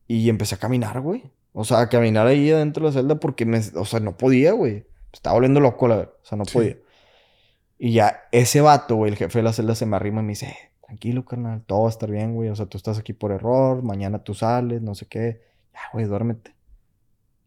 Y 0.09 0.29
empecé 0.29 0.57
a 0.57 0.59
caminar, 0.59 1.01
güey. 1.01 1.25
O 1.53 1.65
sea, 1.65 1.81
a 1.81 1.89
caminar 1.89 2.27
ahí 2.27 2.51
adentro 2.51 2.85
de 2.85 2.91
la 2.91 3.01
celda 3.01 3.21
porque 3.21 3.47
me. 3.47 3.61
O 3.77 3.85
sea, 3.85 4.01
no 4.01 4.17
podía, 4.17 4.53
güey. 4.53 4.87
Estaba 5.13 5.35
volviendo 5.35 5.61
loco, 5.61 5.89
la 5.89 5.97
verdad. 5.97 6.15
O 6.23 6.27
sea, 6.27 6.37
no 6.37 6.45
podía. 6.45 6.77
Y 7.79 7.93
ya 7.93 8.25
ese 8.33 8.61
vato, 8.61 8.97
güey, 8.97 9.13
el 9.13 9.19
jefe 9.19 9.39
de 9.39 9.43
la 9.43 9.53
celda 9.53 9.75
se 9.75 9.87
me 9.87 9.97
arrima 9.97 10.21
y 10.21 10.25
me 10.25 10.31
dice, 10.31 10.57
tranquilo, 10.87 11.25
carnal, 11.25 11.63
todo 11.67 11.83
va 11.83 11.87
a 11.89 11.91
estar 11.91 12.11
bien, 12.11 12.35
güey. 12.35 12.49
O 12.49 12.57
sea, 12.57 12.67
tú 12.67 12.79
estás 12.79 12.99
aquí 12.99 13.13
por 13.13 13.33
error, 13.33 13.83
mañana 13.83 14.21
tú 14.21 14.35
sales, 14.35 14.83
no 14.83 14.95
sé 14.95 15.07
qué. 15.07 15.43
Ya, 15.75 15.81
güey, 15.93 16.07
duérmete. 16.07 16.55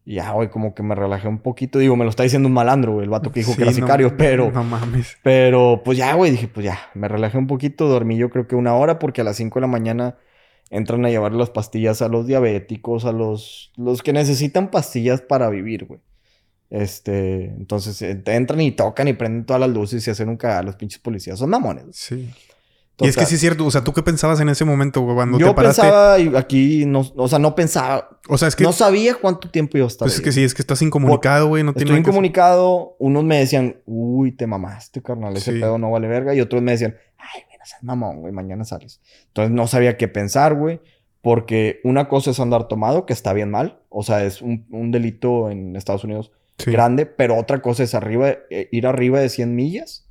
Y 0.04 0.14
ya, 0.14 0.32
güey, 0.32 0.50
como 0.50 0.74
que 0.74 0.82
me 0.82 0.94
relajé 0.94 1.28
un 1.28 1.38
poquito. 1.38 1.78
Digo, 1.78 1.96
me 1.96 2.04
lo 2.04 2.10
está 2.10 2.22
diciendo 2.22 2.48
un 2.48 2.54
malandro, 2.54 2.92
güey, 2.92 3.04
el 3.04 3.10
vato 3.10 3.32
que 3.32 3.40
dijo 3.40 3.54
que 3.56 3.62
era 3.62 3.72
sicario, 3.72 4.16
pero. 4.16 4.50
No 4.50 4.62
mames. 4.62 5.16
Pero, 5.22 5.82
pues 5.84 5.96
ya, 5.96 6.14
güey, 6.14 6.30
dije, 6.30 6.48
pues 6.48 6.64
ya, 6.64 6.78
me 6.94 7.08
relajé 7.08 7.38
un 7.38 7.46
poquito, 7.46 7.88
dormí 7.88 8.16
yo 8.16 8.30
creo 8.30 8.46
que 8.46 8.56
una 8.56 8.74
hora, 8.74 8.98
porque 8.98 9.22
a 9.22 9.24
las 9.24 9.36
5 9.36 9.58
de 9.58 9.60
la 9.62 9.66
mañana 9.66 10.16
entran 10.68 11.04
a 11.04 11.10
llevar 11.10 11.32
las 11.32 11.50
pastillas 11.50 12.02
a 12.02 12.08
los 12.08 12.26
diabéticos, 12.26 13.04
a 13.04 13.12
los, 13.12 13.72
los 13.76 14.02
que 14.02 14.12
necesitan 14.12 14.70
pastillas 14.70 15.22
para 15.22 15.48
vivir, 15.48 15.86
güey. 15.86 16.00
Este, 16.68 17.46
entonces 17.46 18.00
eh, 18.02 18.22
entran 18.26 18.60
y 18.60 18.70
tocan 18.70 19.08
y 19.08 19.12
prenden 19.12 19.44
todas 19.44 19.58
las 19.58 19.70
luces 19.70 20.06
y 20.06 20.10
hacen 20.10 20.28
un 20.28 20.36
cagado 20.36 20.64
los 20.64 20.76
pinches 20.76 21.00
policías. 21.00 21.38
Son 21.38 21.50
mamones. 21.50 21.96
Sí. 21.96 22.30
Y 23.00 23.08
es 23.08 23.16
que 23.16 23.26
sí 23.26 23.34
es 23.34 23.40
cierto. 23.40 23.64
O 23.66 23.70
sea, 23.70 23.82
¿tú 23.82 23.92
qué 23.92 24.02
pensabas 24.02 24.40
en 24.40 24.48
ese 24.48 24.64
momento 24.64 25.04
cuando 25.04 25.38
yo 25.38 25.48
te 25.48 25.54
paraste? 25.54 25.82
pensaba 25.82 26.38
aquí, 26.38 26.84
no, 26.86 27.04
o 27.16 27.28
sea, 27.28 27.38
no 27.38 27.54
pensaba. 27.54 28.20
O 28.28 28.38
sea, 28.38 28.48
es 28.48 28.56
que... 28.56 28.64
No 28.64 28.72
sabía 28.72 29.14
cuánto 29.14 29.50
tiempo 29.50 29.76
iba 29.76 29.86
a 29.86 29.88
estar 29.88 30.06
Pues 30.06 30.16
es 30.16 30.20
que 30.20 30.32
sí, 30.32 30.44
es 30.44 30.54
que 30.54 30.62
estás 30.62 30.82
incomunicado, 30.82 31.48
güey. 31.48 31.62
No 31.62 31.72
Estoy 31.74 31.96
incomunicado. 31.96 32.96
Unos 32.98 33.24
me 33.24 33.38
decían, 33.38 33.76
uy, 33.86 34.32
te 34.32 34.46
mamaste, 34.46 35.02
carnal. 35.02 35.36
Ese 35.36 35.52
pedo 35.52 35.78
no 35.78 35.90
vale 35.90 36.08
verga. 36.08 36.34
Y 36.34 36.40
otros 36.40 36.62
me 36.62 36.72
decían, 36.72 36.96
ay, 37.18 37.42
mira, 37.50 37.64
seas 37.64 37.82
mamón, 37.82 38.20
güey. 38.20 38.32
Mañana 38.32 38.64
sales. 38.64 39.00
Entonces 39.28 39.52
no 39.52 39.66
sabía 39.66 39.96
qué 39.96 40.08
pensar, 40.08 40.54
güey. 40.54 40.80
Porque 41.22 41.80
una 41.84 42.08
cosa 42.08 42.30
es 42.30 42.40
andar 42.40 42.68
tomado, 42.68 43.06
que 43.06 43.12
está 43.12 43.32
bien 43.32 43.50
mal. 43.50 43.80
O 43.88 44.02
sea, 44.02 44.24
es 44.24 44.40
un, 44.42 44.66
un 44.70 44.90
delito 44.90 45.50
en 45.50 45.76
Estados 45.76 46.04
Unidos 46.04 46.32
grande. 46.66 47.06
Pero 47.06 47.36
otra 47.36 47.62
cosa 47.62 47.82
es 47.82 47.94
arriba, 47.94 48.30
eh, 48.50 48.68
ir 48.72 48.86
arriba 48.86 49.20
de 49.20 49.28
100 49.28 49.54
millas 49.54 50.09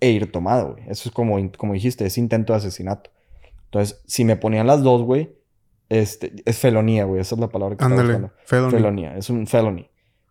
e 0.00 0.10
ir 0.10 0.30
tomado, 0.32 0.72
güey. 0.72 0.84
Eso 0.88 1.08
es 1.08 1.14
como, 1.14 1.36
como 1.56 1.74
dijiste, 1.74 2.06
es 2.06 2.18
intento 2.18 2.52
de 2.52 2.58
asesinato. 2.58 3.10
Entonces, 3.66 4.00
si 4.06 4.24
me 4.24 4.36
ponían 4.36 4.66
las 4.66 4.82
dos, 4.82 5.02
güey, 5.02 5.30
este, 5.88 6.32
es 6.44 6.58
felonía, 6.58 7.04
güey. 7.04 7.20
Esa 7.20 7.34
es 7.34 7.40
la 7.40 7.48
palabra 7.48 7.76
que 7.76 7.84
Ándale, 7.84 8.14
estaba 8.14 8.32
felonía. 8.44 8.78
felonía. 8.78 9.16
Es 9.16 9.30
un 9.30 9.46
felony. 9.46 9.88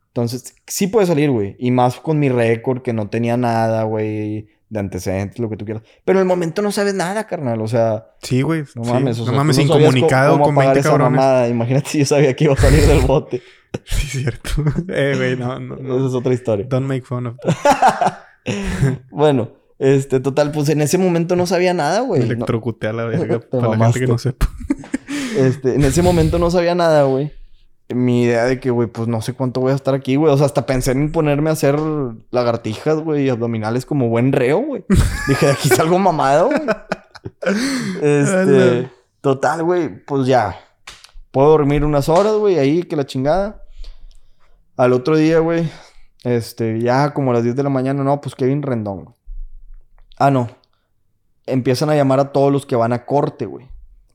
Entonces, 0.07 0.55
sí 0.67 0.87
puede 0.87 1.07
salir, 1.07 1.29
güey. 1.29 1.55
Y 1.59 1.71
más 1.71 1.99
con 1.99 2.19
mi 2.19 2.29
récord, 2.29 2.81
que 2.81 2.93
no 2.93 3.09
tenía 3.09 3.37
nada, 3.37 3.83
güey, 3.83 4.47
de 4.69 4.79
antecedentes, 4.79 5.39
lo 5.39 5.49
que 5.49 5.57
tú 5.57 5.65
quieras. 5.65 5.83
Pero 6.03 6.19
en 6.19 6.23
el 6.23 6.27
momento 6.27 6.61
no 6.61 6.71
sabes 6.71 6.93
nada, 6.93 7.27
carnal. 7.27 7.61
O 7.61 7.67
sea... 7.67 8.07
Sí, 8.21 8.41
güey. 8.41 8.63
No 8.75 8.83
mames. 8.83 9.19
O 9.19 9.25
no 9.25 9.33
mames, 9.33 9.57
incomunicado 9.59 10.39
con 10.39 10.55
20 10.55 10.81
cabrones. 10.81 11.51
Imagínate 11.51 11.89
si 11.89 11.99
yo 11.99 12.05
sabía 12.05 12.35
que 12.35 12.45
iba 12.45 12.53
a 12.53 12.57
salir 12.57 12.85
del 12.85 13.01
bote. 13.01 13.41
sí, 13.85 14.07
cierto. 14.07 14.49
eh, 14.89 15.13
güey, 15.15 15.35
no, 15.37 15.59
no, 15.59 15.75
Esa 15.97 16.07
es 16.07 16.13
otra 16.13 16.33
historia. 16.33 16.65
Don't 16.67 16.87
make 16.87 17.03
fun 17.05 17.27
of 17.27 17.37
that. 17.63 18.23
bueno, 19.11 19.51
Este, 19.79 20.19
total, 20.19 20.51
pues 20.51 20.67
en 20.67 20.81
ese 20.81 20.97
momento 20.97 21.37
no 21.37 21.47
sabía 21.47 21.73
nada, 21.73 22.01
güey. 22.01 22.21
Electrocuté 22.21 22.87
a 22.87 22.93
la 22.93 23.05
verga 23.05 23.39
para 23.51 23.69
la 23.69 23.77
gente 23.85 24.01
que 24.01 24.07
no 24.07 24.17
sepa. 24.17 24.49
Este, 25.37 25.75
en 25.75 25.85
ese 25.85 26.01
momento 26.01 26.37
no 26.37 26.51
sabía 26.51 26.75
nada, 26.75 27.03
güey. 27.03 27.31
Mi 27.87 28.23
idea 28.23 28.43
de 28.43 28.59
que, 28.59 28.71
güey, 28.71 28.89
pues 28.89 29.07
no 29.07 29.21
sé 29.21 29.33
cuánto 29.33 29.61
voy 29.61 29.71
a 29.71 29.75
estar 29.75 29.95
aquí, 29.95 30.17
güey. 30.17 30.33
O 30.33 30.37
sea, 30.37 30.45
hasta 30.45 30.65
pensé 30.65 30.91
en 30.91 31.11
ponerme 31.11 31.49
a 31.49 31.53
hacer 31.53 31.79
lagartijas, 32.29 32.97
güey, 32.99 33.25
y 33.25 33.29
abdominales 33.29 33.85
como 33.85 34.09
buen 34.09 34.33
reo, 34.33 34.59
güey. 34.59 34.83
Dije, 35.27 35.45
de 35.45 35.51
aquí 35.53 35.69
salgo 35.69 35.97
mamado, 35.97 36.47
güey. 36.47 36.61
Este, 38.01 38.89
total, 39.21 39.63
güey, 39.63 40.03
pues 40.05 40.27
ya. 40.27 40.57
Puedo 41.31 41.49
dormir 41.49 41.85
unas 41.85 42.09
horas, 42.09 42.33
güey, 42.33 42.59
ahí, 42.59 42.83
que 42.83 42.95
la 42.95 43.05
chingada. 43.05 43.63
Al 44.75 44.93
otro 44.93 45.15
día, 45.15 45.39
güey, 45.39 45.69
este, 46.23 46.79
ya 46.81 47.13
como 47.13 47.31
a 47.31 47.35
las 47.35 47.43
10 47.43 47.55
de 47.55 47.63
la 47.63 47.69
mañana, 47.69 48.03
no, 48.03 48.19
pues 48.19 48.35
Kevin 48.35 48.61
Rendón. 48.61 49.15
Ah, 50.19 50.29
no. 50.29 50.49
Empiezan 51.45 51.89
a 51.89 51.95
llamar 51.95 52.19
a 52.19 52.31
todos 52.31 52.51
los 52.51 52.65
que 52.65 52.75
van 52.75 52.93
a 52.93 53.05
corte, 53.05 53.45
güey. 53.45 53.69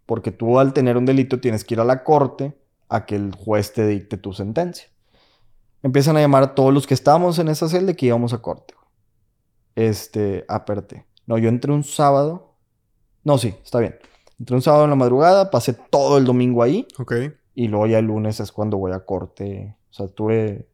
Porque 0.07 0.31
tú 0.31 0.59
al 0.61 0.73
tener 0.73 0.97
un 0.97 1.07
delito 1.07 1.41
tienes 1.41 1.65
que 1.65 1.75
ir 1.75 1.81
a 1.81 1.85
la 1.85 2.05
corte 2.05 2.57
a 2.89 3.07
que 3.07 3.17
el 3.17 3.35
juez 3.35 3.73
te 3.73 3.87
dicte 3.87 4.19
tu 4.19 4.33
sentencia. 4.33 4.87
Empiezan 5.83 6.17
a 6.17 6.21
llamar 6.21 6.43
a 6.43 6.55
todos 6.55 6.73
los 6.73 6.87
que 6.87 6.95
estábamos 6.95 7.39
en 7.39 7.49
esa 7.49 7.69
celda 7.69 7.95
que 7.95 8.07
íbamos 8.07 8.33
a 8.33 8.39
corte. 8.39 8.75
Este, 9.75 10.45
aparte. 10.47 11.07
No, 11.27 11.39
yo 11.39 11.49
entré 11.49 11.73
un 11.73 11.85
sábado. 11.85 12.55
No, 13.25 13.39
sí, 13.39 13.55
está 13.65 13.81
bien. 13.81 13.97
Entré 14.39 14.57
un 14.57 14.63
sábado 14.63 14.85
en 14.85 14.91
la 14.91 14.97
madrugada, 14.97 15.51
pasé 15.51 15.73
todo 15.73 16.19
el 16.19 16.25
domingo 16.25 16.63
ahí. 16.63 16.87
Ok. 16.99 17.15
Y 17.55 17.69
luego 17.69 17.87
ya 17.87 17.99
el 17.99 18.07
lunes 18.07 18.41
es 18.41 18.53
cuando 18.53 18.77
voy 18.77 18.93
a 18.93 19.01
corte. 19.01 19.77
O 19.91 19.95
sea, 19.95 20.09
tuve 20.09 20.69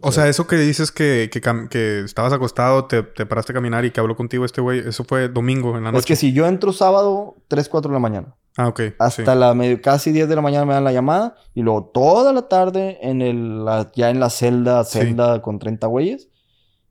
o 0.00 0.12
sea, 0.12 0.28
eso 0.28 0.46
que 0.46 0.56
dices 0.56 0.90
que, 0.90 1.30
que, 1.30 2.00
estabas 2.00 2.32
acostado, 2.32 2.86
te, 2.86 3.02
paraste 3.02 3.52
a 3.52 3.54
caminar 3.54 3.84
y 3.84 3.92
que 3.92 4.00
habló 4.00 4.16
contigo 4.16 4.44
este 4.44 4.60
güey, 4.60 4.80
eso 4.80 5.04
fue 5.04 5.28
domingo 5.28 5.76
en 5.76 5.84
la 5.84 5.92
noche. 5.92 6.00
Es 6.00 6.06
que 6.06 6.16
si 6.16 6.32
yo 6.32 6.46
entro 6.46 6.72
sábado, 6.72 7.36
3, 7.46 7.68
4 7.68 7.88
de 7.88 7.94
la 7.94 8.00
mañana. 8.00 8.34
Ah, 8.56 8.68
ok. 8.68 8.80
Hasta 8.98 9.36
la 9.36 9.54
medio, 9.54 9.80
casi 9.80 10.10
10 10.10 10.28
de 10.28 10.34
la 10.34 10.42
mañana 10.42 10.64
me 10.64 10.74
dan 10.74 10.82
la 10.82 10.92
llamada 10.92 11.36
y 11.54 11.62
luego 11.62 11.84
toda 11.84 12.32
la 12.32 12.48
tarde 12.48 12.98
en 13.02 13.22
el, 13.22 13.64
ya 13.94 14.10
en 14.10 14.18
la 14.18 14.30
celda, 14.30 14.82
celda 14.84 15.40
con 15.42 15.60
30 15.60 15.86
güeyes. 15.86 16.28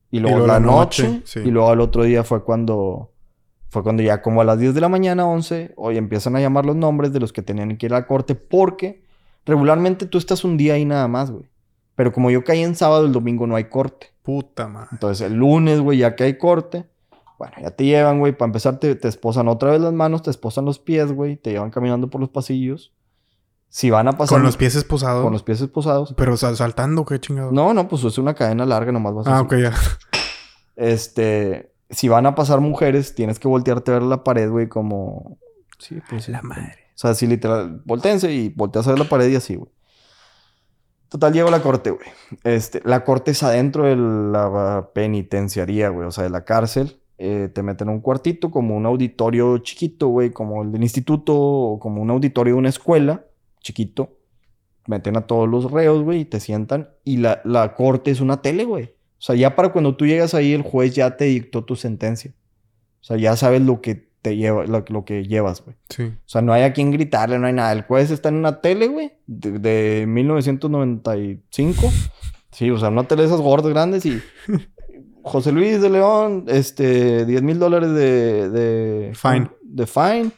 Y 0.10 0.20
luego, 0.20 0.48
la 0.48 0.62
noche, 0.62 1.22
y 1.36 1.52
luego 1.52 1.70
al 1.70 1.82
otro 1.82 2.04
día 2.04 2.24
fue 2.24 2.46
cuando 2.46 3.12
fue 3.68 3.84
cuando 3.84 4.02
ya 4.02 4.22
como 4.22 4.40
a 4.40 4.46
las 4.46 4.60
10 4.60 4.74
de 4.74 4.80
la 4.80 4.88
mañana, 4.88 5.28
11, 5.28 5.74
hoy 5.76 5.98
empiezan 5.98 6.38
a 6.38 6.40
llamar 6.40 6.66
los 6.66 6.78
nombres 6.78 7.12
de 7.12 7.20
los 7.20 7.34
que 7.34 7.42
tenían 7.42 7.76
que 7.78 7.88
ir 7.88 7.94
a 7.94 8.00
la 8.00 8.08
corte 8.08 8.34
porque 8.34 9.04
regularmente 9.46 10.06
tú 10.06 10.18
estás 10.18 10.46
un 10.46 10.56
día 10.56 10.76
ahí 10.76 10.86
nada 10.86 11.10
más, 11.10 11.32
güey. 11.32 11.50
Pero 11.98 12.14
como 12.14 12.30
yo 12.30 12.44
caí 12.44 12.62
en 12.62 12.76
sábado, 12.76 13.08
el 13.08 13.12
domingo 13.12 13.48
no 13.48 13.56
hay 13.56 13.66
corte. 13.66 14.14
Puta 14.22 14.68
madre. 14.68 14.90
Entonces 14.92 15.26
el 15.26 15.34
lunes, 15.34 15.82
güey, 15.82 15.98
ya 15.98 16.16
que 16.16 16.26
hay 16.26 16.38
corte, 16.38 16.86
bueno, 17.40 17.56
ya 17.60 17.72
te 17.72 17.86
llevan, 17.86 18.20
güey. 18.20 18.38
Para 18.38 18.50
empezar, 18.50 18.80
te, 18.80 18.94
te 18.96 19.08
esposan 19.08 19.48
otra 19.48 19.72
vez 19.72 19.82
las 19.82 19.94
manos, 19.94 20.22
te 20.22 20.30
esposan 20.30 20.64
los 20.64 20.78
pies, 20.78 21.12
güey. 21.12 21.38
Te 21.38 21.50
llevan 21.50 21.72
caminando 21.72 22.08
por 22.08 22.22
los 22.22 22.30
pasillos. 22.30 22.94
Si 23.68 23.90
van 23.90 24.08
a 24.08 24.12
pasar. 24.12 24.38
Con 24.38 24.44
los 24.44 24.58
pies 24.58 24.76
esposados. 24.76 25.24
Con 25.24 25.34
los 25.34 25.42
pies 25.42 25.60
esposados. 25.60 26.14
Pero 26.16 26.38
saltando, 26.38 27.04
qué 27.04 27.20
chingado. 27.20 27.52
No, 27.52 27.74
no, 27.74 27.88
pues 27.88 28.04
es 28.04 28.20
una 28.20 28.36
cadena 28.36 28.68
larga, 28.68 28.92
nomás 28.92 29.16
vas 29.16 29.28
a. 29.28 29.38
Ah, 29.38 29.42
ok, 29.42 29.56
ya. 29.56 29.74
Este. 30.76 31.74
Si 31.90 32.08
van 32.08 32.28
a 32.28 32.36
pasar 32.36 32.60
mujeres, 32.60 33.16
tienes 33.16 33.40
que 33.40 33.48
voltearte 33.48 33.90
a 33.90 33.94
ver 33.96 34.04
la 34.04 34.24
pared, 34.24 34.52
güey, 34.52 34.70
como. 34.70 35.40
Sí, 35.80 36.00
pues. 36.08 36.30
La 36.30 36.44
madre. 36.44 36.76
O 36.98 37.00
sea, 37.00 37.12
así 37.12 37.28
literal, 37.28 37.82
volteense 37.86 38.32
y 38.32 38.50
volteas 38.50 38.88
a 38.88 38.92
ver 38.92 39.00
la 39.00 39.08
pared 39.08 39.30
y 39.30 39.36
así, 39.36 39.56
güey. 39.56 39.72
Total, 41.10 41.32
llego 41.32 41.48
a 41.48 41.52
la 41.52 41.62
corte, 41.62 41.92
güey. 41.92 42.08
Este, 42.44 42.82
la 42.84 43.04
corte 43.06 43.32
es 43.32 43.42
adentro 43.42 43.86
de 43.86 43.96
la 43.96 44.90
penitenciaría, 44.94 45.90
güey. 45.90 46.08
O 46.08 46.12
sea, 46.12 46.26
de 46.26 46.30
la 46.30 46.44
cárcel. 46.44 47.00
Eh, 47.18 47.50
te 47.54 47.64
meten 47.64 47.88
en 47.88 47.96
un 47.96 48.02
cuartito 48.02 48.52
como 48.52 48.76
un 48.76 48.86
auditorio 48.86 49.58
chiquito, 49.60 50.10
güey. 50.10 50.32
Como 50.32 50.64
el 50.64 50.72
del 50.72 50.84
instituto 50.84 51.34
o 51.36 51.80
como 51.80 52.02
un 52.02 52.10
auditorio 52.10 52.56
de 52.56 52.60
una 52.60 52.70
escuela 52.70 53.26
chiquito. 53.62 54.18
Meten 54.86 55.18
a 55.18 55.22
todos 55.22 55.48
los 55.48 55.72
reos, 55.72 56.04
güey, 56.04 56.22
y 56.22 56.26
te 56.26 56.40
sientan. 56.40 56.90
Y 57.04 57.18
la, 57.18 57.42
la 57.46 57.74
corte 57.76 58.12
es 58.12 58.20
una 58.20 58.42
tele, 58.42 58.66
güey. 58.66 58.86
O 58.86 59.22
sea, 59.22 59.36
ya 59.36 59.56
para 59.56 59.72
cuando 59.72 59.96
tú 59.96 60.06
llegas 60.06 60.34
ahí, 60.34 60.54
el 60.54 60.62
juez 60.62 60.94
ya 60.94 61.18
te 61.18 61.26
dictó 61.26 61.64
tu 61.64 61.76
sentencia. 61.76 62.34
O 63.02 63.04
sea, 63.04 63.18
ya 63.18 63.36
sabes 63.36 63.62
lo 63.62 63.82
que 63.82 64.10
te 64.22 64.36
lleva, 64.36 64.66
lo, 64.66 65.06
que 65.06 65.24
llevas, 65.24 65.64
güey. 65.64 65.76
Sí. 65.90 66.04
O 66.04 66.30
sea, 66.30 66.42
no 66.42 66.54
hay 66.54 66.64
a 66.64 66.74
quien 66.74 66.92
gritarle, 66.92 67.40
no 67.40 67.48
hay 67.48 67.54
nada. 67.54 67.72
El 67.72 67.84
juez 67.84 68.12
está 68.12 68.30
en 68.30 68.36
una 68.36 68.62
tele, 68.62 68.88
güey, 68.88 69.14
de, 69.26 70.06
1995. 70.08 71.92
Sí, 72.52 72.70
o 72.72 72.78
sea, 72.78 72.90
una 72.90 73.04
tele 73.04 73.24
de 73.24 73.28
esas 73.28 73.42
gordas 73.42 73.72
grandes 73.72 74.06
y... 74.06 74.22
José 75.24 75.52
Luis 75.52 75.82
de 75.82 75.90
León, 75.90 76.46
este, 76.48 77.26
10 77.26 77.42
mil 77.42 77.60
dólares 77.60 77.92
de, 77.92 78.50
de... 78.50 79.14
Fine. 79.14 79.52
De 79.62 79.86
fine. 79.86 80.32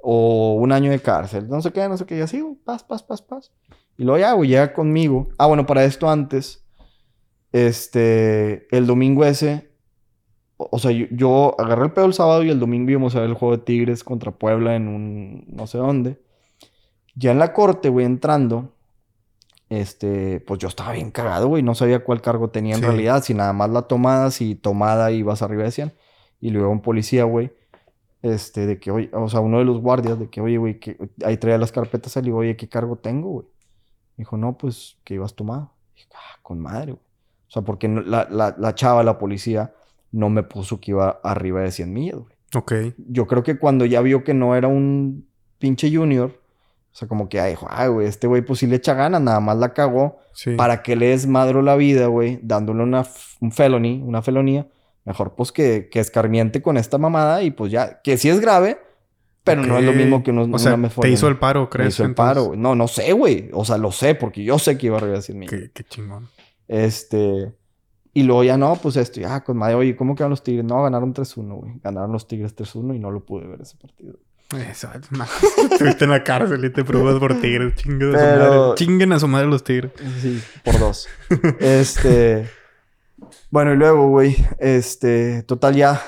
O 0.00 0.54
un 0.54 0.70
año 0.70 0.92
de 0.92 1.00
cárcel. 1.00 1.48
No 1.48 1.60
sé 1.60 1.72
qué, 1.72 1.88
no 1.88 1.96
sé 1.96 2.06
qué. 2.06 2.18
Y 2.18 2.20
así, 2.20 2.40
güey, 2.40 2.54
paz, 2.54 2.84
paz, 2.84 3.02
paz, 3.02 3.22
paz. 3.22 3.50
Y 3.98 4.04
luego 4.04 4.18
ya, 4.18 4.32
güey, 4.34 4.50
llega 4.50 4.72
conmigo. 4.72 5.28
Ah, 5.36 5.46
bueno, 5.46 5.66
para 5.66 5.84
esto 5.84 6.08
antes, 6.08 6.64
este, 7.50 8.68
el 8.76 8.86
domingo 8.86 9.24
ese, 9.24 9.72
o 10.56 10.78
sea, 10.78 10.90
yo, 10.90 11.54
agarré 11.58 11.84
el 11.84 11.92
pedo 11.92 12.06
el 12.06 12.14
sábado 12.14 12.42
y 12.42 12.50
el 12.50 12.58
domingo 12.58 12.90
íbamos 12.90 13.14
a 13.14 13.20
ver 13.20 13.28
el 13.28 13.34
juego 13.34 13.56
de 13.56 13.62
Tigres 13.62 14.04
contra 14.04 14.32
Puebla 14.32 14.74
en 14.74 14.88
un 14.88 15.44
no 15.48 15.66
sé 15.66 15.78
dónde. 15.78 16.18
Ya 17.14 17.30
en 17.32 17.38
la 17.38 17.52
corte, 17.52 17.88
güey, 17.88 18.06
entrando, 18.06 18.72
este, 19.68 20.40
pues 20.40 20.60
yo 20.60 20.68
estaba 20.68 20.92
bien 20.92 21.10
cagado, 21.10 21.48
güey, 21.48 21.62
no 21.62 21.74
sabía 21.74 22.04
cuál 22.04 22.20
cargo 22.20 22.50
tenía 22.50 22.76
en 22.76 22.82
realidad, 22.82 23.22
si 23.22 23.34
nada 23.34 23.52
más 23.52 23.70
la 23.70 23.82
tomada, 23.82 24.30
si 24.30 24.54
tomada 24.54 25.10
ibas 25.10 25.42
arriba 25.42 25.64
decían. 25.64 25.92
Y 26.40 26.50
luego 26.50 26.70
un 26.70 26.82
policía, 26.82 27.24
güey, 27.24 27.52
este, 28.22 28.66
de 28.66 28.78
que, 28.78 28.90
oye, 28.90 29.10
o 29.12 29.28
sea, 29.28 29.40
uno 29.40 29.58
de 29.58 29.64
los 29.64 29.80
guardias, 29.80 30.18
de 30.18 30.28
que, 30.28 30.40
oye, 30.40 30.58
güey, 30.58 30.78
que 30.78 30.96
ahí 31.24 31.36
traía 31.36 31.58
las 31.58 31.72
carpetas, 31.72 32.16
y 32.16 32.20
le 32.20 32.24
digo, 32.26 32.38
oye, 32.38 32.56
¿qué 32.56 32.68
cargo 32.68 32.96
tengo, 32.96 33.30
güey? 33.30 33.46
Dijo, 34.16 34.36
no, 34.36 34.56
pues, 34.56 34.98
que 35.04 35.14
ibas 35.14 35.34
tomado. 35.34 35.72
Dije, 35.94 36.08
ah, 36.14 36.38
con 36.42 36.60
madre, 36.60 36.92
güey. 36.92 37.04
O 37.48 37.50
sea, 37.50 37.62
porque 37.62 37.88
la, 37.88 38.26
la, 38.30 38.54
la 38.58 38.74
chava, 38.74 39.02
la 39.02 39.18
policía, 39.18 39.72
no 40.16 40.30
me 40.30 40.42
puso 40.42 40.80
que 40.80 40.92
iba 40.92 41.20
arriba 41.22 41.60
de 41.60 41.70
100 41.70 41.92
millas, 41.92 42.16
güey. 42.16 42.34
Ok. 42.54 42.72
Yo 42.96 43.26
creo 43.26 43.42
que 43.42 43.58
cuando 43.58 43.84
ya 43.84 44.00
vio 44.00 44.24
que 44.24 44.32
no 44.32 44.56
era 44.56 44.66
un 44.66 45.28
pinche 45.58 45.94
junior, 45.94 46.30
o 46.30 46.98
sea, 46.98 47.06
como 47.06 47.28
que, 47.28 47.38
ay, 47.38 47.54
ay, 47.68 47.88
güey, 47.88 48.06
este 48.06 48.26
güey 48.26 48.40
pues 48.40 48.60
sí 48.60 48.66
le 48.66 48.76
echa 48.76 48.94
ganas, 48.94 49.20
nada 49.20 49.40
más 49.40 49.58
la 49.58 49.74
cagó. 49.74 50.18
Sí. 50.32 50.54
¿Para 50.54 50.82
que 50.82 50.96
le 50.96 51.08
desmadro 51.08 51.60
la 51.60 51.76
vida, 51.76 52.06
güey? 52.06 52.38
Dándole 52.42 52.82
una 52.82 53.06
un 53.40 53.52
felony, 53.52 54.02
una 54.02 54.22
felonía. 54.22 54.66
Mejor 55.04 55.34
pues 55.34 55.52
que, 55.52 55.88
que 55.90 56.00
escarmiente 56.00 56.62
con 56.62 56.78
esta 56.78 56.96
mamada 56.96 57.42
y 57.42 57.50
pues 57.50 57.70
ya, 57.70 58.00
que 58.00 58.16
sí 58.16 58.30
es 58.30 58.40
grave, 58.40 58.78
pero 59.44 59.62
no 59.62 59.78
es 59.78 59.84
lo 59.84 59.92
mismo 59.92 60.22
que 60.22 60.30
unos, 60.30 60.48
o 60.50 60.58
sea, 60.58 60.78
Te 61.00 61.10
hizo 61.10 61.28
el 61.28 61.38
paro, 61.38 61.68
¿crees? 61.68 61.86
Me 61.86 61.88
hizo 61.90 62.04
el 62.04 62.14
paro, 62.14 62.44
güey. 62.44 62.58
No, 62.58 62.74
no 62.74 62.88
sé, 62.88 63.12
güey. 63.12 63.50
O 63.52 63.66
sea, 63.66 63.76
lo 63.76 63.92
sé 63.92 64.14
porque 64.14 64.42
yo 64.42 64.58
sé 64.58 64.78
que 64.78 64.86
iba 64.86 64.96
arriba 64.96 65.16
de 65.16 65.22
100 65.22 65.38
millas. 65.38 65.52
Qué, 65.52 65.70
qué 65.72 65.84
chingón. 65.84 66.28
Este... 66.66 67.52
Y 68.16 68.22
luego 68.22 68.44
ya 68.44 68.56
no, 68.56 68.76
pues 68.76 68.96
esto, 68.96 69.20
ya 69.20 69.44
con 69.44 69.58
madre, 69.58 69.74
oye, 69.74 69.94
¿cómo 69.94 70.14
quedan 70.14 70.30
los 70.30 70.42
Tigres? 70.42 70.64
No, 70.64 70.82
ganaron 70.82 71.12
3-1, 71.12 71.54
güey. 71.54 71.80
Ganaron 71.84 72.12
los 72.12 72.26
Tigres 72.26 72.56
3-1 72.56 72.96
y 72.96 72.98
no 72.98 73.10
lo 73.10 73.22
pude 73.26 73.46
ver 73.46 73.60
ese 73.60 73.76
partido. 73.76 74.14
Eso, 74.70 74.88
Estuviste 75.70 76.04
en 76.04 76.10
la 76.12 76.24
cárcel 76.24 76.64
y 76.64 76.70
te 76.70 76.82
probas 76.82 77.18
por 77.18 77.38
Tigres. 77.38 77.74
Chinguen, 77.74 78.14
a 78.14 78.18
su 78.18 78.24
madre. 78.24 78.74
Chinguen 78.76 79.12
a 79.12 79.18
su 79.18 79.28
madre 79.28 79.48
los 79.48 79.62
Tigres. 79.64 79.92
Sí, 80.22 80.40
por 80.64 80.78
dos. 80.78 81.06
este. 81.60 82.48
Bueno, 83.50 83.74
y 83.74 83.76
luego, 83.76 84.08
güey, 84.08 84.34
este, 84.60 85.42
total 85.42 85.76
ya, 85.76 86.00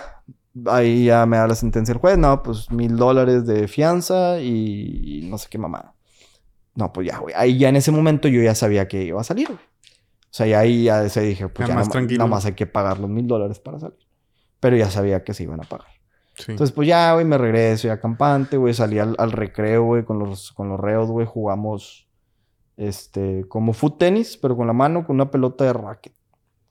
ahí 0.65 1.05
ya 1.05 1.27
me 1.27 1.37
da 1.37 1.47
la 1.47 1.57
sentencia 1.57 1.93
el 1.93 1.99
juez, 1.99 2.17
no, 2.17 2.43
pues 2.43 2.71
mil 2.71 2.97
dólares 2.97 3.45
de 3.45 3.69
fianza 3.69 4.41
y, 4.41 5.25
y 5.25 5.29
no 5.29 5.37
sé 5.37 5.49
qué 5.51 5.59
mamada. 5.59 5.93
No, 6.75 6.91
pues 6.91 7.07
ya, 7.07 7.19
güey, 7.19 7.35
ahí 7.37 7.59
ya 7.59 7.69
en 7.69 7.77
ese 7.77 7.93
momento 7.93 8.29
yo 8.29 8.41
ya 8.41 8.55
sabía 8.55 8.89
que 8.89 9.03
iba 9.05 9.21
a 9.21 9.25
salir, 9.25 9.49
güey. 9.49 9.61
O 10.31 10.35
sea, 10.39 10.47
y 10.47 10.53
ahí 10.53 10.85
ya 10.85 11.09
se 11.09 11.23
dije, 11.23 11.49
pues 11.49 11.69
ya, 11.69 11.75
más 11.75 11.89
nada 11.95 12.27
más 12.27 12.45
hay 12.45 12.53
que 12.53 12.67
pagar 12.67 12.99
los 12.99 13.09
mil 13.09 13.27
dólares 13.27 13.59
para 13.61 13.79
salir. 13.79 13.99
Pero 14.61 14.77
ya 14.77 14.91
sabía 14.91 15.25
que 15.25 15.33
se 15.33 15.45
iban 15.45 15.61
a 15.61 15.65
pagar. 15.65 15.89
Entonces, 16.47 16.73
pues 16.73 16.87
ya, 16.87 17.15
güey, 17.15 17.25
me 17.25 17.39
regreso 17.39 17.89
ya 17.89 18.01
campante, 18.01 18.57
güey. 18.57 18.75
Salí 18.75 18.99
al, 18.99 19.33
recreo, 19.33 19.85
güey, 19.85 20.05
con 20.05 20.19
los, 20.19 20.53
con 20.53 20.69
los 20.69 20.79
reos, 20.79 21.11
güey. 21.11 21.27
Jugamos, 21.27 22.09
este, 22.77 23.47
como 23.49 23.73
foot 23.73 23.99
tenis, 23.99 24.37
pero 24.37 24.57
con 24.57 24.67
la 24.67 24.73
mano, 24.73 25.07
con 25.07 25.17
una 25.17 25.31
pelota 25.31 25.65
de 25.65 25.73
racket. 25.73 26.15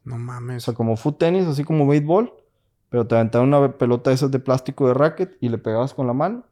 No 0.03 0.17
mames. 0.17 0.63
O 0.63 0.65
sea, 0.65 0.73
como 0.73 0.95
foot 0.95 1.17
tenis, 1.17 1.47
así 1.47 1.63
como 1.63 1.87
béisbol. 1.87 2.31
Pero 2.89 3.05
te 3.05 3.15
aventaron 3.15 3.53
una 3.53 3.77
pelota 3.77 4.11
de 4.11 4.15
esas 4.15 4.31
de 4.31 4.39
plástico 4.39 4.87
de 4.87 4.93
racket 4.93 5.35
y 5.41 5.49
le 5.49 5.57
pegabas 5.57 5.93
con 5.93 6.07
la 6.07 6.13
mano. 6.13 6.45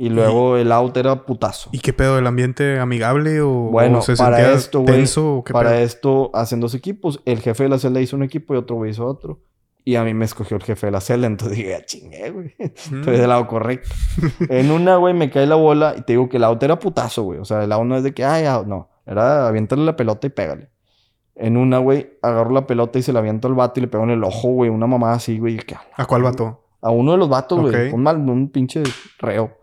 Y 0.00 0.08
luego 0.08 0.56
el 0.56 0.72
out 0.72 0.96
era 0.96 1.26
putazo. 1.26 1.68
¿Y 1.72 1.80
qué 1.80 1.92
pedo? 1.92 2.16
¿El 2.18 2.26
ambiente 2.26 2.78
amigable 2.80 3.42
o, 3.42 3.50
bueno, 3.50 4.00
para 4.16 4.52
esto, 4.54 4.82
tenso? 4.82 5.44
para 5.52 5.82
esto 5.82 6.30
hacen 6.32 6.58
dos 6.58 6.74
equipos. 6.74 7.20
El 7.26 7.40
jefe 7.40 7.64
de 7.64 7.68
la 7.68 7.78
celda 7.78 8.00
hizo 8.00 8.16
un 8.16 8.22
equipo 8.22 8.54
y 8.54 8.56
otro 8.56 8.76
güey 8.76 8.92
hizo 8.92 9.04
otro. 9.04 9.40
Y 9.84 9.96
a 9.96 10.04
mí 10.04 10.14
me 10.14 10.24
escogió 10.24 10.56
el 10.56 10.62
jefe 10.62 10.86
de 10.86 10.92
la 10.92 11.02
celda. 11.02 11.26
Entonces 11.26 11.58
dije, 11.58 11.74
ah, 11.74 11.84
chingue, 11.84 12.30
güey. 12.30 12.54
Mm. 12.58 12.62
Estoy 13.00 13.18
del 13.18 13.28
lado 13.28 13.46
correcto. 13.46 13.90
en 14.48 14.70
una, 14.70 14.96
güey, 14.96 15.12
me 15.12 15.28
cae 15.28 15.46
la 15.46 15.56
bola 15.56 15.94
y 15.94 16.00
te 16.00 16.14
digo 16.14 16.30
que 16.30 16.38
el 16.38 16.44
out 16.44 16.62
era 16.62 16.78
putazo, 16.78 17.24
güey. 17.24 17.38
O 17.38 17.44
sea, 17.44 17.62
el 17.62 17.70
out 17.70 17.84
no 17.84 17.94
es 17.94 18.02
de 18.02 18.14
que, 18.14 18.24
ay, 18.24 18.44
no. 18.66 18.88
Era 19.04 19.48
aviéntale 19.48 19.84
la 19.84 19.96
pelota 19.96 20.26
y 20.26 20.30
pégale. 20.30 20.70
En 21.34 21.58
una, 21.58 21.76
güey, 21.76 22.16
agarro 22.22 22.52
la 22.52 22.66
pelota 22.66 22.98
y 22.98 23.02
se 23.02 23.12
la 23.12 23.18
aviento 23.18 23.48
al 23.48 23.54
vato 23.54 23.78
y 23.78 23.82
le 23.82 23.88
pego 23.88 24.04
en 24.04 24.10
el 24.12 24.24
ojo, 24.24 24.48
güey. 24.48 24.70
Una 24.70 24.86
mamá 24.86 25.12
así, 25.12 25.38
güey. 25.38 25.60
¿A 25.98 26.06
cuál 26.06 26.22
vato? 26.22 26.64
A 26.80 26.90
uno 26.90 27.12
de 27.12 27.18
los 27.18 27.28
vatos, 27.28 27.60
güey. 27.60 27.92
Un 27.92 28.02
mal, 28.02 28.16
un 28.16 28.48
pinche 28.48 28.82
reo. 29.18 29.59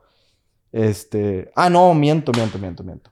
Este. 0.77 1.49
Ah, 1.55 1.71
no, 1.71 1.93
miento, 1.95 2.31
miento, 2.33 2.59
miento, 2.59 2.83
miento. 2.83 3.11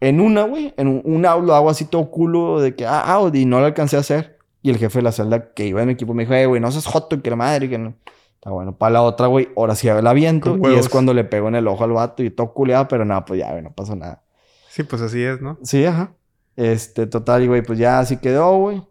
En 0.00 0.20
una, 0.20 0.44
güey, 0.44 0.72
en 0.78 0.88
un, 0.88 1.02
una 1.04 1.36
lo 1.36 1.54
hago 1.54 1.68
así 1.68 1.84
todo 1.84 2.10
culo 2.10 2.60
de 2.60 2.74
que, 2.74 2.86
ah, 2.86 3.02
ah, 3.04 3.30
y 3.32 3.44
no 3.44 3.60
lo 3.60 3.66
alcancé 3.66 3.96
a 3.96 4.00
hacer. 4.00 4.38
Y 4.62 4.70
el 4.70 4.78
jefe 4.78 5.00
de 5.00 5.02
la 5.02 5.12
celda 5.12 5.52
que 5.52 5.66
iba 5.66 5.82
en 5.82 5.88
mi 5.88 5.92
equipo 5.92 6.14
me 6.14 6.22
dijo, 6.22 6.32
eh, 6.32 6.46
güey, 6.46 6.62
no 6.62 6.72
seas 6.72 6.86
joto 6.86 7.20
que 7.20 7.28
la 7.28 7.36
madre, 7.36 7.68
que 7.68 7.76
no. 7.76 7.94
Está 8.36 8.50
bueno, 8.50 8.76
para 8.76 8.94
la 8.94 9.02
otra, 9.02 9.26
güey, 9.26 9.50
ahora 9.54 9.74
sí 9.74 9.86
la 9.86 10.12
viento. 10.14 10.58
Y 10.70 10.74
es 10.74 10.88
cuando 10.88 11.12
le 11.12 11.24
pego 11.24 11.48
en 11.48 11.56
el 11.56 11.68
ojo 11.68 11.84
al 11.84 11.92
vato 11.92 12.22
y 12.22 12.30
todo 12.30 12.54
culeado, 12.54 12.88
pero 12.88 13.04
nada, 13.04 13.24
pues 13.26 13.40
ya, 13.40 13.50
güey, 13.50 13.62
no 13.62 13.72
pasó 13.72 13.94
nada. 13.94 14.22
Sí, 14.70 14.82
pues 14.82 15.02
así 15.02 15.22
es, 15.22 15.42
¿no? 15.42 15.58
Sí, 15.62 15.84
ajá. 15.84 16.14
Este, 16.56 17.06
total, 17.06 17.46
güey, 17.46 17.62
pues 17.62 17.78
ya 17.78 17.98
así 17.98 18.16
quedó, 18.16 18.56
güey. 18.58 18.82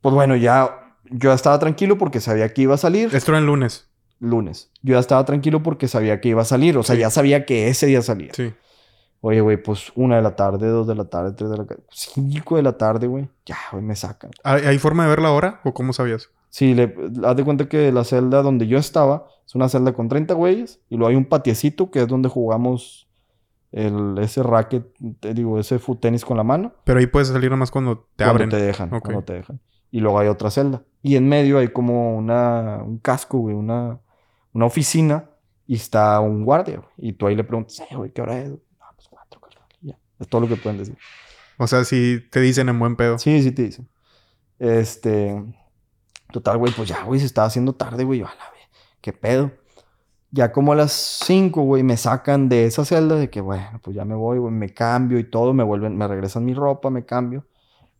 Pues 0.00 0.14
bueno, 0.14 0.36
ya 0.36 0.96
yo 1.10 1.32
estaba 1.32 1.58
tranquilo 1.58 1.98
porque 1.98 2.20
sabía 2.20 2.52
que 2.54 2.62
iba 2.62 2.74
a 2.74 2.78
salir. 2.78 3.14
Esto 3.14 3.32
era 3.32 3.40
el 3.40 3.46
lunes. 3.46 3.89
Lunes. 4.20 4.70
Yo 4.82 4.94
ya 4.94 5.00
estaba 5.00 5.24
tranquilo 5.24 5.62
porque 5.62 5.88
sabía 5.88 6.20
que 6.20 6.28
iba 6.28 6.42
a 6.42 6.44
salir. 6.44 6.78
O 6.78 6.82
sea, 6.82 6.94
ya 6.94 7.10
sabía 7.10 7.44
que 7.46 7.68
ese 7.68 7.86
día 7.86 8.02
salía. 8.02 8.32
Sí. 8.32 8.52
Oye, 9.22 9.40
güey, 9.40 9.62
pues 9.62 9.92
una 9.96 10.16
de 10.16 10.22
la 10.22 10.34
tarde, 10.34 10.68
dos 10.68 10.86
de 10.86 10.94
la 10.94 11.04
tarde, 11.04 11.32
tres 11.32 11.50
de 11.50 11.58
la 11.58 11.66
tarde, 11.66 11.82
cinco 11.90 12.56
de 12.56 12.62
la 12.62 12.78
tarde, 12.78 13.06
güey. 13.06 13.28
Ya, 13.44 13.56
güey, 13.70 13.84
me 13.84 13.94
sacan. 13.94 14.30
¿Hay, 14.44 14.78
forma 14.78 15.04
de 15.04 15.10
ver 15.10 15.20
la 15.20 15.32
hora 15.32 15.60
o 15.64 15.74
cómo 15.74 15.92
sabías? 15.92 16.30
Sí, 16.48 16.74
le, 16.74 16.94
haz 17.24 17.36
de 17.36 17.44
cuenta 17.44 17.68
que 17.68 17.92
la 17.92 18.04
celda 18.04 18.42
donde 18.42 18.66
yo 18.66 18.78
estaba 18.78 19.26
es 19.46 19.54
una 19.54 19.68
celda 19.68 19.92
con 19.92 20.08
30 20.08 20.32
güeyes 20.34 20.80
y 20.88 20.96
luego 20.96 21.10
hay 21.10 21.16
un 21.16 21.26
patiecito 21.26 21.90
que 21.90 22.00
es 22.00 22.08
donde 22.08 22.28
jugamos 22.30 23.08
el, 23.72 24.16
ese 24.18 24.42
racket, 24.42 24.86
te 25.20 25.34
digo, 25.34 25.58
ese 25.58 25.78
foot 25.78 26.00
tenis 26.00 26.24
con 26.24 26.38
la 26.38 26.44
mano. 26.44 26.72
Pero 26.84 26.98
ahí 26.98 27.06
puedes 27.06 27.28
salir 27.28 27.50
nomás 27.50 27.70
cuando 27.70 27.98
te 28.16 28.24
cuando 28.24 28.30
abren. 28.30 28.48
te 28.48 28.56
dejan, 28.56 28.88
cuando 28.88 29.22
te 29.22 29.34
dejan. 29.34 29.60
Y 29.90 30.00
luego 30.00 30.18
hay 30.18 30.28
otra 30.28 30.50
celda. 30.50 30.82
Y 31.02 31.16
en 31.16 31.28
medio 31.28 31.58
hay 31.58 31.68
como 31.68 32.16
una, 32.16 32.82
un 32.82 32.98
casco, 32.98 33.38
güey, 33.38 33.54
una, 33.54 33.98
una 34.52 34.66
oficina 34.66 35.30
y 35.66 35.76
está 35.76 36.20
un 36.20 36.44
guardia. 36.44 36.82
Y 36.96 37.12
tú 37.12 37.26
ahí 37.26 37.36
le 37.36 37.44
preguntas, 37.44 37.80
eh, 37.80 37.96
güey, 37.96 38.12
¿qué 38.12 38.22
hora 38.22 38.38
es? 38.38 38.52
Es 40.20 40.28
todo 40.28 40.42
lo 40.42 40.48
que 40.48 40.56
pueden 40.56 40.78
decir. 40.78 40.96
O 41.56 41.66
sea, 41.66 41.82
si 41.84 42.20
te 42.30 42.40
dicen 42.40 42.68
en 42.68 42.78
buen 42.78 42.94
pedo. 42.94 43.18
Sí, 43.18 43.42
sí 43.42 43.52
te 43.52 43.62
dicen. 43.62 43.88
Este. 44.58 45.42
Total, 46.30 46.58
güey, 46.58 46.72
pues 46.72 46.88
ya, 46.88 47.02
güey, 47.02 47.18
se 47.18 47.26
estaba 47.26 47.48
haciendo 47.48 47.74
tarde, 47.74 48.04
güey. 48.04 48.20
Yo, 48.20 48.26
a 48.26 48.34
la 48.34 48.50
vez, 48.50 48.68
¿qué 49.00 49.12
pedo? 49.12 49.50
Ya 50.30 50.52
como 50.52 50.72
a 50.72 50.76
las 50.76 50.92
5, 50.92 51.62
güey, 51.62 51.82
me 51.82 51.96
sacan 51.96 52.48
de 52.48 52.66
esa 52.66 52.84
celda 52.84 53.16
de 53.16 53.30
que, 53.30 53.40
bueno, 53.40 53.80
pues 53.82 53.96
ya 53.96 54.04
me 54.04 54.14
voy, 54.14 54.38
güey, 54.38 54.52
me 54.52 54.72
cambio 54.72 55.18
y 55.18 55.24
todo, 55.24 55.52
me 55.52 55.64
vuelven, 55.64 55.96
me 55.96 56.06
regresan 56.06 56.44
mi 56.44 56.54
ropa, 56.54 56.88
me 56.90 57.04
cambio. 57.04 57.46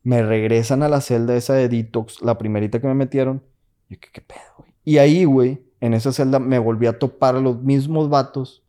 Me 0.02 0.22
regresan 0.22 0.82
a 0.82 0.88
la 0.88 1.00
celda 1.00 1.34
esa 1.34 1.54
de 1.54 1.68
detox, 1.68 2.22
la 2.22 2.38
primerita 2.38 2.80
que 2.80 2.86
me 2.86 2.94
metieron. 2.94 3.42
Y 3.88 3.94
yo, 3.94 4.00
¿qué, 4.00 4.08
qué 4.12 4.20
pedo, 4.20 4.40
güey? 4.58 4.72
Y 4.84 4.98
ahí, 4.98 5.24
güey, 5.24 5.60
en 5.80 5.94
esa 5.94 6.12
celda 6.12 6.38
me 6.38 6.58
volví 6.58 6.86
a 6.86 6.98
topar 6.98 7.36
a 7.36 7.40
los 7.40 7.62
mismos 7.62 8.08
vatos 8.08 8.62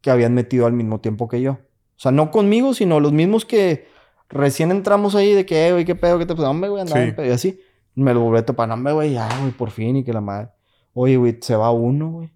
que 0.00 0.10
habían 0.10 0.34
metido 0.34 0.66
al 0.66 0.72
mismo 0.72 1.00
tiempo 1.00 1.28
que 1.28 1.40
yo. 1.40 1.52
O 1.52 1.98
sea, 1.98 2.12
no 2.12 2.30
conmigo, 2.30 2.74
sino 2.74 3.00
los 3.00 3.12
mismos 3.12 3.44
que 3.44 3.86
recién 4.28 4.70
entramos 4.70 5.14
ahí 5.14 5.32
de 5.32 5.46
que, 5.46 5.68
eh, 5.68 5.72
güey, 5.72 5.84
qué 5.84 5.94
pedo, 5.94 6.18
qué 6.18 6.26
te 6.26 6.34
pues, 6.34 6.46
hombre, 6.46 6.70
güey, 6.70 6.82
andaba 6.82 7.04
sí. 7.04 7.14
y 7.18 7.30
así. 7.30 7.60
Me 7.94 8.12
lo 8.12 8.20
volví 8.20 8.38
a 8.38 8.46
topar, 8.46 8.68
no, 8.68 8.94
güey, 8.94 9.12
ya, 9.12 9.28
güey, 9.40 9.52
por 9.52 9.70
fin, 9.70 9.96
y 9.96 10.04
que 10.04 10.12
la 10.12 10.20
madre. 10.20 10.48
Oye, 10.92 11.16
güey, 11.16 11.38
se 11.40 11.54
va 11.54 11.70
uno, 11.70 12.10
güey. 12.10 12.30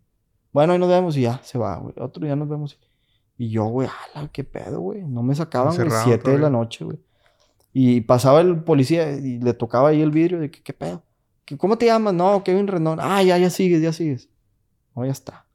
Bueno, 0.53 0.73
ahí 0.73 0.79
nos 0.79 0.89
vemos 0.89 1.17
y 1.17 1.23
ya, 1.23 1.41
se 1.43 1.59
va, 1.59 1.77
güey. 1.77 1.95
Otro 1.99 2.25
día 2.25 2.37
nos 2.37 2.49
vemos. 2.49 2.79
Y 3.37 3.51
yo, 3.51 3.65
güey, 3.67 3.89
ala, 4.15 4.29
qué 4.33 4.45
pedo, 4.45 4.81
güey. 4.81 5.03
No 5.03 5.23
me 5.23 5.35
sacaban, 5.35 5.75
güey, 5.75 5.91
siete 6.05 6.31
de 6.31 6.39
la 6.39 6.51
noche, 6.51 6.85
güey. 6.85 6.99
Y 7.73 8.01
pasaba 8.03 8.41
el 8.41 8.63
policía 8.63 9.13
y 9.13 9.39
le 9.39 9.53
tocaba 9.55 9.91
ahí 9.91 10.01
el 10.01 10.11
vidrio 10.11 10.41
de 10.41 10.51
que, 10.51 10.63
qué 10.63 10.73
pedo. 10.73 11.03
¿Cómo 11.57 11.79
te 11.79 11.87
llamas? 11.87 12.15
No, 12.15 12.45
Kevin 12.45 12.67
Rendón. 12.67 12.99
Ah, 13.01 13.23
ya, 13.23 13.39
ya 13.39 13.51
sigues, 13.51 13.81
ya 13.81 13.93
sigues. 13.93 14.29
No, 14.95 15.05
ya 15.05 15.13
está. 15.13 15.47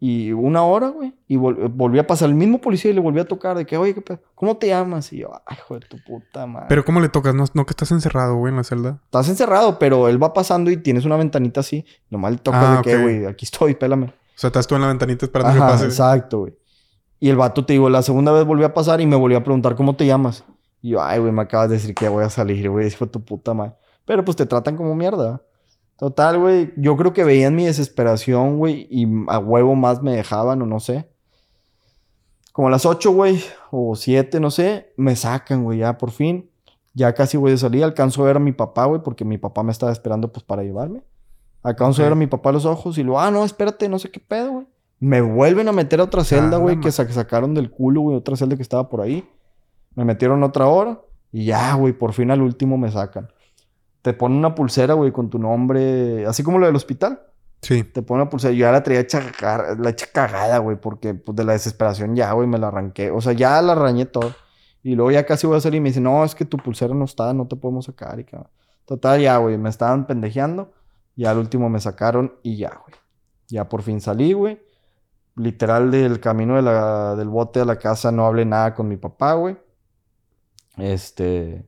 Y 0.00 0.30
una 0.30 0.62
hora, 0.62 0.88
güey. 0.90 1.12
Y 1.26 1.36
volví 1.36 1.98
a 1.98 2.06
pasar 2.06 2.28
el 2.28 2.36
mismo 2.36 2.60
policía 2.60 2.92
y 2.92 2.94
le 2.94 3.00
volví 3.00 3.18
a 3.18 3.26
tocar 3.26 3.56
de 3.56 3.66
que, 3.66 3.76
oye, 3.76 3.94
¿qué 3.94 4.18
¿cómo 4.36 4.56
te 4.56 4.68
llamas? 4.68 5.12
Y 5.12 5.18
yo, 5.18 5.32
ay, 5.44 5.56
hijo 5.58 5.74
de 5.74 5.86
tu 5.86 5.96
puta 6.04 6.46
madre. 6.46 6.66
Pero 6.68 6.84
¿cómo 6.84 7.00
le 7.00 7.08
tocas? 7.08 7.34
No, 7.34 7.66
que 7.66 7.72
estás 7.72 7.90
encerrado, 7.90 8.36
güey, 8.36 8.52
en 8.52 8.58
la 8.58 8.64
celda. 8.64 9.00
Estás 9.06 9.28
encerrado, 9.28 9.78
pero 9.78 10.06
él 10.08 10.22
va 10.22 10.32
pasando 10.32 10.70
y 10.70 10.76
tienes 10.76 11.04
una 11.04 11.16
ventanita 11.16 11.60
así. 11.60 11.84
Nomás 12.10 12.32
le 12.32 12.38
tocas 12.38 12.60
de 12.60 12.78
ah, 12.78 12.82
que, 12.82 12.96
güey, 12.96 13.26
aquí 13.26 13.44
estoy, 13.44 13.74
pélame. 13.74 14.06
O 14.06 14.12
sea, 14.36 14.48
estás 14.48 14.68
tú 14.68 14.76
en 14.76 14.82
la 14.82 14.88
ventanita 14.88 15.26
esperando 15.26 15.52
que 15.52 15.58
pase. 15.58 15.86
Exacto, 15.86 16.40
güey. 16.40 16.56
Y 17.18 17.28
el 17.30 17.36
vato, 17.36 17.64
te 17.64 17.72
digo, 17.72 17.90
la 17.90 18.02
segunda 18.02 18.30
vez 18.30 18.44
volvió 18.44 18.66
a 18.66 18.74
pasar 18.74 19.00
y 19.00 19.06
me 19.06 19.16
volvió 19.16 19.38
a 19.38 19.42
preguntar, 19.42 19.74
¿cómo 19.74 19.96
te 19.96 20.06
llamas? 20.06 20.44
Y 20.80 20.90
yo, 20.90 21.02
ay, 21.02 21.18
güey, 21.18 21.32
me 21.32 21.42
acabas 21.42 21.70
de 21.70 21.74
decir 21.74 21.92
que 21.92 22.08
voy 22.08 22.22
a 22.22 22.30
salir, 22.30 22.70
güey. 22.70 22.88
De 22.88 23.06
tu 23.08 23.24
puta 23.24 23.52
madre. 23.52 23.74
Pero 24.08 24.24
pues 24.24 24.38
te 24.38 24.46
tratan 24.46 24.74
como 24.74 24.94
mierda. 24.94 25.42
Total, 25.98 26.38
güey. 26.38 26.72
Yo 26.78 26.96
creo 26.96 27.12
que 27.12 27.24
veían 27.24 27.54
mi 27.54 27.66
desesperación, 27.66 28.56
güey. 28.56 28.88
Y 28.90 29.06
a 29.28 29.38
huevo 29.38 29.74
más 29.74 30.02
me 30.02 30.16
dejaban 30.16 30.62
o 30.62 30.66
no 30.66 30.80
sé. 30.80 31.10
Como 32.52 32.68
a 32.68 32.70
las 32.70 32.86
8, 32.86 33.12
güey. 33.12 33.44
O 33.70 33.94
7, 33.94 34.40
no 34.40 34.50
sé. 34.50 34.94
Me 34.96 35.14
sacan, 35.14 35.62
güey. 35.62 35.80
Ya 35.80 35.98
por 35.98 36.10
fin. 36.10 36.50
Ya 36.94 37.12
casi 37.12 37.36
voy 37.36 37.50
de 37.50 37.58
salir. 37.58 37.84
Alcanzo 37.84 38.22
a 38.22 38.24
ver 38.24 38.36
a 38.36 38.40
mi 38.40 38.52
papá, 38.52 38.86
güey. 38.86 39.02
Porque 39.02 39.26
mi 39.26 39.36
papá 39.36 39.62
me 39.62 39.72
estaba 39.72 39.92
esperando 39.92 40.32
pues 40.32 40.42
para 40.42 40.62
llevarme. 40.62 41.02
Alcanzo 41.62 42.00
a 42.00 42.04
ver 42.04 42.12
a 42.12 42.16
mi 42.16 42.28
papá 42.28 42.48
a 42.48 42.54
los 42.54 42.64
ojos. 42.64 42.96
Y 42.96 43.02
luego, 43.02 43.20
ah, 43.20 43.30
no, 43.30 43.44
espérate. 43.44 43.90
No 43.90 43.98
sé 43.98 44.10
qué 44.10 44.20
pedo, 44.20 44.52
güey. 44.52 44.66
Me 45.00 45.20
vuelven 45.20 45.68
a 45.68 45.72
meter 45.72 46.00
a 46.00 46.04
otra 46.04 46.24
celda, 46.24 46.56
güey. 46.56 46.80
que 46.80 46.90
sacaron 46.90 47.52
del 47.52 47.70
culo, 47.70 48.00
güey. 48.00 48.16
Otra 48.16 48.36
celda 48.36 48.56
que 48.56 48.62
estaba 48.62 48.88
por 48.88 49.02
ahí. 49.02 49.28
Me 49.94 50.06
metieron 50.06 50.42
otra 50.44 50.66
hora. 50.66 50.98
Y 51.30 51.44
ya, 51.44 51.74
güey. 51.74 51.92
Por 51.92 52.14
fin 52.14 52.30
al 52.30 52.40
último 52.40 52.78
me 52.78 52.90
sacan 52.90 53.28
te 54.02 54.12
pone 54.12 54.36
una 54.36 54.54
pulsera, 54.54 54.94
güey, 54.94 55.12
con 55.12 55.30
tu 55.30 55.38
nombre, 55.38 56.26
así 56.26 56.42
como 56.42 56.58
lo 56.58 56.66
del 56.66 56.76
hospital. 56.76 57.20
Sí. 57.60 57.82
Te 57.82 58.02
pone 58.02 58.22
una 58.22 58.30
pulsera. 58.30 58.52
Yo 58.52 58.60
ya 58.60 58.72
la 58.72 58.82
traía 58.82 59.00
hecha, 59.00 59.20
la 59.78 59.90
hecha 59.90 60.06
cagada, 60.12 60.58
güey, 60.58 60.80
porque 60.80 61.14
pues, 61.14 61.36
de 61.36 61.44
la 61.44 61.52
desesperación 61.52 62.14
ya, 62.14 62.32
güey, 62.32 62.46
me 62.46 62.58
la 62.58 62.68
arranqué. 62.68 63.10
O 63.10 63.20
sea, 63.20 63.32
ya 63.32 63.60
la 63.62 63.72
arañé 63.72 64.06
todo. 64.06 64.34
Y 64.82 64.94
luego 64.94 65.10
ya 65.10 65.26
casi 65.26 65.46
voy 65.46 65.56
a 65.56 65.60
salir 65.60 65.78
y 65.78 65.80
me 65.80 65.88
dice, 65.90 66.00
no, 66.00 66.24
es 66.24 66.34
que 66.34 66.44
tu 66.44 66.56
pulsera 66.56 66.94
no 66.94 67.04
está, 67.04 67.32
no 67.34 67.46
te 67.46 67.56
podemos 67.56 67.86
sacar. 67.86 68.20
Y 68.20 68.26
Total, 68.84 69.20
ya, 69.20 69.36
güey, 69.38 69.58
me 69.58 69.68
estaban 69.68 70.06
pendejeando. 70.06 70.72
Y 71.16 71.24
al 71.24 71.38
último 71.38 71.68
me 71.68 71.80
sacaron 71.80 72.34
y 72.42 72.56
ya, 72.56 72.80
güey. 72.86 72.96
Ya 73.48 73.68
por 73.68 73.82
fin 73.82 74.00
salí, 74.00 74.32
güey. 74.32 74.60
Literal 75.34 75.90
del 75.90 76.20
camino 76.20 76.56
de 76.56 76.62
la, 76.62 77.16
del 77.16 77.28
bote 77.28 77.60
a 77.60 77.64
la 77.64 77.78
casa 77.78 78.12
no 78.12 78.26
hablé 78.26 78.44
nada 78.44 78.74
con 78.74 78.88
mi 78.88 78.96
papá, 78.96 79.34
güey. 79.34 79.56
Este. 80.76 81.66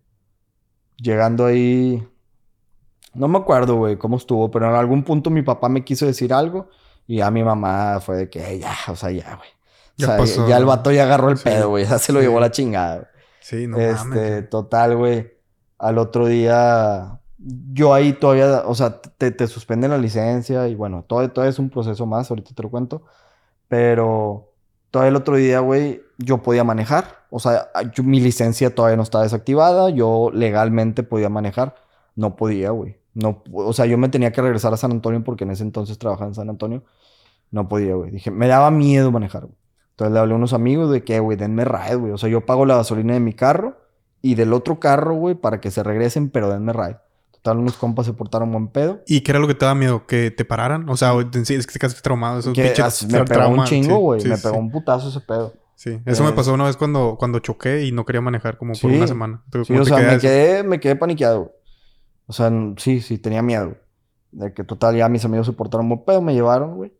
Llegando 0.97 1.47
ahí, 1.47 2.07
no 3.15 3.29
me 3.29 3.39
acuerdo, 3.39 3.77
güey, 3.77 3.97
cómo 3.97 4.17
estuvo, 4.17 4.51
pero 4.51 4.69
en 4.69 4.75
algún 4.75 5.03
punto 5.03 5.31
mi 5.31 5.43
papá 5.43 5.69
me 5.69 5.85
quiso 5.85 6.07
decir 6.07 6.33
algo 6.33 6.69
y 7.07 7.17
ya 7.17 7.31
mi 7.31 7.43
mamá 7.43 8.01
fue 8.01 8.17
de 8.17 8.31
que 8.31 8.59
ya, 8.59 8.77
o 8.89 8.97
sea, 8.97 9.11
ya, 9.11 9.37
güey. 9.37 9.49
O 10.21 10.27
sea, 10.27 10.47
ya, 10.47 10.57
el 10.57 10.65
vato 10.65 10.91
ya 10.93 11.03
agarró 11.03 11.31
el 11.31 11.37
pedo, 11.37 11.71
güey. 11.71 11.85
Ya 11.85 11.99
se 11.99 12.13
lo 12.13 12.21
llevó 12.21 12.41
la 12.41 12.51
chingada. 12.51 13.11
Sí, 13.41 13.67
no 13.67 13.79
este, 13.79 14.43
total, 14.43 14.97
güey. 14.97 15.33
Al 15.79 15.99
otro 15.99 16.27
día, 16.27 17.21
yo 17.39 17.93
ahí 17.93 18.13
todavía, 18.13 18.63
o 18.65 18.75
sea, 18.75 19.01
te, 19.01 19.31
te 19.31 19.47
suspenden 19.47 19.91
la 19.91 19.99
licencia 19.99 20.69
y 20.69 20.75
bueno, 20.75 21.05
todo, 21.07 21.29
todo 21.31 21.45
es 21.45 21.59
un 21.59 21.69
proceso 21.69 22.07
más, 22.07 22.31
ahorita 22.31 22.55
te 22.55 22.63
lo 22.63 22.71
cuento. 22.71 23.03
Pero 23.69 24.53
todo 24.91 25.05
el 25.05 25.17
otro 25.17 25.37
día, 25.37 25.61
güey, 25.61 26.03
yo 26.19 26.39
podía 26.39 26.65
manejar. 26.65 27.25
O 27.31 27.39
sea, 27.39 27.69
mi 28.03 28.21
licencia 28.21 28.75
todavía 28.75 28.97
no 28.97 29.03
estaba 29.03 29.25
desactivada. 29.25 29.91
Yo 29.91 30.31
legalmente 30.33 31.03
podía 31.03 31.29
manejar. 31.29 31.77
No 32.17 32.37
podía, 32.37 32.71
güey. 32.71 33.00
No, 33.15 33.43
o 33.53 33.73
sea, 33.73 33.87
yo 33.87 33.99
me 33.99 34.09
tenía 34.09 34.33
que 34.33 34.41
regresar 34.41 34.73
a 34.73 34.77
San 34.77 34.93
Antonio 34.93 35.23
porque 35.25 35.45
en 35.45 35.51
ese 35.51 35.63
entonces 35.63 35.99
trabajaba 35.99 36.29
en 36.29 36.35
San 36.35 36.49
Antonio. 36.49 36.85
No 37.51 37.69
podía, 37.69 37.95
güey. 37.95 38.11
Dije, 38.11 38.31
me 38.31 38.47
daba 38.47 38.71
miedo 38.71 39.11
manejar, 39.11 39.47
güey. 39.47 39.57
Entonces 39.91 40.15
le 40.15 40.21
hablé 40.21 40.33
a 40.33 40.37
unos 40.37 40.53
amigos 40.53 40.91
de 40.91 41.03
que, 41.03 41.21
güey, 41.21 41.37
denme 41.37 41.65
ride, 41.65 41.97
güey. 41.97 42.13
O 42.13 42.19
sea, 42.19 42.29
yo 42.29 42.47
pago 42.47 42.65
la 42.65 42.77
gasolina 42.77 43.15
de 43.15 43.21
mi 43.21 43.35
carro 43.35 43.77
y 44.23 44.35
del 44.35 44.53
otro 44.53 44.79
carro, 44.81 45.15
güey, 45.15 45.35
para 45.35 45.61
que 45.61 45.71
se 45.71 45.83
regresen, 45.83 46.31
pero 46.31 46.49
denme 46.49 46.73
ride. 46.73 46.99
Total, 47.33 47.59
unos 47.59 47.77
compas 47.77 48.07
se 48.07 48.13
portaron 48.13 48.53
buen 48.53 48.69
pedo. 48.69 49.01
¿Y 49.07 49.23
qué 49.23 49.33
era 49.33 49.39
lo 49.39 49.47
que 49.47 49.55
te 49.55 49.65
daba 49.65 49.75
miedo? 49.75 50.07
¿Que 50.07 50.31
te 50.31 50.45
pararan? 50.45 50.89
O 50.89 50.97
sea, 50.97 51.13
es 51.19 51.67
que 51.67 51.73
te 51.73 51.79
quedaste 51.79 52.01
traumado. 52.03 52.39
Esos 52.39 52.55
que, 52.55 52.73
me 53.11 53.25
pegó 53.25 53.49
un 53.49 53.65
chingo, 53.65 53.99
güey. 53.99 54.25
me 54.25 54.39
pegó 54.39 54.57
un 54.57 54.71
putazo 54.71 55.09
ese 55.09 55.21
pedo. 55.21 55.55
Sí, 55.75 55.99
eso 56.05 56.25
me 56.25 56.33
pasó 56.33 56.53
una 56.53 56.65
vez 56.65 56.77
cuando, 56.77 57.17
cuando 57.19 57.39
choqué 57.39 57.87
y 57.87 57.93
no 57.93 58.05
quería 58.05 58.21
manejar 58.21 58.59
como 58.59 58.75
por 58.75 58.91
una 58.91 59.07
semana. 59.07 59.43
sí, 59.65 59.75
o 59.75 59.85
sea, 59.85 59.97
me 59.97 60.19
quedé, 60.19 60.63
me 60.63 60.79
quedé 60.79 60.97
paniqueado, 60.97 61.41
güey. 61.41 61.53
O 62.31 62.33
sea, 62.33 62.49
sí, 62.77 63.01
sí, 63.01 63.19
tenía 63.19 63.43
miedo. 63.43 63.77
De 64.31 64.55
que 64.55 64.63
total 64.63 64.95
ya 64.95 65.09
mis 65.09 65.25
amigos 65.25 65.47
se 65.47 65.53
portaron 65.53 65.89
muy 65.89 65.99
pedo, 66.07 66.23
me 66.23 66.33
llevaron, 66.33 66.77
güey. 66.77 66.93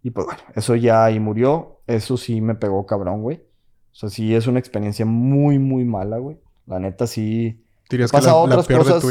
Y 0.00 0.10
pues 0.10 0.26
bueno, 0.26 0.40
eso 0.54 0.76
ya 0.76 1.04
ahí 1.04 1.18
murió. 1.18 1.80
Eso 1.88 2.16
sí 2.16 2.40
me 2.40 2.54
pegó 2.54 2.86
cabrón, 2.86 3.20
güey. 3.20 3.38
O 3.38 3.94
sea, 3.94 4.10
sí 4.10 4.32
es 4.32 4.46
una 4.46 4.60
experiencia 4.60 5.04
muy, 5.04 5.58
muy 5.58 5.84
mala, 5.84 6.18
güey. 6.18 6.38
La 6.66 6.78
neta 6.78 7.08
sí. 7.08 7.66
He 7.90 8.06
pasado 8.06 8.38
otras 8.38 8.68
cosas. 8.68 9.04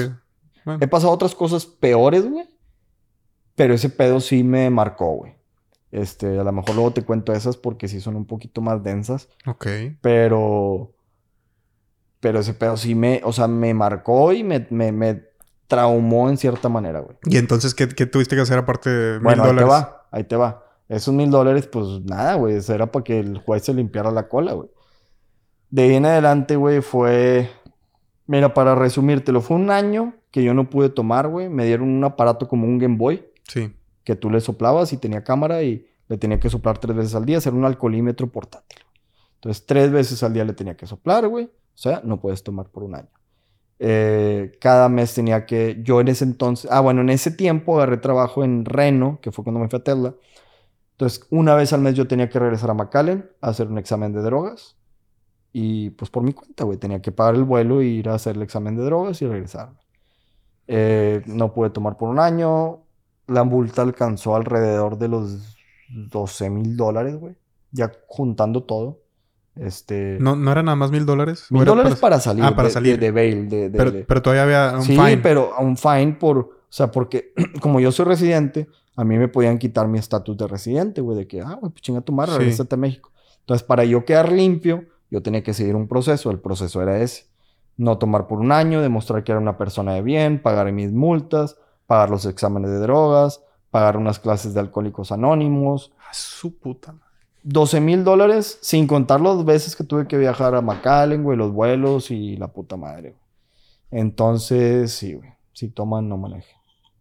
He 0.79 0.87
pasado 0.87 1.11
otras 1.11 1.35
cosas 1.35 1.65
peores, 1.65 2.25
güey. 2.25 2.47
Pero 3.55 3.73
ese 3.73 3.89
pedo 3.89 4.21
sí 4.21 4.45
me 4.45 4.69
marcó, 4.69 5.11
güey. 5.11 5.33
Este, 5.91 6.39
a 6.39 6.43
lo 6.45 6.53
mejor 6.53 6.75
luego 6.75 6.91
te 6.91 7.01
cuento 7.01 7.33
esas 7.33 7.57
porque 7.57 7.89
sí 7.89 7.99
son 7.99 8.15
un 8.15 8.25
poquito 8.25 8.61
más 8.61 8.81
densas. 8.81 9.27
Ok. 9.45 9.67
Pero 9.99 10.95
Pero 12.21 12.39
ese 12.39 12.53
pedo 12.53 12.77
sí 12.77 12.95
me, 12.95 13.19
o 13.25 13.33
sea, 13.33 13.49
me 13.49 13.73
marcó 13.73 14.31
y 14.31 14.41
me, 14.45 14.65
me, 14.69 14.93
me 14.93 15.34
traumó 15.67 16.29
en 16.29 16.37
cierta 16.37 16.69
manera, 16.69 16.99
güey. 16.99 17.17
¿Y 17.25 17.37
entonces 17.37 17.73
qué, 17.73 17.87
qué 17.87 18.05
tuviste 18.05 18.35
que 18.35 18.41
hacer 18.41 18.57
aparte 18.57 18.89
de 18.89 19.13
mil 19.15 19.23
Bueno, 19.23 19.43
ahí 19.43 19.49
te 19.49 19.55
dólares? 19.55 19.71
va, 19.71 20.07
ahí 20.11 20.23
te 20.23 20.35
va. 20.35 20.63
Esos 20.87 21.13
mil 21.13 21.31
dólares, 21.31 21.67
pues 21.67 21.85
nada, 22.03 22.35
güey. 22.35 22.55
Eso 22.55 22.73
era 22.73 22.91
para 22.91 23.03
que 23.03 23.19
el 23.19 23.39
juez 23.39 23.63
se 23.63 23.73
limpiara 23.73 24.11
la 24.11 24.27
cola, 24.27 24.53
güey. 24.53 24.69
De 25.69 25.83
ahí 25.83 25.95
en 25.95 26.05
adelante, 26.05 26.55
güey, 26.55 26.81
fue. 26.81 27.49
Mira, 28.27 28.53
para 28.53 28.75
resumírtelo, 28.75 29.41
fue 29.41 29.57
un 29.57 29.69
año 29.71 30.13
que 30.31 30.43
yo 30.43 30.53
no 30.53 30.69
pude 30.69 30.89
tomar, 30.89 31.27
güey. 31.27 31.49
Me 31.49 31.65
dieron 31.65 31.89
un 31.89 32.03
aparato 32.03 32.47
como 32.47 32.65
un 32.67 32.77
Game 32.77 32.97
Boy 32.97 33.25
Sí. 33.47 33.73
que 34.03 34.15
tú 34.15 34.29
le 34.29 34.41
soplabas 34.41 34.93
y 34.93 34.97
tenía 34.97 35.23
cámara 35.23 35.61
y 35.63 35.87
le 36.07 36.17
tenía 36.17 36.39
que 36.39 36.49
soplar 36.49 36.77
tres 36.77 36.95
veces 36.95 37.15
al 37.15 37.25
día, 37.25 37.37
hacer 37.39 37.53
un 37.53 37.65
alcoholímetro 37.65 38.27
portátil. 38.31 38.79
Entonces, 39.35 39.65
tres 39.65 39.91
veces 39.91 40.21
al 40.23 40.33
día 40.33 40.43
le 40.45 40.53
tenía 40.53 40.75
que 40.77 40.85
soplar, 40.87 41.27
güey. 41.27 41.45
O 41.45 41.77
sea, 41.77 42.01
no 42.03 42.19
puedes 42.19 42.43
tomar 42.43 42.67
por 42.69 42.83
un 42.83 42.95
año. 42.95 43.09
Eh, 43.79 44.57
cada 44.61 44.89
mes 44.89 45.13
tenía 45.13 45.45
que, 45.45 45.81
yo 45.83 46.01
en 46.01 46.07
ese 46.07 46.23
entonces, 46.23 46.69
ah, 46.71 46.79
bueno, 46.79 47.01
en 47.01 47.09
ese 47.09 47.31
tiempo 47.31 47.75
agarré 47.77 47.97
trabajo 47.97 48.43
en 48.43 48.65
Reno, 48.65 49.19
que 49.21 49.31
fue 49.31 49.43
cuando 49.43 49.59
me 49.59 49.69
fui 49.69 49.79
a 49.79 49.83
Tesla. 49.83 50.15
Entonces, 50.91 51.27
una 51.29 51.55
vez 51.55 51.73
al 51.73 51.81
mes 51.81 51.95
yo 51.95 52.07
tenía 52.07 52.29
que 52.29 52.39
regresar 52.39 52.69
a 52.71 52.73
McAllen 52.73 53.29
a 53.41 53.49
hacer 53.49 53.67
un 53.67 53.77
examen 53.77 54.13
de 54.13 54.21
drogas. 54.21 54.77
Y 55.51 55.91
pues 55.91 56.11
por 56.11 56.23
mi 56.23 56.33
cuenta, 56.33 56.65
güey, 56.65 56.77
tenía 56.77 57.01
que 57.01 57.11
pagar 57.11 57.35
el 57.35 57.43
vuelo 57.43 57.81
e 57.81 57.85
ir 57.85 58.09
a 58.09 58.15
hacer 58.15 58.35
el 58.35 58.41
examen 58.43 58.75
de 58.75 58.83
drogas 58.83 59.21
y 59.21 59.27
regresar. 59.27 59.73
Eh, 60.67 61.21
no 61.27 61.53
pude 61.53 61.69
tomar 61.69 61.97
por 61.97 62.09
un 62.09 62.19
año. 62.19 62.83
La 63.27 63.43
multa 63.43 63.81
alcanzó 63.81 64.35
alrededor 64.35 64.97
de 64.97 65.07
los 65.09 65.57
12 65.89 66.49
mil 66.49 66.77
dólares, 66.77 67.15
güey. 67.17 67.35
Ya 67.71 67.91
juntando 68.07 68.63
todo. 68.63 69.01
Este. 69.55 70.17
¿No, 70.19 70.35
¿No 70.35 70.51
era 70.51 70.63
nada 70.63 70.75
más 70.75 70.91
mil 70.91 71.05
dólares? 71.05 71.45
¿O 71.49 71.53
Mil 71.55 71.65
dólares 71.65 71.95
para 71.95 72.19
salir. 72.19 72.43
Ah, 72.43 72.55
para 72.55 72.67
de- 72.67 72.73
salir. 72.73 72.99
De, 72.99 73.05
de 73.07 73.11
bail. 73.11 73.49
De, 73.49 73.69
Pero, 73.69 73.91
pero 74.07 74.21
todavía 74.21 74.43
había 74.43 74.77
un 74.77 74.83
sí, 74.83 74.95
fine. 74.95 75.17
pero 75.17 75.53
a 75.55 75.61
un 75.61 75.77
fine 75.77 76.17
por. 76.19 76.37
O 76.39 76.51
sea, 76.69 76.91
porque 76.91 77.33
como 77.61 77.79
yo 77.79 77.91
soy 77.91 78.05
residente, 78.05 78.67
a 78.95 79.03
mí 79.03 79.17
me 79.17 79.27
podían 79.27 79.57
quitar 79.57 79.87
mi 79.87 79.97
estatus 79.99 80.35
de 80.37 80.47
residente, 80.47 81.01
güey. 81.01 81.17
De 81.17 81.27
que, 81.27 81.41
ah, 81.41 81.57
güey, 81.59 81.71
pues 81.71 81.81
chinga 81.81 82.01
tu 82.01 82.11
madre, 82.11 82.33
Sí. 82.33 82.37
regrésate 82.39 82.75
a 82.75 82.77
México. 82.77 83.11
Entonces, 83.41 83.65
para 83.65 83.83
yo 83.85 84.03
quedar 84.05 84.31
limpio, 84.31 84.85
yo 85.11 85.21
tenía 85.21 85.43
que 85.43 85.53
seguir 85.53 85.75
un 85.75 85.87
proceso. 85.87 86.31
El 86.31 86.39
proceso 86.39 86.81
era 86.81 86.99
ese. 86.99 87.25
No 87.77 87.97
tomar 87.97 88.27
por 88.27 88.39
un 88.39 88.51
año, 88.51 88.81
demostrar 88.81 89.23
que 89.23 89.31
era 89.31 89.39
una 89.39 89.57
persona 89.57 89.93
de 89.93 90.01
bien, 90.01 90.41
pagar 90.41 90.71
mis 90.71 90.91
multas, 90.91 91.57
pagar 91.87 92.09
los 92.09 92.25
exámenes 92.25 92.71
de 92.71 92.79
drogas, 92.79 93.41
pagar 93.69 93.97
unas 93.97 94.17
clases 94.19 94.53
de 94.53 94.61
alcohólicos 94.61 95.11
anónimos. 95.11 95.93
Ah, 95.99 96.13
su 96.13 96.57
puta 96.57 96.93
madre. 96.93 97.04
12 97.47 97.79
mil 97.79 98.03
dólares, 98.03 98.57
sin 98.61 98.87
contar 98.87 99.21
las 99.21 99.45
veces 99.45 99.75
que 99.75 99.83
tuve 99.83 100.07
que 100.07 100.17
viajar 100.17 100.55
a 100.55 100.61
McAllen, 100.61 101.23
güey, 101.23 101.37
los 101.37 101.51
vuelos 101.51 102.09
y 102.09 102.35
la 102.37 102.47
puta 102.47 102.75
madre, 102.75 103.11
güey. 103.11 104.01
Entonces, 104.01 104.91
sí, 104.91 105.13
güey. 105.13 105.29
Si 105.53 105.69
toman, 105.69 106.09
no 106.09 106.17
manejen. 106.17 106.55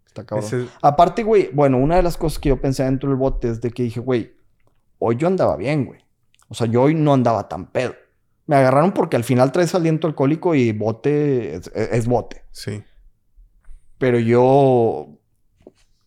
Está 0.07 0.25
cabrón. 0.25 0.47
Ese- 0.47 0.69
Aparte, 0.83 1.23
güey, 1.25 1.51
bueno, 1.53 1.79
una 1.79 1.97
de 1.97 2.03
las 2.03 2.17
cosas 2.17 2.39
que 2.39 2.51
yo 2.51 2.61
pensé 2.61 2.85
dentro 2.85 3.09
del 3.09 3.19
bote 3.19 3.49
es 3.49 3.61
de 3.61 3.71
que 3.71 3.83
dije, 3.85 4.01
güey, 4.01 4.35
hoy 4.99 5.17
yo 5.17 5.27
andaba 5.27 5.57
bien, 5.57 5.87
güey. 5.87 6.01
O 6.49 6.55
sea, 6.55 6.67
yo 6.67 6.83
hoy 6.83 6.95
no 6.95 7.13
andaba 7.15 7.49
tan 7.49 7.67
pedo. 7.67 7.95
Me 8.47 8.57
agarraron 8.57 8.93
porque 8.93 9.17
al 9.17 9.25
final 9.25 9.51
traes 9.51 9.75
aliento 9.75 10.07
alcohólico 10.07 10.55
y 10.55 10.71
bote 10.73 11.57
es, 11.57 11.67
es- 11.75 11.89
es 11.93 12.07
bote. 12.07 12.43
Sí. 12.53 12.83
Pero 13.99 14.19
yo 14.19 15.09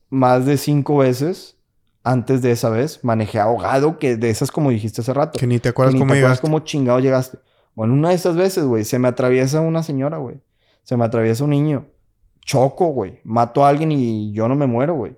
más 0.09 0.45
de 0.45 0.57
cinco 0.57 0.97
veces 0.97 1.56
antes 2.07 2.41
de 2.41 2.51
esa 2.51 2.69
vez 2.69 3.03
manejé 3.03 3.39
ahogado, 3.39 3.99
que 3.99 4.15
de 4.15 4.29
esas 4.29 4.51
como 4.51 4.69
dijiste 4.69 5.01
hace 5.01 5.13
rato. 5.13 5.38
Que 5.38 5.47
ni 5.47 5.59
te 5.59 5.63
Que 5.63 5.69
acuerdas 5.69 5.93
ni 5.93 5.99
cómo 5.99 6.13
te 6.13 6.19
acuerdas 6.19 6.38
llegaste. 6.38 6.47
cómo 6.47 6.59
chingado 6.59 6.99
llegaste. 6.99 7.38
Bueno, 7.75 7.93
una 7.93 8.09
de 8.09 8.15
esas 8.15 8.35
veces, 8.35 8.63
güey, 8.65 8.85
se 8.85 8.97
me 8.97 9.07
atraviesa 9.07 9.61
una 9.61 9.84
señora, 9.84 10.17
güey. 10.17 10.41
Se 10.84 10.95
me 10.97 11.05
atraviesa 11.05 11.43
un 11.43 11.49
niño. 11.49 11.85
Choco, 12.41 12.88
güey. 12.88 13.19
Mato 13.23 13.65
a 13.65 13.69
alguien 13.69 13.91
y 13.91 14.31
yo 14.31 14.47
no 14.47 14.55
me 14.55 14.67
muero, 14.67 14.95
güey. 14.95 15.17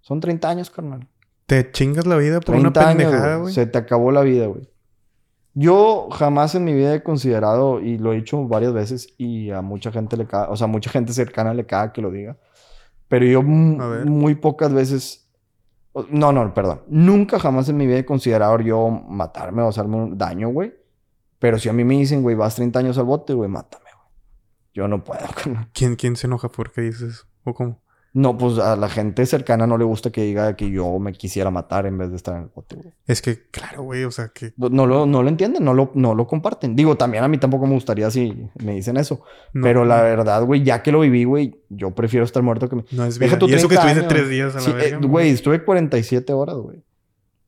Son 0.00 0.18
30 0.18 0.48
años, 0.48 0.70
carnal. 0.70 1.06
Te 1.46 1.70
chingas 1.70 2.06
la 2.06 2.16
vida 2.16 2.40
por 2.40 2.54
una 2.54 2.72
30 2.72 2.88
años, 2.88 3.04
pendejada, 3.04 3.36
güey. 3.36 3.52
Se 3.54 3.66
te 3.66 3.76
acabó 3.78 4.10
la 4.10 4.22
vida, 4.22 4.46
güey. 4.46 4.68
Yo 5.52 6.08
jamás 6.10 6.54
en 6.54 6.64
mi 6.64 6.72
vida 6.72 6.94
he 6.94 7.02
considerado, 7.02 7.80
y 7.80 7.98
lo 7.98 8.12
he 8.12 8.16
dicho 8.16 8.46
varias 8.46 8.72
veces, 8.72 9.12
y 9.18 9.50
a 9.50 9.60
mucha 9.62 9.90
gente 9.90 10.16
le 10.16 10.26
caga, 10.26 10.48
o 10.48 10.56
sea, 10.56 10.68
mucha 10.68 10.90
gente 10.90 11.12
cercana 11.12 11.52
le 11.54 11.66
caga 11.66 11.92
que 11.92 12.00
lo 12.00 12.10
diga, 12.10 12.38
pero 13.08 13.26
yo 13.26 13.40
A 13.40 13.42
muy 13.42 14.36
pocas 14.36 14.72
veces, 14.72 15.19
no, 16.10 16.32
no, 16.32 16.54
perdón, 16.54 16.82
nunca 16.88 17.38
jamás 17.38 17.68
en 17.68 17.76
mi 17.76 17.86
vida 17.86 17.98
he 17.98 18.04
considerado 18.04 18.58
yo 18.60 18.88
matarme 18.90 19.62
o 19.62 19.68
hacerme 19.68 19.96
un 19.96 20.18
daño, 20.18 20.48
güey. 20.48 20.74
Pero 21.38 21.58
si 21.58 21.68
a 21.68 21.72
mí 21.72 21.84
me 21.84 21.96
dicen, 21.96 22.22
güey, 22.22 22.36
vas 22.36 22.54
30 22.54 22.78
años 22.78 22.98
al 22.98 23.04
bote, 23.04 23.32
güey, 23.32 23.48
mátame, 23.48 23.86
güey. 23.94 24.08
Yo 24.74 24.88
no 24.88 25.02
puedo. 25.02 25.26
¿Quién, 25.72 25.96
¿Quién 25.96 26.16
se 26.16 26.26
enoja 26.26 26.48
porque 26.48 26.82
dices? 26.82 27.26
¿O 27.44 27.54
cómo? 27.54 27.80
No, 28.12 28.36
pues 28.36 28.58
a 28.58 28.74
la 28.74 28.88
gente 28.88 29.24
cercana 29.24 29.68
no 29.68 29.78
le 29.78 29.84
gusta 29.84 30.10
que 30.10 30.22
diga 30.24 30.56
que 30.56 30.68
yo 30.68 30.98
me 30.98 31.12
quisiera 31.12 31.50
matar 31.52 31.86
en 31.86 31.96
vez 31.96 32.10
de 32.10 32.16
estar 32.16 32.34
en 32.36 32.42
el 32.42 32.48
bote, 32.52 32.74
güey. 32.74 32.92
Es 33.06 33.22
que, 33.22 33.48
claro, 33.52 33.82
güey, 33.84 34.02
o 34.02 34.10
sea, 34.10 34.30
que... 34.34 34.52
No 34.56 34.84
lo, 34.84 35.06
no 35.06 35.22
lo 35.22 35.28
entienden, 35.28 35.64
no 35.64 35.74
lo, 35.74 35.92
no 35.94 36.16
lo 36.16 36.26
comparten. 36.26 36.74
Digo, 36.74 36.96
también 36.96 37.22
a 37.22 37.28
mí 37.28 37.38
tampoco 37.38 37.66
me 37.68 37.74
gustaría 37.74 38.10
si 38.10 38.48
me 38.64 38.74
dicen 38.74 38.96
eso. 38.96 39.22
no- 39.52 39.62
pero 39.62 39.84
la 39.84 40.02
verdad, 40.02 40.42
güey, 40.44 40.64
ya 40.64 40.82
que 40.82 40.90
lo 40.90 40.98
viví, 41.00 41.22
güey, 41.22 41.62
yo 41.68 41.92
prefiero 41.92 42.24
estar 42.24 42.42
muerto 42.42 42.68
que 42.68 42.76
me... 42.76 42.84
No 42.90 43.04
es 43.04 43.16
vida. 43.20 43.38
Y 43.42 43.54
eso 43.54 43.68
que 43.68 43.76
30 43.76 43.90
estuviste 43.92 44.02
tres 44.14 44.28
días 44.28 44.54
a 44.56 44.58
la 44.58 44.64
Sí, 44.64 44.72
verga. 44.72 44.96
eh, 44.96 45.06
güey, 45.06 45.30
estuve 45.30 45.64
47 45.64 46.32
horas, 46.32 46.56
güey. 46.56 46.82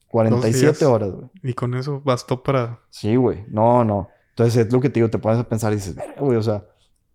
47 0.09 0.60
días. 0.78 0.82
horas, 0.82 1.10
güey. 1.10 1.30
Y 1.43 1.55
con 1.55 1.74
eso 1.74 2.01
bastó 2.05 2.43
para... 2.43 2.78
Sí, 2.90 3.16
güey. 3.16 3.44
No, 3.48 3.82
no. 3.84 4.09
Entonces 4.30 4.66
es 4.66 4.72
lo 4.72 4.80
que 4.80 4.90
te 4.90 5.01
digo, 5.01 5.10
te 5.10 5.18
pones 5.18 5.39
a 5.40 5.48
pensar 5.48 5.72
y 5.72 5.76
dices, 5.76 5.97
güey, 6.18 6.36
o 6.36 6.43
sea, 6.43 6.64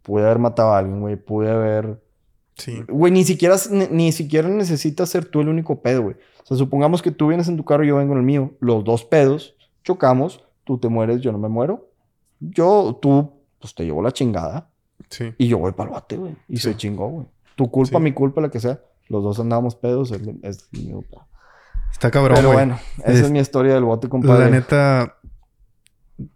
pude 0.02 0.26
haber 0.26 0.40
matado 0.40 0.74
a 0.74 0.80
alguien, 0.80 1.00
güey, 1.00 1.16
pude 1.16 1.50
haber... 1.50 2.02
Sí. 2.58 2.82
Güey, 2.88 3.12
ni 3.14 3.24
siquiera, 3.24 3.56
ni, 3.72 3.88
ni 3.88 4.12
siquiera 4.12 4.50
necesitas 4.50 5.10
ser 5.10 5.26
tú 5.26 5.42
el 5.42 5.50
único 5.50 5.82
pedo, 5.82 6.02
güey. 6.04 6.16
O 6.44 6.46
sea, 6.48 6.58
supongamos 6.58 7.02
que 7.02 7.12
tú 7.12 7.28
vienes 7.28 7.48
en 7.48 7.58
tu 7.58 7.64
carro 7.66 7.84
y 7.84 7.88
yo 7.88 7.98
vengo 7.98 8.14
en 8.14 8.20
el 8.20 8.26
mío. 8.26 8.54
Los 8.60 8.84
dos 8.84 9.06
pedos, 9.06 9.56
chocamos, 9.84 10.44
tú 10.64 10.78
te 10.78 10.88
mueres, 10.90 11.22
yo 11.22 11.32
no 11.32 11.38
me 11.38 11.50
muero. 11.50 11.90
Yo, 12.40 12.98
tú, 13.02 13.32
pues 13.60 13.76
te 13.76 13.84
llevo 13.86 14.02
la 14.02 14.12
chingada. 14.12 14.70
Sí. 15.10 15.34
Y 15.38 15.48
yo 15.48 15.58
voy 15.60 15.72
para 15.74 15.90
el 15.90 15.94
bate, 15.96 16.18
güey. 16.18 16.36
Y 16.48 16.58
Sí. 16.58 16.64
se 16.72 16.78
chingó, 16.78 17.08
güey. 17.10 17.26
Tu 17.56 17.70
culpa, 17.70 17.98
Sí. 18.00 18.04
mi 18.04 18.12
culpa, 18.14 18.42
la 18.42 18.50
que 18.50 18.60
sea. 18.60 18.80
Los 19.08 19.24
dos 19.24 19.40
andábamos 19.40 19.76
pedos, 19.76 20.12
es, 20.12 20.22
es 20.42 20.68
mi 20.72 20.92
culpa. 20.92 21.28
Está 21.92 22.12
cabrón, 22.12 22.36
Pero 22.36 22.50
güey. 22.50 22.58
bueno, 22.66 22.80
esa 23.00 23.12
Es- 23.12 23.20
es 23.22 23.32
mi 23.32 23.40
historia 23.40 23.74
del 23.74 23.84
bote, 23.86 24.10
compadre. 24.10 24.46
La 24.46 24.50
neta... 24.52 25.16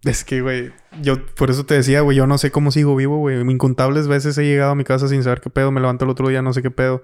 Es 0.03 0.23
que, 0.23 0.41
güey, 0.41 0.71
yo 1.01 1.25
por 1.35 1.49
eso 1.49 1.65
te 1.65 1.73
decía, 1.73 2.01
güey, 2.01 2.15
yo 2.15 2.27
no 2.27 2.37
sé 2.37 2.51
cómo 2.51 2.71
sigo 2.71 2.95
vivo, 2.95 3.17
güey. 3.17 3.39
Incontables 3.41 4.07
veces 4.07 4.37
he 4.37 4.43
llegado 4.43 4.71
a 4.71 4.75
mi 4.75 4.83
casa 4.83 5.07
sin 5.07 5.23
saber 5.23 5.41
qué 5.41 5.49
pedo, 5.49 5.71
me 5.71 5.81
levanto 5.81 6.05
el 6.05 6.11
otro 6.11 6.27
día, 6.27 6.41
no 6.41 6.53
sé 6.53 6.61
qué 6.61 6.69
pedo. 6.69 7.01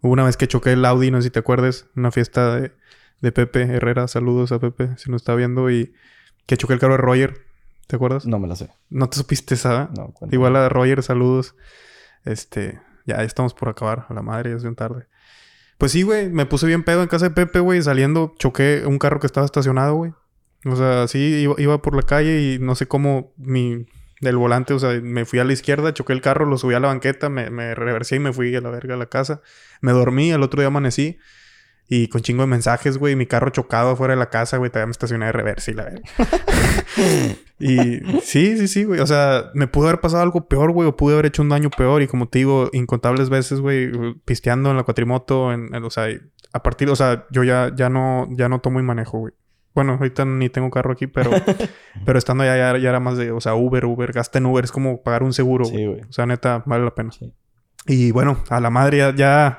Hubo 0.00 0.12
una 0.12 0.24
vez 0.24 0.36
que 0.38 0.48
choqué 0.48 0.72
el 0.72 0.84
Audi, 0.84 1.10
no 1.10 1.18
sé 1.18 1.24
si 1.24 1.30
te 1.30 1.40
acuerdas, 1.40 1.86
una 1.94 2.10
fiesta 2.10 2.56
de, 2.56 2.72
de 3.20 3.32
Pepe 3.32 3.62
Herrera, 3.62 4.08
saludos 4.08 4.50
a 4.52 4.58
Pepe, 4.58 4.96
si 4.96 5.10
nos 5.10 5.20
está 5.20 5.34
viendo, 5.34 5.70
y 5.70 5.92
que 6.46 6.56
choqué 6.56 6.72
el 6.72 6.80
carro 6.80 6.94
de 6.94 6.98
Roger, 6.98 7.46
¿te 7.86 7.96
acuerdas? 7.96 8.24
No 8.24 8.38
me 8.38 8.48
la 8.48 8.56
sé. 8.56 8.70
No 8.88 9.10
te 9.10 9.18
supiste 9.18 9.54
esa. 9.54 9.90
No, 9.94 10.06
cuéntame. 10.12 10.34
Igual 10.34 10.56
a 10.56 10.70
Roger, 10.70 11.02
saludos. 11.02 11.54
Este, 12.24 12.80
ya, 13.04 13.18
ya 13.18 13.24
estamos 13.24 13.52
por 13.52 13.68
acabar, 13.68 14.06
a 14.08 14.14
la 14.14 14.22
madre, 14.22 14.50
ya 14.50 14.56
es 14.56 14.62
bien 14.62 14.74
tarde. 14.74 15.06
Pues 15.76 15.92
sí, 15.92 16.02
güey, 16.02 16.30
me 16.30 16.46
puse 16.46 16.66
bien 16.66 16.82
pedo 16.82 17.02
en 17.02 17.08
casa 17.08 17.28
de 17.28 17.34
Pepe, 17.34 17.60
güey, 17.60 17.82
saliendo, 17.82 18.34
choqué 18.38 18.84
un 18.86 18.98
carro 18.98 19.20
que 19.20 19.26
estaba 19.26 19.44
estacionado, 19.44 19.94
güey. 19.96 20.12
O 20.66 20.76
sea, 20.76 21.08
sí, 21.08 21.18
iba, 21.18 21.54
iba 21.58 21.80
por 21.82 21.94
la 21.96 22.02
calle 22.02 22.40
y 22.54 22.58
no 22.58 22.74
sé 22.74 22.86
cómo 22.86 23.32
mi... 23.36 23.86
Del 24.20 24.36
volante, 24.36 24.74
o 24.74 24.78
sea, 24.78 24.90
me 25.00 25.24
fui 25.24 25.38
a 25.38 25.44
la 25.44 25.54
izquierda, 25.54 25.94
choqué 25.94 26.12
el 26.12 26.20
carro, 26.20 26.44
lo 26.44 26.58
subí 26.58 26.74
a 26.74 26.80
la 26.80 26.88
banqueta, 26.88 27.30
me, 27.30 27.48
me 27.48 27.74
reversé 27.74 28.16
y 28.16 28.18
me 28.18 28.34
fui 28.34 28.54
a 28.54 28.60
la 28.60 28.68
verga 28.68 28.92
a 28.92 28.98
la 28.98 29.06
casa. 29.06 29.40
Me 29.80 29.92
dormí, 29.92 30.30
al 30.30 30.42
otro 30.42 30.60
día 30.60 30.66
amanecí. 30.66 31.16
Y 31.88 32.08
con 32.08 32.20
chingo 32.20 32.42
de 32.42 32.46
mensajes, 32.46 32.98
güey. 32.98 33.16
Mi 33.16 33.24
carro 33.24 33.48
chocado 33.48 33.92
afuera 33.92 34.12
de 34.12 34.18
la 34.20 34.28
casa, 34.28 34.58
güey. 34.58 34.70
Todavía 34.70 34.88
me 34.88 34.92
estacioné 34.92 35.24
de 35.24 35.32
reversa 35.32 35.70
y 35.70 35.74
la 35.74 35.84
verga. 35.84 36.02
y 37.58 38.20
sí, 38.22 38.58
sí, 38.58 38.68
sí, 38.68 38.84
güey. 38.84 39.00
O 39.00 39.06
sea, 39.06 39.50
me 39.54 39.66
pudo 39.66 39.88
haber 39.88 40.00
pasado 40.00 40.22
algo 40.22 40.46
peor, 40.48 40.70
güey. 40.72 40.86
O 40.86 40.96
pude 40.96 41.14
haber 41.14 41.26
hecho 41.26 41.42
un 41.42 41.48
daño 41.48 41.70
peor. 41.70 42.02
Y 42.02 42.06
como 42.06 42.28
te 42.28 42.40
digo, 42.40 42.68
incontables 42.72 43.28
veces, 43.30 43.60
güey, 43.60 43.90
pisteando 44.24 44.70
en 44.70 44.76
la 44.76 44.82
cuatrimoto. 44.82 45.50
En, 45.52 45.74
en- 45.74 45.84
o 45.84 45.90
sea, 45.90 46.08
a 46.52 46.62
partir... 46.62 46.90
O 46.90 46.96
sea, 46.96 47.26
yo 47.30 47.42
ya, 47.42 47.72
ya, 47.74 47.88
no, 47.88 48.28
ya 48.36 48.48
no 48.48 48.60
tomo 48.60 48.80
y 48.80 48.82
manejo, 48.82 49.18
güey. 49.18 49.32
Bueno, 49.74 49.92
ahorita 49.92 50.24
ni 50.24 50.48
tengo 50.48 50.70
carro 50.70 50.92
aquí, 50.92 51.06
pero... 51.06 51.30
pero 52.04 52.18
estando 52.18 52.44
allá 52.44 52.56
ya, 52.56 52.78
ya 52.78 52.88
era 52.88 53.00
más 53.00 53.16
de... 53.16 53.30
O 53.32 53.40
sea, 53.40 53.54
Uber, 53.54 53.84
Uber. 53.84 54.12
Gasta 54.12 54.38
en 54.38 54.46
Uber. 54.46 54.64
Es 54.64 54.72
como 54.72 55.02
pagar 55.02 55.22
un 55.22 55.32
seguro. 55.32 55.64
Sí, 55.64 55.86
güey. 55.86 56.02
O 56.02 56.12
sea, 56.12 56.26
neta, 56.26 56.62
vale 56.66 56.84
la 56.84 56.94
pena. 56.94 57.12
Sí. 57.12 57.32
Y 57.86 58.10
bueno, 58.10 58.38
a 58.48 58.60
la 58.60 58.70
madre 58.70 58.98
ya... 58.98 59.14
ya 59.14 59.58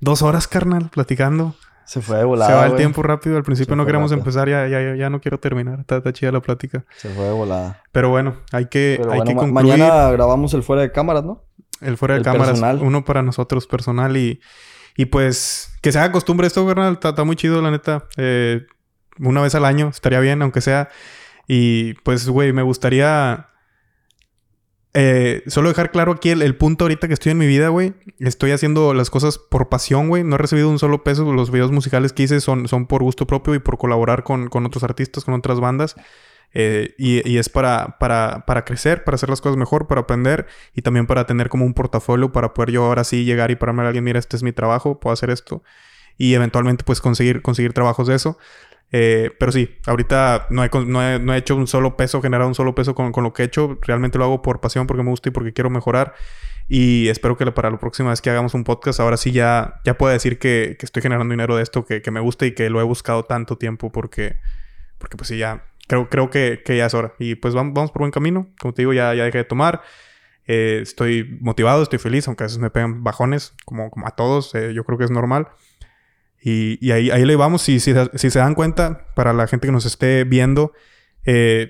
dos 0.00 0.22
horas, 0.22 0.46
carnal, 0.48 0.90
platicando. 0.90 1.54
Se 1.84 2.00
fue 2.02 2.16
de 2.18 2.24
volada. 2.24 2.50
Se 2.50 2.56
va 2.56 2.64
el 2.64 2.70
güey. 2.70 2.80
tiempo 2.80 3.02
rápido. 3.02 3.36
Al 3.36 3.44
principio 3.44 3.72
Se 3.72 3.76
no 3.76 3.82
fue 3.84 3.88
queríamos 3.88 4.10
rápido. 4.10 4.22
empezar. 4.22 4.48
Ya, 4.48 4.66
ya, 4.66 4.82
ya, 4.82 4.96
ya 4.96 5.10
no 5.10 5.20
quiero 5.20 5.38
terminar. 5.38 5.80
Está, 5.80 5.98
está 5.98 6.12
chida 6.12 6.32
la 6.32 6.40
plática. 6.40 6.84
Se 6.96 7.08
fue 7.10 7.24
de 7.24 7.32
volada. 7.32 7.82
Pero 7.92 8.10
bueno, 8.10 8.36
hay 8.52 8.66
que, 8.66 8.96
Pero 8.98 9.12
hay 9.12 9.18
bueno, 9.18 9.30
que 9.30 9.36
concluir 9.36 9.78
mañana 9.78 10.10
grabamos 10.10 10.52
el 10.54 10.62
fuera 10.62 10.82
de 10.82 10.90
cámaras, 10.92 11.24
¿no? 11.24 11.44
el 11.80 11.96
fuera 11.96 12.14
de 12.14 12.18
el 12.18 12.24
cámaras. 12.24 12.48
personal. 12.48 12.80
Uno 12.82 13.04
para 13.04 13.22
nosotros 13.22 13.66
personal. 13.66 14.16
Y, 14.16 14.40
y 14.96 15.06
pues 15.06 15.72
que 15.80 15.92
se 15.92 15.98
haga 15.98 16.10
costumbre 16.10 16.46
esto, 16.46 16.66
carnal. 16.66 16.94
Está, 16.94 17.10
está 17.10 17.22
muy 17.24 17.36
chido, 17.36 17.62
la 17.62 17.70
neta. 17.70 18.04
Eh, 18.16 18.66
una 19.18 19.42
vez 19.42 19.54
al 19.54 19.64
año 19.64 19.88
estaría 19.88 20.20
bien, 20.20 20.42
aunque 20.42 20.60
sea. 20.60 20.88
Y 21.48 21.94
pues, 22.04 22.28
güey, 22.28 22.52
me 22.52 22.62
gustaría 22.62 23.48
eh, 24.98 25.42
solo 25.46 25.68
dejar 25.68 25.90
claro 25.90 26.12
aquí 26.12 26.30
el, 26.30 26.56
punto 26.56 26.84
ahorita 26.84 27.06
que 27.06 27.12
estoy 27.12 27.32
en 27.32 27.38
mi 27.38 27.46
vida, 27.46 27.68
güey. 27.68 27.92
Estoy 28.18 28.52
haciendo 28.52 28.94
las 28.94 29.10
cosas 29.10 29.38
por 29.38 29.68
pasión, 29.68 30.08
güey. 30.08 30.24
No 30.24 30.36
he 30.36 30.38
recibido 30.38 30.70
un 30.70 30.78
solo 30.78 31.04
peso. 31.04 31.30
Los 31.32 31.50
videos 31.50 31.70
musicales 31.70 32.12
que 32.14 32.22
hice 32.22 32.40
son, 32.40 32.66
son 32.66 32.86
por 32.86 33.02
gusto 33.02 33.26
propio 33.26 33.54
y 33.54 33.58
por 33.58 33.76
colaborar 33.76 34.24
con, 34.24 34.48
con 34.48 34.64
otros 34.64 34.82
artistas, 34.84 35.24
con 35.24 35.34
otras 35.34 35.60
bandas. 35.60 35.96
Eh, 36.54 36.94
y, 36.96 37.36
es 37.36 37.50
para, 37.50 37.98
para, 37.98 38.46
para, 38.46 38.64
crecer, 38.64 39.04
para 39.04 39.16
hacer 39.16 39.28
las 39.28 39.42
cosas 39.42 39.58
mejor, 39.58 39.86
para 39.86 40.02
aprender 40.02 40.46
y 40.74 40.80
también 40.80 41.06
para 41.06 41.26
tener 41.26 41.50
como 41.50 41.66
un 41.66 41.74
portafolio 41.74 42.32
para 42.32 42.54
poder 42.54 42.70
yo 42.70 42.86
ahora 42.86 43.04
sí 43.04 43.24
llegar 43.24 43.50
y 43.50 43.56
pararme 43.56 43.82
a 43.82 43.88
alguien, 43.88 44.04
mira, 44.04 44.18
este 44.18 44.36
es 44.36 44.42
mi 44.42 44.52
trabajo, 44.52 44.98
puedo 44.98 45.12
hacer 45.12 45.28
esto 45.28 45.62
y 46.18 46.34
eventualmente 46.34 46.84
pues 46.84 47.00
conseguir, 47.00 47.42
conseguir 47.42 47.72
trabajos 47.72 48.06
de 48.06 48.14
eso. 48.14 48.38
Eh, 48.92 49.30
pero 49.38 49.52
sí, 49.52 49.76
ahorita 49.86 50.46
no 50.50 50.64
he, 50.64 50.68
no, 51.18 51.34
he, 51.34 51.36
hecho 51.36 51.56
un 51.56 51.66
solo 51.66 51.96
peso, 51.96 52.22
generado 52.22 52.48
un 52.48 52.54
solo 52.54 52.74
peso 52.74 52.94
con, 52.94 53.12
con, 53.12 53.24
lo 53.24 53.32
que 53.32 53.42
he 53.42 53.46
hecho. 53.46 53.78
Realmente 53.82 54.18
lo 54.18 54.24
hago 54.24 54.42
por 54.42 54.60
pasión, 54.60 54.86
porque 54.86 55.02
me 55.02 55.10
gusta 55.10 55.28
y 55.28 55.32
porque 55.32 55.52
quiero 55.52 55.70
mejorar. 55.70 56.14
Y 56.68 57.08
espero 57.08 57.36
que 57.36 57.50
para 57.52 57.70
la 57.70 57.78
próxima 57.78 58.10
vez 58.10 58.20
que 58.20 58.30
hagamos 58.30 58.54
un 58.54 58.64
podcast, 58.64 58.98
ahora 59.00 59.16
sí 59.16 59.30
ya, 59.32 59.80
ya 59.84 59.96
pueda 59.96 60.12
decir 60.12 60.38
que, 60.38 60.76
que 60.78 60.86
estoy 60.86 61.02
generando 61.02 61.32
dinero 61.32 61.56
de 61.56 61.62
esto, 61.62 61.84
que, 61.84 62.02
que, 62.02 62.10
me 62.10 62.20
gusta 62.20 62.46
y 62.46 62.52
que 62.52 62.70
lo 62.70 62.80
he 62.80 62.84
buscado 62.84 63.24
tanto 63.24 63.56
tiempo 63.56 63.92
porque, 63.92 64.36
porque 64.98 65.16
pues 65.16 65.28
sí, 65.28 65.38
ya 65.38 65.64
creo, 65.86 66.08
creo 66.08 66.30
que, 66.30 66.62
que 66.64 66.76
ya 66.76 66.86
es 66.86 66.94
hora. 66.94 67.14
Y 67.18 67.36
pues 67.36 67.54
vamos, 67.54 67.74
vamos 67.74 67.90
por 67.92 68.00
buen 68.00 68.10
camino. 68.10 68.48
Como 68.60 68.74
te 68.74 68.82
digo, 68.82 68.92
ya, 68.92 69.14
ya 69.14 69.24
dejé 69.24 69.38
de 69.38 69.44
tomar. 69.44 69.82
Eh, 70.48 70.80
estoy 70.82 71.38
motivado, 71.40 71.82
estoy 71.82 71.98
feliz, 71.98 72.26
aunque 72.28 72.44
a 72.44 72.46
veces 72.46 72.58
me 72.58 72.70
pegan 72.70 73.04
bajones, 73.04 73.54
como, 73.64 73.90
como 73.90 74.06
a 74.06 74.10
todos. 74.10 74.54
Eh, 74.54 74.74
yo 74.74 74.84
creo 74.84 74.98
que 74.98 75.04
es 75.04 75.10
normal. 75.10 75.48
Y, 76.48 76.92
ahí, 76.92 77.10
ahí 77.10 77.24
le 77.24 77.34
vamos. 77.34 77.62
Si, 77.62 77.80
si, 77.80 77.92
si, 78.14 78.30
se 78.30 78.38
dan 78.38 78.54
cuenta, 78.54 79.08
para 79.16 79.32
la 79.32 79.48
gente 79.48 79.66
que 79.66 79.72
nos 79.72 79.84
esté 79.84 80.22
viendo, 80.22 80.72
eh, 81.24 81.68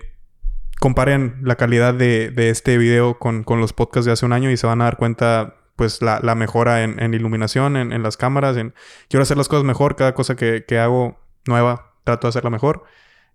comparen 0.80 1.38
la 1.42 1.56
calidad 1.56 1.94
de, 1.94 2.30
de 2.30 2.50
este 2.50 2.76
video 2.76 3.18
con, 3.18 3.42
con, 3.42 3.58
los 3.58 3.72
podcasts 3.72 4.04
de 4.04 4.12
hace 4.12 4.26
un 4.26 4.34
año 4.34 4.50
y 4.50 4.58
se 4.58 4.66
van 4.66 4.82
a 4.82 4.84
dar 4.84 4.98
cuenta, 4.98 5.56
pues, 5.76 6.02
la, 6.02 6.20
la 6.22 6.34
mejora 6.34 6.84
en, 6.84 7.02
en 7.02 7.14
iluminación, 7.14 7.78
en, 7.78 7.90
en, 7.90 8.02
las 8.02 8.18
cámaras. 8.18 8.58
En... 8.58 8.74
Quiero 9.08 9.22
hacer 9.22 9.38
las 9.38 9.48
cosas 9.48 9.64
mejor. 9.64 9.96
Cada 9.96 10.12
cosa 10.12 10.36
que, 10.36 10.66
que, 10.68 10.78
hago 10.78 11.18
nueva, 11.46 11.94
trato 12.04 12.26
de 12.26 12.28
hacerla 12.28 12.50
mejor. 12.50 12.84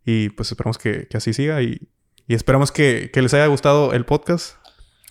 Y 0.06 0.30
pues 0.30 0.52
esperamos 0.52 0.78
que, 0.78 1.08
que 1.08 1.18
así 1.18 1.34
siga. 1.34 1.60
Y, 1.64 1.90
y 2.28 2.36
esperamos 2.36 2.72
que, 2.72 3.10
que 3.12 3.20
les 3.24 3.34
haya 3.34 3.48
gustado 3.48 3.94
el 3.94 4.06
podcast. 4.06 4.58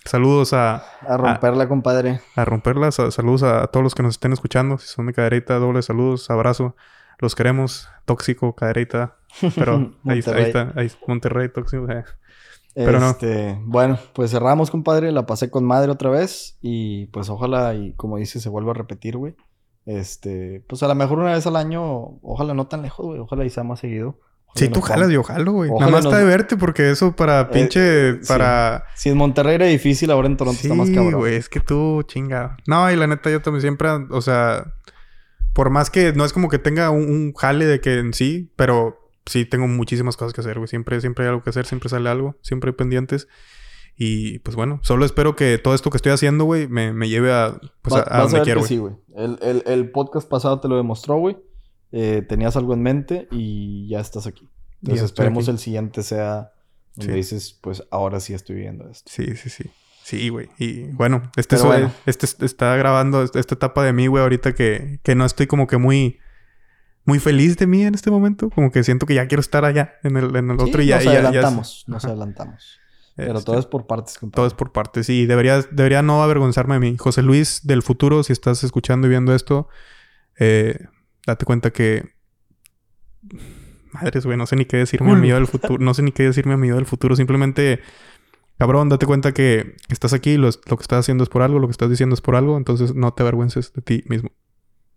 Saludos 0.05 0.53
a... 0.53 0.83
A 1.01 1.17
romperla, 1.17 1.67
compadre. 1.67 2.21
A 2.35 2.43
romperla. 2.43 2.91
saludos 2.91 3.43
a, 3.43 3.67
todos 3.67 3.83
los 3.83 3.95
que 3.95 4.03
nos 4.03 4.15
estén 4.15 4.33
escuchando. 4.33 4.77
Si 4.77 4.87
son 4.87 5.05
de 5.05 5.13
cadereita, 5.13 5.59
doble 5.59 5.81
saludos, 5.81 6.29
abrazo. 6.29 6.75
Los 7.19 7.35
queremos. 7.35 7.87
Tóxico, 8.05 8.55
cadereita. 8.55 9.17
Pero 9.55 9.93
ahí, 10.05 10.19
está, 10.19 10.73
ahí 10.75 10.91
Monterrey, 11.07 11.49
tóxico. 11.49 11.89
Eh. 11.91 12.03
Pero 12.73 12.97
este, 12.97 13.59
Bueno, 13.63 13.99
pues 14.13 14.31
cerramos, 14.31 14.71
compadre. 14.71 15.11
La 15.11 15.25
pasé 15.25 15.51
con 15.51 15.65
madre 15.65 15.91
otra 15.91 16.09
vez. 16.09 16.57
Y 16.61 17.05
pues 17.07 17.29
ojalá, 17.29 17.75
y 17.75 17.93
como 17.93 18.17
dice, 18.17 18.39
se 18.39 18.49
vuelva 18.49 18.71
a 18.71 18.75
repetir, 18.75 19.17
güey. 19.17 19.35
Este, 19.85 20.63
pues 20.67 20.81
a 20.83 20.87
lo 20.87 20.95
mejor 20.95 21.19
una 21.19 21.33
vez 21.33 21.45
al 21.45 21.55
año, 21.55 22.19
ojalá 22.21 22.53
no 22.55 22.67
tan 22.67 22.81
lejos, 22.81 23.05
güey. 23.05 23.19
Ojalá 23.19 23.45
y 23.45 23.49
sea 23.51 23.63
más 23.63 23.79
seguido. 23.79 24.19
Sí, 24.55 24.69
tú 24.69 24.81
jalas, 24.81 25.09
yo 25.09 25.23
jalo, 25.23 25.53
güey. 25.53 25.71
Nada 25.71 25.91
más 25.91 26.05
está 26.05 26.17
de 26.17 26.25
verte 26.25 26.57
porque 26.57 26.91
eso 26.91 27.15
para 27.15 27.41
eh, 27.41 27.45
pinche... 27.45 28.15
para... 28.27 28.85
Si 28.95 29.09
en 29.09 29.17
Monterrey 29.17 29.55
era 29.55 29.65
difícil, 29.65 30.11
ahora 30.11 30.27
en 30.27 30.37
Toronto 30.37 30.59
está 30.61 30.73
más 30.73 30.89
cabrón. 30.89 31.21
güey. 31.21 31.35
Es 31.35 31.49
que 31.49 31.59
tú, 31.59 32.03
chinga. 32.03 32.57
No, 32.67 32.91
y 32.91 32.95
la 32.95 33.07
neta 33.07 33.29
yo 33.29 33.41
también 33.41 33.61
siempre... 33.61 33.89
O 34.09 34.21
sea... 34.21 34.73
Por 35.53 35.69
más 35.69 35.89
que... 35.89 36.13
No 36.13 36.25
es 36.25 36.33
como 36.33 36.49
que 36.49 36.59
tenga 36.59 36.89
un, 36.89 37.33
jale 37.33 37.65
de 37.65 37.79
que 37.79 37.99
en 37.99 38.13
sí, 38.13 38.51
pero... 38.55 38.97
Sí, 39.25 39.45
tengo 39.45 39.67
muchísimas 39.67 40.17
cosas 40.17 40.33
que 40.33 40.41
hacer, 40.41 40.57
güey. 40.57 40.67
Siempre, 40.67 40.99
siempre 40.99 41.25
hay 41.25 41.29
algo 41.29 41.43
que 41.43 41.51
hacer. 41.51 41.65
Siempre 41.65 41.89
sale 41.89 42.09
algo. 42.09 42.35
Siempre 42.41 42.71
hay 42.71 42.75
pendientes. 42.75 43.27
Y 43.95 44.39
pues 44.39 44.55
bueno, 44.55 44.79
solo 44.81 45.05
espero 45.05 45.35
que 45.35 45.59
todo 45.59 45.75
esto 45.75 45.91
que 45.91 45.97
estoy 45.97 46.11
haciendo, 46.11 46.45
güey, 46.45 46.67
me, 46.67 46.91
me 46.91 47.07
lleve 47.07 47.31
a, 47.31 47.59
pues, 47.83 48.03
a, 48.07 48.21
donde 48.21 48.41
quiero. 48.41 48.63
Sí, 48.63 48.77
güey. 48.77 48.95
El, 49.15 49.37
el, 49.43 49.63
el 49.67 49.91
podcast 49.91 50.27
pasado 50.27 50.59
te 50.59 50.67
lo 50.67 50.75
demostró, 50.75 51.17
güey. 51.17 51.37
Eh, 51.91 52.23
tenías 52.27 52.55
algo 52.55 52.73
en 52.73 52.81
mente 52.81 53.27
y 53.31 53.87
ya 53.87 53.99
estás 53.99 54.27
aquí. 54.27 54.49
Entonces 54.81 55.05
esperemos 55.05 55.47
el 55.47 55.59
siguiente 55.59 56.03
sea 56.03 56.51
donde 56.95 57.15
dices, 57.15 57.57
pues 57.61 57.83
ahora 57.91 58.19
sí 58.19 58.33
estoy 58.33 58.57
viendo 58.57 58.89
esto. 58.89 59.09
Sí, 59.11 59.35
sí, 59.35 59.49
sí. 59.49 59.69
Sí, 60.03 60.29
güey. 60.29 60.49
Y 60.57 60.83
bueno, 60.87 61.31
este, 61.35 61.57
este 62.05 62.45
está 62.45 62.75
grabando 62.75 63.23
esta 63.23 63.39
etapa 63.39 63.83
de 63.83 63.93
mí, 63.93 64.07
güey, 64.07 64.23
ahorita 64.23 64.53
que, 64.53 64.99
que 65.03 65.15
no 65.15 65.25
estoy 65.25 65.47
como 65.47 65.67
que 65.67 65.77
muy 65.77 66.19
muy 67.05 67.19
feliz 67.19 67.57
de 67.57 67.67
mí 67.67 67.83
en 67.83 67.95
este 67.95 68.11
momento. 68.11 68.49
Como 68.49 68.71
que 68.71 68.83
siento 68.83 69.05
que 69.05 69.13
ya 69.13 69.27
quiero 69.27 69.41
estar 69.41 69.65
allá 69.65 69.93
en 70.03 70.17
el, 70.17 70.35
en 70.35 70.51
el 70.51 70.59
otro 70.59 70.81
y 70.81 70.87
ya. 70.87 70.97
Nos 70.97 71.07
adelantamos, 71.07 71.83
nos 71.87 72.05
adelantamos. 72.05 72.79
Pero 73.15 73.41
todo 73.41 73.55
este, 73.55 73.59
es 73.59 73.65
por 73.67 73.87
partes. 73.87 74.19
Todo 74.33 74.47
es 74.47 74.53
por 74.53 74.71
partes, 74.71 75.05
sí. 75.05 75.25
Debería, 75.25 75.61
debería 75.71 76.01
no 76.01 76.23
avergonzarme 76.23 76.75
de 76.75 76.79
mí. 76.79 76.95
José 76.97 77.21
Luis 77.21 77.61
del 77.63 77.83
futuro, 77.83 78.23
si 78.23 78.33
estás 78.33 78.63
escuchando 78.63 79.07
y 79.07 79.09
viendo 79.09 79.35
esto, 79.35 79.67
eh, 80.39 80.87
date 81.25 81.45
cuenta 81.45 81.71
que. 81.71 82.09
Madres, 83.91 84.25
güey, 84.25 84.37
no 84.37 84.45
sé 84.45 84.55
ni 84.55 84.65
qué 84.65 84.77
decirme 84.77 85.11
a 85.11 85.15
mi 85.15 85.29
del 85.29 85.47
futuro. 85.47 85.77
No 85.83 85.93
sé 85.93 86.01
ni 86.01 86.11
qué 86.11 86.23
decirme 86.23 86.53
a 86.53 86.57
mi 86.57 86.69
del 86.69 86.85
futuro. 86.85 87.15
Simplemente, 87.15 87.81
cabrón, 88.57 88.89
date 88.89 89.05
cuenta 89.05 89.33
que 89.33 89.75
estás 89.89 90.13
aquí, 90.13 90.37
lo, 90.37 90.47
lo, 90.47 90.77
que 90.77 90.81
estás 90.81 90.99
haciendo 90.99 91.23
es 91.23 91.29
por 91.29 91.41
algo, 91.41 91.59
lo 91.59 91.67
que 91.67 91.71
estás 91.71 91.89
diciendo 91.89 92.13
es 92.13 92.21
por 92.21 92.35
algo, 92.35 92.57
entonces 92.57 92.95
no 92.95 93.13
te 93.13 93.23
avergüences 93.23 93.73
de 93.73 93.81
ti 93.81 94.03
mismo. 94.07 94.31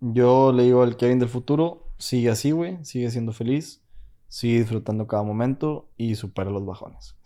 Yo 0.00 0.52
le 0.52 0.64
digo 0.64 0.82
al 0.82 0.96
Kevin 0.96 1.18
del 1.18 1.28
futuro, 1.28 1.88
sigue 1.98 2.30
así, 2.30 2.50
güey, 2.52 2.78
sigue 2.84 3.10
siendo 3.10 3.32
feliz, 3.32 3.82
sigue 4.28 4.58
disfrutando 4.58 5.06
cada 5.06 5.22
momento 5.22 5.88
y 5.96 6.14
supera 6.14 6.50
los 6.50 6.64
bajones. 6.64 7.16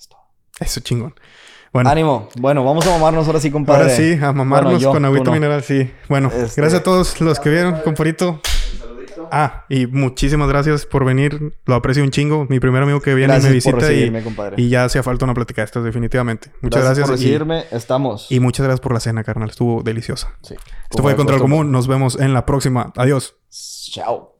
Eso 0.60 0.80
chingón. 0.80 1.14
Bueno. 1.72 1.90
Ánimo. 1.90 2.28
Bueno, 2.38 2.64
vamos 2.64 2.86
a 2.86 2.90
mamarnos 2.90 3.26
ahora 3.26 3.40
sí, 3.40 3.50
compadre. 3.50 3.82
Ahora 3.82 3.94
sí, 3.94 4.18
a 4.20 4.32
mamarnos 4.32 4.84
con 4.84 5.04
agüita 5.04 5.30
mineral, 5.30 5.62
sí. 5.62 5.90
Bueno, 6.08 6.28
este, 6.28 6.60
gracias 6.60 6.80
a 6.80 6.82
todos 6.82 7.20
los 7.20 7.38
que 7.38 7.50
vieron, 7.50 7.80
compadrito. 7.84 8.40
Ah, 9.32 9.64
y 9.68 9.86
muchísimas 9.86 10.48
gracias 10.48 10.86
por 10.86 11.04
venir. 11.04 11.56
Lo 11.66 11.74
aprecio 11.74 12.02
un 12.02 12.10
chingo. 12.10 12.46
Mi 12.48 12.60
primer 12.60 12.82
amigo 12.82 13.00
que 13.00 13.14
viene 13.14 13.36
y 13.38 13.42
me 13.42 13.50
visita. 13.50 13.92
y, 13.92 14.12
y, 14.56 14.68
ya 14.68 14.84
hacía 14.84 15.02
falta 15.02 15.24
una 15.24 15.34
plática 15.34 15.62
de 15.62 15.66
estas, 15.66 15.84
definitivamente. 15.84 16.50
Muchas 16.60 16.82
gracias. 16.82 16.98
gracias 16.98 17.06
por 17.06 17.18
recibirme. 17.18 17.64
Estamos. 17.70 18.26
Y 18.30 18.40
muchas 18.40 18.64
gracias 18.64 18.80
por 18.80 18.92
la 18.92 19.00
cena, 19.00 19.24
carnal. 19.24 19.50
Estuvo 19.50 19.82
deliciosa. 19.82 20.34
Sí. 20.42 20.54
Esto 20.90 21.02
fue 21.02 21.16
Control 21.16 21.40
Común. 21.40 21.72
Nos 21.72 21.86
vemos 21.86 22.18
en 22.18 22.34
la 22.34 22.46
próxima. 22.46 22.92
Adiós. 22.96 23.36
Chao. 23.50 24.37